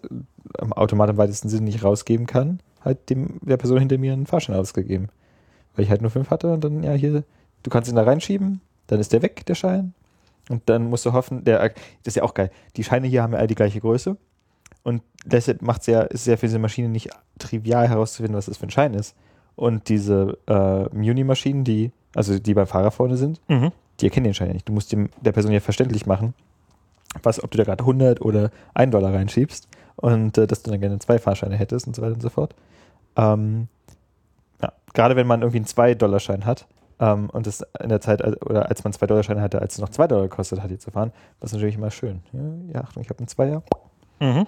ähm, 0.59 0.73
Automat 0.73 1.09
im 1.09 1.17
weitesten 1.17 1.49
Sinne 1.49 1.63
nicht 1.63 1.83
rausgeben 1.83 2.25
kann, 2.25 2.59
halt 2.83 3.09
dem, 3.09 3.39
der 3.41 3.57
Person 3.57 3.79
hinter 3.79 3.97
mir 3.97 4.13
einen 4.13 4.25
Fahrschein 4.25 4.55
ausgegeben. 4.55 5.09
Weil 5.75 5.85
ich 5.85 5.91
halt 5.91 6.01
nur 6.01 6.11
5 6.11 6.29
hatte 6.29 6.53
und 6.53 6.63
dann, 6.63 6.83
ja, 6.83 6.93
hier, 6.93 7.23
du 7.63 7.69
kannst 7.69 7.89
ihn 7.89 7.95
da 7.95 8.03
reinschieben, 8.03 8.61
dann 8.87 8.99
ist 8.99 9.13
der 9.13 9.21
weg, 9.21 9.45
der 9.45 9.55
Schein. 9.55 9.93
Und 10.49 10.63
dann 10.67 10.89
musst 10.89 11.05
du 11.05 11.13
hoffen, 11.13 11.45
der, 11.45 11.69
das 11.69 11.75
ist 12.03 12.15
ja 12.15 12.23
auch 12.23 12.33
geil. 12.33 12.51
Die 12.75 12.83
Scheine 12.83 13.07
hier 13.07 13.23
haben 13.23 13.33
ja 13.33 13.39
alle 13.39 13.47
die 13.47 13.55
gleiche 13.55 13.79
Größe. 13.79 14.17
Und 14.83 15.03
deshalb 15.25 15.61
macht 15.61 15.83
sehr, 15.83 16.09
ist 16.11 16.23
sehr 16.25 16.37
für 16.37 16.47
diese 16.47 16.59
Maschine 16.59 16.89
nicht 16.89 17.09
trivial 17.37 17.87
herauszufinden, 17.87 18.35
was 18.35 18.47
das 18.47 18.57
für 18.57 18.67
ein 18.67 18.71
Schein 18.71 18.93
ist. 18.93 19.15
Und 19.55 19.89
diese 19.89 20.37
äh, 20.47 20.95
Muni-Maschinen, 20.95 21.63
die, 21.63 21.91
also 22.15 22.37
die 22.39 22.53
beim 22.53 22.67
Fahrer 22.67 22.91
vorne 22.91 23.17
sind, 23.17 23.39
Mhm. 23.47 23.71
die 23.99 24.05
erkennen 24.05 24.25
den 24.25 24.33
Schein 24.33 24.47
ja 24.47 24.53
nicht. 24.53 24.67
Du 24.67 24.73
musst 24.73 24.91
dem, 24.91 25.09
der 25.21 25.31
Person 25.31 25.51
ja 25.51 25.59
verständlich 25.59 26.05
machen, 26.05 26.33
was, 27.23 27.43
ob 27.43 27.51
du 27.51 27.57
da 27.57 27.63
gerade 27.63 27.83
100 27.83 28.21
oder 28.21 28.51
1 28.73 28.91
Dollar 28.91 29.13
reinschiebst 29.13 29.67
und 29.97 30.37
äh, 30.37 30.47
dass 30.47 30.63
du 30.63 30.71
dann 30.71 30.79
gerne 30.79 30.99
zwei 30.99 31.19
Fahrscheine 31.19 31.55
hättest 31.57 31.87
und 31.87 31.95
so 31.95 32.01
weiter 32.01 32.13
und 32.13 32.21
so 32.21 32.29
fort. 32.29 32.55
Ähm, 33.17 33.67
ja, 34.61 34.71
gerade 34.93 35.15
wenn 35.15 35.27
man 35.27 35.41
irgendwie 35.41 35.57
einen 35.57 35.65
2-Dollar-Schein 35.65 36.45
hat 36.45 36.67
ähm, 36.99 37.29
und 37.29 37.47
das 37.47 37.65
in 37.81 37.89
der 37.89 37.99
Zeit, 38.01 38.21
oder 38.45 38.69
als 38.69 38.83
man 38.83 38.93
2-Dollar-Scheine 38.93 39.41
hatte, 39.41 39.61
als 39.61 39.73
es 39.75 39.79
noch 39.81 39.89
2 39.89 40.07
Dollar 40.07 40.23
gekostet 40.23 40.61
hat, 40.61 40.69
hier 40.69 40.79
zu 40.79 40.91
fahren, 40.91 41.11
das 41.39 41.49
ist 41.51 41.53
natürlich 41.55 41.75
immer 41.75 41.91
schön. 41.91 42.21
Ja, 42.31 42.39
ja 42.73 42.81
Achtung, 42.81 43.03
ich 43.03 43.09
habe 43.09 43.19
einen 43.19 43.27
Zweier. 43.27 43.63
Mhm. 44.19 44.47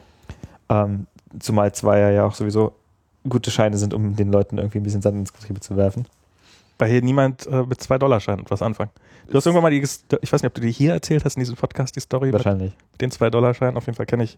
Ähm, 0.70 1.08
zumal 1.40 1.74
Zweier 1.74 2.12
ja 2.12 2.26
auch 2.26 2.36
sowieso 2.36 2.74
gute 3.28 3.52
Scheine 3.52 3.78
sind, 3.78 3.94
um 3.94 4.16
den 4.16 4.32
Leuten 4.32 4.58
irgendwie 4.58 4.80
ein 4.80 4.84
bisschen 4.84 5.02
Sand 5.02 5.18
ins 5.18 5.34
Getriebe 5.34 5.60
zu 5.60 5.76
werfen. 5.76 6.06
Weil 6.84 6.92
hier 6.92 7.02
niemand 7.02 7.48
äh, 7.48 7.64
mit 7.64 7.80
2 7.80 7.98
Dollar 7.98 8.20
Schein 8.20 8.40
etwas 8.40 8.62
anfangen. 8.62 8.92
Du 9.28 9.36
hast 9.36 9.46
irgendwann 9.46 9.64
mal 9.64 9.70
die, 9.70 9.78
ich 9.80 10.34
weiß 10.34 10.42
nicht, 10.42 10.48
ob 10.48 10.54
du 10.54 10.60
die 10.60 10.70
hier 10.70 10.92
erzählt 10.92 11.24
hast 11.24 11.38
in 11.38 11.40
diesem 11.40 11.56
Podcast, 11.56 11.96
die 11.96 12.02
Story 12.02 12.26
mit 12.26 12.34
Wahrscheinlich. 12.34 12.76
den 13.00 13.10
2 13.10 13.30
Dollar 13.30 13.54
Schein. 13.54 13.78
Auf 13.78 13.86
jeden 13.86 13.96
Fall 13.96 14.06
kenne 14.06 14.26
ich. 14.26 14.38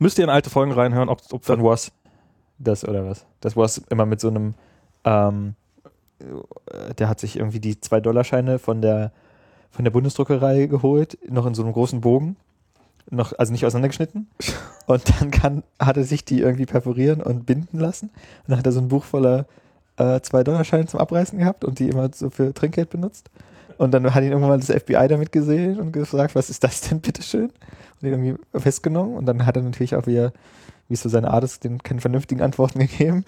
Müsst 0.00 0.18
ihr 0.18 0.24
in 0.24 0.30
alte 0.30 0.50
Folgen 0.50 0.72
reinhören, 0.72 1.08
ob, 1.08 1.20
ob 1.30 1.44
Von 1.44 1.62
Was? 1.62 1.92
Das 2.58 2.84
oder 2.84 3.06
was? 3.06 3.26
Das 3.38 3.56
Was 3.56 3.78
immer 3.78 4.06
mit 4.06 4.18
so 4.18 4.26
einem, 4.26 4.54
ähm, 5.04 5.54
äh, 6.18 6.94
der 6.94 7.08
hat 7.08 7.20
sich 7.20 7.36
irgendwie 7.36 7.60
die 7.60 7.76
2-Dollar-Scheine 7.76 8.58
von 8.58 8.82
der, 8.82 9.12
von 9.70 9.84
der 9.84 9.92
Bundesdruckerei 9.92 10.66
geholt, 10.66 11.16
noch 11.30 11.46
in 11.46 11.54
so 11.54 11.62
einem 11.62 11.72
großen 11.72 12.00
Bogen. 12.00 12.34
Noch, 13.08 13.34
also 13.38 13.52
nicht 13.52 13.64
auseinandergeschnitten. 13.64 14.26
Und 14.86 15.20
dann 15.20 15.30
kann, 15.30 15.62
hat 15.78 15.96
er 15.96 16.02
sich 16.02 16.24
die 16.24 16.40
irgendwie 16.40 16.66
perforieren 16.66 17.22
und 17.22 17.46
binden 17.46 17.78
lassen. 17.78 18.06
Und 18.06 18.48
dann 18.48 18.58
hat 18.58 18.66
er 18.66 18.72
so 18.72 18.80
ein 18.80 18.88
Buch 18.88 19.04
voller 19.04 19.46
äh, 19.98 20.20
2-Dollar-Scheine 20.20 20.86
zum 20.86 21.00
Abreißen 21.00 21.38
gehabt 21.38 21.64
und 21.64 21.78
die 21.78 21.88
immer 21.88 22.10
so 22.14 22.30
für 22.30 22.54
Trinkgeld 22.54 22.90
benutzt. 22.90 23.30
Und 23.76 23.92
dann 23.92 24.12
hat 24.12 24.24
ihn 24.24 24.32
irgendwann 24.32 24.60
das 24.60 24.70
FBI 24.70 25.06
damit 25.08 25.30
gesehen 25.30 25.78
und 25.78 25.92
gefragt, 25.92 26.34
was 26.34 26.50
ist 26.50 26.64
das 26.64 26.80
denn, 26.80 27.00
bitteschön? 27.00 27.50
Und 28.00 28.08
ihn 28.08 28.12
irgendwie 28.12 28.36
festgenommen. 28.58 29.16
Und 29.16 29.26
dann 29.26 29.46
hat 29.46 29.56
er 29.56 29.62
natürlich 29.62 29.94
auch 29.94 30.06
wieder, 30.06 30.32
wie 30.88 30.94
es 30.94 31.02
so 31.02 31.08
seine 31.08 31.30
Art 31.30 31.44
ist, 31.44 31.64
den 31.64 31.82
keine 31.82 32.00
vernünftigen 32.00 32.42
Antworten 32.42 32.78
gegeben. 32.80 33.24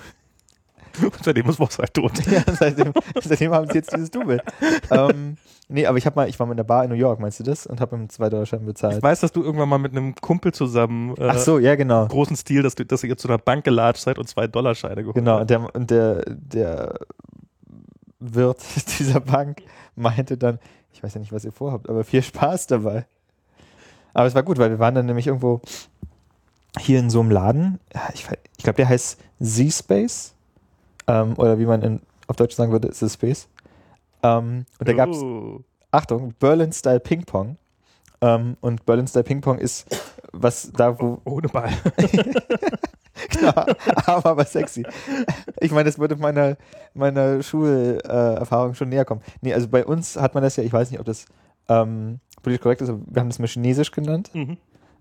Und 1.03 1.13
seitdem 1.25 1.49
ist 1.49 1.57
Voss 1.57 1.79
halt 1.79 1.95
tot. 1.95 2.13
ja, 2.31 2.43
seitdem, 2.53 2.93
seitdem 3.23 3.53
haben 3.53 3.67
sie 3.69 3.75
jetzt 3.75 3.93
dieses 3.95 4.11
Double. 4.11 4.43
ähm, 4.91 5.37
nee, 5.69 5.87
aber 5.87 5.99
ich 5.99 6.07
habe 6.07 6.17
mal, 6.17 6.29
ich 6.29 6.39
war 6.39 6.47
mal 6.47 6.53
in 6.53 6.57
der 6.59 6.65
Bar 6.65 6.85
in 6.85 6.91
New 6.91 6.97
York, 6.97 7.21
meinst 7.21 7.39
du 7.41 7.45
das? 7.45 7.67
Und 7.67 7.81
habe 7.81 7.97
ihm 7.97 8.07
2-Dollar-Schein 8.07 8.61
Ich 8.61 8.67
bezahlt. 8.67 9.03
weiß, 9.03 9.21
dass 9.21 9.33
du 9.33 9.43
irgendwann 9.43 9.69
mal 9.69 9.79
mit 9.79 9.93
einem 9.93 10.15
Kumpel 10.17 10.53
zusammen 10.53 11.15
äh, 11.17 11.29
Ach 11.31 11.39
so, 11.39 11.59
ja, 11.59 11.75
genau. 11.77 12.03
im 12.03 12.09
großen 12.09 12.37
Stil, 12.37 12.63
dass, 12.63 12.75
du, 12.75 12.85
dass 12.85 13.05
ihr 13.05 13.17
zu 13.17 13.29
einer 13.29 13.39
Bank 13.39 13.65
gelatscht 13.65 14.03
seid 14.03 14.19
und 14.19 14.29
2 14.29 14.47
Dollar 14.49 14.75
Scheine 14.75 15.03
geholt 15.03 15.15
Genau, 15.17 15.39
habt. 15.39 15.43
und 15.43 15.51
der, 15.51 15.75
und 15.75 15.91
der, 15.91 16.23
der 16.27 16.95
Wirt 18.19 18.59
dieser 18.99 19.21
Bank 19.21 19.63
meinte 19.97 20.37
dann, 20.37 20.59
ich 20.93 21.03
weiß 21.03 21.15
ja 21.15 21.21
nicht, 21.21 21.33
was 21.33 21.45
ihr 21.45 21.53
vorhabt, 21.53 21.89
aber 21.89 22.05
viel 22.05 22.23
Spaß 22.23 22.67
dabei. 22.67 23.07
Aber 24.13 24.27
es 24.27 24.35
war 24.35 24.43
gut, 24.43 24.59
weil 24.59 24.71
wir 24.71 24.79
waren 24.81 24.95
dann 24.95 25.07
nämlich 25.07 25.29
irgendwo 25.29 25.61
hier 26.79 26.99
in 26.99 27.11
so 27.11 27.21
einem 27.21 27.31
Laden, 27.31 27.79
ich, 28.13 28.27
ich 28.57 28.65
glaube, 28.65 28.77
der 28.77 28.89
heißt 28.89 29.19
Z-Space, 29.41 30.35
ähm, 31.11 31.35
oder 31.37 31.59
wie 31.59 31.67
man 31.67 31.83
in, 31.83 32.01
auf 32.27 32.37
Deutsch 32.37 32.55
sagen 32.55 32.73
würde, 32.73 32.89
ist 32.89 33.03
es 33.03 33.15
Space. 33.15 33.49
Ähm, 34.23 34.65
und 34.79 34.89
da 34.89 34.93
gab 34.93 35.11
es 35.11 35.23
Oh. 35.23 35.61
Achtung, 35.91 36.35
Berlin-Style 36.39 37.01
Ping-Pong. 37.01 37.57
Ähm, 38.21 38.57
und 38.61 38.87
Berlin-Style 38.87 39.25
Ping-Pong 39.25 39.59
ist 39.59 39.87
was 40.33 40.71
da, 40.73 40.99
wo, 41.01 41.21
Ohne 41.25 41.49
Ball. 41.49 41.73
genau, 43.29 43.53
aber, 44.07 44.27
aber 44.27 44.45
sexy. 44.45 44.87
Ich 45.61 45.73
meine, 45.73 45.85
das 45.85 45.99
würde 45.99 46.17
meiner, 46.17 46.57
meiner 46.95 47.43
Schulerfahrung 47.43 48.39
Erfahrung 48.39 48.75
schon 48.75 48.91
näher 48.91 49.05
kommen. 49.05 49.23
Nee, 49.41 49.55
also 49.55 49.69
bei 49.69 49.85
uns 49.85 50.17
hat 50.17 50.35
man 50.35 50.43
das 50.43 50.57
ja, 50.57 50.63
ich 50.63 50.73
weiß 50.73 50.91
nicht, 50.91 51.01
ob 51.01 51.07
das 51.07 51.25
ähm, 51.69 52.21
politisch 52.43 52.63
korrekt 52.63 52.83
ist, 52.83 52.89
aber 52.89 53.01
wir 53.07 53.21
haben 53.21 53.29
das 53.29 53.39
mal 53.39 53.49
Chinesisch 53.49 53.91
genannt. 53.91 54.31
Mhm. 54.33 54.59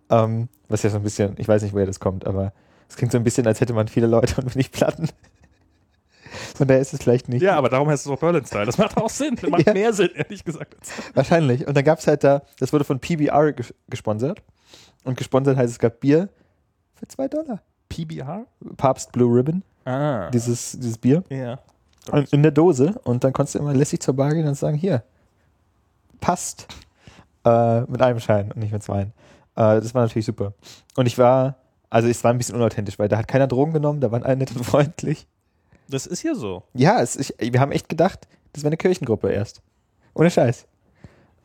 Ähm, 0.10 0.49
was 0.70 0.82
ja 0.82 0.89
so 0.89 0.97
ein 0.97 1.03
bisschen, 1.03 1.36
ich 1.38 1.47
weiß 1.47 1.62
nicht, 1.62 1.74
woher 1.74 1.86
das 1.86 1.99
kommt, 1.99 2.26
aber 2.26 2.51
es 2.88 2.95
klingt 2.95 3.12
so 3.12 3.18
ein 3.20 3.24
bisschen, 3.24 3.45
als 3.45 3.62
hätte 3.62 3.74
man 3.74 3.88
viele 3.88 4.07
Leute 4.07 4.41
und 4.41 4.55
wenig 4.55 4.72
Platten. 4.72 5.10
Von 6.60 6.68
daher 6.68 6.82
ist 6.82 6.93
es 6.93 6.99
vielleicht 7.01 7.30
nicht. 7.30 7.41
Ja, 7.41 7.55
aber 7.55 7.70
darum 7.70 7.88
heißt 7.88 8.05
es 8.05 8.12
auch 8.12 8.20
Berlin-Style. 8.20 8.66
Das 8.66 8.78
macht 8.78 8.97
auch 8.97 9.10
Sinn. 9.10 9.38
Das 9.41 9.49
macht 9.49 9.66
Ja. 9.66 9.74
mehr 9.74 9.93
Sinn, 9.93 10.10
ehrlich 10.14 10.43
gesagt. 10.43 10.76
Wahrscheinlich. 11.14 11.66
Und 11.66 11.76
dann 11.78 11.86
gab 11.86 11.99
es 11.99 12.05
halt 12.07 12.22
da, 12.26 12.41
das 12.60 12.74
wurde 12.74 12.84
von 12.84 12.99
PBR 12.99 13.53
ges 13.53 13.74
gesponsert. 13.89 14.41
Und 15.05 15.18
gesponsert 15.18 15.55
heißt, 15.55 15.72
es 15.72 15.80
gab 15.80 16.01
Bier 16.01 16.28
für 16.95 17.07
zwei 17.07 17.30
Dollar. 17.30 17.62
PBR? 17.88 18.45
Papst 18.76 19.14
Blue 19.14 19.34
Ribbon, 19.38 19.64
Ah. 19.86 20.30
dieses, 20.32 20.74
dieses 20.74 20.97
Bier. 20.97 21.24
ja. 21.30 21.60
Und 22.12 22.32
in 22.34 22.43
der 22.43 22.51
Dose. 22.51 22.99
Und 23.05 23.24
dann 23.24 23.32
konntest 23.32 23.55
du 23.55 23.60
immer 23.60 23.74
lässig 23.74 24.01
zur 24.01 24.16
Bar 24.16 24.34
gehen 24.34 24.47
und 24.47 24.55
sagen, 24.55 24.76
hier, 24.76 25.03
passt. 26.20 26.68
Äh, 27.45 27.82
mit 27.82 28.01
einem 28.01 28.20
Schein 28.20 28.51
und 28.51 28.57
nicht 28.57 28.74
mit 28.74 28.84
zwei. 28.84 29.03
Äh, 29.03 29.07
das 29.55 29.93
war 29.95 30.01
natürlich 30.01 30.26
super. 30.26 30.53
Und 30.97 31.05
ich 31.05 31.18
war, 31.18 31.55
also 31.89 32.10
es 32.10 32.22
war 32.24 32.32
ein 32.32 32.38
bisschen 32.38 32.55
unauthentisch, 32.55 32.99
weil 32.99 33.07
da 33.07 33.18
hat 33.18 33.30
keiner 33.30 33.47
Drogen 33.47 33.72
genommen, 33.72 34.01
da 34.01 34.12
waren 34.12 34.24
alle 34.24 34.36
nett 34.36 34.53
und 34.55 34.66
freundlich. 34.66 35.26
Das 35.90 36.06
ist 36.06 36.20
hier 36.20 36.36
so. 36.36 36.64
Ja, 36.74 37.02
es, 37.02 37.16
ich, 37.16 37.34
wir 37.40 37.60
haben 37.60 37.72
echt 37.72 37.90
gedacht, 37.90 38.28
das 38.54 38.64
wäre 38.64 38.70
eine 38.70 38.78
Kirchengruppe 38.78 39.32
erst. 39.32 39.62
Ohne 40.14 40.30
Scheiß. 40.30 40.66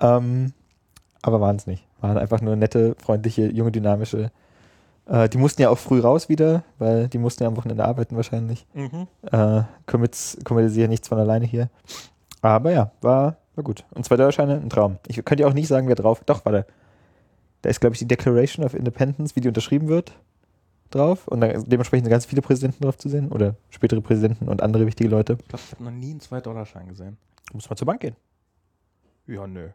Ähm, 0.00 0.52
aber 1.22 1.40
waren 1.40 1.56
es 1.56 1.66
nicht. 1.66 1.84
Waren 2.00 2.18
einfach 2.18 2.40
nur 2.40 2.54
nette, 2.56 2.94
freundliche, 3.02 3.50
junge, 3.50 3.72
dynamische. 3.72 4.30
Äh, 5.06 5.28
die 5.28 5.38
mussten 5.38 5.62
ja 5.62 5.70
auch 5.70 5.78
früh 5.78 6.00
raus 6.00 6.28
wieder, 6.28 6.64
weil 6.78 7.08
die 7.08 7.18
mussten 7.18 7.42
ja 7.42 7.48
am 7.48 7.56
Wochenende 7.56 7.84
arbeiten 7.84 8.16
wahrscheinlich. 8.16 8.66
Mhm. 8.74 9.06
Äh, 9.30 9.62
Commits, 9.86 10.38
committisieren 10.44 10.90
nichts 10.90 11.08
von 11.08 11.18
alleine 11.18 11.46
hier. 11.46 11.70
Aber 12.42 12.70
ja, 12.70 12.90
war, 13.00 13.36
war 13.54 13.64
gut. 13.64 13.84
Und 13.94 14.04
zwei 14.04 14.16
Dollarscheine, 14.16 14.54
ein 14.54 14.68
Traum. 14.68 14.98
Ich 15.06 15.24
könnte 15.24 15.42
ja 15.42 15.48
auch 15.48 15.54
nicht 15.54 15.68
sagen, 15.68 15.88
wer 15.88 15.94
drauf. 15.94 16.22
Doch, 16.26 16.44
warte. 16.44 16.66
Da 17.62 17.70
ist, 17.70 17.80
glaube 17.80 17.94
ich, 17.94 18.00
die 18.00 18.08
Declaration 18.08 18.64
of 18.64 18.74
Independence, 18.74 19.36
wie 19.36 19.40
die 19.40 19.48
unterschrieben 19.48 19.88
wird, 19.88 20.12
drauf. 20.90 21.28
Und 21.28 21.40
dann 21.40 21.64
dementsprechend 21.64 22.06
sind 22.06 22.10
ganz 22.10 22.26
viele 22.26 22.42
Präsidenten 22.42 22.82
drauf 22.84 22.96
zu 22.96 23.08
sehen. 23.08 23.30
Oder 23.32 23.56
spätere 23.70 24.00
Präsidenten 24.00 24.48
und 24.48 24.62
andere 24.62 24.86
wichtige 24.86 25.08
Leute. 25.08 25.38
Ich 25.40 25.48
glaube, 25.48 25.62
ich 25.66 25.72
habe 25.72 25.84
noch 25.84 25.90
nie 25.90 26.10
einen 26.10 26.20
2-Dollar-Schein 26.20 26.88
gesehen. 26.88 27.16
Muss 27.52 27.68
mal 27.68 27.76
zur 27.76 27.86
Bank 27.86 28.00
gehen. 28.00 28.16
Ja, 29.26 29.46
nö. 29.46 29.68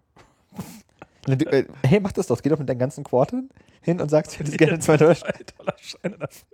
Du, 1.25 1.33
äh, 1.33 1.65
hey, 1.83 1.99
mach 1.99 2.11
das 2.11 2.27
doch. 2.27 2.41
Geh 2.41 2.49
doch 2.49 2.59
mit 2.59 2.69
deinen 2.69 2.79
ganzen 2.79 3.03
Quartern 3.03 3.49
hin 3.81 3.99
und 3.99 4.09
sagst, 4.09 4.33
ich 4.33 4.39
hätte 4.39 4.57
gerne 4.57 4.79
zwei 4.79 4.97
Dollarscheine. 4.97 5.33
2-Dollar-Scheine 5.33 6.17
dafür. 6.19 6.47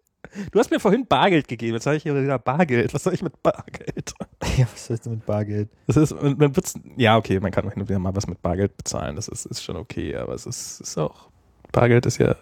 Du 0.52 0.60
hast 0.60 0.72
mir 0.72 0.80
vorhin 0.80 1.06
Bargeld 1.06 1.48
gegeben. 1.48 1.76
Jetzt 1.76 1.86
habe 1.86 1.96
ich 1.96 2.04
hier 2.04 2.16
wieder 2.22 2.40
Bargeld. 2.40 2.94
Was 2.94 3.04
soll 3.04 3.14
ich 3.14 3.22
mit 3.22 3.42
Bargeld? 3.42 4.14
Ja, 4.58 4.68
was 4.72 4.86
sollst 4.86 5.06
du 5.06 5.10
mit 5.10 5.26
Bargeld? 5.26 5.70
Das 5.86 5.98
ist, 5.98 6.14
man, 6.14 6.38
man 6.38 6.56
wird's, 6.56 6.76
ja, 6.96 7.18
okay, 7.18 7.42
man 7.42 7.52
kann 7.52 7.70
hin 7.70 7.82
und 7.82 7.90
wieder 7.90 8.00
mal 8.00 8.16
was 8.16 8.26
mit 8.28 8.42
Bargeld 8.42 8.78
bezahlen. 8.78 9.18
Das 9.18 9.28
ist, 9.28 9.46
ist 9.46 9.62
schon 9.62 9.76
okay, 9.76 10.16
aber 10.16 10.34
es 10.34 10.46
ist, 10.46 10.80
ist 10.80 10.98
auch, 10.98 11.30
Bargeld 11.74 12.06
ist 12.06 12.20
ja. 12.20 12.36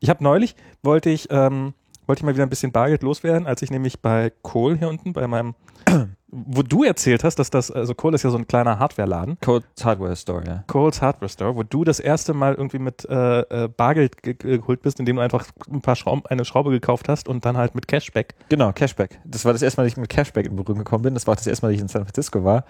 Ich 0.00 0.10
habe 0.10 0.22
neulich, 0.22 0.54
wollte 0.82 1.10
ich, 1.10 1.28
ähm, 1.30 1.74
wollte 2.06 2.20
ich 2.20 2.24
mal 2.24 2.34
wieder 2.34 2.44
ein 2.44 2.50
bisschen 2.50 2.72
Bargeld 2.72 3.02
loswerden, 3.02 3.46
als 3.46 3.62
ich 3.62 3.70
nämlich 3.70 4.00
bei 4.00 4.32
Kohl 4.42 4.76
hier 4.78 4.88
unten, 4.88 5.12
bei 5.12 5.26
meinem, 5.26 5.54
wo 6.28 6.62
du 6.62 6.84
erzählt 6.84 7.24
hast, 7.24 7.36
dass 7.38 7.50
das, 7.50 7.70
also 7.70 7.94
Kohl 7.94 8.14
ist 8.14 8.22
ja 8.22 8.30
so 8.30 8.36
ein 8.38 8.46
kleiner 8.46 8.78
Hardware-Laden. 8.78 9.38
Codes 9.40 9.84
Hardware 9.84 10.14
Store, 10.16 10.44
ja. 10.46 10.64
Coles 10.66 11.02
Hardware 11.02 11.28
Store, 11.28 11.56
wo 11.56 11.62
du 11.62 11.82
das 11.84 11.98
erste 11.98 12.32
Mal 12.34 12.54
irgendwie 12.54 12.78
mit 12.78 13.04
äh, 13.08 13.40
äh, 13.64 13.68
Bargeld 13.68 14.22
ge 14.22 14.34
ge- 14.34 14.58
geholt 14.58 14.82
bist, 14.82 15.00
indem 15.00 15.16
du 15.16 15.22
einfach 15.22 15.46
ein 15.72 15.80
paar 15.80 15.96
Schrauben, 15.96 16.22
eine 16.26 16.44
Schraube 16.44 16.70
gekauft 16.70 17.08
hast 17.08 17.28
und 17.28 17.44
dann 17.44 17.56
halt 17.56 17.74
mit 17.74 17.88
Cashback. 17.88 18.34
Genau, 18.48 18.72
Cashback. 18.72 19.18
Das 19.24 19.44
war 19.44 19.52
das 19.52 19.62
erste 19.62 19.80
Mal, 19.80 19.84
dass 19.86 19.92
ich 19.92 19.96
mit 19.98 20.08
Cashback 20.10 20.46
in 20.46 20.54
Berührung 20.56 20.78
gekommen 20.78 21.02
bin. 21.02 21.14
Das 21.14 21.26
war 21.26 21.32
auch 21.32 21.36
das 21.36 21.46
erste 21.46 21.64
Mal, 21.66 21.70
dass 21.70 21.76
ich 21.76 21.82
in 21.82 21.88
San 21.88 22.04
Francisco 22.04 22.44
war. 22.44 22.64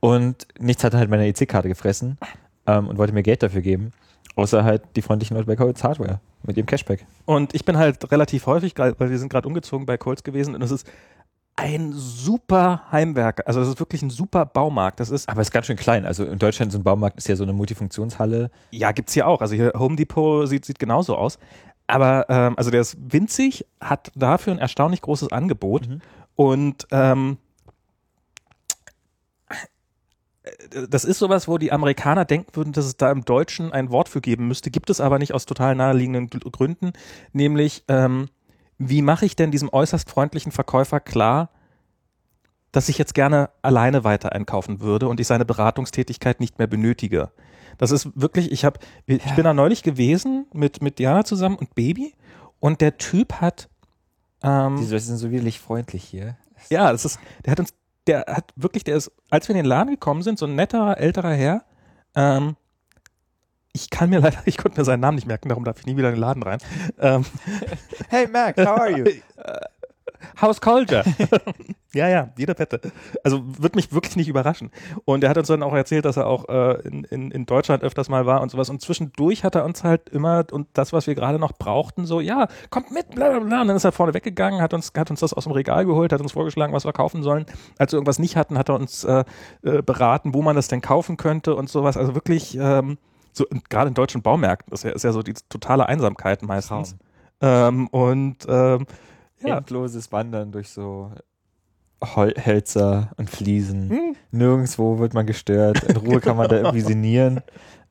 Und 0.00 0.46
nichts 0.58 0.82
hatte 0.84 0.96
halt 0.96 1.10
meine 1.10 1.26
EC-Karte 1.26 1.68
gefressen 1.68 2.16
ähm, 2.66 2.88
und 2.88 2.96
wollte 2.96 3.12
mir 3.12 3.22
Geld 3.22 3.42
dafür 3.42 3.60
geben. 3.60 3.92
Außer 4.36 4.64
halt 4.64 4.82
die 4.96 5.02
freundlichen 5.02 5.36
Leute 5.36 5.46
bei 5.46 5.56
Codes 5.56 5.84
Hardware 5.84 6.20
mit 6.44 6.56
ihrem 6.56 6.66
Cashback. 6.66 7.06
Und 7.26 7.54
ich 7.54 7.64
bin 7.64 7.76
halt 7.76 8.10
relativ 8.10 8.46
häufig, 8.46 8.74
weil 8.76 8.94
wir 9.10 9.18
sind 9.18 9.28
gerade 9.30 9.46
umgezogen 9.46 9.86
bei 9.86 9.96
Coles 9.98 10.22
gewesen 10.24 10.54
und 10.54 10.62
es 10.62 10.70
ist 10.70 10.86
ein 11.56 11.92
super 11.92 12.84
Heimwerk. 12.90 13.42
Also 13.46 13.60
es 13.60 13.68
ist 13.68 13.80
wirklich 13.80 14.00
ein 14.02 14.08
super 14.08 14.46
Baumarkt. 14.46 14.98
Das 15.00 15.10
ist, 15.10 15.28
Aber 15.28 15.42
es 15.42 15.48
ist 15.48 15.52
ganz 15.52 15.66
schön 15.66 15.76
klein. 15.76 16.06
Also 16.06 16.24
in 16.24 16.38
Deutschland 16.38 16.72
so 16.72 16.78
ein 16.78 16.84
Baumarkt 16.84 17.18
ist 17.18 17.28
ja 17.28 17.36
so 17.36 17.42
eine 17.42 17.52
Multifunktionshalle. 17.52 18.50
ja, 18.70 18.92
gibt's 18.92 19.12
hier 19.12 19.26
auch. 19.26 19.42
Also 19.42 19.54
hier 19.54 19.72
Home 19.78 19.96
Depot 19.96 20.48
sieht, 20.48 20.64
sieht 20.64 20.78
genauso 20.78 21.16
aus. 21.16 21.38
Aber 21.86 22.24
ähm, 22.30 22.54
also 22.56 22.70
der 22.70 22.80
ist 22.80 22.96
winzig, 23.12 23.66
hat 23.80 24.10
dafür 24.14 24.54
ein 24.54 24.58
erstaunlich 24.58 25.02
großes 25.02 25.32
Angebot 25.32 25.88
Mhm. 25.88 26.00
und 26.36 26.86
ähm, 26.92 27.36
das 30.88 31.04
ist 31.04 31.18
sowas, 31.18 31.48
wo 31.48 31.58
die 31.58 31.72
Amerikaner 31.72 32.24
denken 32.24 32.56
würden, 32.56 32.72
dass 32.72 32.86
es 32.86 32.96
da 32.96 33.10
im 33.10 33.24
Deutschen 33.24 33.72
ein 33.72 33.90
Wort 33.90 34.08
für 34.08 34.20
geben 34.20 34.48
müsste, 34.48 34.70
gibt 34.70 34.88
es 34.88 35.00
aber 35.00 35.18
nicht 35.18 35.34
aus 35.34 35.44
total 35.44 35.74
naheliegenden 35.74 36.28
Gründen, 36.28 36.92
nämlich 37.32 37.84
ähm, 37.88 38.28
wie 38.78 39.02
mache 39.02 39.26
ich 39.26 39.36
denn 39.36 39.50
diesem 39.50 39.68
äußerst 39.70 40.08
freundlichen 40.08 40.52
Verkäufer 40.52 41.00
klar, 41.00 41.50
dass 42.72 42.88
ich 42.88 42.96
jetzt 42.96 43.14
gerne 43.14 43.50
alleine 43.60 44.04
weiter 44.04 44.32
einkaufen 44.32 44.80
würde 44.80 45.08
und 45.08 45.20
ich 45.20 45.26
seine 45.26 45.44
Beratungstätigkeit 45.44 46.40
nicht 46.40 46.58
mehr 46.58 46.68
benötige. 46.68 47.30
Das 47.76 47.90
ist 47.90 48.08
wirklich, 48.14 48.50
ich 48.50 48.64
habe, 48.64 48.80
ich 49.06 49.34
bin 49.34 49.44
da 49.44 49.52
neulich 49.52 49.82
gewesen 49.82 50.46
mit 50.54 50.80
mit 50.80 50.98
Diana 50.98 51.24
zusammen 51.24 51.56
und 51.56 51.74
Baby 51.74 52.14
und 52.60 52.80
der 52.80 52.96
Typ 52.96 53.34
hat 53.34 53.68
ähm, 54.42 54.76
Die 54.78 54.98
sind 54.98 55.16
so 55.18 55.30
wirklich 55.30 55.60
freundlich 55.60 56.04
hier. 56.04 56.36
ja, 56.70 56.92
das 56.92 57.04
ist, 57.04 57.18
der 57.44 57.52
hat 57.52 57.60
uns, 57.60 57.74
der 58.10 58.24
hat 58.26 58.52
wirklich, 58.56 58.84
der 58.84 58.96
ist, 58.96 59.12
als 59.30 59.48
wir 59.48 59.54
in 59.54 59.58
den 59.62 59.66
Laden 59.66 59.90
gekommen 59.90 60.22
sind, 60.22 60.38
so 60.38 60.46
ein 60.46 60.56
netterer, 60.56 60.98
älterer 60.98 61.32
Herr, 61.32 61.64
ähm, 62.16 62.56
ich 63.72 63.88
kann 63.88 64.10
mir 64.10 64.18
leider, 64.18 64.38
ich 64.46 64.56
konnte 64.56 64.78
mir 64.78 64.84
seinen 64.84 65.00
Namen 65.00 65.14
nicht 65.14 65.26
merken, 65.26 65.48
darum 65.48 65.64
darf 65.64 65.78
ich 65.78 65.86
nie 65.86 65.96
wieder 65.96 66.08
in 66.08 66.16
den 66.16 66.20
Laden 66.20 66.42
rein. 66.42 66.58
Ähm, 66.98 67.24
Hey 68.08 68.26
Max, 68.26 68.58
how 68.58 68.80
are 68.80 68.90
you? 68.90 69.04
House 70.40 70.60
Culture. 70.60 71.04
ja, 71.94 72.08
ja, 72.08 72.28
jeder 72.36 72.58
Wette. 72.58 72.80
Also 73.24 73.42
wird 73.44 73.76
mich 73.76 73.92
wirklich 73.92 74.16
nicht 74.16 74.28
überraschen. 74.28 74.70
Und 75.04 75.24
er 75.24 75.30
hat 75.30 75.38
uns 75.38 75.48
dann 75.48 75.62
auch 75.62 75.74
erzählt, 75.74 76.04
dass 76.04 76.16
er 76.16 76.26
auch 76.26 76.48
äh, 76.48 76.80
in, 76.86 77.04
in, 77.04 77.30
in 77.30 77.46
Deutschland 77.46 77.82
öfters 77.82 78.08
mal 78.08 78.26
war 78.26 78.40
und 78.40 78.50
sowas. 78.50 78.70
Und 78.70 78.80
zwischendurch 78.82 79.44
hat 79.44 79.54
er 79.54 79.64
uns 79.64 79.84
halt 79.84 80.08
immer 80.08 80.44
und 80.52 80.68
das, 80.74 80.92
was 80.92 81.06
wir 81.06 81.14
gerade 81.14 81.38
noch 81.38 81.52
brauchten, 81.52 82.06
so, 82.06 82.20
ja, 82.20 82.48
kommt 82.70 82.90
mit, 82.90 83.10
bla 83.10 83.30
bla 83.30 83.40
bla. 83.40 83.62
Und 83.62 83.68
dann 83.68 83.76
ist 83.76 83.84
er 83.84 83.92
vorne 83.92 84.14
weggegangen, 84.14 84.60
hat 84.62 84.74
uns, 84.74 84.92
hat 84.96 85.10
uns 85.10 85.20
das 85.20 85.32
aus 85.32 85.44
dem 85.44 85.52
Regal 85.52 85.84
geholt, 85.86 86.12
hat 86.12 86.20
uns 86.20 86.32
vorgeschlagen, 86.32 86.72
was 86.72 86.84
wir 86.84 86.92
kaufen 86.92 87.22
sollen. 87.22 87.46
Als 87.78 87.92
wir 87.92 87.96
irgendwas 87.96 88.18
nicht 88.18 88.36
hatten, 88.36 88.58
hat 88.58 88.68
er 88.68 88.76
uns 88.76 89.04
äh, 89.04 89.24
äh, 89.62 89.82
beraten, 89.82 90.34
wo 90.34 90.42
man 90.42 90.56
das 90.56 90.68
denn 90.68 90.80
kaufen 90.80 91.16
könnte 91.16 91.54
und 91.54 91.68
sowas. 91.68 91.96
Also 91.96 92.14
wirklich, 92.14 92.56
ähm, 92.56 92.98
so 93.32 93.46
gerade 93.68 93.88
in 93.88 93.94
deutschen 93.94 94.22
Baumärkten, 94.22 94.70
das 94.70 94.80
ist 94.80 94.84
ja, 94.84 94.90
ist 94.90 95.04
ja 95.04 95.12
so 95.12 95.22
die 95.22 95.34
totale 95.48 95.86
Einsamkeit 95.86 96.42
meistens. 96.42 96.96
Ähm, 97.40 97.86
und 97.88 98.36
ähm, 98.48 98.86
ja. 99.42 99.58
Endloses 99.58 100.10
Wandern 100.12 100.52
durch 100.52 100.68
so 100.70 101.10
Hol 102.02 102.32
Hölzer 102.44 103.10
und 103.16 103.28
Fliesen. 103.28 103.90
Hm. 103.90 104.16
Nirgendwo 104.30 104.98
wird 104.98 105.12
man 105.14 105.26
gestört. 105.26 105.82
In 105.84 105.96
Ruhe 105.96 106.20
kann 106.20 106.36
man 106.36 106.48
da 106.48 106.56
irgendwie 106.60 106.80
sinnieren. 106.80 107.40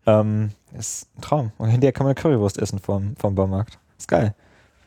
Ähm, 0.06 0.50
ist 0.78 1.08
ein 1.18 1.22
Traum. 1.22 1.52
Und 1.58 1.70
hinterher 1.70 1.92
kann 1.94 2.06
man 2.08 2.16
Currywurst 2.16 2.58
essen 2.58 2.80
vom, 2.80 3.16
vom 3.18 3.36
Baumarkt. 3.36 3.78
Ist 3.98 4.08
geil. 4.08 4.34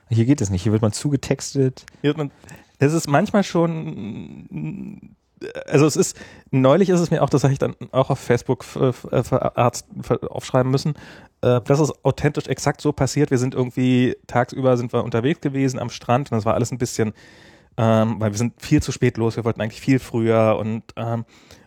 Hier 0.09 0.25
geht 0.25 0.41
es 0.41 0.51
nicht. 0.51 0.63
Hier 0.63 0.73
wird 0.73 0.83
man 0.83 0.93
zugetextet. 0.93 1.87
Hier 2.01 2.11
hat 2.11 2.17
man- 2.17 2.31
Es 2.79 2.93
ist 2.93 3.07
manchmal 3.09 3.45
schon, 3.45 5.15
also 5.67 5.87
es 5.87 5.97
ist, 5.97 6.17
neulich 6.51 6.89
ist 6.89 7.01
es 7.01 7.11
mir 7.11 7.23
auch, 7.23 7.31
das 7.31 7.45
habe 7.45 7.53
ich 7.53 7.59
dann 7.59 7.75
auch 7.91 8.11
auf 8.11 8.19
Facebook 8.19 8.65
äh, 8.77 8.93
ver- 8.93 9.53
aufschreiben 10.29 10.71
müssen, 10.71 10.95
äh, 11.43 11.61
das 11.65 11.81
ist 11.81 11.93
authentisch 12.05 12.47
exakt 12.47 12.81
so 12.81 12.93
passiert. 12.93 13.31
Wir 13.31 13.39
sind 13.39 13.55
irgendwie, 13.55 14.17
tagsüber 14.27 14.77
sind 14.77 14.93
wir 14.93 15.05
unterwegs 15.05 15.41
gewesen 15.41 15.79
am 15.79 15.91
Strand 15.91 16.31
und 16.31 16.37
das 16.37 16.45
war 16.45 16.55
alles 16.55 16.73
ein 16.73 16.79
bisschen, 16.79 17.13
ähm, 17.77 18.17
weil 18.19 18.33
wir 18.33 18.39
sind 18.39 18.61
viel 18.61 18.83
zu 18.83 18.93
spät 18.93 19.17
los, 19.17 19.37
wir 19.37 19.45
wollten 19.45 19.61
eigentlich 19.61 19.81
viel 19.81 19.99
früher 19.99 20.57
und 20.59 20.85
ähm, 20.97 21.25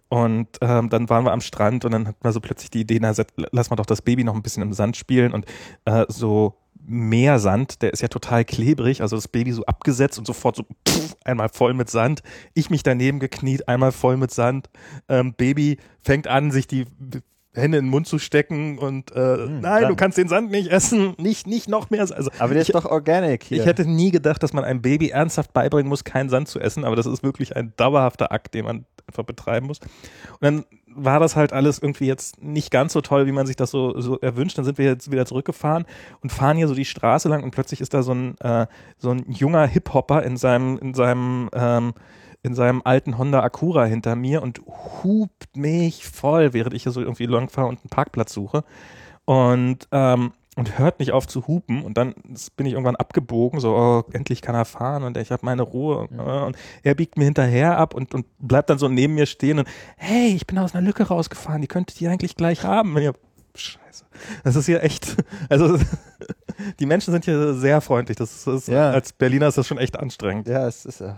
und 0.08 0.48
ähm, 0.62 0.90
dann 0.90 1.10
waren 1.10 1.26
wir 1.26 1.34
am 1.34 1.42
Strand 1.42 1.84
und 1.84 1.92
dann 1.92 2.08
hat 2.08 2.24
man 2.24 2.32
so 2.32 2.40
plötzlich 2.40 2.70
die 2.70 2.82
Idee, 2.82 3.00
na, 3.02 3.12
lass 3.52 3.70
mal 3.72 3.76
doch 3.76 3.88
das 3.88 4.04
Baby 4.04 4.24
noch 4.24 4.36
ein 4.36 4.44
bisschen 4.44 4.62
im 4.62 4.72
Sand 4.72 4.96
spielen 4.96 5.34
und 5.34 5.46
äh, 5.86 6.06
so 6.10 6.54
Meersand, 6.88 7.82
der 7.82 7.94
ist 7.94 8.02
ja 8.02 8.08
total 8.08 8.46
klebrig, 8.46 9.02
also 9.02 9.16
das 9.16 9.28
Baby 9.28 9.52
so 9.52 9.66
abgesetzt 9.66 10.20
und 10.20 10.26
sofort 10.26 10.56
so 10.56 10.64
pff, 10.88 11.16
einmal 11.24 11.50
voll 11.50 11.74
mit 11.74 11.90
Sand. 11.90 12.22
Ich 12.54 12.70
mich 12.70 12.84
daneben 12.84 13.20
gekniet, 13.20 13.68
einmal 13.68 13.92
voll 13.92 14.18
mit 14.18 14.32
Sand. 14.32 14.70
Ähm, 15.10 15.34
Baby 15.34 15.78
fängt 16.02 16.28
an, 16.28 16.52
sich 16.52 16.68
die 16.68 16.86
Hände 17.56 17.78
in 17.78 17.86
den 17.86 17.90
Mund 17.90 18.08
zu 18.08 18.20
stecken 18.20 18.78
und 18.78 19.12
äh, 19.12 19.38
nein, 19.38 19.62
dann. 19.62 19.90
du 19.90 19.96
kannst 19.96 20.18
den 20.18 20.28
Sand 20.28 20.52
nicht 20.52 20.70
essen, 20.70 21.16
nicht, 21.18 21.48
nicht 21.48 21.70
noch 21.70 21.90
mehr. 21.90 22.02
Also 22.02 22.30
Aber 22.38 22.54
der 22.54 22.62
ich, 22.62 22.70
ist 22.70 22.76
doch 22.76 22.86
organic 22.86 23.44
hier. 23.44 23.60
ich 23.60 23.66
hätte 23.66 23.86
nie 23.86 24.12
gedacht, 24.12 24.44
dass 24.44 24.54
man 24.54 24.64
einem 24.64 24.82
Baby 24.82 25.10
ernsthaft 25.10 25.54
beibringen 25.54 25.90
muss, 25.90 26.04
keinen 26.04 26.30
Sand 26.30 26.48
zu 26.48 26.60
essen, 26.60 26.84
aber 26.84 26.96
das 26.96 27.06
ist 27.06 27.24
wirklich 27.24 27.56
ein 27.56 27.74
dauerhafter 27.78 28.32
Akt, 28.32 28.54
den 28.54 28.66
man 28.66 28.86
einfach 29.08 29.24
betreiben 29.24 29.68
muss. 29.68 29.80
Und 29.80 30.42
dann 30.42 30.66
war 30.96 31.20
das 31.20 31.36
halt 31.36 31.54
alles 31.54 31.80
irgendwie 31.80 32.08
jetzt 32.08 32.42
nicht 32.42 32.72
ganz 32.72 32.94
so 32.94 33.02
toll, 33.02 33.28
wie 33.28 33.32
man 33.32 33.46
sich 33.46 33.56
das 33.56 33.72
so, 33.72 34.00
so 34.00 34.20
erwünscht. 34.20 34.58
Dann 34.58 34.66
sind 34.66 34.78
wir 34.78 34.86
jetzt 34.86 35.12
wieder 35.12 35.26
zurückgefahren 35.26 35.86
und 36.22 36.32
fahren 36.32 36.58
hier 36.58 36.68
so 36.68 36.76
die 36.76 36.86
Straße 36.86 37.30
lang 37.30 37.44
und 37.44 37.52
plötzlich 37.52 37.82
ist 37.82 37.94
da 37.94 38.02
so 38.02 38.14
ein, 38.14 38.38
äh, 38.40 38.68
so 38.98 39.12
ein 39.12 39.26
junger 39.30 39.68
Hip-Hopper 39.68 40.24
in 40.24 40.38
seinem, 40.38 40.78
in 40.80 40.94
seinem, 40.94 41.50
ähm, 41.54 41.94
in 42.44 42.56
seinem 42.56 42.82
alten 42.84 43.18
Honda 43.18 43.42
Acura 43.42 43.86
hinter 43.86 44.16
mir 44.16 44.42
und 44.42 44.62
hupt 45.04 45.56
mich 45.56 46.06
voll, 46.06 46.54
während 46.54 46.74
ich 46.74 46.84
hier 46.84 46.92
so 46.92 47.02
irgendwie 47.02 47.26
lang 47.26 47.50
fahre 47.50 47.68
und 47.68 47.80
einen 47.82 47.90
Parkplatz 47.90 48.34
suche. 48.34 48.64
Und 49.26 49.88
ähm, 49.92 50.32
und 50.56 50.80
hört 50.80 51.00
nicht 51.00 51.12
auf 51.12 51.28
zu 51.28 51.48
hupen 51.48 51.84
und 51.84 51.98
dann 51.98 52.16
bin 52.56 52.66
ich 52.66 52.74
irgendwann 52.74 52.96
abgebogen, 52.96 53.60
so 53.60 53.76
oh, 53.76 54.04
endlich 54.14 54.42
kann 54.42 54.56
er 54.56 54.66
fahren 54.66 55.04
und 55.04 55.18
ich 55.18 55.32
habe 55.32 55.46
meine 55.46 55.62
Ruhe 55.64 56.08
äh, 56.18 56.46
und 56.46 56.58
er 56.84 56.96
biegt 56.96 57.18
mir 57.18 57.26
hinterher 57.26 57.78
ab 57.78 57.94
und, 57.94 58.14
und 58.14 58.26
bleibt 58.40 58.70
dann 58.70 58.78
so 58.78 58.88
neben 58.88 59.16
mir 59.16 59.26
stehen 59.26 59.60
und 59.60 59.68
hey, 59.98 60.30
ich 60.30 60.48
bin 60.48 60.58
aus 60.58 60.74
einer 60.74 60.86
Lücke 60.86 61.04
rausgefahren, 61.04 61.62
die 61.62 61.68
könntet 61.68 62.00
ihr 62.02 62.10
eigentlich 62.10 62.36
gleich 62.36 62.64
haben. 62.64 62.98
Ich, 62.98 63.12
Scheiße, 63.58 64.06
das 64.44 64.56
ist 64.56 64.66
hier 64.66 64.84
echt, 64.84 65.16
also 65.50 65.78
die 66.80 66.86
Menschen 66.86 67.12
sind 67.12 67.26
hier 67.26 67.54
sehr 67.54 67.82
freundlich, 67.82 68.18
das 68.18 68.48
ist, 68.48 68.68
Ja. 68.68 68.92
als 68.92 69.14
Berliner 69.14 69.48
ist 69.48 69.58
das 69.58 69.68
schon 69.68 69.78
echt 69.78 69.98
anstrengend. 70.00 70.48
Ja, 70.48 70.68
es 70.68 70.86
ist 70.86 71.02
ja. 71.02 71.18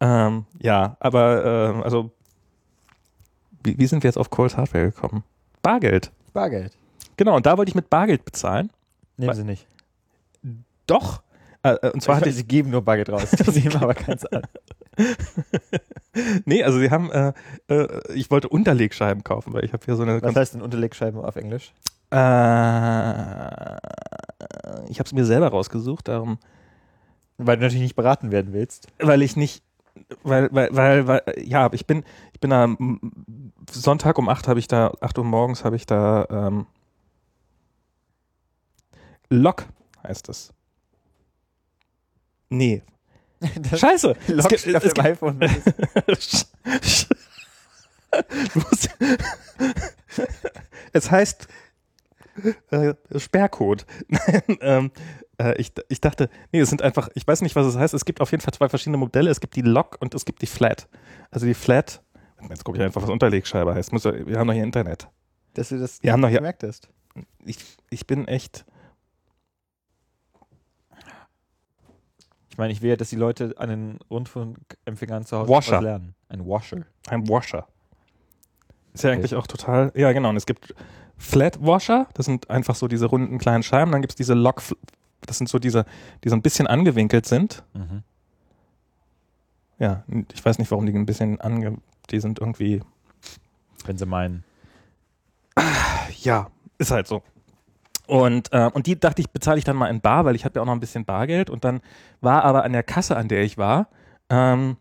Ähm, 0.00 0.44
ja, 0.60 0.96
aber 1.00 1.44
ähm, 1.74 1.82
also 1.82 2.10
wie, 3.64 3.78
wie 3.78 3.86
sind 3.86 4.02
wir 4.02 4.08
jetzt 4.08 4.18
auf 4.18 4.30
Coles 4.30 4.56
Hardware 4.56 4.90
gekommen? 4.90 5.24
Bargeld. 5.62 6.12
Bargeld. 6.32 6.72
Genau, 7.16 7.36
und 7.36 7.46
da 7.46 7.56
wollte 7.56 7.68
ich 7.70 7.74
mit 7.74 7.88
Bargeld 7.90 8.24
bezahlen. 8.24 8.70
Nehmen 9.16 9.34
sie 9.34 9.44
nicht. 9.44 9.66
Doch. 10.86 11.22
Äh, 11.62 11.70
äh, 11.74 11.90
und 11.92 12.02
zwar 12.02 12.16
hatte 12.16 12.28
ich, 12.28 12.36
sie 12.36 12.44
geben 12.44 12.70
nur 12.70 12.82
Bargeld 12.82 13.10
raus. 13.10 13.30
Sie 13.46 13.60
nehmen 13.60 13.76
aber 13.82 13.94
keins 13.94 14.24
an. 14.26 14.42
nee, 16.44 16.62
also 16.62 16.78
sie 16.78 16.90
haben, 16.90 17.10
äh, 17.10 17.32
äh, 17.68 18.12
ich 18.14 18.30
wollte 18.30 18.48
Unterlegscheiben 18.48 19.24
kaufen, 19.24 19.52
weil 19.52 19.64
ich 19.64 19.72
habe 19.72 19.84
hier 19.84 19.96
so 19.96 20.02
eine 20.02 20.22
Was 20.22 20.36
heißt 20.36 20.54
denn 20.54 20.62
Unterlegscheiben 20.62 21.20
auf 21.20 21.36
Englisch? 21.36 21.72
Äh, 22.10 23.76
ich 24.88 24.98
habe 24.98 25.06
es 25.06 25.12
mir 25.12 25.24
selber 25.24 25.48
rausgesucht, 25.48 26.08
darum, 26.08 26.38
Weil 27.38 27.56
du 27.56 27.62
natürlich 27.62 27.82
nicht 27.82 27.96
beraten 27.96 28.30
werden 28.30 28.52
willst. 28.52 28.86
weil 29.00 29.22
ich 29.22 29.36
nicht, 29.36 29.62
weil, 30.22 30.48
weil, 30.52 30.68
weil, 30.72 31.06
weil 31.06 31.22
ja, 31.42 31.68
ich 31.72 31.86
bin, 31.86 32.04
ich 32.32 32.40
bin 32.40 32.50
da 32.50 32.64
m, 32.64 33.00
Sonntag 33.70 34.18
um 34.18 34.28
8 34.28 34.46
habe 34.48 34.58
ich 34.60 34.68
da, 34.68 34.92
8 35.00 35.18
Uhr 35.18 35.24
morgens 35.24 35.64
habe 35.64 35.76
ich 35.76 35.86
da 35.86 36.26
ähm, 36.30 36.66
Lok 39.30 39.66
heißt 40.02 40.28
es. 40.28 40.52
Nee. 42.48 42.82
Das 43.70 43.80
Scheiße. 43.80 44.16
Lock 44.28 44.52
es, 44.52 44.62
gibt, 44.64 44.76
auf 44.76 44.84
es, 44.84 44.94
dem 44.94 45.04
gibt, 45.04 45.06
iPhone. 45.06 45.40
Es 50.92 51.10
heißt 51.10 51.46
äh, 52.70 52.94
Sperrcode. 53.18 53.86
Nein, 54.08 54.42
ähm, 54.60 54.90
äh, 55.38 55.60
ich, 55.60 55.72
ich 55.88 56.00
dachte, 56.00 56.30
nee, 56.52 56.60
es 56.60 56.70
sind 56.70 56.82
einfach, 56.82 57.08
ich 57.14 57.26
weiß 57.26 57.42
nicht, 57.42 57.56
was 57.56 57.66
es 57.66 57.76
heißt. 57.76 57.94
Es 57.94 58.04
gibt 58.04 58.20
auf 58.20 58.30
jeden 58.30 58.42
Fall 58.42 58.54
zwei 58.54 58.68
verschiedene 58.68 58.96
Modelle. 58.96 59.30
Es 59.30 59.40
gibt 59.40 59.56
die 59.56 59.62
Lock 59.62 59.96
und 60.00 60.14
es 60.14 60.24
gibt 60.24 60.42
die 60.42 60.46
Flat. 60.46 60.88
Also 61.30 61.46
die 61.46 61.54
Flat, 61.54 62.02
jetzt 62.48 62.64
gucke 62.64 62.78
ich 62.78 62.84
einfach, 62.84 63.02
was 63.02 63.10
Unterlegscheibe 63.10 63.74
heißt. 63.74 63.92
Muss, 63.92 64.04
wir 64.04 64.38
haben 64.38 64.46
doch 64.46 64.54
hier 64.54 64.64
Internet. 64.64 65.08
Dass 65.54 65.70
du 65.70 65.78
das 65.78 66.02
Wir 66.02 66.12
haben 66.12 66.20
noch 66.20 66.28
hier- 66.28 66.38
gemerkt 66.38 66.62
hast. 66.62 66.88
Ich, 67.44 67.58
ich 67.90 68.06
bin 68.06 68.28
echt, 68.28 68.64
Ich 72.56 72.58
meine, 72.58 72.72
ich 72.72 72.80
will 72.80 72.88
ja, 72.88 72.96
dass 72.96 73.10
die 73.10 73.16
Leute 73.16 73.52
an 73.58 73.68
den 73.68 73.98
Rundfunkempfängern 74.08 75.26
zu 75.26 75.36
Hause 75.36 75.50
Washer. 75.50 75.76
was 75.76 75.82
lernen. 75.82 76.14
Ein 76.30 76.46
Washer. 76.48 76.86
ein 77.06 77.28
Washer. 77.28 77.68
Ist 78.94 79.04
ja 79.04 79.10
Okay. 79.10 79.18
eigentlich 79.18 79.34
auch 79.34 79.46
total, 79.46 79.92
ja 79.94 80.10
genau. 80.12 80.30
Und 80.30 80.36
es 80.38 80.46
gibt 80.46 80.74
Flat 81.18 81.58
Washer, 81.60 82.08
das 82.14 82.24
sind 82.24 82.48
einfach 82.48 82.74
so 82.74 82.88
diese 82.88 83.04
runden 83.04 83.36
kleinen 83.36 83.62
Scheiben. 83.62 83.92
Dann 83.92 84.00
gibt 84.00 84.12
es 84.12 84.16
diese 84.16 84.32
Lock, 84.32 84.62
das 85.26 85.36
sind 85.36 85.50
so 85.50 85.58
diese, 85.58 85.84
die 86.24 86.30
so 86.30 86.34
ein 86.34 86.40
bisschen 86.40 86.66
angewinkelt 86.66 87.26
sind. 87.26 87.62
Mhm. 87.74 88.02
Ja, 89.78 90.04
ich 90.32 90.42
weiß 90.42 90.58
nicht, 90.58 90.70
warum 90.70 90.86
die 90.86 90.94
ein 90.94 91.04
bisschen 91.04 91.38
ange... 91.42 91.76
Die 92.08 92.20
sind 92.20 92.38
irgendwie... 92.38 92.80
Wenn 93.84 93.98
sie 93.98 94.06
meinen. 94.06 94.44
Ja, 96.22 96.46
ist 96.78 96.90
halt 96.90 97.06
so. 97.06 97.22
Und, 98.06 98.52
äh, 98.52 98.70
und 98.72 98.86
die 98.86 98.98
dachte 98.98 99.20
ich, 99.20 99.30
bezahle 99.30 99.58
ich 99.58 99.64
dann 99.64 99.76
mal 99.76 99.88
in 99.88 100.00
Bar, 100.00 100.24
weil 100.24 100.36
ich 100.36 100.44
hatte 100.44 100.56
ja 100.56 100.62
auch 100.62 100.66
noch 100.66 100.72
ein 100.72 100.80
bisschen 100.80 101.04
Bargeld. 101.04 101.50
Und 101.50 101.64
dann 101.64 101.80
war 102.20 102.44
aber 102.44 102.64
an 102.64 102.72
der 102.72 102.82
Kasse, 102.82 103.16
an 103.16 103.28
der 103.28 103.42
ich 103.42 103.58
war, 103.58 103.88
ähm, 104.30 104.76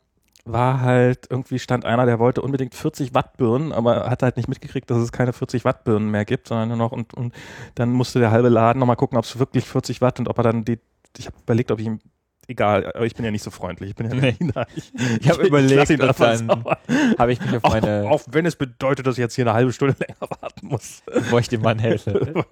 war 0.46 0.82
halt, 0.82 1.28
irgendwie 1.30 1.58
stand 1.58 1.86
einer, 1.86 2.06
der 2.06 2.20
wollte 2.20 2.42
unbedingt 2.42 2.76
40 2.76 3.16
Watt 3.16 3.36
Birnen, 3.38 3.72
aber 3.72 4.10
hat 4.10 4.22
halt 4.22 4.38
nicht 4.38 4.48
mitgekriegt, 4.48 4.90
dass 4.92 5.00
es 5.00 5.12
keine 5.12 5.34
40 5.34 5.66
Watt 5.66 5.84
Birnen 5.84 6.12
mehr 6.12 6.24
gibt, 6.24 6.48
sondern 6.48 6.70
nur 6.70 6.78
noch 6.78 6.92
und, 6.92 7.16
und 7.16 7.34
dann 7.74 7.92
musste 7.92 8.20
der 8.20 8.30
halbe 8.30 8.50
Laden 8.50 8.80
nochmal 8.80 8.96
gucken, 8.96 9.18
ob 9.18 9.26
es 9.26 9.40
wirklich 9.40 9.66
40 9.66 10.02
Watt 10.02 10.20
und 10.20 10.28
ob 10.28 10.38
er 10.38 10.44
dann 10.44 10.64
die, 10.64 10.80
ich 11.18 11.26
habe 11.26 11.36
überlegt, 11.42 11.72
ob 11.72 11.80
ich 11.80 11.88
ihm, 11.88 12.00
egal, 12.48 12.86
aber 12.94 13.06
ich 13.06 13.16
bin 13.16 13.26
ja 13.26 13.32
nicht 13.32 13.44
so 13.44 13.52
freundlich, 13.52 13.92
ich 13.92 13.96
bin 13.96 14.08
ja 14.10 14.16
Nee. 14.16 14.32
Berliner. 14.32 14.68
Ich, 14.76 14.92
Ich 15.22 15.30
habe 15.30 15.46
überlegt, 15.46 15.88
sauer. 15.88 16.78
habe 17.18 17.34
ich 17.34 17.42
mich 17.42 17.56
auf 17.56 17.64
auch, 17.64 17.74
meine, 17.74 18.08
auch 18.10 18.22
wenn 18.32 18.46
es 18.46 18.56
bedeutet, 18.56 19.08
dass 19.08 19.16
ich 19.16 19.20
jetzt 19.22 19.36
hier 19.36 19.46
eine 19.46 19.54
halbe 19.54 19.74
Stunde 19.74 19.96
länger 20.00 20.20
warten 20.42 20.68
muss. 20.68 21.04
bevor 21.06 21.40
ich 21.40 21.50
dem 21.50 21.62
Mann 21.62 21.80
helfe, 21.80 22.34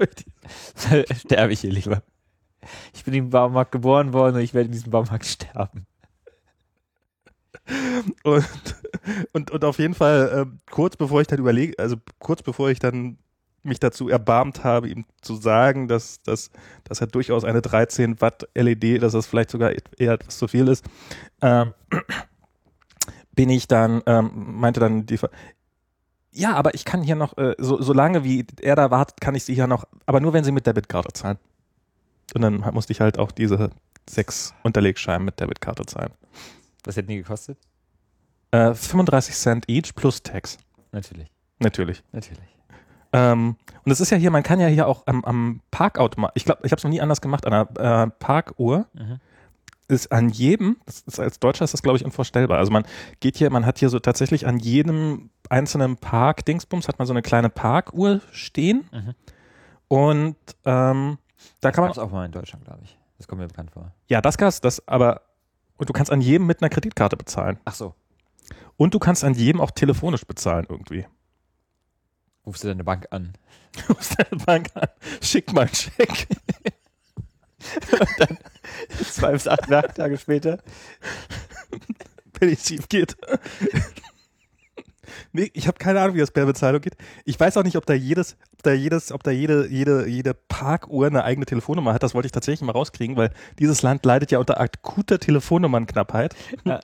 sterbe 1.17 1.53
ich 1.53 1.61
hier 1.61 1.71
lieber. 1.71 2.03
Ich 2.93 3.03
bin 3.03 3.13
im 3.13 3.29
Baumarkt 3.29 3.71
geboren 3.71 4.13
worden 4.13 4.35
und 4.37 4.41
ich 4.41 4.53
werde 4.53 4.67
in 4.67 4.71
diesem 4.71 4.91
Baumarkt 4.91 5.25
sterben. 5.25 5.85
Und, 8.23 8.45
und, 9.31 9.51
und 9.51 9.65
auf 9.65 9.79
jeden 9.79 9.93
Fall, 9.93 10.31
ähm, 10.47 10.59
kurz 10.69 10.97
bevor 10.97 11.21
ich 11.21 11.27
dann 11.27 11.39
überlege, 11.39 11.77
also 11.79 11.95
kurz 12.19 12.41
bevor 12.41 12.69
ich 12.69 12.79
dann 12.79 13.17
mich 13.63 13.79
dazu 13.79 14.09
erbarmt 14.09 14.63
habe, 14.63 14.89
ihm 14.89 15.05
zu 15.21 15.35
sagen, 15.35 15.87
dass, 15.87 16.21
dass, 16.21 16.51
dass 16.83 17.01
er 17.01 17.07
durchaus 17.07 17.43
eine 17.43 17.61
13 17.61 18.21
Watt 18.21 18.47
LED, 18.55 19.01
dass 19.01 19.13
das 19.13 19.25
vielleicht 19.25 19.51
sogar 19.51 19.71
eher 19.97 20.13
etwas 20.13 20.37
zu 20.37 20.47
viel 20.47 20.67
ist, 20.67 20.85
ähm, 21.41 21.73
bin 23.35 23.49
ich 23.49 23.67
dann, 23.67 24.01
ähm, 24.05 24.31
meinte 24.59 24.79
dann 24.79 25.05
die, 25.05 25.17
ja, 26.31 26.55
aber 26.55 26.73
ich 26.73 26.85
kann 26.85 27.03
hier 27.03 27.15
noch, 27.15 27.37
äh, 27.37 27.55
so, 27.57 27.81
so 27.81 27.93
lange 27.93 28.23
wie 28.23 28.45
er 28.61 28.75
da 28.75 28.91
wartet, 28.91 29.21
kann 29.21 29.35
ich 29.35 29.45
sie 29.45 29.53
hier 29.53 29.67
noch, 29.67 29.85
aber 30.05 30.19
nur 30.19 30.33
wenn 30.33 30.43
sie 30.43 30.51
mit 30.51 30.67
Debitkarte 30.67 31.13
zahlen. 31.13 31.37
Und 32.33 32.41
dann 32.41 32.57
musste 32.73 32.93
ich 32.93 33.01
halt 33.01 33.19
auch 33.19 33.31
diese 33.31 33.69
sechs 34.09 34.53
Unterlegscheiben 34.63 35.23
mit 35.23 35.39
Debitkarte 35.39 35.85
zahlen. 35.85 36.11
Was 36.83 36.97
hätten 36.97 37.09
die 37.09 37.17
gekostet? 37.17 37.57
Äh, 38.51 38.73
35 38.73 39.35
Cent 39.35 39.69
each 39.69 39.95
plus 39.95 40.21
Tax. 40.21 40.57
Natürlich. 40.91 41.31
Natürlich. 41.59 42.03
Natürlich. 42.11 42.57
Ähm, 43.13 43.55
und 43.85 43.91
es 43.91 43.99
ist 44.01 44.09
ja 44.09 44.17
hier, 44.17 44.31
man 44.31 44.43
kann 44.43 44.59
ja 44.59 44.67
hier 44.67 44.87
auch 44.87 45.03
am, 45.05 45.23
am 45.23 45.61
Parkautomat, 45.71 46.31
ich 46.35 46.45
glaube, 46.45 46.61
ich 46.65 46.71
habe 46.71 46.79
es 46.79 46.83
noch 46.83 46.91
nie 46.91 47.01
anders 47.01 47.21
gemacht, 47.21 47.45
an 47.45 47.53
einer 47.53 48.03
äh, 48.05 48.09
Parkuhr 48.19 48.87
Mhm. 48.93 49.19
ist 49.87 50.11
an 50.11 50.29
jedem, 50.29 50.77
das 50.85 51.01
ist, 51.01 51.19
als 51.19 51.39
Deutscher 51.39 51.63
ist 51.65 51.73
das 51.73 51.83
glaube 51.83 51.97
ich 51.97 52.05
unvorstellbar. 52.05 52.57
Also 52.57 52.71
man 52.71 52.83
geht 53.19 53.37
hier, 53.37 53.49
man 53.51 53.65
hat 53.65 53.77
hier 53.79 53.89
so 53.89 53.99
tatsächlich 53.99 54.47
an 54.47 54.57
jedem 54.57 55.29
einzelnen 55.49 55.97
Park-Dingsbums 55.97 56.87
hat 56.87 56.97
man 56.97 57.05
so 57.05 57.13
eine 57.13 57.21
kleine 57.21 57.49
Parkuhr 57.49 58.21
stehen 58.31 58.85
Mhm. 58.91 59.13
und 59.89 60.35
ähm, 60.65 61.17
da 61.61 61.71
kann 61.71 61.83
man, 61.83 61.89
Gab's 61.89 61.99
auch 61.99 62.11
mal 62.11 62.25
in 62.25 62.31
Deutschland, 62.31 62.65
glaube 62.65 62.79
ich. 62.83 62.97
Das 63.17 63.27
kommt 63.27 63.41
mir 63.41 63.47
bekannt 63.47 63.71
vor. 63.71 63.91
ja, 64.07 64.21
das 64.21 64.37
kannst, 64.37 64.65
das 64.65 64.85
aber, 64.87 65.21
und 65.77 65.87
du 65.89 65.93
kannst 65.93 66.11
an 66.11 66.21
jedem 66.21 66.47
mit 66.47 66.61
einer 66.61 66.69
Kreditkarte 66.69 67.15
bezahlen. 67.17 67.59
Ach 67.65 67.75
so. 67.75 67.93
Und 68.77 68.93
du 68.93 68.99
kannst 68.99 69.23
an 69.23 69.33
jedem 69.35 69.61
auch 69.61 69.71
telefonisch 69.71 70.25
bezahlen 70.25 70.65
irgendwie. 70.67 71.05
Rufst 72.45 72.63
du 72.63 72.67
deine 72.67 72.83
Bank 72.83 73.07
an. 73.11 73.33
Rufst 73.89 74.15
deine 74.17 74.43
Bank 74.43 74.69
an, 74.75 74.87
schick 75.21 75.51
mal 75.53 75.61
einen 75.61 75.73
Scheck. 75.73 76.27
Zwei 79.11 79.31
bis 79.31 79.47
acht 79.47 79.69
Werktage 79.69 80.17
später. 80.17 80.59
wenn 82.39 82.49
es 82.49 82.67
schief 82.67 82.89
geht. 82.89 83.15
nee, 85.31 85.49
ich 85.53 85.67
habe 85.67 85.77
keine 85.77 86.01
Ahnung, 86.01 86.15
wie 86.15 86.19
das 86.19 86.31
per 86.31 86.45
Bezahlung 86.45 86.81
geht. 86.81 86.97
Ich 87.25 87.39
weiß 87.39 87.57
auch 87.57 87.63
nicht, 87.63 87.77
ob 87.77 87.85
da 87.85 87.93
jedes, 87.93 88.37
ob 88.53 88.63
da 88.63 88.73
jedes, 88.73 89.11
ob 89.11 89.23
da 89.23 89.31
jede, 89.31 89.67
jede, 89.67 90.07
jede 90.07 90.33
Parkuhr 90.33 91.07
eine 91.07 91.23
eigene 91.23 91.45
Telefonnummer 91.45 91.93
hat. 91.93 92.03
Das 92.03 92.13
wollte 92.13 92.25
ich 92.25 92.31
tatsächlich 92.31 92.65
mal 92.65 92.73
rauskriegen, 92.73 93.15
weil 93.15 93.31
dieses 93.59 93.81
Land 93.81 94.05
leidet 94.05 94.31
ja 94.31 94.39
unter 94.39 94.59
akuter 94.59 95.19
Telefonnummernknappheit. 95.19 96.35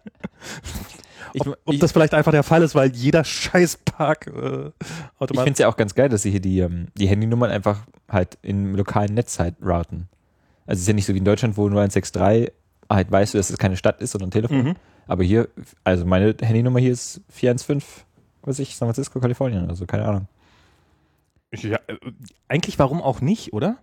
Ich, 1.34 1.41
Ob, 1.41 1.57
ob 1.65 1.73
ich, 1.73 1.80
das 1.80 1.91
vielleicht 1.91 2.14
einfach 2.14 2.31
der 2.31 2.43
Fall 2.43 2.64
ist, 2.64 2.76
weil 2.76 2.91
jeder 2.91 3.23
scheiß 3.26 3.77
Park 3.85 4.27
äh, 4.27 4.30
ich 4.30 4.73
automatisch. 5.19 5.43
finde 5.43 5.51
es 5.51 5.60
ja 5.60 5.68
auch 5.68 5.77
ganz 5.77 5.95
geil, 5.95 6.10
dass 6.10 6.23
sie 6.23 6.31
hier 6.31 6.41
die, 6.41 6.60
ähm, 6.60 6.88
die 6.95 7.07
Handynummern 7.07 7.51
einfach 7.51 7.81
halt 8.10 8.38
im 8.41 8.76
lokalen 8.76 9.14
Netz 9.14 9.39
halt 9.39 9.56
routen. 9.61 10.07
Also 10.65 10.77
es 10.77 10.81
ist 10.81 10.88
ja 10.88 10.93
nicht 10.93 11.06
so 11.06 11.14
wie 11.14 11.18
in 11.19 11.26
Deutschland, 11.26 11.57
wo 11.57 11.64
0163 11.64 12.51
halt 12.89 13.11
weißt 13.11 13.34
du, 13.34 13.38
dass 13.38 13.49
es 13.49 13.57
keine 13.57 13.77
Stadt 13.77 14.01
ist, 14.01 14.11
sondern 14.11 14.30
ein 14.30 14.31
Telefon. 14.31 14.64
Mhm. 14.64 14.76
Aber 15.07 15.23
hier, 15.23 15.49
also 15.84 16.06
meine 16.06 16.35
Handynummer 16.39 16.80
hier 16.80 16.91
ist 16.91 17.22
415, 17.30 18.03
was 18.41 18.49
weiß 18.49 18.60
ich, 18.60 18.76
San 18.76 18.88
Francisco, 18.88 19.19
Kalifornien, 19.19 19.68
also 19.68 19.85
keine 19.85 20.06
Ahnung. 20.06 20.27
Ja, 21.51 21.80
äh, 21.88 21.97
eigentlich 22.47 22.77
warum 22.77 23.01
auch 23.01 23.22
nicht, 23.22 23.53
oder? 23.53 23.77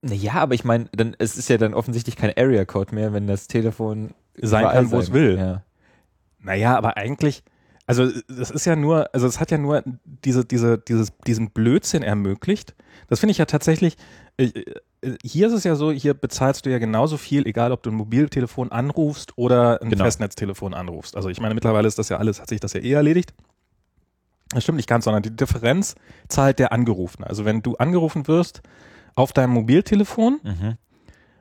Naja, 0.00 0.34
aber 0.34 0.54
ich 0.54 0.64
meine, 0.64 0.86
dann 0.92 1.14
es 1.18 1.36
ist 1.36 1.48
ja 1.48 1.58
dann 1.58 1.74
offensichtlich 1.74 2.16
kein 2.16 2.36
Area 2.36 2.64
Code 2.64 2.94
mehr, 2.94 3.12
wenn 3.12 3.28
das 3.28 3.46
Telefon 3.46 4.14
Sein 4.34 4.64
kann, 4.64 4.90
wo 4.90 4.98
es 4.98 5.12
will. 5.12 5.38
Ja. 5.38 5.62
Naja, 6.42 6.76
aber 6.76 6.96
eigentlich, 6.96 7.42
also 7.86 8.08
das 8.28 8.50
ist 8.50 8.64
ja 8.64 8.76
nur, 8.76 9.12
also 9.14 9.26
es 9.26 9.40
hat 9.40 9.50
ja 9.50 9.58
nur 9.58 9.82
diese, 10.04 10.44
diese, 10.44 10.78
dieses, 10.78 11.12
diesen 11.26 11.50
Blödsinn 11.50 12.02
ermöglicht. 12.02 12.74
Das 13.08 13.20
finde 13.20 13.32
ich 13.32 13.38
ja 13.38 13.44
tatsächlich, 13.46 13.96
äh, 14.36 14.44
äh, 15.02 15.16
hier 15.24 15.48
ist 15.48 15.52
es 15.52 15.64
ja 15.64 15.74
so, 15.74 15.90
hier 15.92 16.14
bezahlst 16.14 16.64
du 16.66 16.70
ja 16.70 16.78
genauso 16.78 17.16
viel, 17.16 17.46
egal 17.46 17.72
ob 17.72 17.82
du 17.82 17.90
ein 17.90 17.96
Mobiltelefon 17.96 18.70
anrufst 18.72 19.36
oder 19.36 19.80
ein 19.82 19.90
Genau. 19.90 20.04
Festnetztelefon 20.04 20.74
anrufst. 20.74 21.16
Also 21.16 21.28
ich 21.28 21.40
meine, 21.40 21.54
mittlerweile 21.54 21.88
ist 21.88 21.98
das 21.98 22.08
ja 22.08 22.18
alles, 22.18 22.40
hat 22.40 22.48
sich 22.48 22.60
das 22.60 22.72
ja 22.72 22.80
eh 22.80 22.92
erledigt. 22.92 23.34
Das 24.50 24.62
stimmt 24.64 24.76
nicht 24.76 24.88
ganz, 24.88 25.04
sondern 25.04 25.22
die 25.22 25.34
Differenz 25.34 25.94
zahlt 26.28 26.58
der 26.58 26.72
Angerufene. 26.72 27.26
Also 27.26 27.44
wenn 27.44 27.62
du 27.62 27.76
angerufen 27.76 28.28
wirst 28.28 28.62
auf 29.14 29.32
deinem 29.32 29.52
Mobiltelefon, 29.54 30.40
Mhm. 30.42 30.76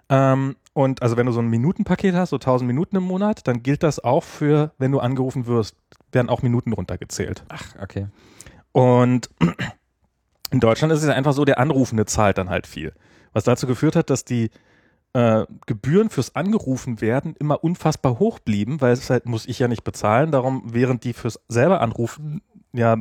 ähm, 0.10 0.56
und 0.74 1.02
also 1.02 1.18
wenn 1.18 1.26
du 1.26 1.32
so 1.32 1.42
ein 1.42 1.48
Minutenpaket 1.48 2.16
hast, 2.16 2.30
so 2.30 2.38
1000 2.38 2.68
Minuten 2.68 2.96
im 2.96 3.04
Monat, 3.04 3.48
dann 3.48 3.64
gilt 3.64 3.84
das 3.84 4.02
auch 4.04 4.24
für, 4.24 4.72
wenn 4.78 4.92
du 4.92 5.00
angerufen 5.00 5.46
wirst, 5.46 5.76
werden 6.12 6.30
auch 6.30 6.42
Minuten 6.42 6.74
runtergezählt. 6.74 7.44
Ach, 7.50 7.76
okay. 7.82 8.08
Und 8.72 9.30
in 10.52 10.60
Deutschland 10.60 10.94
ist 10.94 11.02
es 11.02 11.08
ja 11.08 11.14
einfach 11.14 11.34
so, 11.34 11.46
der 11.46 11.60
Anrufende 11.60 12.06
zahlt 12.06 12.38
dann 12.38 12.50
halt 12.50 12.68
viel. 12.68 12.94
Was 13.34 13.44
dazu 13.44 13.68
geführt 13.68 13.96
hat, 13.96 14.10
dass 14.10 14.24
die 14.24 14.50
äh, 15.14 15.46
Gebühren 15.66 16.10
fürs 16.10 16.36
Angerufen 16.36 17.02
werden 17.02 17.36
immer 17.38 17.64
unfassbar 17.64 18.20
hoch 18.20 18.40
blieben, 18.40 18.80
weil 18.80 18.94
es 18.94 19.10
halt 19.10 19.26
muss 19.26 19.46
ich 19.46 19.60
ja 19.60 19.68
nicht 19.68 19.84
bezahlen. 19.84 20.32
Darum, 20.32 20.64
während 20.66 21.04
die 21.04 21.14
fürs 21.14 21.40
selber 21.50 21.82
Anrufen 21.82 22.42
ja 22.72 22.96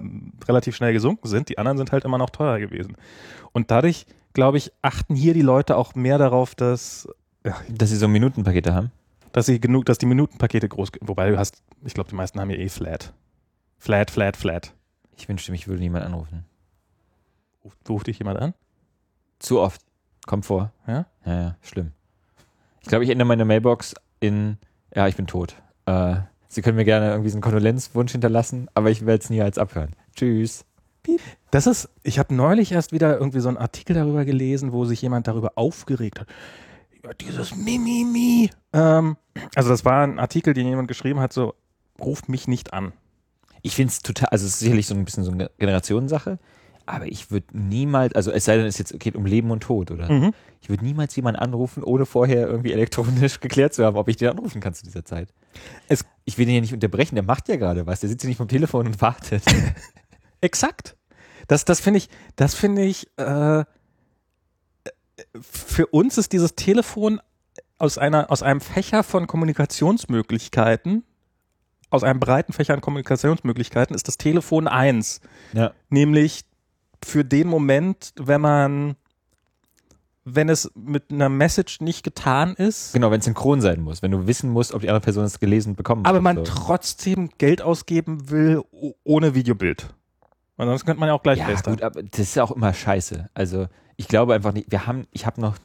relativ 0.49 0.75
schnell 0.75 0.93
gesunken 0.93 1.29
sind, 1.29 1.49
die 1.49 1.59
anderen 1.59 1.79
sind 1.79 1.93
halt 1.93 2.05
immer 2.05 2.19
noch 2.19 2.31
teurer 2.31 2.59
gewesen. 2.59 2.97
Und 3.53 3.71
dadurch, 3.71 4.07
glaube 4.33 4.59
ich, 4.59 4.73
achten 4.83 5.15
hier 5.15 5.35
die 5.35 5.43
Leute 5.43 5.77
auch 5.77 5.95
mehr 5.95 6.19
darauf, 6.19 6.57
dass, 6.57 7.09
Dass 7.69 7.91
sie 7.91 7.97
so 7.97 8.09
Minutenpakete 8.09 8.75
haben. 8.75 8.91
dass 9.33 9.47
sie 9.47 9.61
genug, 9.61 9.87
dass 9.87 9.99
die 9.99 10.07
Minutenpakete 10.07 10.69
groß, 10.69 10.91
wobei 11.01 11.31
du 11.31 11.39
hast, 11.39 11.63
ich 11.85 11.95
glaube, 11.95 12.11
die 12.11 12.17
meisten 12.17 12.41
haben 12.41 12.51
ja 12.51 12.57
eh 12.57 12.69
flat. 12.69 13.13
Flat, 13.79 14.11
flat, 14.11 14.37
flat. 14.37 14.75
Ich 15.17 15.29
wünschte, 15.29 15.53
mich 15.53 15.69
würde 15.69 15.81
niemand 15.81 16.05
anrufen. 16.05 16.45
Ruft, 17.65 17.89
ruft 17.89 18.07
dich 18.09 18.19
jemand 18.19 18.41
an? 18.41 18.55
Zu 19.39 19.61
oft. 19.61 19.81
Kommt 20.27 20.45
vor. 20.47 20.73
Ja? 20.87 21.07
Ja, 21.25 21.43
ja, 21.43 21.57
schlimm. 21.63 21.93
Ich 22.83 22.89
glaube, 22.89 23.05
ich 23.05 23.11
ändere 23.11 23.29
meine 23.29 23.45
Mailbox 23.45 23.95
in, 24.21 24.59
ja, 24.95 25.09
ich 25.09 25.17
bin 25.17 25.27
tot. 25.27 25.55
Äh, 25.87 26.17
Sie 26.49 26.63
können 26.63 26.77
mir 26.77 26.85
gerne 26.85 27.11
irgendwie 27.11 27.31
so 27.31 27.37
einen 27.37 27.43
Kondolenzwunsch 27.43 28.13
hinterlassen, 28.13 28.69
aber 28.75 28.91
ich 28.91 29.07
werde 29.07 29.23
es 29.23 29.31
nie 29.31 29.41
als 29.41 29.57
abhören. 29.57 29.95
Tschüss. 30.17 30.65
Das 31.53 31.67
ist, 31.69 31.89
ich 32.03 32.19
habe 32.19 32.35
neulich 32.35 32.73
erst 32.73 32.93
wieder 32.93 33.19
irgendwie 33.19 33.41
so 33.41 33.49
einen 33.49 33.57
Artikel 33.57 33.95
darüber 33.95 34.25
gelesen, 34.25 34.73
wo 34.73 34.85
sich 34.85 35.01
jemand 35.01 35.29
darüber 35.29 35.53
aufgeregt 35.55 36.21
hat. 36.21 36.27
Dieses 37.21 37.55
Mimimi. 37.57 38.51
Ähm, 38.73 39.17
also 39.55 39.69
das 39.71 39.85
war 39.85 40.03
ein 40.05 40.19
Artikel, 40.19 40.55
den 40.55 40.67
jemand 40.67 40.89
geschrieben 40.89 41.21
hat, 41.21 41.33
so, 41.33 41.55
ruft 41.99 42.29
mich 42.29 42.47
nicht 42.49 42.73
an. 42.73 42.93
Ich 43.63 43.75
finde 43.75 43.91
es 43.93 44.01
total, 44.01 44.29
also 44.31 44.47
es 44.47 44.53
ist 44.55 44.59
sicherlich 44.61 44.87
so 44.87 44.95
ein 44.95 45.05
bisschen 45.05 45.25
so 45.25 45.31
eine 45.33 45.51
Generationssache, 45.59 46.39
aber 46.87 47.07
ich 47.07 47.31
würde 47.31 47.47
niemals, 47.53 48.15
also 48.15 48.31
es 48.33 48.45
sei 48.45 48.57
denn, 48.57 48.67
es 48.67 48.79
jetzt 48.79 48.99
geht 48.99 49.17
um 49.17 49.27
Leben 49.27 49.51
und 49.51 49.63
Tod, 49.63 49.91
oder? 49.91 50.11
Mhm. 50.11 50.33
Ich 50.61 50.69
würde 50.71 50.85
niemals 50.85 51.15
jemanden 51.17 51.41
anrufen, 51.41 51.83
ohne 51.85 52.07
vorher 52.07 52.49
irgendwie 52.49 52.73
elektronisch 52.73 53.41
geklärt 53.41 53.75
zu 53.75 53.85
haben, 53.85 53.97
ob 53.97 54.09
ich 54.09 54.17
den 54.17 54.29
anrufen 54.31 54.61
kann 54.61 54.75
zu 54.75 54.85
dieser 54.85 55.05
Zeit. 55.05 55.29
Es- 55.89 56.05
ich 56.25 56.39
will 56.39 56.47
den 56.47 56.55
ja 56.55 56.61
nicht 56.61 56.75
unterbrechen, 56.75 57.15
der 57.17 57.25
macht 57.25 57.49
ja 57.49 57.57
gerade 57.57 57.87
was, 57.87 58.01
der 58.01 58.09
sitzt 58.09 58.25
ja 58.25 58.29
nicht 58.29 58.39
vom 58.39 58.49
Telefon 58.49 58.87
und 58.87 59.01
wartet. 59.01 59.43
Exakt. 60.41 60.97
Das, 61.49 61.65
das 61.65 61.81
finde 61.81 61.99
ich, 61.99 62.09
das 62.37 62.55
finde 62.55 62.83
ich, 62.83 63.09
äh, 63.19 63.65
für 65.41 65.87
uns 65.87 66.19
ist 66.19 66.33
dieses 66.33 66.55
Telefon 66.55 67.21
aus 67.79 67.99
einer, 67.99 68.31
aus 68.31 68.43
einem 68.43 68.61
Fächer 68.61 69.03
von 69.03 69.27
Kommunikationsmöglichkeiten, 69.27 71.05
aus 71.91 72.05
einem 72.05 72.21
breiten 72.21 72.53
Fächer 72.53 72.75
an 72.75 72.81
Kommunikationsmöglichkeiten 72.81 73.95
ist 73.97 74.07
das 74.09 74.17
Telefon 74.17 74.69
eins. 74.69 75.21
ja. 75.53 75.73
Nämlich 75.89 76.45
für 77.05 77.25
den 77.25 77.49
Moment, 77.49 78.13
wenn 78.17 78.41
man, 78.43 78.97
wenn 80.25 80.49
es 80.51 80.71
mit 80.75 81.11
einer 81.11 81.29
Message 81.31 81.81
nicht 81.81 82.03
getan 82.05 82.55
ist, 82.55 82.93
Genau, 82.93 83.11
wenn 83.11 83.21
es 83.21 83.25
synchron 83.25 83.61
sein 83.63 83.81
muss, 83.81 84.03
wenn 84.03 84.11
du 84.11 84.27
wissen 84.27 84.51
musst, 84.51 84.75
ob 84.75 84.83
die 84.83 84.89
andere 84.91 85.01
Person 85.01 85.25
es 85.25 85.41
gelesen 85.41 85.75
bekommen 85.77 86.05
aber 86.05 86.19
hat. 86.19 86.23
man 86.23 86.37
So. 86.37 86.43
trotzdem 86.45 87.31
Geld 87.39 87.63
ausgeben 87.63 88.29
will 88.31 88.63
ohne 89.03 89.35
Videobild. 89.35 89.95
Weil 90.61 90.69
sonst 90.69 90.85
könnte 90.85 91.01
man 91.01 91.09
ja 91.09 91.15
auch 91.15 91.23
gleich 91.23 91.39
Ja, 91.39 91.47
FaceTime. 91.47 91.77
gut, 91.77 91.83
aber 91.83 92.03
das 92.03 92.21
ist 92.21 92.35
ja 92.35 92.45
auch 92.45 92.51
immer 92.51 92.75
scheiße. 92.75 93.31
Also 93.33 93.67
ich 93.97 94.09
glaube 94.09 94.35
einfach 94.35 94.53
nicht, 94.53 94.71
wir 94.71 94.87
haben, 94.87 95.07
ich 95.11 95.25
habe 95.25 95.41
noch, 95.41 95.57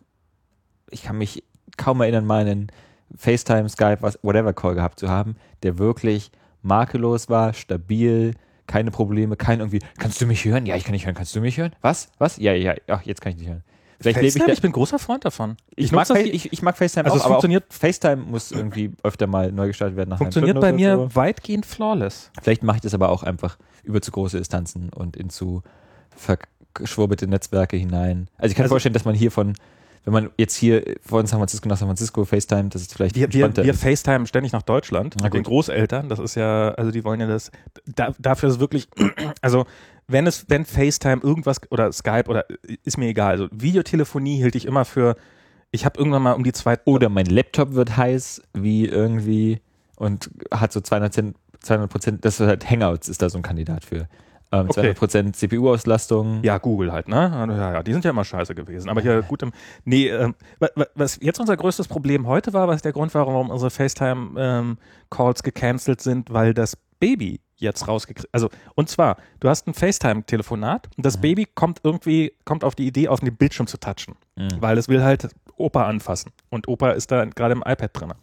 ich 0.90 1.04
kann 1.04 1.18
mich 1.18 1.44
kaum 1.76 2.00
erinnern, 2.00 2.26
mal 2.26 2.46
einen 2.48 2.72
FaceTime, 3.14 3.68
Skype, 3.68 3.98
was, 4.00 4.18
whatever 4.22 4.54
Call 4.54 4.74
gehabt 4.74 5.02
zu 5.02 5.10
haben, 5.10 5.36
der 5.64 5.78
wirklich 5.80 6.32
makellos 6.62 7.28
war, 7.28 7.54
stabil, 7.54 8.36
keine 8.68 8.90
Probleme, 8.90 9.36
kein 9.36 9.60
irgendwie, 9.60 9.82
kannst 10.00 10.22
du 10.22 10.26
mich 10.28 10.46
hören? 10.46 10.66
Ja, 10.66 10.78
ich 10.78 10.86
kann 10.86 10.94
dich 10.94 11.06
hören. 11.06 11.14
Kannst 11.14 11.36
du 11.36 11.42
mich 11.42 11.58
hören? 11.58 11.76
Was? 11.82 12.10
Was? 12.18 12.38
Ja, 12.38 12.54
ja, 12.54 12.74
ach, 12.88 13.02
jetzt 13.02 13.20
kann 13.20 13.34
ich 13.34 13.40
dich 13.40 13.50
hören. 13.50 13.64
Vielleicht 14.00 14.18
ich, 14.20 14.26
FaceTime, 14.34 14.48
da, 14.48 14.54
ich 14.54 14.62
bin 14.62 14.72
großer 14.72 15.00
Freund 15.00 15.24
davon. 15.26 15.56
ich, 15.76 15.92
mag, 15.92 16.02
nutze 16.10 16.14
das 16.14 16.22
Fa- 16.24 16.30
ich, 16.36 16.52
ich 16.54 16.62
mag 16.62 16.78
FaceTime 16.78 17.06
Also 17.06 17.18
auch, 17.18 17.22
es 17.22 17.28
funktioniert- 17.28 17.64
FaceTime 17.74 18.18
muss 18.18 18.52
irgendwie 18.52 18.92
öfter 19.04 19.28
mal 19.28 19.52
neu 19.52 19.68
gestaltet 19.68 19.98
werden. 19.98 20.10
Nach 20.10 20.18
Funktioniert 20.18 20.60
bei 20.60 20.74
mir 20.74 20.96
So. 20.96 21.16
weitgehend 21.16 21.66
flawless. 21.66 22.32
Vielleicht 22.42 22.64
mache 22.64 22.78
ich 22.78 22.82
das 22.82 22.94
aber 22.94 23.10
auch 23.10 23.24
einfach 23.24 23.58
über 23.84 24.02
zu 24.02 24.12
große 24.12 24.38
Distanzen 24.38 24.90
und 24.90 25.16
in 25.16 25.30
zu 25.30 25.62
verschwurbelte 26.16 27.28
Netzwerke 27.28 27.78
hinein. 27.78 28.28
Also 28.38 28.52
ich 28.52 28.56
kann 28.56 28.64
mir 28.64 28.66
Also- 28.66 28.74
vorstellen, 28.74 28.94
dass 28.94 29.06
man 29.06 29.16
hier 29.16 29.32
von, 29.32 29.54
wenn 30.04 30.14
man 30.14 30.30
jetzt 30.38 30.56
hier 30.56 30.84
von 31.02 31.26
San 31.26 31.40
Francisco 31.40 31.68
nach 31.70 31.78
San 31.78 31.88
Francisco 31.88 32.26
FaceTime, 32.26 32.70
das 32.70 32.82
ist 32.84 32.94
vielleicht 32.94 33.16
Wir, 33.16 33.32
wir, 33.34 33.56
wir. 33.56 33.74
FaceTime 33.74 34.28
ständig 34.28 34.52
nach 34.52 34.62
Deutschland 34.62 35.22
mit 35.22 35.34
den. 35.34 35.44
Großeltern. 35.44 36.10
Das 36.10 36.20
ist 36.20 36.36
ja, 36.36 36.70
also 36.72 36.92
die 36.92 37.04
wollen 37.04 37.20
ja 37.22 37.28
das. 37.28 37.52
Da, 37.96 38.14
dafür 38.20 38.50
ist 38.50 38.60
wirklich, 38.60 38.88
also 39.42 39.66
wenn 40.08 40.28
es, 40.28 40.46
wenn 40.50 40.66
FaceTime 40.66 41.22
irgendwas 41.24 41.60
oder 41.72 41.92
Skype 41.92 42.26
oder 42.28 42.46
ist 42.84 42.98
mir 42.98 43.08
egal. 43.08 43.32
Also 43.32 43.48
Videotelefonie 43.52 44.38
hielt 44.38 44.56
ich 44.56 44.66
immer 44.66 44.86
für. 44.86 45.16
Ich 45.72 45.84
habe 45.86 45.98
irgendwann 46.00 46.22
mal 46.24 46.34
um 46.34 46.44
die 46.44 46.54
zwei. 46.54 46.78
Oder 46.86 47.10
mein 47.10 47.26
Laptop 47.26 47.74
wird 47.74 47.98
heiß, 47.98 48.42
wie 48.54 48.86
irgendwie 48.86 49.62
und 49.98 50.30
hat 50.52 50.72
so 50.72 50.82
200 50.82 51.36
Prozent, 51.90 52.24
das 52.26 52.40
ist 52.40 52.48
halt 52.48 52.70
Hangouts 52.70 53.10
ist 53.10 53.22
da 53.22 53.30
so 53.30 53.38
ein 53.40 53.42
Kandidat 53.42 53.84
für. 53.86 54.08
Ähm, 54.52 54.68
Okay. 54.70 54.74
200 54.74 54.98
Prozent 54.98 55.36
CPU-Auslastung. 55.36 56.42
Ja, 56.44 56.60
Google 56.60 56.92
halt, 56.92 57.08
ne? 57.08 57.16
Ja, 57.50 57.74
ja, 57.74 57.84
die 57.84 57.92
sind 57.94 58.06
ja 58.06 58.12
immer 58.12 58.24
scheiße 58.24 58.54
gewesen. 58.54 58.90
Aber 58.90 59.02
hier 59.02 59.22
gut 59.24 59.42
im. 59.42 59.52
Nee, 59.86 60.10
ähm, 60.10 60.36
wa- 60.60 60.70
wa- 60.76 60.86
was 60.94 61.18
jetzt 61.22 61.40
unser 61.40 61.58
größtes 61.58 61.88
Problem 61.88 62.28
heute 62.28 62.54
war, 62.54 62.68
was 62.68 62.84
der 62.84 62.94
Grund 62.94 63.14
war, 63.16 63.26
warum 63.26 63.50
unsere 63.50 63.72
FaceTime-Calls 63.72 65.44
gecancelt 65.44 66.02
sind, 66.02 66.32
weil 66.32 66.54
das 66.54 66.78
Baby 67.00 67.40
jetzt 67.58 67.88
rausgekriegt. 67.88 68.30
Also, 68.34 68.50
und 68.76 68.90
zwar, 68.90 69.18
du 69.40 69.48
hast 69.50 69.68
ein 69.68 69.74
FaceTime-Telefonat 69.74 70.90
und 70.98 71.06
das 71.06 71.20
Baby 71.22 71.46
kommt 71.54 71.80
irgendwie, 71.84 72.34
kommt 72.46 72.64
auf 72.64 72.76
die 72.76 72.86
Idee, 72.88 73.08
auf 73.08 73.20
den 73.22 73.36
Bildschirm 73.36 73.68
zu 73.68 73.78
touchen. 73.80 74.16
Mhm. 74.36 74.50
Weil 74.60 74.78
es 74.78 74.88
will 74.90 75.04
halt 75.04 75.30
Opa 75.58 75.86
anfassen. 75.86 76.32
Und 76.50 76.68
Opa 76.68 76.92
ist 76.92 77.12
da 77.12 77.24
gerade 77.26 77.54
im 77.54 77.64
iPad 77.66 77.92
drin. 77.94 78.12
Und 78.12 78.18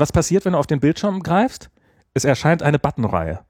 was 0.00 0.10
passiert, 0.12 0.44
wenn 0.44 0.52
du 0.54 0.58
auf 0.58 0.66
den 0.66 0.80
Bildschirm 0.80 1.22
greifst? 1.22 1.68
Es 2.14 2.24
erscheint 2.24 2.62
eine 2.62 2.78
Buttonreihe. 2.78 3.40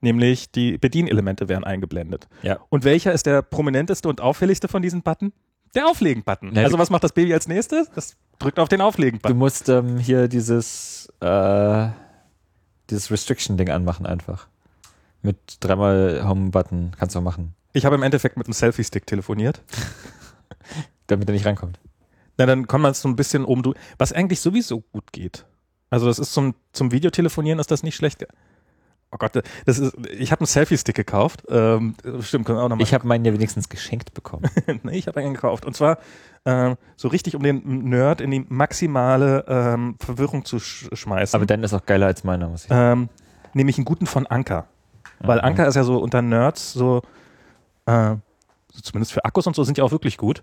Nämlich 0.00 0.52
die 0.52 0.78
Bedienelemente 0.78 1.48
werden 1.48 1.64
eingeblendet. 1.64 2.28
Ja. 2.42 2.58
Und 2.68 2.84
welcher 2.84 3.12
ist 3.12 3.26
der 3.26 3.42
prominenteste 3.42 4.08
und 4.08 4.20
auffälligste 4.20 4.68
von 4.68 4.82
diesen 4.82 5.02
Button? 5.02 5.32
Der 5.74 5.86
Auflegen-Button. 5.88 6.54
Ja, 6.54 6.62
also 6.62 6.76
du- 6.76 6.82
was 6.82 6.90
macht 6.90 7.02
das 7.02 7.12
Baby 7.12 7.34
als 7.34 7.48
nächstes? 7.48 7.90
Das 7.94 8.16
drückt 8.38 8.58
auf 8.60 8.68
den 8.68 8.78
Du 8.78 8.84
Auflegen-Button. 8.84 9.36
musst 9.36 9.68
ähm, 9.68 9.98
hier 9.98 10.28
dieses, 10.28 11.08
äh, 11.20 11.88
dieses 12.88 13.10
Restriction-Ding 13.10 13.68
anmachen 13.70 14.06
einfach. 14.06 14.48
Mit 15.26 15.58
dreimal 15.60 16.22
Home-Button 16.24 16.92
kannst 16.96 17.16
du 17.16 17.18
auch 17.18 17.24
machen, 17.24 17.54
Ich 17.72 17.84
habe 17.84 17.96
im 17.96 18.02
Endeffekt 18.04 18.36
mit 18.36 18.46
einem 18.46 18.54
Selfie-Stick 18.54 19.06
telefoniert. 19.06 19.60
damit 21.08 21.28
er 21.28 21.32
nicht 21.32 21.46
reinkommt. 21.46 21.80
Na, 22.38 22.46
dann 22.46 22.68
kann 22.68 22.80
man 22.80 22.92
es 22.92 23.00
so 23.00 23.08
ein 23.08 23.16
bisschen 23.16 23.44
oben 23.44 23.62
drüber. 23.62 23.78
Was 23.98 24.12
eigentlich 24.12 24.40
sowieso 24.40 24.82
gut 24.92 25.12
geht. 25.12 25.46
Also 25.90 26.06
das 26.06 26.20
ist 26.20 26.32
zum, 26.32 26.54
zum 26.72 26.92
Videotelefonieren 26.92 27.58
ist 27.58 27.70
das 27.70 27.82
nicht 27.82 27.96
schlecht. 27.96 28.24
Oh 29.12 29.18
Gott, 29.18 29.42
das 29.64 29.78
ist, 29.78 29.96
ich 30.10 30.30
habe 30.30 30.40
einen 30.40 30.46
Selfie-Stick 30.46 30.94
gekauft. 30.94 31.44
Ähm, 31.48 31.94
stimmt, 32.20 32.44
können 32.44 32.58
wir 32.58 32.62
auch 32.62 32.68
nochmal. 32.68 32.84
Ich 32.84 32.94
habe 32.94 33.06
meinen 33.06 33.24
ja 33.24 33.32
wenigstens 33.32 33.68
geschenkt 33.68 34.14
bekommen. 34.14 34.48
nee, 34.82 34.98
ich 34.98 35.06
habe 35.08 35.20
einen 35.20 35.34
gekauft. 35.34 35.64
Und 35.64 35.76
zwar 35.76 35.98
ähm, 36.44 36.76
so 36.96 37.08
richtig, 37.08 37.34
um 37.34 37.42
den 37.42 37.88
Nerd 37.88 38.20
in 38.20 38.30
die 38.30 38.44
maximale 38.48 39.44
ähm, 39.48 39.96
Verwirrung 40.00 40.44
zu 40.44 40.58
sch 40.60 40.88
schmeißen. 40.92 41.36
Aber 41.36 41.46
dann 41.46 41.64
ist 41.64 41.72
auch 41.72 41.86
geiler 41.86 42.06
als 42.06 42.24
meiner, 42.24 42.48
muss 42.48 42.66
ich 42.66 42.70
ähm, 42.70 43.08
nämlich 43.54 43.78
einen 43.78 43.84
guten 43.84 44.06
von 44.06 44.26
Anker. 44.26 44.66
Weil. 45.20 45.40
Anker 45.40 45.66
ist 45.66 45.74
ja 45.74 45.84
so 45.84 45.98
unter 45.98 46.22
Nerds 46.22 46.72
so, 46.72 47.02
äh, 47.86 48.16
so 48.72 48.80
zumindest 48.82 49.12
für 49.12 49.24
Akkus 49.24 49.46
und 49.46 49.56
so 49.56 49.64
sind 49.64 49.76
die 49.78 49.82
auch 49.82 49.92
wirklich 49.92 50.18
gut. 50.18 50.42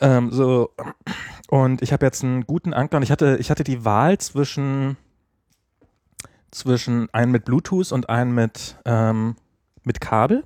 Ähm, 0.00 0.30
so 0.32 0.70
und 1.48 1.82
ich 1.82 1.92
habe 1.92 2.04
jetzt 2.04 2.24
einen 2.24 2.46
guten 2.46 2.74
Anker 2.74 2.96
und 2.96 3.02
ich 3.02 3.10
hatte 3.10 3.36
ich 3.38 3.50
hatte 3.50 3.64
die 3.64 3.84
Wahl 3.84 4.18
zwischen 4.18 4.96
zwischen 6.50 7.12
einen 7.12 7.32
mit 7.32 7.44
Bluetooth 7.44 7.92
und 7.92 8.08
einen 8.08 8.34
mit 8.34 8.76
ähm, 8.84 9.36
mit 9.84 10.00
Kabel. 10.00 10.44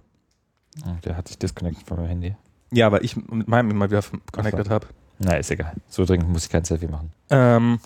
Oh, 0.87 0.91
Der 1.05 1.17
hat 1.17 1.29
sich 1.29 1.39
disconnected 1.39 1.87
von 1.87 1.99
meinem 1.99 2.09
Handy. 2.09 2.37
Ja, 2.71 2.93
weil 2.93 3.05
ich 3.05 3.17
mit 3.17 3.49
meinem 3.49 3.71
immer 3.71 3.91
wieder 3.91 4.03
connected 4.33 4.69
habe. 4.69 4.87
Na, 5.19 5.35
ist 5.35 5.51
egal. 5.51 5.75
So 5.89 6.05
dringend 6.05 6.29
muss 6.29 6.45
ich 6.45 6.51
kein 6.51 6.65
Selfie 6.65 6.87
machen. 6.87 7.13
Ähm, 7.31 7.81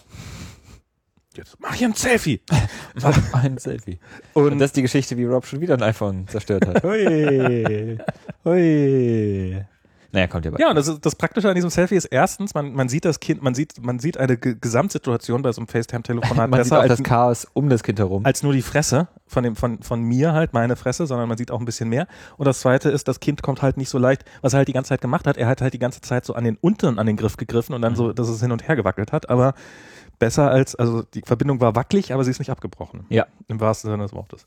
jetzt 1.36 1.56
mach 1.60 1.74
ich 1.74 1.84
ein 1.84 1.94
Selfie. 1.94 2.40
Mach 3.02 3.44
ein 3.44 3.59
Selfie. 3.59 3.98
Und 4.34 4.52
Und 4.52 4.59
das 4.59 4.68
ist 4.68 4.76
die 4.76 4.82
Geschichte, 4.82 5.16
wie 5.16 5.24
Rob 5.24 5.46
schon 5.46 5.60
wieder 5.60 5.74
ein 5.74 5.82
iPhone 5.82 6.26
zerstört 6.28 6.66
hat. 6.66 6.82
Hui. 6.82 7.98
Hui. 8.44 9.64
Naja, 10.14 10.26
kommt 10.26 10.44
ja 10.44 10.50
bei. 10.50 10.59
Ja, 10.59 10.68
und 10.68 10.76
das, 10.76 10.88
ist, 10.88 11.06
das 11.06 11.16
Praktische 11.16 11.48
an 11.48 11.54
diesem 11.54 11.70
Selfie 11.70 11.94
ist 11.94 12.04
erstens, 12.04 12.52
man, 12.52 12.74
man 12.74 12.90
sieht 12.90 13.06
das 13.06 13.18
Kind, 13.18 13.42
man 13.42 13.54
sieht, 13.54 13.82
man 13.82 13.98
sieht 13.98 14.18
eine 14.18 14.36
Ge 14.36 14.56
Gesamtsituation 14.60 15.40
bei 15.40 15.50
so 15.52 15.62
einem 15.62 15.68
FaceTime-Telefonat 15.68 16.50
Man 16.50 16.62
sieht 16.62 16.70
besser 16.70 16.78
auch 16.78 16.82
als, 16.82 16.98
das 16.98 17.02
Chaos 17.02 17.46
um 17.54 17.70
das 17.70 17.82
Kind 17.82 17.98
herum. 17.98 18.26
als 18.26 18.42
nur 18.42 18.52
die 18.52 18.60
Fresse 18.60 19.09
von, 19.26 19.42
dem, 19.42 19.56
von, 19.56 19.82
von 19.82 20.02
mir 20.02 20.34
halt, 20.34 20.52
meine 20.52 20.76
Fresse, 20.76 21.06
sondern 21.06 21.28
man 21.28 21.38
sieht 21.38 21.50
auch 21.50 21.59
ein 21.59 21.64
bisschen 21.64 21.88
mehr. 21.88 22.06
Und 22.36 22.44
das 22.46 22.60
zweite 22.60 22.90
ist, 22.90 23.09
das 23.09 23.20
Kind 23.20 23.42
kommt 23.42 23.62
halt 23.62 23.78
nicht 23.78 23.88
so 23.88 23.96
leicht, 23.96 24.26
was 24.42 24.52
er 24.52 24.59
halt 24.59 24.68
die 24.68 24.74
ganze 24.74 24.90
Zeit 24.90 25.00
gemacht 25.00 25.26
hat. 25.26 25.38
Er 25.38 25.46
hat 25.46 25.62
halt 25.62 25.72
die 25.72 25.78
ganze 25.78 26.02
Zeit 26.02 26.26
so 26.26 26.34
an 26.34 26.44
den 26.44 26.59
unteren 26.60 26.98
an 26.98 27.06
den 27.06 27.16
Griff 27.16 27.38
gegriffen 27.38 27.74
und 27.74 27.80
dann 27.80 27.96
so, 27.96 28.12
dass 28.12 28.28
es 28.28 28.40
hin 28.42 28.52
und 28.52 28.68
her 28.68 28.76
gewackelt 28.76 29.12
hat. 29.12 29.30
Aber 29.30 29.54
besser 30.22 30.52
als, 30.52 30.76
also 30.76 31.02
die 31.02 31.22
Verbindung 31.26 31.60
war 31.60 31.74
wackelig, 31.74 32.14
aber 32.14 32.22
sie 32.22 32.30
ist 32.30 32.38
nicht 32.38 32.50
abgebrochen. 32.50 33.06
Ja. 33.08 33.26
Im 33.48 33.58
wahrsten 33.58 33.90
Sinne 33.90 34.04
des 34.04 34.12
Wortes. 34.12 34.46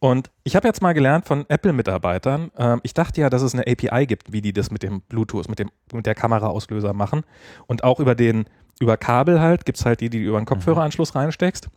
Und 0.00 0.32
ich 0.42 0.56
habe 0.56 0.66
jetzt 0.66 0.82
mal 0.82 0.94
gelernt 0.94 1.26
von 1.26 1.44
Apple-Mitarbeitern, 1.48 2.50
ähm, 2.58 2.80
ich 2.82 2.92
dachte 2.92 3.20
ja, 3.20 3.30
dass 3.30 3.40
es 3.42 3.54
eine 3.54 3.62
API 3.68 4.06
gibt, 4.06 4.32
wie 4.32 4.42
die 4.42 4.52
das 4.52 4.72
mit 4.72 4.82
dem 4.82 5.00
Bluetooth, 5.02 5.48
mit 5.48 5.60
dem 5.60 5.70
mit 5.92 6.06
der 6.06 6.16
Kameraauslöser 6.16 6.92
machen. 6.92 7.22
Und 7.68 7.84
auch 7.84 8.00
über 8.00 8.16
den, 8.16 8.46
über 8.80 8.96
Kabel 8.96 9.40
halt, 9.40 9.64
gibt's 9.64 9.84
halt 9.84 10.00
die, 10.00 10.10
die 10.10 10.18
du 10.18 10.24
über 10.24 10.38
einen 10.38 10.46
Kopfhöreranschluss 10.46 11.14
reinsteckst. 11.14 11.68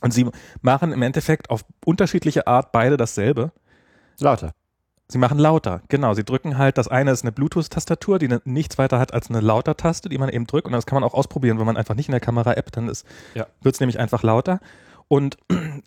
Und 0.00 0.14
sie 0.14 0.26
machen 0.62 0.92
im 0.92 1.02
Endeffekt 1.02 1.50
auf 1.50 1.66
unterschiedliche 1.84 2.46
Art 2.46 2.72
beide 2.72 2.96
dasselbe. 2.96 3.52
Lauter. 4.18 4.52
Sie 5.08 5.18
machen 5.18 5.38
lauter, 5.38 5.82
genau. 5.88 6.14
Sie 6.14 6.24
drücken 6.24 6.58
halt, 6.58 6.78
das 6.78 6.88
eine 6.88 7.12
ist 7.12 7.22
eine 7.22 7.30
Bluetooth-Tastatur, 7.30 8.18
die 8.18 8.26
ne- 8.28 8.40
nichts 8.44 8.76
weiter 8.76 8.98
hat 8.98 9.14
als 9.14 9.30
eine 9.30 9.40
Lauter-Taste, 9.40 10.08
die 10.08 10.18
man 10.18 10.28
eben 10.28 10.46
drückt. 10.48 10.66
Und 10.66 10.72
das 10.72 10.84
kann 10.86 10.96
man 11.00 11.04
auch 11.08 11.14
ausprobieren, 11.14 11.58
wenn 11.60 11.66
man 11.66 11.76
einfach 11.76 11.94
nicht 11.94 12.08
in 12.08 12.12
der 12.12 12.20
Kamera-App, 12.20 12.72
dann 12.72 12.88
ist, 12.88 13.06
Ja. 13.34 13.46
wird's 13.62 13.78
nämlich 13.78 14.00
einfach 14.00 14.22
lauter. 14.24 14.58
Und, 15.08 15.36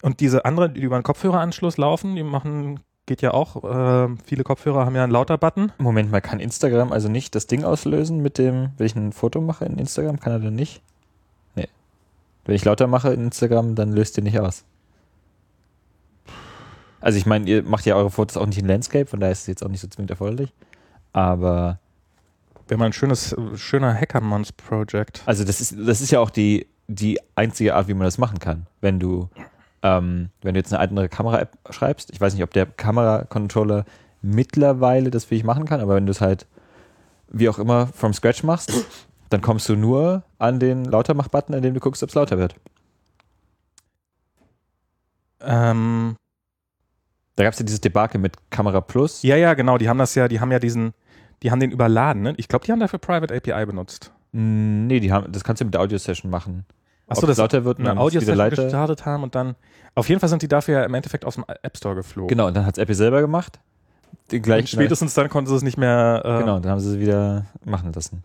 und 0.01 0.21
diese 0.21 0.45
andere, 0.45 0.69
die 0.69 0.79
über 0.79 0.95
einen 0.95 1.03
Kopfhöreranschluss 1.03 1.75
laufen, 1.75 2.15
die 2.15 2.23
machen, 2.23 2.79
geht 3.07 3.21
ja 3.21 3.33
auch, 3.33 3.61
äh, 3.65 4.07
viele 4.23 4.43
Kopfhörer 4.45 4.85
haben 4.85 4.95
ja 4.95 5.03
einen 5.03 5.11
Lauter-Button. 5.11 5.73
Moment 5.79 6.09
mal, 6.11 6.21
kann 6.21 6.39
Instagram 6.39 6.93
also 6.93 7.09
nicht 7.09 7.35
das 7.35 7.45
Ding 7.45 7.65
auslösen 7.65 8.21
mit 8.21 8.37
dem, 8.37 8.69
wenn 8.77 8.85
ich 8.85 8.95
ein 8.95 9.11
Foto 9.11 9.41
mache 9.41 9.65
in 9.65 9.77
Instagram, 9.77 10.21
kann 10.21 10.31
er 10.31 10.39
dann 10.39 10.55
nicht? 10.55 10.81
Nee. 11.55 11.67
Wenn 12.45 12.55
ich 12.55 12.63
lauter 12.63 12.87
mache 12.87 13.11
in 13.11 13.25
Instagram, 13.25 13.75
dann 13.75 13.91
löst 13.91 14.15
ihr 14.17 14.23
nicht 14.23 14.39
aus. 14.39 14.63
Also 17.01 17.17
ich 17.17 17.25
meine, 17.25 17.49
ihr 17.49 17.63
macht 17.63 17.85
ja 17.85 17.95
eure 17.95 18.11
Fotos 18.11 18.37
auch 18.37 18.45
nicht 18.45 18.59
in 18.59 18.67
Landscape, 18.67 19.05
von 19.05 19.19
daher 19.19 19.31
ist 19.31 19.41
es 19.41 19.47
jetzt 19.47 19.63
auch 19.63 19.69
nicht 19.69 19.81
so 19.81 19.87
zwingend 19.87 20.11
erforderlich. 20.11 20.53
Aber 21.13 21.79
Wäre 22.69 22.77
mal 22.77 22.85
ein 22.85 22.93
schönes, 22.93 23.35
schöner 23.55 23.95
Hackermons-Project. 23.95 25.23
Also 25.25 25.43
das 25.43 25.59
ist, 25.59 25.75
das 25.75 26.01
ist 26.01 26.11
ja 26.11 26.19
auch 26.19 26.29
die, 26.29 26.67
die 26.87 27.19
einzige 27.33 27.73
Art, 27.73 27.87
wie 27.87 27.95
man 27.95 28.05
das 28.05 28.19
machen 28.19 28.37
kann. 28.37 28.67
Wenn 28.79 28.99
du, 28.99 29.27
ähm, 29.81 30.29
wenn 30.43 30.53
du 30.53 30.59
jetzt 30.59 30.71
eine 30.71 30.79
andere 30.79 31.09
Kamera-App 31.09 31.57
schreibst, 31.71 32.11
ich 32.11 32.21
weiß 32.21 32.35
nicht, 32.35 32.43
ob 32.43 32.51
der 32.53 32.67
Kamera-Controller 32.67 33.85
mittlerweile 34.21 35.09
das 35.09 35.25
für 35.25 35.33
dich 35.33 35.43
machen 35.43 35.65
kann, 35.65 35.81
aber 35.81 35.95
wenn 35.95 36.05
du 36.05 36.11
es 36.11 36.21
halt 36.21 36.45
wie 37.31 37.49
auch 37.49 37.57
immer 37.57 37.87
from 37.87 38.13
scratch 38.13 38.43
machst, 38.43 38.71
dann 39.31 39.41
kommst 39.41 39.67
du 39.67 39.75
nur 39.75 40.21
an 40.37 40.59
den 40.59 40.85
Lautermach-Button, 40.85 41.55
indem 41.55 41.73
du 41.73 41.79
guckst, 41.79 42.03
ob 42.03 42.09
es 42.09 42.15
lauter 42.15 42.37
wird. 42.37 42.53
Ähm, 45.41 46.17
Da 47.39 47.45
gab 47.45 47.53
es 47.53 47.59
ja 47.59 47.65
dieses 47.65 47.79
Debakel 47.79 48.19
mit 48.19 48.35
Kamera 48.49 48.81
Plus. 48.81 49.23
ja, 49.23 49.37
ja, 49.37 49.53
genau, 49.53 49.77
die 49.77 49.87
haben 49.87 49.97
das 49.97 50.13
ja, 50.13 50.27
die 50.27 50.41
haben 50.41 50.51
ja 50.51 50.59
diesen, 50.59 50.93
die 51.41 51.51
haben 51.51 51.61
den 51.61 51.71
überladen, 51.71 52.21
ne? 52.21 52.33
Ich 52.35 52.49
glaube, 52.49 52.65
die 52.65 52.73
haben 52.73 52.81
dafür 52.81 52.99
Private 52.99 53.33
API 53.33 53.65
benutzt. 53.65 54.11
Mm, 54.33 54.87
Nee, 54.87 54.99
die 54.99 55.13
haben, 55.13 55.31
das 55.31 55.45
kannst 55.45 55.61
du 55.61 55.65
mit 55.65 55.73
der 55.73 55.79
Audio-Session 55.79 56.29
machen. 56.29 56.65
Achso, 57.07 57.25
das 57.25 57.37
lauter 57.37 57.63
wird 57.63 57.79
eine 57.79 57.87
dann 57.87 57.97
ist 57.97 58.13
wieder 58.13 58.21
Audio 58.23 58.33
leiser. 58.33 58.63
gestartet 58.63 59.05
haben 59.05 59.23
und 59.23 59.35
dann, 59.35 59.55
auf 59.95 60.09
jeden 60.09 60.19
Fall 60.19 60.27
sind 60.27 60.41
die 60.41 60.49
dafür 60.49 60.79
ja 60.79 60.83
im 60.83 60.93
Endeffekt 60.93 61.23
aus 61.23 61.35
dem 61.35 61.45
App 61.47 61.77
Store 61.77 61.95
geflogen. 61.95 62.27
Genau, 62.27 62.47
und 62.47 62.57
dann 62.57 62.65
hat 62.65 62.77
es 62.77 62.83
Apple 62.83 62.95
selber 62.95 63.21
gemacht. 63.21 63.61
Den 64.33 64.41
gleichen, 64.41 64.67
spätestens 64.67 65.13
dann 65.13 65.29
konnten 65.29 65.49
sie 65.49 65.55
es 65.55 65.61
nicht 65.61 65.77
mehr. 65.77 66.21
Äh, 66.25 66.39
Genau, 66.39 66.59
dann 66.59 66.73
haben 66.73 66.81
sie 66.81 66.89
es 66.95 66.99
wieder 66.99 67.45
machen 67.63 67.93
lassen. 67.93 68.21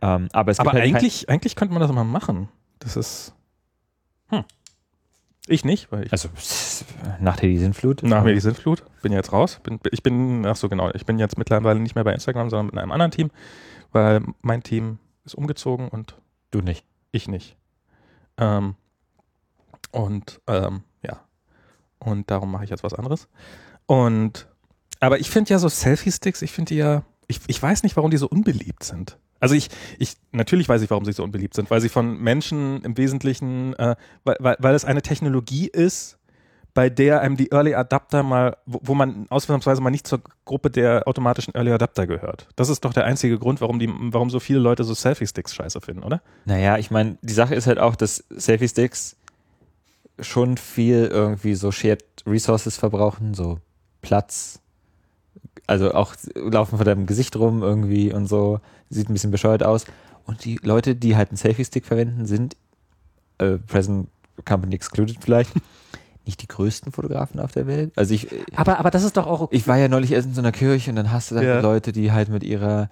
Ähm, 0.00 0.28
aber 0.32 0.50
es 0.50 0.60
Aber 0.60 0.72
halt 0.72 0.82
eigentlich, 0.82 1.28
eigentlich 1.28 1.56
könnte 1.56 1.74
man 1.74 1.82
das 1.82 1.92
mal 1.92 2.04
machen. 2.04 2.48
Das 2.78 2.96
ist. 2.96 3.34
Hm. 4.30 4.44
Ich 5.48 5.64
nicht, 5.64 5.92
weil 5.92 6.06
ich 6.06 6.12
Also 6.12 6.28
nach 7.20 7.36
der 7.36 7.56
Sintflut. 7.58 8.02
nach 8.02 8.24
mir 8.24 8.34
die 8.34 8.40
Sintflut 8.40 8.82
bin 9.02 9.12
jetzt 9.12 9.32
raus. 9.32 9.60
Bin, 9.62 9.78
ich 9.90 10.02
bin, 10.02 10.44
ach 10.44 10.56
so 10.56 10.68
genau, 10.68 10.90
ich 10.92 11.06
bin 11.06 11.18
jetzt 11.18 11.38
mittlerweile 11.38 11.78
nicht 11.78 11.94
mehr 11.94 12.04
bei 12.04 12.12
Instagram, 12.12 12.50
sondern 12.50 12.66
mit 12.66 12.78
einem 12.78 12.90
anderen 12.92 13.12
Team, 13.12 13.30
weil 13.92 14.22
mein 14.42 14.62
Team 14.62 14.98
ist 15.24 15.34
umgezogen 15.34 15.88
und 15.88 16.16
Du 16.50 16.60
nicht. 16.60 16.84
ich 17.10 17.28
nicht. 17.28 17.56
Ähm, 18.38 18.74
und 19.92 20.40
ähm, 20.46 20.82
ja. 21.02 21.20
Und 21.98 22.30
darum 22.30 22.50
mache 22.50 22.64
ich 22.64 22.70
jetzt 22.70 22.84
was 22.84 22.94
anderes. 22.94 23.28
Und 23.86 24.48
aber 25.00 25.18
ich 25.18 25.30
finde 25.30 25.50
ja 25.50 25.58
so 25.58 25.68
Selfie-Sticks, 25.68 26.42
ich 26.42 26.52
finde 26.52 26.70
die 26.70 26.78
ja, 26.78 27.02
ich, 27.28 27.40
ich 27.46 27.62
weiß 27.62 27.82
nicht, 27.82 27.96
warum 27.96 28.10
die 28.10 28.16
so 28.16 28.28
unbeliebt 28.28 28.82
sind. 28.84 29.18
Also 29.40 29.54
ich, 29.54 29.68
ich, 29.98 30.14
natürlich 30.32 30.68
weiß 30.68 30.82
ich, 30.82 30.90
warum 30.90 31.04
sie 31.04 31.12
so 31.12 31.22
unbeliebt 31.22 31.54
sind, 31.54 31.70
weil 31.70 31.80
sie 31.80 31.88
von 31.88 32.18
Menschen 32.18 32.82
im 32.82 32.96
Wesentlichen, 32.96 33.74
äh, 33.74 33.96
weil, 34.24 34.36
weil, 34.40 34.56
weil 34.58 34.74
es 34.74 34.84
eine 34.84 35.02
Technologie 35.02 35.68
ist, 35.68 36.18
bei 36.76 36.90
der 36.90 37.22
einem 37.22 37.38
die 37.38 37.50
Early 37.52 37.74
Adapter 37.74 38.22
mal, 38.22 38.58
wo, 38.66 38.80
wo 38.82 38.94
man 38.94 39.26
ausnahmsweise 39.30 39.80
mal 39.80 39.90
nicht 39.90 40.06
zur 40.06 40.20
Gruppe 40.44 40.70
der 40.70 41.08
automatischen 41.08 41.54
Early 41.54 41.72
Adapter 41.72 42.06
gehört. 42.06 42.48
Das 42.54 42.68
ist 42.68 42.84
doch 42.84 42.92
der 42.92 43.06
einzige 43.06 43.38
Grund, 43.38 43.62
warum 43.62 43.78
die, 43.78 43.88
warum 43.90 44.28
so 44.28 44.40
viele 44.40 44.58
Leute 44.58 44.84
so 44.84 44.92
Selfie-Sticks 44.92 45.54
scheiße 45.54 45.80
finden, 45.80 46.02
oder? 46.02 46.20
Naja, 46.44 46.76
ich 46.76 46.90
meine, 46.90 47.16
die 47.22 47.32
Sache 47.32 47.54
ist 47.54 47.66
halt 47.66 47.78
auch, 47.78 47.96
dass 47.96 48.24
Selfie-Sticks 48.30 49.16
schon 50.20 50.58
viel 50.58 51.08
irgendwie 51.10 51.54
so 51.54 51.72
Shared 51.72 52.04
Resources 52.26 52.76
verbrauchen, 52.76 53.32
so 53.32 53.58
Platz. 54.02 54.60
Also 55.66 55.92
auch 55.94 56.14
laufen 56.34 56.76
vor 56.76 56.84
deinem 56.84 57.06
Gesicht 57.06 57.36
rum 57.36 57.62
irgendwie 57.62 58.12
und 58.12 58.26
so. 58.26 58.60
Sieht 58.88 59.08
ein 59.08 59.12
bisschen 59.12 59.30
bescheuert 59.30 59.62
aus. 59.64 59.84
Und 60.24 60.44
die 60.44 60.58
Leute, 60.62 60.94
die 60.94 61.16
halt 61.16 61.30
einen 61.30 61.36
Selfie-Stick 61.36 61.86
verwenden, 61.86 62.26
sind, 62.26 62.56
äh, 63.38 63.58
Present 63.58 64.08
Company 64.44 64.74
excluded 64.74 65.16
vielleicht, 65.20 65.50
nicht 66.26 66.42
die 66.42 66.48
größten 66.48 66.92
Fotografen 66.92 67.40
auf 67.40 67.52
der 67.52 67.66
Welt. 67.66 67.92
Also 67.96 68.14
ich, 68.14 68.28
Aber, 68.54 68.78
aber 68.78 68.90
das 68.90 69.04
ist 69.04 69.16
doch 69.16 69.26
auch 69.26 69.42
okay. 69.42 69.56
ich 69.56 69.68
war 69.68 69.76
ja 69.76 69.88
neulich 69.88 70.12
erst 70.12 70.28
in 70.28 70.34
so 70.34 70.40
einer 70.40 70.52
Kirche 70.52 70.90
und 70.90 70.96
dann 70.96 71.12
hast 71.12 71.30
du 71.30 71.36
da 71.36 71.42
Ja. 71.42 71.60
Leute, 71.60 71.92
die 71.92 72.10
halt 72.12 72.28
mit 72.28 72.42
ihrer, 72.42 72.90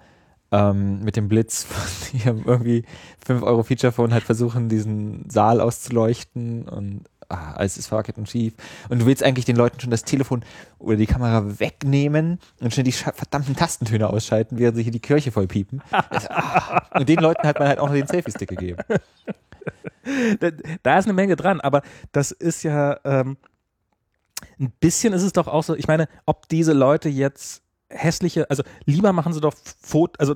ähm, 0.51 1.03
mit 1.03 1.17
dem 1.17 1.27
Blitz 1.27 1.63
von 1.69 2.19
ihrem 2.19 2.43
irgendwie 2.45 2.83
5 3.25 3.43
Euro 3.43 3.63
Feature-Phone 3.63 4.13
halt 4.13 4.23
versuchen, 4.23 4.69
diesen 4.69 5.29
Saal 5.29 5.59
auszuleuchten 5.59 6.67
und 6.69 7.03
ah, 7.29 7.53
alles 7.53 7.77
ist 7.77 7.87
verwackelt 7.87 8.17
und 8.17 8.29
schief. 8.29 8.53
Und 8.89 8.99
du 8.99 9.05
willst 9.05 9.23
eigentlich 9.23 9.45
den 9.45 9.55
Leuten 9.55 9.79
schon 9.79 9.91
das 9.91 10.03
Telefon 10.03 10.43
oder 10.79 10.97
die 10.97 11.05
Kamera 11.05 11.59
wegnehmen 11.59 12.39
und 12.59 12.73
schnell 12.73 12.83
die 12.83 12.91
verdammten 12.91 13.55
Tastentöne 13.55 14.09
ausschalten, 14.09 14.57
während 14.57 14.77
sie 14.77 14.83
hier 14.83 14.91
die 14.91 14.99
Kirche 14.99 15.31
voll 15.31 15.47
piepen. 15.47 15.81
Das, 16.11 16.29
ah. 16.29 16.87
Und 16.97 17.09
den 17.09 17.19
Leuten 17.19 17.47
hat 17.47 17.59
man 17.59 17.67
halt 17.67 17.79
auch 17.79 17.87
noch 17.87 17.95
den 17.95 18.07
Selfie-Stick 18.07 18.49
gegeben. 18.49 18.81
da, 20.39 20.51
da 20.83 20.97
ist 20.97 21.05
eine 21.05 21.13
Menge 21.13 21.35
dran, 21.35 21.61
aber 21.61 21.81
das 22.11 22.31
ist 22.31 22.63
ja 22.63 22.99
ähm, 23.03 23.37
ein 24.59 24.71
bisschen 24.79 25.13
ist 25.13 25.23
es 25.23 25.33
doch 25.33 25.47
auch 25.47 25.63
so, 25.63 25.75
ich 25.75 25.87
meine, 25.87 26.07
ob 26.25 26.47
diese 26.49 26.73
Leute 26.73 27.09
jetzt 27.09 27.63
hässliche, 27.89 28.49
also 28.49 28.63
lieber 28.85 29.13
machen 29.13 29.33
sie 29.33 29.41
doch 29.41 29.53
Foto, 29.81 30.13
also 30.19 30.35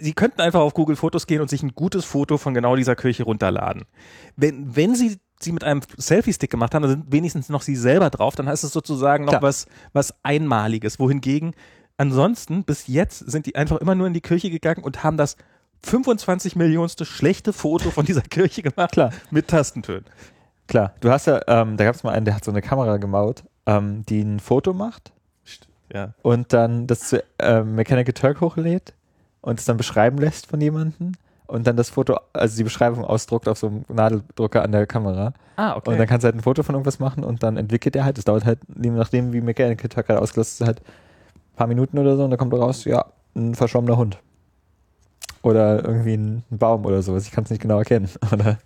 sie 0.00 0.12
könnten 0.12 0.40
einfach 0.40 0.60
auf 0.60 0.74
Google 0.74 0.96
Fotos 0.96 1.26
gehen 1.26 1.40
und 1.40 1.50
sich 1.50 1.62
ein 1.62 1.74
gutes 1.74 2.04
Foto 2.04 2.38
von 2.38 2.54
genau 2.54 2.76
dieser 2.76 2.96
Kirche 2.96 3.24
runterladen. 3.24 3.84
Wenn, 4.36 4.76
wenn 4.76 4.94
sie 4.94 5.18
sie 5.42 5.52
mit 5.52 5.64
einem 5.64 5.80
Selfie-Stick 5.96 6.50
gemacht 6.50 6.74
haben, 6.74 6.82
dann 6.82 6.90
sind 6.90 7.12
wenigstens 7.12 7.48
noch 7.48 7.62
sie 7.62 7.76
selber 7.76 8.10
drauf, 8.10 8.34
dann 8.36 8.48
heißt 8.48 8.64
es 8.64 8.72
sozusagen 8.72 9.24
noch 9.24 9.32
Klar. 9.32 9.42
was, 9.42 9.66
was 9.92 10.14
Einmaliges. 10.22 10.98
Wohingegen 10.98 11.52
ansonsten 11.96 12.64
bis 12.64 12.86
jetzt 12.86 13.18
sind 13.30 13.46
die 13.46 13.54
einfach 13.56 13.76
immer 13.78 13.94
nur 13.94 14.06
in 14.06 14.14
die 14.14 14.20
Kirche 14.20 14.50
gegangen 14.50 14.82
und 14.82 15.04
haben 15.04 15.16
das 15.16 15.36
25 15.84 16.56
Millionste 16.56 17.04
schlechte 17.04 17.52
Foto 17.52 17.90
von 17.90 18.04
dieser 18.06 18.20
Kirche 18.30 18.62
gemacht 18.62 18.92
Klar. 18.92 19.10
mit 19.30 19.48
Tastentönen. 19.48 20.04
Klar, 20.68 20.94
du 21.00 21.10
hast 21.10 21.26
ja, 21.26 21.40
ähm, 21.48 21.76
da 21.76 21.84
gab 21.84 21.94
es 21.94 22.02
mal 22.02 22.12
einen, 22.12 22.24
der 22.24 22.34
hat 22.36 22.44
so 22.44 22.50
eine 22.50 22.62
Kamera 22.62 22.96
gemaut, 22.96 23.42
ähm, 23.66 24.04
die 24.08 24.22
ein 24.22 24.40
Foto 24.40 24.72
macht 24.72 25.12
Ja. 25.92 26.14
und 26.22 26.52
dann 26.52 26.86
das 26.86 27.00
zu 27.08 27.22
äh, 27.38 27.62
Mechanical 27.62 28.14
Turk 28.14 28.40
hochlädt 28.40 28.94
und 29.40 29.58
es 29.58 29.64
dann 29.64 29.76
beschreiben 29.76 30.18
lässt 30.18 30.46
von 30.46 30.60
jemandem 30.60 31.12
und 31.52 31.66
dann 31.66 31.76
das 31.76 31.90
Foto, 31.90 32.18
also 32.32 32.56
die 32.56 32.64
Beschreibung 32.64 33.04
ausdruckt 33.04 33.46
auf 33.46 33.58
so 33.58 33.66
einem 33.66 33.84
Nadeldrucker 33.88 34.62
an 34.62 34.72
der 34.72 34.86
Kamera. 34.86 35.34
Ah, 35.56 35.76
okay. 35.76 35.90
Und 35.90 35.98
dann 35.98 36.06
kannst 36.06 36.24
du 36.24 36.28
halt 36.28 36.34
ein 36.34 36.40
Foto 36.40 36.62
von 36.62 36.74
irgendwas 36.74 36.98
machen 36.98 37.24
und 37.24 37.42
dann 37.42 37.58
entwickelt 37.58 37.94
er 37.94 38.06
halt, 38.06 38.16
das 38.16 38.24
dauert 38.24 38.46
halt, 38.46 38.58
je 38.82 38.88
nachdem 38.88 39.34
wie 39.34 39.42
Mechanical 39.42 39.90
Turk 39.90 40.08
halt 40.08 40.18
ausgelastet 40.18 40.62
ist, 40.62 40.66
halt 40.66 40.80
ein 40.80 41.56
paar 41.56 41.66
Minuten 41.66 41.98
oder 41.98 42.16
so 42.16 42.24
und 42.24 42.30
dann 42.30 42.38
kommt 42.38 42.54
raus, 42.54 42.86
ja, 42.86 43.04
ein 43.36 43.54
verschwommener 43.54 43.98
Hund. 43.98 44.18
Oder 45.42 45.84
irgendwie 45.84 46.14
ein, 46.14 46.42
ein 46.50 46.58
Baum 46.58 46.86
oder 46.86 47.02
sowas, 47.02 47.26
ich 47.26 47.32
kann 47.32 47.44
es 47.44 47.50
nicht 47.50 47.60
genau 47.60 47.78
erkennen. 47.78 48.08
Oder 48.32 48.58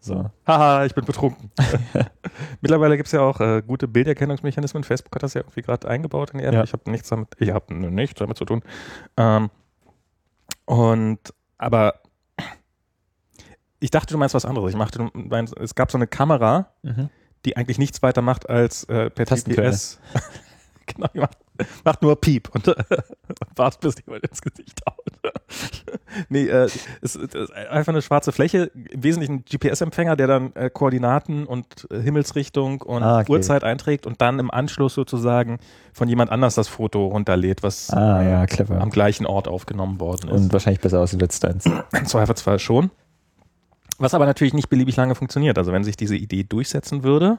so. 0.00 0.30
Haha, 0.46 0.86
ich 0.86 0.94
bin 0.94 1.04
betrunken. 1.04 1.50
Mittlerweile 2.62 2.96
gibt 2.96 3.08
es 3.08 3.12
ja 3.12 3.20
auch 3.20 3.38
äh, 3.40 3.62
gute 3.66 3.86
Bilderkennungsmechanismen. 3.86 4.82
Facebook 4.82 5.14
hat 5.14 5.24
das 5.24 5.34
ja 5.34 5.42
irgendwie 5.42 5.62
gerade 5.62 5.88
eingebaut 5.88 6.30
in 6.30 6.38
die 6.38 6.44
App. 6.44 6.54
Ja. 6.54 6.64
Ich 6.64 6.72
habe 6.72 6.90
nichts 6.90 7.08
damit, 7.08 7.28
ich 7.38 7.50
habe 7.50 7.74
nichts 7.74 8.18
damit 8.18 8.36
zu 8.36 8.44
tun. 8.44 8.62
Ähm, 9.16 9.50
und 10.64 11.18
aber 11.62 12.00
ich 13.80 13.90
dachte, 13.90 14.12
du 14.14 14.18
meinst 14.18 14.34
was 14.34 14.44
anderes. 14.44 14.70
Ich 14.70 14.76
machte, 14.76 14.98
du 14.98 15.10
meinst, 15.14 15.56
es 15.58 15.74
gab 15.74 15.90
so 15.90 15.98
eine 15.98 16.06
Kamera, 16.06 16.72
Mhm. 16.82 17.08
die 17.44 17.56
eigentlich 17.56 17.78
nichts 17.78 18.02
weiter 18.02 18.22
macht 18.22 18.48
als 18.48 18.84
äh, 18.84 19.10
per. 19.10 19.26
TPS. 19.26 19.98
genau, 20.86 21.08
die 21.14 21.18
macht 21.20 21.38
Macht 21.84 22.02
nur 22.02 22.20
Piep 22.20 22.48
und, 22.54 22.66
und 22.68 22.76
wartet, 23.56 23.80
bis 23.80 23.94
jemand 24.06 24.24
ins 24.26 24.40
Gesicht 24.40 24.80
haut. 24.88 24.98
nee, 26.28 26.46
äh, 26.46 26.68
es 27.02 27.14
ist 27.16 27.52
einfach 27.52 27.92
eine 27.92 28.02
schwarze 28.02 28.32
Fläche, 28.32 28.70
im 28.74 29.02
Wesentlichen 29.02 29.34
ein 29.36 29.44
GPS-Empfänger, 29.44 30.16
der 30.16 30.26
dann 30.26 30.54
äh, 30.54 30.70
Koordinaten 30.70 31.46
und 31.46 31.86
äh, 31.90 32.00
Himmelsrichtung 32.00 32.80
und 32.82 33.02
Ah, 33.02 33.20
okay. 33.20 33.32
Uhrzeit 33.32 33.64
einträgt 33.64 34.06
und 34.06 34.20
dann 34.20 34.38
im 34.38 34.50
Anschluss 34.50 34.94
sozusagen 34.94 35.58
von 35.92 36.08
jemand 36.08 36.30
anders 36.30 36.54
das 36.54 36.68
Foto 36.68 37.06
runterlädt, 37.06 37.62
was 37.62 37.90
Ah, 37.90 38.22
ja, 38.22 38.46
clever. 38.46 38.80
am 38.80 38.90
gleichen 38.90 39.26
Ort 39.26 39.46
aufgenommen 39.48 40.00
worden 40.00 40.28
ist. 40.30 40.40
Und 40.44 40.52
wahrscheinlich 40.52 40.80
besser 40.80 41.00
aussieht 41.00 41.22
als 41.22 41.38
deins. 41.40 41.66
Im 41.66 42.06
Zweifelsfall 42.06 42.58
schon. 42.58 42.90
Was 43.98 44.14
aber 44.14 44.26
natürlich 44.26 44.54
nicht 44.54 44.68
beliebig 44.68 44.96
lange 44.96 45.14
funktioniert. 45.14 45.58
Also 45.58 45.70
wenn 45.72 45.84
sich 45.84 45.96
diese 45.96 46.16
Idee 46.16 46.42
durchsetzen 46.44 47.04
würde, 47.04 47.38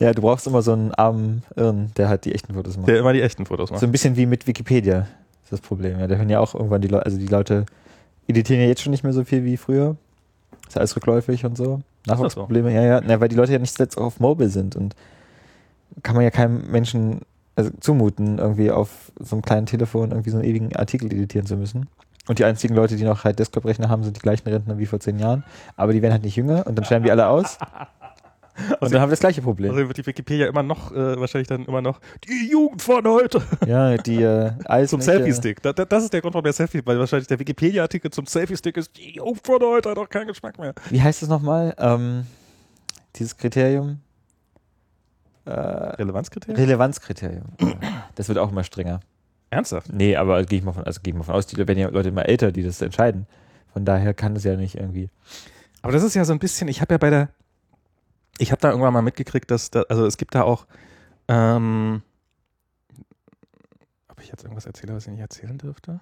Ja, 0.00 0.12
du 0.12 0.22
brauchst 0.22 0.46
immer 0.46 0.62
so 0.62 0.72
einen 0.72 0.92
armen 0.92 1.42
Irren, 1.56 1.92
der 1.96 2.08
halt 2.08 2.24
die 2.24 2.34
echten 2.34 2.54
Fotos 2.54 2.76
macht. 2.76 2.88
der 2.88 2.98
immer 2.98 3.12
die 3.12 3.22
echten 3.22 3.46
Fotos 3.46 3.70
macht. 3.70 3.80
So 3.80 3.86
ein 3.86 3.92
bisschen 3.92 4.16
wie 4.16 4.26
mit 4.26 4.46
Wikipedia 4.46 5.06
ist 5.44 5.52
das 5.52 5.60
Problem. 5.60 6.00
Ja, 6.00 6.06
da 6.06 6.16
hören 6.16 6.30
ja 6.30 6.40
auch 6.40 6.54
irgendwann 6.54 6.80
die 6.80 6.88
Leute, 6.88 7.06
also 7.06 7.18
die 7.18 7.26
Leute 7.26 7.66
editieren 8.26 8.60
ja 8.60 8.68
jetzt 8.68 8.82
schon 8.82 8.90
nicht 8.90 9.04
mehr 9.04 9.12
so 9.12 9.24
viel 9.24 9.44
wie 9.44 9.56
früher. 9.56 9.96
Ist 10.66 10.74
ja 10.74 10.80
alles 10.80 10.96
rückläufig 10.96 11.44
und 11.44 11.56
so. 11.56 11.80
Nachwuchsprobleme, 12.06 12.72
ja, 12.72 12.82
ja. 12.82 13.00
Na, 13.04 13.20
weil 13.20 13.28
die 13.28 13.36
Leute 13.36 13.52
ja 13.52 13.58
nicht 13.58 13.78
jetzt 13.78 13.96
auch 13.98 14.04
auf 14.04 14.20
Mobile 14.20 14.48
sind 14.48 14.76
und 14.76 14.94
kann 16.02 16.16
man 16.16 16.24
ja 16.24 16.30
keinem 16.30 16.70
Menschen 16.70 17.20
also 17.56 17.70
zumuten, 17.80 18.38
irgendwie 18.38 18.70
auf 18.70 19.12
so 19.20 19.36
einem 19.36 19.42
kleinen 19.42 19.66
Telefon 19.66 20.10
irgendwie 20.10 20.30
so 20.30 20.38
einen 20.38 20.46
ewigen 20.46 20.74
Artikel 20.74 21.06
editieren 21.12 21.46
zu 21.46 21.56
müssen. 21.56 21.88
Und 22.26 22.38
die 22.38 22.44
einzigen 22.44 22.74
Leute, 22.74 22.96
die 22.96 23.04
noch 23.04 23.24
halt 23.24 23.38
Desktop-Rechner 23.38 23.90
haben, 23.90 24.02
sind 24.02 24.16
die 24.16 24.20
gleichen 24.20 24.48
Rentner 24.48 24.78
wie 24.78 24.86
vor 24.86 24.98
zehn 24.98 25.18
Jahren. 25.18 25.44
Aber 25.76 25.92
die 25.92 26.00
werden 26.00 26.12
halt 26.12 26.24
nicht 26.24 26.36
jünger 26.36 26.66
und 26.66 26.74
dann 26.76 26.84
sterben 26.84 27.04
die 27.04 27.10
alle 27.10 27.28
aus. 27.28 27.58
Und 28.80 28.92
dann 28.92 29.00
haben 29.00 29.08
wir 29.08 29.12
das 29.12 29.20
gleiche 29.20 29.42
Problem. 29.42 29.72
Also 29.72 29.86
wird 29.88 29.96
die 29.98 30.06
Wikipedia 30.06 30.46
immer 30.46 30.62
noch, 30.62 30.92
äh, 30.92 31.18
wahrscheinlich 31.18 31.48
dann 31.48 31.64
immer 31.64 31.82
noch, 31.82 32.00
die 32.28 32.50
Jugend 32.50 32.82
von 32.82 33.04
heute. 33.06 33.42
Ja, 33.66 33.96
die 33.96 34.22
äh, 34.22 34.50
Zum 34.58 34.66
Eismächte- 34.66 35.00
Selfie-Stick. 35.02 35.62
Da, 35.62 35.72
da, 35.72 35.84
das 35.84 36.04
ist 36.04 36.12
der 36.12 36.20
Grund, 36.20 36.34
warum 36.34 36.44
der 36.44 36.52
Selfie, 36.52 36.80
weil 36.84 36.98
wahrscheinlich 36.98 37.26
der 37.28 37.38
Wikipedia-Artikel 37.38 38.10
zum 38.10 38.26
Selfie-Stick 38.26 38.76
ist, 38.76 38.96
die 38.96 39.14
Jugend 39.16 39.44
von 39.44 39.60
heute 39.62 39.90
hat 39.90 39.98
auch 39.98 40.08
keinen 40.08 40.28
Geschmack 40.28 40.58
mehr. 40.58 40.74
Wie 40.90 41.00
heißt 41.02 41.22
es 41.22 41.28
nochmal? 41.28 41.74
Ähm, 41.78 42.26
dieses 43.16 43.36
Kriterium? 43.36 44.00
Äh, 45.46 45.50
Relevanzkriterien? 45.50 46.56
Relevanzkriterium. 46.56 47.44
Das 48.14 48.28
wird 48.28 48.38
auch 48.38 48.50
immer 48.50 48.64
strenger. 48.64 49.00
Ernsthaft? 49.50 49.92
Nee, 49.92 50.16
aber 50.16 50.42
gehe 50.44 50.58
ich 50.58 50.64
mal 50.64 50.72
von, 50.72 50.84
also 50.84 51.00
gehe 51.02 51.12
ich 51.12 51.18
mal 51.18 51.24
von 51.24 51.34
aus, 51.34 51.46
die 51.46 51.56
werden 51.56 51.78
ja 51.78 51.88
Leute 51.88 52.08
immer 52.08 52.26
älter, 52.26 52.50
die 52.50 52.62
das 52.62 52.80
entscheiden. 52.80 53.26
Von 53.72 53.84
daher 53.84 54.14
kann 54.14 54.34
das 54.34 54.44
ja 54.44 54.56
nicht 54.56 54.76
irgendwie. 54.76 55.10
Aber 55.82 55.92
das 55.92 56.02
ist 56.02 56.14
ja 56.14 56.24
so 56.24 56.32
ein 56.32 56.38
bisschen, 56.38 56.68
ich 56.68 56.80
habe 56.80 56.94
ja 56.94 56.98
bei 56.98 57.10
der, 57.10 57.28
ich 58.38 58.50
habe 58.52 58.60
da 58.60 58.70
irgendwann 58.70 58.92
mal 58.92 59.02
mitgekriegt, 59.02 59.50
dass 59.50 59.70
da, 59.70 59.82
also 59.88 60.06
es 60.06 60.16
gibt 60.16 60.34
da 60.34 60.42
auch, 60.42 60.66
ähm, 61.28 62.02
ob 64.08 64.20
ich 64.20 64.28
jetzt 64.28 64.42
irgendwas 64.42 64.66
erzähle, 64.66 64.94
was 64.94 65.04
ich 65.06 65.12
nicht 65.12 65.20
erzählen 65.20 65.56
dürfte? 65.58 66.00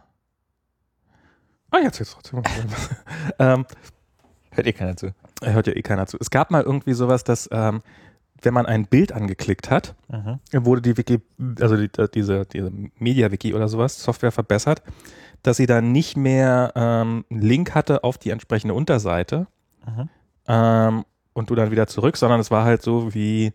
Ah, 1.70 1.78
jetzt 1.78 1.98
jetzt 1.98 2.12
trotzdem. 2.12 2.42
ähm, 3.38 3.64
Hört 4.50 4.66
eh 4.66 4.72
keiner 4.72 4.96
zu. 4.96 5.14
hört 5.42 5.66
ja 5.66 5.72
eh 5.74 5.82
keiner 5.82 6.06
zu. 6.06 6.18
Es 6.20 6.30
gab 6.30 6.50
mal 6.50 6.62
irgendwie 6.62 6.92
sowas, 6.92 7.24
dass, 7.24 7.48
ähm, 7.52 7.82
wenn 8.42 8.52
man 8.52 8.66
ein 8.66 8.86
Bild 8.86 9.12
angeklickt 9.12 9.70
hat, 9.70 9.94
wurde 10.52 10.82
die 10.82 10.96
Wiki, 10.98 11.20
also 11.60 11.76
die, 11.76 11.88
äh, 11.98 12.08
diese, 12.12 12.44
diese 12.44 12.70
Media-Wiki 12.98 13.54
oder 13.54 13.68
sowas, 13.68 14.02
Software 14.02 14.32
verbessert, 14.32 14.82
dass 15.42 15.56
sie 15.56 15.66
dann 15.66 15.92
nicht 15.92 16.16
mehr 16.16 16.72
ähm, 16.74 17.24
einen 17.30 17.40
Link 17.40 17.74
hatte 17.74 18.04
auf 18.04 18.18
die 18.18 18.30
entsprechende 18.30 18.74
Unterseite 18.74 19.46
Mhm. 19.86 20.08
ähm, 20.46 21.04
und 21.34 21.50
du 21.50 21.54
dann 21.54 21.70
wieder 21.70 21.86
zurück, 21.86 22.16
sondern 22.16 22.40
es 22.40 22.50
war 22.50 22.64
halt 22.64 22.82
so 22.82 23.14
wie 23.14 23.52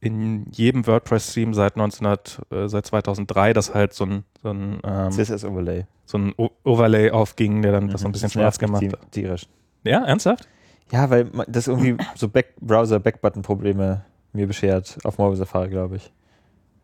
in 0.00 0.46
jedem 0.50 0.86
WordPress-Theme 0.86 1.54
seit 1.54 1.76
1900, 1.76 2.40
äh, 2.50 2.68
seit 2.68 2.86
2003, 2.86 3.52
dass 3.52 3.72
halt 3.74 3.92
so 3.94 4.04
ein, 4.04 4.24
so 4.42 4.50
ein, 4.50 4.80
ähm, 4.82 5.10
CSS-Overlay. 5.12 5.84
so 6.04 6.18
ein 6.18 6.34
O- 6.36 6.50
Overlay 6.64 7.10
aufging, 7.12 7.62
der 7.62 7.70
dann 7.72 7.88
das 7.88 8.00
so 8.00 8.08
ein 8.08 8.12
bisschen 8.12 8.30
schwarz 8.30 8.58
gemacht 8.58 8.82
hat. 8.82 9.12
Tierisch. 9.12 9.46
Ja, 9.84 10.04
ernsthaft? 10.04 10.48
Ja, 10.90 11.08
weil 11.08 11.30
das 11.46 11.68
irgendwie 11.68 11.96
so 12.16 12.28
Back 12.28 12.54
Browser-Backbutton-Probleme 12.60 14.04
mir 14.32 14.46
beschert 14.46 14.98
auf 15.04 15.18
Mobile 15.18 15.36
Safari, 15.36 15.68
glaube 15.68 15.96
ich. 15.96 16.12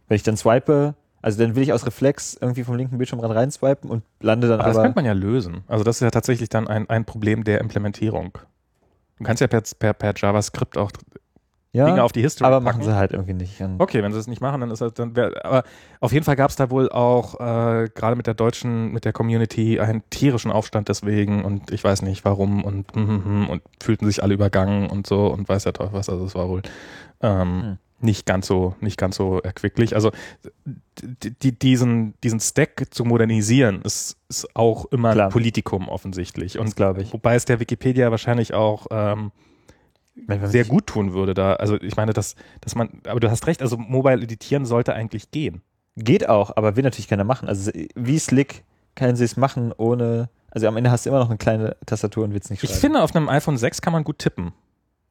Wenn 0.07 0.17
ich 0.17 0.23
dann 0.23 0.37
swipe, 0.37 0.95
also 1.21 1.43
dann 1.43 1.57
will 1.57 1.63
ich 1.63 1.73
aus 1.73 1.85
Reflex 1.87 2.37
irgendwie 2.41 2.63
vom 2.65 2.77
linken 2.77 2.99
Bildschirmrand 2.99 3.35
rein 3.35 3.51
swipen 3.51 3.91
und 3.91 4.03
lande 4.21 4.49
dann 4.49 4.61
Aber 4.61 4.69
das 4.69 4.77
aber. 4.77 4.85
könnte 4.85 4.97
man 4.97 5.05
ja 5.07 5.13
lösen. 5.13 5.65
Also 5.67 5.83
das 5.85 5.97
ist 5.97 6.01
ja 6.03 6.11
tatsächlich 6.11 6.49
dann 6.49 6.69
ein, 6.69 6.89
ein 6.89 7.05
Problem 7.05 7.45
der 7.45 7.61
Implementierung. 7.61 8.39
Du 9.19 9.25
kannst 9.25 9.41
ja 9.41 9.47
per, 9.47 9.63
per, 9.79 9.93
per 9.93 10.15
JavaScript 10.17 10.79
auch 10.79 10.93
Dinge 11.75 11.99
ja, 11.99 12.03
auf 12.03 12.13
die 12.13 12.23
History 12.23 12.47
aber 12.47 12.57
packen. 12.57 12.79
machen 12.79 12.83
sie 12.83 12.97
halt 12.97 13.13
irgendwie 13.13 13.35
nicht. 13.35 13.63
Okay, 13.79 14.03
wenn 14.03 14.13
sie 14.13 14.19
es 14.19 14.27
nicht 14.27 14.41
machen, 14.41 14.61
dann 14.63 14.71
ist 14.71 14.81
das 14.81 14.95
dann. 14.95 15.15
Wär, 15.15 15.45
aber 15.45 15.65
auf 16.01 16.13
jeden 16.13 16.25
Fall 16.25 16.35
gab 16.35 16.51
es 16.51 16.57
da 16.57 16.71
wohl 16.71 16.91
auch 16.91 17.35
äh, 17.35 17.89
gerade 17.95 18.17
mit 18.17 18.27
der 18.27 18.35
deutschen, 18.35 18.91
mit 18.91 19.05
der 19.05 19.13
Community 19.13 19.79
einen 19.79 20.03
tierischen 20.09 20.51
Aufstand 20.51 20.89
deswegen 20.89 21.45
und 21.45 21.71
ich 21.71 21.85
weiß 21.85 22.03
nicht 22.03 22.25
warum 22.25 22.65
und 22.65 22.95
hm, 22.95 23.07
hm, 23.07 23.25
hm, 23.25 23.49
und 23.51 23.63
fühlten 23.83 24.07
sich 24.07 24.23
alle 24.23 24.35
übergangen 24.35 24.89
und 24.89 25.07
so 25.07 25.27
und 25.27 25.49
weiß 25.49 25.65
ja 25.65 25.73
doch 25.73 25.93
was. 25.93 26.09
Also 26.09 26.25
es 26.25 26.35
war 26.35 26.49
wohl 26.49 26.63
ähm, 27.21 27.63
Hm. 27.63 27.79
Nicht 28.01 28.27
ganz 28.27 28.47
so 28.47 28.75
nicht 28.81 28.97
ganz 28.99 29.17
so 29.17 29.41
erquicklich. 29.41 29.95
Also 29.95 30.13
die, 31.03 31.31
die, 31.31 31.59
diesen 31.59 32.15
diesen 32.23 32.41
Stack 32.41 32.87
zu 32.91 33.05
modernisieren 33.05 33.83
ist, 33.83 34.17
ist 34.29 34.55
auch 34.55 34.87
immer 34.87 35.13
Klar. 35.13 35.27
ein 35.29 35.33
Politikum 35.33 35.89
offensichtlich 35.89 36.59
und 36.59 36.77
glaube 36.77 37.03
ich. 37.03 37.13
wobei 37.13 37.35
es 37.35 37.45
der 37.45 37.61
Wikipedia 37.61 38.11
wahrscheinlich 38.11 38.55
auch 38.55 38.87
ähm, 38.91 39.33
sehr 40.45 40.65
gut 40.65 40.87
tun 40.87 41.13
würde 41.13 41.35
da. 41.35 41.55
Also 41.55 41.81
ich 41.81 41.97
meine, 41.97 42.13
dass, 42.13 42.35
dass 42.61 42.75
man, 42.75 43.01
aber 43.07 43.21
du 43.21 43.31
hast 43.31 43.47
recht, 43.47 43.63
also 43.63 43.77
Mobile 43.77 44.23
editieren 44.23 44.67
sollte 44.67 44.95
eigentlich 44.95 45.31
gehen. 45.31 45.63
Geht 45.97 46.29
auch, 46.29 46.57
aber 46.57 46.77
will 46.77 46.85
natürlich 46.85 47.09
keiner 47.09 47.25
machen. 47.25 47.49
Also 47.49 47.71
wie 47.95 48.19
slick 48.19 48.65
können 48.95 49.17
sie 49.17 49.25
es 49.25 49.37
machen 49.37 49.73
ohne. 49.77 50.29
Also 50.51 50.67
am 50.67 50.77
Ende 50.77 50.91
hast 50.91 51.05
du 51.05 51.11
immer 51.11 51.19
noch 51.19 51.29
eine 51.29 51.39
kleine 51.39 51.77
Tastatur 51.87 52.25
und 52.25 52.33
willst 52.33 52.51
nicht 52.51 52.63
Ich 52.63 52.71
schreiben. 52.71 52.81
finde, 52.81 53.03
auf 53.03 53.15
einem 53.15 53.29
iPhone 53.29 53.59
6 53.59 53.81
kann 53.83 53.93
man 53.93 54.03
gut 54.03 54.19
tippen. 54.19 54.53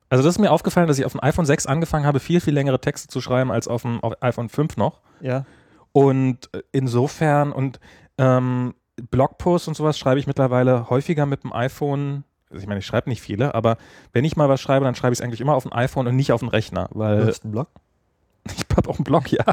Also 0.09 0.23
das 0.23 0.35
ist 0.35 0.39
mir 0.39 0.51
aufgefallen, 0.51 0.88
dass 0.88 0.99
ich 0.99 1.05
auf 1.05 1.11
dem 1.11 1.23
iPhone 1.23 1.45
6 1.45 1.65
angefangen 1.65 2.05
habe, 2.05 2.19
viel, 2.19 2.39
viel 2.39 2.53
längere 2.53 2.79
Texte 2.79 3.07
zu 3.07 3.19
schreiben 3.21 3.51
als 3.51 3.67
auf 3.67 3.81
dem 3.81 4.01
auf 4.01 4.21
iPhone 4.21 4.49
5 4.49 4.77
noch. 4.77 5.01
ja. 5.21 5.45
Und 5.91 6.53
äh, 6.53 6.61
insofern 6.71 7.51
und 7.51 7.79
ähm, 8.19 8.75
Blogposts 9.09 9.67
und 9.67 9.75
sowas 9.75 9.97
schreibe 9.97 10.19
ich 10.19 10.27
mittlerweile 10.27 10.89
häufiger 10.89 11.25
mit 11.25 11.43
dem 11.43 11.53
iPhone. 11.53 12.23
Also 12.49 12.61
ich 12.61 12.67
meine, 12.67 12.79
ich 12.79 12.85
schreibe 12.85 13.09
nicht 13.09 13.21
viele, 13.21 13.55
aber 13.55 13.77
wenn 14.13 14.23
ich 14.23 14.38
mal 14.38 14.47
was 14.47 14.61
schreibe, 14.61 14.85
dann 14.85 14.95
schreibe 14.95 15.13
ich 15.13 15.19
es 15.19 15.23
eigentlich 15.23 15.41
immer 15.41 15.55
auf 15.55 15.63
dem 15.63 15.73
iPhone 15.73 16.07
und 16.07 16.15
nicht 16.15 16.31
auf 16.31 16.41
dem 16.41 16.49
Rechner, 16.49 16.88
weil 16.91 17.25
Nutzt 17.25 17.43
einen 17.43 17.51
Blog? 17.51 17.69
ich 18.45 18.65
habe 18.75 18.89
auch 18.89 18.97
einen 18.97 19.03
Blog, 19.03 19.31
ja. 19.31 19.43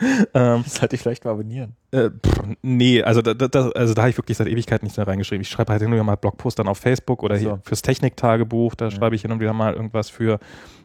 ähm, 0.34 0.64
sollte 0.66 0.94
ich 0.96 1.02
vielleicht 1.02 1.24
mal 1.24 1.32
abonnieren. 1.32 1.74
Äh, 1.90 2.10
pff, 2.10 2.40
nee, 2.62 3.02
also 3.02 3.22
da, 3.22 3.34
da, 3.34 3.68
also 3.70 3.94
da 3.94 4.02
habe 4.02 4.10
ich 4.10 4.16
wirklich 4.18 4.36
seit 4.36 4.46
Ewigkeit 4.46 4.82
nichts 4.82 4.96
mehr 4.96 5.06
reingeschrieben. 5.06 5.42
Ich 5.42 5.48
schreibe 5.48 5.72
halt 5.72 5.80
hin 5.82 5.88
und 5.88 5.94
wieder 5.94 6.04
mal 6.04 6.16
Blogpost 6.16 6.58
dann 6.58 6.68
auf 6.68 6.78
Facebook 6.78 7.22
oder 7.22 7.36
so. 7.36 7.40
hier 7.40 7.60
fürs 7.64 7.82
Techniktagebuch, 7.82 8.74
da 8.74 8.86
Ja. 8.86 8.90
schreibe 8.90 9.16
ich 9.16 9.22
hin 9.22 9.32
und 9.32 9.40
wieder 9.40 9.52
mal 9.52 9.74
irgendwas 9.74 10.10
für. 10.10 10.38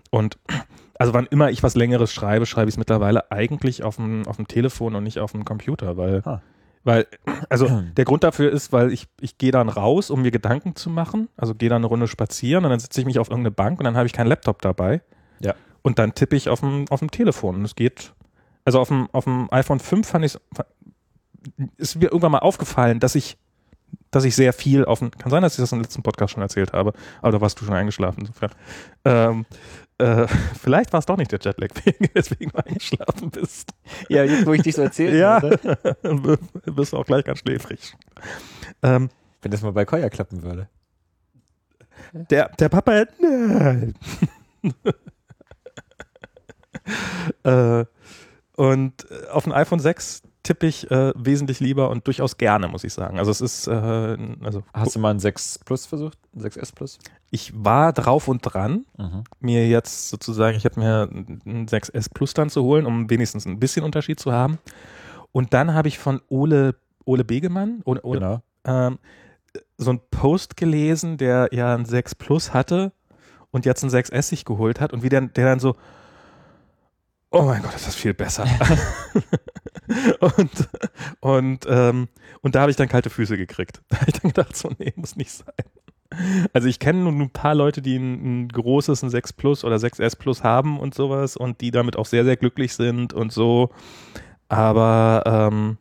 Und 0.10 0.38
also 0.98 1.14
wann 1.14 1.26
immer 1.28 1.50
ich 1.52 1.64
was 1.64 1.76
Längeres 1.76 2.12
schreibe, 2.14 2.46
schreibe 2.46 2.70
ich 2.70 2.76
es 2.76 2.78
mittlerweile 2.78 3.32
eigentlich 3.32 3.84
auf 3.84 3.98
dem, 3.98 4.28
auf 4.28 4.38
dem 4.38 4.48
Telefon 4.48 4.96
und 4.96 5.04
nicht 5.04 5.20
auf 5.20 5.32
dem 5.32 5.46
Computer, 5.46 5.98
weil, 5.98 6.22
Ah. 6.26 6.42
weil, 6.84 7.08
also 7.50 7.68
der 7.98 8.06
Grund 8.06 8.24
dafür 8.24 8.52
ist, 8.52 8.72
weil 8.74 8.92
ich, 8.92 9.08
ich 9.22 9.38
gehe 9.38 9.52
dann 9.52 9.70
raus, 9.70 10.10
um 10.10 10.22
mir 10.22 10.32
Gedanken 10.32 10.76
zu 10.76 10.90
machen, 10.90 11.30
also 11.38 11.54
gehe 11.56 11.70
dann 11.70 11.78
eine 11.82 11.88
Runde 11.88 12.08
spazieren 12.08 12.64
und 12.66 12.72
dann 12.72 12.80
setze 12.80 13.00
ich 13.00 13.06
mich 13.06 13.20
auf 13.20 13.30
irgendeine 13.30 13.52
Bank 13.52 13.80
und 13.80 13.84
dann 13.86 13.96
habe 13.98 14.08
ich 14.08 14.14
keinen 14.14 14.28
Laptop 14.28 14.62
dabei. 14.62 15.02
Ja. 15.40 15.54
Und 15.82 16.00
dann 16.00 16.14
tippe 16.16 16.36
ich 16.38 16.48
auf 16.50 16.62
dem, 16.62 16.86
auf 16.90 17.00
dem 17.00 17.12
Telefon 17.12 17.56
und 17.58 17.66
es 17.66 17.76
geht, 17.76 18.14
also 18.66 18.80
auf 18.80 18.88
dem, 18.90 19.10
auf 19.12 19.24
dem 19.26 19.48
iPhone 19.52 19.80
5 19.80 20.08
fand 20.08 20.26
ich 20.26 20.38
ist 21.78 21.96
mir 21.98 22.06
irgendwann 22.06 22.32
mal 22.32 22.40
aufgefallen, 22.40 23.00
dass 23.02 23.16
ich, 23.16 23.38
dass 24.12 24.24
ich 24.24 24.34
sehr 24.36 24.54
viel 24.54 24.86
auf 24.86 25.00
dem, 25.00 25.12
kann 25.12 25.30
sein, 25.30 25.42
dass 25.42 25.54
ich 25.56 25.60
das 25.62 25.72
im 25.74 25.82
letzten 25.82 26.02
Podcast 26.02 26.34
schon 26.34 26.42
erzählt 26.42 26.72
habe, 26.72 26.94
aber 27.22 27.32
da 27.34 27.42
warst 27.42 27.60
du 27.60 27.66
schon 27.66 27.74
eingeschlafen, 27.76 28.22
insofern. 28.22 28.52
Ähm, 29.04 29.46
äh, 29.98 30.26
vielleicht 30.62 30.94
war 30.94 31.00
es 31.00 31.06
doch 31.06 31.18
nicht 31.18 31.32
der 31.34 31.40
Jetlag, 31.42 31.68
wegen- 31.84 32.10
weswegen 32.14 32.52
du 32.52 32.66
eingeschlafen 32.66 33.30
bist. 33.30 33.72
Ja, 34.08 34.24
jetzt, 34.24 34.46
wo 34.46 34.54
ich 34.54 34.62
dich 34.62 34.76
so 34.76 34.84
erzähle. 34.84 35.18
Ja, 35.20 35.40
bist 36.72 36.94
du 36.94 36.98
auch 36.98 37.06
gleich 37.06 37.26
ganz 37.26 37.40
schläfrig. 37.40 37.94
Ähm, 38.82 39.10
Wenn 39.42 39.52
das 39.52 39.62
mal 39.62 39.74
bei 39.74 39.84
Koya 39.84 40.10
klappen 40.10 40.44
würde. 40.44 40.70
der, 42.14 42.48
der 42.58 42.70
Papa, 42.70 43.04
nein. 43.20 43.96
äh, 47.44 47.86
und 48.56 49.10
äh, 49.12 49.28
auf 49.30 49.44
dem 49.44 49.54
iPhone 49.54 49.80
6 49.80 50.22
tippe 50.44 50.68
ich 50.68 50.92
äh, 50.92 51.14
wesentlich 51.16 51.60
lieber 51.62 51.90
und 51.90 52.06
durchaus 52.06 52.38
gerne, 52.38 52.68
muss 52.68 52.84
ich 52.84 52.94
sagen. 52.94 53.18
Also 53.18 53.32
es 53.32 53.40
ist, 53.40 53.68
äh, 53.68 53.72
also 54.44 54.64
Hast 54.74 54.94
du 54.96 55.00
mal 55.00 55.12
ein 55.12 55.20
6 55.20 55.60
Plus 55.66 55.86
versucht? 55.86 56.18
Ein 56.36 56.42
6S 56.42 56.74
Plus? 56.76 57.00
ich 57.32 57.52
war 57.56 57.94
drauf 57.94 58.28
und 58.28 58.42
dran, 58.42 58.86
Mhm. 58.98 59.24
mir 59.40 59.68
jetzt 59.68 60.10
sozusagen, 60.10 60.56
ich 60.58 60.66
habe 60.66 60.80
mir 60.80 61.10
ein 61.12 61.66
6S 61.68 62.10
Plus 62.14 62.34
dann 62.34 62.50
zu 62.50 62.62
holen, 62.64 62.86
um 62.86 63.10
wenigstens 63.10 63.46
ein 63.46 63.60
bisschen 63.60 63.84
Unterschied 63.86 64.20
zu 64.20 64.32
haben. 64.34 64.60
Und 65.32 65.54
dann 65.54 65.74
habe 65.74 65.88
ich 65.88 65.98
von 65.98 66.22
Ole, 66.30 66.76
Ole 67.06 67.24
Begemann, 67.24 67.82
Ole, 67.86 68.02
Ole, 68.04 68.20
Genau. 68.20 68.42
ähm, 68.66 69.00
so 69.78 69.92
einen 69.92 70.02
Post 70.12 70.58
gelesen, 70.58 71.18
der 71.18 71.50
ja 71.54 71.74
ein 71.74 71.86
6 71.86 72.16
Plus 72.16 72.54
hatte 72.54 72.92
und 73.52 73.66
jetzt 73.66 73.82
ein 73.84 73.90
6S 73.90 74.24
sich 74.30 74.46
geholt 74.46 74.80
hat 74.82 74.94
und 74.94 75.02
wie 75.04 75.10
der, 75.10 75.22
der 75.22 75.46
dann 75.46 75.60
so, 75.60 75.76
oh 77.34 77.42
mein 77.42 77.62
Gott, 77.62 77.76
ist 77.76 77.88
das 77.88 77.96
viel 77.96 78.14
besser. 78.14 78.46
und 80.20 80.70
und, 81.20 81.66
ähm, 81.68 82.08
und 82.42 82.56
da 82.56 82.62
habe 82.62 82.72
ich 82.72 82.78
dann 82.78 82.88
kalte 82.88 83.10
Füße 83.10 83.38
gekriegt. 83.38 83.82
Da 83.90 83.98
habe 84.00 84.12
ich 84.12 84.20
dann 84.20 84.32
gedacht, 84.32 84.56
so, 84.56 84.72
nee, 84.78 84.94
muss 84.96 85.16
nicht 85.16 85.32
sein. 85.32 85.54
Also 86.54 86.68
ich 86.68 86.78
kenne 86.78 87.00
nur 87.00 87.12
ein 87.12 87.32
paar 87.32 87.56
Leute, 87.56 87.82
die 87.82 87.98
ein, 87.98 88.44
ein 88.44 88.48
großes, 88.50 89.02
ein 89.04 89.10
6 89.10 89.34
Plus 89.34 89.64
oder 89.64 89.78
6S 89.78 90.16
Plus 90.16 90.44
haben 90.44 90.80
und 90.80 90.94
sowas 90.94 91.36
und 91.36 91.60
die 91.62 91.72
damit 91.72 91.98
auch 91.98 92.06
sehr, 92.06 92.24
sehr 92.24 92.38
glücklich 92.38 92.76
sind 92.76 93.14
und 93.14 93.34
so. 93.34 93.72
Aber 94.48 95.24
ähm, 95.26 95.78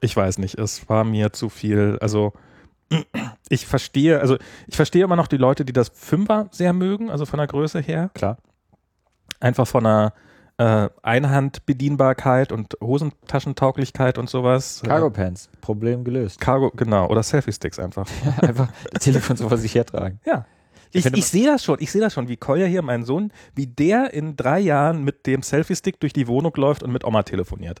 ich 0.00 0.16
weiß 0.16 0.38
nicht, 0.38 0.58
es 0.58 0.88
war 0.88 1.04
mir 1.04 1.32
zu 1.32 1.48
viel. 1.48 1.96
Also 2.00 2.32
ich 3.48 3.66
verstehe, 3.66 4.20
also 4.20 4.36
ich 4.66 4.74
verstehe 4.74 5.04
immer 5.04 5.16
noch 5.16 5.28
die 5.28 5.36
Leute, 5.36 5.64
die 5.64 5.72
das 5.72 5.90
Fünfer 5.94 6.48
sehr 6.50 6.72
mögen, 6.72 7.08
also 7.08 7.24
von 7.24 7.38
der 7.38 7.46
Größe 7.46 7.80
her. 7.80 8.10
Klar. 8.14 8.38
Einfach 9.38 9.68
von 9.68 9.84
der 9.84 10.12
äh, 10.60 10.90
Einhandbedienbarkeit 11.02 12.52
und 12.52 12.76
Hosentaschentauglichkeit 12.82 14.18
und 14.18 14.28
sowas. 14.28 14.82
Cargo 14.84 15.08
Pants, 15.08 15.48
Problem 15.62 16.04
gelöst. 16.04 16.38
Cargo, 16.38 16.70
genau. 16.76 17.08
Oder 17.08 17.22
Selfie-Sticks 17.22 17.78
einfach. 17.78 18.06
Einfach 18.42 18.68
das 18.92 19.02
Telefon 19.02 19.38
so 19.38 19.48
vor 19.48 19.56
sich 19.56 19.74
hertragen. 19.74 20.20
Ja. 20.26 20.44
Ich, 20.92 21.04
finde 21.04 21.18
ich 21.18 21.26
sehe 21.26 21.46
das 21.46 21.64
schon, 21.64 21.78
ich 21.80 21.90
sehe 21.90 22.00
das 22.02 22.12
schon, 22.12 22.28
wie 22.28 22.36
Koya 22.36 22.66
hier, 22.66 22.82
mein 22.82 23.04
Sohn, 23.04 23.32
wie 23.54 23.68
der 23.68 24.12
in 24.12 24.36
drei 24.36 24.58
Jahren 24.58 25.02
mit 25.02 25.26
dem 25.26 25.42
Selfie-Stick 25.42 25.98
durch 25.98 26.12
die 26.12 26.26
Wohnung 26.26 26.52
läuft 26.56 26.82
und 26.82 26.92
mit 26.92 27.04
Oma 27.04 27.22
telefoniert. 27.22 27.80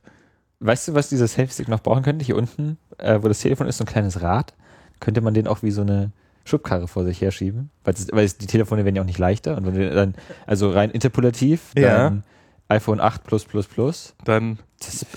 Weißt 0.60 0.88
du, 0.88 0.94
was 0.94 1.10
dieser 1.10 1.28
Selfie-Stick 1.28 1.68
noch 1.68 1.82
brauchen 1.82 2.02
könnte? 2.02 2.24
Hier 2.24 2.36
unten, 2.36 2.78
äh, 2.96 3.18
wo 3.20 3.28
das 3.28 3.40
Telefon 3.40 3.66
ist, 3.66 3.76
so 3.76 3.84
ein 3.84 3.88
kleines 3.88 4.22
Rad. 4.22 4.54
Könnte 5.00 5.20
man 5.20 5.34
den 5.34 5.48
auch 5.48 5.62
wie 5.62 5.70
so 5.70 5.82
eine 5.82 6.12
Schubkarre 6.44 6.88
vor 6.88 7.04
sich 7.04 7.20
herschieben? 7.20 7.68
Weil, 7.84 7.94
weil 8.12 8.28
die 8.28 8.46
Telefone 8.46 8.86
werden 8.86 8.96
ja 8.96 9.02
auch 9.02 9.06
nicht 9.06 9.18
leichter. 9.18 9.56
Und 9.58 9.66
wenn 9.66 9.74
du 9.74 9.90
dann, 9.90 10.14
also 10.46 10.70
rein 10.70 10.90
interpolativ, 10.90 11.72
Ja. 11.76 12.22
iPhone 12.70 13.00
8 13.00 13.24
Plus 13.24 13.44
Plus 13.44 13.66
Plus. 13.66 14.14
Dann 14.24 14.58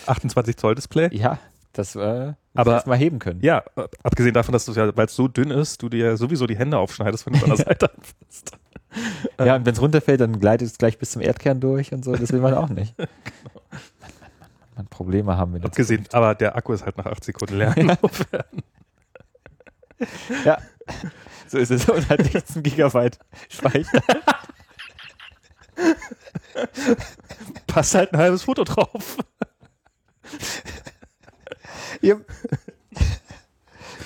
28 0.07 0.57
Zoll 0.57 0.75
Display. 0.75 1.09
Ja, 1.15 1.39
das 1.71 1.95
äh, 1.95 2.33
Aber- 2.53 2.83
mal 2.85 2.97
heben 2.97 3.19
können. 3.19 3.39
Ja, 3.41 3.63
äh, 3.75 3.87
abgesehen 4.03 4.33
davon, 4.33 4.51
dass 4.53 4.65
du 4.65 4.73
ja, 4.73 4.95
weil 4.97 5.05
es 5.05 5.15
so 5.15 5.27
dünn 5.27 5.51
ist, 5.51 5.81
du 5.81 5.89
dir 5.89 6.17
sowieso 6.17 6.45
die 6.47 6.57
Hände 6.57 6.77
aufschneidest, 6.77 7.25
wenn 7.25 7.33
du 7.33 7.39
es 7.39 7.43
an 7.43 7.49
der 7.55 7.57
Seite 7.65 7.89
anfasst. 7.93 8.51
Ja, 9.39 9.55
und 9.55 9.65
wenn 9.65 9.73
es 9.73 9.81
runterfällt, 9.81 10.21
dann 10.21 10.39
gleitet 10.39 10.67
es 10.69 10.77
gleich 10.77 10.99
bis 10.99 11.11
zum 11.11 11.21
Erdkern 11.23 11.59
durch 11.59 11.93
und 11.93 12.05
so. 12.05 12.15
Das 12.15 12.31
will 12.31 12.41
man 12.41 12.53
auch 12.53 12.69
nicht. 12.69 12.95
Mann, 12.97 13.07
Mann, 13.21 13.41
Mann, 14.01 14.11
Mann, 14.39 14.49
Mann, 14.75 14.87
Probleme 14.87 15.35
haben 15.37 15.53
wir. 15.55 15.65
Abgesehen, 15.65 16.05
aber 16.11 16.35
der 16.35 16.55
Akku 16.55 16.73
ist 16.73 16.85
halt 16.85 16.97
nach 16.97 17.05
8 17.07 17.23
Sekunden 17.23 17.57
leer. 17.57 17.73
Ja, 20.43 20.57
so 21.47 21.57
ist 21.57 21.71
es. 21.71 21.87
Und 21.87 22.09
hat 22.09 22.21
16 22.21 22.61
Gigabyte 22.61 23.17
Speicher. 23.47 24.01
Passt 27.67 27.95
halt 27.95 28.13
ein 28.13 28.19
halbes 28.19 28.43
Foto 28.43 28.63
drauf. 28.63 29.17
Ja. 32.01 32.15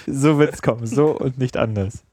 So 0.06 0.40
wird 0.40 0.54
es 0.54 0.62
kommen, 0.62 0.86
so 0.88 1.18
und 1.18 1.38
nicht 1.38 1.58
anders. 1.58 2.04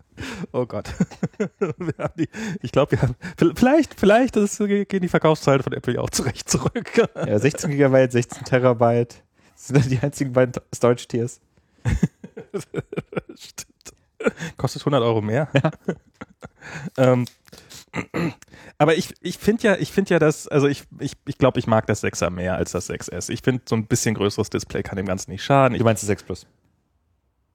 Oh 0.52 0.66
Gott. 0.66 0.92
Die, 2.18 2.28
ich 2.62 2.72
glaube, 2.72 2.92
wir 2.92 3.02
haben, 3.02 3.14
vielleicht, 3.36 3.98
vielleicht 3.98 4.36
das 4.36 4.58
gehen 4.58 5.00
die 5.02 5.08
Verkaufszahlen 5.08 5.62
von 5.62 5.72
Apple 5.72 5.94
ja 5.94 6.00
auch 6.00 6.10
zurecht 6.10 6.48
zurück. 6.48 6.92
Ja, 7.26 7.38
16 7.38 7.70
Gigabyte, 7.70 8.12
16 8.12 8.44
Terabyte. 8.44 9.22
Das 9.54 9.66
sind 9.68 9.90
die 9.90 9.98
einzigen 9.98 10.32
beiden 10.32 10.54
Storage-Tiers. 10.74 11.40
Stimmt. 13.36 13.74
Kostet 14.56 14.82
100 14.82 15.02
Euro 15.02 15.20
mehr. 15.20 15.48
ähm, 16.96 17.26
aber 18.78 18.96
ich, 18.96 19.14
ich 19.20 19.38
finde 19.38 19.62
ja, 19.62 19.76
ich 19.76 19.92
finde 19.92 20.14
ja 20.14 20.18
das, 20.18 20.48
also 20.48 20.66
ich, 20.66 20.84
ich, 20.98 21.12
ich 21.26 21.38
glaube, 21.38 21.58
ich 21.58 21.66
mag 21.66 21.86
das 21.86 22.02
6er 22.02 22.30
mehr 22.30 22.56
als 22.56 22.72
das 22.72 22.90
6S. 22.90 23.30
Ich 23.30 23.42
finde, 23.42 23.62
so 23.68 23.76
ein 23.76 23.86
bisschen 23.86 24.14
größeres 24.14 24.50
Display 24.50 24.82
kann 24.82 24.96
dem 24.96 25.06
Ganzen 25.06 25.30
nicht 25.30 25.42
schaden. 25.44 25.74
Ich, 25.74 25.78
Du 25.78 25.84
meinst 25.84 26.02
das 26.02 26.08
6 26.08 26.22
Plus? 26.24 26.42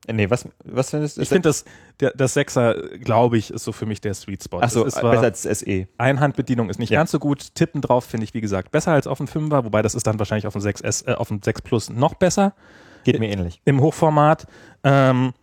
Äh, 0.07 0.13
Nee, 0.13 0.29
was, 0.29 0.47
was 0.63 0.89
findest 0.89 1.17
du? 1.17 1.21
ich 1.21 1.29
finde 1.29 1.49
das, 1.49 1.65
der, 1.99 2.11
das 2.15 2.35
6er, 2.35 2.97
glaube 2.99 3.37
ich, 3.37 3.51
ist 3.51 3.63
so 3.63 3.71
für 3.71 3.85
mich 3.85 4.01
der 4.01 4.13
Sweet 4.13 4.43
Spot. 4.43 4.59
Achso, 4.59 4.83
ist 4.85 4.95
besser 4.95 5.21
als 5.21 5.41
das. 5.43 5.59
SE. 5.59 5.87
Einhandbedienung 5.97 6.69
ist 6.69 6.79
nicht 6.79 6.89
Ja. 6.89 6.99
ganz 6.99 7.11
so 7.11 7.19
gut. 7.19 7.53
Tippen 7.53 7.81
drauf 7.81 8.05
finde 8.05 8.23
ich, 8.23 8.33
wie 8.33 8.41
gesagt, 8.41 8.71
besser 8.71 8.91
als 8.93 9.05
auf 9.07 9.17
dem 9.19 9.27
5er, 9.27 9.65
wobei 9.65 9.81
das 9.81 9.93
ist 9.95 10.07
dann 10.07 10.17
wahrscheinlich 10.17 10.47
auf 10.47 10.53
dem 10.53 10.61
6S, 10.61 11.05
äh, 11.07 11.13
auf 11.13 11.27
dem 11.27 11.41
6 11.43 11.61
Plus 11.61 11.89
noch 11.89 12.15
besser 12.15 12.53
Geht 13.03 13.19
mir 13.19 13.29
ähnlich. 13.29 13.61
im 13.65 13.81
Hochformat. 13.81 14.47
Ähm, 14.83 15.33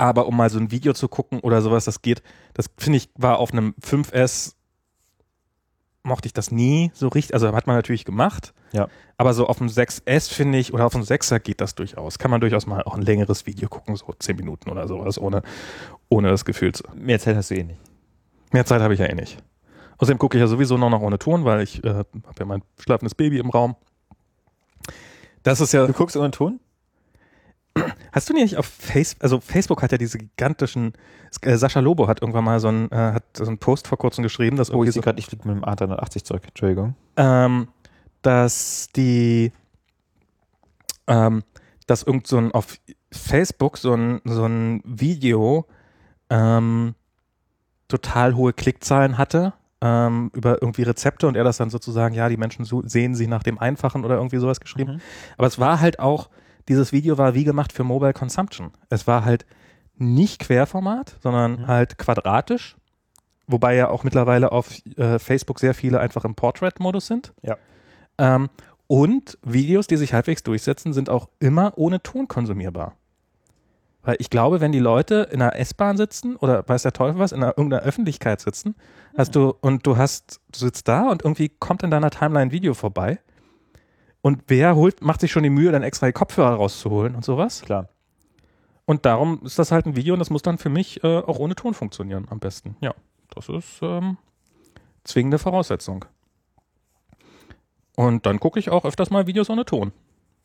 aber 0.00 0.26
um 0.26 0.36
mal 0.36 0.48
so 0.48 0.58
ein 0.58 0.70
Video 0.70 0.94
zu 0.94 1.08
gucken 1.08 1.40
oder 1.40 1.60
sowas, 1.60 1.84
das 1.84 2.00
geht, 2.00 2.22
das 2.54 2.70
finde 2.78 2.96
ich, 2.96 3.10
war 3.16 3.38
auf 3.38 3.52
einem 3.52 3.74
5S, 3.82 4.54
mochte 6.02 6.26
ich 6.26 6.32
das 6.32 6.50
nie 6.50 6.90
so 6.94 7.08
richtig, 7.08 7.34
also 7.34 7.52
hat 7.52 7.66
man 7.66 7.76
natürlich 7.76 8.06
gemacht. 8.06 8.54
Ja. 8.72 8.88
Aber 9.18 9.34
so 9.34 9.46
auf 9.46 9.58
dem 9.58 9.66
6S 9.66 10.32
finde 10.32 10.58
ich, 10.58 10.72
oder 10.72 10.86
auf 10.86 10.92
dem 10.94 11.02
6er 11.02 11.38
geht 11.38 11.60
das 11.60 11.74
durchaus. 11.74 12.18
Kann 12.18 12.30
man 12.30 12.40
durchaus 12.40 12.66
mal 12.66 12.82
auch 12.84 12.94
ein 12.94 13.02
längeres 13.02 13.44
Video 13.44 13.68
gucken, 13.68 13.94
so 13.94 14.06
10 14.18 14.36
Minuten 14.36 14.70
oder 14.70 14.88
sowas, 14.88 15.18
ohne, 15.18 15.42
ohne 16.08 16.30
das 16.30 16.46
Gefühl 16.46 16.72
zu. 16.72 16.84
Mehr 16.94 17.20
Zeit 17.20 17.36
hast 17.36 17.50
du 17.50 17.56
eh 17.56 17.64
nicht. 17.64 17.80
Mehr 18.52 18.64
Zeit 18.64 18.80
habe 18.80 18.94
ich 18.94 19.00
ja 19.00 19.06
eh 19.06 19.14
nicht. 19.14 19.36
Außerdem 19.98 20.16
gucke 20.16 20.38
ich 20.38 20.40
ja 20.40 20.46
sowieso 20.46 20.78
noch, 20.78 20.88
noch 20.88 21.02
ohne 21.02 21.18
Ton, 21.18 21.44
weil 21.44 21.60
ich 21.60 21.84
äh, 21.84 21.90
habe 21.90 22.06
ja 22.38 22.46
mein 22.46 22.62
schlafendes 22.78 23.14
Baby 23.14 23.38
im 23.38 23.50
Raum. 23.50 23.76
Das 25.42 25.60
ist 25.60 25.72
ja. 25.72 25.86
Du 25.86 25.92
guckst 25.92 26.16
ohne 26.16 26.30
Ton? 26.30 26.58
Hast 28.12 28.28
du 28.28 28.34
nicht 28.34 28.56
auf 28.56 28.66
Facebook, 28.66 29.22
also 29.22 29.40
Facebook 29.40 29.82
hat 29.82 29.92
ja 29.92 29.98
diese 29.98 30.18
gigantischen, 30.18 30.92
äh, 31.42 31.56
Sascha 31.56 31.80
Lobo 31.80 32.08
hat 32.08 32.20
irgendwann 32.20 32.44
mal 32.44 32.58
so 32.60 32.68
einen, 32.68 32.90
äh, 32.90 32.96
hat 32.96 33.24
so 33.36 33.46
einen 33.46 33.58
Post 33.58 33.86
vor 33.86 33.98
kurzem 33.98 34.22
geschrieben, 34.22 34.56
dass 34.56 34.70
Oh, 34.70 34.74
irgendwie 34.74 34.88
ich 34.88 34.94
so, 34.94 35.00
sehe 35.00 35.04
gerade, 35.04 35.18
ich 35.18 35.26
fliege 35.26 35.46
mit 35.48 35.56
dem 35.56 35.64
A380 35.64 36.24
zurück. 36.24 36.42
Entschuldigung. 36.46 36.94
ähm, 37.16 37.68
dass 38.22 38.88
die, 38.94 39.52
ähm, 41.06 41.42
dass 41.86 42.02
irgend 42.02 42.26
so 42.26 42.36
ein, 42.38 42.52
auf 42.52 42.78
Facebook 43.12 43.78
so 43.78 43.94
ein, 43.94 44.20
so 44.24 44.44
ein 44.44 44.82
Video, 44.84 45.66
ähm, 46.28 46.94
total 47.88 48.34
hohe 48.34 48.52
Klickzahlen 48.52 49.18
hatte, 49.18 49.52
ähm, 49.80 50.30
über 50.34 50.60
irgendwie 50.62 50.82
Rezepte 50.82 51.26
und 51.26 51.36
er 51.36 51.44
das 51.44 51.56
dann 51.56 51.70
sozusagen, 51.70 52.14
ja, 52.14 52.28
die 52.28 52.36
Menschen 52.36 52.64
so, 52.64 52.82
sehen 52.86 53.14
sie 53.14 53.26
nach 53.26 53.42
dem 53.42 53.58
Einfachen 53.58 54.04
oder 54.04 54.16
irgendwie 54.16 54.36
sowas 54.38 54.60
geschrieben. 54.60 54.94
Mhm. 54.94 55.00
Aber 55.38 55.46
es 55.46 55.58
war 55.58 55.80
halt 55.80 55.98
auch, 55.98 56.28
dieses 56.70 56.92
Video 56.92 57.18
war 57.18 57.34
wie 57.34 57.44
gemacht 57.44 57.72
für 57.72 57.84
Mobile 57.84 58.12
Consumption. 58.14 58.70
Es 58.88 59.06
war 59.06 59.24
halt 59.24 59.44
nicht 59.96 60.38
Querformat, 60.38 61.16
sondern 61.22 61.62
Mhm. 61.62 61.66
halt 61.66 61.98
quadratisch. 61.98 62.76
Wobei 63.46 63.74
ja 63.74 63.88
auch 63.88 64.04
mittlerweile 64.04 64.52
auf 64.52 64.70
äh, 64.96 65.18
Facebook 65.18 65.58
sehr 65.58 65.74
viele 65.74 65.98
einfach 65.98 66.24
im 66.24 66.36
Portrait-Modus 66.36 67.08
sind. 67.08 67.34
Ja. 67.42 67.56
Ähm, 68.16 68.48
und 68.86 69.36
Videos, 69.42 69.88
die 69.88 69.96
sich 69.96 70.14
halbwegs 70.14 70.42
durchsetzen, 70.44 70.92
sind 70.92 71.10
auch 71.10 71.28
immer 71.40 71.72
ohne 71.76 72.02
Ton 72.02 72.28
konsumierbar. 72.28 72.94
Weil 74.02 74.16
ich 74.20 74.30
glaube, 74.30 74.60
wenn 74.60 74.72
die 74.72 74.78
Leute 74.78 75.28
in 75.30 75.42
einer 75.42 75.56
S-Bahn 75.56 75.96
sitzen 75.96 76.36
oder 76.36 76.66
weiß 76.66 76.82
der 76.82 76.92
Teufel 76.92 77.18
was, 77.18 77.32
in 77.32 77.42
einer, 77.42 77.58
irgendeiner 77.58 77.82
Öffentlichkeit 77.82 78.40
sitzen, 78.40 78.74
hast 79.16 79.34
du 79.34 79.54
und 79.60 79.86
du 79.86 79.96
hast, 79.96 80.40
du 80.52 80.60
sitzt 80.60 80.88
da 80.88 81.10
und 81.10 81.22
irgendwie 81.22 81.50
kommt 81.50 81.82
in 81.82 81.90
deiner 81.90 82.10
Timeline 82.10 82.46
ein 82.46 82.52
Video 82.52 82.74
vorbei. 82.74 83.18
Und 84.22 84.42
wer 84.48 84.76
holt, 84.76 85.02
macht 85.02 85.20
sich 85.20 85.32
schon 85.32 85.42
die 85.42 85.50
Mühe, 85.50 85.72
dann 85.72 85.82
extra 85.82 86.06
die 86.06 86.12
Kopfhörer 86.12 86.54
rauszuholen 86.54 87.14
und 87.14 87.24
sowas. 87.24 87.62
Klar. 87.62 87.88
Und 88.84 89.06
darum 89.06 89.40
ist 89.44 89.58
das 89.58 89.70
halt 89.72 89.86
ein 89.86 89.96
Video 89.96 90.14
und 90.14 90.18
das 90.20 90.30
muss 90.30 90.42
dann 90.42 90.58
für 90.58 90.68
mich 90.68 91.02
äh, 91.04 91.18
auch 91.18 91.38
ohne 91.38 91.54
Ton 91.54 91.74
funktionieren 91.74 92.26
am 92.30 92.38
besten. 92.40 92.76
Ja, 92.80 92.94
das 93.34 93.48
ist 93.48 93.78
ähm, 93.82 94.18
zwingende 95.04 95.38
Voraussetzung. 95.38 96.04
Und 97.96 98.26
dann 98.26 98.40
gucke 98.40 98.58
ich 98.58 98.70
auch 98.70 98.84
öfters 98.84 99.10
mal 99.10 99.26
Videos 99.26 99.48
ohne 99.50 99.64
Ton, 99.64 99.92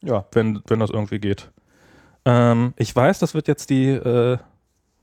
Ja. 0.01 0.25
wenn, 0.31 0.61
wenn 0.67 0.79
das 0.79 0.89
irgendwie 0.89 1.19
geht. 1.19 1.51
Ähm, 2.25 2.73
ich 2.77 2.95
weiß, 2.95 3.19
das 3.19 3.33
wird 3.33 3.47
jetzt 3.47 3.69
die 3.69 3.89
äh, 3.89 4.37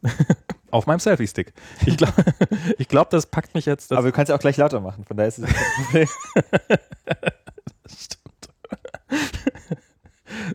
auf 0.70 0.86
meinem 0.86 0.98
Selfie-Stick. 1.00 1.52
Ich 1.86 1.96
glaube, 1.96 2.14
ich 2.78 2.88
glaub, 2.88 3.10
das 3.10 3.26
packt 3.26 3.54
mich 3.54 3.66
jetzt. 3.66 3.92
Aber 3.92 4.06
du 4.06 4.12
kannst 4.12 4.30
ja 4.30 4.36
auch 4.36 4.40
gleich 4.40 4.56
lauter 4.56 4.80
machen, 4.80 5.04
von 5.04 5.16
daher 5.16 5.28
ist 5.28 5.38
es 5.38 5.46
kein 5.52 5.84
Problem. 5.84 6.08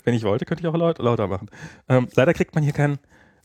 Wenn 0.04 0.14
ich 0.14 0.24
wollte, 0.24 0.46
könnte 0.46 0.64
ich 0.64 0.68
auch 0.68 0.76
laut, 0.76 1.00
lauter 1.00 1.28
machen. 1.28 1.50
Ähm, 1.90 2.08
leider 2.16 2.34
kriegt 2.34 2.56
man 2.56 2.64
hier 2.64 2.74
keinen. 2.74 3.00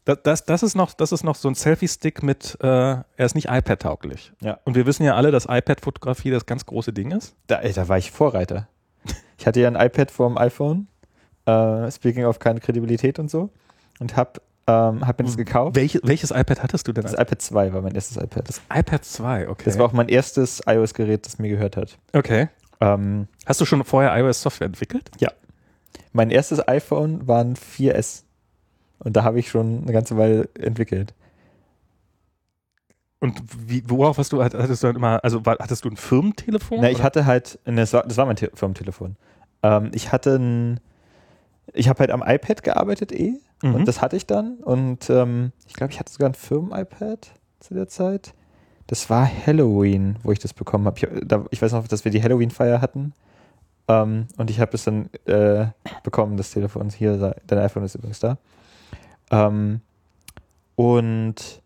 Das, 0.04 0.18
das, 0.24 0.44
das, 0.44 0.62
ist 0.64 0.74
noch, 0.74 0.94
das 0.94 1.12
ist 1.12 1.22
noch 1.22 1.36
so 1.36 1.48
ein 1.48 1.54
Selfie-Stick 1.54 2.24
mit, 2.24 2.58
äh, 2.60 2.66
er 2.66 3.04
ist 3.18 3.36
nicht 3.36 3.48
iPad-tauglich. 3.48 4.32
Ja. 4.40 4.58
Und 4.64 4.74
wir 4.74 4.84
wissen 4.84 5.04
ja 5.04 5.14
alle, 5.14 5.30
dass 5.30 5.44
iPad-Fotografie 5.44 6.30
das 6.30 6.44
ganz 6.44 6.66
große 6.66 6.92
Ding 6.92 7.12
ist. 7.12 7.36
Da, 7.46 7.60
da 7.60 7.88
war 7.88 7.98
ich 7.98 8.10
Vorreiter. 8.10 8.68
Ich 9.38 9.46
hatte 9.46 9.60
ja 9.60 9.68
ein 9.68 9.74
iPad 9.74 10.10
vorm 10.10 10.38
iPhone, 10.38 10.86
äh, 11.46 11.90
speaking 11.90 12.24
of 12.24 12.38
keine 12.38 12.60
Kredibilität 12.60 13.18
und 13.18 13.28
so, 13.28 13.50
und 13.98 14.16
hab, 14.16 14.40
ähm, 14.68 15.04
hab 15.06 15.18
mir 15.18 15.24
das 15.24 15.36
gekauft. 15.36 15.74
Welche, 15.74 16.00
welches 16.04 16.30
iPad 16.30 16.62
hattest 16.62 16.86
du 16.86 16.92
denn? 16.92 17.02
Das 17.02 17.14
iPad 17.14 17.42
2 17.42 17.72
war 17.72 17.82
mein 17.82 17.94
erstes 17.94 18.16
iPad. 18.16 18.48
Das, 18.48 18.60
iPad 18.72 19.04
2, 19.04 19.48
okay. 19.48 19.62
das 19.64 19.78
war 19.78 19.86
auch 19.86 19.92
mein 19.92 20.08
erstes 20.08 20.62
iOS-Gerät, 20.66 21.26
das 21.26 21.38
mir 21.38 21.48
gehört 21.48 21.76
hat. 21.76 21.98
okay. 22.12 22.48
Ähm, 22.80 23.28
Hast 23.46 23.60
du 23.60 23.64
schon 23.64 23.84
vorher 23.84 24.16
iOS-Software 24.16 24.66
entwickelt? 24.66 25.10
Mein 26.12 26.30
erstes 26.30 26.66
iPhone 26.68 27.26
war 27.26 27.40
ein 27.42 27.54
4S. 27.56 28.24
Und 28.98 29.16
da 29.16 29.24
habe 29.24 29.38
ich 29.38 29.48
schon 29.50 29.82
eine 29.82 29.92
ganze 29.92 30.16
Weile 30.16 30.48
entwickelt. 30.58 31.14
Und 33.20 33.40
wie, 33.68 33.84
worauf 33.88 34.18
hast 34.18 34.32
du, 34.32 34.42
hattest 34.42 34.82
du 34.82 34.86
dann 34.88 34.96
immer, 34.96 35.22
also 35.22 35.46
war, 35.46 35.56
hattest 35.60 35.84
du 35.84 35.88
ein 35.90 35.96
Firmentelefon? 35.96 36.78
Na, 36.80 36.90
ich 36.90 37.02
hatte 37.02 37.24
halt, 37.24 37.58
ne, 37.64 37.76
das 37.76 37.92
war, 37.92 38.02
das 38.02 38.16
war 38.16 38.26
mein 38.26 38.36
Te 38.36 38.50
Firmentelefon. 38.54 39.16
Ähm, 39.62 39.90
ich 39.94 40.10
hatte 40.10 40.36
ein, 40.36 40.80
ich 41.72 41.88
habe 41.88 42.00
halt 42.00 42.10
am 42.10 42.22
iPad 42.26 42.62
gearbeitet 42.62 43.12
eh 43.12 43.34
Mhm. 43.64 43.76
und 43.76 43.86
das 43.86 44.02
hatte 44.02 44.16
ich 44.16 44.26
dann 44.26 44.56
und 44.56 45.08
ähm, 45.08 45.52
ich 45.68 45.74
glaube, 45.74 45.92
ich 45.92 46.00
hatte 46.00 46.10
sogar 46.12 46.28
ein 46.28 46.34
Firmen-iPad 46.34 47.30
zu 47.60 47.74
der 47.74 47.86
Zeit. 47.86 48.34
Das 48.88 49.08
war 49.08 49.24
Halloween, 49.46 50.16
wo 50.24 50.32
ich 50.32 50.40
das 50.40 50.52
bekommen 50.52 50.84
habe. 50.86 50.98
Ich, 50.98 51.06
da- 51.28 51.44
ich 51.52 51.62
weiß 51.62 51.70
noch, 51.70 51.86
dass 51.86 52.04
wir 52.04 52.10
die 52.10 52.20
Halloween-Feier 52.20 52.80
hatten 52.80 53.12
ähm, 53.92 54.26
und 54.36 54.50
ich 54.50 54.60
habe 54.60 54.72
es 54.74 54.84
dann 54.84 55.10
äh, 55.26 55.66
bekommen, 56.02 56.36
das 56.36 56.50
Telefon. 56.52 56.90
Hier, 56.90 57.34
dein 57.46 57.58
iPhone 57.58 57.84
ist 57.84 57.94
übrigens 57.94 58.20
da. 58.20 58.38
Ähm, 59.30 59.80
und 60.76 61.60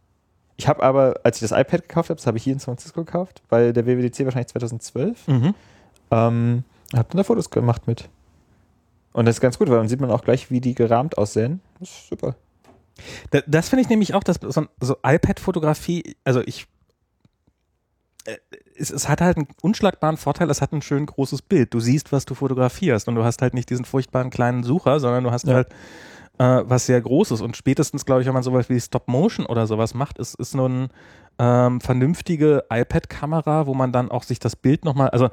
ich 0.56 0.68
habe 0.68 0.82
aber, 0.82 1.20
als 1.22 1.40
ich 1.40 1.48
das 1.48 1.58
iPad 1.58 1.82
gekauft 1.88 2.08
habe, 2.10 2.16
das 2.16 2.26
habe 2.26 2.38
ich 2.38 2.44
hier 2.44 2.52
in 2.52 2.58
San 2.58 2.74
Francisco 2.76 3.04
gekauft, 3.04 3.42
bei 3.48 3.72
der 3.72 3.86
WWDC 3.86 4.24
wahrscheinlich 4.24 4.48
2012, 4.48 5.28
Mhm. 5.28 5.54
ähm, 6.10 6.64
habe 6.94 7.08
dann 7.10 7.16
da 7.18 7.22
Fotos 7.24 7.50
gemacht 7.50 7.86
mit. 7.86 8.08
Und 9.12 9.26
das 9.26 9.36
ist 9.36 9.40
ganz 9.40 9.58
gut, 9.58 9.68
weil 9.68 9.76
dann 9.78 9.88
sieht 9.88 10.00
man 10.00 10.10
auch 10.10 10.22
gleich, 10.22 10.50
wie 10.50 10.60
die 10.60 10.74
gerahmt 10.74 11.16
aussehen. 11.18 11.60
Das 11.80 11.90
ist 11.90 12.08
super. 12.08 12.36
Da- 13.30 13.42
Das 13.46 13.68
finde 13.68 13.82
ich 13.82 13.88
nämlich 13.88 14.14
auch, 14.14 14.22
dass 14.24 14.38
so, 14.42 14.66
so 14.80 14.96
iPad-Fotografie, 15.02 16.16
also 16.24 16.40
ich, 16.44 16.66
es, 18.76 18.90
es 18.90 19.08
hat 19.08 19.20
halt 19.20 19.36
einen 19.36 19.48
unschlagbaren 19.62 20.16
Vorteil, 20.16 20.50
es 20.50 20.60
hat 20.62 20.72
ein 20.72 20.82
schön 20.82 21.06
großes 21.06 21.42
Bild. 21.42 21.72
Du 21.74 21.80
siehst, 21.80 22.12
was 22.12 22.24
du 22.24 22.34
fotografierst 22.34 23.08
und 23.08 23.14
du 23.14 23.24
hast 23.24 23.42
halt 23.42 23.54
nicht 23.54 23.70
diesen 23.70 23.84
furchtbaren 23.84 24.30
kleinen 24.30 24.62
Sucher, 24.62 25.00
sondern 25.00 25.24
du 25.24 25.30
hast 25.30 25.46
Ja. 25.46 25.54
halt 25.54 25.68
äh, 26.38 26.62
was 26.66 26.86
sehr 26.86 27.00
Großes. 27.00 27.40
Und 27.40 27.56
spätestens, 27.56 28.04
glaube 28.04 28.20
ich, 28.20 28.26
wenn 28.26 28.34
man 28.34 28.42
sowas 28.42 28.68
wie 28.68 28.80
Stop 28.80 29.08
Motion 29.08 29.46
oder 29.46 29.66
sowas 29.66 29.94
macht, 29.94 30.18
ist, 30.18 30.34
ist 30.34 30.54
nur 30.54 30.66
eine 30.68 30.88
ähm, 31.38 31.80
vernünftige 31.80 32.64
iPad-Kamera, 32.70 33.66
wo 33.66 33.74
man 33.74 33.92
dann 33.92 34.10
auch 34.10 34.22
sich 34.22 34.38
das 34.38 34.54
Bild 34.56 34.84
nochmal, 34.84 35.08
also 35.10 35.30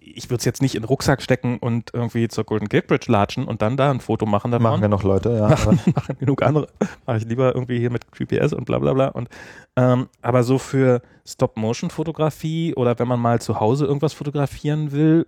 ich 0.00 0.30
würde 0.30 0.38
es 0.38 0.44
jetzt 0.44 0.62
nicht 0.62 0.74
in 0.74 0.82
den 0.82 0.88
Rucksack 0.88 1.22
stecken 1.22 1.58
und 1.58 1.90
irgendwie 1.92 2.28
zur 2.28 2.44
Golden 2.44 2.68
Gate 2.68 2.86
Bridge 2.86 3.10
latschen 3.10 3.44
und 3.44 3.62
dann 3.62 3.76
da 3.76 3.90
ein 3.90 4.00
Foto 4.00 4.26
machen 4.26 4.50
davon 4.50 4.64
Machen 4.64 4.80
wir 4.82 4.88
noch 4.88 5.02
Leute, 5.02 5.34
ja. 5.36 5.48
machen, 5.48 5.80
machen 5.94 6.18
genug 6.18 6.42
andere. 6.42 6.68
Mache 7.06 7.18
ich 7.18 7.24
lieber 7.24 7.54
irgendwie 7.54 7.78
hier 7.78 7.90
mit 7.90 8.10
GPS 8.12 8.52
und 8.52 8.64
bla 8.64 8.78
bla 8.78 8.92
bla. 8.92 9.08
Und, 9.08 9.28
ähm, 9.76 10.08
aber 10.22 10.42
so 10.42 10.58
für 10.58 11.02
Stop-Motion-Fotografie 11.26 12.74
oder 12.74 12.98
wenn 12.98 13.08
man 13.08 13.20
mal 13.20 13.40
zu 13.40 13.60
Hause 13.60 13.86
irgendwas 13.86 14.12
fotografieren 14.12 14.92
will, 14.92 15.26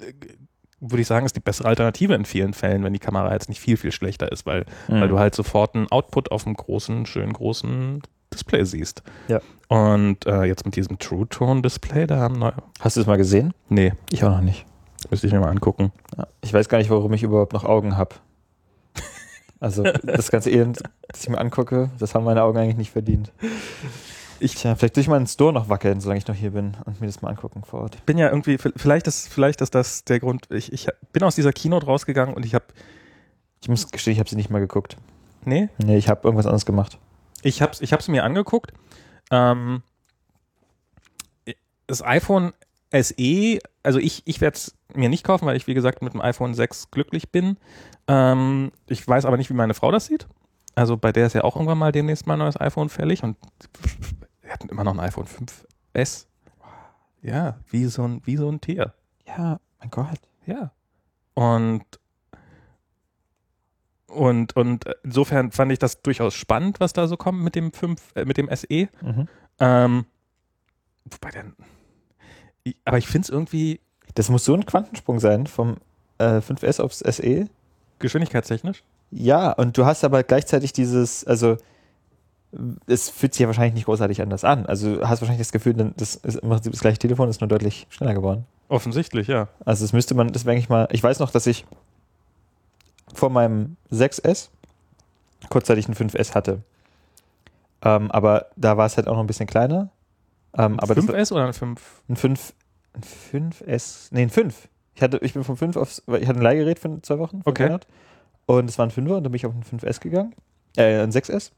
äh, 0.00 0.12
würde 0.80 1.00
ich 1.00 1.06
sagen, 1.06 1.24
ist 1.24 1.36
die 1.36 1.40
bessere 1.40 1.68
Alternative 1.68 2.14
in 2.14 2.24
vielen 2.24 2.52
Fällen, 2.52 2.84
wenn 2.84 2.92
die 2.92 2.98
Kamera 2.98 3.32
jetzt 3.32 3.48
nicht 3.48 3.60
viel, 3.60 3.76
viel 3.76 3.92
schlechter 3.92 4.30
ist, 4.30 4.44
weil, 4.44 4.66
weil 4.88 5.08
du 5.08 5.18
halt 5.18 5.34
sofort 5.34 5.74
einen 5.74 5.90
Output 5.90 6.30
auf 6.30 6.46
einem 6.46 6.56
großen, 6.56 7.06
schön 7.06 7.32
großen 7.32 8.02
Display 8.34 8.64
siehst. 8.64 9.02
Ja. 9.28 9.40
Und 9.68 10.26
äh, 10.26 10.42
jetzt 10.44 10.64
mit 10.66 10.76
diesem 10.76 10.98
True 10.98 11.26
Tone 11.28 11.62
Display, 11.62 12.06
da 12.06 12.18
haben 12.18 12.38
neue. 12.38 12.54
Hast 12.80 12.96
du 12.96 13.00
es 13.00 13.06
mal 13.06 13.16
gesehen? 13.16 13.54
Nee, 13.70 13.92
Ich 14.10 14.22
auch 14.24 14.30
noch 14.30 14.40
nicht. 14.42 14.66
müsste 15.10 15.26
ich 15.26 15.32
mir 15.32 15.40
mal 15.40 15.48
angucken. 15.50 15.90
Ja. 16.16 16.26
Ich 16.42 16.52
weiß 16.52 16.68
gar 16.68 16.78
nicht, 16.78 16.90
warum 16.90 17.12
ich 17.14 17.22
überhaupt 17.22 17.52
noch 17.54 17.64
Augen 17.64 17.96
habe. 17.96 18.16
Also 19.60 19.82
das 20.02 20.30
ganze 20.30 20.50
Elend, 20.50 20.82
das 21.08 21.22
ich 21.22 21.28
mir 21.30 21.38
angucke, 21.38 21.90
das 21.98 22.14
haben 22.14 22.24
meine 22.24 22.42
Augen 22.42 22.58
eigentlich 22.58 22.76
nicht 22.76 22.90
verdient. 22.90 23.32
Ich, 24.40 24.56
Tja, 24.56 24.74
vielleicht 24.74 24.96
durch 24.96 25.08
meinen 25.08 25.26
Store 25.26 25.52
noch 25.52 25.68
wackeln, 25.68 26.00
solange 26.00 26.18
ich 26.18 26.26
noch 26.26 26.34
hier 26.34 26.50
bin 26.50 26.76
und 26.84 27.00
mir 27.00 27.06
das 27.06 27.22
mal 27.22 27.30
angucken 27.30 27.62
vor 27.64 27.82
Ort. 27.82 28.04
bin 28.04 28.18
ja 28.18 28.28
irgendwie, 28.28 28.58
vielleicht 28.58 29.06
ist, 29.06 29.28
vielleicht 29.28 29.60
ist 29.62 29.74
das 29.74 30.04
der 30.04 30.20
Grund, 30.20 30.50
ich, 30.50 30.72
ich 30.72 30.88
bin 31.12 31.22
aus 31.22 31.34
dieser 31.36 31.52
Keynote 31.52 31.86
rausgegangen 31.86 32.34
und 32.34 32.44
ich 32.44 32.54
habe, 32.54 32.64
Ich 33.62 33.68
muss 33.68 33.90
gestehen, 33.90 34.12
ich 34.14 34.18
habe 34.18 34.28
sie 34.28 34.36
nicht 34.36 34.50
mal 34.50 34.58
geguckt. 34.58 34.96
nee, 35.44 35.68
Nee, 35.78 35.96
ich 35.96 36.08
habe 36.08 36.20
irgendwas 36.24 36.46
anderes 36.46 36.66
gemacht. 36.66 36.98
Ich 37.44 37.62
habe 37.62 37.72
es 37.72 37.80
ich 37.80 37.92
hab's 37.92 38.08
mir 38.08 38.24
angeguckt. 38.24 38.72
Ähm, 39.30 39.82
das 41.86 42.02
iPhone 42.02 42.52
SE, 42.92 43.58
also 43.82 43.98
ich, 43.98 44.22
ich 44.24 44.40
werde 44.40 44.56
es 44.56 44.76
mir 44.94 45.08
nicht 45.08 45.24
kaufen, 45.24 45.46
weil 45.46 45.56
ich, 45.56 45.66
wie 45.66 45.74
gesagt, 45.74 46.02
mit 46.02 46.14
dem 46.14 46.20
iPhone 46.20 46.54
6 46.54 46.90
glücklich 46.90 47.30
bin. 47.30 47.56
Ähm, 48.06 48.72
ich 48.86 49.06
weiß 49.06 49.24
aber 49.24 49.36
nicht, 49.36 49.50
wie 49.50 49.54
meine 49.54 49.74
Frau 49.74 49.90
das 49.90 50.06
sieht. 50.06 50.26
Also 50.74 50.96
bei 50.96 51.12
der 51.12 51.26
ist 51.26 51.34
ja 51.34 51.44
auch 51.44 51.56
irgendwann 51.56 51.78
mal 51.78 51.92
demnächst 51.92 52.26
mal 52.26 52.34
ein 52.34 52.40
neues 52.40 52.60
iPhone 52.60 52.88
fällig 52.88 53.22
und 53.22 53.36
wir 54.42 54.52
hatten 54.52 54.68
immer 54.68 54.84
noch 54.84 54.94
ein 54.94 55.00
iPhone 55.00 55.26
5S. 55.26 56.26
Ja, 57.22 57.58
wie 57.70 57.86
so 57.86 58.06
ein, 58.06 58.22
wie 58.24 58.36
so 58.36 58.48
ein 58.50 58.60
Tier. 58.60 58.92
Ja, 59.26 59.60
mein 59.80 59.90
Gott. 59.90 60.20
Ja. 60.46 60.72
Und, 61.34 61.84
und, 64.14 64.56
und 64.56 64.84
insofern 65.02 65.50
fand 65.50 65.72
ich 65.72 65.78
das 65.78 66.02
durchaus 66.02 66.34
spannend, 66.34 66.80
was 66.80 66.92
da 66.92 67.06
so 67.06 67.16
kommt 67.16 67.42
mit 67.42 67.54
dem 67.54 67.72
5, 67.72 68.00
äh, 68.14 68.24
mit 68.24 68.36
dem 68.36 68.48
SE. 68.54 68.88
Mhm. 69.02 69.28
Ähm, 69.60 70.04
wobei 71.10 71.30
dann, 71.30 71.54
ich, 72.62 72.76
aber 72.84 72.98
ich 72.98 73.06
finde 73.06 73.26
es 73.26 73.28
irgendwie 73.30 73.80
Das 74.14 74.28
muss 74.30 74.44
so 74.44 74.54
ein 74.54 74.64
Quantensprung 74.66 75.20
sein 75.20 75.46
vom 75.46 75.76
äh, 76.18 76.38
5S 76.38 76.80
aufs 76.80 77.00
SE. 77.00 77.48
geschwindigkeitstechnisch. 77.98 78.82
Ja, 79.10 79.52
und 79.52 79.76
du 79.76 79.84
hast 79.86 80.04
aber 80.04 80.22
gleichzeitig 80.22 80.72
dieses, 80.72 81.24
also 81.24 81.56
es 82.86 83.10
fühlt 83.10 83.34
sich 83.34 83.40
ja 83.40 83.46
wahrscheinlich 83.48 83.74
nicht 83.74 83.86
großartig 83.86 84.22
anders 84.22 84.44
an. 84.44 84.66
Also 84.66 84.96
du 84.96 85.08
hast 85.08 85.20
wahrscheinlich 85.20 85.44
das 85.46 85.52
Gefühl, 85.52 85.74
das 85.96 86.14
ist 86.16 86.36
im 86.36 86.48
Prinzip 86.48 86.72
das 86.72 86.80
gleiche 86.80 86.98
Telefon, 86.98 87.28
ist 87.28 87.40
nur 87.40 87.48
deutlich 87.48 87.86
schneller 87.90 88.14
geworden. 88.14 88.46
Offensichtlich, 88.68 89.26
ja. 89.28 89.48
Also 89.64 89.84
das 89.84 89.92
müsste 89.92 90.14
man, 90.14 90.32
das 90.32 90.44
wäre 90.44 90.54
eigentlich 90.54 90.68
mal, 90.68 90.88
ich 90.92 91.02
weiß 91.02 91.18
noch, 91.18 91.30
dass 91.30 91.46
ich 91.46 91.64
vor 93.12 93.30
meinem 93.30 93.76
6S 93.90 94.48
kurzzeitig 95.50 95.88
ein 95.88 95.94
5S 95.94 96.34
hatte. 96.34 96.62
Ähm, 97.82 98.10
aber 98.10 98.46
da 98.56 98.76
war 98.76 98.86
es 98.86 98.96
halt 98.96 99.08
auch 99.08 99.14
noch 99.14 99.20
ein 99.20 99.26
bisschen 99.26 99.46
kleiner. 99.46 99.90
Ähm, 100.56 100.78
aber 100.80 100.94
das, 100.94 101.04
5S 101.04 101.32
oder 101.32 101.46
ein 101.46 101.52
5? 101.52 102.02
ein 102.08 102.16
5, 102.16 102.54
ein 102.94 103.02
5S, 103.02 104.08
nee, 104.10 104.22
ein 104.22 104.30
5. 104.30 104.68
Ich, 104.94 105.02
hatte, 105.02 105.18
ich 105.22 105.34
bin 105.34 105.44
vom 105.44 105.56
5 105.56 105.76
aufs, 105.76 106.02
ich 106.06 106.28
hatte 106.28 106.38
ein 106.38 106.42
Leihgerät 106.42 106.78
für 106.78 107.02
zwei 107.02 107.18
Wochen. 107.18 107.42
von 107.42 107.50
Okay. 107.50 107.64
Reinhard. 107.64 107.86
Und 108.46 108.70
es 108.70 108.78
war 108.78 108.86
ein 108.86 108.92
5er 108.92 109.16
und 109.16 109.24
dann 109.24 109.32
bin 109.32 109.34
ich 109.34 109.46
auf 109.46 109.54
ein 109.54 109.62
5S 109.62 110.00
gegangen. 110.00 110.34
Äh, 110.76 111.00
ein 111.00 111.10
6S. 111.10 111.50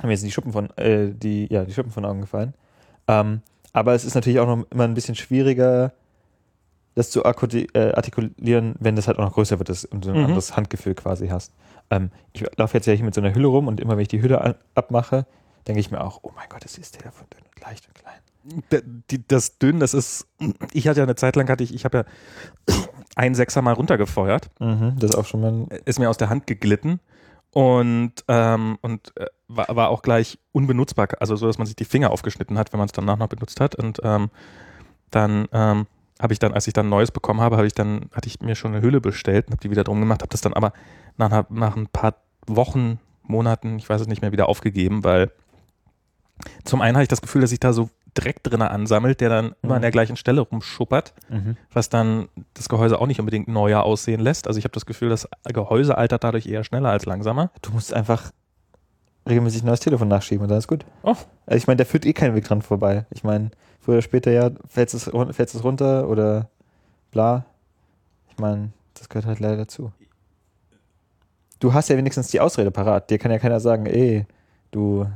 Haben 0.00 0.06
mir 0.08 0.12
jetzt 0.12 0.24
die 0.24 0.30
Schuppen 0.30 0.52
von, 0.52 0.70
äh, 0.76 1.12
die, 1.12 1.46
ja, 1.52 1.64
die 1.64 1.72
Schuppen 1.72 1.92
von 1.92 2.04
Augen 2.04 2.22
gefallen. 2.22 2.54
Ähm, 3.06 3.42
aber 3.72 3.94
es 3.94 4.04
ist 4.04 4.14
natürlich 4.14 4.40
auch 4.40 4.46
noch 4.46 4.66
immer 4.70 4.84
ein 4.84 4.94
bisschen 4.94 5.14
schwieriger, 5.14 5.92
das 6.94 7.10
zu 7.10 7.22
äh, 7.24 7.92
artikulieren, 7.92 8.74
wenn 8.80 8.96
das 8.96 9.06
halt 9.06 9.18
auch 9.18 9.24
noch 9.24 9.34
größer 9.34 9.58
wird 9.58 9.68
das, 9.68 9.84
und 9.84 10.04
du 10.04 10.10
ein 10.10 10.18
Mhm. 10.18 10.24
anderes 10.26 10.56
Handgefühl 10.56 10.94
quasi 10.94 11.28
hast. 11.28 11.52
Ähm, 11.90 12.10
ich 12.32 12.44
laufe 12.56 12.76
jetzt 12.76 12.86
ja 12.86 12.92
hier 12.92 13.04
mit 13.04 13.14
so 13.14 13.20
einer 13.20 13.34
Hülle 13.34 13.46
rum 13.48 13.68
und 13.68 13.80
immer 13.80 13.92
wenn 13.96 14.02
ich 14.02 14.08
die 14.08 14.22
Hülle 14.22 14.56
abmache, 14.74 15.26
denke 15.66 15.80
ich 15.80 15.90
mir 15.90 16.00
auch, 16.02 16.20
oh 16.22 16.32
mein 16.34 16.48
Gott, 16.48 16.64
ist 16.64 16.76
dieses 16.76 16.90
Telefon 16.92 17.26
dünn 17.32 17.44
und 17.54 17.60
leicht 17.64 17.86
und 17.86 17.94
klein. 17.94 18.14
Das 19.28 19.58
dünn, 19.58 19.80
das 19.80 19.92
ist, 19.94 20.26
ich 20.72 20.88
hatte 20.88 21.00
ja 21.00 21.04
eine 21.04 21.14
Zeit 21.14 21.36
lang, 21.36 21.48
hatte 21.48 21.62
ich, 21.62 21.74
ich 21.74 21.84
habe 21.84 22.06
ja 22.68 22.74
ein 23.16 23.34
Sechser 23.34 23.60
mal 23.62 23.74
runtergefeuert. 23.74 24.50
Mhm, 24.60 24.94
das 24.98 25.10
ist 25.10 25.16
auch 25.16 25.26
schon 25.26 25.40
mal 25.40 25.66
ist 25.84 25.98
mir 25.98 26.08
aus 26.08 26.16
der 26.16 26.30
Hand 26.30 26.46
geglitten 26.46 27.00
und, 27.52 28.12
ähm, 28.28 28.78
und 28.80 29.12
äh, 29.16 29.26
war, 29.48 29.74
war 29.76 29.88
auch 29.90 30.02
gleich 30.02 30.38
unbenutzbar, 30.52 31.08
also 31.18 31.36
so, 31.36 31.46
dass 31.46 31.58
man 31.58 31.66
sich 31.66 31.76
die 31.76 31.84
Finger 31.84 32.10
aufgeschnitten 32.10 32.56
hat, 32.58 32.72
wenn 32.72 32.78
man 32.78 32.86
es 32.86 32.92
danach 32.92 33.18
noch 33.18 33.28
benutzt 33.28 33.60
hat. 33.60 33.74
Und 33.74 34.00
ähm, 34.04 34.30
dann 35.10 35.48
ähm, 35.52 35.86
habe 36.20 36.32
ich 36.32 36.38
dann, 36.38 36.52
als 36.52 36.66
ich 36.66 36.72
dann 36.72 36.88
neues 36.88 37.10
bekommen 37.10 37.40
habe, 37.40 37.56
habe 37.56 37.66
ich 37.66 37.74
dann, 37.74 38.10
hatte 38.12 38.28
ich 38.28 38.40
mir 38.40 38.54
schon 38.54 38.72
eine 38.74 38.82
Hülle 38.82 39.00
bestellt 39.00 39.46
und 39.46 39.52
habe 39.54 39.60
die 39.62 39.70
wieder 39.70 39.84
drum 39.84 40.00
gemacht, 40.00 40.22
habe 40.22 40.30
das 40.30 40.40
dann 40.40 40.52
aber 40.54 40.72
nach, 41.16 41.44
nach 41.50 41.76
ein 41.76 41.86
paar 41.88 42.14
Wochen, 42.46 42.98
Monaten, 43.22 43.78
ich 43.78 43.88
weiß 43.88 44.00
es 44.00 44.06
nicht 44.06 44.22
mehr, 44.22 44.32
wieder 44.32 44.48
aufgegeben, 44.48 45.04
weil 45.04 45.30
zum 46.64 46.80
einen 46.80 46.96
habe 46.96 47.02
ich 47.02 47.08
das 47.08 47.20
Gefühl, 47.22 47.42
dass 47.42 47.50
sich 47.50 47.60
da 47.60 47.72
so 47.72 47.90
Dreck 48.14 48.42
drin 48.42 48.60
ansammelt, 48.62 49.20
der 49.20 49.28
dann 49.28 49.54
immer 49.62 49.74
an 49.74 49.78
Mhm. 49.80 49.82
der 49.82 49.90
gleichen 49.92 50.16
Stelle 50.16 50.40
rumschuppert 50.40 51.14
was 51.72 51.90
dann 51.90 52.28
das 52.54 52.68
Gehäuse 52.68 52.98
auch 53.00 53.06
nicht 53.06 53.20
unbedingt 53.20 53.46
neuer 53.46 53.84
aussehen 53.84 54.20
lässt. 54.20 54.48
Also 54.48 54.58
ich 54.58 54.64
habe 54.64 54.72
das 54.72 54.84
Gefühl, 54.84 55.10
das 55.10 55.28
Gehäuse 55.44 55.96
altert 55.96 56.24
dadurch 56.24 56.46
eher 56.46 56.64
schneller 56.64 56.90
als 56.90 57.06
langsamer. 57.06 57.50
Du 57.62 57.70
musst 57.70 57.94
einfach 57.94 58.32
regelmäßig 59.30 59.62
ein 59.62 59.66
neues 59.66 59.80
Telefon 59.80 60.08
nachschieben 60.08 60.42
und 60.42 60.48
dann 60.48 60.58
ist 60.58 60.68
gut. 60.68 60.84
Oh. 61.02 61.16
Also 61.46 61.56
ich 61.56 61.66
meine, 61.66 61.78
da 61.78 61.84
führt 61.84 62.04
eh 62.04 62.12
kein 62.12 62.34
Weg 62.34 62.44
dran 62.44 62.62
vorbei. 62.62 63.06
Ich 63.10 63.24
meine, 63.24 63.50
früher 63.80 63.94
oder 63.94 64.02
später 64.02 64.30
ja, 64.30 64.50
fällt 64.68 64.92
es, 64.92 65.04
fällt 65.04 65.54
es 65.54 65.64
runter 65.64 66.08
oder 66.08 66.48
bla. 67.10 67.46
Ich 68.30 68.38
meine, 68.38 68.70
das 68.94 69.08
gehört 69.08 69.26
halt 69.26 69.40
leider 69.40 69.56
dazu. 69.56 69.92
Du 71.58 71.74
hast 71.74 71.88
ja 71.88 71.96
wenigstens 71.96 72.28
die 72.28 72.40
Ausrede 72.40 72.70
parat. 72.70 73.10
Dir 73.10 73.18
kann 73.18 73.30
ja 73.30 73.38
keiner 73.38 73.60
sagen, 73.60 73.86
ey, 73.86 74.26
du 74.70 75.06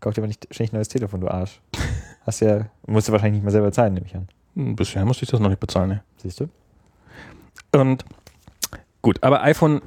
kauf 0.00 0.14
dir 0.14 0.20
aber 0.20 0.28
nicht 0.28 0.46
ständig 0.50 0.72
ein 0.72 0.76
neues 0.76 0.88
Telefon, 0.88 1.20
du 1.20 1.28
Arsch. 1.28 1.60
Hast 2.26 2.40
ja, 2.40 2.66
musst 2.86 3.08
du 3.08 3.12
wahrscheinlich 3.12 3.38
nicht 3.38 3.44
mehr 3.44 3.52
selber 3.52 3.72
zahlen, 3.72 3.94
nehme 3.94 4.06
ich 4.06 4.14
an. 4.14 4.28
Hm, 4.54 4.76
Bisher 4.76 5.04
musste 5.04 5.24
ich 5.24 5.30
das 5.30 5.40
noch 5.40 5.48
nicht 5.48 5.60
bezahlen. 5.60 5.88
Ne? 5.88 6.02
Siehst 6.18 6.40
du? 6.40 6.48
Und 7.72 8.04
gut, 9.00 9.22
aber 9.22 9.42
iPhone 9.42 9.80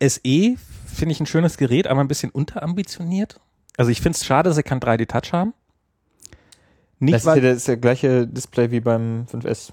SE 0.00 0.56
finde 0.96 1.12
ich 1.12 1.20
ein 1.20 1.26
schönes 1.26 1.56
Gerät, 1.56 1.86
aber 1.86 2.00
ein 2.00 2.08
bisschen 2.08 2.30
unterambitioniert. 2.30 3.40
Also 3.76 3.90
ich 3.90 4.00
finde 4.00 4.16
es 4.16 4.24
schade, 4.24 4.48
dass 4.48 4.56
sie 4.56 4.62
kein 4.62 4.80
3D-Touch 4.80 5.32
haben. 5.32 5.54
Nicht, 6.98 7.14
Das 7.14 7.26
ist 7.26 7.34
ja 7.34 7.52
das, 7.52 7.68
ist 7.68 7.82
gleiche 7.82 8.26
Display 8.26 8.70
wie 8.70 8.80
beim 8.80 9.26
5S. 9.30 9.72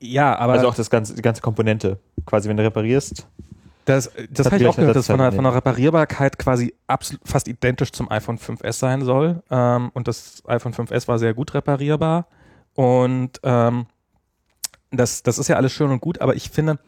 ja, 0.00 0.36
aber 0.38 0.54
also 0.54 0.68
auch 0.68 0.74
das 0.74 0.88
ganze, 0.88 1.14
die 1.14 1.22
ganze 1.22 1.42
Komponente. 1.42 1.98
Quasi, 2.26 2.48
wenn 2.48 2.56
du 2.56 2.62
reparierst. 2.62 3.26
Das, 3.84 4.10
das 4.30 4.46
Hat 4.46 4.52
habe 4.54 4.62
ich 4.62 4.68
auch 4.68 4.76
gehört, 4.76 4.96
dass 4.96 5.06
von 5.06 5.18
der, 5.18 5.32
von 5.32 5.44
der 5.44 5.54
Reparierbarkeit 5.54 6.38
quasi 6.38 6.74
absolut, 6.86 7.20
fast 7.28 7.48
identisch 7.48 7.92
zum 7.92 8.10
iPhone 8.10 8.38
5S 8.38 8.72
sein 8.72 9.02
soll. 9.02 9.42
Ähm, 9.50 9.90
und 9.92 10.08
das 10.08 10.42
iPhone 10.46 10.72
5S 10.72 11.06
war 11.06 11.18
sehr 11.18 11.34
gut 11.34 11.52
reparierbar. 11.52 12.26
Und 12.74 13.40
ähm, 13.42 13.86
das, 14.90 15.22
das 15.22 15.38
ist 15.38 15.48
ja 15.48 15.56
alles 15.56 15.72
schön 15.72 15.90
und 15.90 16.00
gut, 16.00 16.20
aber 16.20 16.34
ich 16.34 16.50
finde, 16.50 16.78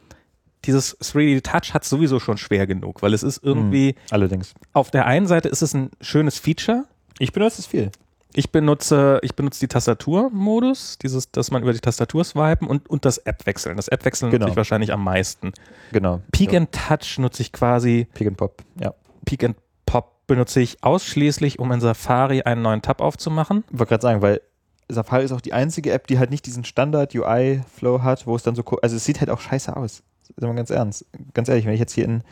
dieses 0.66 0.98
3D 1.00 1.42
Touch 1.42 1.72
hat 1.74 1.84
sowieso 1.84 2.18
schon 2.20 2.36
schwer 2.36 2.66
genug, 2.66 3.02
weil 3.02 3.14
es 3.14 3.22
ist 3.22 3.42
irgendwie, 3.42 3.94
Allerdings. 4.10 4.52
auf 4.72 4.90
der 4.90 5.06
einen 5.06 5.26
Seite 5.26 5.48
ist 5.48 5.62
es 5.62 5.74
ein 5.74 5.90
schönes 6.00 6.38
Feature. 6.38 6.84
Ich 7.18 7.32
benutze 7.32 7.60
es 7.60 7.66
viel. 7.66 7.90
Ich 8.34 8.50
benutze, 8.52 9.18
ich 9.22 9.34
benutze 9.34 9.60
die 9.60 9.68
Tastaturmodus, 9.68 10.98
dieses, 10.98 11.30
dass 11.30 11.50
man 11.50 11.62
über 11.62 11.72
die 11.72 11.78
Tastatur 11.80 12.22
swipen 12.24 12.68
und, 12.68 12.88
und 12.90 13.04
das 13.04 13.18
App 13.18 13.46
wechseln. 13.46 13.76
Das 13.76 13.88
App 13.88 14.04
wechseln 14.04 14.30
Genau. 14.30 14.44
nutze 14.44 14.52
ich 14.52 14.56
wahrscheinlich 14.56 14.92
am 14.92 15.02
meisten. 15.04 15.52
Genau. 15.92 16.20
Peek 16.32 16.52
ja. 16.52 16.58
and 16.58 16.70
Touch 16.72 17.18
nutze 17.18 17.40
ich 17.42 17.52
quasi, 17.52 18.06
Peek 18.12 18.26
and 18.28 18.36
Pop. 18.36 18.62
Ja. 18.78 18.92
Peek 19.24 19.44
and 19.44 19.56
Pop 19.86 20.26
benutze 20.26 20.60
ich 20.60 20.82
ausschließlich, 20.82 21.58
um 21.60 21.72
in 21.72 21.80
Safari 21.80 22.42
einen 22.42 22.60
neuen 22.60 22.82
Tab 22.82 23.00
aufzumachen. 23.00 23.64
Ich 23.72 23.78
wollte 23.78 23.90
gerade 23.90 24.02
sagen, 24.02 24.20
weil 24.22 24.42
Safari 24.88 25.24
ist 25.24 25.32
auch 25.32 25.40
die 25.40 25.52
einzige 25.54 25.92
App, 25.92 26.06
die 26.06 26.18
halt 26.18 26.30
nicht 26.30 26.44
diesen 26.46 26.64
Standard-UI-Flow 26.64 28.02
hat, 28.02 28.26
wo 28.26 28.36
es 28.36 28.42
dann 28.42 28.54
so, 28.54 28.62
also 28.82 28.96
es 28.96 29.04
sieht 29.04 29.20
halt 29.20 29.30
auch 29.30 29.40
scheiße 29.40 29.74
aus. 29.76 30.02
Sagen 30.36 30.52
wir 30.52 30.56
ganz 30.56 30.70
ernst. 30.70 31.06
Ganz 31.34 31.48
ehrlich, 31.48 31.64
wenn 31.66 31.74
ich 31.74 31.80
jetzt 31.80 31.92
hier 31.92 32.04
in, 32.04 32.22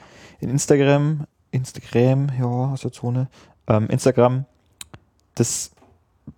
in 0.40 0.48
Instagram, 0.50 1.26
Instagram, 1.50 2.28
ja, 2.38 2.44
aus 2.46 2.80
der 2.82 2.92
Zone, 2.92 3.28
ähm, 3.68 3.88
Instagram, 3.88 4.44
das 5.34 5.70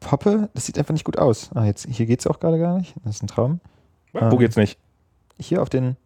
poppe, 0.01 0.49
das 0.55 0.67
sieht 0.67 0.79
einfach 0.79 0.93
nicht 0.93 1.05
gut 1.05 1.19
aus. 1.19 1.51
Ah, 1.55 1.65
jetzt, 1.65 1.87
hier 1.89 2.07
geht's 2.07 2.27
auch 2.27 2.41
gerade 2.41 2.59
gar 2.59 2.79
nicht. 2.79 2.95
Das 3.05 3.17
ist 3.17 3.23
ein 3.23 3.29
Traum. 3.29 3.61
Wo 4.13 4.19
Ähm, 4.21 4.39
geht's 4.39 4.57
nicht? 4.57 4.79
Hier 5.39 5.63
auf 5.63 5.69
den, 5.69 5.97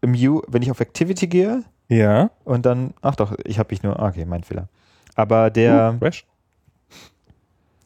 im 0.00 0.14
View, 0.14 0.40
wenn 0.48 0.62
ich 0.62 0.70
auf 0.70 0.80
Activity 0.80 1.26
gehe 1.26 1.64
Ja. 1.88 2.30
und 2.44 2.64
dann, 2.66 2.94
ach 3.02 3.16
doch, 3.16 3.34
ich 3.44 3.58
habe 3.58 3.68
mich 3.72 3.82
nur, 3.82 3.98
ah, 3.98 4.08
okay, 4.08 4.24
mein 4.24 4.42
Fehler. 4.44 4.68
Aber 5.14 5.50
der, 5.50 5.94
Uh, 5.94 5.98
fresh. 5.98 6.24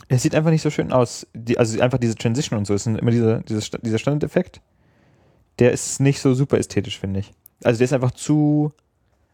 Es 0.09 0.23
sieht 0.23 0.35
einfach 0.35 0.51
nicht 0.51 0.63
so 0.63 0.69
schön 0.71 0.93
aus. 0.93 1.27
Die, 1.35 1.59
also 1.59 1.81
einfach 1.81 1.99
diese 1.99 2.15
Transition 2.17 2.59
und 2.59 2.67
so, 2.67 2.75
es 2.75 2.85
sind 2.85 2.99
immer 2.99 3.11
diese, 3.11 3.43
diese, 3.49 3.63
Sta- 3.63 3.79
dieser 3.79 3.99
Standardeffekt. 3.99 4.61
Der 5.59 5.73
ist 5.73 6.01
nicht 6.01 6.21
so 6.21 6.35
super 6.35 6.59
ästhetisch, 6.59 6.99
finde 6.99 7.21
ich. 7.21 7.33
Also 7.63 7.79
der 7.79 7.85
ist 7.85 7.93
einfach 7.93 8.13
zu 8.13 8.73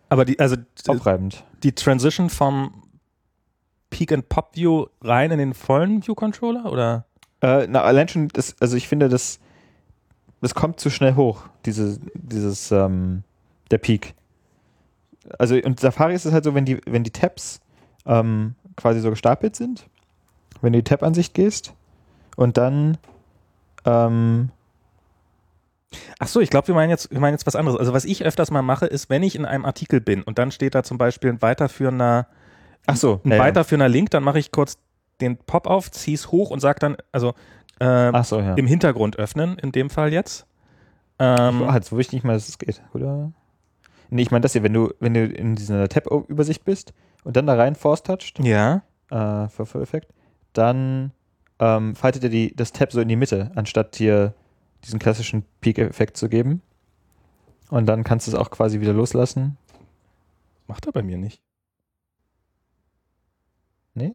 Aber 0.09 0.25
die, 0.25 0.39
also 0.39 0.57
aufreibend. 0.87 1.45
die 1.63 1.73
Transition 1.73 2.29
vom 2.31 2.83
Peak 3.91 4.13
and 4.13 4.29
Pop 4.29 4.55
View 4.55 4.87
rein 5.03 5.31
in 5.31 5.39
den 5.39 5.55
vollen 5.55 6.07
View 6.07 6.15
Controller 6.15 6.71
oder? 6.71 7.07
Äh, 7.41 7.67
na, 7.69 7.83
allein 7.83 8.09
schon, 8.09 8.29
das, 8.29 8.57
also 8.61 8.77
ich 8.77 8.89
finde, 8.89 9.09
das, 9.09 9.39
das 10.41 10.55
kommt 10.55 10.81
zu 10.81 10.91
schnell 10.91 11.15
hoch, 11.15 11.45
diese, 11.65 11.99
dieses, 12.15 12.71
ähm, 12.73 13.23
der 13.71 13.79
Peak. 13.79 14.15
Also 15.39 15.55
und 15.57 15.79
Safari 15.81 16.15
ist 16.15 16.25
es 16.27 16.33
halt 16.33 16.45
so, 16.45 16.55
wenn 16.55 16.65
die, 16.65 16.81
wenn 16.87 17.05
die 17.05 17.11
Tabs 17.11 17.61
ähm, 18.07 18.55
quasi 18.77 19.01
so 19.01 19.11
gestapelt 19.11 19.57
sind, 19.57 19.87
wenn 20.61 20.73
du 20.73 20.79
die 20.79 20.85
Tab-Ansicht 20.85 21.35
gehst 21.35 21.75
und 22.37 22.57
dann 22.57 22.99
ähm, 23.85 24.51
Ach 26.19 26.29
so, 26.29 26.41
ich 26.41 26.51
glaube, 26.51 26.69
wir 26.69 26.75
meinen 26.75 26.91
jetzt, 26.91 27.11
wir 27.11 27.21
meinen 27.21 27.35
jetzt 27.35 27.47
was 27.47 27.57
anderes. 27.57 27.79
Also 27.79 27.93
was 27.93 28.05
ich 28.05 28.25
öfters 28.25 28.51
mal 28.51 28.63
mache, 28.63 28.87
ist, 28.87 29.09
wenn 29.09 29.23
ich 29.23 29.37
in 29.37 29.45
einem 29.45 29.65
Artikel 29.65 30.01
bin 30.01 30.23
und 30.23 30.39
dann 30.39 30.51
steht 30.51 30.75
da 30.75 30.83
zum 30.83 30.99
Beispiel 30.99 31.31
ein 31.31 31.43
weiterführender, 31.43 32.27
ach 32.87 32.97
so, 32.97 33.21
ein 33.25 33.31
ja, 33.31 33.37
ja. 33.37 33.43
weiterführender 33.43 33.89
Link, 33.89 34.11
dann 34.11 34.23
mache 34.23 34.39
ich 34.39 34.53
kurz 34.53 34.79
den 35.21 35.37
Pop 35.37 35.67
auf, 35.67 35.91
zieh's 35.91 36.31
hoch 36.31 36.51
und 36.51 36.61
sag 36.61 36.81
dann, 36.81 36.97
also 37.13 37.35
äh, 37.81 38.23
so, 38.23 38.41
ja. 38.41 38.55
im 38.55 38.67
Hintergrund 38.67 39.19
öffnen, 39.19 39.59
in 39.59 39.73
dem 39.73 39.91
Fall 39.91 40.13
jetzt. 40.13 40.47
Ähm, 41.19 41.63
Ah, 41.63 41.75
jetzt 41.75 41.91
wusste 41.91 42.11
ich 42.11 42.13
nicht 42.13 42.25
mal, 42.25 42.35
dass 42.35 42.49
es 42.49 42.59
geht, 42.59 42.83
oder? 42.93 43.33
Nee, 44.11 44.23
ich 44.23 44.31
meine 44.31 44.43
das 44.43 44.53
hier, 44.53 44.63
wenn 44.63 44.73
du, 44.73 44.93
wenn 45.01 45.15
du 45.15 45.25
in 45.25 45.55
dieser 45.55 45.89
Tab-Übersicht 45.89 46.65
bist 46.65 46.93
und 47.25 47.37
dann 47.37 47.47
da 47.47 47.55
rein 47.55 47.75
Force 47.75 48.03
touched, 48.03 48.39
ja. 48.41 48.83
äh, 49.11 49.49
für 49.49 49.67
Full 49.67 49.83
Effect, 49.83 50.13
dann 50.53 51.13
ähm, 51.59 51.95
faltet 51.95 52.25
er 52.25 52.31
die, 52.31 52.55
das 52.55 52.73
Tab 52.73 52.93
so 52.93 53.01
in 53.01 53.09
die 53.09 53.17
Mitte, 53.17 53.51
anstatt 53.55 53.97
hier 53.97 54.35
diesen 54.85 54.99
klassischen 54.99 55.45
Peak-Effekt 55.61 56.17
zu 56.17 56.29
geben. 56.29 56.63
Und 57.71 57.87
dann 57.87 58.05
kannst 58.05 58.27
du 58.27 58.31
es 58.31 58.35
auch 58.35 58.51
quasi 58.51 58.81
wieder 58.81 58.93
loslassen. 58.93 59.57
Macht 60.67 60.87
er 60.87 60.93
bei 60.93 61.03
mir 61.03 61.19
nicht. 61.19 61.43
Nee? 63.95 64.15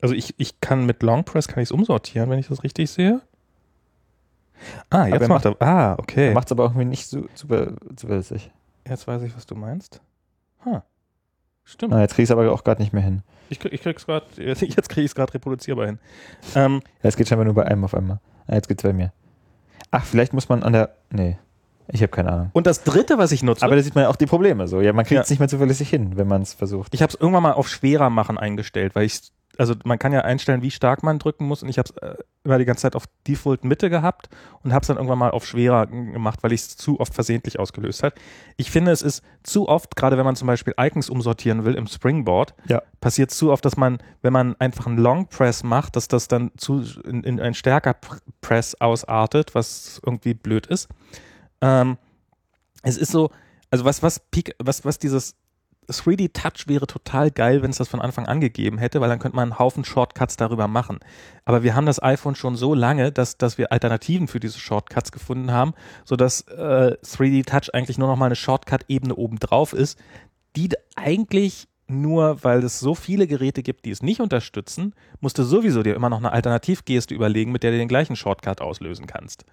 Also 0.00 0.14
ich, 0.14 0.34
ich 0.38 0.60
kann 0.60 0.84
mit 0.86 1.02
Long 1.02 1.24
Press 1.24 1.48
kann 1.48 1.62
ich 1.62 1.68
es 1.68 1.72
umsortieren, 1.72 2.28
wenn 2.30 2.38
ich 2.38 2.48
das 2.48 2.62
richtig 2.62 2.90
sehe. 2.90 3.22
Ah, 4.90 5.06
jetzt 5.06 5.22
er 5.22 5.28
macht 5.28 5.44
er. 5.44 5.56
Ah, 5.60 5.96
okay. 5.98 6.32
Macht 6.32 6.48
es 6.48 6.52
aber 6.52 6.64
irgendwie 6.64 6.86
nicht 6.86 7.06
so 7.08 7.26
super 7.34 7.72
zuverlässig. 7.94 8.50
Jetzt 8.88 9.06
weiß 9.06 9.22
ich, 9.22 9.34
was 9.36 9.46
du 9.46 9.54
meinst. 9.54 10.00
Ha. 10.64 10.84
Stimmt. 11.64 11.92
Ah, 11.94 12.00
jetzt 12.00 12.14
krieg 12.14 12.22
ich 12.24 12.28
es 12.28 12.30
aber 12.30 12.50
auch 12.52 12.64
gerade 12.64 12.80
nicht 12.80 12.92
mehr 12.92 13.02
hin. 13.02 13.22
Ich, 13.48 13.58
krieg- 13.60 13.72
ich 13.72 13.82
krieg's 13.82 14.06
gerade, 14.06 14.26
jetzt 14.36 14.60
kriege 14.60 15.02
ich 15.02 15.10
es 15.10 15.14
gerade 15.14 15.34
reproduzierbar 15.34 15.86
hin. 15.86 15.98
Ähm, 16.54 16.80
Ja, 17.02 17.08
es 17.08 17.16
geht 17.16 17.28
scheinbar 17.28 17.44
nur 17.44 17.54
bei 17.54 17.64
einem 17.66 17.84
auf 17.84 17.94
einmal. 17.94 18.20
Ah, 18.46 18.54
jetzt 18.54 18.68
geht's 18.68 18.82
bei 18.82 18.92
mir. 18.92 19.12
Ach, 19.90 20.04
vielleicht 20.04 20.32
muss 20.32 20.48
man 20.48 20.62
an 20.62 20.72
der. 20.72 20.90
Nee, 21.10 21.38
ich 21.88 22.00
habe 22.02 22.10
keine 22.10 22.32
Ahnung. 22.32 22.50
und 22.52 22.66
das 22.66 22.82
dritte, 22.84 23.18
was 23.18 23.32
ich 23.32 23.42
nutze, 23.42 23.64
Aber 23.64 23.76
da 23.76 23.82
sieht 23.82 23.94
man 23.94 24.02
ja 24.04 24.08
auch 24.10 24.16
die 24.16 24.26
Probleme 24.26 24.66
so. 24.68 24.80
Ja, 24.80 24.92
man 24.92 25.04
kriegt 25.04 25.16
Ja. 25.16 25.22
es 25.22 25.30
nicht 25.30 25.38
mehr 25.38 25.48
zuverlässig 25.48 25.88
hin, 25.88 26.16
wenn 26.16 26.26
man 26.28 26.42
es 26.42 26.52
versucht. 26.54 26.94
ich 26.94 27.02
habe 27.02 27.12
es 27.12 27.20
irgendwann 27.20 27.42
mal 27.44 27.52
auf 27.52 27.68
schwerer 27.68 28.10
machen 28.10 28.38
eingestellt, 28.38 28.94
weil 28.94 29.04
ich, 29.04 29.20
also 29.58 29.74
man 29.84 29.98
kann 29.98 30.12
ja 30.12 30.20
einstellen, 30.22 30.62
wie 30.62 30.70
stark 30.70 31.02
man 31.02 31.18
drücken 31.18 31.46
muss 31.46 31.62
und 31.62 31.68
ich 31.68 31.78
habe 31.78 31.88
es 31.90 31.96
äh, 32.02 32.16
immer 32.44 32.58
die 32.58 32.64
ganze 32.64 32.82
Zeit 32.82 32.94
auf 32.96 33.04
Default 33.26 33.64
Mitte 33.64 33.90
gehabt 33.90 34.28
und 34.62 34.72
habe 34.72 34.82
es 34.82 34.86
dann 34.88 34.96
irgendwann 34.96 35.18
mal 35.18 35.30
auf 35.30 35.46
schwerer 35.46 35.86
gemacht, 35.86 36.42
weil 36.42 36.52
ich 36.52 36.60
es 36.62 36.76
zu 36.76 37.00
oft 37.00 37.14
versehentlich 37.14 37.58
ausgelöst 37.58 38.02
hat. 38.02 38.14
Ich 38.56 38.70
finde, 38.70 38.90
es 38.92 39.02
ist 39.02 39.22
zu 39.42 39.68
oft, 39.68 39.96
gerade 39.96 40.16
wenn 40.18 40.24
man 40.24 40.36
zum 40.36 40.46
Beispiel 40.46 40.74
Icons 40.78 41.10
umsortieren 41.10 41.64
will 41.64 41.74
im 41.74 41.86
Springboard, 41.86 42.54
Ja. 42.68 42.82
passiert 43.00 43.30
zu 43.30 43.50
oft, 43.52 43.64
dass 43.64 43.76
man, 43.76 43.98
wenn 44.22 44.32
man 44.32 44.54
einfach 44.60 44.86
einen 44.86 44.98
Long 44.98 45.28
Press 45.28 45.62
macht, 45.62 45.96
dass 45.96 46.08
das 46.08 46.28
dann 46.28 46.52
zu 46.56 46.82
in, 47.04 47.22
in 47.24 47.40
ein 47.40 47.54
stärker 47.54 47.92
Pr- 47.92 48.20
Press 48.40 48.74
ausartet, 48.80 49.54
was 49.54 50.00
irgendwie 50.04 50.34
blöd 50.34 50.66
ist. 50.66 50.88
Ähm, 51.60 51.96
es 52.82 52.96
ist 52.96 53.10
so, 53.10 53.30
also 53.70 53.84
was, 53.84 54.02
was, 54.02 54.20
Peak, 54.30 54.54
was, 54.58 54.84
was 54.84 54.98
dieses 54.98 55.34
3D 55.88 56.32
Touch 56.32 56.66
wäre 56.66 56.86
total 56.86 57.30
geil, 57.30 57.62
wenn 57.62 57.70
es 57.70 57.78
das 57.78 57.88
von 57.88 58.00
Anfang 58.00 58.26
an 58.26 58.40
gegeben 58.40 58.78
hätte, 58.78 59.00
weil 59.00 59.08
dann 59.08 59.18
könnte 59.18 59.36
man 59.36 59.50
einen 59.50 59.58
Haufen 59.58 59.84
Shortcuts 59.84 60.36
darüber 60.36 60.68
machen. 60.68 60.98
Aber 61.44 61.62
wir 61.62 61.74
haben 61.74 61.86
das 61.86 62.02
iPhone 62.02 62.34
schon 62.34 62.56
so 62.56 62.74
lange, 62.74 63.12
dass, 63.12 63.38
dass 63.38 63.58
wir 63.58 63.72
Alternativen 63.72 64.28
für 64.28 64.40
diese 64.40 64.58
Shortcuts 64.58 65.12
gefunden 65.12 65.52
haben, 65.52 65.74
sodass 66.04 66.42
äh, 66.42 66.96
3D 67.02 67.46
Touch 67.46 67.74
eigentlich 67.74 67.98
nur 67.98 68.08
noch 68.08 68.16
mal 68.16 68.26
eine 68.26 68.36
Shortcut-Ebene 68.36 69.14
obendrauf 69.14 69.72
ist, 69.72 69.98
die 70.56 70.70
eigentlich 70.96 71.68
nur, 71.88 72.42
weil 72.42 72.64
es 72.64 72.80
so 72.80 72.94
viele 72.94 73.26
Geräte 73.26 73.62
gibt, 73.62 73.84
die 73.84 73.90
es 73.90 74.02
nicht 74.02 74.20
unterstützen, 74.20 74.94
musst 75.20 75.38
du 75.38 75.44
sowieso 75.44 75.82
dir 75.82 75.94
immer 75.94 76.10
noch 76.10 76.18
eine 76.18 76.32
Alternativgeste 76.32 77.14
überlegen, 77.14 77.52
mit 77.52 77.62
der 77.62 77.70
du 77.70 77.78
den 77.78 77.88
gleichen 77.88 78.16
Shortcut 78.16 78.60
auslösen 78.60 79.06
kannst. 79.06 79.44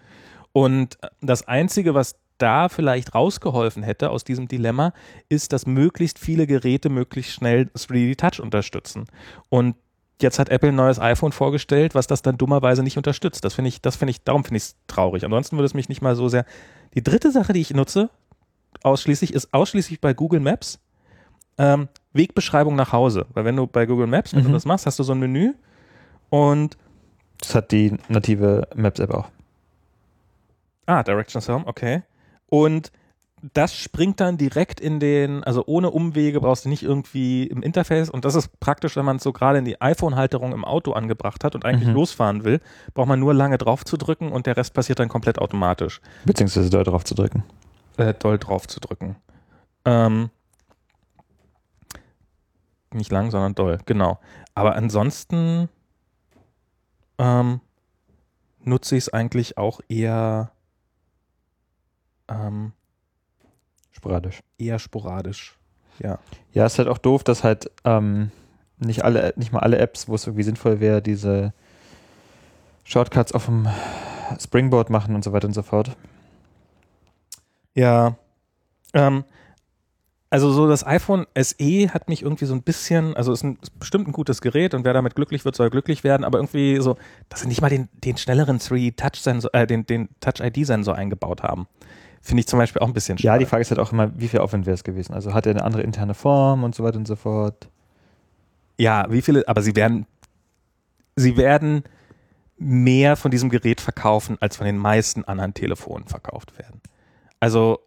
Und 0.51 1.03
äh, 1.03 1.09
das 1.21 1.47
Einzige, 1.47 1.93
was 1.93 2.15
da 2.37 2.69
vielleicht 2.69 3.13
rausgeholfen 3.15 3.83
hätte 3.83 4.09
aus 4.09 4.23
diesem 4.23 4.47
Dilemma, 4.47 4.93
ist, 5.29 5.53
dass 5.53 5.65
möglichst 5.65 6.19
viele 6.19 6.47
Geräte 6.47 6.89
möglichst 6.89 7.33
schnell 7.33 7.69
3D 7.75 8.17
Touch 8.17 8.41
unterstützen. 8.41 9.05
Und 9.49 9.75
jetzt 10.21 10.39
hat 10.39 10.49
Apple 10.49 10.69
ein 10.69 10.75
neues 10.75 10.99
iPhone 10.99 11.31
vorgestellt, 11.31 11.95
was 11.95 12.07
das 12.07 12.21
dann 12.21 12.37
dummerweise 12.37 12.83
nicht 12.83 12.97
unterstützt. 12.97 13.43
Das 13.45 13.53
finde 13.53 13.69
ich, 13.69 13.81
das 13.81 13.95
finde 13.95 14.11
ich, 14.11 14.23
darum 14.23 14.43
finde 14.43 14.57
ich 14.57 14.63
es 14.63 14.75
traurig. 14.87 15.23
Ansonsten 15.25 15.57
würde 15.57 15.65
es 15.65 15.73
mich 15.73 15.89
nicht 15.89 16.01
mal 16.01 16.15
so 16.15 16.27
sehr. 16.29 16.45
Die 16.95 17.03
dritte 17.03 17.31
Sache, 17.31 17.53
die 17.53 17.61
ich 17.61 17.73
nutze, 17.73 18.09
ausschließlich, 18.83 19.33
ist 19.33 19.53
ausschließlich 19.53 20.01
bei 20.01 20.13
Google 20.13 20.39
Maps. 20.39 20.79
Ähm, 21.57 21.87
Wegbeschreibung 22.13 22.75
nach 22.75 22.91
Hause. 22.93 23.25
Weil 23.33 23.45
wenn 23.45 23.55
du 23.55 23.67
bei 23.67 23.85
Google 23.85 24.07
Maps, 24.07 24.33
wenn 24.33 24.43
du 24.43 24.49
Mhm. 24.49 24.53
das 24.53 24.65
machst, 24.65 24.85
hast 24.85 24.97
du 24.99 25.03
so 25.03 25.13
ein 25.13 25.19
Menü 25.19 25.53
und 26.29 26.77
Das 27.39 27.53
hat 27.55 27.71
die 27.71 27.95
native 28.07 28.67
Maps-App 28.75 29.11
auch. 29.13 29.27
Ah, 30.85 31.03
Directions 31.03 31.47
Home, 31.49 31.65
okay. 31.67 32.01
Und 32.53 32.91
das 33.53 33.73
springt 33.75 34.19
dann 34.19 34.37
direkt 34.37 34.79
in 34.79 34.99
den, 34.99 35.43
also 35.43 35.63
ohne 35.65 35.89
Umwege 35.89 36.39
brauchst 36.39 36.65
du 36.65 36.69
nicht 36.69 36.83
irgendwie 36.83 37.47
im 37.47 37.63
Interface 37.63 38.11
und 38.11 38.25
das 38.25 38.35
ist 38.35 38.59
praktisch, 38.59 38.95
wenn 38.95 39.05
man 39.05 39.15
es 39.17 39.23
so 39.23 39.33
gerade 39.33 39.57
in 39.57 39.65
die 39.65 39.81
iPhone-Halterung 39.81 40.53
im 40.53 40.63
Auto 40.63 40.91
angebracht 40.93 41.43
hat 41.43 41.55
und 41.55 41.65
eigentlich 41.65 41.89
Mhm. 41.89 41.95
losfahren 41.95 42.43
will, 42.45 42.61
braucht 42.93 43.07
man 43.07 43.19
nur 43.19 43.33
lange 43.33 43.57
drauf 43.57 43.83
zu 43.83 43.97
drücken 43.97 44.31
und 44.31 44.45
der 44.45 44.55
Rest 44.55 44.75
passiert 44.75 44.99
dann 44.99 45.09
komplett 45.09 45.39
automatisch, 45.39 45.99
Beziehungsweise 46.25 46.69
da 46.69 46.83
drauf 46.83 47.03
zu 47.03 47.15
drücken. 47.15 47.43
äh, 47.97 48.13
doll 48.13 48.37
drauf 48.37 48.67
zu 48.67 48.79
drücken. 48.79 49.15
Ähm, 49.83 50.29
nicht 52.93 53.11
lang, 53.11 53.29
sondern 53.31 53.55
doll, 53.55 53.79
genau. 53.85 54.19
Aber 54.55 54.75
ansonsten 54.75 55.69
ähm, 57.17 57.59
nutze 58.63 58.95
ich 58.95 59.05
es 59.05 59.09
eigentlich 59.13 59.57
auch 59.57 59.81
eher 59.89 60.51
ähm, 62.29 62.73
Sporadisch. 63.91 64.41
eher 64.57 64.79
sporadisch. 64.79 65.57
Ja. 65.99 66.19
Ja, 66.53 66.65
ist 66.65 66.77
halt 66.79 66.87
auch 66.87 66.97
doof, 66.97 67.23
dass 67.23 67.43
halt 67.43 67.69
ähm, 67.85 68.31
nicht 68.77 69.03
alle, 69.03 69.33
nicht 69.37 69.51
mal 69.53 69.59
alle 69.59 69.77
Apps, 69.77 70.07
wo 70.07 70.15
es 70.15 70.25
irgendwie 70.25 70.43
sinnvoll 70.43 70.79
wäre, 70.79 71.01
diese 71.01 71.53
Shortcuts 72.83 73.31
auf 73.33 73.45
dem 73.45 73.67
Springboard 74.39 74.89
machen 74.89 75.15
und 75.15 75.23
so 75.23 75.31
weiter 75.31 75.47
und 75.47 75.53
so 75.53 75.61
fort. 75.61 75.95
Ja. 77.75 78.17
Ähm, 78.93 79.23
Also 80.29 80.51
so 80.51 80.67
das 80.67 80.85
iPhone 80.85 81.27
SE 81.35 81.89
hat 81.93 82.09
mich 82.09 82.23
irgendwie 82.23 82.45
so 82.45 82.55
ein 82.55 82.63
bisschen, 82.63 83.15
also 83.15 83.31
ist, 83.31 83.43
ein, 83.43 83.59
ist 83.61 83.77
bestimmt 83.79 84.07
ein 84.07 84.13
gutes 84.13 84.41
Gerät 84.41 84.73
und 84.73 84.83
wer 84.83 84.93
damit 84.93 85.15
glücklich 85.15 85.45
wird, 85.45 85.55
soll 85.55 85.69
glücklich 85.69 86.03
werden, 86.03 86.23
aber 86.23 86.39
irgendwie 86.39 86.81
so, 86.81 86.97
dass 87.29 87.41
sie 87.41 87.47
nicht 87.47 87.61
mal 87.61 87.69
den, 87.69 87.87
den 88.03 88.17
schnelleren 88.17 88.57
3D-Touch-Sensor, 88.59 89.53
äh, 89.53 89.67
den, 89.67 89.85
den 89.85 90.09
Touch-ID-Sensor 90.21 90.95
eingebaut 90.95 91.43
haben. 91.43 91.67
Finde 92.25 92.39
ich 92.39 92.47
zum 92.47 92.57
Beispiel 92.57 92.81
auch 92.81 92.87
ein 92.87 92.93
bisschen 92.93 93.17
Ja, 93.17 93.33
schade. 93.33 93.39
die 93.39 93.45
Frage 93.45 93.61
ist 93.63 93.69
halt 93.69 93.79
auch 93.81 93.91
immer, 93.91 94.17
wie 94.17 94.29
viel 94.29 94.39
Aufwand 94.39 94.65
wäre 94.65 94.73
es 94.75 94.85
gewesen? 94.85 95.13
Also 95.13 95.33
hat 95.33 95.45
er 95.45 95.51
eine 95.51 95.63
andere 95.65 95.81
interne 95.83 96.13
Form 96.13 96.63
und 96.63 96.73
so 96.73 96.83
weiter 96.83 96.97
und 96.97 97.05
so 97.07 97.17
fort. 97.17 97.67
Ja, 98.79 99.05
wie 99.09 99.21
viele, 99.21 99.45
aber 99.47 99.61
sie 99.61 99.75
werden, 99.75 100.07
sie 101.17 101.35
werden 101.35 101.83
mehr 102.57 103.17
von 103.17 103.29
diesem 103.29 103.49
Gerät 103.49 103.81
verkaufen, 103.81 104.37
als 104.39 104.55
von 104.55 104.65
den 104.65 104.77
meisten 104.77 105.25
anderen 105.25 105.53
Telefonen 105.53 106.07
verkauft 106.07 106.57
werden. 106.57 106.79
Also, 107.41 107.79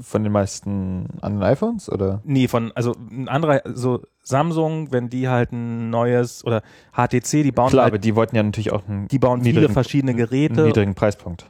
Von 0.00 0.22
den 0.22 0.32
meisten 0.32 1.08
anderen 1.22 1.52
iPhones 1.52 1.90
oder? 1.90 2.20
nee, 2.24 2.46
von, 2.48 2.72
also 2.76 2.94
ein 3.10 3.28
anderer, 3.28 3.62
so 3.64 4.02
Samsung, 4.22 4.92
wenn 4.92 5.08
die 5.08 5.28
halt 5.28 5.52
ein 5.52 5.90
neues 5.90 6.44
oder 6.44 6.62
HTC, 6.92 7.42
die 7.42 7.52
bauen 7.52 7.70
Klar, 7.70 7.86
aber 7.86 7.92
halt, 7.94 8.04
die 8.04 8.14
wollten 8.14 8.36
ja 8.36 8.42
natürlich 8.44 8.72
auch 8.72 8.86
einen 8.88 9.08
die 9.08 9.18
bauen 9.18 9.42
viele 9.42 9.68
verschiedene 9.68 10.10
einen 10.10 10.18
Geräte. 10.18 10.62
niedrigen 10.62 10.94
Preispunkt. 10.94 11.48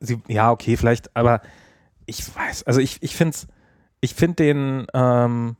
Sie, 0.00 0.20
ja, 0.28 0.50
okay, 0.50 0.76
vielleicht, 0.76 1.14
aber 1.16 1.40
ich 2.06 2.34
weiß, 2.34 2.64
also 2.64 2.80
ich, 2.80 3.02
ich 3.02 3.16
finde 3.16 3.36
ich 4.00 4.14
finde 4.14 4.36
den, 4.36 4.86
ähm, 4.92 5.56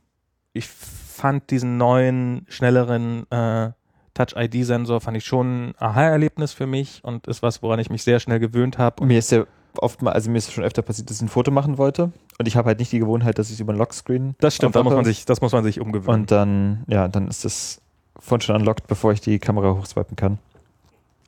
ich 0.53 0.67
fand 0.67 1.49
diesen 1.49 1.77
neuen, 1.77 2.45
schnelleren 2.47 3.29
äh, 3.31 3.71
Touch-ID-Sensor, 4.13 5.01
fand 5.01 5.17
ich 5.17 5.25
schon 5.25 5.69
ein 5.69 5.75
Aha-Erlebnis 5.79 6.53
für 6.53 6.67
mich 6.67 7.03
und 7.03 7.27
ist 7.27 7.41
was, 7.41 7.61
woran 7.63 7.79
ich 7.79 7.89
mich 7.89 8.03
sehr 8.03 8.19
schnell 8.19 8.39
gewöhnt 8.39 8.77
habe. 8.77 9.03
Mir 9.05 9.19
ist 9.19 9.31
ja 9.31 9.45
oft 9.77 10.01
mal, 10.01 10.11
also 10.11 10.29
mir 10.29 10.37
ist 10.37 10.51
schon 10.51 10.63
öfter 10.63 10.81
passiert, 10.81 11.09
dass 11.09 11.17
ich 11.17 11.23
ein 11.23 11.27
Foto 11.29 11.51
machen 11.51 11.77
wollte 11.77 12.11
und 12.37 12.47
ich 12.47 12.55
habe 12.55 12.67
halt 12.67 12.79
nicht 12.79 12.91
die 12.91 12.99
Gewohnheit, 12.99 13.39
dass 13.39 13.47
ich 13.47 13.55
es 13.55 13.59
über 13.59 13.73
ein 13.73 13.77
Lockscreen 13.77 14.35
Das 14.39 14.55
stimmt, 14.55 14.75
da 14.75 14.83
muss 14.83 14.93
man 14.93 15.05
sich, 15.05 15.25
das 15.25 15.41
muss 15.41 15.51
man 15.51 15.63
sich 15.63 15.81
umgewöhnen. 15.81 16.21
und 16.21 16.31
dann, 16.31 16.83
ja, 16.87 17.07
dann 17.07 17.27
ist 17.27 17.43
das 17.45 17.81
Phone 18.19 18.41
schon 18.41 18.55
unlocked, 18.55 18.87
bevor 18.87 19.11
ich 19.11 19.21
die 19.21 19.39
Kamera 19.39 19.75
hochswipen 19.75 20.15
kann. 20.15 20.39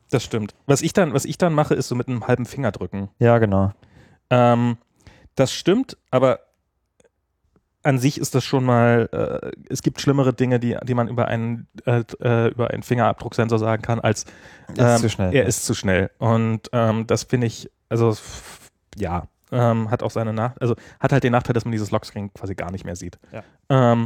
Das 0.09 0.23
stimmt. 0.23 0.55
Was 0.65 0.81
ich 0.81 0.93
dann, 0.93 1.13
was 1.13 1.25
ich 1.25 1.37
dann 1.37 1.53
mache, 1.53 1.73
ist 1.73 1.87
so 1.87 1.95
mit 1.95 2.07
einem 2.07 2.27
halben 2.27 2.45
Finger 2.45 2.71
drücken. 2.71 3.09
Ja, 3.19 3.37
genau. 3.37 3.71
Ähm, 4.29 4.77
das 5.35 5.53
stimmt, 5.53 5.97
aber 6.11 6.39
an 7.83 7.99
sich 7.99 8.19
ist 8.19 8.35
das 8.35 8.43
schon 8.43 8.65
mal, 8.65 9.09
äh, 9.13 9.51
es 9.69 9.81
gibt 9.81 10.01
schlimmere 10.01 10.33
Dinge, 10.33 10.59
die, 10.59 10.77
die 10.83 10.93
man 10.93 11.07
über 11.07 11.27
einen, 11.27 11.67
äh, 11.85 12.03
äh, 12.21 12.49
über 12.49 12.71
einen 12.71 12.83
Fingerabdrucksensor 12.83 13.59
sagen 13.59 13.81
kann, 13.81 14.01
als 14.01 14.25
Ist 14.69 14.79
ähm, 14.79 14.97
zu 14.97 15.09
schnell. 15.09 15.33
Er 15.33 15.45
ist 15.45 15.65
zu 15.65 15.73
schnell. 15.73 16.11
Und 16.17 16.69
ähm, 16.73 17.07
das 17.07 17.23
finde 17.23 17.47
ich, 17.47 17.71
also 17.87 18.15
ja, 18.97 19.27
ähm, 19.51 19.89
hat 19.89 20.03
auch 20.03 20.11
seine 20.11 20.33
Nach 20.33 20.57
also 20.59 20.75
hat 20.99 21.13
halt 21.13 21.23
den 21.23 21.31
Nachteil, 21.31 21.53
dass 21.53 21.63
man 21.63 21.71
dieses 21.71 21.91
Lockscreen 21.91 22.33
quasi 22.33 22.55
gar 22.55 22.71
nicht 22.71 22.83
mehr 22.83 22.97
sieht. 22.97 23.17
Ja. 23.31 24.03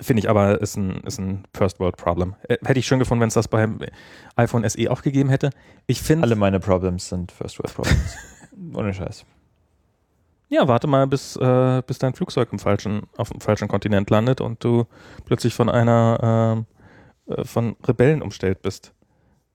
Finde 0.00 0.20
ich 0.20 0.28
aber, 0.28 0.60
ist 0.60 0.76
ein, 0.76 1.00
ist 1.04 1.18
ein 1.18 1.44
First 1.54 1.78
World 1.80 1.96
Problem. 1.96 2.34
Äh, 2.48 2.58
hätte 2.64 2.78
ich 2.78 2.86
schön 2.86 2.98
gefunden, 2.98 3.22
wenn 3.22 3.28
es 3.28 3.34
das 3.34 3.48
beim 3.48 3.78
iPhone 4.36 4.68
SE 4.68 4.90
auch 4.90 5.02
gegeben 5.02 5.28
hätte. 5.28 5.50
Ich 5.86 6.02
finde, 6.02 6.24
Alle 6.24 6.36
meine 6.36 6.60
Problems 6.60 7.08
sind 7.08 7.30
First 7.32 7.58
World 7.58 7.74
Problems. 7.74 8.16
Ohne 8.74 8.92
Scheiß. 8.94 9.24
ja, 10.48 10.66
warte 10.68 10.86
mal, 10.86 11.06
bis, 11.06 11.36
äh, 11.36 11.82
bis 11.86 11.98
dein 11.98 12.14
Flugzeug 12.14 12.48
im 12.52 12.58
falschen, 12.58 13.02
auf 13.16 13.30
dem 13.30 13.40
falschen 13.40 13.68
Kontinent 13.68 14.10
landet 14.10 14.40
und 14.40 14.62
du 14.62 14.84
plötzlich 15.24 15.54
von 15.54 15.68
einer, 15.68 16.64
ähm, 17.28 17.34
äh, 17.34 17.44
von 17.44 17.76
Rebellen 17.86 18.22
umstellt 18.22 18.62
bist. 18.62 18.92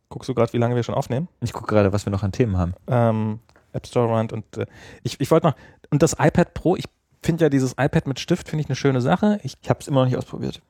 Guckst 0.09 0.27
du 0.29 0.33
gerade, 0.33 0.53
wie 0.53 0.57
lange 0.57 0.75
wir 0.75 0.83
schon 0.83 0.95
aufnehmen? 0.95 1.27
Ich 1.41 1.53
gucke 1.53 1.67
gerade, 1.67 1.93
was 1.93 2.05
wir 2.05 2.11
noch 2.11 2.23
an 2.23 2.31
Themen 2.31 2.57
haben. 2.57 2.73
ähm, 2.87 3.39
App 3.71 3.85
Store 3.85 4.07
Run 4.07 4.29
und 4.31 4.57
äh, 4.57 4.65
ich, 5.03 5.19
ich 5.21 5.29
wollte 5.29 5.47
noch, 5.47 5.55
und 5.91 6.01
das 6.01 6.13
iPad 6.13 6.53
Pro, 6.55 6.75
ich 6.75 6.85
finde 7.21 7.45
ja 7.45 7.49
dieses 7.49 7.73
iPad 7.73 8.07
mit 8.07 8.19
Stift, 8.19 8.49
finde 8.49 8.61
ich 8.63 8.69
eine 8.69 8.75
schöne 8.75 9.01
Sache. 9.01 9.39
Ich, 9.43 9.57
Ich 9.61 9.69
habe 9.69 9.79
es 9.81 9.87
immer 9.87 10.01
noch 10.01 10.07
nicht 10.07 10.17
ausprobiert. 10.17 10.61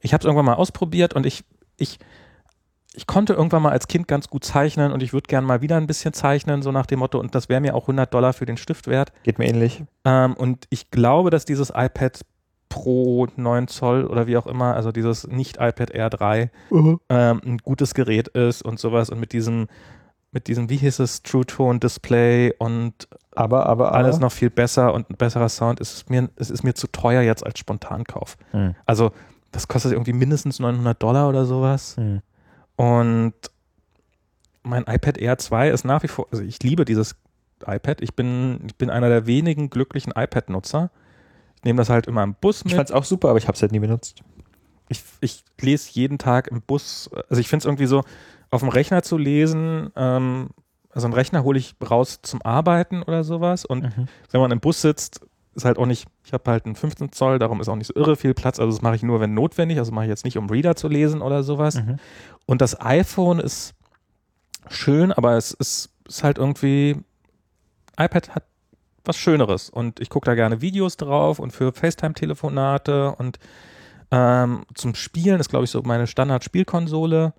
ich 0.00 0.12
habe 0.12 0.20
es 0.22 0.24
irgendwann 0.24 0.46
mal 0.46 0.54
ausprobiert 0.54 1.14
und 1.14 1.26
ich, 1.26 1.44
ich, 1.76 1.98
ich 2.94 3.06
konnte 3.06 3.34
irgendwann 3.34 3.62
mal 3.62 3.72
als 3.72 3.88
Kind 3.88 4.08
ganz 4.08 4.28
gut 4.28 4.44
zeichnen 4.44 4.92
und 4.92 5.02
ich 5.02 5.12
würde 5.12 5.26
gern 5.28 5.44
mal 5.44 5.60
wieder 5.60 5.76
ein 5.76 5.86
bisschen 5.86 6.12
zeichnen, 6.12 6.62
so 6.62 6.72
nach 6.72 6.86
dem 6.86 7.00
Motto, 7.00 7.18
und 7.18 7.34
das 7.34 7.48
wäre 7.48 7.60
mir 7.60 7.74
auch 7.74 7.82
100 7.82 8.12
Dollar 8.12 8.32
für 8.32 8.46
den 8.46 8.56
Stift 8.56 8.86
wert. 8.86 9.12
Geht 9.24 9.38
mir 9.38 9.46
ähnlich. 9.46 9.84
Ähm, 10.04 10.34
und 10.34 10.66
ich 10.70 10.90
glaube, 10.90 11.30
dass 11.30 11.44
dieses 11.44 11.70
iPad 11.70 12.20
Pro 12.68 13.26
9 13.34 13.66
Zoll 13.68 14.04
oder 14.04 14.26
wie 14.26 14.36
auch 14.36 14.46
immer, 14.46 14.74
also 14.74 14.92
dieses 14.92 15.26
nicht 15.26 15.56
iPad 15.56 15.90
Air 15.90 16.10
3, 16.10 16.50
ähm, 17.08 17.40
ein 17.44 17.58
gutes 17.58 17.94
Gerät 17.94 18.28
ist 18.28 18.62
und 18.62 18.78
sowas 18.78 19.08
und 19.10 19.18
mit 19.18 19.32
diesem, 19.32 19.68
mit 20.30 20.46
diesem, 20.46 20.68
wie 20.68 20.76
hieß 20.76 20.98
es, 21.00 21.22
True 21.22 21.46
Tone 21.46 21.78
Display 21.78 22.52
und 22.58 23.08
Aber, 23.34 23.66
aber, 23.66 23.88
aber. 23.88 23.94
alles 23.94 24.18
noch 24.18 24.32
viel 24.32 24.50
besser 24.50 24.92
und 24.92 25.08
ein 25.10 25.16
besserer 25.16 25.48
Sound. 25.48 25.80
Es 25.80 25.94
ist 25.94 26.10
mir, 26.10 26.28
es 26.36 26.50
ist 26.50 26.62
mir 26.64 26.74
zu 26.74 26.86
teuer 26.88 27.22
jetzt 27.22 27.44
als 27.46 27.58
Spontankauf. 27.58 28.36
Hm. 28.50 28.74
Also, 28.84 29.12
das 29.52 29.68
kostet 29.68 29.92
irgendwie 29.92 30.12
mindestens 30.12 30.58
900 30.58 31.02
Dollar 31.02 31.28
oder 31.28 31.46
sowas. 31.46 31.96
Hm. 31.96 32.20
Und 32.76 33.32
mein 34.62 34.84
iPad 34.86 35.16
Air 35.18 35.38
2 35.38 35.70
ist 35.70 35.84
nach 35.84 36.02
wie 36.02 36.08
vor, 36.08 36.26
also 36.30 36.42
ich 36.44 36.62
liebe 36.62 36.84
dieses 36.84 37.16
iPad. 37.66 38.02
Ich 38.02 38.14
bin, 38.14 38.60
ich 38.66 38.76
bin 38.76 38.90
einer 38.90 39.08
der 39.08 39.26
wenigen 39.26 39.70
glücklichen 39.70 40.12
iPad-Nutzer. 40.14 40.90
Ich 41.56 41.64
nehme 41.64 41.78
das 41.78 41.88
halt 41.88 42.06
immer 42.06 42.22
im 42.22 42.34
Bus 42.34 42.58
Ich 42.60 42.66
mit. 42.66 42.74
fand's 42.74 42.92
auch 42.92 43.04
super, 43.04 43.30
aber 43.30 43.38
ich 43.38 43.48
habe 43.48 43.56
es 43.56 43.62
halt 43.62 43.72
nie 43.72 43.80
benutzt. 43.80 44.22
Ich, 44.90 45.02
ich 45.20 45.42
lese 45.60 45.90
jeden 45.92 46.18
Tag 46.18 46.48
im 46.48 46.62
Bus, 46.62 47.10
also 47.28 47.40
ich 47.40 47.48
finde 47.48 47.62
es 47.62 47.66
irgendwie 47.66 47.86
so, 47.86 48.04
auf 48.50 48.60
dem 48.60 48.68
Rechner 48.68 49.02
zu 49.02 49.18
lesen, 49.18 49.90
ähm, 49.96 50.50
also 50.90 51.06
einen 51.06 51.14
Rechner 51.14 51.44
hole 51.44 51.58
ich 51.58 51.76
raus 51.88 52.20
zum 52.22 52.42
Arbeiten 52.42 53.02
oder 53.02 53.22
sowas. 53.22 53.64
Und 53.64 53.92
wenn 54.30 54.40
man 54.40 54.50
im 54.50 54.60
Bus 54.60 54.80
sitzt, 54.80 55.20
ist 55.54 55.64
halt 55.64 55.78
auch 55.78 55.86
nicht, 55.86 56.08
ich 56.24 56.32
habe 56.32 56.50
halt 56.50 56.66
einen 56.66 56.76
15 56.76 57.12
Zoll, 57.12 57.38
darum 57.38 57.60
ist 57.60 57.68
auch 57.68 57.76
nicht 57.76 57.88
so 57.88 57.94
irre 57.94 58.16
viel 58.16 58.34
Platz, 58.34 58.58
also 58.58 58.72
das 58.72 58.82
mache 58.82 58.96
ich 58.96 59.02
nur, 59.02 59.20
wenn 59.20 59.34
notwendig, 59.34 59.78
also 59.78 59.92
mache 59.92 60.06
ich 60.06 60.08
jetzt 60.08 60.24
nicht, 60.24 60.38
um 60.38 60.48
Reader 60.48 60.76
zu 60.76 60.88
lesen 60.88 61.20
oder 61.20 61.42
sowas. 61.42 61.76
Mhm. 61.76 61.96
Und 62.46 62.60
das 62.60 62.80
iPhone 62.80 63.38
ist 63.38 63.74
schön, 64.68 65.12
aber 65.12 65.36
es 65.36 65.52
ist, 65.52 65.90
ist 66.06 66.24
halt 66.24 66.38
irgendwie, 66.38 66.96
iPad 67.98 68.34
hat 68.34 68.44
was 69.04 69.16
Schöneres. 69.16 69.70
Und 69.70 70.00
ich 70.00 70.10
gucke 70.10 70.26
da 70.26 70.34
gerne 70.34 70.60
Videos 70.60 70.96
drauf 70.96 71.38
und 71.38 71.52
für 71.52 71.72
FaceTime-Telefonate. 71.72 73.14
Und 73.16 73.38
ähm, 74.10 74.64
zum 74.74 74.94
Spielen 74.94 75.40
ist, 75.40 75.48
glaube 75.48 75.64
ich, 75.64 75.70
so 75.70 75.82
meine 75.82 76.06
Standard-Spielkonsole 76.06 77.32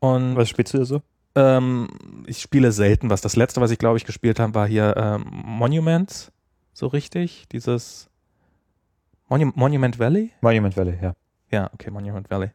und 0.00 0.36
Was 0.36 0.48
spielst 0.48 0.74
du 0.74 0.78
da 0.78 0.84
so? 0.84 1.02
ähm, 1.36 1.88
ich 2.26 2.40
spiele 2.40 2.72
selten 2.72 3.08
was. 3.10 3.20
Das 3.20 3.36
letzte, 3.36 3.60
was 3.60 3.70
ich 3.70 3.78
glaube 3.78 3.96
ich 3.98 4.04
gespielt 4.04 4.40
habe, 4.40 4.54
war 4.54 4.66
hier 4.66 4.94
ähm, 4.96 5.24
Monuments, 5.30 6.32
so 6.72 6.86
richtig, 6.88 7.46
dieses 7.52 8.08
Monu 9.28 9.52
Monument 9.54 9.98
Valley. 9.98 10.30
Monument 10.40 10.76
Valley, 10.76 10.98
ja. 11.00 11.14
Ja, 11.52 11.70
okay, 11.72 11.90
Monument 11.90 12.28
Valley. 12.30 12.50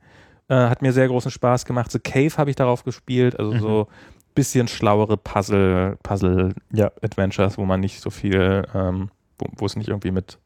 Äh, 0.48 0.56
hat 0.56 0.82
mir 0.82 0.92
sehr 0.94 1.08
großen 1.08 1.32
Spaß 1.32 1.66
gemacht. 1.66 1.92
The 1.92 2.00
Cave 2.00 2.38
habe 2.38 2.50
ich 2.50 2.56
darauf 2.56 2.84
gespielt, 2.84 3.40
also 3.40 3.54
Mhm. 3.54 3.60
so 3.60 3.88
bisschen 4.36 4.68
schlauere 4.68 5.16
Puzzle, 5.18 5.98
Puzzle 6.04 6.54
Ja. 6.74 6.92
Adventures, 7.02 7.58
wo 7.58 7.64
man 7.66 7.80
nicht 7.80 8.02
so 8.02 8.10
viel, 8.10 8.64
ähm, 8.74 9.10
wo, 9.40 9.48
wo 9.58 9.66
es 9.66 9.76
nicht 9.78 9.88
irgendwie 9.88 10.12
mit 10.12 10.38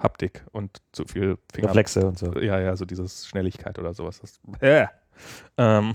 Haptik 0.00 0.44
und 0.50 0.82
zu 0.90 1.04
viel 1.04 1.38
Finger 1.52 1.68
Reflexe 1.68 2.04
und 2.06 2.18
so. 2.18 2.36
ja, 2.40 2.58
ja, 2.58 2.74
so 2.76 2.84
dieses 2.84 3.26
Schnelligkeit 3.28 3.78
oder 3.78 3.94
sowas. 3.94 4.18
Das, 4.20 4.40
äh. 4.60 4.86
Ähm, 5.56 5.94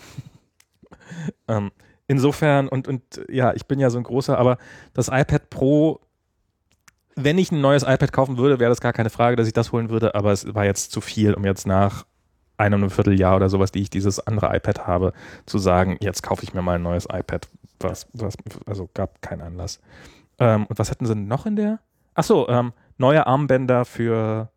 ähm, 1.47 1.71
insofern, 2.07 2.67
und, 2.67 2.87
und 2.87 3.01
ja, 3.29 3.53
ich 3.53 3.65
bin 3.65 3.79
ja 3.79 3.89
so 3.89 3.97
ein 3.97 4.03
großer, 4.03 4.37
aber 4.37 4.57
das 4.93 5.07
iPad 5.07 5.49
Pro, 5.49 5.99
wenn 7.15 7.37
ich 7.37 7.51
ein 7.51 7.61
neues 7.61 7.83
iPad 7.83 8.11
kaufen 8.11 8.37
würde, 8.37 8.59
wäre 8.59 8.69
das 8.69 8.81
gar 8.81 8.93
keine 8.93 9.09
Frage, 9.09 9.35
dass 9.35 9.47
ich 9.47 9.53
das 9.53 9.71
holen 9.71 9.89
würde, 9.89 10.15
aber 10.15 10.31
es 10.31 10.53
war 10.53 10.65
jetzt 10.65 10.91
zu 10.91 11.01
viel, 11.01 11.33
um 11.33 11.45
jetzt 11.45 11.65
nach 11.65 12.05
einem 12.57 12.89
Vierteljahr 12.89 13.35
oder 13.35 13.49
sowas, 13.49 13.71
die 13.71 13.81
ich 13.81 13.89
dieses 13.89 14.19
andere 14.19 14.55
iPad 14.55 14.87
habe, 14.87 15.13
zu 15.45 15.57
sagen, 15.57 15.97
jetzt 16.01 16.23
kaufe 16.23 16.43
ich 16.43 16.53
mir 16.53 16.61
mal 16.61 16.75
ein 16.75 16.83
neues 16.83 17.05
iPad. 17.05 17.47
Was, 17.79 18.07
was, 18.13 18.35
also 18.65 18.89
gab 18.93 19.21
keinen 19.21 19.41
Anlass. 19.41 19.79
Ähm, 20.39 20.65
und 20.65 20.79
was 20.79 20.89
hatten 20.89 21.05
sie 21.05 21.15
noch 21.15 21.45
in 21.45 21.55
der? 21.55 21.79
Achso, 22.15 22.47
ähm, 22.49 22.73
neue 22.97 23.27
Armbänder 23.27 23.85
für, 23.85 24.49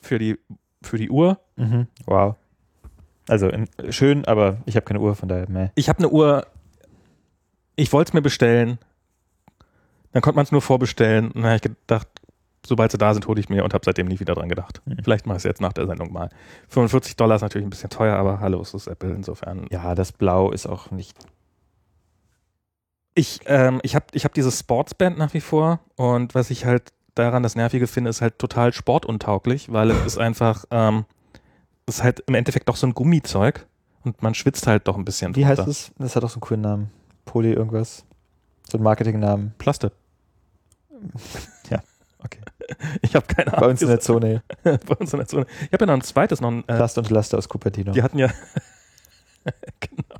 für, 0.00 0.18
die, 0.18 0.38
für 0.80 0.98
die 0.98 1.10
Uhr. 1.10 1.40
Mhm. 1.56 1.88
Wow. 2.06 2.36
Also 3.28 3.50
schön, 3.90 4.24
aber 4.24 4.58
ich 4.66 4.74
habe 4.76 4.84
keine 4.84 5.00
Uhr, 5.00 5.14
von 5.14 5.28
daher 5.28 5.48
meh. 5.48 5.68
Ich 5.74 5.88
habe 5.88 5.98
eine 5.98 6.08
Uhr, 6.08 6.46
ich 7.76 7.92
wollte 7.92 8.10
es 8.10 8.14
mir 8.14 8.22
bestellen, 8.22 8.78
dann 10.12 10.22
konnte 10.22 10.36
man 10.36 10.44
es 10.44 10.52
nur 10.52 10.62
vorbestellen 10.62 11.26
und 11.26 11.36
dann 11.36 11.44
habe 11.44 11.56
ich 11.56 11.62
gedacht, 11.62 12.08
sobald 12.66 12.90
sie 12.90 12.98
da 12.98 13.12
sind, 13.12 13.26
hole 13.26 13.38
ich 13.40 13.48
mir 13.48 13.64
und 13.64 13.74
habe 13.74 13.84
seitdem 13.84 14.06
nie 14.06 14.18
wieder 14.18 14.34
dran 14.34 14.48
gedacht. 14.48 14.80
Mhm. 14.84 14.96
Vielleicht 15.02 15.26
mache 15.26 15.36
ich 15.36 15.40
es 15.40 15.44
jetzt 15.44 15.60
nach 15.60 15.72
der 15.72 15.86
Sendung 15.86 16.12
mal. 16.12 16.30
45 16.68 17.16
Dollar 17.16 17.36
ist 17.36 17.42
natürlich 17.42 17.66
ein 17.66 17.70
bisschen 17.70 17.90
teuer, 17.90 18.16
aber 18.16 18.40
hallo, 18.40 18.60
es 18.60 18.74
ist 18.74 18.86
Apple, 18.86 19.12
insofern. 19.12 19.66
Ja, 19.70 19.94
das 19.94 20.12
Blau 20.12 20.50
ist 20.50 20.66
auch 20.66 20.90
nicht. 20.90 21.16
Ich, 23.14 23.40
ähm, 23.46 23.80
ich 23.82 23.94
habe 23.94 24.06
ich 24.12 24.24
hab 24.24 24.34
dieses 24.34 24.60
Sportsband 24.60 25.18
nach 25.18 25.34
wie 25.34 25.40
vor 25.40 25.80
und 25.96 26.34
was 26.34 26.50
ich 26.50 26.64
halt 26.64 26.92
daran 27.14 27.42
das 27.42 27.56
Nervige 27.56 27.88
finde, 27.88 28.10
ist 28.10 28.20
halt 28.20 28.38
total 28.38 28.72
sportuntauglich, 28.72 29.72
weil 29.72 29.90
es 29.90 30.06
ist 30.06 30.18
einfach, 30.18 30.64
ähm, 30.70 31.04
es 31.88 31.96
ist 31.96 32.02
halt 32.02 32.20
im 32.26 32.34
Endeffekt 32.34 32.68
doch 32.68 32.76
so 32.76 32.86
ein 32.86 32.94
Gummizeug 32.94 33.66
und 34.04 34.22
man 34.22 34.34
schwitzt 34.34 34.66
halt 34.66 34.86
doch 34.86 34.96
ein 34.96 35.04
bisschen. 35.04 35.34
Wie 35.36 35.46
heißt 35.46 35.66
es? 35.66 35.92
Das 35.98 36.16
hat 36.16 36.24
auch 36.24 36.30
so 36.30 36.36
einen 36.36 36.40
coolen 36.42 36.60
Namen. 36.60 36.90
Poly 37.24 37.52
irgendwas. 37.52 38.04
So 38.70 38.78
ein 38.78 38.84
Marketingnamen. 38.84 39.54
Plaste. 39.58 39.92
Okay. 42.20 42.40
Ich 43.02 43.14
habe 43.14 43.26
keine 43.26 43.52
Ahnung. 43.52 43.60
Bei 43.60 43.68
uns 43.68 43.80
in 43.80 43.88
der 43.88 44.00
Zone. 44.00 44.42
Bei 44.64 44.94
uns 44.98 45.12
in 45.12 45.18
der 45.20 45.28
Zone. 45.28 45.46
Ich 45.66 45.72
habe 45.72 45.84
ja 45.84 45.86
noch 45.86 45.94
ein 45.94 46.02
zweites, 46.02 46.40
noch 46.40 46.50
ein, 46.50 46.68
äh, 46.68 46.76
Last 46.76 46.98
und 46.98 47.08
Laster 47.10 47.38
aus 47.38 47.48
Cupertino. 47.48 47.92
die 47.92 48.02
hatten 48.02 48.18
ja 48.18 48.28
genau. 49.80 50.16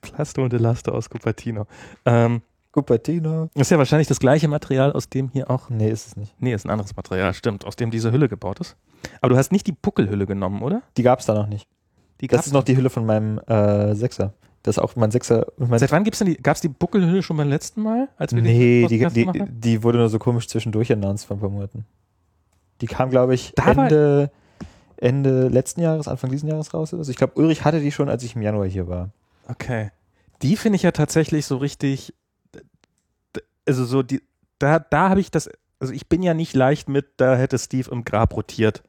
Plasto 0.00 0.44
und 0.44 0.52
Elasto 0.52 0.92
aus 0.92 1.08
Cupertino. 1.08 1.66
Ähm, 2.04 2.42
Cupertino. 2.78 3.50
ist 3.54 3.70
ja 3.70 3.78
wahrscheinlich 3.78 4.08
das 4.08 4.20
gleiche 4.20 4.48
Material, 4.48 4.92
aus 4.92 5.08
dem 5.08 5.30
hier 5.30 5.50
auch. 5.50 5.70
Nee, 5.70 5.90
ist 5.90 6.06
es 6.06 6.16
nicht. 6.16 6.34
Nee, 6.38 6.54
ist 6.54 6.64
ein 6.64 6.70
anderes 6.70 6.94
Material, 6.96 7.34
stimmt, 7.34 7.64
aus 7.64 7.76
dem 7.76 7.90
diese 7.90 8.12
Hülle 8.12 8.28
gebaut 8.28 8.60
ist. 8.60 8.76
Aber 9.20 9.30
du 9.30 9.36
hast 9.36 9.52
nicht 9.52 9.66
die 9.66 9.72
Buckelhülle 9.72 10.26
genommen, 10.26 10.62
oder? 10.62 10.82
Die 10.96 11.02
gab 11.02 11.20
es 11.20 11.26
da 11.26 11.34
noch 11.34 11.46
nicht. 11.46 11.68
Die 12.20 12.26
Das 12.26 12.46
ist 12.46 12.52
noch 12.52 12.64
die 12.64 12.76
Hülle 12.76 12.90
von 12.90 13.06
meinem 13.06 13.38
äh, 13.46 13.94
Sechser. 13.94 14.32
Das 14.62 14.76
ist 14.76 14.82
auch 14.82 14.96
mein 14.96 15.10
Sechser. 15.10 15.46
Mein 15.56 15.78
Seit 15.78 15.92
wann 15.92 16.04
gibt's 16.04 16.18
denn 16.18 16.28
die? 16.28 16.36
Gab's 16.36 16.60
die 16.60 16.68
Buckelhülle 16.68 17.22
schon 17.22 17.36
beim 17.36 17.48
letzten 17.48 17.82
Mal? 17.82 18.08
Als 18.16 18.34
wir 18.34 18.42
nee, 18.42 18.86
die, 18.88 19.06
die, 19.06 19.44
die 19.48 19.82
wurde 19.82 19.98
nur 19.98 20.08
so 20.08 20.18
komisch 20.18 20.48
zwischendurch 20.48 20.92
announced 20.92 21.26
vor 21.26 21.36
ein 21.36 21.40
paar 21.40 21.48
Monaten. 21.48 21.84
Die 22.80 22.86
kam, 22.86 23.10
glaube 23.10 23.34
ich, 23.34 23.52
Da 23.54 23.70
Ende, 23.70 24.30
Ende 24.96 25.48
letzten 25.48 25.80
Jahres, 25.80 26.08
Anfang 26.08 26.30
diesen 26.30 26.48
Jahres 26.48 26.74
raus. 26.74 26.92
Also 26.92 27.10
ich 27.10 27.16
glaube, 27.16 27.34
Ulrich 27.36 27.64
hatte 27.64 27.80
die 27.80 27.92
schon, 27.92 28.08
als 28.08 28.22
ich 28.24 28.36
im 28.36 28.42
Januar 28.42 28.66
hier 28.66 28.88
war. 28.88 29.10
Okay. 29.48 29.90
Die 30.42 30.56
finde 30.56 30.76
ich 30.76 30.82
ja 30.82 30.92
tatsächlich 30.92 31.46
so 31.46 31.56
richtig, 31.56 32.14
also 33.68 33.84
so 33.84 34.02
die, 34.02 34.22
da, 34.58 34.78
da 34.78 35.10
habe 35.10 35.20
ich 35.20 35.30
das, 35.30 35.48
also 35.78 35.92
ich 35.92 36.08
bin 36.08 36.22
ja 36.22 36.34
nicht 36.34 36.54
leicht 36.54 36.88
mit, 36.88 37.06
da 37.18 37.36
hätte 37.36 37.58
Steve 37.58 37.90
im 37.90 38.04
Grab 38.04 38.36
rotiert. 38.36 38.82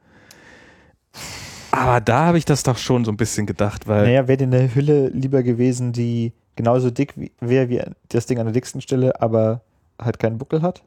Aber 1.70 2.00
da 2.00 2.26
habe 2.26 2.38
ich 2.38 2.44
das 2.44 2.62
doch 2.62 2.78
schon 2.78 3.04
so 3.04 3.12
ein 3.12 3.16
bisschen 3.16 3.46
gedacht, 3.46 3.86
weil 3.86 4.06
Naja, 4.06 4.26
wäre 4.26 4.38
dir 4.38 4.44
eine 4.44 4.74
Hülle 4.74 5.08
lieber 5.08 5.42
gewesen, 5.42 5.92
die 5.92 6.32
genauso 6.56 6.90
dick 6.90 7.14
wäre 7.40 7.68
wie 7.68 7.82
das 8.08 8.26
Ding 8.26 8.38
an 8.38 8.46
der 8.46 8.52
dicksten 8.52 8.80
Stelle, 8.80 9.20
aber 9.20 9.62
halt 10.00 10.18
keinen 10.18 10.38
Buckel 10.38 10.62
hat? 10.62 10.82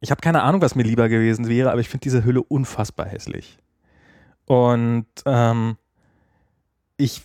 ich 0.00 0.10
habe 0.10 0.20
keine 0.20 0.42
Ahnung, 0.42 0.62
was 0.62 0.74
mir 0.74 0.82
lieber 0.82 1.08
gewesen 1.08 1.48
wäre, 1.48 1.70
aber 1.70 1.80
ich 1.80 1.88
finde 1.88 2.04
diese 2.04 2.24
Hülle 2.24 2.42
unfassbar 2.42 3.06
hässlich. 3.06 3.58
Und 4.46 5.06
ähm, 5.26 5.76
ich 6.96 7.22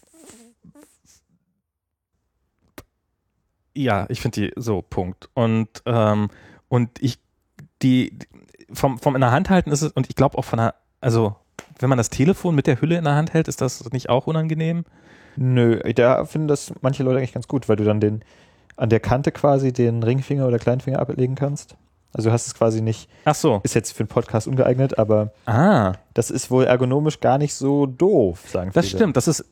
ja, 3.76 4.06
ich 4.10 4.22
finde 4.22 4.42
die 4.42 4.54
so 4.56 4.82
Punkt. 4.82 5.30
Und 5.34 5.68
ähm, 5.86 6.30
und 6.70 6.90
ich 7.02 7.20
die 7.82 8.18
vom 8.74 8.98
vom 9.00 9.16
in 9.16 9.22
der 9.22 9.32
Hand 9.32 9.50
halten 9.50 9.72
ist 9.72 9.82
es 9.82 9.92
und 9.92 10.10
ich 10.10 10.16
glaube 10.16 10.38
auch 10.38 10.46
von 10.46 10.58
der 10.58 10.76
also 11.02 11.36
wenn 11.80 11.90
man 11.90 11.98
das 11.98 12.10
Telefon 12.10 12.56
mit 12.56 12.68
der 12.68 12.80
Hülle 12.82 12.98
in 12.98 13.04
der 13.04 13.16
Hand 13.16 13.34
hält, 13.34 13.48
ist 13.48 13.62
das 13.62 13.92
nicht 13.92 14.10
auch 14.10 14.28
unangenehm? 14.28 14.86
Nö, 15.36 15.80
da 15.94 16.24
finden 16.26 16.48
das 16.48 16.74
manche 16.82 17.04
Leute 17.04 17.18
eigentlich 17.18 17.34
ganz 17.34 17.48
gut, 17.50 17.68
weil 17.68 17.76
du 17.76 17.84
dann 17.84 18.00
den 18.00 18.24
an 18.78 18.90
der 18.90 19.00
Kante 19.02 19.32
quasi 19.32 19.74
den 19.74 20.02
Ringfinger 20.04 20.48
oder 20.48 20.58
Kleinfinger 20.60 21.00
ablegen 21.00 21.36
kannst. 21.36 21.76
Also 22.14 22.30
du 22.30 22.34
hast 22.34 22.48
es 22.48 22.56
quasi 22.56 22.82
nicht, 22.82 23.10
Ach 23.26 23.36
so. 23.36 23.60
ist 23.64 23.76
jetzt 23.76 23.92
für 23.92 24.00
einen 24.02 24.08
Podcast 24.08 24.48
ungeeignet, 24.48 24.98
aber 24.98 25.34
Ah, 25.46 25.94
das 26.14 26.32
ist 26.32 26.50
wohl 26.50 26.64
ergonomisch 26.64 27.20
gar 27.20 27.38
nicht 27.38 27.54
so 27.54 27.86
doof, 27.86 28.46
sagen 28.50 28.72
das 28.74 28.86
viele. 28.88 28.98
stimmt. 29.00 29.18
Das 29.18 29.28
ist 29.28 29.44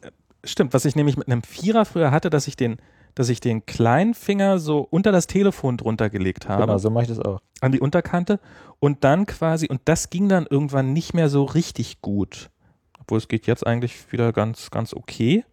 stimmt, 0.45 0.73
was 0.73 0.85
ich 0.85 0.95
nämlich 0.95 1.17
mit 1.17 1.27
einem 1.27 1.41
Vierer 1.43 1.83
früher 1.83 2.11
hatte, 2.11 2.29
dass 2.29 2.47
ich 2.47 2.55
den 2.55 2.77
dass 3.15 3.29
ich 3.29 3.39
den 3.39 3.65
kleinen 3.65 4.13
Finger 4.13 4.59
so 4.59 4.79
unter 4.89 5.11
das 5.11 5.27
Telefon 5.27 5.77
drunter 5.77 6.09
gelegt 6.09 6.47
habe. 6.49 6.63
Genau, 6.63 6.77
so 6.77 6.89
mache 6.89 7.03
ich 7.03 7.09
das 7.09 7.19
auch. 7.19 7.39
an 7.61 7.71
die 7.71 7.79
Unterkante 7.79 8.39
und 8.79 9.03
dann 9.03 9.25
quasi, 9.25 9.67
und 9.67 9.81
das 9.85 10.09
ging 10.09 10.29
dann 10.29 10.45
irgendwann 10.49 10.93
nicht 10.93 11.13
mehr 11.13 11.29
so 11.29 11.43
richtig 11.43 12.01
gut. 12.01 12.49
Obwohl 12.99 13.17
es 13.17 13.27
geht 13.27 13.47
jetzt 13.47 13.65
eigentlich 13.67 14.11
wieder 14.11 14.31
ganz, 14.33 14.71
ganz 14.71 14.93
okay. 14.93 15.45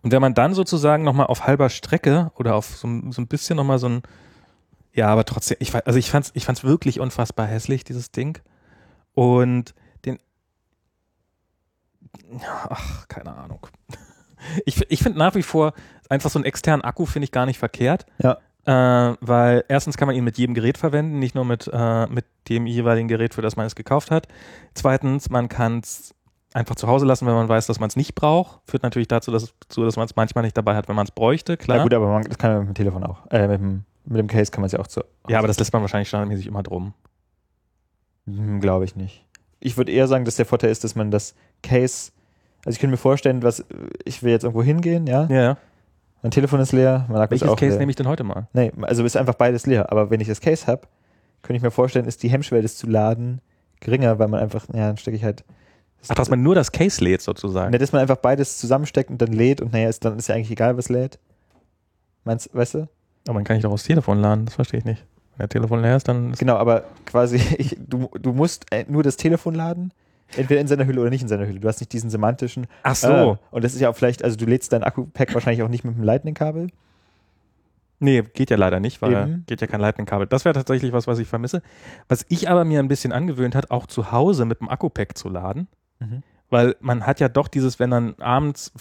Und 0.00 0.10
wenn 0.12 0.22
man 0.22 0.34
dann 0.34 0.54
sozusagen 0.54 1.04
nochmal 1.04 1.26
auf 1.26 1.46
halber 1.46 1.68
Strecke 1.68 2.32
oder 2.36 2.54
auf 2.54 2.76
so, 2.76 2.88
ein- 2.88 3.12
so 3.12 3.20
ein 3.20 3.26
bisschen 3.28 3.56
nochmal 3.56 3.78
so 3.78 3.88
ein, 3.88 4.02
ja, 4.94 5.08
aber 5.08 5.24
trotzdem, 5.24 5.56
ich, 5.60 5.74
also 5.74 5.98
ich 5.98 6.10
fand's, 6.10 6.30
ich 6.34 6.44
fand's 6.46 6.64
wirklich 6.64 6.98
unfassbar 7.00 7.46
hässlich, 7.46 7.84
dieses 7.84 8.10
Ding. 8.10 8.38
Und 9.14 9.74
den, 10.04 10.18
ach, 12.68 13.06
keine 13.08 13.34
Ahnung. 13.36 13.66
Ich, 14.64 14.80
ich 14.90 15.02
finde 15.02 15.18
nach 15.18 15.34
wie 15.34 15.42
vor 15.42 15.74
einfach 16.10 16.28
so 16.28 16.38
einen 16.38 16.44
externen 16.44 16.84
Akku 16.84 17.06
finde 17.06 17.24
ich 17.24 17.32
gar 17.32 17.46
nicht 17.46 17.58
verkehrt. 17.58 18.04
Ja. 18.18 18.36
Äh, 18.66 19.16
weil 19.22 19.64
erstens 19.68 19.96
kann 19.96 20.06
man 20.06 20.14
ihn 20.14 20.24
mit 20.24 20.36
jedem 20.36 20.54
Gerät 20.54 20.76
verwenden, 20.76 21.18
nicht 21.18 21.34
nur 21.34 21.46
mit, 21.46 21.70
äh, 21.72 22.06
mit 22.08 22.26
dem 22.50 22.66
jeweiligen 22.66 23.08
Gerät, 23.08 23.32
für 23.32 23.40
das 23.40 23.56
man 23.56 23.64
es 23.66 23.74
gekauft 23.74 24.10
hat. 24.10 24.28
Zweitens, 24.74 25.30
man 25.30 25.48
kann 25.48 25.78
es 25.78 26.14
einfach 26.52 26.74
zu 26.74 26.86
Hause 26.86 27.06
lassen, 27.06 27.26
wenn 27.26 27.34
man 27.34 27.48
weiß, 27.48 27.66
dass 27.66 27.80
man 27.80 27.88
es 27.88 27.96
nicht 27.96 28.14
braucht. 28.14 28.60
Führt 28.68 28.82
natürlich 28.82 29.08
dazu, 29.08 29.30
dass, 29.30 29.54
dass 29.68 29.96
man 29.96 30.04
es 30.04 30.16
manchmal 30.16 30.44
nicht 30.44 30.56
dabei 30.56 30.74
hat, 30.76 30.88
wenn 30.88 30.96
man 30.96 31.06
es 31.06 31.10
bräuchte, 31.10 31.56
klar. 31.56 31.78
Ja 31.78 31.82
gut, 31.82 31.94
aber 31.94 32.08
man, 32.08 32.24
das 32.24 32.36
kann 32.36 32.50
man 32.52 32.60
mit 32.60 32.68
dem 32.68 32.74
Telefon 32.74 33.04
auch. 33.04 33.26
Äh, 33.30 33.48
mit 33.48 33.60
dem, 33.60 33.84
mit 34.04 34.18
dem 34.18 34.26
Case 34.26 34.50
kann 34.50 34.60
man 34.60 34.66
es 34.66 34.72
ja 34.72 34.80
auch 34.80 34.88
zu. 34.88 35.02
Ja, 35.28 35.38
aber 35.38 35.48
das 35.48 35.58
lässt 35.58 35.72
man 35.72 35.80
wahrscheinlich 35.80 36.08
standardmäßig 36.08 36.46
immer 36.46 36.62
drum. 36.62 36.92
Hm, 38.26 38.60
Glaube 38.60 38.84
ich 38.84 38.96
nicht. 38.96 39.24
Ich 39.60 39.76
würde 39.76 39.92
eher 39.92 40.06
sagen, 40.06 40.24
dass 40.24 40.36
der 40.36 40.46
Vorteil 40.46 40.70
ist, 40.70 40.84
dass 40.84 40.94
man 40.94 41.10
das 41.10 41.34
Case, 41.62 42.12
also 42.64 42.74
ich 42.74 42.78
könnte 42.78 42.92
mir 42.92 42.96
vorstellen, 42.98 43.42
was 43.42 43.64
ich 44.04 44.22
will 44.22 44.32
jetzt 44.32 44.42
irgendwo 44.42 44.62
hingehen, 44.62 45.06
ja, 45.06 45.26
Ja, 45.30 45.42
ja. 45.42 45.56
Mein 46.22 46.30
Telefon 46.30 46.60
ist 46.60 46.72
leer, 46.72 47.06
mein 47.08 47.20
Akku 47.20 47.34
ist 47.34 47.40
Welches 47.40 47.48
auch 47.48 47.56
Case 47.56 47.70
leer. 47.70 47.78
nehme 47.78 47.90
ich 47.90 47.96
denn 47.96 48.08
heute 48.08 48.24
mal? 48.24 48.48
Nee, 48.52 48.72
also 48.82 49.04
ist 49.04 49.16
einfach 49.16 49.34
beides 49.34 49.66
leer. 49.66 49.90
Aber 49.90 50.10
wenn 50.10 50.20
ich 50.20 50.28
das 50.28 50.40
Case 50.40 50.66
habe, 50.66 50.82
könnte 51.42 51.56
ich 51.56 51.62
mir 51.62 51.70
vorstellen, 51.70 52.06
ist 52.06 52.22
die 52.22 52.28
Hemmschwelle, 52.28 52.62
das 52.62 52.76
zu 52.76 52.86
laden, 52.86 53.40
geringer, 53.80 54.18
weil 54.18 54.28
man 54.28 54.40
einfach, 54.40 54.66
ja, 54.68 54.86
dann 54.88 54.96
stecke 54.96 55.16
ich 55.16 55.24
halt. 55.24 55.44
Ach, 56.08 56.14
dass 56.14 56.30
man 56.30 56.42
nur 56.42 56.54
das 56.54 56.72
Case 56.72 57.02
lädt 57.02 57.20
sozusagen. 57.20 57.72
Ne, 57.72 57.78
dass 57.78 57.92
man 57.92 58.00
einfach 58.02 58.16
beides 58.16 58.58
zusammensteckt 58.58 59.10
und 59.10 59.20
dann 59.20 59.32
lädt 59.32 59.60
und 59.60 59.72
naja, 59.72 59.88
ist, 59.88 60.04
dann 60.04 60.18
ist 60.18 60.28
ja 60.28 60.34
eigentlich 60.34 60.50
egal, 60.50 60.76
was 60.76 60.88
lädt. 60.88 61.18
Meinst 62.24 62.50
weißt 62.54 62.74
du? 62.74 62.88
Aber 63.26 63.34
man 63.34 63.44
kann 63.44 63.56
nicht 63.56 63.66
auch 63.66 63.72
aufs 63.72 63.84
Telefon 63.84 64.18
laden, 64.20 64.46
das 64.46 64.54
verstehe 64.54 64.78
ich 64.78 64.84
nicht. 64.84 65.04
Wenn 65.32 65.38
der 65.40 65.48
Telefon 65.48 65.82
leer 65.82 65.96
ist, 65.96 66.08
dann 66.08 66.32
ist 66.32 66.38
Genau, 66.38 66.56
aber 66.56 66.84
quasi, 67.04 67.36
ich, 67.58 67.76
du, 67.78 68.08
du 68.18 68.32
musst 68.32 68.66
äh, 68.72 68.84
nur 68.88 69.02
das 69.02 69.16
Telefon 69.16 69.54
laden, 69.54 69.92
entweder 70.36 70.60
in 70.60 70.66
seiner 70.66 70.86
Hülle 70.86 71.00
oder 71.00 71.10
nicht 71.10 71.22
in 71.22 71.28
seiner 71.28 71.46
Hülle. 71.46 71.60
Du 71.60 71.68
hast 71.68 71.80
nicht 71.80 71.92
diesen 71.92 72.10
semantischen. 72.10 72.66
Ach 72.82 72.94
so. 72.94 73.08
Äh, 73.08 73.36
und 73.50 73.64
das 73.64 73.74
ist 73.74 73.80
ja 73.80 73.90
auch 73.90 73.96
vielleicht, 73.96 74.24
also 74.24 74.36
du 74.36 74.44
lädst 74.44 74.72
dein 74.72 74.82
Akku-Pack 74.82 75.34
wahrscheinlich 75.34 75.62
auch 75.62 75.68
nicht 75.68 75.84
mit 75.84 75.96
dem 75.96 76.02
Lightning-Kabel. 76.02 76.68
Nee, 78.02 78.22
geht 78.22 78.48
ja 78.48 78.56
leider 78.56 78.80
nicht, 78.80 79.02
weil 79.02 79.12
Eben. 79.12 79.44
geht 79.46 79.60
ja 79.60 79.66
kein 79.66 79.80
Lightning-Kabel. 79.80 80.26
Das 80.26 80.46
wäre 80.46 80.54
tatsächlich 80.54 80.92
was, 80.92 81.06
was 81.06 81.18
ich 81.18 81.28
vermisse. 81.28 81.62
Was 82.08 82.24
ich 82.28 82.48
aber 82.48 82.64
mir 82.64 82.80
ein 82.80 82.88
bisschen 82.88 83.12
angewöhnt 83.12 83.54
hat, 83.54 83.70
auch 83.70 83.86
zu 83.86 84.10
Hause 84.10 84.46
mit 84.46 84.60
dem 84.60 84.70
Akku-Pack 84.70 85.18
zu 85.18 85.28
laden. 85.28 85.68
Mhm. 85.98 86.22
Weil 86.50 86.74
man 86.80 87.06
hat 87.06 87.20
ja 87.20 87.28
doch 87.28 87.46
dieses, 87.48 87.78
wenn 87.78 87.90
dann 87.90 88.14
abends, 88.18 88.72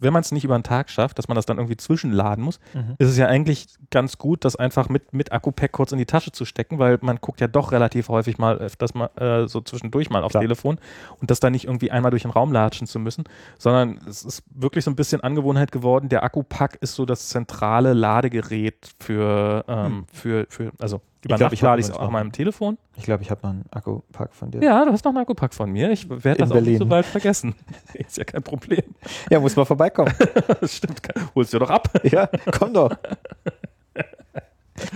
wenn 0.00 0.12
man 0.12 0.20
es 0.20 0.30
nicht 0.32 0.44
über 0.44 0.56
den 0.56 0.62
Tag 0.62 0.88
schafft, 0.90 1.18
dass 1.18 1.26
man 1.28 1.34
das 1.34 1.44
dann 1.44 1.58
irgendwie 1.58 1.76
zwischenladen 1.76 2.44
muss, 2.44 2.60
Mhm. 2.72 2.94
ist 2.98 3.08
es 3.08 3.16
ja 3.16 3.26
eigentlich 3.26 3.66
ganz 3.90 4.16
gut, 4.16 4.44
das 4.44 4.54
einfach 4.56 4.88
mit, 4.88 5.12
mit 5.12 5.32
Akku-Pack 5.32 5.72
kurz 5.72 5.90
in 5.92 5.98
die 5.98 6.06
Tasche 6.06 6.30
zu 6.32 6.44
stecken, 6.44 6.78
weil 6.78 6.98
man 7.02 7.16
guckt 7.20 7.40
ja 7.40 7.48
doch 7.48 7.72
relativ 7.72 8.08
häufig 8.08 8.38
mal, 8.38 8.56
öfters 8.58 8.94
mal 8.94 9.06
äh, 9.16 9.48
so 9.48 9.60
zwischendurch 9.60 10.08
mal 10.08 10.22
aufs 10.22 10.32
Klar. 10.32 10.42
Telefon 10.42 10.78
und 11.20 11.30
das 11.30 11.40
dann 11.40 11.52
nicht 11.52 11.64
irgendwie 11.66 11.90
einmal 11.90 12.10
durch 12.12 12.22
den 12.22 12.30
Raum 12.30 12.52
latschen 12.52 12.86
zu 12.86 12.98
müssen, 13.00 13.24
sondern 13.58 13.98
es 14.08 14.24
ist 14.24 14.44
wirklich 14.54 14.84
so 14.84 14.90
ein 14.90 14.96
bisschen 14.96 15.20
Angewohnheit 15.20 15.72
geworden. 15.72 16.08
Der 16.08 16.22
Akku-Pack 16.22 16.78
ist 16.80 16.94
so 16.94 17.04
das 17.06 17.28
zentrale 17.28 17.92
Ladegerät 17.92 18.94
für, 19.00 19.64
ähm, 19.68 19.84
Hm. 19.86 20.06
für, 20.12 20.46
für, 20.48 20.70
also 20.78 21.00
über 21.22 21.36
glaub, 21.36 21.40
Nacht 21.40 21.52
ich 21.52 21.60
lade 21.60 21.80
ich 21.80 21.88
es 21.88 21.92
auch 21.92 22.10
meinem 22.10 22.32
Telefon. 22.32 22.78
Ich 22.96 23.04
glaube, 23.04 23.22
ich 23.22 23.30
habe 23.30 23.42
noch 23.42 23.50
einen 23.50 23.64
Akku-Pack 23.70 24.34
von 24.34 24.50
dir. 24.50 24.62
Ja, 24.62 24.84
du 24.84 24.92
hast 24.92 25.04
noch 25.04 25.10
einen 25.10 25.18
Akkupack 25.18 25.52
von 25.52 25.70
mir. 25.70 25.90
Ich 25.90 26.08
werde 26.08 26.40
das 26.40 26.50
auch 26.50 26.54
nicht 26.54 26.64
Berlin. 26.64 26.78
so 26.78 26.86
bald 26.86 27.04
vergessen. 27.04 27.54
Ist 27.94 28.16
ja 28.16 28.24
kein 28.24 28.42
Problem. 28.42 28.82
Ja, 29.28 29.38
muss 29.38 29.54
mal 29.54 29.66
vorbeikommen. 29.66 30.14
Das 30.60 30.76
stimmt. 30.76 31.00
Holst 31.34 31.52
du 31.52 31.58
doch 31.58 31.68
ab. 31.68 31.90
ja, 32.04 32.28
komm 32.58 32.72
doch. 32.72 32.96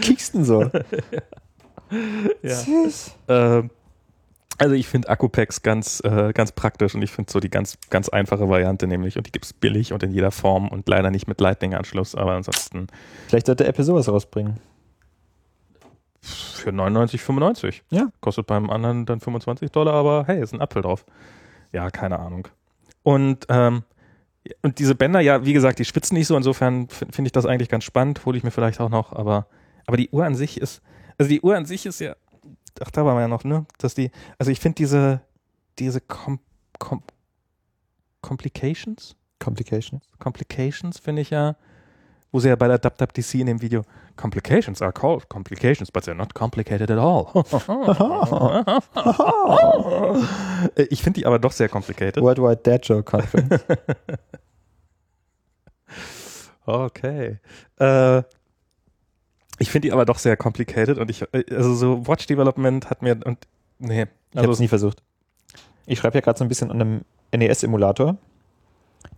Kiekst 0.00 0.34
denn 0.34 0.44
so? 0.44 0.70
Ja. 2.42 2.54
Süß. 2.54 3.14
Ähm, 3.28 3.70
also 4.56 4.74
ich 4.74 4.86
finde 4.86 5.08
Akkupacks 5.10 5.62
ganz, 5.62 6.00
äh, 6.04 6.32
ganz 6.32 6.52
praktisch 6.52 6.94
und 6.94 7.02
ich 7.02 7.10
finde 7.10 7.30
so 7.30 7.38
die 7.38 7.50
ganz, 7.50 7.76
ganz 7.90 8.08
einfache 8.08 8.48
Variante 8.48 8.86
nämlich 8.86 9.18
und 9.18 9.26
die 9.26 9.32
gibt 9.32 9.44
es 9.44 9.52
billig 9.52 9.92
und 9.92 10.02
in 10.02 10.12
jeder 10.12 10.30
Form 10.30 10.68
und 10.68 10.88
leider 10.88 11.10
nicht 11.10 11.26
mit 11.26 11.40
Lightning-Anschluss, 11.40 12.14
aber 12.14 12.32
ansonsten 12.32 12.86
Vielleicht 13.28 13.46
sollte 13.46 13.66
Apple 13.66 13.84
sowas 13.84 14.08
rausbringen. 14.08 14.58
Für 16.24 16.70
99,95. 16.70 17.82
Ja. 17.90 18.08
Kostet 18.20 18.46
beim 18.46 18.70
anderen 18.70 19.06
dann 19.06 19.20
25 19.20 19.70
Dollar, 19.70 19.94
aber 19.94 20.24
hey, 20.26 20.42
ist 20.42 20.54
ein 20.54 20.60
Apfel 20.60 20.82
drauf. 20.82 21.04
Ja, 21.72 21.90
keine 21.90 22.18
Ahnung. 22.18 22.48
Und, 23.02 23.46
ähm, 23.50 23.82
und 24.62 24.78
diese 24.78 24.94
Bänder, 24.94 25.20
ja, 25.20 25.44
wie 25.44 25.52
gesagt, 25.52 25.78
die 25.78 25.84
spitzen 25.84 26.16
nicht 26.16 26.26
so, 26.26 26.36
insofern 26.36 26.88
finde 26.88 27.28
ich 27.28 27.32
das 27.32 27.46
eigentlich 27.46 27.68
ganz 27.68 27.84
spannend, 27.84 28.24
hole 28.24 28.38
ich 28.38 28.44
mir 28.44 28.50
vielleicht 28.50 28.80
auch 28.80 28.90
noch, 28.90 29.12
aber, 29.12 29.46
aber 29.86 29.96
die 29.96 30.08
Uhr 30.10 30.24
an 30.24 30.34
sich 30.34 30.60
ist, 30.60 30.82
also 31.18 31.28
die 31.28 31.40
Uhr 31.40 31.56
an 31.56 31.66
sich 31.66 31.86
ist 31.86 32.00
ja, 32.00 32.16
ach, 32.80 32.90
da 32.90 33.04
waren 33.04 33.16
wir 33.16 33.22
ja 33.22 33.28
noch, 33.28 33.44
ne, 33.44 33.66
dass 33.78 33.94
die, 33.94 34.10
also 34.38 34.50
ich 34.50 34.60
finde 34.60 34.76
diese, 34.76 35.20
diese 35.78 36.00
Com 36.00 36.40
Com 36.78 37.02
Complications, 38.22 39.16
Complications. 39.38 40.02
Complications 40.18 40.98
finde 40.98 41.22
ich 41.22 41.30
ja, 41.30 41.56
wo 42.34 42.40
sie 42.40 42.48
ja 42.48 42.56
bei 42.56 42.66
DubDubDC 42.66 43.34
in 43.34 43.46
dem 43.46 43.62
Video 43.62 43.84
Complications 44.16 44.82
are 44.82 44.92
called 44.92 45.28
complications, 45.28 45.92
but 45.92 46.02
they're 46.02 46.16
not 46.16 46.34
complicated 46.34 46.90
at 46.90 46.98
all. 46.98 47.28
Ich 50.90 51.02
finde 51.02 51.20
die 51.20 51.26
aber 51.26 51.38
doch 51.38 51.52
sehr 51.52 51.68
complicated. 51.68 52.20
Worldwide 52.20 52.56
Dad 52.56 52.84
Joke 52.86 53.04
Conference. 53.04 53.64
Okay. 56.66 57.38
Äh, 57.78 58.22
Ich 59.58 59.70
finde 59.70 59.86
die 59.86 59.92
aber 59.92 60.04
doch 60.04 60.18
sehr 60.18 60.36
complicated 60.36 60.98
und 60.98 61.10
ich, 61.10 61.22
äh, 61.32 61.44
also 61.50 61.74
so 61.74 62.08
Watch 62.08 62.26
Development 62.26 62.90
hat 62.90 63.02
mir 63.02 63.16
und 63.24 63.46
nee, 63.78 64.06
Ich 64.32 64.38
habe 64.38 64.46
es 64.46 64.48
also 64.48 64.62
nie 64.62 64.68
versucht. 64.68 65.02
Ich 65.86 66.00
schreibe 66.00 66.18
ja 66.18 66.22
gerade 66.22 66.38
so 66.38 66.44
ein 66.44 66.48
bisschen 66.48 66.72
an 66.72 66.80
einem 66.80 67.02
NES-Emulator. 67.32 68.16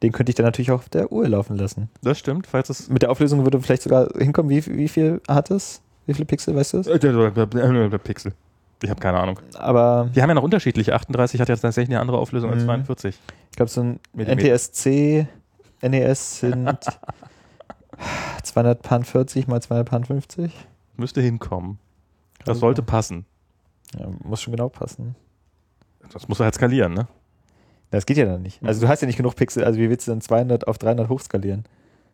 Den 0.02 0.12
könnte 0.12 0.30
ich 0.30 0.36
dann 0.36 0.44
natürlich 0.44 0.70
auch 0.70 0.80
auf 0.80 0.88
der 0.88 1.10
Uhr 1.10 1.26
laufen 1.28 1.56
lassen. 1.56 1.88
das 2.02 2.18
stimmt, 2.18 2.46
falls 2.46 2.68
es 2.70 2.88
Mit 2.88 3.02
der 3.02 3.10
Auflösung 3.10 3.44
würde 3.44 3.60
vielleicht 3.60 3.82
sogar 3.82 4.08
hinkommen, 4.18 4.50
wie, 4.50 4.64
wie 4.66 4.88
viel 4.88 5.20
hat 5.28 5.50
es? 5.50 5.80
Wie 6.06 6.14
viele 6.14 6.26
Pixel, 6.26 6.54
weißt 6.54 6.74
du 6.74 6.78
es? 6.78 6.86
äh, 6.86 7.98
Pixel. 7.98 8.32
Ich 8.82 8.90
habe 8.90 9.00
keine 9.00 9.18
Ahnung. 9.18 9.40
Aber 9.54 10.10
Die 10.14 10.20
haben 10.20 10.28
ja 10.28 10.34
noch 10.34 10.42
unterschiedliche. 10.42 10.94
38 10.94 11.40
hat 11.40 11.48
jetzt 11.48 11.62
tatsächlich 11.62 11.94
eine 11.94 12.00
andere 12.00 12.18
Auflösung 12.18 12.50
als 12.50 12.60
Mhm. 12.62 12.66
42. 12.66 13.18
ich 13.50 13.56
glaube, 13.56 13.70
so 13.70 13.80
ein. 13.82 14.00
NTSC, 14.14 15.26
NES 15.82 16.40
sind 16.40 16.78
240 18.42 19.46
mal 19.48 19.60
250. 19.62 20.52
Müsste 20.96 21.20
hinkommen. 21.20 21.78
Das 22.44 22.58
sollte 22.60 22.82
passen. 22.82 23.24
Ja, 23.98 24.08
muss 24.22 24.42
schon 24.42 24.52
genau 24.54 24.68
passen. 24.68 25.14
Das 26.12 26.28
muss 26.28 26.38
halt 26.40 26.54
skalieren, 26.54 26.94
ne? 26.94 27.08
Das 27.90 28.06
geht 28.06 28.16
ja 28.16 28.24
dann 28.24 28.42
nicht. 28.42 28.62
Also 28.64 28.80
du 28.80 28.88
hast 28.88 29.00
ja 29.00 29.06
nicht 29.06 29.16
genug 29.16 29.36
Pixel, 29.36 29.64
also 29.64 29.78
wie 29.78 29.88
willst 29.88 30.06
du 30.06 30.12
dann 30.12 30.20
200 30.20 30.66
auf 30.66 30.78
300 30.78 31.08
hochskalieren? 31.08 31.64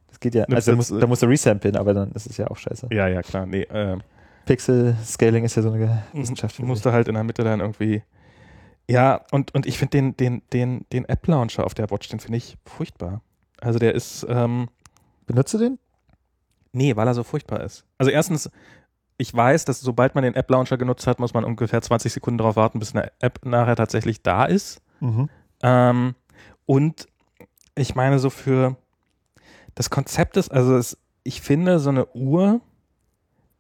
Das 0.09 0.21
geht 0.21 0.35
ja, 0.35 0.45
also 0.45 0.73
da 0.73 0.77
musst, 0.77 0.91
da 0.93 1.07
musst 1.07 1.23
du 1.23 1.27
resamplen, 1.27 1.77
aber 1.77 1.95
dann 1.95 2.13
ist 2.13 2.27
es 2.27 2.37
ja 2.37 2.49
auch 2.49 2.57
scheiße. 2.57 2.89
Ja, 2.91 3.09
ja, 3.09 3.23
klar. 3.23 3.47
Nee, 3.47 3.63
äh, 3.63 3.97
Pixel-Scaling 4.45 5.45
ist 5.45 5.57
ja 5.57 5.63
so 5.63 5.71
eine 5.71 6.03
Wissenschaft. 6.13 6.57
für 6.57 6.63
sich. 6.63 6.69
musste 6.69 6.93
halt 6.93 7.09
in 7.09 7.15
der 7.15 7.25
Mitte 7.25 7.45
dann 7.45 7.61
irgendwie. 7.61 8.03
Ja, 8.91 9.23
und, 9.31 9.55
und 9.55 9.65
ich 9.65 9.79
finde 9.79 9.91
den, 9.93 10.17
den, 10.17 10.43
den, 10.53 10.87
den 10.93 11.05
App-Launcher 11.07 11.65
auf 11.65 11.73
der 11.73 11.91
Watch, 11.91 12.09
den 12.09 12.21
finde 12.21 12.39
ich 12.39 12.59
furchtbar. 12.67 13.23
Also 13.61 13.79
der 13.79 13.95
ist, 13.95 14.27
ähm, 14.29 14.69
Benutzt 15.27 15.55
du 15.55 15.59
den? 15.59 15.79
nee, 16.73 16.97
weil 16.97 17.07
er 17.07 17.15
so 17.15 17.23
furchtbar 17.23 17.61
ist. 17.61 17.85
Also 17.99 18.11
erstens, 18.11 18.51
ich 19.19 19.33
weiß, 19.33 19.65
dass 19.67 19.81
sobald 19.81 20.15
man 20.15 20.25
den 20.25 20.35
App-Launcher 20.35 20.77
genutzt 20.79 21.07
hat, 21.07 21.21
muss 21.21 21.35
man 21.35 21.45
ungefähr 21.45 21.81
20 21.81 22.13
Sekunden 22.13 22.39
darauf 22.39 22.57
warten, 22.57 22.79
bis 22.79 22.95
eine 22.95 23.13
App 23.21 23.45
nachher 23.45 23.77
tatsächlich 23.77 24.23
da 24.23 24.45
ist. 24.47 24.81
Mhm. 25.01 25.29
Ähm, 25.63 26.15
und 26.67 27.07
ich 27.75 27.95
meine, 27.95 28.19
so 28.19 28.31
für 28.31 28.77
das 29.75 29.91
Konzept 29.91 30.37
ist, 30.37 30.51
also 30.51 30.77
es, 30.77 30.99
ich 31.25 31.41
finde, 31.41 31.79
so 31.79 31.91
eine 31.91 32.07
Uhr, 32.15 32.61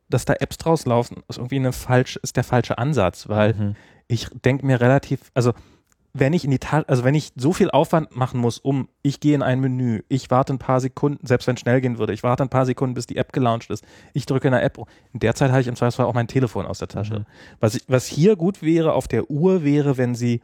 dass 0.08 0.24
da 0.24 0.34
Apps 0.34 0.58
draus 0.58 0.84
laufen, 0.84 1.22
ist 1.28 1.38
irgendwie 1.38 1.56
eine 1.56 1.72
falsch, 1.72 2.16
ist 2.22 2.36
der 2.36 2.44
falsche 2.44 2.76
Ansatz, 2.78 3.28
weil 3.28 3.54
Mhm. 3.54 3.76
ich 4.08 4.28
denke 4.44 4.66
mir 4.66 4.80
relativ, 4.80 5.30
also 5.34 5.52
wenn 6.14 6.34
ich 6.34 6.44
in 6.44 6.50
die 6.50 6.58
Ta 6.58 6.80
also 6.88 7.04
wenn 7.04 7.14
ich 7.14 7.32
so 7.36 7.54
viel 7.54 7.70
Aufwand 7.70 8.14
machen 8.14 8.38
muss, 8.38 8.58
um, 8.58 8.90
ich 9.00 9.20
gehe 9.20 9.34
in 9.34 9.42
ein 9.42 9.60
Menü, 9.60 10.02
ich 10.10 10.30
warte 10.30 10.52
ein 10.52 10.58
paar 10.58 10.80
Sekunden, 10.80 11.26
selbst 11.26 11.46
wenn 11.46 11.54
es 11.54 11.60
schnell 11.62 11.80
gehen 11.80 11.96
würde, 11.96 12.12
ich 12.12 12.22
warte 12.22 12.42
ein 12.42 12.50
paar 12.50 12.66
Sekunden, 12.66 12.92
bis 12.92 13.06
die 13.06 13.16
App 13.16 13.32
gelauncht 13.32 13.70
ist, 13.70 13.82
ich 14.12 14.26
drücke 14.26 14.48
in 14.48 14.52
der 14.52 14.62
App, 14.62 14.76
in 15.14 15.20
der 15.20 15.34
Zeit 15.34 15.50
habe 15.50 15.62
ich 15.62 15.68
im 15.68 15.76
Zweifelsfall 15.76 16.04
auch 16.04 16.12
mein 16.12 16.28
Telefon 16.28 16.66
aus 16.66 16.80
der 16.80 16.88
Tasche. 16.88 17.20
Mhm. 17.20 17.26
Was, 17.60 17.76
ich, 17.76 17.84
was 17.88 18.04
hier 18.06 18.36
gut 18.36 18.60
wäre 18.60 18.92
auf 18.92 19.08
der 19.08 19.30
Uhr, 19.30 19.64
wäre, 19.64 19.96
wenn 19.96 20.14
sie, 20.14 20.42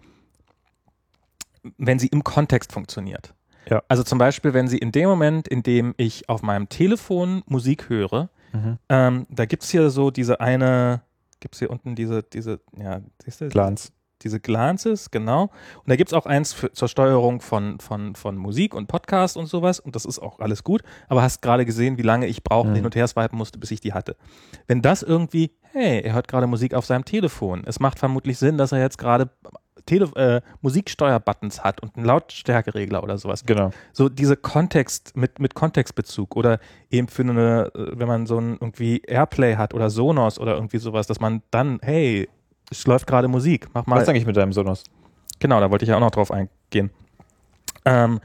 wenn 1.78 1.98
sie 1.98 2.08
im 2.08 2.24
Kontext 2.24 2.72
funktioniert. 2.72 3.34
Ja. 3.68 3.82
Also 3.88 4.02
zum 4.02 4.18
Beispiel, 4.18 4.54
wenn 4.54 4.68
sie 4.68 4.78
in 4.78 4.92
dem 4.92 5.08
Moment, 5.08 5.46
in 5.48 5.62
dem 5.62 5.94
ich 5.98 6.28
auf 6.28 6.42
meinem 6.42 6.68
Telefon 6.68 7.42
Musik 7.46 7.88
höre, 7.88 8.30
Mhm. 8.52 8.78
ähm, 8.88 9.26
da 9.28 9.44
gibt's 9.44 9.68
hier 9.68 9.90
so 9.90 10.10
diese 10.10 10.40
eine, 10.40 11.02
gibt's 11.40 11.58
hier 11.58 11.68
unten 11.70 11.94
diese, 11.94 12.22
diese, 12.22 12.60
ja, 12.78 13.00
siehst 13.22 13.42
du? 13.42 13.48
Glanz. 13.50 13.92
Diese 14.22 14.40
Glances, 14.40 15.10
genau. 15.12 15.42
Und 15.42 15.88
da 15.88 15.94
gibt's 15.94 16.12
auch 16.12 16.26
eins 16.26 16.52
für, 16.52 16.72
zur 16.72 16.88
Steuerung 16.88 17.40
von, 17.40 17.78
von, 17.78 18.16
von 18.16 18.36
Musik 18.36 18.74
und 18.74 18.88
Podcast 18.88 19.36
und 19.36 19.46
sowas. 19.46 19.78
Und 19.78 19.94
das 19.94 20.04
ist 20.06 20.18
auch 20.18 20.40
alles 20.40 20.64
gut. 20.64 20.82
Aber 21.08 21.22
hast 21.22 21.40
gerade 21.40 21.64
gesehen, 21.64 21.98
wie 21.98 22.02
lange 22.02 22.26
ich 22.26 22.42
brauchen, 22.42 22.70
Mhm. 22.70 22.74
hin 22.76 22.84
und 22.86 22.96
her 22.96 23.06
swipen 23.06 23.36
musste, 23.38 23.58
bis 23.60 23.70
ich 23.70 23.80
die 23.80 23.92
hatte. 23.92 24.16
Wenn 24.66 24.82
das 24.82 25.02
irgendwie, 25.04 25.52
hey, 25.72 26.00
er 26.00 26.14
hört 26.14 26.26
gerade 26.26 26.48
Musik 26.48 26.74
auf 26.74 26.84
seinem 26.84 27.04
Telefon. 27.04 27.62
Es 27.64 27.78
macht 27.78 27.98
vermutlich 28.00 28.38
Sinn, 28.38 28.58
dass 28.58 28.72
er 28.72 28.80
jetzt 28.80 28.98
gerade 28.98 29.30
Tele 29.88 30.06
äh, 30.16 30.40
Musiksteuerbuttons 30.60 31.64
hat 31.64 31.82
und 31.82 31.96
einen 31.96 32.06
Lautstärkeregler 32.06 33.02
oder 33.02 33.18
sowas 33.18 33.44
Genau. 33.44 33.70
so 33.92 34.08
diese 34.08 34.36
Kontext 34.36 35.16
mit, 35.16 35.40
mit 35.40 35.54
Kontextbezug 35.54 36.36
oder 36.36 36.60
eben 36.90 37.08
für 37.08 37.22
eine, 37.22 37.70
äh, 37.74 37.98
wenn 37.98 38.06
man 38.06 38.26
so 38.26 38.38
ein 38.38 38.58
irgendwie 38.60 39.02
Airplay 39.06 39.56
hat 39.56 39.74
oder 39.74 39.90
Sonos 39.90 40.38
oder 40.38 40.54
irgendwie 40.54 40.78
sowas, 40.78 41.06
dass 41.06 41.20
man 41.20 41.42
dann, 41.50 41.78
hey, 41.82 42.28
es 42.70 42.86
läuft 42.86 43.06
gerade 43.06 43.28
Musik, 43.28 43.68
mach 43.72 43.86
mal. 43.86 44.00
Was 44.00 44.08
eigentlich 44.08 44.26
mit 44.26 44.36
deinem 44.36 44.52
Sonos? 44.52 44.84
Genau, 45.38 45.60
da 45.60 45.70
wollte 45.70 45.84
ich 45.84 45.88
ja 45.88 45.96
auch 45.96 46.00
noch 46.00 46.10
drauf 46.10 46.30
eingehen. 46.30 46.90
Ähm, 47.84 48.20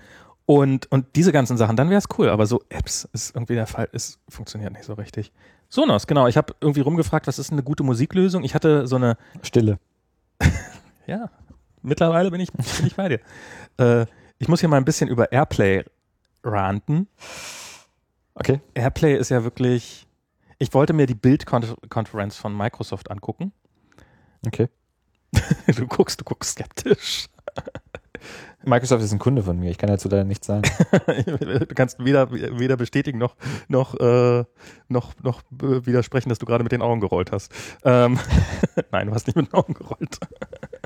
und, 0.45 0.91
und 0.91 1.15
diese 1.15 1.31
ganzen 1.31 1.55
Sachen, 1.55 1.77
dann 1.77 1.89
wäre 1.89 1.99
es 1.99 2.05
cool, 2.17 2.29
aber 2.29 2.45
so 2.45 2.61
Apps 2.69 3.07
ist 3.13 3.35
irgendwie 3.35 3.55
der 3.55 3.67
Fall, 3.67 3.87
es 3.93 4.19
funktioniert 4.27 4.73
nicht 4.73 4.83
so 4.83 4.93
richtig. 4.93 5.31
Sonos, 5.69 6.05
genau. 6.05 6.27
Ich 6.27 6.35
habe 6.35 6.53
irgendwie 6.59 6.81
rumgefragt, 6.81 7.25
was 7.27 7.39
ist 7.39 7.51
eine 7.51 7.63
gute 7.63 7.83
Musiklösung? 7.83 8.43
Ich 8.43 8.53
hatte 8.53 8.85
so 8.85 8.97
eine, 8.97 9.17
Stille. 9.41 9.79
ja, 11.07 11.29
mittlerweile 11.83 12.31
bin 12.31 12.41
ich, 12.41 12.51
bin 12.51 12.87
ich 12.87 12.95
bei 12.95 13.09
dir. 13.09 13.19
Äh, 13.77 14.05
ich 14.39 14.47
muss 14.47 14.59
hier 14.59 14.69
mal 14.69 14.77
ein 14.77 14.85
bisschen 14.85 15.09
über 15.09 15.31
Airplay 15.31 15.83
ranten. 16.43 17.07
Okay. 18.35 18.61
Airplay 18.73 19.15
ist 19.15 19.29
ja 19.29 19.43
wirklich. 19.43 20.07
Ich 20.59 20.73
wollte 20.73 20.93
mir 20.93 21.05
die 21.05 21.15
Bildkonferenz 21.15 22.37
von 22.37 22.55
Microsoft 22.55 23.11
angucken. 23.11 23.51
Okay. 24.45 24.69
Du 25.75 25.87
guckst, 25.87 26.19
du 26.19 26.23
guckst 26.23 26.51
skeptisch. 26.51 27.27
Microsoft 28.65 29.03
ist 29.03 29.11
ein 29.11 29.19
Kunde 29.19 29.43
von 29.43 29.59
mir. 29.59 29.71
Ich 29.71 29.77
kann 29.77 29.89
dazu 29.89 30.07
leider 30.07 30.23
nichts 30.23 30.47
sagen. 30.47 30.63
Du 31.25 31.75
kannst 31.75 32.03
weder, 32.03 32.31
weder 32.31 32.77
bestätigen 32.77 33.17
noch, 33.17 33.35
noch, 33.67 33.99
äh, 33.99 34.45
noch, 34.87 35.13
noch 35.21 35.41
widersprechen, 35.49 36.29
dass 36.29 36.39
du 36.39 36.45
gerade 36.45 36.63
mit 36.63 36.71
den 36.71 36.81
Augen 36.81 37.01
gerollt 37.01 37.31
hast. 37.31 37.51
Ähm, 37.83 38.19
Nein, 38.91 39.07
du 39.07 39.13
hast 39.13 39.27
nicht 39.27 39.35
mit 39.35 39.47
den 39.51 39.53
Augen 39.53 39.73
gerollt. 39.73 40.19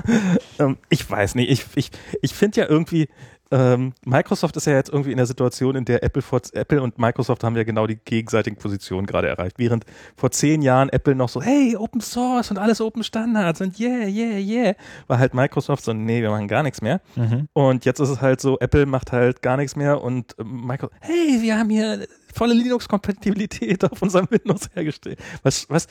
ähm, 0.58 0.76
ich 0.88 1.08
weiß 1.08 1.34
nicht. 1.34 1.50
Ich, 1.50 1.66
ich, 1.74 1.90
ich 2.22 2.34
finde 2.34 2.60
ja 2.60 2.68
irgendwie, 2.68 3.08
ähm, 3.50 3.94
Microsoft 4.04 4.56
ist 4.56 4.66
ja 4.66 4.74
jetzt 4.74 4.90
irgendwie 4.90 5.10
in 5.10 5.16
der 5.16 5.26
Situation, 5.26 5.74
in 5.74 5.84
der 5.84 6.02
Apple, 6.02 6.20
vor, 6.20 6.40
Apple 6.52 6.82
und 6.82 6.98
Microsoft 6.98 7.42
haben 7.44 7.56
ja 7.56 7.64
genau 7.64 7.86
die 7.86 7.96
gegenseitigen 7.96 8.56
Positionen 8.56 9.06
gerade 9.06 9.28
erreicht. 9.28 9.58
Während 9.58 9.84
vor 10.16 10.30
zehn 10.30 10.60
Jahren 10.60 10.90
Apple 10.90 11.14
noch 11.14 11.28
so, 11.28 11.40
hey, 11.40 11.74
Open 11.76 12.00
Source 12.00 12.50
und 12.50 12.58
alles 12.58 12.80
Open 12.80 13.02
Standards 13.02 13.60
und 13.60 13.80
yeah, 13.80 14.06
yeah, 14.06 14.38
yeah, 14.38 14.74
war 15.06 15.18
halt 15.18 15.32
Microsoft 15.32 15.84
so, 15.84 15.92
nee, 15.94 16.20
wir 16.20 16.30
machen 16.30 16.48
gar 16.48 16.62
nichts 16.62 16.82
mehr. 16.82 17.00
Mhm. 17.16 17.48
Und 17.54 17.84
jetzt 17.86 18.00
ist 18.00 18.10
es 18.10 18.20
halt 18.20 18.40
so, 18.40 18.58
Apple 18.60 18.84
macht 18.84 19.12
halt 19.12 19.40
gar 19.40 19.56
nichts 19.56 19.76
mehr 19.76 20.02
und 20.02 20.34
ähm, 20.38 20.66
Microsoft, 20.66 20.96
hey, 21.00 21.38
wir 21.40 21.58
haben 21.58 21.70
hier 21.70 22.06
volle 22.34 22.52
Linux-Kompatibilität 22.52 23.82
auf 23.84 24.02
unserem 24.02 24.26
Windows 24.30 24.68
hergestellt. 24.74 25.18
Was, 25.42 25.68
was, 25.70 25.86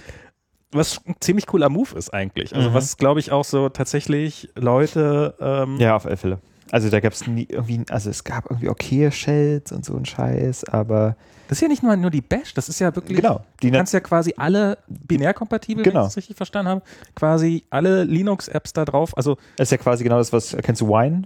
was 0.72 1.00
ein 1.06 1.16
ziemlich 1.20 1.46
cooler 1.48 1.70
Move 1.70 1.96
ist 1.98 2.14
eigentlich. 2.14 2.56
Also 2.56 2.70
Mhm. 2.70 2.74
was, 2.74 2.98
glaube 2.98 3.20
ich, 3.20 3.32
auch 3.32 3.46
so 3.46 3.70
tatsächlich 3.70 4.50
Leute, 4.56 5.36
ähm, 5.40 5.78
Ja, 5.78 5.96
auf 5.96 6.06
alle 6.06 6.18
Fälle. 6.18 6.40
Also 6.72 6.90
da 6.90 7.00
gab 7.00 7.14
es 7.14 7.26
nie 7.26 7.48
irgendwie, 7.50 7.84
also 7.90 8.10
es 8.10 8.26
gab 8.26 8.50
irgendwie 8.52 8.68
okay 8.68 9.10
Shells 9.12 9.72
und 9.72 9.86
so 9.86 9.96
ein 9.96 10.06
Scheiß, 10.06 10.66
aber 10.66 11.16
das 11.48 11.60
ist 11.60 11.62
ja 11.62 11.70
nicht 11.70 11.82
nur, 11.82 11.96
nur 11.96 12.10
die 12.12 12.20
Bash, 12.20 12.54
das 12.54 12.68
ist 12.68 12.80
ja 12.80 12.94
wirklich, 12.94 13.16
genau. 13.22 13.40
Die 13.64 13.72
du 13.72 13.78
kannst 13.78 13.94
ja 13.94 14.02
quasi 14.02 14.34
alle 14.36 14.78
binärkompatibel, 14.90 15.86
wenn 15.86 15.92
Genau. 15.94 16.02
ich 16.04 16.08
das 16.10 16.18
richtig 16.18 16.36
verstanden 16.36 16.70
habe, 16.70 16.82
quasi 17.16 17.64
alle 17.70 18.04
Linux-Apps 18.04 18.74
da 18.74 18.84
drauf, 18.84 19.16
also 19.16 19.38
das 19.56 19.68
ist 19.68 19.72
ja 19.72 19.78
quasi 19.78 20.04
genau 20.04 20.18
das, 20.18 20.34
was, 20.34 20.58
kennst 20.62 20.82
du 20.82 20.90
Wine? 20.90 21.22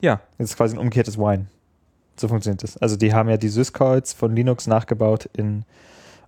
ja, 0.00 0.20
Das 0.38 0.50
ist 0.50 0.56
quasi 0.56 0.74
ein 0.74 0.78
umgekehrtes 0.78 1.18
Wine. 1.18 1.46
So 2.16 2.28
funktioniert 2.28 2.62
das. 2.62 2.76
Also 2.78 2.96
die 2.96 3.12
haben 3.12 3.28
ja 3.28 3.36
die 3.36 3.48
Syscalls 3.48 4.14
von 4.14 4.34
Linux 4.34 4.66
nachgebaut 4.66 5.28
in 5.36 5.64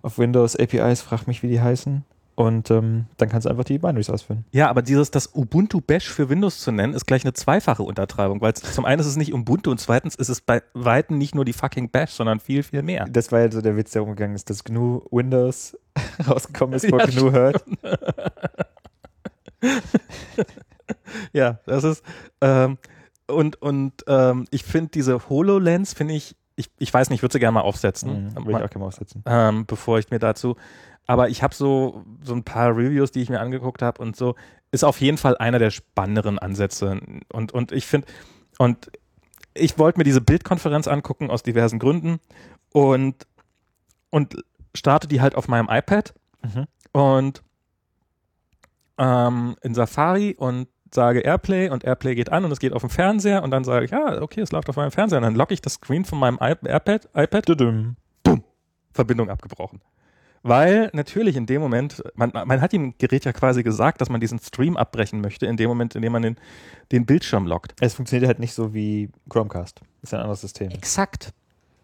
auf 0.03 0.19
Windows 0.19 0.55
APIs, 0.55 1.01
frag 1.01 1.25
mich, 1.25 1.41
wie 1.41 1.47
die 1.47 1.61
heißen. 1.61 2.03
Und 2.37 2.69
ähm, 2.69 3.05
dann 3.15 3.29
kannst 3.29 3.45
du 3.45 3.49
einfach 3.49 3.63
die 3.63 3.77
Binaries 3.77 4.09
ausführen. 4.09 4.43
Ja, 4.51 4.69
aber 4.69 4.81
dieses, 4.81 5.09
das 5.09 5.33
Ubuntu 5.33 5.79
Bash 5.79 6.09
für 6.09 6.27
Windows 6.27 6.59
zu 6.59 6.71
nennen, 6.73 6.93
ist 6.93 7.05
gleich 7.07 7.23
eine 7.23 7.31
zweifache 7.31 7.81
Untertreibung, 7.81 8.41
weil 8.41 8.53
zum 8.53 8.83
einen 8.83 8.99
ist 8.99 9.07
es 9.07 9.15
nicht 9.15 9.33
Ubuntu 9.33 9.71
und 9.71 9.79
zweitens 9.79 10.15
ist 10.15 10.27
es 10.27 10.41
bei 10.41 10.61
Weitem 10.73 11.17
nicht 11.17 11.33
nur 11.33 11.45
die 11.45 11.53
fucking 11.53 11.89
Bash, 11.91 12.11
sondern 12.11 12.41
viel, 12.41 12.63
viel 12.63 12.81
mehr. 12.83 13.05
Das 13.09 13.31
war 13.31 13.39
ja 13.39 13.49
so 13.49 13.61
der 13.61 13.77
Witz, 13.77 13.91
der 13.91 14.03
umgegangen 14.03 14.35
ist, 14.35 14.49
dass 14.49 14.65
GNU 14.65 15.01
Windows 15.11 15.77
rausgekommen 16.27 16.75
ist, 16.75 16.91
wo 16.91 16.97
Ja, 16.99 17.05
GNU 17.05 17.31
hört. 17.31 17.63
Ja, 21.33 21.59
das 21.65 21.83
ist, 21.83 22.03
ähm, 22.41 22.77
und, 23.27 23.61
und 23.61 23.93
ähm, 24.07 24.45
ich 24.51 24.63
finde 24.63 24.91
diese 24.93 25.29
HoloLens, 25.29 25.93
finde 25.93 26.13
ich, 26.13 26.35
ich, 26.55 26.69
ich 26.77 26.93
weiß 26.93 27.09
nicht, 27.09 27.17
ich 27.19 27.23
würde 27.23 27.33
sie 27.33 27.39
gerne 27.39 27.53
mal 27.53 27.61
aufsetzen, 27.61 28.25
Mhm, 28.35 28.45
will 28.45 28.55
ich 28.57 28.63
auch 28.63 28.69
gerne 28.69 28.79
mal 28.79 28.87
aufsetzen. 28.87 29.23
ähm, 29.25 29.65
bevor 29.65 29.97
ich 29.99 30.09
mir 30.11 30.19
dazu, 30.19 30.55
aber 31.07 31.29
ich 31.29 31.43
habe 31.43 31.53
so, 31.55 32.03
so 32.21 32.33
ein 32.33 32.43
paar 32.43 32.69
Reviews, 32.75 33.11
die 33.11 33.21
ich 33.21 33.29
mir 33.29 33.39
angeguckt 33.39 33.81
habe 33.81 34.01
und 34.01 34.15
so, 34.15 34.35
ist 34.71 34.83
auf 34.83 34.99
jeden 35.01 35.17
Fall 35.17 35.37
einer 35.37 35.59
der 35.59 35.71
spannenderen 35.71 36.39
Ansätze 36.39 36.99
und, 37.31 37.51
und 37.53 37.71
ich 37.71 37.85
finde, 37.85 38.07
und 38.57 38.91
ich 39.53 39.77
wollte 39.77 39.99
mir 39.99 40.03
diese 40.03 40.21
Bildkonferenz 40.21 40.87
angucken 40.87 41.29
aus 41.29 41.43
diversen 41.43 41.79
Gründen 41.79 42.19
und, 42.73 43.25
und 44.09 44.43
starte 44.73 45.07
die 45.07 45.21
halt 45.21 45.35
auf 45.35 45.47
meinem 45.47 45.67
iPad 45.69 46.13
Mhm. 46.43 46.65
und 46.91 47.41
ähm, 48.97 49.55
in 49.61 49.73
Safari 49.73 50.35
und 50.37 50.67
sage 50.93 51.21
Airplay 51.21 51.69
und 51.69 51.83
Airplay 51.83 52.15
geht 52.15 52.31
an 52.31 52.45
und 52.45 52.51
es 52.51 52.59
geht 52.59 52.71
auf 52.73 52.81
dem 52.81 52.89
Fernseher 52.89 53.43
und 53.43 53.51
dann 53.51 53.63
sage 53.63 53.85
ich, 53.85 53.91
ja, 53.91 54.21
okay, 54.21 54.41
es 54.41 54.51
läuft 54.51 54.69
auf 54.69 54.75
meinem 54.75 54.91
Fernseher 54.91 55.17
und 55.17 55.23
dann 55.23 55.35
logge 55.35 55.53
ich 55.53 55.61
das 55.61 55.73
Screen 55.73 56.05
von 56.05 56.19
meinem 56.19 56.37
iPad, 56.39 57.09
iPad, 57.15 57.49
Düdüm. 57.49 57.95
Verbindung 58.93 59.29
abgebrochen. 59.29 59.81
Weil 60.47 60.91
natürlich 60.93 61.37
in 61.37 61.47
dem 61.47 61.59
Moment, 61.59 62.03
man, 62.13 62.31
man 62.31 62.61
hat 62.61 62.71
dem 62.71 62.95
Gerät 62.99 63.25
ja 63.25 63.33
quasi 63.33 63.63
gesagt, 63.63 63.99
dass 63.99 64.09
man 64.09 64.21
diesen 64.21 64.37
Stream 64.37 64.77
abbrechen 64.77 65.19
möchte, 65.19 65.47
in 65.47 65.57
dem 65.57 65.67
Moment, 65.67 65.95
in 65.95 66.03
dem 66.03 66.11
man 66.11 66.21
den, 66.21 66.35
den 66.91 67.07
Bildschirm 67.07 67.47
lockt. 67.47 67.73
Es 67.81 67.95
funktioniert 67.95 68.27
halt 68.27 68.37
nicht 68.37 68.53
so 68.53 68.71
wie 68.71 69.09
Chromecast. 69.27 69.81
Ist 70.03 70.13
ein 70.13 70.19
anderes 70.19 70.41
System. 70.41 70.69
Exakt. 70.69 71.33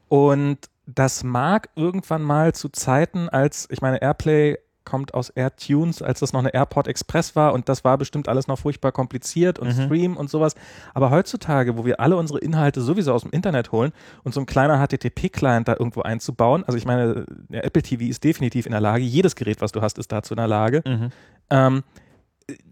Und 0.09 0.59
das 0.85 1.23
mag 1.23 1.69
irgendwann 1.75 2.21
mal 2.21 2.53
zu 2.53 2.69
Zeiten, 2.69 3.29
als, 3.29 3.67
ich 3.71 3.81
meine, 3.81 3.99
Airplay 3.99 4.59
kommt 4.83 5.13
aus 5.13 5.29
AirTunes, 5.29 6.01
als 6.01 6.19
das 6.19 6.33
noch 6.33 6.39
eine 6.39 6.53
AirPort 6.53 6.87
Express 6.87 7.35
war 7.35 7.53
und 7.53 7.69
das 7.69 7.83
war 7.83 7.97
bestimmt 7.97 8.27
alles 8.27 8.47
noch 8.47 8.59
furchtbar 8.59 8.91
kompliziert 8.91 9.59
und 9.59 9.67
Mhm. 9.77 9.85
Stream 9.85 10.17
und 10.17 10.29
sowas. 10.29 10.55
Aber 10.93 11.11
heutzutage, 11.11 11.77
wo 11.77 11.85
wir 11.85 11.99
alle 11.99 12.17
unsere 12.17 12.39
Inhalte 12.39 12.81
sowieso 12.81 13.13
aus 13.13 13.21
dem 13.21 13.31
Internet 13.31 13.71
holen 13.71 13.91
und 14.23 14.33
so 14.33 14.39
ein 14.39 14.45
kleiner 14.45 14.79
HTTP-Client 14.85 15.67
da 15.67 15.73
irgendwo 15.73 16.01
einzubauen, 16.01 16.63
also 16.65 16.77
ich 16.77 16.85
meine, 16.85 17.25
der 17.49 17.63
Apple 17.65 17.81
TV 17.83 18.03
ist 18.05 18.23
definitiv 18.23 18.65
in 18.65 18.71
der 18.71 18.81
Lage, 18.81 19.03
jedes 19.03 19.35
Gerät, 19.35 19.61
was 19.61 19.71
du 19.71 19.81
hast, 19.81 19.97
ist 19.97 20.11
dazu 20.11 20.33
in 20.33 20.37
der 20.37 20.47
Lage. 20.47 20.81
Mhm. 20.85 21.09
Ähm, 21.49 21.83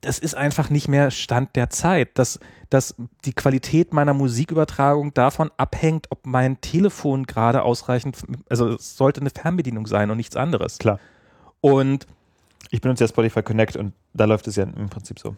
das 0.02 0.20
ist 0.20 0.36
einfach 0.36 0.70
nicht 0.70 0.88
mehr 0.88 1.10
Stand 1.12 1.56
der 1.56 1.70
Zeit, 1.70 2.18
dass, 2.18 2.40
dass 2.70 2.96
die 3.24 3.34
Qualität 3.34 3.94
meiner 3.94 4.14
Musikübertragung 4.14 5.14
davon 5.14 5.52
abhängt, 5.58 6.08
ob 6.10 6.26
mein 6.26 6.60
Telefon 6.60 7.26
gerade 7.26 7.64
ausreichend, 7.64 8.18
also 8.50 8.70
es 8.70 8.98
sollte 8.98 9.22
eine 9.22 9.30
Fernbedienung 9.30 9.88
sein 9.88 10.10
und 10.12 10.18
nichts 10.18 10.36
anderes. 10.36 10.80
Klar. 10.80 11.00
Und 11.62 12.08
Ich 12.72 12.82
benutze 12.82 13.04
ja 13.04 13.08
Spotify 13.08 13.42
Connect 13.42 13.76
und 13.78 13.94
da 14.14 14.26
läuft 14.26 14.48
es 14.48 14.56
ja 14.56 14.64
im 14.64 14.90
Prinzip 14.90 15.18
so. 15.20 15.36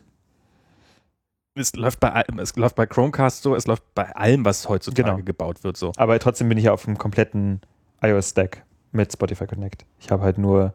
es 1.55 1.73
läuft 1.75 1.99
bei 1.99 2.23
es 2.37 2.55
läuft 2.55 2.75
bei 2.75 2.85
Chromecast 2.85 3.43
so, 3.43 3.55
es 3.55 3.67
läuft 3.67 3.83
bei 3.95 4.13
allem, 4.15 4.43
was 4.45 4.67
heutzutage 4.67 5.11
Genau. 5.11 5.23
gebaut 5.23 5.63
wird, 5.63 5.77
so. 5.77 5.91
Aber 5.97 6.17
trotzdem 6.19 6.49
bin 6.49 6.57
ich 6.57 6.65
ja 6.65 6.73
auf 6.73 6.83
dem 6.85 6.97
kompletten 6.97 7.61
iOS-Stack 8.01 8.63
mit 8.91 9.11
Spotify 9.13 9.47
Connect. 9.47 9.85
Ich 9.99 10.11
habe 10.11 10.23
halt 10.23 10.37
nur, 10.37 10.73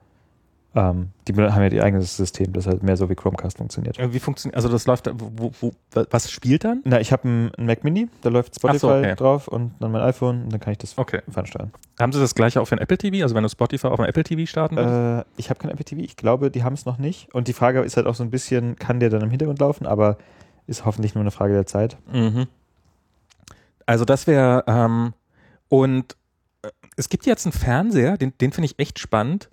ähm, 0.76 1.08
die 1.26 1.34
haben 1.34 1.62
ja 1.62 1.68
ihr 1.68 1.82
eigenes 1.82 2.16
System, 2.16 2.52
das 2.52 2.66
halt 2.66 2.82
mehr 2.82 2.98
so 2.98 3.08
wie 3.08 3.14
Chromecast 3.14 3.56
funktioniert. 3.56 3.98
Wie 4.12 4.18
funktioniert, 4.18 4.56
also 4.56 4.68
das 4.68 4.86
läuft, 4.86 5.10
wo, 5.14 5.50
wo, 5.60 5.72
was 6.10 6.30
spielt 6.30 6.64
dann? 6.64 6.82
Na, 6.84 7.00
ich 7.00 7.12
habe 7.12 7.26
einen 7.26 7.50
Mac 7.58 7.82
Mini, 7.82 8.08
da 8.20 8.28
läuft 8.28 8.54
Spotify 8.56 8.78
so, 8.78 8.90
okay. 8.90 9.14
drauf 9.16 9.48
und 9.48 9.72
dann 9.80 9.90
mein 9.90 10.02
iPhone 10.02 10.44
und 10.44 10.52
dann 10.52 10.60
kann 10.60 10.72
ich 10.72 10.78
das 10.78 10.96
Okay. 10.98 11.22
fernsteuern. 11.30 11.72
Haben 11.98 12.12
sie 12.12 12.20
das 12.20 12.34
gleiche 12.34 12.60
auch 12.60 12.66
für 12.66 12.76
ein 12.76 12.80
Apple 12.80 12.98
TV? 12.98 13.22
Also 13.22 13.34
wenn 13.34 13.42
du 13.42 13.48
Spotify 13.48 13.86
auf 13.86 13.96
dem 13.96 14.04
Apple 14.04 14.22
TV 14.22 14.44
starten 14.44 14.76
willst? 14.76 14.92
Äh, 14.92 15.24
ich 15.38 15.48
habe 15.48 15.58
kein 15.58 15.70
Apple 15.70 15.84
TV, 15.84 16.02
ich 16.02 16.16
glaube, 16.16 16.50
die 16.50 16.62
haben 16.62 16.74
es 16.74 16.84
noch 16.84 16.98
nicht. 16.98 17.34
Und 17.34 17.48
die 17.48 17.54
Frage 17.54 17.80
ist 17.80 17.96
halt 17.96 18.06
auch 18.06 18.14
so 18.14 18.22
ein 18.22 18.30
bisschen, 18.30 18.76
kann 18.76 19.00
der 19.00 19.08
dann 19.08 19.22
im 19.22 19.30
Hintergrund 19.30 19.58
laufen, 19.58 19.86
aber 19.86 20.18
ist 20.66 20.84
hoffentlich 20.84 21.14
nur 21.14 21.22
eine 21.22 21.30
Frage 21.30 21.54
der 21.54 21.64
Zeit. 21.64 21.96
Mhm. 22.12 22.48
Also 23.86 24.04
das 24.04 24.26
wäre, 24.26 24.64
ähm, 24.66 25.14
und 25.68 26.16
äh, 26.62 26.68
es 26.96 27.08
gibt 27.08 27.24
jetzt 27.24 27.46
einen 27.46 27.52
Fernseher, 27.52 28.18
den, 28.18 28.34
den 28.42 28.52
finde 28.52 28.66
ich 28.66 28.78
echt 28.78 28.98
spannend. 28.98 29.48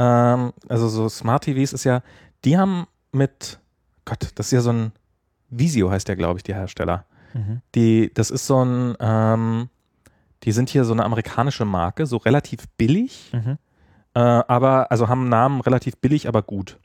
Ähm, 0.00 0.52
also 0.68 0.88
so 0.88 1.08
Smart 1.08 1.44
TVs 1.44 1.72
ist 1.74 1.84
ja, 1.84 2.02
die 2.44 2.56
haben 2.56 2.86
mit, 3.12 3.60
Gott, 4.06 4.30
das 4.34 4.46
ist 4.46 4.52
ja 4.52 4.60
so 4.62 4.72
ein, 4.72 4.92
Visio 5.50 5.90
heißt 5.90 6.08
der, 6.08 6.16
glaube 6.16 6.38
ich, 6.38 6.42
die 6.42 6.54
Hersteller. 6.54 7.04
Die, 7.74 8.10
das 8.12 8.30
ist 8.30 8.46
so 8.46 8.64
ein, 8.64 8.96
ähm, 8.98 9.68
die 10.42 10.52
sind 10.52 10.68
hier 10.70 10.84
so 10.84 10.92
eine 10.92 11.04
amerikanische 11.04 11.64
Marke, 11.64 12.06
so 12.06 12.16
relativ 12.16 12.66
billig, 12.78 13.30
Mhm. 13.32 13.58
äh, 14.14 14.20
aber, 14.20 14.90
also 14.90 15.08
haben 15.08 15.20
einen 15.20 15.28
Namen 15.28 15.60
relativ 15.60 15.96
billig, 15.98 16.26
aber 16.26 16.42
gut. 16.42 16.78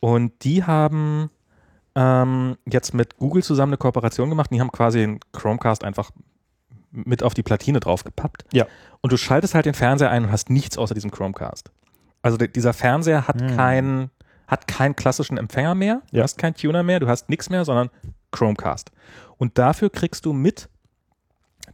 Und 0.00 0.44
die 0.44 0.64
haben 0.64 1.30
ähm, 1.94 2.56
jetzt 2.66 2.92
mit 2.92 3.16
Google 3.18 3.42
zusammen 3.42 3.70
eine 3.70 3.76
Kooperation 3.78 4.28
gemacht. 4.30 4.50
Die 4.50 4.60
haben 4.60 4.72
quasi 4.72 4.98
den 4.98 5.20
Chromecast 5.32 5.84
einfach 5.84 6.10
mit 6.90 7.22
auf 7.22 7.34
die 7.34 7.42
Platine 7.42 7.80
draufgepappt. 7.80 8.44
Ja. 8.52 8.66
Und 9.00 9.12
du 9.12 9.16
schaltest 9.16 9.54
halt 9.54 9.66
den 9.66 9.74
Fernseher 9.74 10.10
ein 10.10 10.24
und 10.24 10.32
hast 10.32 10.50
nichts 10.50 10.76
außer 10.76 10.94
diesem 10.94 11.10
Chromecast. 11.10 11.70
Also 12.22 12.36
dieser 12.38 12.72
Fernseher 12.72 13.26
hat 13.28 13.40
Hm. 13.40 13.56
keinen 13.56 14.10
hat 14.48 14.66
keinen 14.68 14.94
klassischen 14.96 15.38
Empfänger 15.38 15.74
mehr, 15.74 16.02
du 16.10 16.18
Ja. 16.18 16.24
hast 16.24 16.36
keinen 16.36 16.54
Tuner 16.54 16.82
mehr, 16.82 17.00
du 17.00 17.08
hast 17.08 17.30
nichts 17.30 17.48
mehr, 17.48 17.64
sondern 17.64 17.88
Chromecast. 18.32 18.90
Und 19.38 19.56
dafür 19.56 19.88
kriegst 19.88 20.26
du 20.26 20.34
mit 20.34 20.68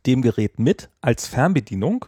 dem 0.06 0.22
Gerät 0.22 0.60
mit 0.60 0.88
als 1.00 1.26
Fernbedienung 1.26 2.04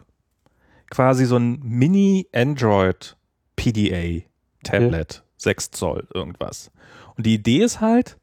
quasi 0.89 1.25
so 1.25 1.35
ein 1.37 1.59
Mini 1.61 2.27
Android 2.33 3.17
PDA 3.57 4.21
Tablet, 4.63 5.23
6 5.37 5.71
Zoll 5.71 6.07
irgendwas. 6.13 6.71
Und 7.17 7.25
die 7.25 7.33
Idee 7.33 7.63
ist 7.63 7.81
halt, 7.81 8.17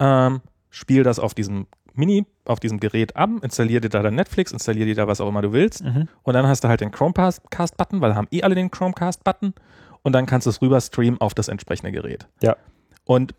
ähm, 0.00 0.42
spiel 0.68 1.02
das 1.02 1.18
auf 1.18 1.32
diesem 1.32 1.66
Mini, 1.94 2.26
auf 2.44 2.60
diesem 2.60 2.80
Gerät 2.80 3.16
ab, 3.16 3.30
installier 3.42 3.80
dir 3.80 3.88
da 3.88 4.02
dein 4.02 4.14
Netflix, 4.14 4.52
installier 4.52 4.84
dir 4.86 4.94
da 4.94 5.06
was 5.06 5.20
auch 5.20 5.28
immer 5.28 5.42
du 5.42 5.52
willst 5.52 5.84
Mhm. 5.84 6.08
und 6.22 6.34
dann 6.34 6.46
hast 6.46 6.64
du 6.64 6.68
halt 6.68 6.80
den 6.80 6.90
Chromecast-Button, 6.90 8.00
weil 8.00 8.14
haben 8.14 8.28
eh 8.30 8.42
alle 8.42 8.54
den 8.54 8.70
Chromecast-Button 8.70 9.54
und 10.02 10.12
dann 10.12 10.26
kannst 10.26 10.46
du 10.46 10.50
es 10.50 10.62
rüber 10.62 10.80
streamen 10.80 11.20
auf 11.20 11.34
das 11.34 11.48
entsprechende 11.48 11.92
Gerät. 11.92 12.26
Ja. 12.42 12.56
Und, 13.04 13.34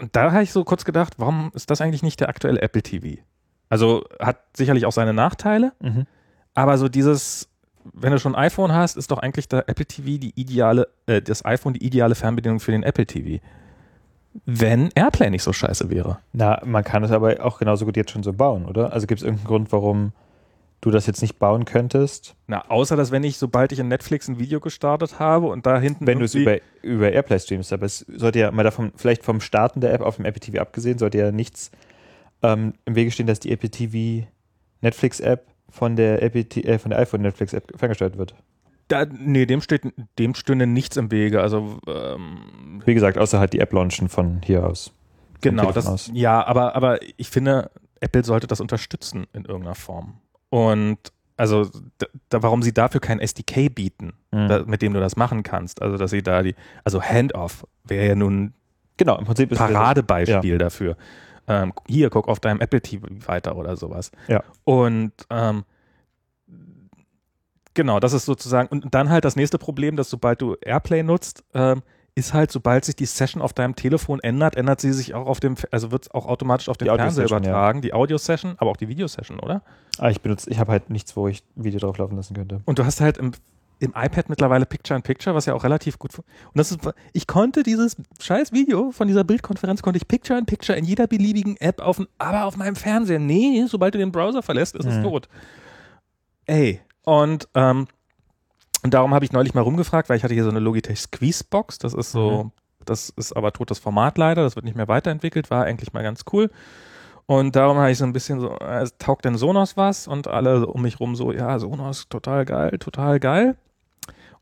und 0.00 0.14
da 0.16 0.32
habe 0.32 0.42
ich 0.42 0.52
so 0.52 0.64
kurz 0.64 0.84
gedacht, 0.84 1.14
warum 1.18 1.50
ist 1.54 1.70
das 1.70 1.80
eigentlich 1.80 2.02
nicht 2.02 2.20
der 2.20 2.28
aktuelle 2.28 2.60
Apple 2.60 2.82
TV? 2.82 3.20
Also 3.68 4.04
hat 4.20 4.38
sicherlich 4.56 4.86
auch 4.86 4.92
seine 4.92 5.12
Nachteile, 5.14 5.72
Mhm. 5.80 6.06
aber 6.54 6.78
so 6.78 6.88
dieses, 6.88 7.48
wenn 7.92 8.12
du 8.12 8.18
schon 8.18 8.34
ein 8.34 8.44
iPhone 8.46 8.72
hast, 8.72 8.96
ist 8.96 9.10
doch 9.10 9.18
eigentlich 9.18 9.48
der 9.48 9.68
Apple 9.68 9.86
TV 9.86 10.18
die 10.18 10.32
ideale, 10.40 10.88
äh, 11.06 11.20
das 11.22 11.44
iPhone 11.44 11.74
die 11.74 11.84
ideale 11.84 12.14
Fernbedienung 12.14 12.60
für 12.60 12.72
den 12.72 12.82
Apple 12.82 13.06
TV. 13.06 13.42
Wenn 14.46 14.90
Airplay 14.94 15.30
nicht 15.30 15.42
so 15.42 15.52
scheiße 15.52 15.90
wäre. 15.90 16.18
Na, 16.32 16.60
man 16.64 16.82
kann 16.84 17.04
es 17.04 17.10
aber 17.10 17.44
auch 17.44 17.58
genauso 17.58 17.84
gut 17.84 17.96
jetzt 17.96 18.10
schon 18.10 18.22
so 18.22 18.32
bauen, 18.32 18.66
oder? 18.66 18.92
Also 18.92 19.06
gibt 19.06 19.20
es 19.20 19.24
irgendeinen 19.24 19.46
Grund, 19.46 19.72
warum 19.72 20.12
du 20.80 20.90
das 20.90 21.06
jetzt 21.06 21.22
nicht 21.22 21.38
bauen 21.38 21.64
könntest, 21.64 22.34
Na, 22.46 22.68
außer 22.68 22.94
dass 22.94 23.10
wenn 23.10 23.24
ich, 23.24 23.38
sobald 23.38 23.72
ich 23.72 23.78
in 23.78 23.88
Netflix 23.88 24.28
ein 24.28 24.38
Video 24.38 24.60
gestartet 24.60 25.18
habe 25.18 25.46
und 25.46 25.64
da 25.64 25.78
hinten 25.80 26.06
wenn 26.06 26.18
du 26.18 26.26
es 26.26 26.34
über, 26.34 26.58
über 26.82 27.10
Airplay 27.10 27.38
streamst. 27.38 27.72
Aber 27.72 27.86
es 27.86 28.00
sollte 28.00 28.40
ja 28.40 28.50
mal 28.50 28.64
davon, 28.64 28.92
vielleicht 28.96 29.24
vom 29.24 29.40
Starten 29.40 29.80
der 29.80 29.94
App 29.94 30.02
auf 30.02 30.16
dem 30.16 30.26
Apple 30.26 30.40
TV 30.40 30.60
abgesehen, 30.60 30.98
sollte 30.98 31.18
ja 31.18 31.32
nichts 31.32 31.70
ähm, 32.42 32.74
im 32.84 32.96
Wege 32.96 33.10
stehen, 33.10 33.26
dass 33.26 33.40
die 33.40 33.50
Apple 33.50 33.70
TV 33.70 34.26
Netflix 34.82 35.20
App 35.20 35.46
von 35.70 35.96
der 35.96 36.22
Apple, 36.22 36.42
äh, 36.42 36.78
von 36.78 36.90
der 36.90 36.98
iPhone 36.98 37.22
Netflix 37.22 37.54
App 37.54 37.72
ferngesteuert 37.76 38.18
wird. 38.18 38.34
Da, 38.88 39.06
nee, 39.06 39.46
dem, 39.46 39.60
steht, 39.60 39.82
dem 40.18 40.34
stünde 40.34 40.66
nichts 40.66 40.96
im 40.96 41.10
Wege. 41.10 41.40
Also, 41.40 41.78
ähm, 41.86 42.82
Wie 42.84 42.94
gesagt, 42.94 43.16
außer 43.18 43.38
halt 43.38 43.52
die 43.52 43.60
App 43.60 43.72
launchen 43.72 44.08
von 44.08 44.40
hier 44.44 44.66
aus. 44.66 44.88
Vom 44.88 45.40
genau, 45.40 45.72
das, 45.72 45.86
aus. 45.86 46.10
ja, 46.12 46.44
aber, 46.46 46.74
aber 46.76 46.98
ich 47.16 47.30
finde, 47.30 47.70
Apple 48.00 48.24
sollte 48.24 48.46
das 48.46 48.60
unterstützen 48.60 49.26
in 49.32 49.44
irgendeiner 49.44 49.74
Form. 49.74 50.20
Und 50.50 50.98
also, 51.36 51.68
da, 52.28 52.42
warum 52.42 52.62
sie 52.62 52.72
dafür 52.72 53.00
kein 53.00 53.18
SDK 53.20 53.68
bieten, 53.74 54.12
Mhm. 54.32 54.48
da, 54.48 54.62
mit 54.64 54.82
dem 54.82 54.92
du 54.94 55.00
das 55.00 55.16
machen 55.16 55.42
kannst. 55.42 55.80
Also, 55.82 55.96
dass 55.96 56.10
sie 56.10 56.22
da 56.22 56.42
die, 56.42 56.54
also 56.84 57.02
Handoff 57.02 57.66
wäre 57.84 58.06
ja 58.08 58.14
nun 58.14 58.52
Genau, 58.96 59.18
im 59.18 59.24
Prinzip 59.24 59.52
Paradebeispiel 59.54 60.56
dafür. 60.58 60.96
Ähm, 61.48 61.72
hier, 61.88 62.10
guck 62.10 62.28
auf 62.28 62.38
deinem 62.40 62.60
Apple 62.60 62.80
TV 62.80 63.06
weiter 63.26 63.56
oder 63.56 63.76
sowas. 63.76 64.12
Ja. 64.28 64.42
Und 64.62 65.12
ähm, 65.30 65.64
genau, 67.74 68.00
das 68.00 68.12
ist 68.12 68.24
sozusagen, 68.24 68.68
und 68.68 68.94
dann 68.94 69.10
halt 69.10 69.24
das 69.24 69.36
nächste 69.36 69.58
Problem, 69.58 69.96
dass 69.96 70.08
sobald 70.10 70.40
du 70.40 70.54
Airplay 70.64 71.02
nutzt, 71.02 71.44
ähm, 71.54 71.82
ist 72.16 72.32
halt, 72.32 72.52
sobald 72.52 72.84
sich 72.84 72.94
die 72.94 73.06
Session 73.06 73.42
auf 73.42 73.52
deinem 73.52 73.74
Telefon 73.74 74.20
ändert, 74.20 74.54
ändert 74.56 74.80
sie 74.80 74.92
sich 74.92 75.14
auch 75.14 75.26
auf 75.26 75.40
dem, 75.40 75.56
also 75.72 75.90
wird 75.90 76.04
es 76.04 76.10
auch 76.12 76.26
automatisch 76.26 76.68
auf 76.68 76.76
den 76.76 76.84
Die 76.86 76.94
Fernseher 76.94 77.24
Audio-Session, 77.24 77.42
ja. 77.42 77.50
übertragen, 77.50 77.82
die 77.82 77.92
Audio-Session, 77.92 78.54
aber 78.58 78.70
auch 78.70 78.76
die 78.76 78.86
Video-Session, 78.86 79.40
oder? 79.40 79.62
Ah, 79.98 80.10
ich 80.10 80.20
benutze, 80.20 80.48
ich 80.48 80.58
habe 80.60 80.70
halt 80.70 80.90
nichts, 80.90 81.16
wo 81.16 81.26
ich 81.26 81.42
Video 81.56 81.80
drauf 81.80 81.98
laufen 81.98 82.14
lassen 82.16 82.34
könnte. 82.34 82.60
Und 82.66 82.78
du 82.78 82.84
hast 82.84 83.00
halt 83.00 83.18
im, 83.18 83.32
im 83.80 83.90
iPad 83.96 84.28
mittlerweile 84.28 84.64
Picture-in-Picture, 84.64 85.34
was 85.34 85.46
ja 85.46 85.54
auch 85.54 85.64
relativ 85.64 85.98
gut. 85.98 86.16
Und 86.16 86.24
das 86.54 86.70
ist, 86.70 86.78
ich 87.12 87.26
konnte 87.26 87.64
dieses 87.64 87.96
scheiß 88.20 88.52
Video 88.52 88.92
von 88.92 89.08
dieser 89.08 89.24
Bildkonferenz, 89.24 89.82
konnte 89.82 89.96
ich 89.96 90.06
Picture-in-Picture 90.06 90.78
in 90.78 90.84
jeder 90.84 91.08
beliebigen 91.08 91.56
App 91.56 91.80
auf, 91.80 91.96
dem- 91.96 92.06
aber 92.18 92.44
auf 92.44 92.56
meinem 92.56 92.76
Fernseher. 92.76 93.18
Nee, 93.18 93.64
sobald 93.66 93.92
du 93.96 93.98
den 93.98 94.12
Browser 94.12 94.42
verlässt, 94.44 94.76
ist 94.76 94.86
es 94.86 94.98
Mhm. 94.98 95.02
tot. 95.02 95.28
Ey. 96.46 96.80
Und, 97.04 97.48
ähm, 97.54 97.86
darum 98.82 99.14
habe 99.14 99.24
ich 99.24 99.32
neulich 99.32 99.54
mal 99.54 99.60
rumgefragt, 99.62 100.08
weil 100.08 100.16
ich 100.16 100.24
hatte 100.24 100.34
hier 100.34 100.44
so 100.44 100.50
eine 100.50 100.58
Logitech 100.60 101.00
Squeeze-Box. 101.00 101.78
Das 101.78 101.94
ist 101.94 102.12
so, 102.12 102.44
Mhm. 102.44 102.52
das 102.84 103.10
ist 103.10 103.34
aber 103.36 103.52
totes 103.52 103.78
Format 103.78 104.18
leider. 104.18 104.42
Das 104.42 104.56
wird 104.56 104.64
nicht 104.64 104.76
mehr 104.76 104.88
weiterentwickelt, 104.88 105.50
war 105.50 105.64
eigentlich 105.64 105.92
mal 105.92 106.02
ganz 106.02 106.24
cool. 106.32 106.50
Und 107.26 107.56
darum 107.56 107.78
habe 107.78 107.90
ich 107.90 107.96
so 107.98 108.04
ein 108.04 108.12
bisschen 108.12 108.40
so, 108.40 108.50
äh, 108.58 108.86
taugt 108.98 109.24
denn 109.24 109.36
Sonos 109.36 109.76
was? 109.78 110.06
Und 110.06 110.28
alle 110.28 110.66
um 110.66 110.82
mich 110.82 111.00
rum 111.00 111.16
so, 111.16 111.32
ja, 111.32 111.58
Sonos, 111.58 112.08
total 112.10 112.44
geil, 112.44 112.76
total 112.78 113.18
geil. 113.20 113.56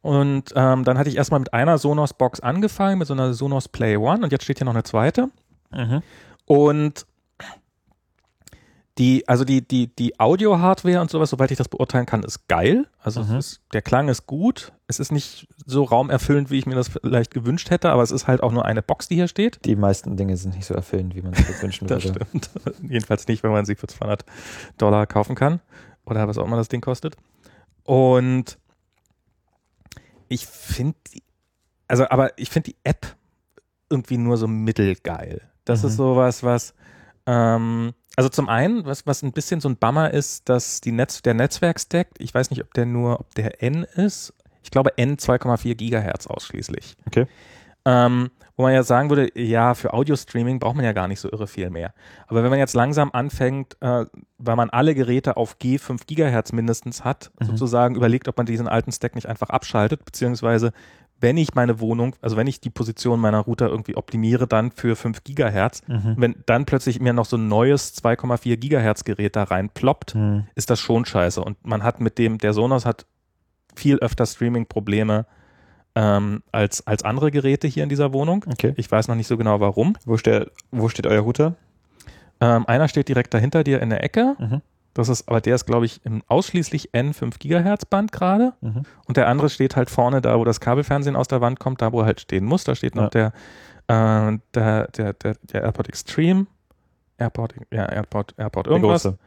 Und 0.01 0.53
ähm, 0.57 0.83
dann 0.83 0.99
hatte 0.99 1.09
ich 1.09 1.17
erstmal 1.17 1.39
mit 1.39 1.55
einer 1.55 1.79
Sonos-Box 1.79 2.41
angefangen, 2.41 2.99
mit 2.99 3.07
so 3.07 3.15
einer 3.15 3.35
Sonos 3.35 3.69
Play 3.69 3.97
One. 3.97 4.25
Und 4.25 4.33
jetzt 4.33 4.43
steht 4.43 4.59
hier 4.59 4.65
noch 4.65 4.75
eine 4.75 4.83
zweite. 4.83 5.29
Und 6.47 7.07
die, 8.98 9.27
also 9.27 9.44
die, 9.44 9.66
die, 9.66 9.86
die 9.97 10.20
Audio-Hardware 10.20 11.01
und 11.01 11.10
sowas, 11.10 11.31
soweit 11.31 11.51
ich 11.51 11.56
das 11.56 11.69
beurteilen 11.69 12.05
kann, 12.05 12.23
ist 12.24 12.47
geil. 12.48 12.86
Also 13.01 13.23
Mhm. 13.23 13.36
ist, 13.36 13.62
der 13.73 13.81
Klang 13.81 14.09
ist 14.09 14.27
gut. 14.27 14.73
Es 14.86 15.01
ist 15.01 15.10
nicht 15.12 15.48
so 15.64 15.85
raumerfüllend, 15.85 16.51
wie 16.51 16.59
ich 16.59 16.66
mir 16.66 16.74
das 16.74 16.89
vielleicht 16.89 17.32
gewünscht 17.32 17.70
hätte, 17.70 17.90
aber 17.90 18.02
es 18.02 18.10
ist 18.10 18.27
halt 18.27 18.43
auch 18.43 18.52
nur 18.52 18.66
eine 18.66 18.82
Box, 18.82 19.09
die 19.09 19.14
hier 19.14 19.28
steht. 19.28 19.64
Die 19.64 19.77
meisten 19.77 20.16
Dinge 20.19 20.36
sind 20.36 20.55
nicht 20.55 20.66
so 20.66 20.74
erfüllend, 20.74 21.14
wie 21.14 21.23
man 21.23 21.32
sich 21.32 21.62
wünschen 21.62 21.86
Das 21.89 22.05
würde. 22.05 22.27
stimmt. 22.27 22.51
Jedenfalls 22.90 23.27
nicht, 23.28 23.43
wenn 23.43 23.51
man 23.52 23.64
sie 23.64 23.77
für 23.77 23.86
200 23.86 24.27
Dollar 24.77 25.06
kaufen 25.06 25.36
kann 25.36 25.60
oder 26.05 26.28
was 26.28 26.36
auch 26.36 26.44
immer 26.44 26.56
das 26.56 26.69
Ding 26.69 26.82
kostet. 26.82 27.16
Und 27.85 28.59
ich 30.28 30.47
finde, 30.47 30.97
also 31.89 32.09
aber 32.09 32.39
ich 32.39 32.51
finde 32.51 32.70
die 32.73 32.77
App 32.85 33.06
irgendwie 33.90 34.19
nur 34.19 34.36
so 34.36 34.47
mittelgeil. 34.48 35.43
Das 35.64 35.82
Mhm. 35.82 35.89
ist 35.89 35.97
sowas, 35.97 36.43
was 36.43 36.74
ähm, 37.27 37.93
also 38.17 38.29
zum 38.29 38.49
einen, 38.49 38.85
was, 38.85 39.07
was 39.07 39.23
ein 39.23 39.33
bisschen 39.33 39.61
so 39.61 39.69
ein 39.69 39.77
Bummer 39.77 40.11
ist, 40.13 40.49
dass 40.49 40.81
die 40.81 40.93
Netz, 40.93 41.23
der 41.23 41.35
Netzwerkstack, 41.35 42.09
ich 42.19 42.35
weiß 42.35 42.51
nicht, 42.51 42.63
ob 42.63 42.73
der 42.75 42.87
nur, 42.87 43.21
ob 43.21 43.35
der 43.35 43.63
N 43.63 43.85
ist. 43.85 44.35
Ich 44.63 44.71
glaube 44.71 44.97
N 44.99 45.17
2,4 45.17 45.75
Gigahertz 45.75 46.27
ausschließlich. 46.27 46.97
Okay. 47.07 47.27
Ähm, 47.85 48.31
wo 48.57 48.63
man 48.65 48.75
ja 48.75 48.83
sagen 48.83 49.09
würde, 49.09 49.29
ja, 49.35 49.75
für 49.75 49.93
Audio-Streaming 49.93 50.61
braucht 50.61 50.77
man 50.77 50.85
ja 50.85 50.93
gar 50.93 51.09
nicht 51.09 51.19
so 51.21 51.29
irre 51.33 51.47
viel 51.49 51.71
mehr. 51.71 51.95
Aber 52.29 52.43
wenn 52.45 52.51
man 52.51 52.59
jetzt 52.59 52.75
langsam 52.75 53.11
anfängt, 53.13 53.77
äh, 53.81 54.05
weil 54.39 54.57
man 54.57 54.71
alle 54.71 54.95
Geräte 54.95 55.37
auf 55.37 55.59
G 55.59 55.79
5 55.79 56.07
Gigahertz 56.07 56.53
mindestens 56.53 57.03
hat, 57.03 57.33
Mhm. 57.41 57.47
sozusagen 57.47 57.97
überlegt, 57.97 58.29
ob 58.29 58.37
man 58.37 58.47
diesen 58.47 58.69
alten 58.69 58.93
Stack 58.93 59.15
nicht 59.15 59.27
einfach 59.27 59.49
abschaltet, 59.51 60.05
beziehungsweise 60.05 60.73
wenn 61.23 61.36
ich 61.36 61.55
meine 61.55 61.81
Wohnung, 61.81 62.15
also 62.20 62.36
wenn 62.36 62.47
ich 62.47 62.61
die 62.61 62.69
Position 62.70 63.20
meiner 63.20 63.39
Router 63.40 63.69
irgendwie 63.69 63.97
optimiere, 63.97 64.47
dann 64.47 64.70
für 64.73 64.97
5 64.97 65.24
Gigahertz, 65.24 65.82
Mhm. 65.86 66.15
wenn 66.19 66.35
dann 66.47 66.65
plötzlich 66.66 67.01
mir 67.01 67.12
noch 67.12 67.24
so 67.24 67.36
ein 67.36 67.49
neues 67.49 67.94
2,4 67.94 68.57
Gigahertz 68.57 69.05
Gerät 69.05 69.36
da 69.36 69.44
rein 69.44 69.70
ploppt, 69.70 70.15
Mhm. 70.15 70.47
ist 70.55 70.69
das 70.70 70.81
schon 70.81 71.05
scheiße. 71.07 71.40
Und 71.43 71.65
man 71.65 71.82
hat 71.82 72.01
mit 72.01 72.19
dem, 72.19 72.39
der 72.39 72.53
Sonos 72.53 72.85
hat 72.85 73.07
viel 73.74 73.99
öfter 74.01 74.27
Streaming-Probleme 74.27 75.24
ähm, 75.94 76.43
als, 76.53 76.86
als 76.86 77.05
andere 77.05 77.31
Geräte 77.31 77.69
hier 77.69 77.82
in 77.82 77.89
dieser 77.89 78.12
Wohnung. 78.12 78.44
Okay. 78.51 78.73
Ich 78.77 78.90
weiß 78.90 79.09
noch 79.09 79.15
nicht 79.15 79.27
so 79.27 79.36
genau 79.36 79.61
warum. 79.61 79.94
Wo, 80.05 80.16
steht, 80.16 80.51
wo 80.70 80.89
steht 80.89 81.07
euer 81.07 81.20
Router? 81.20 81.55
Ähm, 82.40 82.66
einer 82.66 82.89
steht 82.89 83.09
direkt 83.09 83.32
dahinter 83.35 83.62
dir 83.62 83.81
in 83.81 83.90
der 83.90 84.03
Ecke. 84.03 84.35
Mhm. 84.39 84.62
Das 84.94 85.09
ist, 85.09 85.27
aber 85.28 85.40
der 85.40 85.55
ist, 85.55 85.64
glaube 85.64 85.86
ich, 85.86 86.05
im 86.05 86.23
ausschließlich 86.28 86.90
N5 86.93 87.39
Gigahertz 87.39 87.85
Band 87.86 88.12
gerade. 88.12 88.52
Mhm. 88.60 88.82
Und 89.06 89.16
der 89.16 89.27
andere 89.28 89.48
steht 89.48 89.74
halt 89.77 89.89
vorne 89.89 90.20
da, 90.20 90.39
wo 90.39 90.44
das 90.44 90.60
Kabelfernsehen 90.60 91.16
aus 91.16 91.28
der 91.28 91.40
Wand 91.40 91.59
kommt, 91.60 91.81
da 91.81 91.93
wo 91.93 92.01
er 92.01 92.06
halt 92.06 92.20
stehen 92.20 92.44
muss. 92.44 92.64
Da 92.64 92.74
steht 92.74 92.94
noch 92.94 93.09
der, 93.09 93.32
äh, 93.89 94.39
der, 94.55 94.89
der, 94.89 95.12
der, 95.14 95.35
der 95.43 95.62
AirPod 95.62 95.89
Extreme. 95.89 96.47
AirPod, 97.19 97.55
ja, 97.70 97.86
AirPod, 97.86 98.35
AirPod 98.36 98.66
Der 98.66 98.73
irgendwas. 98.73 99.02
große. 99.05 99.19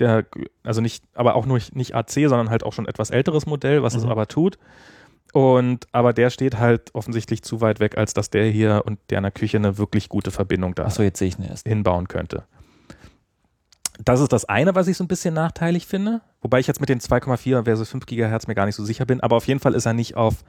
Der, 0.00 0.24
also 0.64 0.80
nicht, 0.80 1.04
aber 1.14 1.36
auch 1.36 1.46
nur 1.46 1.58
nicht 1.72 1.94
AC, 1.94 2.10
sondern 2.10 2.50
halt 2.50 2.64
auch 2.64 2.72
schon 2.72 2.86
etwas 2.88 3.10
älteres 3.10 3.46
Modell, 3.46 3.82
was 3.82 3.94
es 3.94 4.04
Mhm. 4.04 4.10
aber 4.10 4.26
tut. 4.26 4.58
Und, 5.32 5.86
aber 5.92 6.12
der 6.12 6.30
steht 6.30 6.58
halt 6.58 6.94
offensichtlich 6.94 7.42
zu 7.42 7.60
weit 7.60 7.80
weg, 7.80 7.96
als 7.98 8.12
dass 8.14 8.30
der 8.30 8.44
hier 8.46 8.82
und 8.86 8.98
der 9.10 9.18
in 9.18 9.22
der 9.24 9.32
Küche 9.32 9.56
eine 9.56 9.78
wirklich 9.78 10.08
gute 10.08 10.30
Verbindung 10.30 10.74
da 10.74 10.84
Achso, 10.84 11.02
jetzt 11.02 11.18
sehe 11.18 11.28
ich 11.28 11.38
ihn 11.38 11.44
erst. 11.44 11.66
hinbauen 11.66 12.08
könnte. 12.08 12.44
Das 13.98 14.20
ist 14.20 14.32
das 14.32 14.44
eine, 14.44 14.74
was 14.74 14.88
ich 14.88 14.96
so 14.96 15.04
ein 15.04 15.08
bisschen 15.08 15.34
nachteilig 15.34 15.86
finde. 15.86 16.20
Wobei 16.40 16.58
ich 16.58 16.66
jetzt 16.66 16.80
mit 16.80 16.88
den 16.88 17.00
2,4 17.00 17.64
versus 17.64 17.90
5 17.90 18.06
Gigahertz 18.06 18.46
mir 18.46 18.54
gar 18.54 18.66
nicht 18.66 18.74
so 18.74 18.84
sicher 18.84 19.06
bin. 19.06 19.20
Aber 19.20 19.36
auf 19.36 19.46
jeden 19.46 19.60
Fall 19.60 19.74
ist 19.74 19.86
er 19.86 19.92
nicht 19.92 20.16
auf, 20.16 20.44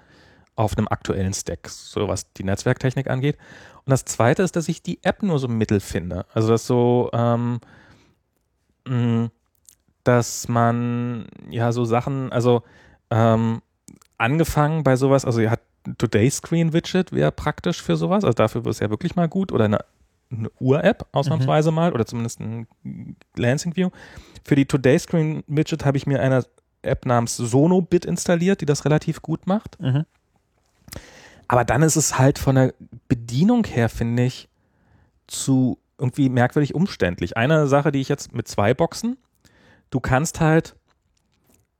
auf 0.55 0.77
einem 0.77 0.87
aktuellen 0.87 1.33
Stack, 1.33 1.69
so 1.69 2.07
was 2.07 2.33
die 2.33 2.43
Netzwerktechnik 2.43 3.09
angeht. 3.09 3.37
Und 3.85 3.91
das 3.91 4.05
zweite 4.05 4.41
ist, 4.41 4.55
dass 4.55 4.67
ich 4.67 4.81
die 4.81 5.03
App 5.03 5.21
nur 5.21 5.37
so 5.37 5.47
mittel 5.47 5.79
finde. 5.79 6.25
Also 6.33 6.49
das 6.49 6.65
so, 6.65 7.09
ähm, 7.13 7.59
mh, 8.87 9.29
dass 10.03 10.47
man 10.47 11.27
ja 11.49 11.71
so 11.71 11.85
Sachen, 11.85 12.31
also 12.31 12.63
ähm, 13.11 13.61
angefangen 14.17 14.83
bei 14.83 14.95
sowas, 14.95 15.25
also 15.25 15.41
ihr 15.41 15.51
hat 15.51 15.61
Today 15.97 16.29
Screen 16.31 16.73
Widget 16.73 17.11
wäre 17.11 17.31
praktisch 17.31 17.81
für 17.81 17.95
sowas, 17.95 18.23
also 18.23 18.33
dafür 18.33 18.63
wäre 18.63 18.71
es 18.71 18.79
ja 18.79 18.89
wirklich 18.89 19.15
mal 19.15 19.27
gut 19.27 19.51
oder 19.51 19.65
eine, 19.65 19.79
eine 20.31 20.49
Uhr-App 20.59 21.07
ausnahmsweise 21.11 21.71
mal 21.71 21.93
oder 21.93 22.05
zumindest 22.05 22.39
ein 22.39 22.67
Lansing 23.35 23.75
View. 23.75 23.89
Für 24.43 24.55
die 24.55 24.65
Today 24.65 24.97
Screen 24.99 25.43
Widget 25.47 25.85
habe 25.85 25.97
ich 25.97 26.07
mir 26.07 26.21
eine 26.21 26.45
App 26.81 27.05
namens 27.05 27.37
Sonobit 27.37 28.05
installiert, 28.05 28.61
die 28.61 28.65
das 28.65 28.85
relativ 28.85 29.21
gut 29.21 29.47
macht. 29.47 29.79
Mhm. 29.79 30.05
Aber 31.47 31.63
dann 31.63 31.83
ist 31.83 31.95
es 31.95 32.17
halt 32.17 32.39
von 32.39 32.55
der 32.55 32.73
Bedienung 33.07 33.65
her, 33.65 33.89
finde 33.89 34.23
ich, 34.23 34.49
zu 35.27 35.79
irgendwie 35.97 36.29
merkwürdig 36.29 36.75
umständlich. 36.75 37.37
Eine 37.37 37.67
Sache, 37.67 37.91
die 37.91 38.01
ich 38.01 38.09
jetzt 38.09 38.33
mit 38.33 38.47
zwei 38.47 38.73
Boxen, 38.73 39.17
du 39.89 39.99
kannst 39.99 40.41
halt, 40.41 40.75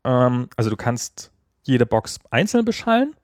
ähm, 0.03 0.49
also 0.55 0.69
du 0.69 0.77
kannst 0.77 1.31
jede 1.63 1.85
Box 1.85 2.19
einzeln 2.29 2.63
beschallen 2.63 3.15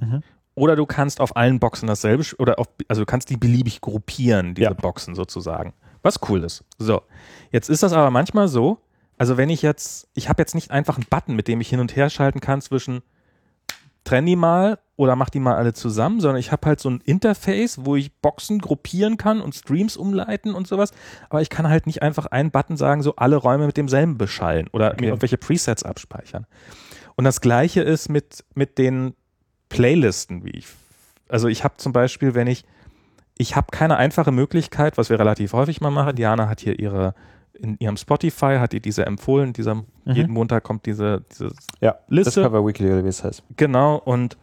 Mhm. 0.00 0.22
Oder 0.58 0.76
du 0.76 0.86
kannst 0.86 1.20
auf 1.20 1.36
allen 1.36 1.58
Boxen 1.60 1.86
dasselbe, 1.86 2.24
oder 2.38 2.58
auf, 2.58 2.66
also 2.88 3.02
du 3.02 3.06
kannst 3.06 3.30
die 3.30 3.36
beliebig 3.36 3.80
gruppieren, 3.80 4.54
diese 4.54 4.68
Ja. 4.70 4.74
Boxen 4.74 5.14
sozusagen. 5.14 5.72
Was 6.02 6.20
cool 6.28 6.44
ist. 6.44 6.64
So. 6.78 7.02
Jetzt 7.50 7.68
ist 7.70 7.82
das 7.82 7.92
aber 7.92 8.10
manchmal 8.10 8.48
so, 8.48 8.78
also 9.16 9.36
wenn 9.36 9.50
ich 9.50 9.62
jetzt, 9.62 10.08
ich 10.14 10.28
habe 10.28 10.40
jetzt 10.42 10.54
nicht 10.54 10.70
einfach 10.70 10.96
einen 10.96 11.06
Button, 11.10 11.34
mit 11.34 11.48
dem 11.48 11.60
ich 11.60 11.68
hin 11.68 11.80
und 11.80 11.96
her 11.96 12.08
schalten 12.10 12.40
kann 12.40 12.60
zwischen 12.60 13.02
trenn 14.04 14.24
die 14.26 14.36
mal 14.36 14.78
oder 14.96 15.16
mach 15.16 15.28
die 15.28 15.40
mal 15.40 15.56
alle 15.56 15.74
zusammen, 15.74 16.20
sondern 16.20 16.38
ich 16.40 16.50
habe 16.50 16.66
halt 16.66 16.80
so 16.80 16.88
ein 16.88 17.00
Interface, 17.04 17.84
wo 17.84 17.94
ich 17.96 18.12
Boxen 18.20 18.58
gruppieren 18.58 19.16
kann 19.16 19.40
und 19.40 19.54
Streams 19.54 19.96
umleiten 19.96 20.54
und 20.54 20.66
sowas. 20.66 20.92
Aber 21.28 21.42
ich 21.42 21.50
kann 21.50 21.68
halt 21.68 21.86
nicht 21.86 22.00
einfach 22.02 22.26
einen 22.26 22.50
Button 22.50 22.76
sagen, 22.76 23.02
so 23.02 23.16
alle 23.16 23.36
Räume 23.36 23.66
mit 23.66 23.76
demselben 23.76 24.16
beschallen 24.16 24.68
oder 24.72 24.92
Okay. 24.92 25.02
mir 25.02 25.06
irgendwelche 25.08 25.36
Presets 25.36 25.82
abspeichern. 25.82 26.46
Und 27.16 27.24
das 27.24 27.40
gleiche 27.40 27.82
ist 27.82 28.08
mit, 28.08 28.44
mit 28.54 28.78
den 28.78 29.14
Playlisten, 29.68 30.44
wie 30.44 30.50
ich. 30.50 30.66
Also 31.28 31.48
ich 31.48 31.64
habe 31.64 31.74
zum 31.76 31.92
Beispiel, 31.92 32.34
wenn 32.34 32.46
ich, 32.46 32.64
ich 33.36 33.56
habe 33.56 33.68
keine 33.70 33.96
einfache 33.96 34.32
Möglichkeit, 34.32 34.98
was 34.98 35.10
wir 35.10 35.18
relativ 35.18 35.52
häufig 35.52 35.80
mal 35.80 35.90
machen. 35.90 36.16
Diana 36.16 36.48
hat 36.48 36.60
hier 36.60 36.78
ihre, 36.78 37.14
in 37.52 37.76
ihrem 37.78 37.96
Spotify 37.96 38.56
hat 38.58 38.72
die 38.72 38.80
diese 38.80 39.04
empfohlen, 39.06 39.52
dieser, 39.52 39.84
jeden 40.04 40.32
Montag 40.32 40.64
kommt 40.64 40.86
diese, 40.86 41.24
diese 41.32 41.52
Ja, 41.80 41.96
Liste. 42.08 42.40
Discover 42.40 42.66
Weekly 42.66 42.90
oder 42.92 43.04
wie 43.04 43.08
es 43.08 43.22
heißt. 43.22 43.42
Genau, 43.56 43.96
und 43.96 44.36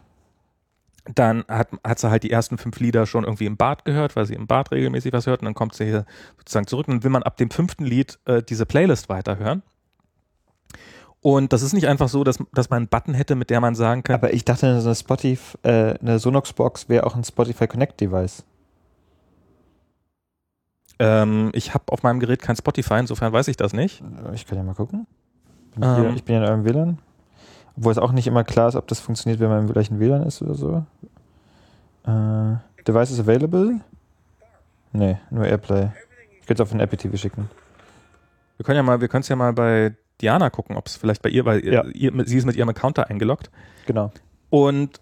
dann 1.14 1.44
hat, 1.48 1.70
hat 1.84 2.00
sie 2.00 2.10
halt 2.10 2.24
die 2.24 2.32
ersten 2.32 2.58
fünf 2.58 2.80
Lieder 2.80 3.06
schon 3.06 3.26
irgendwie 3.26 3.46
im 3.46 3.58
Bad 3.58 3.86
gehört, 3.86 4.16
weil 4.16 4.26
sie 4.26 4.34
im 4.34 4.48
Bad 4.48 4.72
regelmäßig 4.72 5.14
was 5.14 5.28
hört 5.28 5.42
und 5.42 5.46
dann 5.46 5.54
kommt 5.54 5.76
sie 5.76 5.86
hier 5.86 6.06
sozusagen 6.38 6.66
zurück 6.68 6.88
und 6.88 6.96
dann 6.96 7.04
will 7.04 7.12
man 7.12 7.24
ab 7.24 7.38
dem 7.38 7.52
fünften 7.52 7.86
Lied 7.86 8.18
äh, 8.26 8.42
diese 8.42 8.66
Playlist 8.66 9.08
weiterhören. 9.08 9.62
Und 11.26 11.54
das 11.54 11.64
ist 11.64 11.74
nicht 11.74 11.88
einfach 11.88 12.08
so, 12.08 12.24
dass, 12.24 12.38
dass 12.54 12.70
man 12.70 12.78
einen 12.78 12.88
Button 12.88 13.16
hätte, 13.16 13.34
mit 13.34 13.50
der 13.50 13.60
man 13.60 13.74
sagen 13.74 14.04
kann, 14.04 14.14
Aber 14.14 14.32
ich 14.32 14.46
dachte, 14.46 14.80
so 14.80 14.90
eine 14.90 14.96
Spotify, 14.96 15.58
äh, 15.64 15.98
eine 16.00 16.20
Sonox-Box 16.20 16.88
wäre 16.88 17.04
auch 17.04 17.16
ein 17.16 17.24
Spotify 17.24 17.66
Connect-Device. 17.66 18.44
ähm, 21.00 21.50
ich 21.54 21.74
habe 21.74 21.86
auf 21.88 22.04
meinem 22.04 22.20
Gerät 22.20 22.44
kein 22.44 22.56
Spotify, 22.56 23.00
insofern 23.00 23.34
weiß 23.34 23.48
ich 23.48 23.58
das 23.58 23.74
nicht. 23.74 24.04
Ich 24.36 24.46
kann 24.46 24.60
ja 24.60 24.64
mal 24.64 24.76
gucken. 24.76 25.08
Bin 25.74 25.84
hier, 25.96 26.10
Ähm. 26.10 26.16
ich 26.16 26.24
bin 26.26 26.36
ja 26.36 26.44
in 26.44 26.48
eurem 26.48 26.64
WLAN. 26.64 27.00
Obwohl 27.76 27.92
es 27.92 27.98
auch 27.98 28.12
nicht 28.12 28.28
immer 28.28 28.44
klar 28.44 28.70
ist, 28.70 28.76
ob 28.76 28.88
das 28.88 29.00
funktioniert, 29.00 29.40
wenn 29.40 29.50
man 29.50 29.62
im 29.66 29.74
gleichen 29.74 30.00
WLAN 30.00 30.22
ist 30.28 30.44
oder 30.44 30.54
so. 30.54 30.86
Äh, 32.06 32.84
Device 32.88 33.20
available? 33.20 33.80
Nee, 34.94 35.18
nur 35.32 35.46
Airplay. 35.46 35.90
Ich 36.40 36.46
könnte 36.46 36.62
es 36.62 36.70
auf 36.70 36.72
ein 36.72 36.80
Apple 36.82 37.00
TV 37.00 37.18
schicken. 37.18 37.50
Wir 38.58 38.64
können 38.64 38.78
ja 38.78 38.84
mal, 38.84 39.02
wir 39.02 39.08
können 39.08 39.22
es 39.22 39.28
ja 39.28 39.36
mal 39.36 39.54
bei 39.54 39.96
Diana 40.22 40.50
gucken, 40.50 40.76
ob 40.78 40.88
es 40.88 40.96
vielleicht 40.96 41.22
bei 41.22 41.30
ihr, 41.30 41.46
weil 41.46 41.66
Ja. 41.66 41.84
ihr, 41.86 42.12
sie 42.26 42.38
ist 42.38 42.46
mit 42.46 42.56
ihrem 42.56 42.70
Account 42.70 42.98
da 42.98 43.04
eingeloggt. 43.04 43.50
Genau. 43.86 44.12
Und 44.50 45.02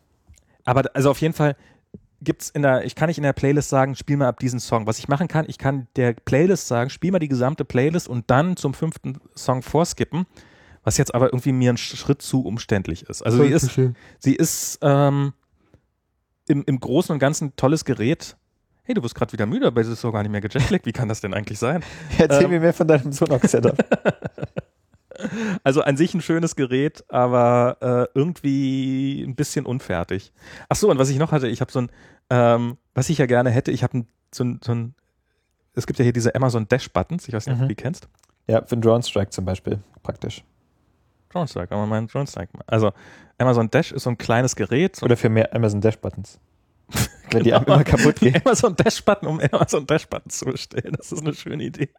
aber 0.65 0.83
also 0.93 1.11
auf 1.11 1.19
jeden 1.19 1.33
Fall 1.33 1.55
gibt's 2.21 2.49
in 2.49 2.61
der, 2.61 2.85
ich 2.85 2.95
kann 2.95 3.07
nicht 3.07 3.17
in 3.17 3.23
der 3.23 3.33
Playlist 3.33 3.69
sagen, 3.69 3.95
spiel 3.95 4.15
mal 4.17 4.29
ab 4.29 4.39
diesen 4.39 4.59
Song. 4.61 4.87
Was 4.87 4.97
ich 4.97 5.09
machen 5.09 5.27
kann, 5.27 5.45
ich 5.49 5.57
kann 5.57 5.87
der 5.97 6.13
Playlist 6.13 6.67
sagen, 6.67 6.89
spiel 6.89 7.11
mal 7.11 7.19
die 7.19 7.27
gesamte 7.27 7.65
Playlist 7.65 8.07
und 8.07 8.29
dann 8.31 8.55
zum 8.55 8.73
fünften 8.73 9.17
Song 9.35 9.61
vorskippen, 9.61 10.25
was 10.85 10.97
jetzt 10.97 11.13
aber 11.13 11.27
irgendwie 11.27 11.51
mir 11.51 11.73
ein 11.73 11.77
Schritt 11.77 12.21
zu 12.21 12.45
umständlich 12.45 13.03
ist. 13.09 13.23
Also 13.23 13.43
sie 13.43 13.49
ist, 13.49 13.77
sie 14.19 14.35
ist 14.35 14.79
ähm, 14.81 15.33
im, 16.47 16.63
im 16.65 16.79
Großen 16.79 17.11
und 17.11 17.19
Ganzen 17.19 17.47
ein 17.49 17.55
tolles 17.57 17.83
Gerät. 17.83 18.37
Hey, 18.85 18.95
du 18.95 19.01
bist 19.01 19.15
gerade 19.15 19.31
wieder 19.33 19.45
müde, 19.45 19.67
aber 19.67 19.81
es 19.81 19.87
ist 19.87 19.99
so 20.01 20.11
gar 20.13 20.23
nicht 20.23 20.31
mehr 20.31 20.41
gejetlaggt. 20.41 20.85
Wie 20.85 20.91
kann 20.93 21.09
das 21.09 21.19
denn 21.21 21.33
eigentlich 21.33 21.59
sein? 21.59 21.83
Erzähl 22.17 22.45
Ähm. 22.45 22.49
mir 22.51 22.59
mehr 22.61 22.73
von 22.73 22.87
deinem 22.87 23.11
Sonox-Setup. 23.11 23.77
Also 25.63 25.81
an 25.81 25.97
sich 25.97 26.13
ein 26.13 26.21
schönes 26.21 26.55
Gerät, 26.55 27.03
aber 27.09 27.77
äh, 28.13 28.17
irgendwie 28.19 29.23
ein 29.23 29.35
bisschen 29.35 29.65
unfertig. 29.65 30.31
Ach 30.69 30.75
so, 30.75 30.89
und 30.89 30.97
was 30.97 31.09
ich 31.09 31.17
noch 31.17 31.31
hatte, 31.31 31.47
ich 31.47 31.61
habe 31.61 31.71
so 31.71 31.81
ein, 31.81 31.89
ähm, 32.29 32.77
was 32.93 33.09
ich 33.09 33.17
ja 33.17 33.25
gerne 33.25 33.49
hätte, 33.49 33.71
ich 33.71 33.83
habe 33.83 34.05
so 34.33 34.43
ein, 34.43 34.59
so 34.63 34.73
ein, 34.73 34.95
es 35.75 35.87
gibt 35.87 35.99
ja 35.99 36.03
hier 36.03 36.13
diese 36.13 36.33
Amazon 36.35 36.67
Dash 36.67 36.89
Buttons, 36.91 37.27
ich 37.27 37.33
weiß 37.33 37.45
nicht, 37.47 37.53
ob 37.55 37.59
Mhm. 37.59 37.63
du 37.63 37.75
die 37.75 37.81
kennst. 37.81 38.07
ja, 38.47 38.61
für 38.63 38.73
einen 38.73 38.81
Drone 38.81 39.03
Strike 39.03 39.29
zum 39.31 39.45
Beispiel. 39.45 39.79
Praktisch. 40.03 40.43
Drone 41.29 41.47
Strike, 41.47 41.75
mal 41.75 41.91
einen 41.97 42.07
Drone 42.07 42.27
Strike. 42.27 42.51
Also 42.67 42.91
Amazon 43.39 43.69
Dash 43.71 43.91
ist 43.91 44.03
so 44.03 44.09
ein 44.11 44.17
kleines 44.17 44.55
Gerät, 44.55 44.95
so 44.97 45.05
Oder 45.05 45.17
für 45.17 45.29
mehr 45.29 45.53
Amazon 45.55 45.81
Dash 45.81 45.97
Buttons. 45.97 46.39
Wenn 47.31 47.43
die 47.43 47.49
Genau. 47.49 47.57
einem 47.57 47.65
immer 47.65 47.83
kaputt 47.83 48.17
gehen. 48.17 48.35
Amazon 48.43 48.75
Dash 48.75 49.03
Button, 49.03 49.27
um 49.27 49.39
Amazon 49.39 49.87
Dash 49.87 50.07
Button 50.07 50.29
zu 50.29 50.45
bestellen. 50.45 50.93
Das 50.97 51.11
ist 51.11 51.21
eine 51.21 51.33
schöne 51.33 51.63
Idee. 51.63 51.89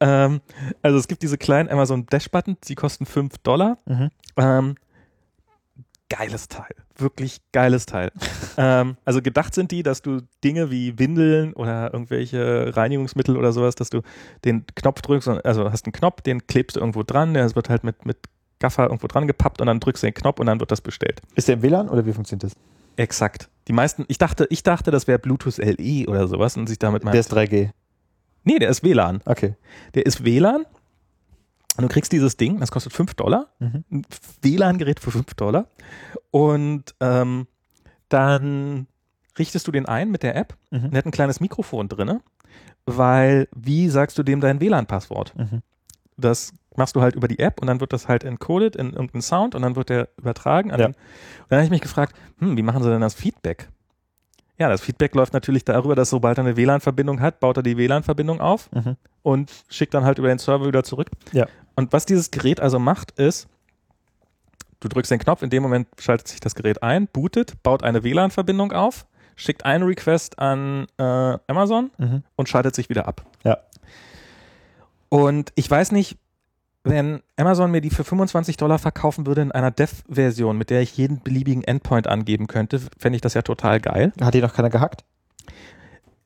Ähm, 0.00 0.40
also 0.82 0.98
es 0.98 1.08
gibt 1.08 1.22
diese 1.22 1.36
kleinen 1.38 1.68
Amazon 1.68 2.06
Dash 2.06 2.30
Buttons, 2.30 2.58
die 2.66 2.74
kosten 2.74 3.04
5 3.06 3.38
Dollar. 3.38 3.78
Mhm. 3.86 4.10
Ähm, 4.36 4.74
geiles 6.08 6.48
Teil. 6.48 6.74
Wirklich 6.96 7.40
geiles 7.52 7.84
Teil. 7.86 8.12
ähm, 8.56 8.96
also 9.04 9.20
gedacht 9.20 9.54
sind 9.54 9.70
die, 9.72 9.82
dass 9.82 10.02
du 10.02 10.20
Dinge 10.42 10.70
wie 10.70 10.98
Windeln 10.98 11.52
oder 11.52 11.92
irgendwelche 11.92 12.74
Reinigungsmittel 12.76 13.36
oder 13.36 13.52
sowas, 13.52 13.74
dass 13.74 13.90
du 13.90 14.02
den 14.44 14.64
Knopf 14.74 15.02
drückst, 15.02 15.28
also 15.28 15.70
hast 15.70 15.84
einen 15.86 15.92
Knopf, 15.92 16.22
den 16.22 16.46
klebst 16.46 16.76
du 16.76 16.80
irgendwo 16.80 17.02
dran, 17.02 17.34
der 17.34 17.54
wird 17.54 17.68
halt 17.68 17.84
mit, 17.84 18.06
mit 18.06 18.18
Gaffer 18.58 18.84
irgendwo 18.84 19.06
dran 19.08 19.26
gepappt 19.26 19.60
und 19.60 19.66
dann 19.66 19.80
drückst 19.80 20.02
du 20.02 20.06
den 20.06 20.14
Knopf 20.14 20.40
und 20.40 20.46
dann 20.46 20.60
wird 20.60 20.70
das 20.70 20.80
bestellt. 20.80 21.20
Ist 21.34 21.48
der 21.48 21.56
im 21.56 21.62
WLAN 21.62 21.88
oder 21.88 22.06
wie 22.06 22.12
funktioniert 22.12 22.44
das? 22.44 22.52
Exakt. 22.96 23.48
Die 23.68 23.72
meisten, 23.72 24.04
ich 24.08 24.18
dachte, 24.18 24.46
ich 24.50 24.62
dachte, 24.62 24.90
das 24.90 25.06
wäre 25.06 25.18
Bluetooth 25.18 25.58
LE 25.58 26.06
oder 26.06 26.28
sowas 26.28 26.56
und 26.56 26.68
sich 26.68 26.78
damit 26.78 27.04
Der 27.04 27.14
ist 27.14 27.32
3G. 27.32 27.70
Nee, 28.44 28.58
der 28.58 28.68
ist 28.68 28.84
WLAN. 28.84 29.20
Okay. 29.24 29.56
Der 29.94 30.06
ist 30.06 30.24
WLAN. 30.24 30.64
Und 31.76 31.82
du 31.82 31.88
kriegst 31.88 32.12
dieses 32.12 32.36
Ding, 32.36 32.58
das 32.60 32.70
kostet 32.70 32.92
5 32.92 33.14
Dollar. 33.14 33.48
Mhm. 33.58 33.84
Ein 33.90 34.06
WLAN-Gerät 34.40 35.00
für 35.00 35.10
5 35.10 35.34
Dollar. 35.34 35.68
Und 36.30 36.94
ähm, 37.00 37.46
dann 38.08 38.86
richtest 39.38 39.66
du 39.66 39.72
den 39.72 39.86
ein 39.86 40.10
mit 40.10 40.22
der 40.22 40.36
App. 40.36 40.56
Mhm. 40.70 40.84
Und 40.84 40.90
der 40.92 40.98
hat 40.98 41.06
ein 41.06 41.10
kleines 41.10 41.40
Mikrofon 41.40 41.88
drinne, 41.88 42.22
weil 42.86 43.48
wie 43.54 43.88
sagst 43.88 44.16
du 44.16 44.22
dem 44.22 44.40
dein 44.40 44.60
WLAN-Passwort? 44.60 45.34
Mhm. 45.36 45.62
Das 46.16 46.54
machst 46.78 46.96
du 46.96 47.02
halt 47.02 47.14
über 47.14 47.28
die 47.28 47.38
App 47.38 47.60
und 47.60 47.66
dann 47.66 47.80
wird 47.80 47.92
das 47.92 48.08
halt 48.08 48.24
encoded 48.24 48.76
in 48.76 48.92
irgendeinen 48.92 49.22
Sound 49.22 49.54
und 49.54 49.62
dann 49.62 49.76
wird 49.76 49.88
der 49.88 50.08
übertragen. 50.18 50.70
Ja. 50.70 50.76
den- 50.76 50.86
Und 50.86 50.94
dann 51.48 51.58
habe 51.58 51.64
ich 51.64 51.70
mich 51.70 51.80
gefragt, 51.80 52.14
hm, 52.38 52.56
wie 52.56 52.62
machen 52.62 52.82
sie 52.82 52.90
denn 52.90 53.00
das 53.00 53.14
Feedback? 53.14 53.68
Ja, 54.58 54.68
das 54.70 54.80
Feedback 54.80 55.14
läuft 55.14 55.34
natürlich 55.34 55.64
darüber, 55.64 55.94
dass 55.94 56.08
sobald 56.10 56.38
er 56.38 56.44
eine 56.44 56.56
WLAN-Verbindung 56.56 57.20
hat, 57.20 57.40
baut 57.40 57.58
er 57.58 57.62
die 57.62 57.76
WLAN-Verbindung 57.76 58.40
auf 58.40 58.70
Mhm. 58.72 58.96
und 59.22 59.52
schickt 59.68 59.92
dann 59.94 60.04
halt 60.04 60.18
über 60.18 60.28
den 60.28 60.38
Server 60.38 60.66
wieder 60.66 60.82
zurück. 60.82 61.08
Ja. 61.32 61.46
Und 61.74 61.92
was 61.92 62.06
dieses 62.06 62.30
Gerät 62.30 62.58
also 62.60 62.78
macht, 62.78 63.10
ist, 63.12 63.48
du 64.80 64.88
drückst 64.88 65.10
den 65.10 65.18
Knopf, 65.18 65.42
in 65.42 65.50
dem 65.50 65.62
Moment 65.62 65.88
schaltet 65.98 66.28
sich 66.28 66.40
das 66.40 66.54
Gerät 66.54 66.82
ein, 66.82 67.06
bootet, 67.06 67.62
baut 67.62 67.82
eine 67.82 68.02
WLAN-Verbindung 68.02 68.72
auf, 68.72 69.06
schickt 69.36 69.66
einen 69.66 69.84
Request 69.84 70.38
an 70.38 70.86
äh, 70.96 71.02
Amazon 71.48 71.90
Mhm. 71.98 72.22
und 72.36 72.48
schaltet 72.48 72.74
sich 72.74 72.88
wieder 72.88 73.06
ab. 73.06 73.26
Ja. 73.44 73.58
Und 75.10 75.52
ich 75.54 75.70
weiß 75.70 75.92
nicht, 75.92 76.16
wenn 76.90 77.20
Amazon 77.36 77.70
mir 77.70 77.80
die 77.80 77.90
für 77.90 78.04
25 78.04 78.56
Dollar 78.56 78.78
verkaufen 78.78 79.26
würde 79.26 79.42
in 79.42 79.52
einer 79.52 79.70
Dev-Version, 79.70 80.56
mit 80.56 80.70
der 80.70 80.82
ich 80.82 80.96
jeden 80.96 81.20
beliebigen 81.22 81.64
Endpoint 81.64 82.06
angeben 82.06 82.46
könnte, 82.46 82.80
fände 82.98 83.16
ich 83.16 83.22
das 83.22 83.34
ja 83.34 83.42
total 83.42 83.80
geil. 83.80 84.12
Hat 84.20 84.34
die 84.34 84.40
noch 84.40 84.54
keiner 84.54 84.70
gehackt? 84.70 85.04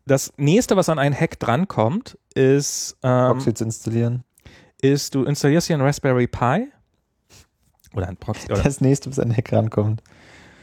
Das 0.07 0.33
nächste, 0.37 0.77
was 0.77 0.89
an 0.89 0.99
einen 0.99 1.15
Hack 1.15 1.39
drankommt, 1.39 2.19
ist, 2.35 2.97
ähm, 3.03 3.29
Proxy 3.33 3.55
zu 3.55 3.65
installieren. 3.65 4.25
ist, 4.83 5.15
du 5.15 5.25
installierst 5.25 5.67
hier 5.67 5.77
einen 5.77 5.85
Raspberry 5.85 6.27
Pi 6.27 6.69
oder 7.95 8.09
ein 8.09 8.17
Proxy 8.17 8.51
oder, 8.53 8.63
Das 8.63 8.81
nächste, 8.81 9.09
bis 9.09 9.19
ein 9.19 9.35
Hack 9.35 9.53
rankommt. 9.53 10.03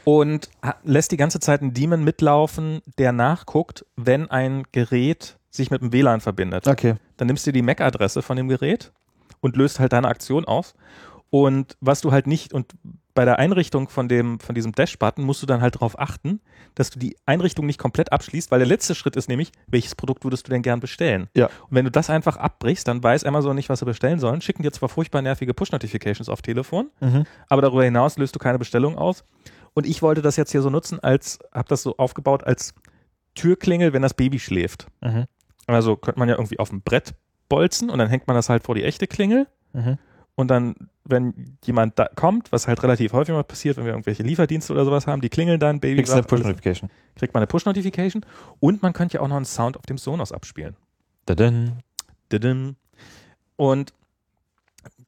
und 0.04 0.48
lässt 0.84 1.12
die 1.12 1.16
ganze 1.16 1.40
Zeit 1.40 1.60
einen 1.62 1.74
Daemon 1.74 2.04
mitlaufen, 2.04 2.82
der 2.98 3.12
nachguckt, 3.12 3.84
wenn 3.96 4.30
ein 4.30 4.64
Gerät 4.72 5.38
sich 5.50 5.70
mit 5.70 5.82
dem 5.82 5.92
WLAN 5.92 6.20
verbindet. 6.20 6.68
Okay. 6.68 6.94
Dann 7.16 7.26
nimmst 7.26 7.46
du 7.46 7.52
die 7.52 7.62
MAC-Adresse 7.62 8.22
von 8.22 8.36
dem 8.36 8.48
Gerät 8.48 8.92
und 9.40 9.56
löst 9.56 9.80
halt 9.80 9.92
deine 9.92 10.08
Aktion 10.08 10.44
aus. 10.44 10.74
Und 11.30 11.76
was 11.80 12.00
du 12.00 12.10
halt 12.12 12.26
nicht, 12.26 12.54
und 12.54 12.72
bei 13.14 13.24
der 13.26 13.38
Einrichtung 13.38 13.88
von 13.88 14.08
dem, 14.08 14.38
von 14.40 14.54
diesem 14.54 14.72
Dash-Button 14.72 15.24
musst 15.24 15.42
du 15.42 15.46
dann 15.46 15.60
halt 15.60 15.74
darauf 15.74 15.98
achten, 15.98 16.40
dass 16.76 16.88
du 16.90 16.98
die 16.98 17.16
Einrichtung 17.26 17.66
nicht 17.66 17.78
komplett 17.78 18.12
abschließt, 18.12 18.50
weil 18.50 18.60
der 18.60 18.68
letzte 18.68 18.94
Schritt 18.94 19.16
ist 19.16 19.28
nämlich, 19.28 19.50
welches 19.66 19.94
Produkt 19.96 20.24
würdest 20.24 20.46
du 20.46 20.50
denn 20.52 20.62
gern 20.62 20.78
bestellen? 20.80 21.28
Ja. 21.36 21.46
Und 21.46 21.72
wenn 21.72 21.84
du 21.84 21.90
das 21.90 22.08
einfach 22.10 22.36
abbrichst, 22.36 22.86
dann 22.88 23.02
weiß 23.02 23.24
Amazon 23.24 23.56
nicht, 23.56 23.68
was 23.68 23.80
sie 23.80 23.84
bestellen 23.84 24.20
sollen, 24.20 24.40
schicken 24.40 24.62
dir 24.62 24.72
zwar 24.72 24.88
furchtbar 24.88 25.20
nervige 25.20 25.52
Push-Notifications 25.52 26.28
auf 26.28 26.40
Telefon, 26.42 26.90
Mhm. 27.00 27.24
aber 27.48 27.60
darüber 27.62 27.84
hinaus 27.84 28.16
löst 28.18 28.34
du 28.36 28.38
keine 28.38 28.58
Bestellung 28.58 28.96
aus. 28.96 29.24
Und 29.74 29.84
ich 29.86 30.00
wollte 30.00 30.22
das 30.22 30.36
jetzt 30.36 30.52
hier 30.52 30.62
so 30.62 30.70
nutzen, 30.70 30.98
als, 31.00 31.40
habe 31.52 31.68
das 31.68 31.82
so 31.82 31.96
aufgebaut 31.98 32.44
als 32.44 32.72
Türklingel, 33.34 33.92
wenn 33.92 34.02
das 34.02 34.14
Baby 34.14 34.38
schläft. 34.38 34.86
Mhm. 35.00 35.24
Also 35.66 35.96
könnte 35.96 36.18
man 36.18 36.28
ja 36.28 36.36
irgendwie 36.36 36.58
auf 36.58 36.70
dem 36.70 36.80
Brett 36.82 37.14
bolzen 37.48 37.90
und 37.90 37.98
dann 37.98 38.08
hängt 38.08 38.26
man 38.26 38.36
das 38.36 38.48
halt 38.48 38.62
vor 38.62 38.74
die 38.74 38.84
echte 38.84 39.06
Klingel. 39.06 39.46
Mhm. 39.72 39.98
Und 40.34 40.48
dann, 40.48 40.76
wenn 41.04 41.56
jemand 41.64 41.98
da 41.98 42.08
kommt, 42.14 42.52
was 42.52 42.68
halt 42.68 42.82
relativ 42.84 43.12
häufig 43.12 43.34
mal 43.34 43.42
passiert, 43.42 43.76
wenn 43.76 43.84
wir 43.84 43.92
irgendwelche 43.92 44.22
Lieferdienste 44.22 44.72
oder 44.72 44.84
sowas 44.84 45.08
haben, 45.08 45.20
die 45.20 45.30
klingeln 45.30 45.58
dann, 45.58 45.80
Baby 45.80 45.96
Kriegst 45.96 46.12
du 46.12 46.18
eine 46.18 46.22
Push-Notification. 46.22 46.90
kriegt 47.16 47.34
man 47.34 47.40
eine 47.40 47.48
Push-Notification. 47.48 48.24
Und 48.60 48.80
man 48.80 48.92
könnte 48.92 49.14
ja 49.14 49.20
auch 49.20 49.28
noch 49.28 49.36
einen 49.36 49.44
Sound 49.44 49.76
auf 49.76 49.84
dem 49.86 49.98
Sonos 49.98 50.30
abspielen. 50.30 50.76
Dadin. 51.26 51.82
Didim. 52.30 52.76
Und 53.56 53.92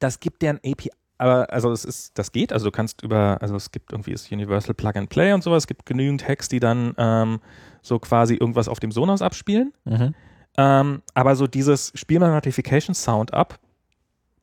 das 0.01 0.19
gibt 0.19 0.43
deren 0.43 0.57
API, 0.65 0.91
aber 1.19 1.53
also 1.53 1.71
es 1.71 1.85
ist, 1.85 2.19
das 2.19 2.33
geht, 2.33 2.53
also 2.53 2.65
du 2.67 2.71
kannst 2.73 3.03
über, 3.03 3.39
also 3.41 3.55
es 3.55 3.71
gibt 3.71 3.93
irgendwie 3.93 4.13
das 4.13 4.33
Universal 4.33 4.75
Plug 4.75 4.93
and 4.97 5.11
Play 5.11 5.33
und 5.33 5.45
sowas, 5.45 5.65
es 5.65 5.67
gibt 5.67 5.87
genügend 5.87 6.27
Hacks, 6.27 6.49
die 6.49 6.61
dann 6.61 6.95
ähm, 6.97 7.41
so 7.83 7.99
quasi 7.99 8.35
irgendwas 8.35 8.69
auf 8.69 8.81
dem 8.81 8.91
Sonos 8.91 9.23
abspielen. 9.23 9.73
Mhm. 9.85 10.15
Ähm, 10.63 11.01
aber 11.15 11.37
so 11.37 11.47
dieses 11.47 11.91
Spiel 11.95 12.19
mal 12.19 12.31
Notification 12.31 12.95
Sound 12.95 13.33
ab, 13.33 13.59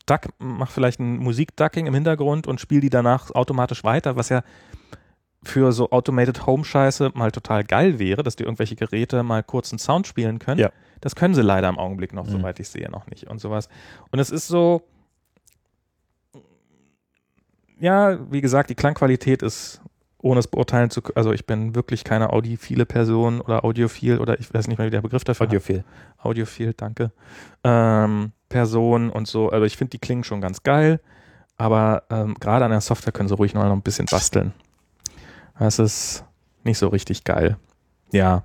Duck, 0.08 0.22
mach 0.40 0.72
vielleicht 0.72 1.00
ein 1.00 1.18
Musikducking 1.18 1.86
im 1.86 1.94
Hintergrund 1.94 2.48
und 2.48 2.60
spiel 2.60 2.80
die 2.82 2.90
danach 2.90 3.30
automatisch 3.36 3.84
weiter, 3.84 4.16
was 4.16 4.30
ja 4.30 4.42
für 5.44 5.72
so 5.72 5.92
Automated 5.92 6.48
Home 6.48 6.64
Scheiße 6.66 7.12
mal 7.14 7.32
total 7.32 7.64
geil 7.64 8.00
wäre, 8.00 8.24
dass 8.24 8.36
die 8.36 8.44
irgendwelche 8.44 8.76
Geräte 8.76 9.22
mal 9.22 9.44
kurz 9.44 9.72
einen 9.72 9.80
Sound 9.80 10.08
spielen 10.08 10.40
können. 10.40 10.60
Ja. 10.60 10.72
Das 11.02 11.16
können 11.16 11.36
sie 11.36 11.44
leider 11.44 11.70
im 11.70 11.78
Augenblick 11.78 12.14
noch, 12.14 12.26
Mhm. 12.26 12.32
soweit 12.32 12.60
ich 12.60 12.70
sehe, 12.70 12.90
noch 12.90 13.06
nicht 13.08 13.26
und 13.28 13.40
sowas. 13.40 13.70
Und 14.12 14.18
es 14.18 14.32
ist 14.32 14.48
so, 14.48 14.82
ja, 17.80 18.18
wie 18.32 18.42
gesagt, 18.42 18.72
die 18.72 18.76
Klangqualität 18.76 19.44
ist, 19.44 19.82
ohne 20.20 20.40
es 20.40 20.48
beurteilen 20.48 20.90
zu 20.90 21.02
können, 21.02 21.18
also 21.18 21.32
ich 21.32 21.46
bin 21.46 21.76
wirklich 21.76 22.04
keine 22.04 22.32
audiophile 22.32 22.86
Person 22.86 23.42
oder 23.42 23.64
audiophil 23.64 24.20
oder 24.20 24.40
ich 24.40 24.54
weiß 24.54 24.68
nicht 24.68 24.78
mehr, 24.78 24.88
wie 24.88 24.92
der 24.92 25.02
Begriff 25.02 25.24
dafür 25.24 25.46
Audiophil. 25.48 25.84
Audiophil, 26.18 26.74
danke, 26.74 27.12
ähm, 27.64 28.32
Person 28.50 29.10
und 29.10 29.28
so. 29.28 29.50
Also 29.50 29.66
ich 29.66 29.78
finde, 29.78 29.92
die 29.92 30.00
klingen 30.00 30.24
schon 30.24 30.42
ganz 30.42 30.64
geil, 30.64 31.00
aber 31.58 32.04
ähm, 32.10 32.36
gerade 32.40 32.66
an 32.66 32.72
der 32.72 32.82
Software 32.82 33.14
können 33.14 33.30
sie 33.30 33.36
ruhig 33.36 33.54
noch 33.54 33.64
ein 33.64 33.82
bisschen 33.82 34.06
basteln. 34.06 34.54
Das 35.60 35.80
ist 35.80 36.24
nicht 36.64 36.78
so 36.78 36.88
richtig 36.88 37.24
geil. 37.24 37.58
Ja. 38.12 38.44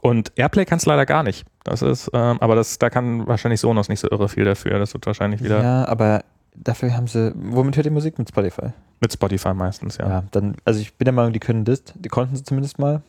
Und 0.00 0.32
Airplay 0.36 0.64
kann 0.64 0.78
es 0.78 0.86
leider 0.86 1.04
gar 1.06 1.22
nicht. 1.22 1.46
Das 1.64 1.82
ist, 1.82 2.10
ähm, 2.12 2.38
aber 2.40 2.54
das, 2.54 2.78
da 2.78 2.90
kann 2.90 3.26
wahrscheinlich 3.26 3.60
Sonos 3.60 3.88
nicht 3.88 4.00
so 4.00 4.08
irre 4.10 4.28
viel 4.28 4.44
dafür. 4.44 4.78
Das 4.78 4.94
wird 4.94 5.06
wahrscheinlich 5.06 5.42
wieder 5.42 5.62
Ja, 5.62 5.88
aber 5.88 6.24
dafür 6.54 6.94
haben 6.96 7.06
sie. 7.06 7.32
Womit 7.34 7.76
hört 7.76 7.86
ihr 7.86 7.92
Musik? 7.92 8.18
Mit 8.18 8.28
Spotify. 8.28 8.72
Mit 9.00 9.12
Spotify 9.12 9.52
meistens, 9.54 9.98
ja. 9.98 10.08
Ja. 10.08 10.24
dann, 10.30 10.56
also 10.64 10.80
ich 10.80 10.94
bin 10.94 11.04
der 11.04 11.12
Meinung, 11.12 11.32
die 11.32 11.38
können 11.40 11.64
das, 11.64 11.82
die 11.94 12.08
konnten 12.08 12.34
sie 12.36 12.44
zumindest 12.44 12.78
mal. 12.78 13.02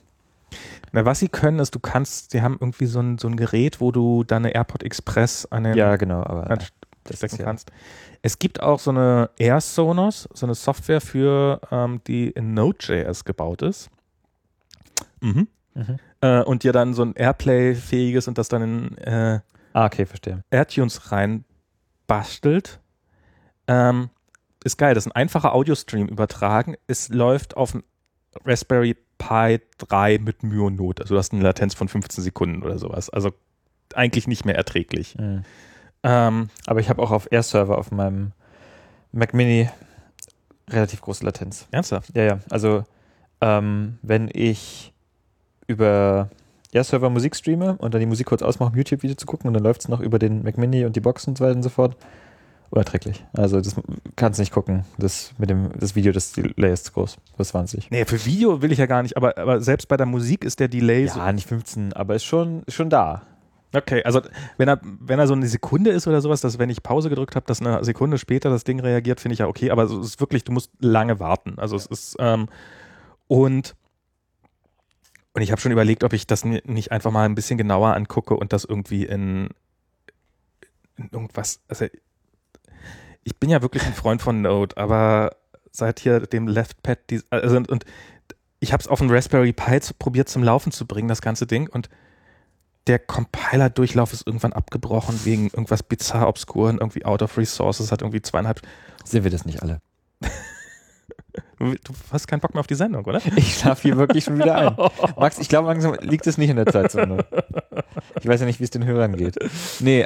Na, 0.93 1.03
was 1.05 1.19
sie 1.19 1.27
können, 1.27 1.59
ist, 1.59 1.75
du 1.75 1.79
kannst, 1.79 2.31
sie 2.31 2.41
haben 2.41 2.57
irgendwie 2.59 2.85
so 2.85 2.99
ein, 2.99 3.17
so 3.17 3.27
ein 3.27 3.35
Gerät, 3.37 3.81
wo 3.81 3.91
du 3.91 4.23
deine 4.23 4.53
AirPod 4.55 4.83
Express 4.83 5.45
an 5.45 5.63
den 5.65 5.75
Ja, 5.75 5.95
genau, 5.97 6.23
aber 6.23 6.49
an- 6.49 6.59
das 7.03 7.17
stecken 7.17 7.37
ja- 7.39 7.45
kannst. 7.45 7.71
Es 8.21 8.39
gibt 8.39 8.61
auch 8.61 8.79
so 8.79 8.91
eine 8.91 9.29
Air 9.37 9.61
Sonos, 9.61 10.27
so 10.33 10.45
eine 10.45 10.55
Software 10.55 11.01
für, 11.01 11.61
ähm, 11.71 12.01
die 12.07 12.29
in 12.29 12.53
Node.js 12.53 13.23
gebaut 13.25 13.61
ist. 13.61 13.89
Mhm. 15.21 15.47
Mhm. 15.75 15.97
Äh, 16.21 16.41
und 16.43 16.63
dir 16.63 16.73
dann 16.73 16.93
so 16.93 17.03
ein 17.03 17.13
Airplay-fähiges 17.13 18.27
und 18.27 18.37
das 18.37 18.49
dann 18.49 18.61
in 18.61 18.97
äh, 18.97 19.39
Ah, 19.73 19.85
okay, 19.85 20.05
verstehe. 20.05 20.43
AirTunes 20.49 21.11
rein 21.11 21.43
bastelt. 22.07 22.79
Ähm, 23.67 24.09
ist 24.63 24.77
geil, 24.77 24.93
das 24.95 25.05
ist 25.05 25.11
ein 25.11 25.15
einfacher 25.15 25.53
Audio-Stream 25.53 26.07
übertragen. 26.07 26.75
Es 26.87 27.09
läuft 27.09 27.57
auf 27.57 27.71
dem 27.71 27.83
Raspberry 28.45 28.95
Pi 29.17 29.59
3 29.77 30.19
mit 30.19 30.43
Mühe 30.43 30.63
und 30.63 30.75
Not. 30.77 31.01
Also 31.01 31.15
du 31.15 31.19
hast 31.19 31.33
eine 31.33 31.43
Latenz 31.43 31.73
von 31.73 31.87
15 31.87 32.23
Sekunden 32.23 32.63
oder 32.63 32.77
sowas. 32.77 33.09
Also 33.09 33.31
eigentlich 33.93 34.27
nicht 34.27 34.45
mehr 34.45 34.55
erträglich. 34.55 35.15
Mhm. 35.17 35.43
Ähm, 36.03 36.49
Aber 36.65 36.79
ich 36.79 36.89
habe 36.89 37.01
auch 37.01 37.11
auf 37.11 37.31
Air-Server 37.31 37.77
auf 37.77 37.91
meinem 37.91 38.31
Mac 39.11 39.33
Mini 39.33 39.69
relativ 40.69 41.01
große 41.01 41.25
Latenz. 41.25 41.67
ernsthaft? 41.71 42.15
Ja, 42.15 42.23
ja. 42.23 42.39
Also, 42.49 42.83
ähm, 43.41 43.97
wenn 44.01 44.29
ich 44.31 44.93
über 45.67 46.29
Air-Server 46.71 47.09
Musik 47.09 47.35
streame 47.35 47.77
und 47.77 47.93
dann 47.93 47.99
die 48.01 48.07
Musik 48.07 48.27
kurz 48.27 48.41
ausmache, 48.41 48.71
um 48.71 48.77
YouTube-Video 48.77 49.15
zu 49.15 49.25
gucken 49.25 49.47
und 49.47 49.53
dann 49.53 49.63
läuft 49.63 49.81
es 49.81 49.87
noch 49.87 49.99
über 49.99 50.19
den 50.19 50.43
Mac 50.43 50.57
Mini 50.57 50.85
und 50.85 50.95
die 50.95 51.01
Box 51.01 51.27
und 51.27 51.37
so 51.37 51.45
weiter 51.45 51.55
und 51.55 51.63
so 51.63 51.69
fort, 51.69 51.95
unerträglich. 52.69 53.25
Also, 53.33 53.59
das 53.61 53.75
kannst 54.15 54.39
du 54.39 54.41
nicht 54.41 54.51
gucken. 54.51 54.83
Das 54.97 55.33
mit 55.37 55.49
dem 55.49 55.69
das 55.79 55.95
Video, 55.95 56.11
das 56.11 56.31
Delay 56.33 56.73
ist 56.73 56.85
zu 56.85 56.91
groß. 56.93 57.17
Das 57.37 57.47
ist 57.47 57.51
20. 57.51 57.91
Nee, 57.91 58.05
für 58.05 58.23
Video 58.25 58.61
will 58.61 58.71
ich 58.71 58.77
ja 58.79 58.85
gar 58.85 59.03
nicht, 59.03 59.15
aber, 59.17 59.37
aber 59.37 59.61
selbst 59.61 59.87
bei 59.87 59.97
der 59.97 60.05
Musik 60.05 60.43
ist 60.43 60.59
der 60.59 60.67
Delay 60.67 61.07
so. 61.07 61.19
Ja, 61.19 61.31
nicht 61.31 61.47
15, 61.47 61.93
aber 61.93 62.15
ist 62.15 62.25
schon, 62.25 62.63
ist 62.63 62.73
schon 62.75 62.89
da. 62.89 63.23
Okay, 63.75 64.01
also 64.03 64.21
wenn 64.57 64.69
er, 64.69 64.79
wenn 64.81 65.19
er 65.19 65.27
so 65.27 65.33
eine 65.33 65.45
Sekunde 65.47 65.89
ist 65.91 66.07
oder 66.07 66.21
sowas, 66.21 66.39
dass 66.39 66.57
wenn 66.57 66.69
ich 66.69 66.81
Pause 66.83 67.09
gedrückt 67.09 67.35
habe, 67.35 67.45
dass 67.45 67.59
eine 67.61 67.83
Sekunde 67.83 68.17
später 68.17 68.49
das 68.49 68.63
Ding 68.63 68.79
reagiert, 68.79 69.19
finde 69.19 69.33
ich 69.33 69.39
ja 69.39 69.47
okay, 69.47 69.71
aber 69.71 69.83
es 69.83 69.91
ist 69.91 70.19
wirklich, 70.21 70.45
du 70.45 70.53
musst 70.53 70.71
lange 70.79 71.19
warten. 71.19 71.55
Also 71.59 71.75
es 71.75 71.85
ist, 71.85 72.15
ähm, 72.19 72.47
und, 73.27 73.75
und 75.33 75.41
ich 75.41 75.51
habe 75.51 75.59
schon 75.59 75.73
überlegt, 75.73 76.05
ob 76.05 76.13
ich 76.13 76.25
das 76.25 76.45
ni- 76.45 76.61
nicht 76.65 76.91
einfach 76.93 77.11
mal 77.11 77.25
ein 77.25 77.35
bisschen 77.35 77.57
genauer 77.57 77.93
angucke 77.93 78.35
und 78.37 78.53
das 78.53 78.63
irgendwie 78.63 79.05
in, 79.05 79.49
in 80.95 81.09
irgendwas, 81.11 81.59
also 81.67 81.87
ich 83.27 83.37
bin 83.37 83.49
ja 83.49 83.61
wirklich 83.61 83.85
ein 83.85 83.93
Freund 83.93 84.21
von 84.21 84.41
Node, 84.41 84.77
aber 84.77 85.35
seit 85.73 85.99
hier 85.99 86.21
dem 86.21 86.47
Leftpad, 86.47 86.97
die, 87.09 87.21
also 87.29 87.57
und, 87.57 87.69
und 87.69 87.83
ich 88.61 88.71
habe 88.71 88.79
es 88.79 88.87
auf 88.87 88.99
dem 88.99 89.11
Raspberry 89.11 89.51
Pi 89.51 89.81
zu, 89.81 89.93
probiert 89.93 90.29
zum 90.29 90.43
Laufen 90.43 90.71
zu 90.71 90.87
bringen, 90.87 91.09
das 91.09 91.21
ganze 91.21 91.45
Ding 91.45 91.67
und 91.67 91.89
der 92.87 92.99
Compiler-Durchlauf 92.99 94.13
ist 94.13 94.25
irgendwann 94.25 94.53
abgebrochen 94.53 95.19
wegen 95.25 95.47
irgendwas 95.47 95.83
bizarr 95.83 96.29
obskuren, 96.29 96.77
irgendwie 96.77 97.03
out 97.03 97.21
of 97.21 97.37
resources, 97.37 97.91
hat 97.91 98.01
irgendwie 98.01 98.21
zweieinhalb. 98.21 98.61
Sind 99.03 99.25
wir 99.25 99.31
das 99.31 99.43
nicht 99.43 99.61
alle? 99.61 99.81
Du 101.59 101.75
hast 102.11 102.27
keinen 102.27 102.39
Bock 102.39 102.53
mehr 102.53 102.59
auf 102.59 102.67
die 102.67 102.75
Sendung, 102.75 103.03
oder? 103.05 103.21
Ich 103.35 103.57
schlafe 103.57 103.81
hier 103.83 103.97
wirklich 103.97 104.25
schon 104.25 104.37
wieder 104.37 104.55
ein. 104.55 104.75
Max, 105.17 105.39
ich 105.39 105.49
glaube, 105.49 105.67
langsam 105.67 105.95
liegt 106.01 106.27
es 106.27 106.37
nicht 106.37 106.49
in 106.49 106.55
der 106.55 106.67
Zeitzone. 106.67 107.25
Ich 108.19 108.27
weiß 108.27 108.41
ja 108.41 108.45
nicht, 108.45 108.59
wie 108.59 108.63
es 108.63 108.69
den 108.69 108.85
Hörern 108.85 109.15
geht. 109.15 109.37
Nee, 109.79 110.05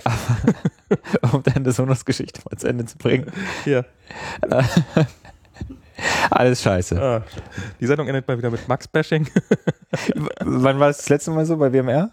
aber 1.21 1.33
um 1.33 1.43
deine 1.43 1.71
Sonos-Geschichte 1.71 2.41
mal 2.49 2.57
zu 2.57 2.67
Ende 2.67 2.85
zu 2.85 2.97
bringen. 2.97 3.31
Ja. 3.65 3.83
Alles 6.29 6.61
scheiße. 6.61 7.01
Ah, 7.01 7.23
die 7.79 7.85
Sendung 7.85 8.07
endet 8.07 8.27
mal 8.27 8.37
wieder 8.37 8.49
mit 8.49 8.67
Max-Bashing. 8.67 9.27
Wann 10.39 10.79
war 10.79 10.89
es 10.89 10.97
das 10.97 11.09
letzte 11.09 11.31
Mal 11.31 11.45
so 11.45 11.57
bei 11.57 11.71
WMR? 11.73 12.11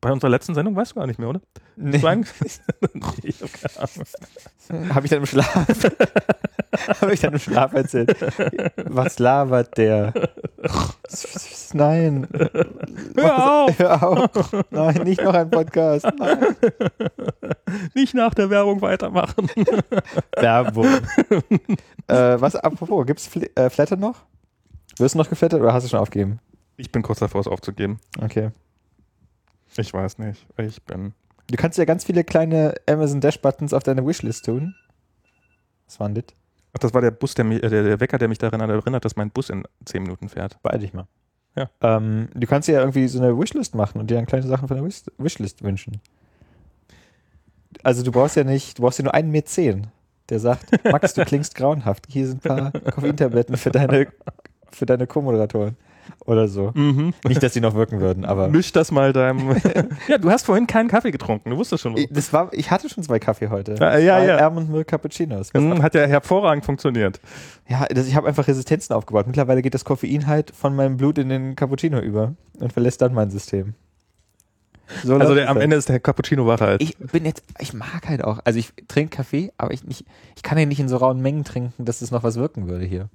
Bei 0.00 0.12
unserer 0.12 0.30
letzten 0.30 0.54
Sendung 0.54 0.76
weißt 0.76 0.92
du 0.92 0.96
gar 0.96 1.06
nicht 1.06 1.18
mehr, 1.18 1.28
oder? 1.28 1.40
Nee, 1.76 1.96
ich 1.96 2.04
hab 3.40 3.52
keine 3.52 3.78
Ahnung. 3.78 4.06
Habe 4.94 5.06
ich 5.06 5.10
dann 5.10 5.20
im 5.20 5.26
Schlaf? 5.26 5.66
Habe 7.00 7.12
ich 7.12 7.20
dann 7.20 7.32
im 7.32 7.38
Schlaf 7.38 7.72
erzählt? 7.74 8.16
Was 8.76 9.18
labert 9.18 9.76
der? 9.76 10.12
Nein. 11.74 12.28
Hör 13.16 13.52
auf! 13.52 13.78
Hör 13.78 14.02
auf. 14.02 14.64
Nein, 14.70 15.02
nicht 15.04 15.22
noch 15.22 15.34
ein 15.34 15.50
Podcast. 15.50 16.06
Nein. 16.18 16.56
Nicht 17.94 18.14
nach 18.14 18.34
der 18.34 18.50
Werbung 18.50 18.80
weitermachen. 18.82 19.48
Werbung. 20.36 20.86
äh, 22.08 22.40
was, 22.40 22.56
apropos, 22.56 23.06
gibt's 23.06 23.26
Fl 23.26 23.48
äh, 23.54 23.70
Flatter 23.70 23.96
noch? 23.96 24.16
Wirst 24.98 25.14
du 25.14 25.18
noch 25.18 25.28
geflattert 25.28 25.60
oder 25.60 25.72
hast 25.72 25.84
du 25.84 25.88
schon 25.88 26.00
aufgegeben? 26.00 26.40
Ich 26.76 26.92
bin 26.92 27.02
kurz 27.02 27.20
davor, 27.20 27.40
es 27.40 27.46
aufzugeben. 27.46 28.00
Okay. 28.20 28.50
Ich 29.76 29.92
weiß 29.92 30.18
nicht. 30.18 30.46
Ich 30.58 30.82
bin. 30.82 31.14
Du 31.52 31.58
kannst 31.58 31.76
ja 31.76 31.84
ganz 31.84 32.04
viele 32.04 32.24
kleine 32.24 32.74
Amazon 32.88 33.20
Dash 33.20 33.38
Buttons 33.38 33.74
auf 33.74 33.82
deine 33.82 34.06
Wishlist 34.06 34.46
tun. 34.46 34.74
Was 35.84 36.00
war 36.00 36.08
denn 36.08 36.14
das? 36.14 36.34
Ach, 36.72 36.78
das 36.78 36.94
war 36.94 37.02
der 37.02 37.10
Bus, 37.10 37.34
der, 37.34 37.44
mich, 37.44 37.62
äh, 37.62 37.68
der, 37.68 37.82
der 37.82 38.00
Wecker, 38.00 38.16
der 38.16 38.28
mich 38.28 38.38
daran 38.38 38.58
erinnert, 38.62 39.04
dass 39.04 39.16
mein 39.16 39.30
Bus 39.30 39.50
in 39.50 39.62
10 39.84 40.02
Minuten 40.02 40.30
fährt. 40.30 40.56
Beeil 40.62 40.78
dich 40.78 40.94
mal. 40.94 41.06
Ja. 41.54 41.68
Ähm, 41.82 42.30
du 42.32 42.46
kannst 42.46 42.68
ja 42.68 42.80
irgendwie 42.80 43.06
so 43.06 43.18
eine 43.18 43.38
Wishlist 43.38 43.74
machen 43.74 44.00
und 44.00 44.10
dir 44.10 44.14
dann 44.14 44.24
kleine 44.24 44.46
Sachen 44.46 44.66
von 44.66 44.78
der 44.78 44.86
Wish 44.86 45.02
Wishlist 45.18 45.62
wünschen. 45.62 46.00
Also 47.82 48.02
du 48.02 48.12
brauchst 48.12 48.36
ja 48.36 48.44
nicht, 48.44 48.78
du 48.78 48.82
brauchst 48.82 48.98
ja 48.98 49.04
nur 49.04 49.12
einen 49.12 49.30
Mäzen, 49.30 49.88
der 50.30 50.40
sagt, 50.40 50.70
Max, 50.90 51.12
du 51.12 51.22
klingst 51.22 51.54
grauenhaft. 51.54 52.06
Hier 52.08 52.28
sind 52.28 52.46
ein 52.46 52.70
paar 52.70 52.80
Koffeintabletten 52.92 53.58
für 53.58 53.70
deine, 53.70 54.10
für 54.70 54.86
deine 54.86 55.06
Co-Moderatoren. 55.06 55.76
Oder 56.24 56.48
so. 56.48 56.72
Mhm. 56.74 57.14
Nicht, 57.26 57.42
dass 57.42 57.52
die 57.52 57.60
noch 57.60 57.74
wirken 57.74 58.00
würden, 58.00 58.24
aber. 58.24 58.48
Misch 58.48 58.72
das 58.72 58.90
mal 58.90 59.12
deinem. 59.12 59.56
ja, 60.08 60.18
du 60.18 60.30
hast 60.30 60.46
vorhin 60.46 60.66
keinen 60.66 60.88
Kaffee 60.88 61.10
getrunken. 61.10 61.50
Du 61.50 61.56
wusstest 61.56 61.82
schon. 61.82 61.96
Das 62.10 62.32
war, 62.32 62.52
ich 62.52 62.70
hatte 62.70 62.88
schon 62.88 63.02
zwei 63.02 63.18
Kaffee 63.18 63.48
heute. 63.48 63.74
Ja, 63.78 63.98
ja, 63.98 64.22
ja. 64.22 64.36
Erm 64.36 64.56
und 64.56 64.70
Milk 64.70 64.88
Cappuccinos. 64.88 65.52
Mhm, 65.52 65.82
Hat 65.82 65.94
ja 65.94 66.06
hervorragend 66.06 66.64
funktioniert. 66.64 67.20
Ja, 67.68 67.86
das, 67.86 68.06
ich 68.06 68.14
habe 68.16 68.28
einfach 68.28 68.46
Resistenzen 68.46 68.94
aufgebaut. 68.94 69.26
Mittlerweile 69.26 69.62
geht 69.62 69.74
das 69.74 69.84
Koffein 69.84 70.26
halt 70.26 70.54
von 70.54 70.74
meinem 70.76 70.96
Blut 70.96 71.18
in 71.18 71.28
den 71.28 71.56
Cappuccino 71.56 71.98
über 71.98 72.34
und 72.58 72.72
verlässt 72.72 73.02
dann 73.02 73.14
mein 73.14 73.30
System. 73.30 73.74
So 75.04 75.16
Also 75.16 75.34
der, 75.34 75.48
am 75.48 75.56
halt. 75.56 75.64
Ende 75.64 75.76
ist 75.76 75.88
der 75.88 76.00
Cappuccino 76.00 76.46
wacher 76.46 76.66
als. 76.66 76.82
Ich 76.82 76.96
bin 76.98 77.24
jetzt, 77.24 77.44
ich 77.58 77.72
mag 77.72 78.08
halt 78.08 78.24
auch, 78.24 78.40
also 78.44 78.58
ich 78.58 78.72
trinke 78.88 79.16
Kaffee, 79.16 79.52
aber 79.56 79.72
ich 79.72 79.84
nicht, 79.84 80.04
ich 80.36 80.42
kann 80.42 80.58
ja 80.58 80.66
nicht 80.66 80.80
in 80.80 80.88
so 80.88 80.96
rauen 80.96 81.20
Mengen 81.20 81.44
trinken, 81.44 81.84
dass 81.84 82.02
es 82.02 82.10
noch 82.10 82.22
was 82.22 82.36
wirken 82.36 82.68
würde 82.68 82.84
hier. 82.84 83.08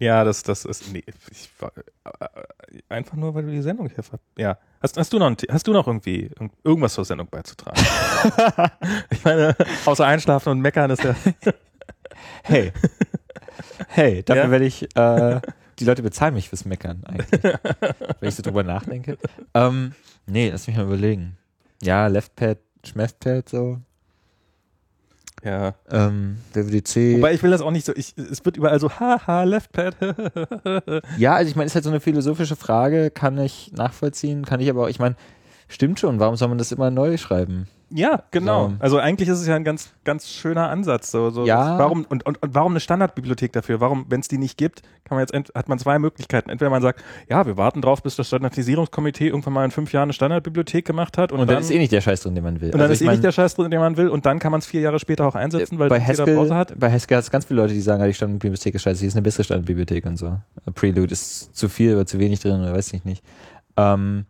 Ja, 0.00 0.24
das, 0.24 0.42
das 0.42 0.64
ist. 0.64 0.92
Nee, 0.92 1.04
ich, 1.30 1.50
war- 1.60 1.72
äh, 1.76 2.80
einfach 2.88 3.14
nur, 3.16 3.34
weil 3.34 3.44
du 3.44 3.50
die 3.50 3.60
Sendung 3.62 3.88
hier 3.88 4.02
ver 4.02 4.18
Ja. 4.38 4.58
Hast, 4.82 4.96
hast, 4.96 5.12
du 5.12 5.18
noch 5.18 5.26
ein, 5.26 5.36
hast 5.50 5.66
du 5.66 5.72
noch 5.72 5.86
irgendwie 5.86 6.22
irgend- 6.22 6.54
irgendwas 6.64 6.94
zur 6.94 7.04
Sendung 7.04 7.28
beizutragen? 7.28 7.80
ich 9.10 9.22
meine, 9.24 9.54
außer 9.84 10.06
Einschlafen 10.06 10.48
und 10.50 10.60
Meckern 10.60 10.90
ist 10.90 11.04
ja. 11.04 11.14
Hey. 12.42 12.72
hey, 13.88 14.22
dafür 14.22 14.44
Ja? 14.44 14.50
werde 14.50 14.64
ich, 14.64 14.82
äh, 14.96 15.40
die 15.78 15.84
Leute 15.84 16.02
bezahlen 16.02 16.34
mich 16.34 16.48
fürs 16.48 16.64
Meckern 16.64 17.02
eigentlich. 17.04 17.42
wenn 18.20 18.28
ich 18.28 18.34
so 18.34 18.42
drüber 18.42 18.62
nachdenke. 18.62 19.16
Ähm, 19.54 19.94
nee, 20.26 20.50
lass 20.50 20.66
mich 20.66 20.76
mal 20.76 20.84
überlegen. 20.86 21.36
Ja, 21.82 22.06
Left 22.08 22.34
Pad, 22.36 22.58
Schmeft 22.84 23.20
Pad, 23.20 23.48
so. 23.48 23.78
Ja. 25.44 25.74
Ähm, 25.90 26.38
WWDC. 26.52 27.16
Wobei 27.16 27.32
ich 27.34 27.42
will 27.42 27.50
das 27.50 27.62
auch 27.62 27.70
nicht 27.70 27.86
so. 27.86 27.92
Ich, 27.94 28.14
es 28.16 28.44
wird 28.44 28.56
überall 28.56 28.78
so, 28.78 28.90
haha, 28.90 29.44
Left 29.44 29.72
Pad. 29.72 29.96
Ja, 31.16 31.34
also 31.34 31.50
ich 31.50 31.56
meine, 31.56 31.66
ist 31.66 31.74
halt 31.74 31.84
so 31.84 31.90
eine 31.90 32.00
philosophische 32.00 32.56
Frage, 32.56 33.10
kann 33.10 33.38
ich 33.38 33.72
nachvollziehen, 33.74 34.44
kann 34.44 34.60
ich 34.60 34.68
aber 34.68 34.84
auch, 34.84 34.88
ich 34.88 34.98
meine, 34.98 35.16
stimmt 35.68 36.00
schon, 36.00 36.18
warum 36.20 36.36
soll 36.36 36.48
man 36.48 36.58
das 36.58 36.72
immer 36.72 36.90
neu 36.90 37.16
schreiben? 37.16 37.66
Ja, 37.92 38.22
genau. 38.30 38.68
So. 38.68 38.74
Also 38.78 38.98
eigentlich 38.98 39.28
ist 39.28 39.40
es 39.40 39.46
ja 39.48 39.56
ein 39.56 39.64
ganz, 39.64 39.90
ganz 40.04 40.28
schöner 40.28 40.68
Ansatz. 40.70 41.10
So, 41.10 41.30
so 41.30 41.44
Ja. 41.44 41.76
Warum 41.78 42.06
und, 42.08 42.24
und, 42.24 42.40
und 42.42 42.54
warum 42.54 42.72
eine 42.72 42.80
Standardbibliothek 42.80 43.52
dafür? 43.52 43.80
Warum, 43.80 44.06
wenn 44.08 44.20
es 44.20 44.28
die 44.28 44.38
nicht 44.38 44.56
gibt, 44.56 44.82
kann 45.04 45.16
man 45.16 45.20
jetzt 45.20 45.34
ent, 45.34 45.50
hat 45.56 45.68
man 45.68 45.78
zwei 45.80 45.98
Möglichkeiten. 45.98 46.50
Entweder 46.50 46.70
man 46.70 46.82
sagt, 46.82 47.02
ja, 47.28 47.44
wir 47.46 47.56
warten 47.56 47.82
drauf, 47.82 48.02
bis 48.02 48.14
das 48.14 48.28
Standardisierungskomitee 48.28 49.26
irgendwann 49.28 49.52
mal 49.54 49.64
in 49.64 49.72
fünf 49.72 49.92
Jahren 49.92 50.04
eine 50.04 50.12
Standardbibliothek 50.12 50.84
gemacht 50.84 51.18
hat 51.18 51.32
und, 51.32 51.40
Und, 51.40 51.48
dann, 51.48 51.56
dann 51.56 51.62
ist 51.64 51.70
eh 51.72 51.78
nicht 51.78 51.90
der 51.92 52.00
Scheiß 52.00 52.22
drin, 52.22 52.34
den 52.36 52.44
man 52.44 52.60
will. 52.60 52.68
und 52.68 52.74
dann 52.74 52.82
Also 52.82 52.92
ist 52.92 53.02
eh 53.02 53.08
nicht 53.10 53.24
der 53.24 53.32
Scheiß 53.32 53.56
drin, 53.56 53.70
den 53.70 53.80
man 53.80 53.96
will 53.96 54.08
und 54.08 54.24
dann 54.24 54.38
kann 54.38 54.52
man 54.52 54.60
es 54.60 54.66
vier 54.66 54.82
Jahre 54.82 55.00
später 55.00 55.26
auch 55.26 55.34
einsetzen, 55.34 55.78
weil 55.80 55.88
bei 55.88 55.98
das 55.98 56.08
jeder 56.08 56.24
Browser 56.26 56.54
Haskell, 56.54 56.74
hat. 56.74 56.78
bei 56.78 56.92
Haskell 56.92 57.16
hat 57.16 57.24
es 57.24 57.30
ganz 57.32 57.44
viele 57.46 57.60
Leute, 57.60 57.74
die 57.74 57.80
sagen, 57.80 58.00
ja, 58.00 58.06
die 58.06 58.14
Standardbibliothek 58.14 58.74
ist 58.76 58.82
scheiße, 58.82 59.00
hier 59.00 59.08
ist 59.08 59.14
eine 59.16 59.22
bessere 59.22 59.42
Standardbibliothek 59.42 60.06
und 60.06 60.16
so. 60.16 60.36
Prelude 60.74 61.12
ist 61.12 61.56
zu 61.56 61.68
viel 61.68 61.94
oder 61.94 62.06
zu 62.06 62.18
wenig 62.20 62.38
drin 62.40 62.60
oder 62.60 62.72
weiß 62.72 62.92
ich 62.92 63.04
nicht. 63.04 63.24
Ähm, 63.76 64.26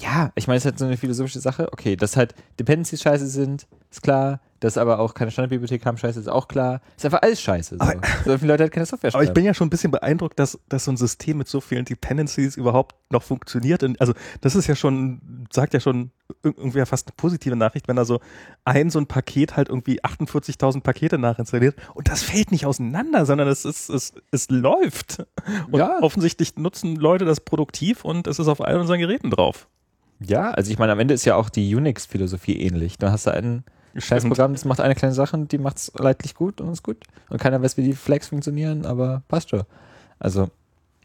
ja, 0.00 0.30
ich 0.36 0.46
meine, 0.46 0.58
es 0.58 0.62
ist 0.62 0.66
halt 0.70 0.78
so 0.78 0.84
eine 0.84 0.96
philosophische 0.96 1.40
Sache. 1.40 1.68
Okay, 1.72 1.96
dass 1.96 2.16
halt 2.16 2.34
Dependencies 2.58 3.02
scheiße 3.02 3.26
sind, 3.26 3.66
ist 3.90 4.02
klar. 4.02 4.40
Dass 4.60 4.76
aber 4.76 4.98
auch 4.98 5.14
keine 5.14 5.30
Standardbibliothek 5.30 5.86
haben, 5.86 5.98
scheiße, 5.98 6.18
ist 6.18 6.26
auch 6.28 6.48
klar. 6.48 6.80
Ist 6.96 7.04
einfach 7.04 7.22
alles 7.22 7.40
scheiße. 7.40 7.76
So, 7.76 7.80
Aber- 7.80 8.00
so 8.24 8.36
viele 8.38 8.52
Leute 8.52 8.64
halt 8.64 8.72
keine 8.72 8.86
Software 8.86 9.14
Aber 9.14 9.22
ich 9.22 9.28
schreiben. 9.28 9.34
bin 9.34 9.44
ja 9.44 9.54
schon 9.54 9.68
ein 9.68 9.70
bisschen 9.70 9.92
beeindruckt, 9.92 10.36
dass, 10.36 10.58
dass 10.68 10.84
so 10.86 10.90
ein 10.90 10.96
System 10.96 11.38
mit 11.38 11.46
so 11.46 11.60
vielen 11.60 11.84
Dependencies 11.84 12.56
überhaupt 12.56 12.96
noch 13.12 13.22
funktioniert. 13.22 13.84
Und 13.84 14.00
also 14.00 14.14
das 14.40 14.56
ist 14.56 14.66
ja 14.66 14.74
schon, 14.74 15.46
sagt 15.52 15.74
ja 15.74 15.80
schon 15.80 16.10
ir- 16.42 16.54
irgendwie 16.56 16.84
fast 16.86 17.06
eine 17.06 17.14
positive 17.16 17.54
Nachricht, 17.54 17.86
wenn 17.86 17.94
da 17.94 18.04
so 18.04 18.18
ein 18.64 18.90
so 18.90 18.98
ein 18.98 19.06
Paket 19.06 19.56
halt 19.56 19.68
irgendwie 19.68 20.02
48.000 20.02 20.80
Pakete 20.82 21.18
nachinstalliert 21.18 21.76
und 21.94 22.08
das 22.08 22.24
fällt 22.24 22.50
nicht 22.50 22.66
auseinander, 22.66 23.26
sondern 23.26 23.46
es, 23.46 23.64
ist, 23.64 23.88
es, 23.90 24.12
es 24.32 24.50
läuft. 24.50 25.24
Und 25.70 25.78
Ja. 25.78 25.98
offensichtlich 26.02 26.56
nutzen 26.56 26.96
Leute 26.96 27.24
das 27.24 27.38
produktiv 27.40 28.04
und 28.04 28.26
es 28.26 28.40
ist 28.40 28.48
auf 28.48 28.60
allen 28.60 28.80
unseren 28.80 28.98
Geräten 28.98 29.30
drauf. 29.30 29.68
Ja, 30.20 30.50
also 30.50 30.70
ich 30.70 30.78
meine, 30.78 30.92
am 30.92 30.98
Ende 31.00 31.14
ist 31.14 31.24
ja 31.24 31.36
auch 31.36 31.48
die 31.48 31.74
Unix-Philosophie 31.74 32.60
ähnlich. 32.60 32.98
Da 32.98 33.12
hast 33.12 33.26
du 33.26 33.32
ein 33.32 33.64
Scheißprogramm, 33.96 34.52
das 34.52 34.64
macht 34.64 34.80
eine 34.80 34.94
kleine 34.94 35.14
Sache 35.14 35.36
und 35.36 35.50
die 35.52 35.58
macht 35.58 35.76
es 35.78 35.92
leidlich 35.96 36.34
gut 36.34 36.60
und 36.60 36.72
ist 36.72 36.82
gut. 36.82 37.04
Und 37.30 37.40
keiner 37.40 37.62
weiß, 37.62 37.76
wie 37.76 37.82
die 37.84 37.94
Flags 37.94 38.28
funktionieren, 38.28 38.84
aber 38.84 39.22
passt 39.28 39.50
schon. 39.50 39.62
Also, 40.18 40.50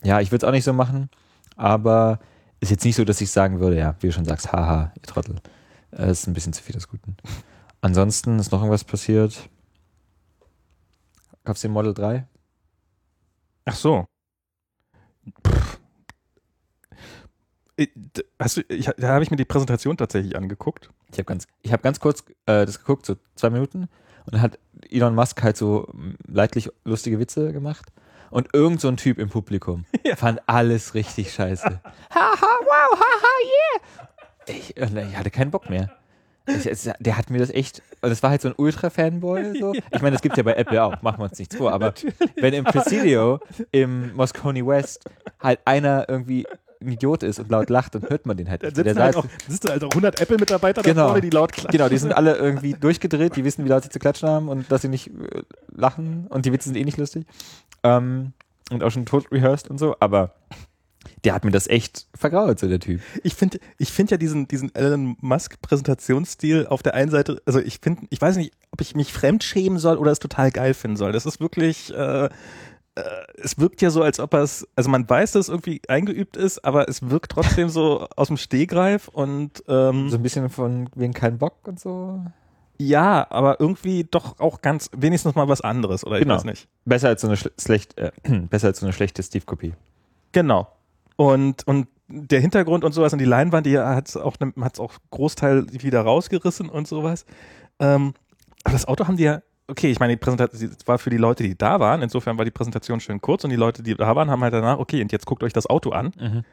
ja, 0.03 0.19
ich 0.19 0.31
würde 0.31 0.45
es 0.45 0.47
auch 0.49 0.51
nicht 0.53 0.63
so 0.63 0.73
machen, 0.73 1.09
aber 1.55 2.19
ist 2.59 2.71
jetzt 2.71 2.83
nicht 2.85 2.95
so, 2.95 3.03
dass 3.05 3.21
ich 3.21 3.31
sagen 3.31 3.59
würde, 3.59 3.77
ja, 3.77 3.95
wie 3.99 4.07
du 4.07 4.13
schon 4.13 4.25
sagst, 4.25 4.51
haha, 4.51 4.91
ihr 4.95 5.01
Trottel. 5.03 5.35
Äh, 5.91 6.09
ist 6.11 6.27
ein 6.27 6.33
bisschen 6.33 6.53
zu 6.53 6.63
viel 6.63 6.73
des 6.73 6.87
Guten. 6.87 7.15
Ansonsten 7.81 8.39
ist 8.39 8.51
noch 8.51 8.59
irgendwas 8.59 8.83
passiert. 8.83 9.49
Kaufst 11.43 11.63
du 11.63 11.67
den 11.67 11.73
Model 11.73 11.93
3? 11.93 12.25
Ach 13.65 13.75
so. 13.75 14.05
Pff. 15.47 15.79
Ich- 16.85 16.93
d- 16.93 17.62
Hast 18.39 18.57
du, 18.57 18.61
ich, 18.67 18.89
da 18.97 19.09
habe 19.09 19.23
ich 19.23 19.31
mir 19.31 19.37
die 19.37 19.45
Präsentation 19.45 19.97
tatsächlich 19.97 20.35
angeguckt. 20.35 20.89
Ich 21.11 21.17
habe 21.17 21.25
ganz, 21.25 21.47
ich 21.61 21.73
hab 21.73 21.81
ganz 21.81 21.99
kurz 21.99 22.23
äh, 22.45 22.65
das 22.65 22.79
geguckt, 22.79 23.05
so 23.05 23.15
zwei 23.35 23.49
Minuten, 23.49 23.89
und 24.25 24.33
dann 24.33 24.41
hat 24.41 24.59
Elon 24.89 25.15
Musk 25.15 25.41
halt 25.43 25.57
so 25.57 25.87
mm, 25.91 26.11
leidlich 26.27 26.69
lustige 26.85 27.19
Witze 27.19 27.51
gemacht. 27.51 27.91
Und 28.29 28.49
irgend 28.53 28.81
so 28.81 28.87
ein 28.87 28.97
Typ 28.97 29.19
im 29.19 29.29
Publikum 29.29 29.85
Ja. 30.03 30.15
fand 30.15 30.41
alles 30.47 30.95
richtig 30.95 31.33
scheiße. 31.33 31.65
Haha, 32.09 32.59
wow, 32.61 32.99
haha, 32.99 33.27
yeah. 33.43 34.09
Ich, 34.47 34.75
und 34.81 34.97
ich 34.97 35.15
hatte 35.15 35.29
keinen 35.29 35.51
Bock 35.51 35.69
mehr. 35.69 35.91
Ich, 36.47 36.65
es, 36.65 36.89
der 36.99 37.17
hat 37.17 37.29
mir 37.29 37.37
das 37.37 37.49
echt, 37.51 37.81
und 38.01 38.09
das 38.09 38.21
war 38.23 38.31
halt 38.31 38.41
so 38.41 38.49
ein 38.49 38.55
Ultra-Fanboy. 38.57 39.53
So. 39.59 39.73
Ich 39.73 40.01
meine, 40.01 40.11
das 40.11 40.21
gibt 40.21 40.35
ja 40.35 40.43
bei 40.43 40.55
Apple 40.55 40.83
auch, 40.83 41.01
machen 41.01 41.19
wir 41.19 41.25
uns 41.25 41.39
nichts 41.39 41.55
vor, 41.55 41.71
aber 41.71 41.93
wenn 42.35 42.53
im 42.53 42.65
Presidio 42.65 43.39
im 43.71 44.13
Moscone 44.15 44.65
West 44.65 45.05
halt 45.39 45.59
einer 45.65 46.09
irgendwie 46.09 46.45
ein 46.85 46.91
Idiot 46.91 47.23
ist 47.23 47.39
und 47.39 47.49
laut 47.49 47.69
lacht, 47.69 47.95
dann 47.95 48.03
hört 48.09 48.25
man 48.25 48.37
den 48.37 48.49
halt 48.49 48.63
Da 48.63 48.67
nicht. 48.67 48.77
Der 48.77 48.83
sitzen 48.85 48.97
sah 48.97 49.03
halt, 49.03 49.15
halt 49.15 49.25
auch, 49.25 49.29
sitzen 49.49 49.69
halt 49.69 49.83
auch 49.83 49.89
100 49.89 50.19
Apple-Mitarbeiter 50.21 50.81
Genau. 50.81 51.01
da 51.01 51.07
vorne, 51.07 51.21
die 51.21 51.29
laut 51.29 51.51
klatschen. 51.51 51.71
Genau, 51.71 51.89
die 51.89 51.97
sind 51.97 52.13
alle 52.13 52.35
irgendwie 52.35 52.73
durchgedreht, 52.73 53.35
die 53.35 53.43
wissen, 53.43 53.65
wie 53.65 53.69
laut 53.69 53.83
sie 53.83 53.89
zu 53.89 53.99
klatschen 53.99 54.29
haben 54.29 54.49
und 54.49 54.71
dass 54.71 54.81
sie 54.81 54.89
nicht 54.89 55.07
äh, 55.07 55.43
lachen 55.75 56.27
und 56.29 56.45
die 56.45 56.51
Witze 56.53 56.69
sind 56.69 56.77
eh 56.77 56.83
nicht 56.83 56.97
lustig. 56.97 57.25
Ähm, 57.83 58.33
und 58.71 58.83
auch 58.83 58.91
schon 58.91 59.05
tot 59.05 59.31
rehearsed 59.31 59.69
und 59.69 59.77
so, 59.77 59.95
aber 59.99 60.33
der 61.25 61.33
hat 61.33 61.43
mir 61.45 61.51
das 61.51 61.67
echt 61.67 62.07
vergrault, 62.15 62.59
so 62.59 62.67
der 62.67 62.79
Typ. 62.79 63.01
Ich 63.23 63.33
finde 63.35 63.59
ich 63.77 63.91
find 63.91 64.11
ja 64.11 64.17
diesen, 64.17 64.47
diesen 64.47 64.73
Elon 64.75 65.15
Musk-Präsentationsstil 65.21 66.67
auf 66.67 66.83
der 66.83 66.93
einen 66.93 67.11
Seite, 67.11 67.41
also 67.45 67.59
ich 67.59 67.79
finde, 67.81 68.03
ich 68.09 68.21
weiß 68.21 68.37
nicht, 68.37 68.53
ob 68.71 68.81
ich 68.81 68.95
mich 68.95 69.11
fremdschämen 69.11 69.79
soll 69.79 69.97
oder 69.97 70.11
es 70.11 70.19
total 70.19 70.51
geil 70.51 70.73
finden 70.73 70.97
soll. 70.97 71.11
Das 71.11 71.25
ist 71.25 71.39
wirklich, 71.39 71.93
äh, 71.93 72.29
es 73.37 73.57
wirkt 73.57 73.81
ja 73.81 73.89
so, 73.89 74.03
als 74.03 74.19
ob 74.19 74.33
er 74.33 74.41
es, 74.43 74.67
also 74.75 74.89
man 74.89 75.09
weiß, 75.09 75.31
dass 75.31 75.47
es 75.47 75.49
irgendwie 75.49 75.81
eingeübt 75.87 76.37
ist, 76.37 76.63
aber 76.63 76.87
es 76.87 77.09
wirkt 77.09 77.31
trotzdem 77.31 77.69
so 77.69 78.07
aus 78.15 78.27
dem 78.27 78.37
Stehgreif 78.37 79.07
und 79.07 79.63
ähm, 79.67 80.09
So 80.09 80.17
ein 80.17 80.23
bisschen 80.23 80.49
von 80.49 80.89
wegen 80.95 81.13
kein 81.13 81.37
Bock 81.39 81.55
und 81.67 81.79
so. 81.79 82.23
ja, 82.77 83.25
aber 83.29 83.59
irgendwie 83.59 84.03
doch 84.03 84.39
auch 84.39 84.61
ganz, 84.61 84.89
wenigstens 84.95 85.33
mal 85.35 85.47
was 85.47 85.61
anderes, 85.61 86.05
oder 86.05 86.17
ich 86.17 86.23
Genau. 86.23 86.35
weiß 86.35 86.43
nicht. 86.43 86.67
Besser 86.85 87.07
als 87.09 87.21
so 87.21 87.27
eine, 87.27 87.35
schle- 87.37 87.51
schlecht, 87.59 87.97
äh, 87.97 88.11
besser 88.49 88.67
als 88.67 88.79
so 88.79 88.85
eine 88.85 88.93
schlechte 88.93 89.23
Steve-Kopie. 89.23 89.73
Genau. 90.31 90.67
Und, 91.15 91.65
und 91.67 91.87
der 92.07 92.41
Hintergrund 92.41 92.83
und 92.83 92.91
sowas 92.91 93.13
und 93.13 93.19
die 93.19 93.25
Leinwand, 93.25 93.65
die 93.65 93.77
hat 93.79 94.07
es 94.09 94.17
auch, 94.17 94.35
hat's 94.61 94.79
auch 94.79 94.93
Großteil 95.09 95.65
wieder 95.71 96.01
rausgerissen 96.01 96.69
und 96.69 96.87
sowas. 96.87 97.25
Ähm, 97.79 98.13
aber 98.63 98.73
das 98.73 98.85
Auto 98.87 99.07
haben 99.07 99.17
die 99.17 99.23
ja, 99.23 99.41
okay, 99.67 99.89
ich 99.91 99.99
meine, 99.99 100.13
die 100.13 100.17
Präsentation 100.17 100.71
war 100.85 100.97
für 100.97 101.09
die 101.09 101.17
Leute, 101.17 101.43
die 101.43 101.57
da 101.57 101.79
waren, 101.79 102.01
insofern 102.01 102.37
war 102.37 102.45
die 102.45 102.51
Präsentation 102.51 102.99
schön 102.99 103.21
kurz 103.21 103.43
und 103.43 103.49
die 103.49 103.55
Leute, 103.55 103.83
die 103.83 103.95
da 103.95 104.15
waren, 104.15 104.29
haben 104.29 104.41
halt 104.43 104.53
danach, 104.53 104.79
okay, 104.79 105.01
und 105.01 105.11
jetzt 105.11 105.25
guckt 105.25 105.43
euch 105.43 105.53
das 105.53 105.67
Auto 105.67 105.91
an. 105.91 106.43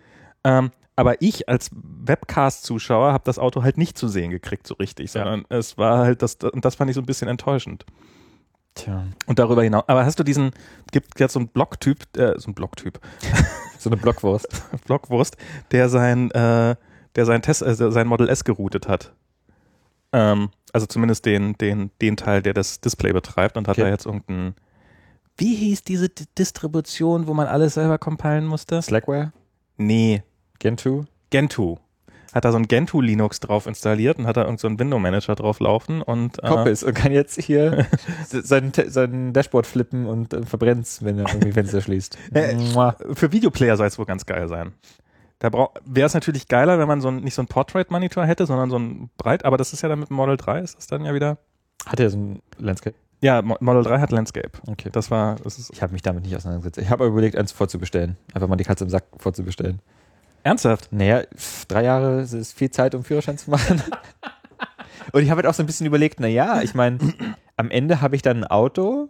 Ähm, 0.44 0.70
aber 0.96 1.20
ich 1.22 1.48
als 1.48 1.70
Webcast-Zuschauer 1.72 3.12
habe 3.12 3.24
das 3.24 3.38
Auto 3.38 3.62
halt 3.62 3.78
nicht 3.78 3.96
zu 3.96 4.08
sehen 4.08 4.30
gekriegt, 4.30 4.66
so 4.66 4.74
richtig, 4.74 5.12
Ja. 5.14 5.22
sondern 5.24 5.44
es 5.48 5.78
war 5.78 5.98
halt 5.98 6.22
das, 6.22 6.36
und 6.36 6.64
das 6.64 6.74
fand 6.74 6.90
ich 6.90 6.94
so 6.94 7.02
ein 7.02 7.06
bisschen 7.06 7.28
enttäuschend. 7.28 7.84
Tja. 8.74 9.04
Und 9.26 9.38
darüber 9.38 9.62
hinaus, 9.64 9.84
aber 9.88 10.04
hast 10.04 10.18
du 10.18 10.22
diesen, 10.24 10.52
gibt 10.92 11.18
jetzt 11.18 11.32
so 11.32 11.40
einen 11.40 11.48
Blocktyp, 11.48 12.04
äh, 12.16 12.38
so 12.38 12.46
einen 12.46 12.54
Blocktyp, 12.54 13.00
So 13.78 13.88
eine 13.88 13.96
Blockwurst. 13.96 14.46
Blockwurst, 14.86 15.38
der 15.70 15.88
sein, 15.88 16.30
äh, 16.32 16.76
der 17.16 17.24
sein 17.24 17.40
Test, 17.40 17.62
also 17.62 17.90
sein 17.90 18.06
Model 18.06 18.28
S 18.28 18.44
geroutet 18.44 18.88
hat. 18.88 19.12
Ähm, 20.12 20.50
also 20.72 20.86
zumindest 20.86 21.24
den, 21.26 21.54
den, 21.54 21.90
den 22.00 22.16
Teil, 22.16 22.42
der 22.42 22.54
das 22.54 22.80
Display 22.80 23.12
betreibt 23.12 23.56
und 23.56 23.68
hat 23.68 23.76
Okay. 23.76 23.82
da 23.86 23.88
jetzt 23.90 24.06
irgendein, 24.06 24.54
wie 25.36 25.54
hieß 25.54 25.82
diese 25.84 26.08
D 26.08 26.24
Distribution, 26.38 27.26
wo 27.26 27.34
man 27.34 27.46
alles 27.46 27.74
selber 27.74 27.98
compilen 27.98 28.46
musste? 28.46 28.80
Slackware? 28.82 29.32
Nee, 29.76 30.22
Gentoo? 30.58 31.04
Gentoo. 31.30 31.78
Hat 32.32 32.44
da 32.44 32.52
so 32.52 32.58
ein 32.58 32.68
Gentoo 32.68 33.00
Linux 33.00 33.40
drauf 33.40 33.66
installiert 33.66 34.18
und 34.18 34.26
hat 34.26 34.36
da 34.36 34.42
irgendein 34.42 34.58
so 34.58 34.68
einen 34.68 34.78
Window 34.78 34.98
Manager 35.00 35.34
drauf 35.34 35.58
laufen 35.58 36.00
und 36.02 36.40
äh, 36.44 36.46
Compass 36.46 36.84
und 36.84 36.94
kann 36.94 37.10
jetzt 37.10 37.40
hier 37.40 37.86
sein, 38.28 38.72
sein 38.86 39.32
Dashboard 39.32 39.66
flippen 39.66 40.06
und 40.06 40.32
äh, 40.32 40.44
verbrennt's, 40.44 41.02
wenn 41.04 41.18
er 41.18 41.28
irgendwie 41.28 41.52
Fenster 41.52 41.80
schließt. 41.80 42.16
Äh, 42.32 42.56
für 43.14 43.32
Videoplayer 43.32 43.76
soll 43.76 43.86
es 43.88 43.98
wohl 43.98 44.06
ganz 44.06 44.26
geil 44.26 44.46
sein. 44.48 44.72
Da 45.40 45.50
wäre 45.84 46.06
es 46.06 46.14
natürlich 46.14 46.46
geiler, 46.48 46.78
wenn 46.78 46.86
man 46.86 47.00
so 47.00 47.08
ein, 47.08 47.16
nicht 47.16 47.34
so 47.34 47.42
ein 47.42 47.46
Portrait-Monitor 47.48 48.24
hätte, 48.26 48.46
sondern 48.46 48.70
so 48.70 48.78
ein 48.78 49.10
breit, 49.16 49.44
aber 49.44 49.56
das 49.56 49.72
ist 49.72 49.82
ja 49.82 49.88
dann 49.88 49.98
mit 49.98 50.10
dem 50.10 50.16
Model 50.16 50.36
3, 50.36 50.60
ist 50.60 50.76
das 50.76 50.86
dann 50.86 51.04
ja 51.04 51.12
wieder. 51.14 51.38
Hat 51.86 51.98
er 51.98 52.10
so 52.10 52.18
ein 52.18 52.42
Landscape? 52.58 52.94
Ja, 53.22 53.42
Mo- 53.42 53.56
Model 53.60 53.82
3 53.82 53.98
hat 54.00 54.12
Landscape. 54.12 54.50
Okay. 54.66 54.90
Das 54.92 55.10
war, 55.10 55.36
das 55.36 55.58
ist 55.58 55.70
Ich 55.72 55.82
habe 55.82 55.92
mich 55.92 56.02
damit 56.02 56.24
nicht 56.24 56.36
auseinandergesetzt. 56.36 56.78
Ich 56.78 56.90
habe 56.90 57.04
aber 57.04 57.12
überlegt, 57.12 57.36
eins 57.36 57.52
vorzubestellen. 57.52 58.16
Einfach 58.34 58.48
mal 58.48 58.56
die 58.56 58.64
Katze 58.64 58.84
im 58.84 58.90
Sack 58.90 59.04
vorzubestellen. 59.18 59.80
ernsthaft. 60.42 60.88
Naja, 60.92 61.22
drei 61.68 61.84
Jahre 61.84 62.20
ist 62.22 62.52
viel 62.52 62.70
Zeit, 62.70 62.94
um 62.94 63.02
Führerschein 63.04 63.36
zu 63.38 63.50
machen. 63.50 63.82
Und 65.12 65.22
ich 65.22 65.30
habe 65.30 65.38
halt 65.38 65.46
auch 65.46 65.54
so 65.54 65.62
ein 65.62 65.66
bisschen 65.66 65.86
überlegt, 65.86 66.20
naja, 66.20 66.60
ich 66.62 66.74
meine, 66.74 66.98
am 67.56 67.70
Ende 67.70 68.00
habe 68.02 68.14
ich 68.14 68.22
dann 68.22 68.44
ein 68.44 68.46
Auto 68.46 69.08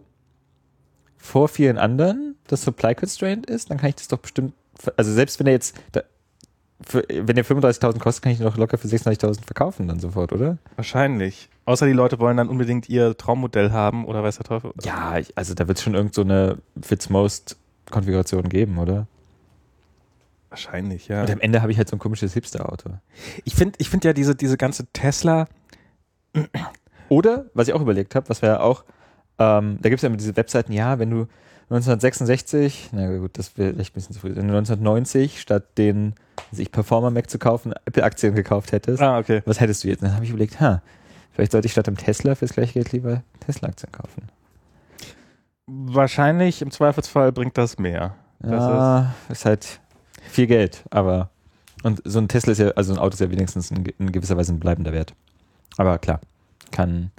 vor 1.17 1.47
vielen 1.49 1.77
anderen, 1.77 2.35
das 2.47 2.63
supply 2.63 2.95
constrained 2.95 3.45
ist, 3.45 3.69
dann 3.69 3.77
kann 3.77 3.89
ich 3.89 3.95
das 3.95 4.07
doch 4.07 4.17
bestimmt, 4.19 4.53
also 4.97 5.11
selbst 5.13 5.39
wenn 5.39 5.47
er 5.47 5.53
jetzt, 5.53 5.77
da, 5.91 6.01
für, 6.85 7.05
wenn 7.09 7.35
der 7.35 7.45
35.000 7.45 7.99
kostet, 7.99 8.23
kann 8.23 8.31
ich 8.31 8.39
ihn 8.39 8.45
doch 8.45 8.57
locker 8.57 8.77
für 8.77 8.87
36.000 8.87 9.45
verkaufen 9.45 9.87
dann 9.87 9.99
sofort, 9.99 10.33
oder? 10.33 10.57
Wahrscheinlich. 10.75 11.49
Außer 11.65 11.85
die 11.85 11.93
Leute 11.93 12.19
wollen 12.19 12.37
dann 12.37 12.49
unbedingt 12.49 12.89
ihr 12.89 13.15
Traummodell 13.17 13.71
haben 13.71 14.05
oder 14.05 14.23
weiß 14.23 14.37
der 14.37 14.45
Teufel. 14.45 14.71
Ja, 14.83 15.17
also 15.35 15.53
da 15.53 15.67
wird 15.67 15.77
es 15.77 15.83
schon 15.83 15.95
irgend 15.95 16.13
so 16.13 16.21
eine 16.21 16.57
Fits-Most-Konfiguration 16.81 18.49
geben, 18.49 18.77
oder? 18.77 19.07
Wahrscheinlich, 20.49 21.07
ja. 21.07 21.21
Und 21.21 21.31
am 21.31 21.39
Ende 21.39 21.61
habe 21.61 21.71
ich 21.71 21.77
halt 21.77 21.87
so 21.87 21.95
ein 21.95 21.99
komisches 21.99 22.33
Hipster-Auto. 22.33 22.89
Ich 23.45 23.55
finde 23.55 23.77
ich 23.77 23.89
finde 23.89 24.09
ja 24.09 24.13
diese, 24.13 24.35
diese 24.35 24.57
ganze 24.57 24.85
Tesla, 24.87 25.47
Oder, 27.09 27.45
was 27.53 27.67
ich 27.67 27.73
auch 27.73 27.81
überlegt 27.81 28.15
habe, 28.15 28.29
was 28.29 28.41
wir 28.41 28.49
ja 28.49 28.59
auch, 28.61 28.85
ähm, 29.37 29.77
da 29.81 29.89
gibt 29.89 29.99
es 29.99 30.01
ja 30.01 30.07
immer 30.07 30.17
diese 30.17 30.37
Webseiten, 30.37 30.71
ja, 30.71 30.97
wenn 30.99 31.09
du 31.09 31.27
1966, 31.71 32.89
na 32.91 33.17
gut, 33.17 33.37
das 33.37 33.57
wäre 33.57 33.77
echt 33.77 33.91
ein 33.91 33.93
bisschen 33.93 34.13
zu 34.13 34.19
früh, 34.19 34.35
wenn 34.35 34.49
du 34.49 34.57
1990 34.57 35.39
statt 35.39 35.77
den, 35.77 36.15
also 36.51 36.61
ich 36.61 36.69
Performer 36.69 37.11
Mac 37.11 37.29
zu 37.29 37.39
kaufen, 37.39 37.73
Apple-Aktien 37.85 38.35
gekauft 38.35 38.73
hättest, 38.73 39.01
ah, 39.01 39.17
okay. 39.17 39.41
was 39.45 39.61
hättest 39.61 39.83
du 39.83 39.87
jetzt? 39.87 40.03
Dann 40.03 40.13
habe 40.13 40.25
ich 40.25 40.31
überlegt, 40.31 40.59
ha, 40.59 40.81
vielleicht 41.31 41.53
sollte 41.53 41.67
ich 41.67 41.71
statt 41.71 41.87
dem 41.87 41.95
Tesla 41.95 42.35
fürs 42.35 42.51
gleiche 42.51 42.73
Geld 42.73 42.91
lieber 42.91 43.23
Tesla-Aktien 43.39 43.89
kaufen. 43.93 44.23
Wahrscheinlich 45.65 46.61
im 46.61 46.71
Zweifelsfall 46.71 47.31
bringt 47.31 47.57
das 47.57 47.79
mehr. 47.79 48.15
Das 48.39 48.51
ja, 48.51 49.15
ist, 49.29 49.45
halt 49.45 49.79
viel 50.29 50.47
Geld, 50.47 50.83
aber 50.89 51.29
und 51.83 52.01
so 52.03 52.19
ein 52.19 52.27
Tesla 52.27 52.51
ist 52.51 52.57
ja, 52.57 52.69
also 52.71 52.93
ein 52.93 52.99
Auto 52.99 53.13
ist 53.13 53.21
ja 53.21 53.31
wenigstens 53.31 53.71
in, 53.71 53.85
in 53.97 54.11
gewisser 54.11 54.35
Weise 54.35 54.51
ein 54.51 54.59
bleibender 54.59 54.91
Wert. 54.91 55.13
Aber 55.77 55.97
klar, 55.99 56.19
kann, 56.71 57.11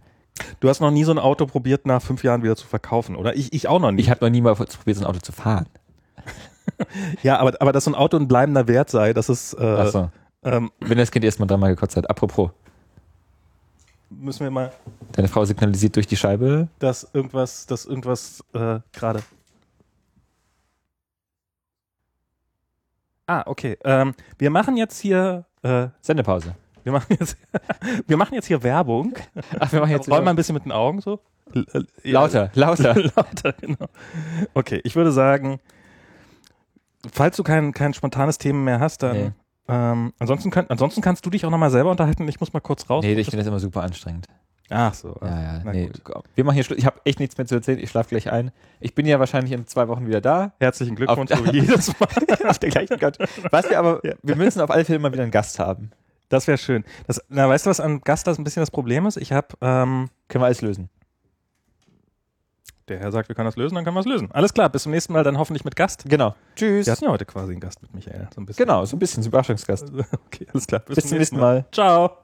Du 0.60 0.68
hast 0.68 0.80
noch 0.80 0.90
nie 0.90 1.04
so 1.04 1.12
ein 1.12 1.18
Auto 1.18 1.46
probiert, 1.46 1.86
nach 1.86 2.02
fünf 2.02 2.22
Jahren 2.24 2.42
wieder 2.42 2.56
zu 2.56 2.66
verkaufen, 2.66 3.16
oder? 3.16 3.34
Ich, 3.36 3.52
ich 3.52 3.68
auch 3.68 3.80
noch 3.80 3.90
nie. 3.90 4.00
ich 4.00 4.10
habe 4.10 4.24
noch 4.24 4.30
nie 4.30 4.40
mal 4.40 4.54
probiert, 4.54 4.96
so 4.96 5.04
ein 5.04 5.06
Auto 5.08 5.20
zu 5.20 5.32
fahren. 5.32 5.66
ja, 7.22 7.38
aber, 7.38 7.52
aber 7.60 7.72
dass 7.72 7.84
so 7.84 7.90
ein 7.90 7.94
Auto 7.94 8.16
ein 8.16 8.28
bleibender 8.28 8.68
Wert 8.68 8.90
sei, 8.90 9.12
das 9.12 9.28
ist, 9.28 9.54
äh, 9.54 9.64
Achso. 9.64 10.10
ähm, 10.44 10.70
Wenn 10.80 10.98
das 10.98 11.10
Kind 11.10 11.24
erstmal 11.24 11.46
dreimal 11.48 11.70
gekotzt 11.70 11.96
hat. 11.96 12.08
Apropos, 12.08 12.50
müssen 14.10 14.44
wir 14.44 14.50
mal, 14.50 14.72
deine 15.12 15.28
Frau 15.28 15.44
signalisiert 15.44 15.96
durch 15.96 16.06
die 16.06 16.16
Scheibe. 16.16 16.68
dass 16.78 17.08
irgendwas, 17.12 17.66
dass 17.66 17.84
irgendwas 17.86 18.44
äh, 18.52 18.78
gerade. 18.92 19.22
Ah, 23.26 23.42
okay. 23.46 23.78
Ähm, 23.84 24.14
wir 24.38 24.50
machen 24.50 24.76
jetzt 24.76 25.00
hier, 25.00 25.44
äh, 25.62 25.88
Sendepause. 26.00 26.54
Wir 26.84 26.92
machen 26.92 27.16
jetzt, 27.18 27.36
wir 28.06 28.16
machen 28.16 28.34
jetzt 28.34 28.46
hier 28.46 28.62
Werbung. 28.62 29.14
Ach, 29.58 29.72
wir 29.72 29.80
machen 29.80 29.90
jetzt 29.90 30.10
Roll 30.10 30.22
mal 30.22 30.30
ein 30.30 30.36
bisschen 30.36 30.54
mit 30.54 30.64
den 30.64 30.72
Augen 30.72 31.00
so. 31.00 31.20
L- 31.54 31.66
ja, 32.02 32.12
lauter, 32.12 32.50
lauter. 32.54 32.94
lauter, 33.16 33.52
genau. 33.60 33.86
Okay, 34.54 34.80
ich 34.84 34.96
würde 34.96 35.12
sagen, 35.12 35.60
falls 37.12 37.36
du 37.36 37.42
kein, 37.42 37.72
kein 37.72 37.94
spontanes 37.94 38.38
Thema 38.38 38.58
mehr 38.60 38.80
hast, 38.80 39.02
dann. 39.02 39.16
Nee. 39.16 39.30
Ähm, 39.68 40.12
ansonsten, 40.18 40.50
könnt, 40.50 40.70
ansonsten 40.70 41.02
kannst 41.02 41.24
du 41.24 41.30
dich 41.30 41.46
auch 41.46 41.50
nochmal 41.50 41.70
selber 41.70 41.90
unterhalten. 41.90 42.26
Ich 42.28 42.40
muss 42.40 42.52
mal 42.52 42.60
kurz 42.60 42.88
raus. 42.90 43.04
nee, 43.04 43.12
ich 43.14 43.26
finde 43.26 43.38
das 43.38 43.46
immer 43.46 43.60
super 43.60 43.82
anstrengend. 43.82 44.26
Ach 44.70 44.94
so. 44.94 45.16
Ja, 45.20 45.28
ja, 45.42 45.60
Na 45.64 45.72
nee. 45.72 45.86
gut. 45.88 46.00
Wir 46.34 46.44
machen 46.44 46.54
hier 46.54 46.64
Schluss. 46.64 46.78
Ich 46.78 46.86
habe 46.86 47.00
echt 47.04 47.20
nichts 47.20 47.36
mehr 47.36 47.46
zu 47.46 47.56
erzählen. 47.56 47.78
Ich 47.78 47.90
schlafe 47.90 48.08
gleich 48.08 48.32
ein. 48.32 48.50
Ich 48.80 48.94
bin 48.94 49.06
ja 49.06 49.20
wahrscheinlich 49.20 49.52
in 49.52 49.66
zwei 49.66 49.86
Wochen 49.88 50.06
wieder 50.06 50.20
da. 50.22 50.52
Herzlichen 50.60 50.96
Glückwunsch, 50.96 51.30
Auf- 51.30 51.46
jedes 51.52 51.88
Mal. 52.00 52.08
auf 52.48 52.58
der 52.58 52.70
gleichen 52.70 52.98
Couch. 52.98 53.16
Was 53.50 53.68
wir 53.68 53.78
aber, 53.78 54.00
wir 54.22 54.36
müssen 54.36 54.60
auf 54.62 54.70
alle 54.70 54.84
Fälle 54.84 54.98
mal 54.98 55.12
wieder 55.12 55.22
einen 55.24 55.30
Gast 55.32 55.58
haben. 55.58 55.90
Das 56.32 56.46
wäre 56.46 56.56
schön. 56.56 56.82
Das, 57.06 57.20
na, 57.28 57.46
weißt 57.46 57.66
du, 57.66 57.70
was 57.70 57.78
am 57.78 58.00
Gast 58.00 58.26
das 58.26 58.38
ein 58.38 58.44
bisschen 58.44 58.62
das 58.62 58.70
Problem 58.70 59.04
ist? 59.06 59.18
Ich 59.18 59.32
habe, 59.32 59.48
ähm, 59.60 60.08
Können 60.28 60.42
wir 60.42 60.46
alles 60.46 60.62
lösen. 60.62 60.88
der 62.88 62.98
Herr 63.00 63.12
sagt, 63.12 63.28
wir 63.28 63.36
können 63.36 63.46
das 63.48 63.56
lösen, 63.56 63.74
dann 63.74 63.84
können 63.84 63.96
wir 63.96 64.00
es 64.00 64.06
lösen. 64.06 64.30
Alles 64.32 64.54
klar, 64.54 64.70
bis 64.70 64.84
zum 64.84 64.92
nächsten 64.92 65.12
Mal, 65.12 65.24
dann 65.24 65.36
hoffentlich 65.36 65.64
mit 65.64 65.76
Gast. 65.76 66.04
Genau. 66.06 66.34
Tschüss. 66.56 66.86
Wir 66.86 66.92
hatten 66.92 67.04
ja 67.04 67.10
heute 67.10 67.26
quasi 67.26 67.52
einen 67.52 67.60
Gast 67.60 67.82
mit 67.82 67.94
Michael. 67.94 68.28
So 68.34 68.40
ein 68.40 68.46
bisschen. 68.46 68.64
Genau, 68.66 68.84
so 68.86 68.96
ein 68.96 68.98
bisschen 68.98 69.22
Überraschungsgast. 69.24 69.92
Okay, 70.26 70.46
alles 70.54 70.66
klar. 70.66 70.80
Bis 70.86 71.06
zum 71.06 71.18
nächsten 71.18 71.38
Mal. 71.38 71.66
Ciao. 71.70 72.16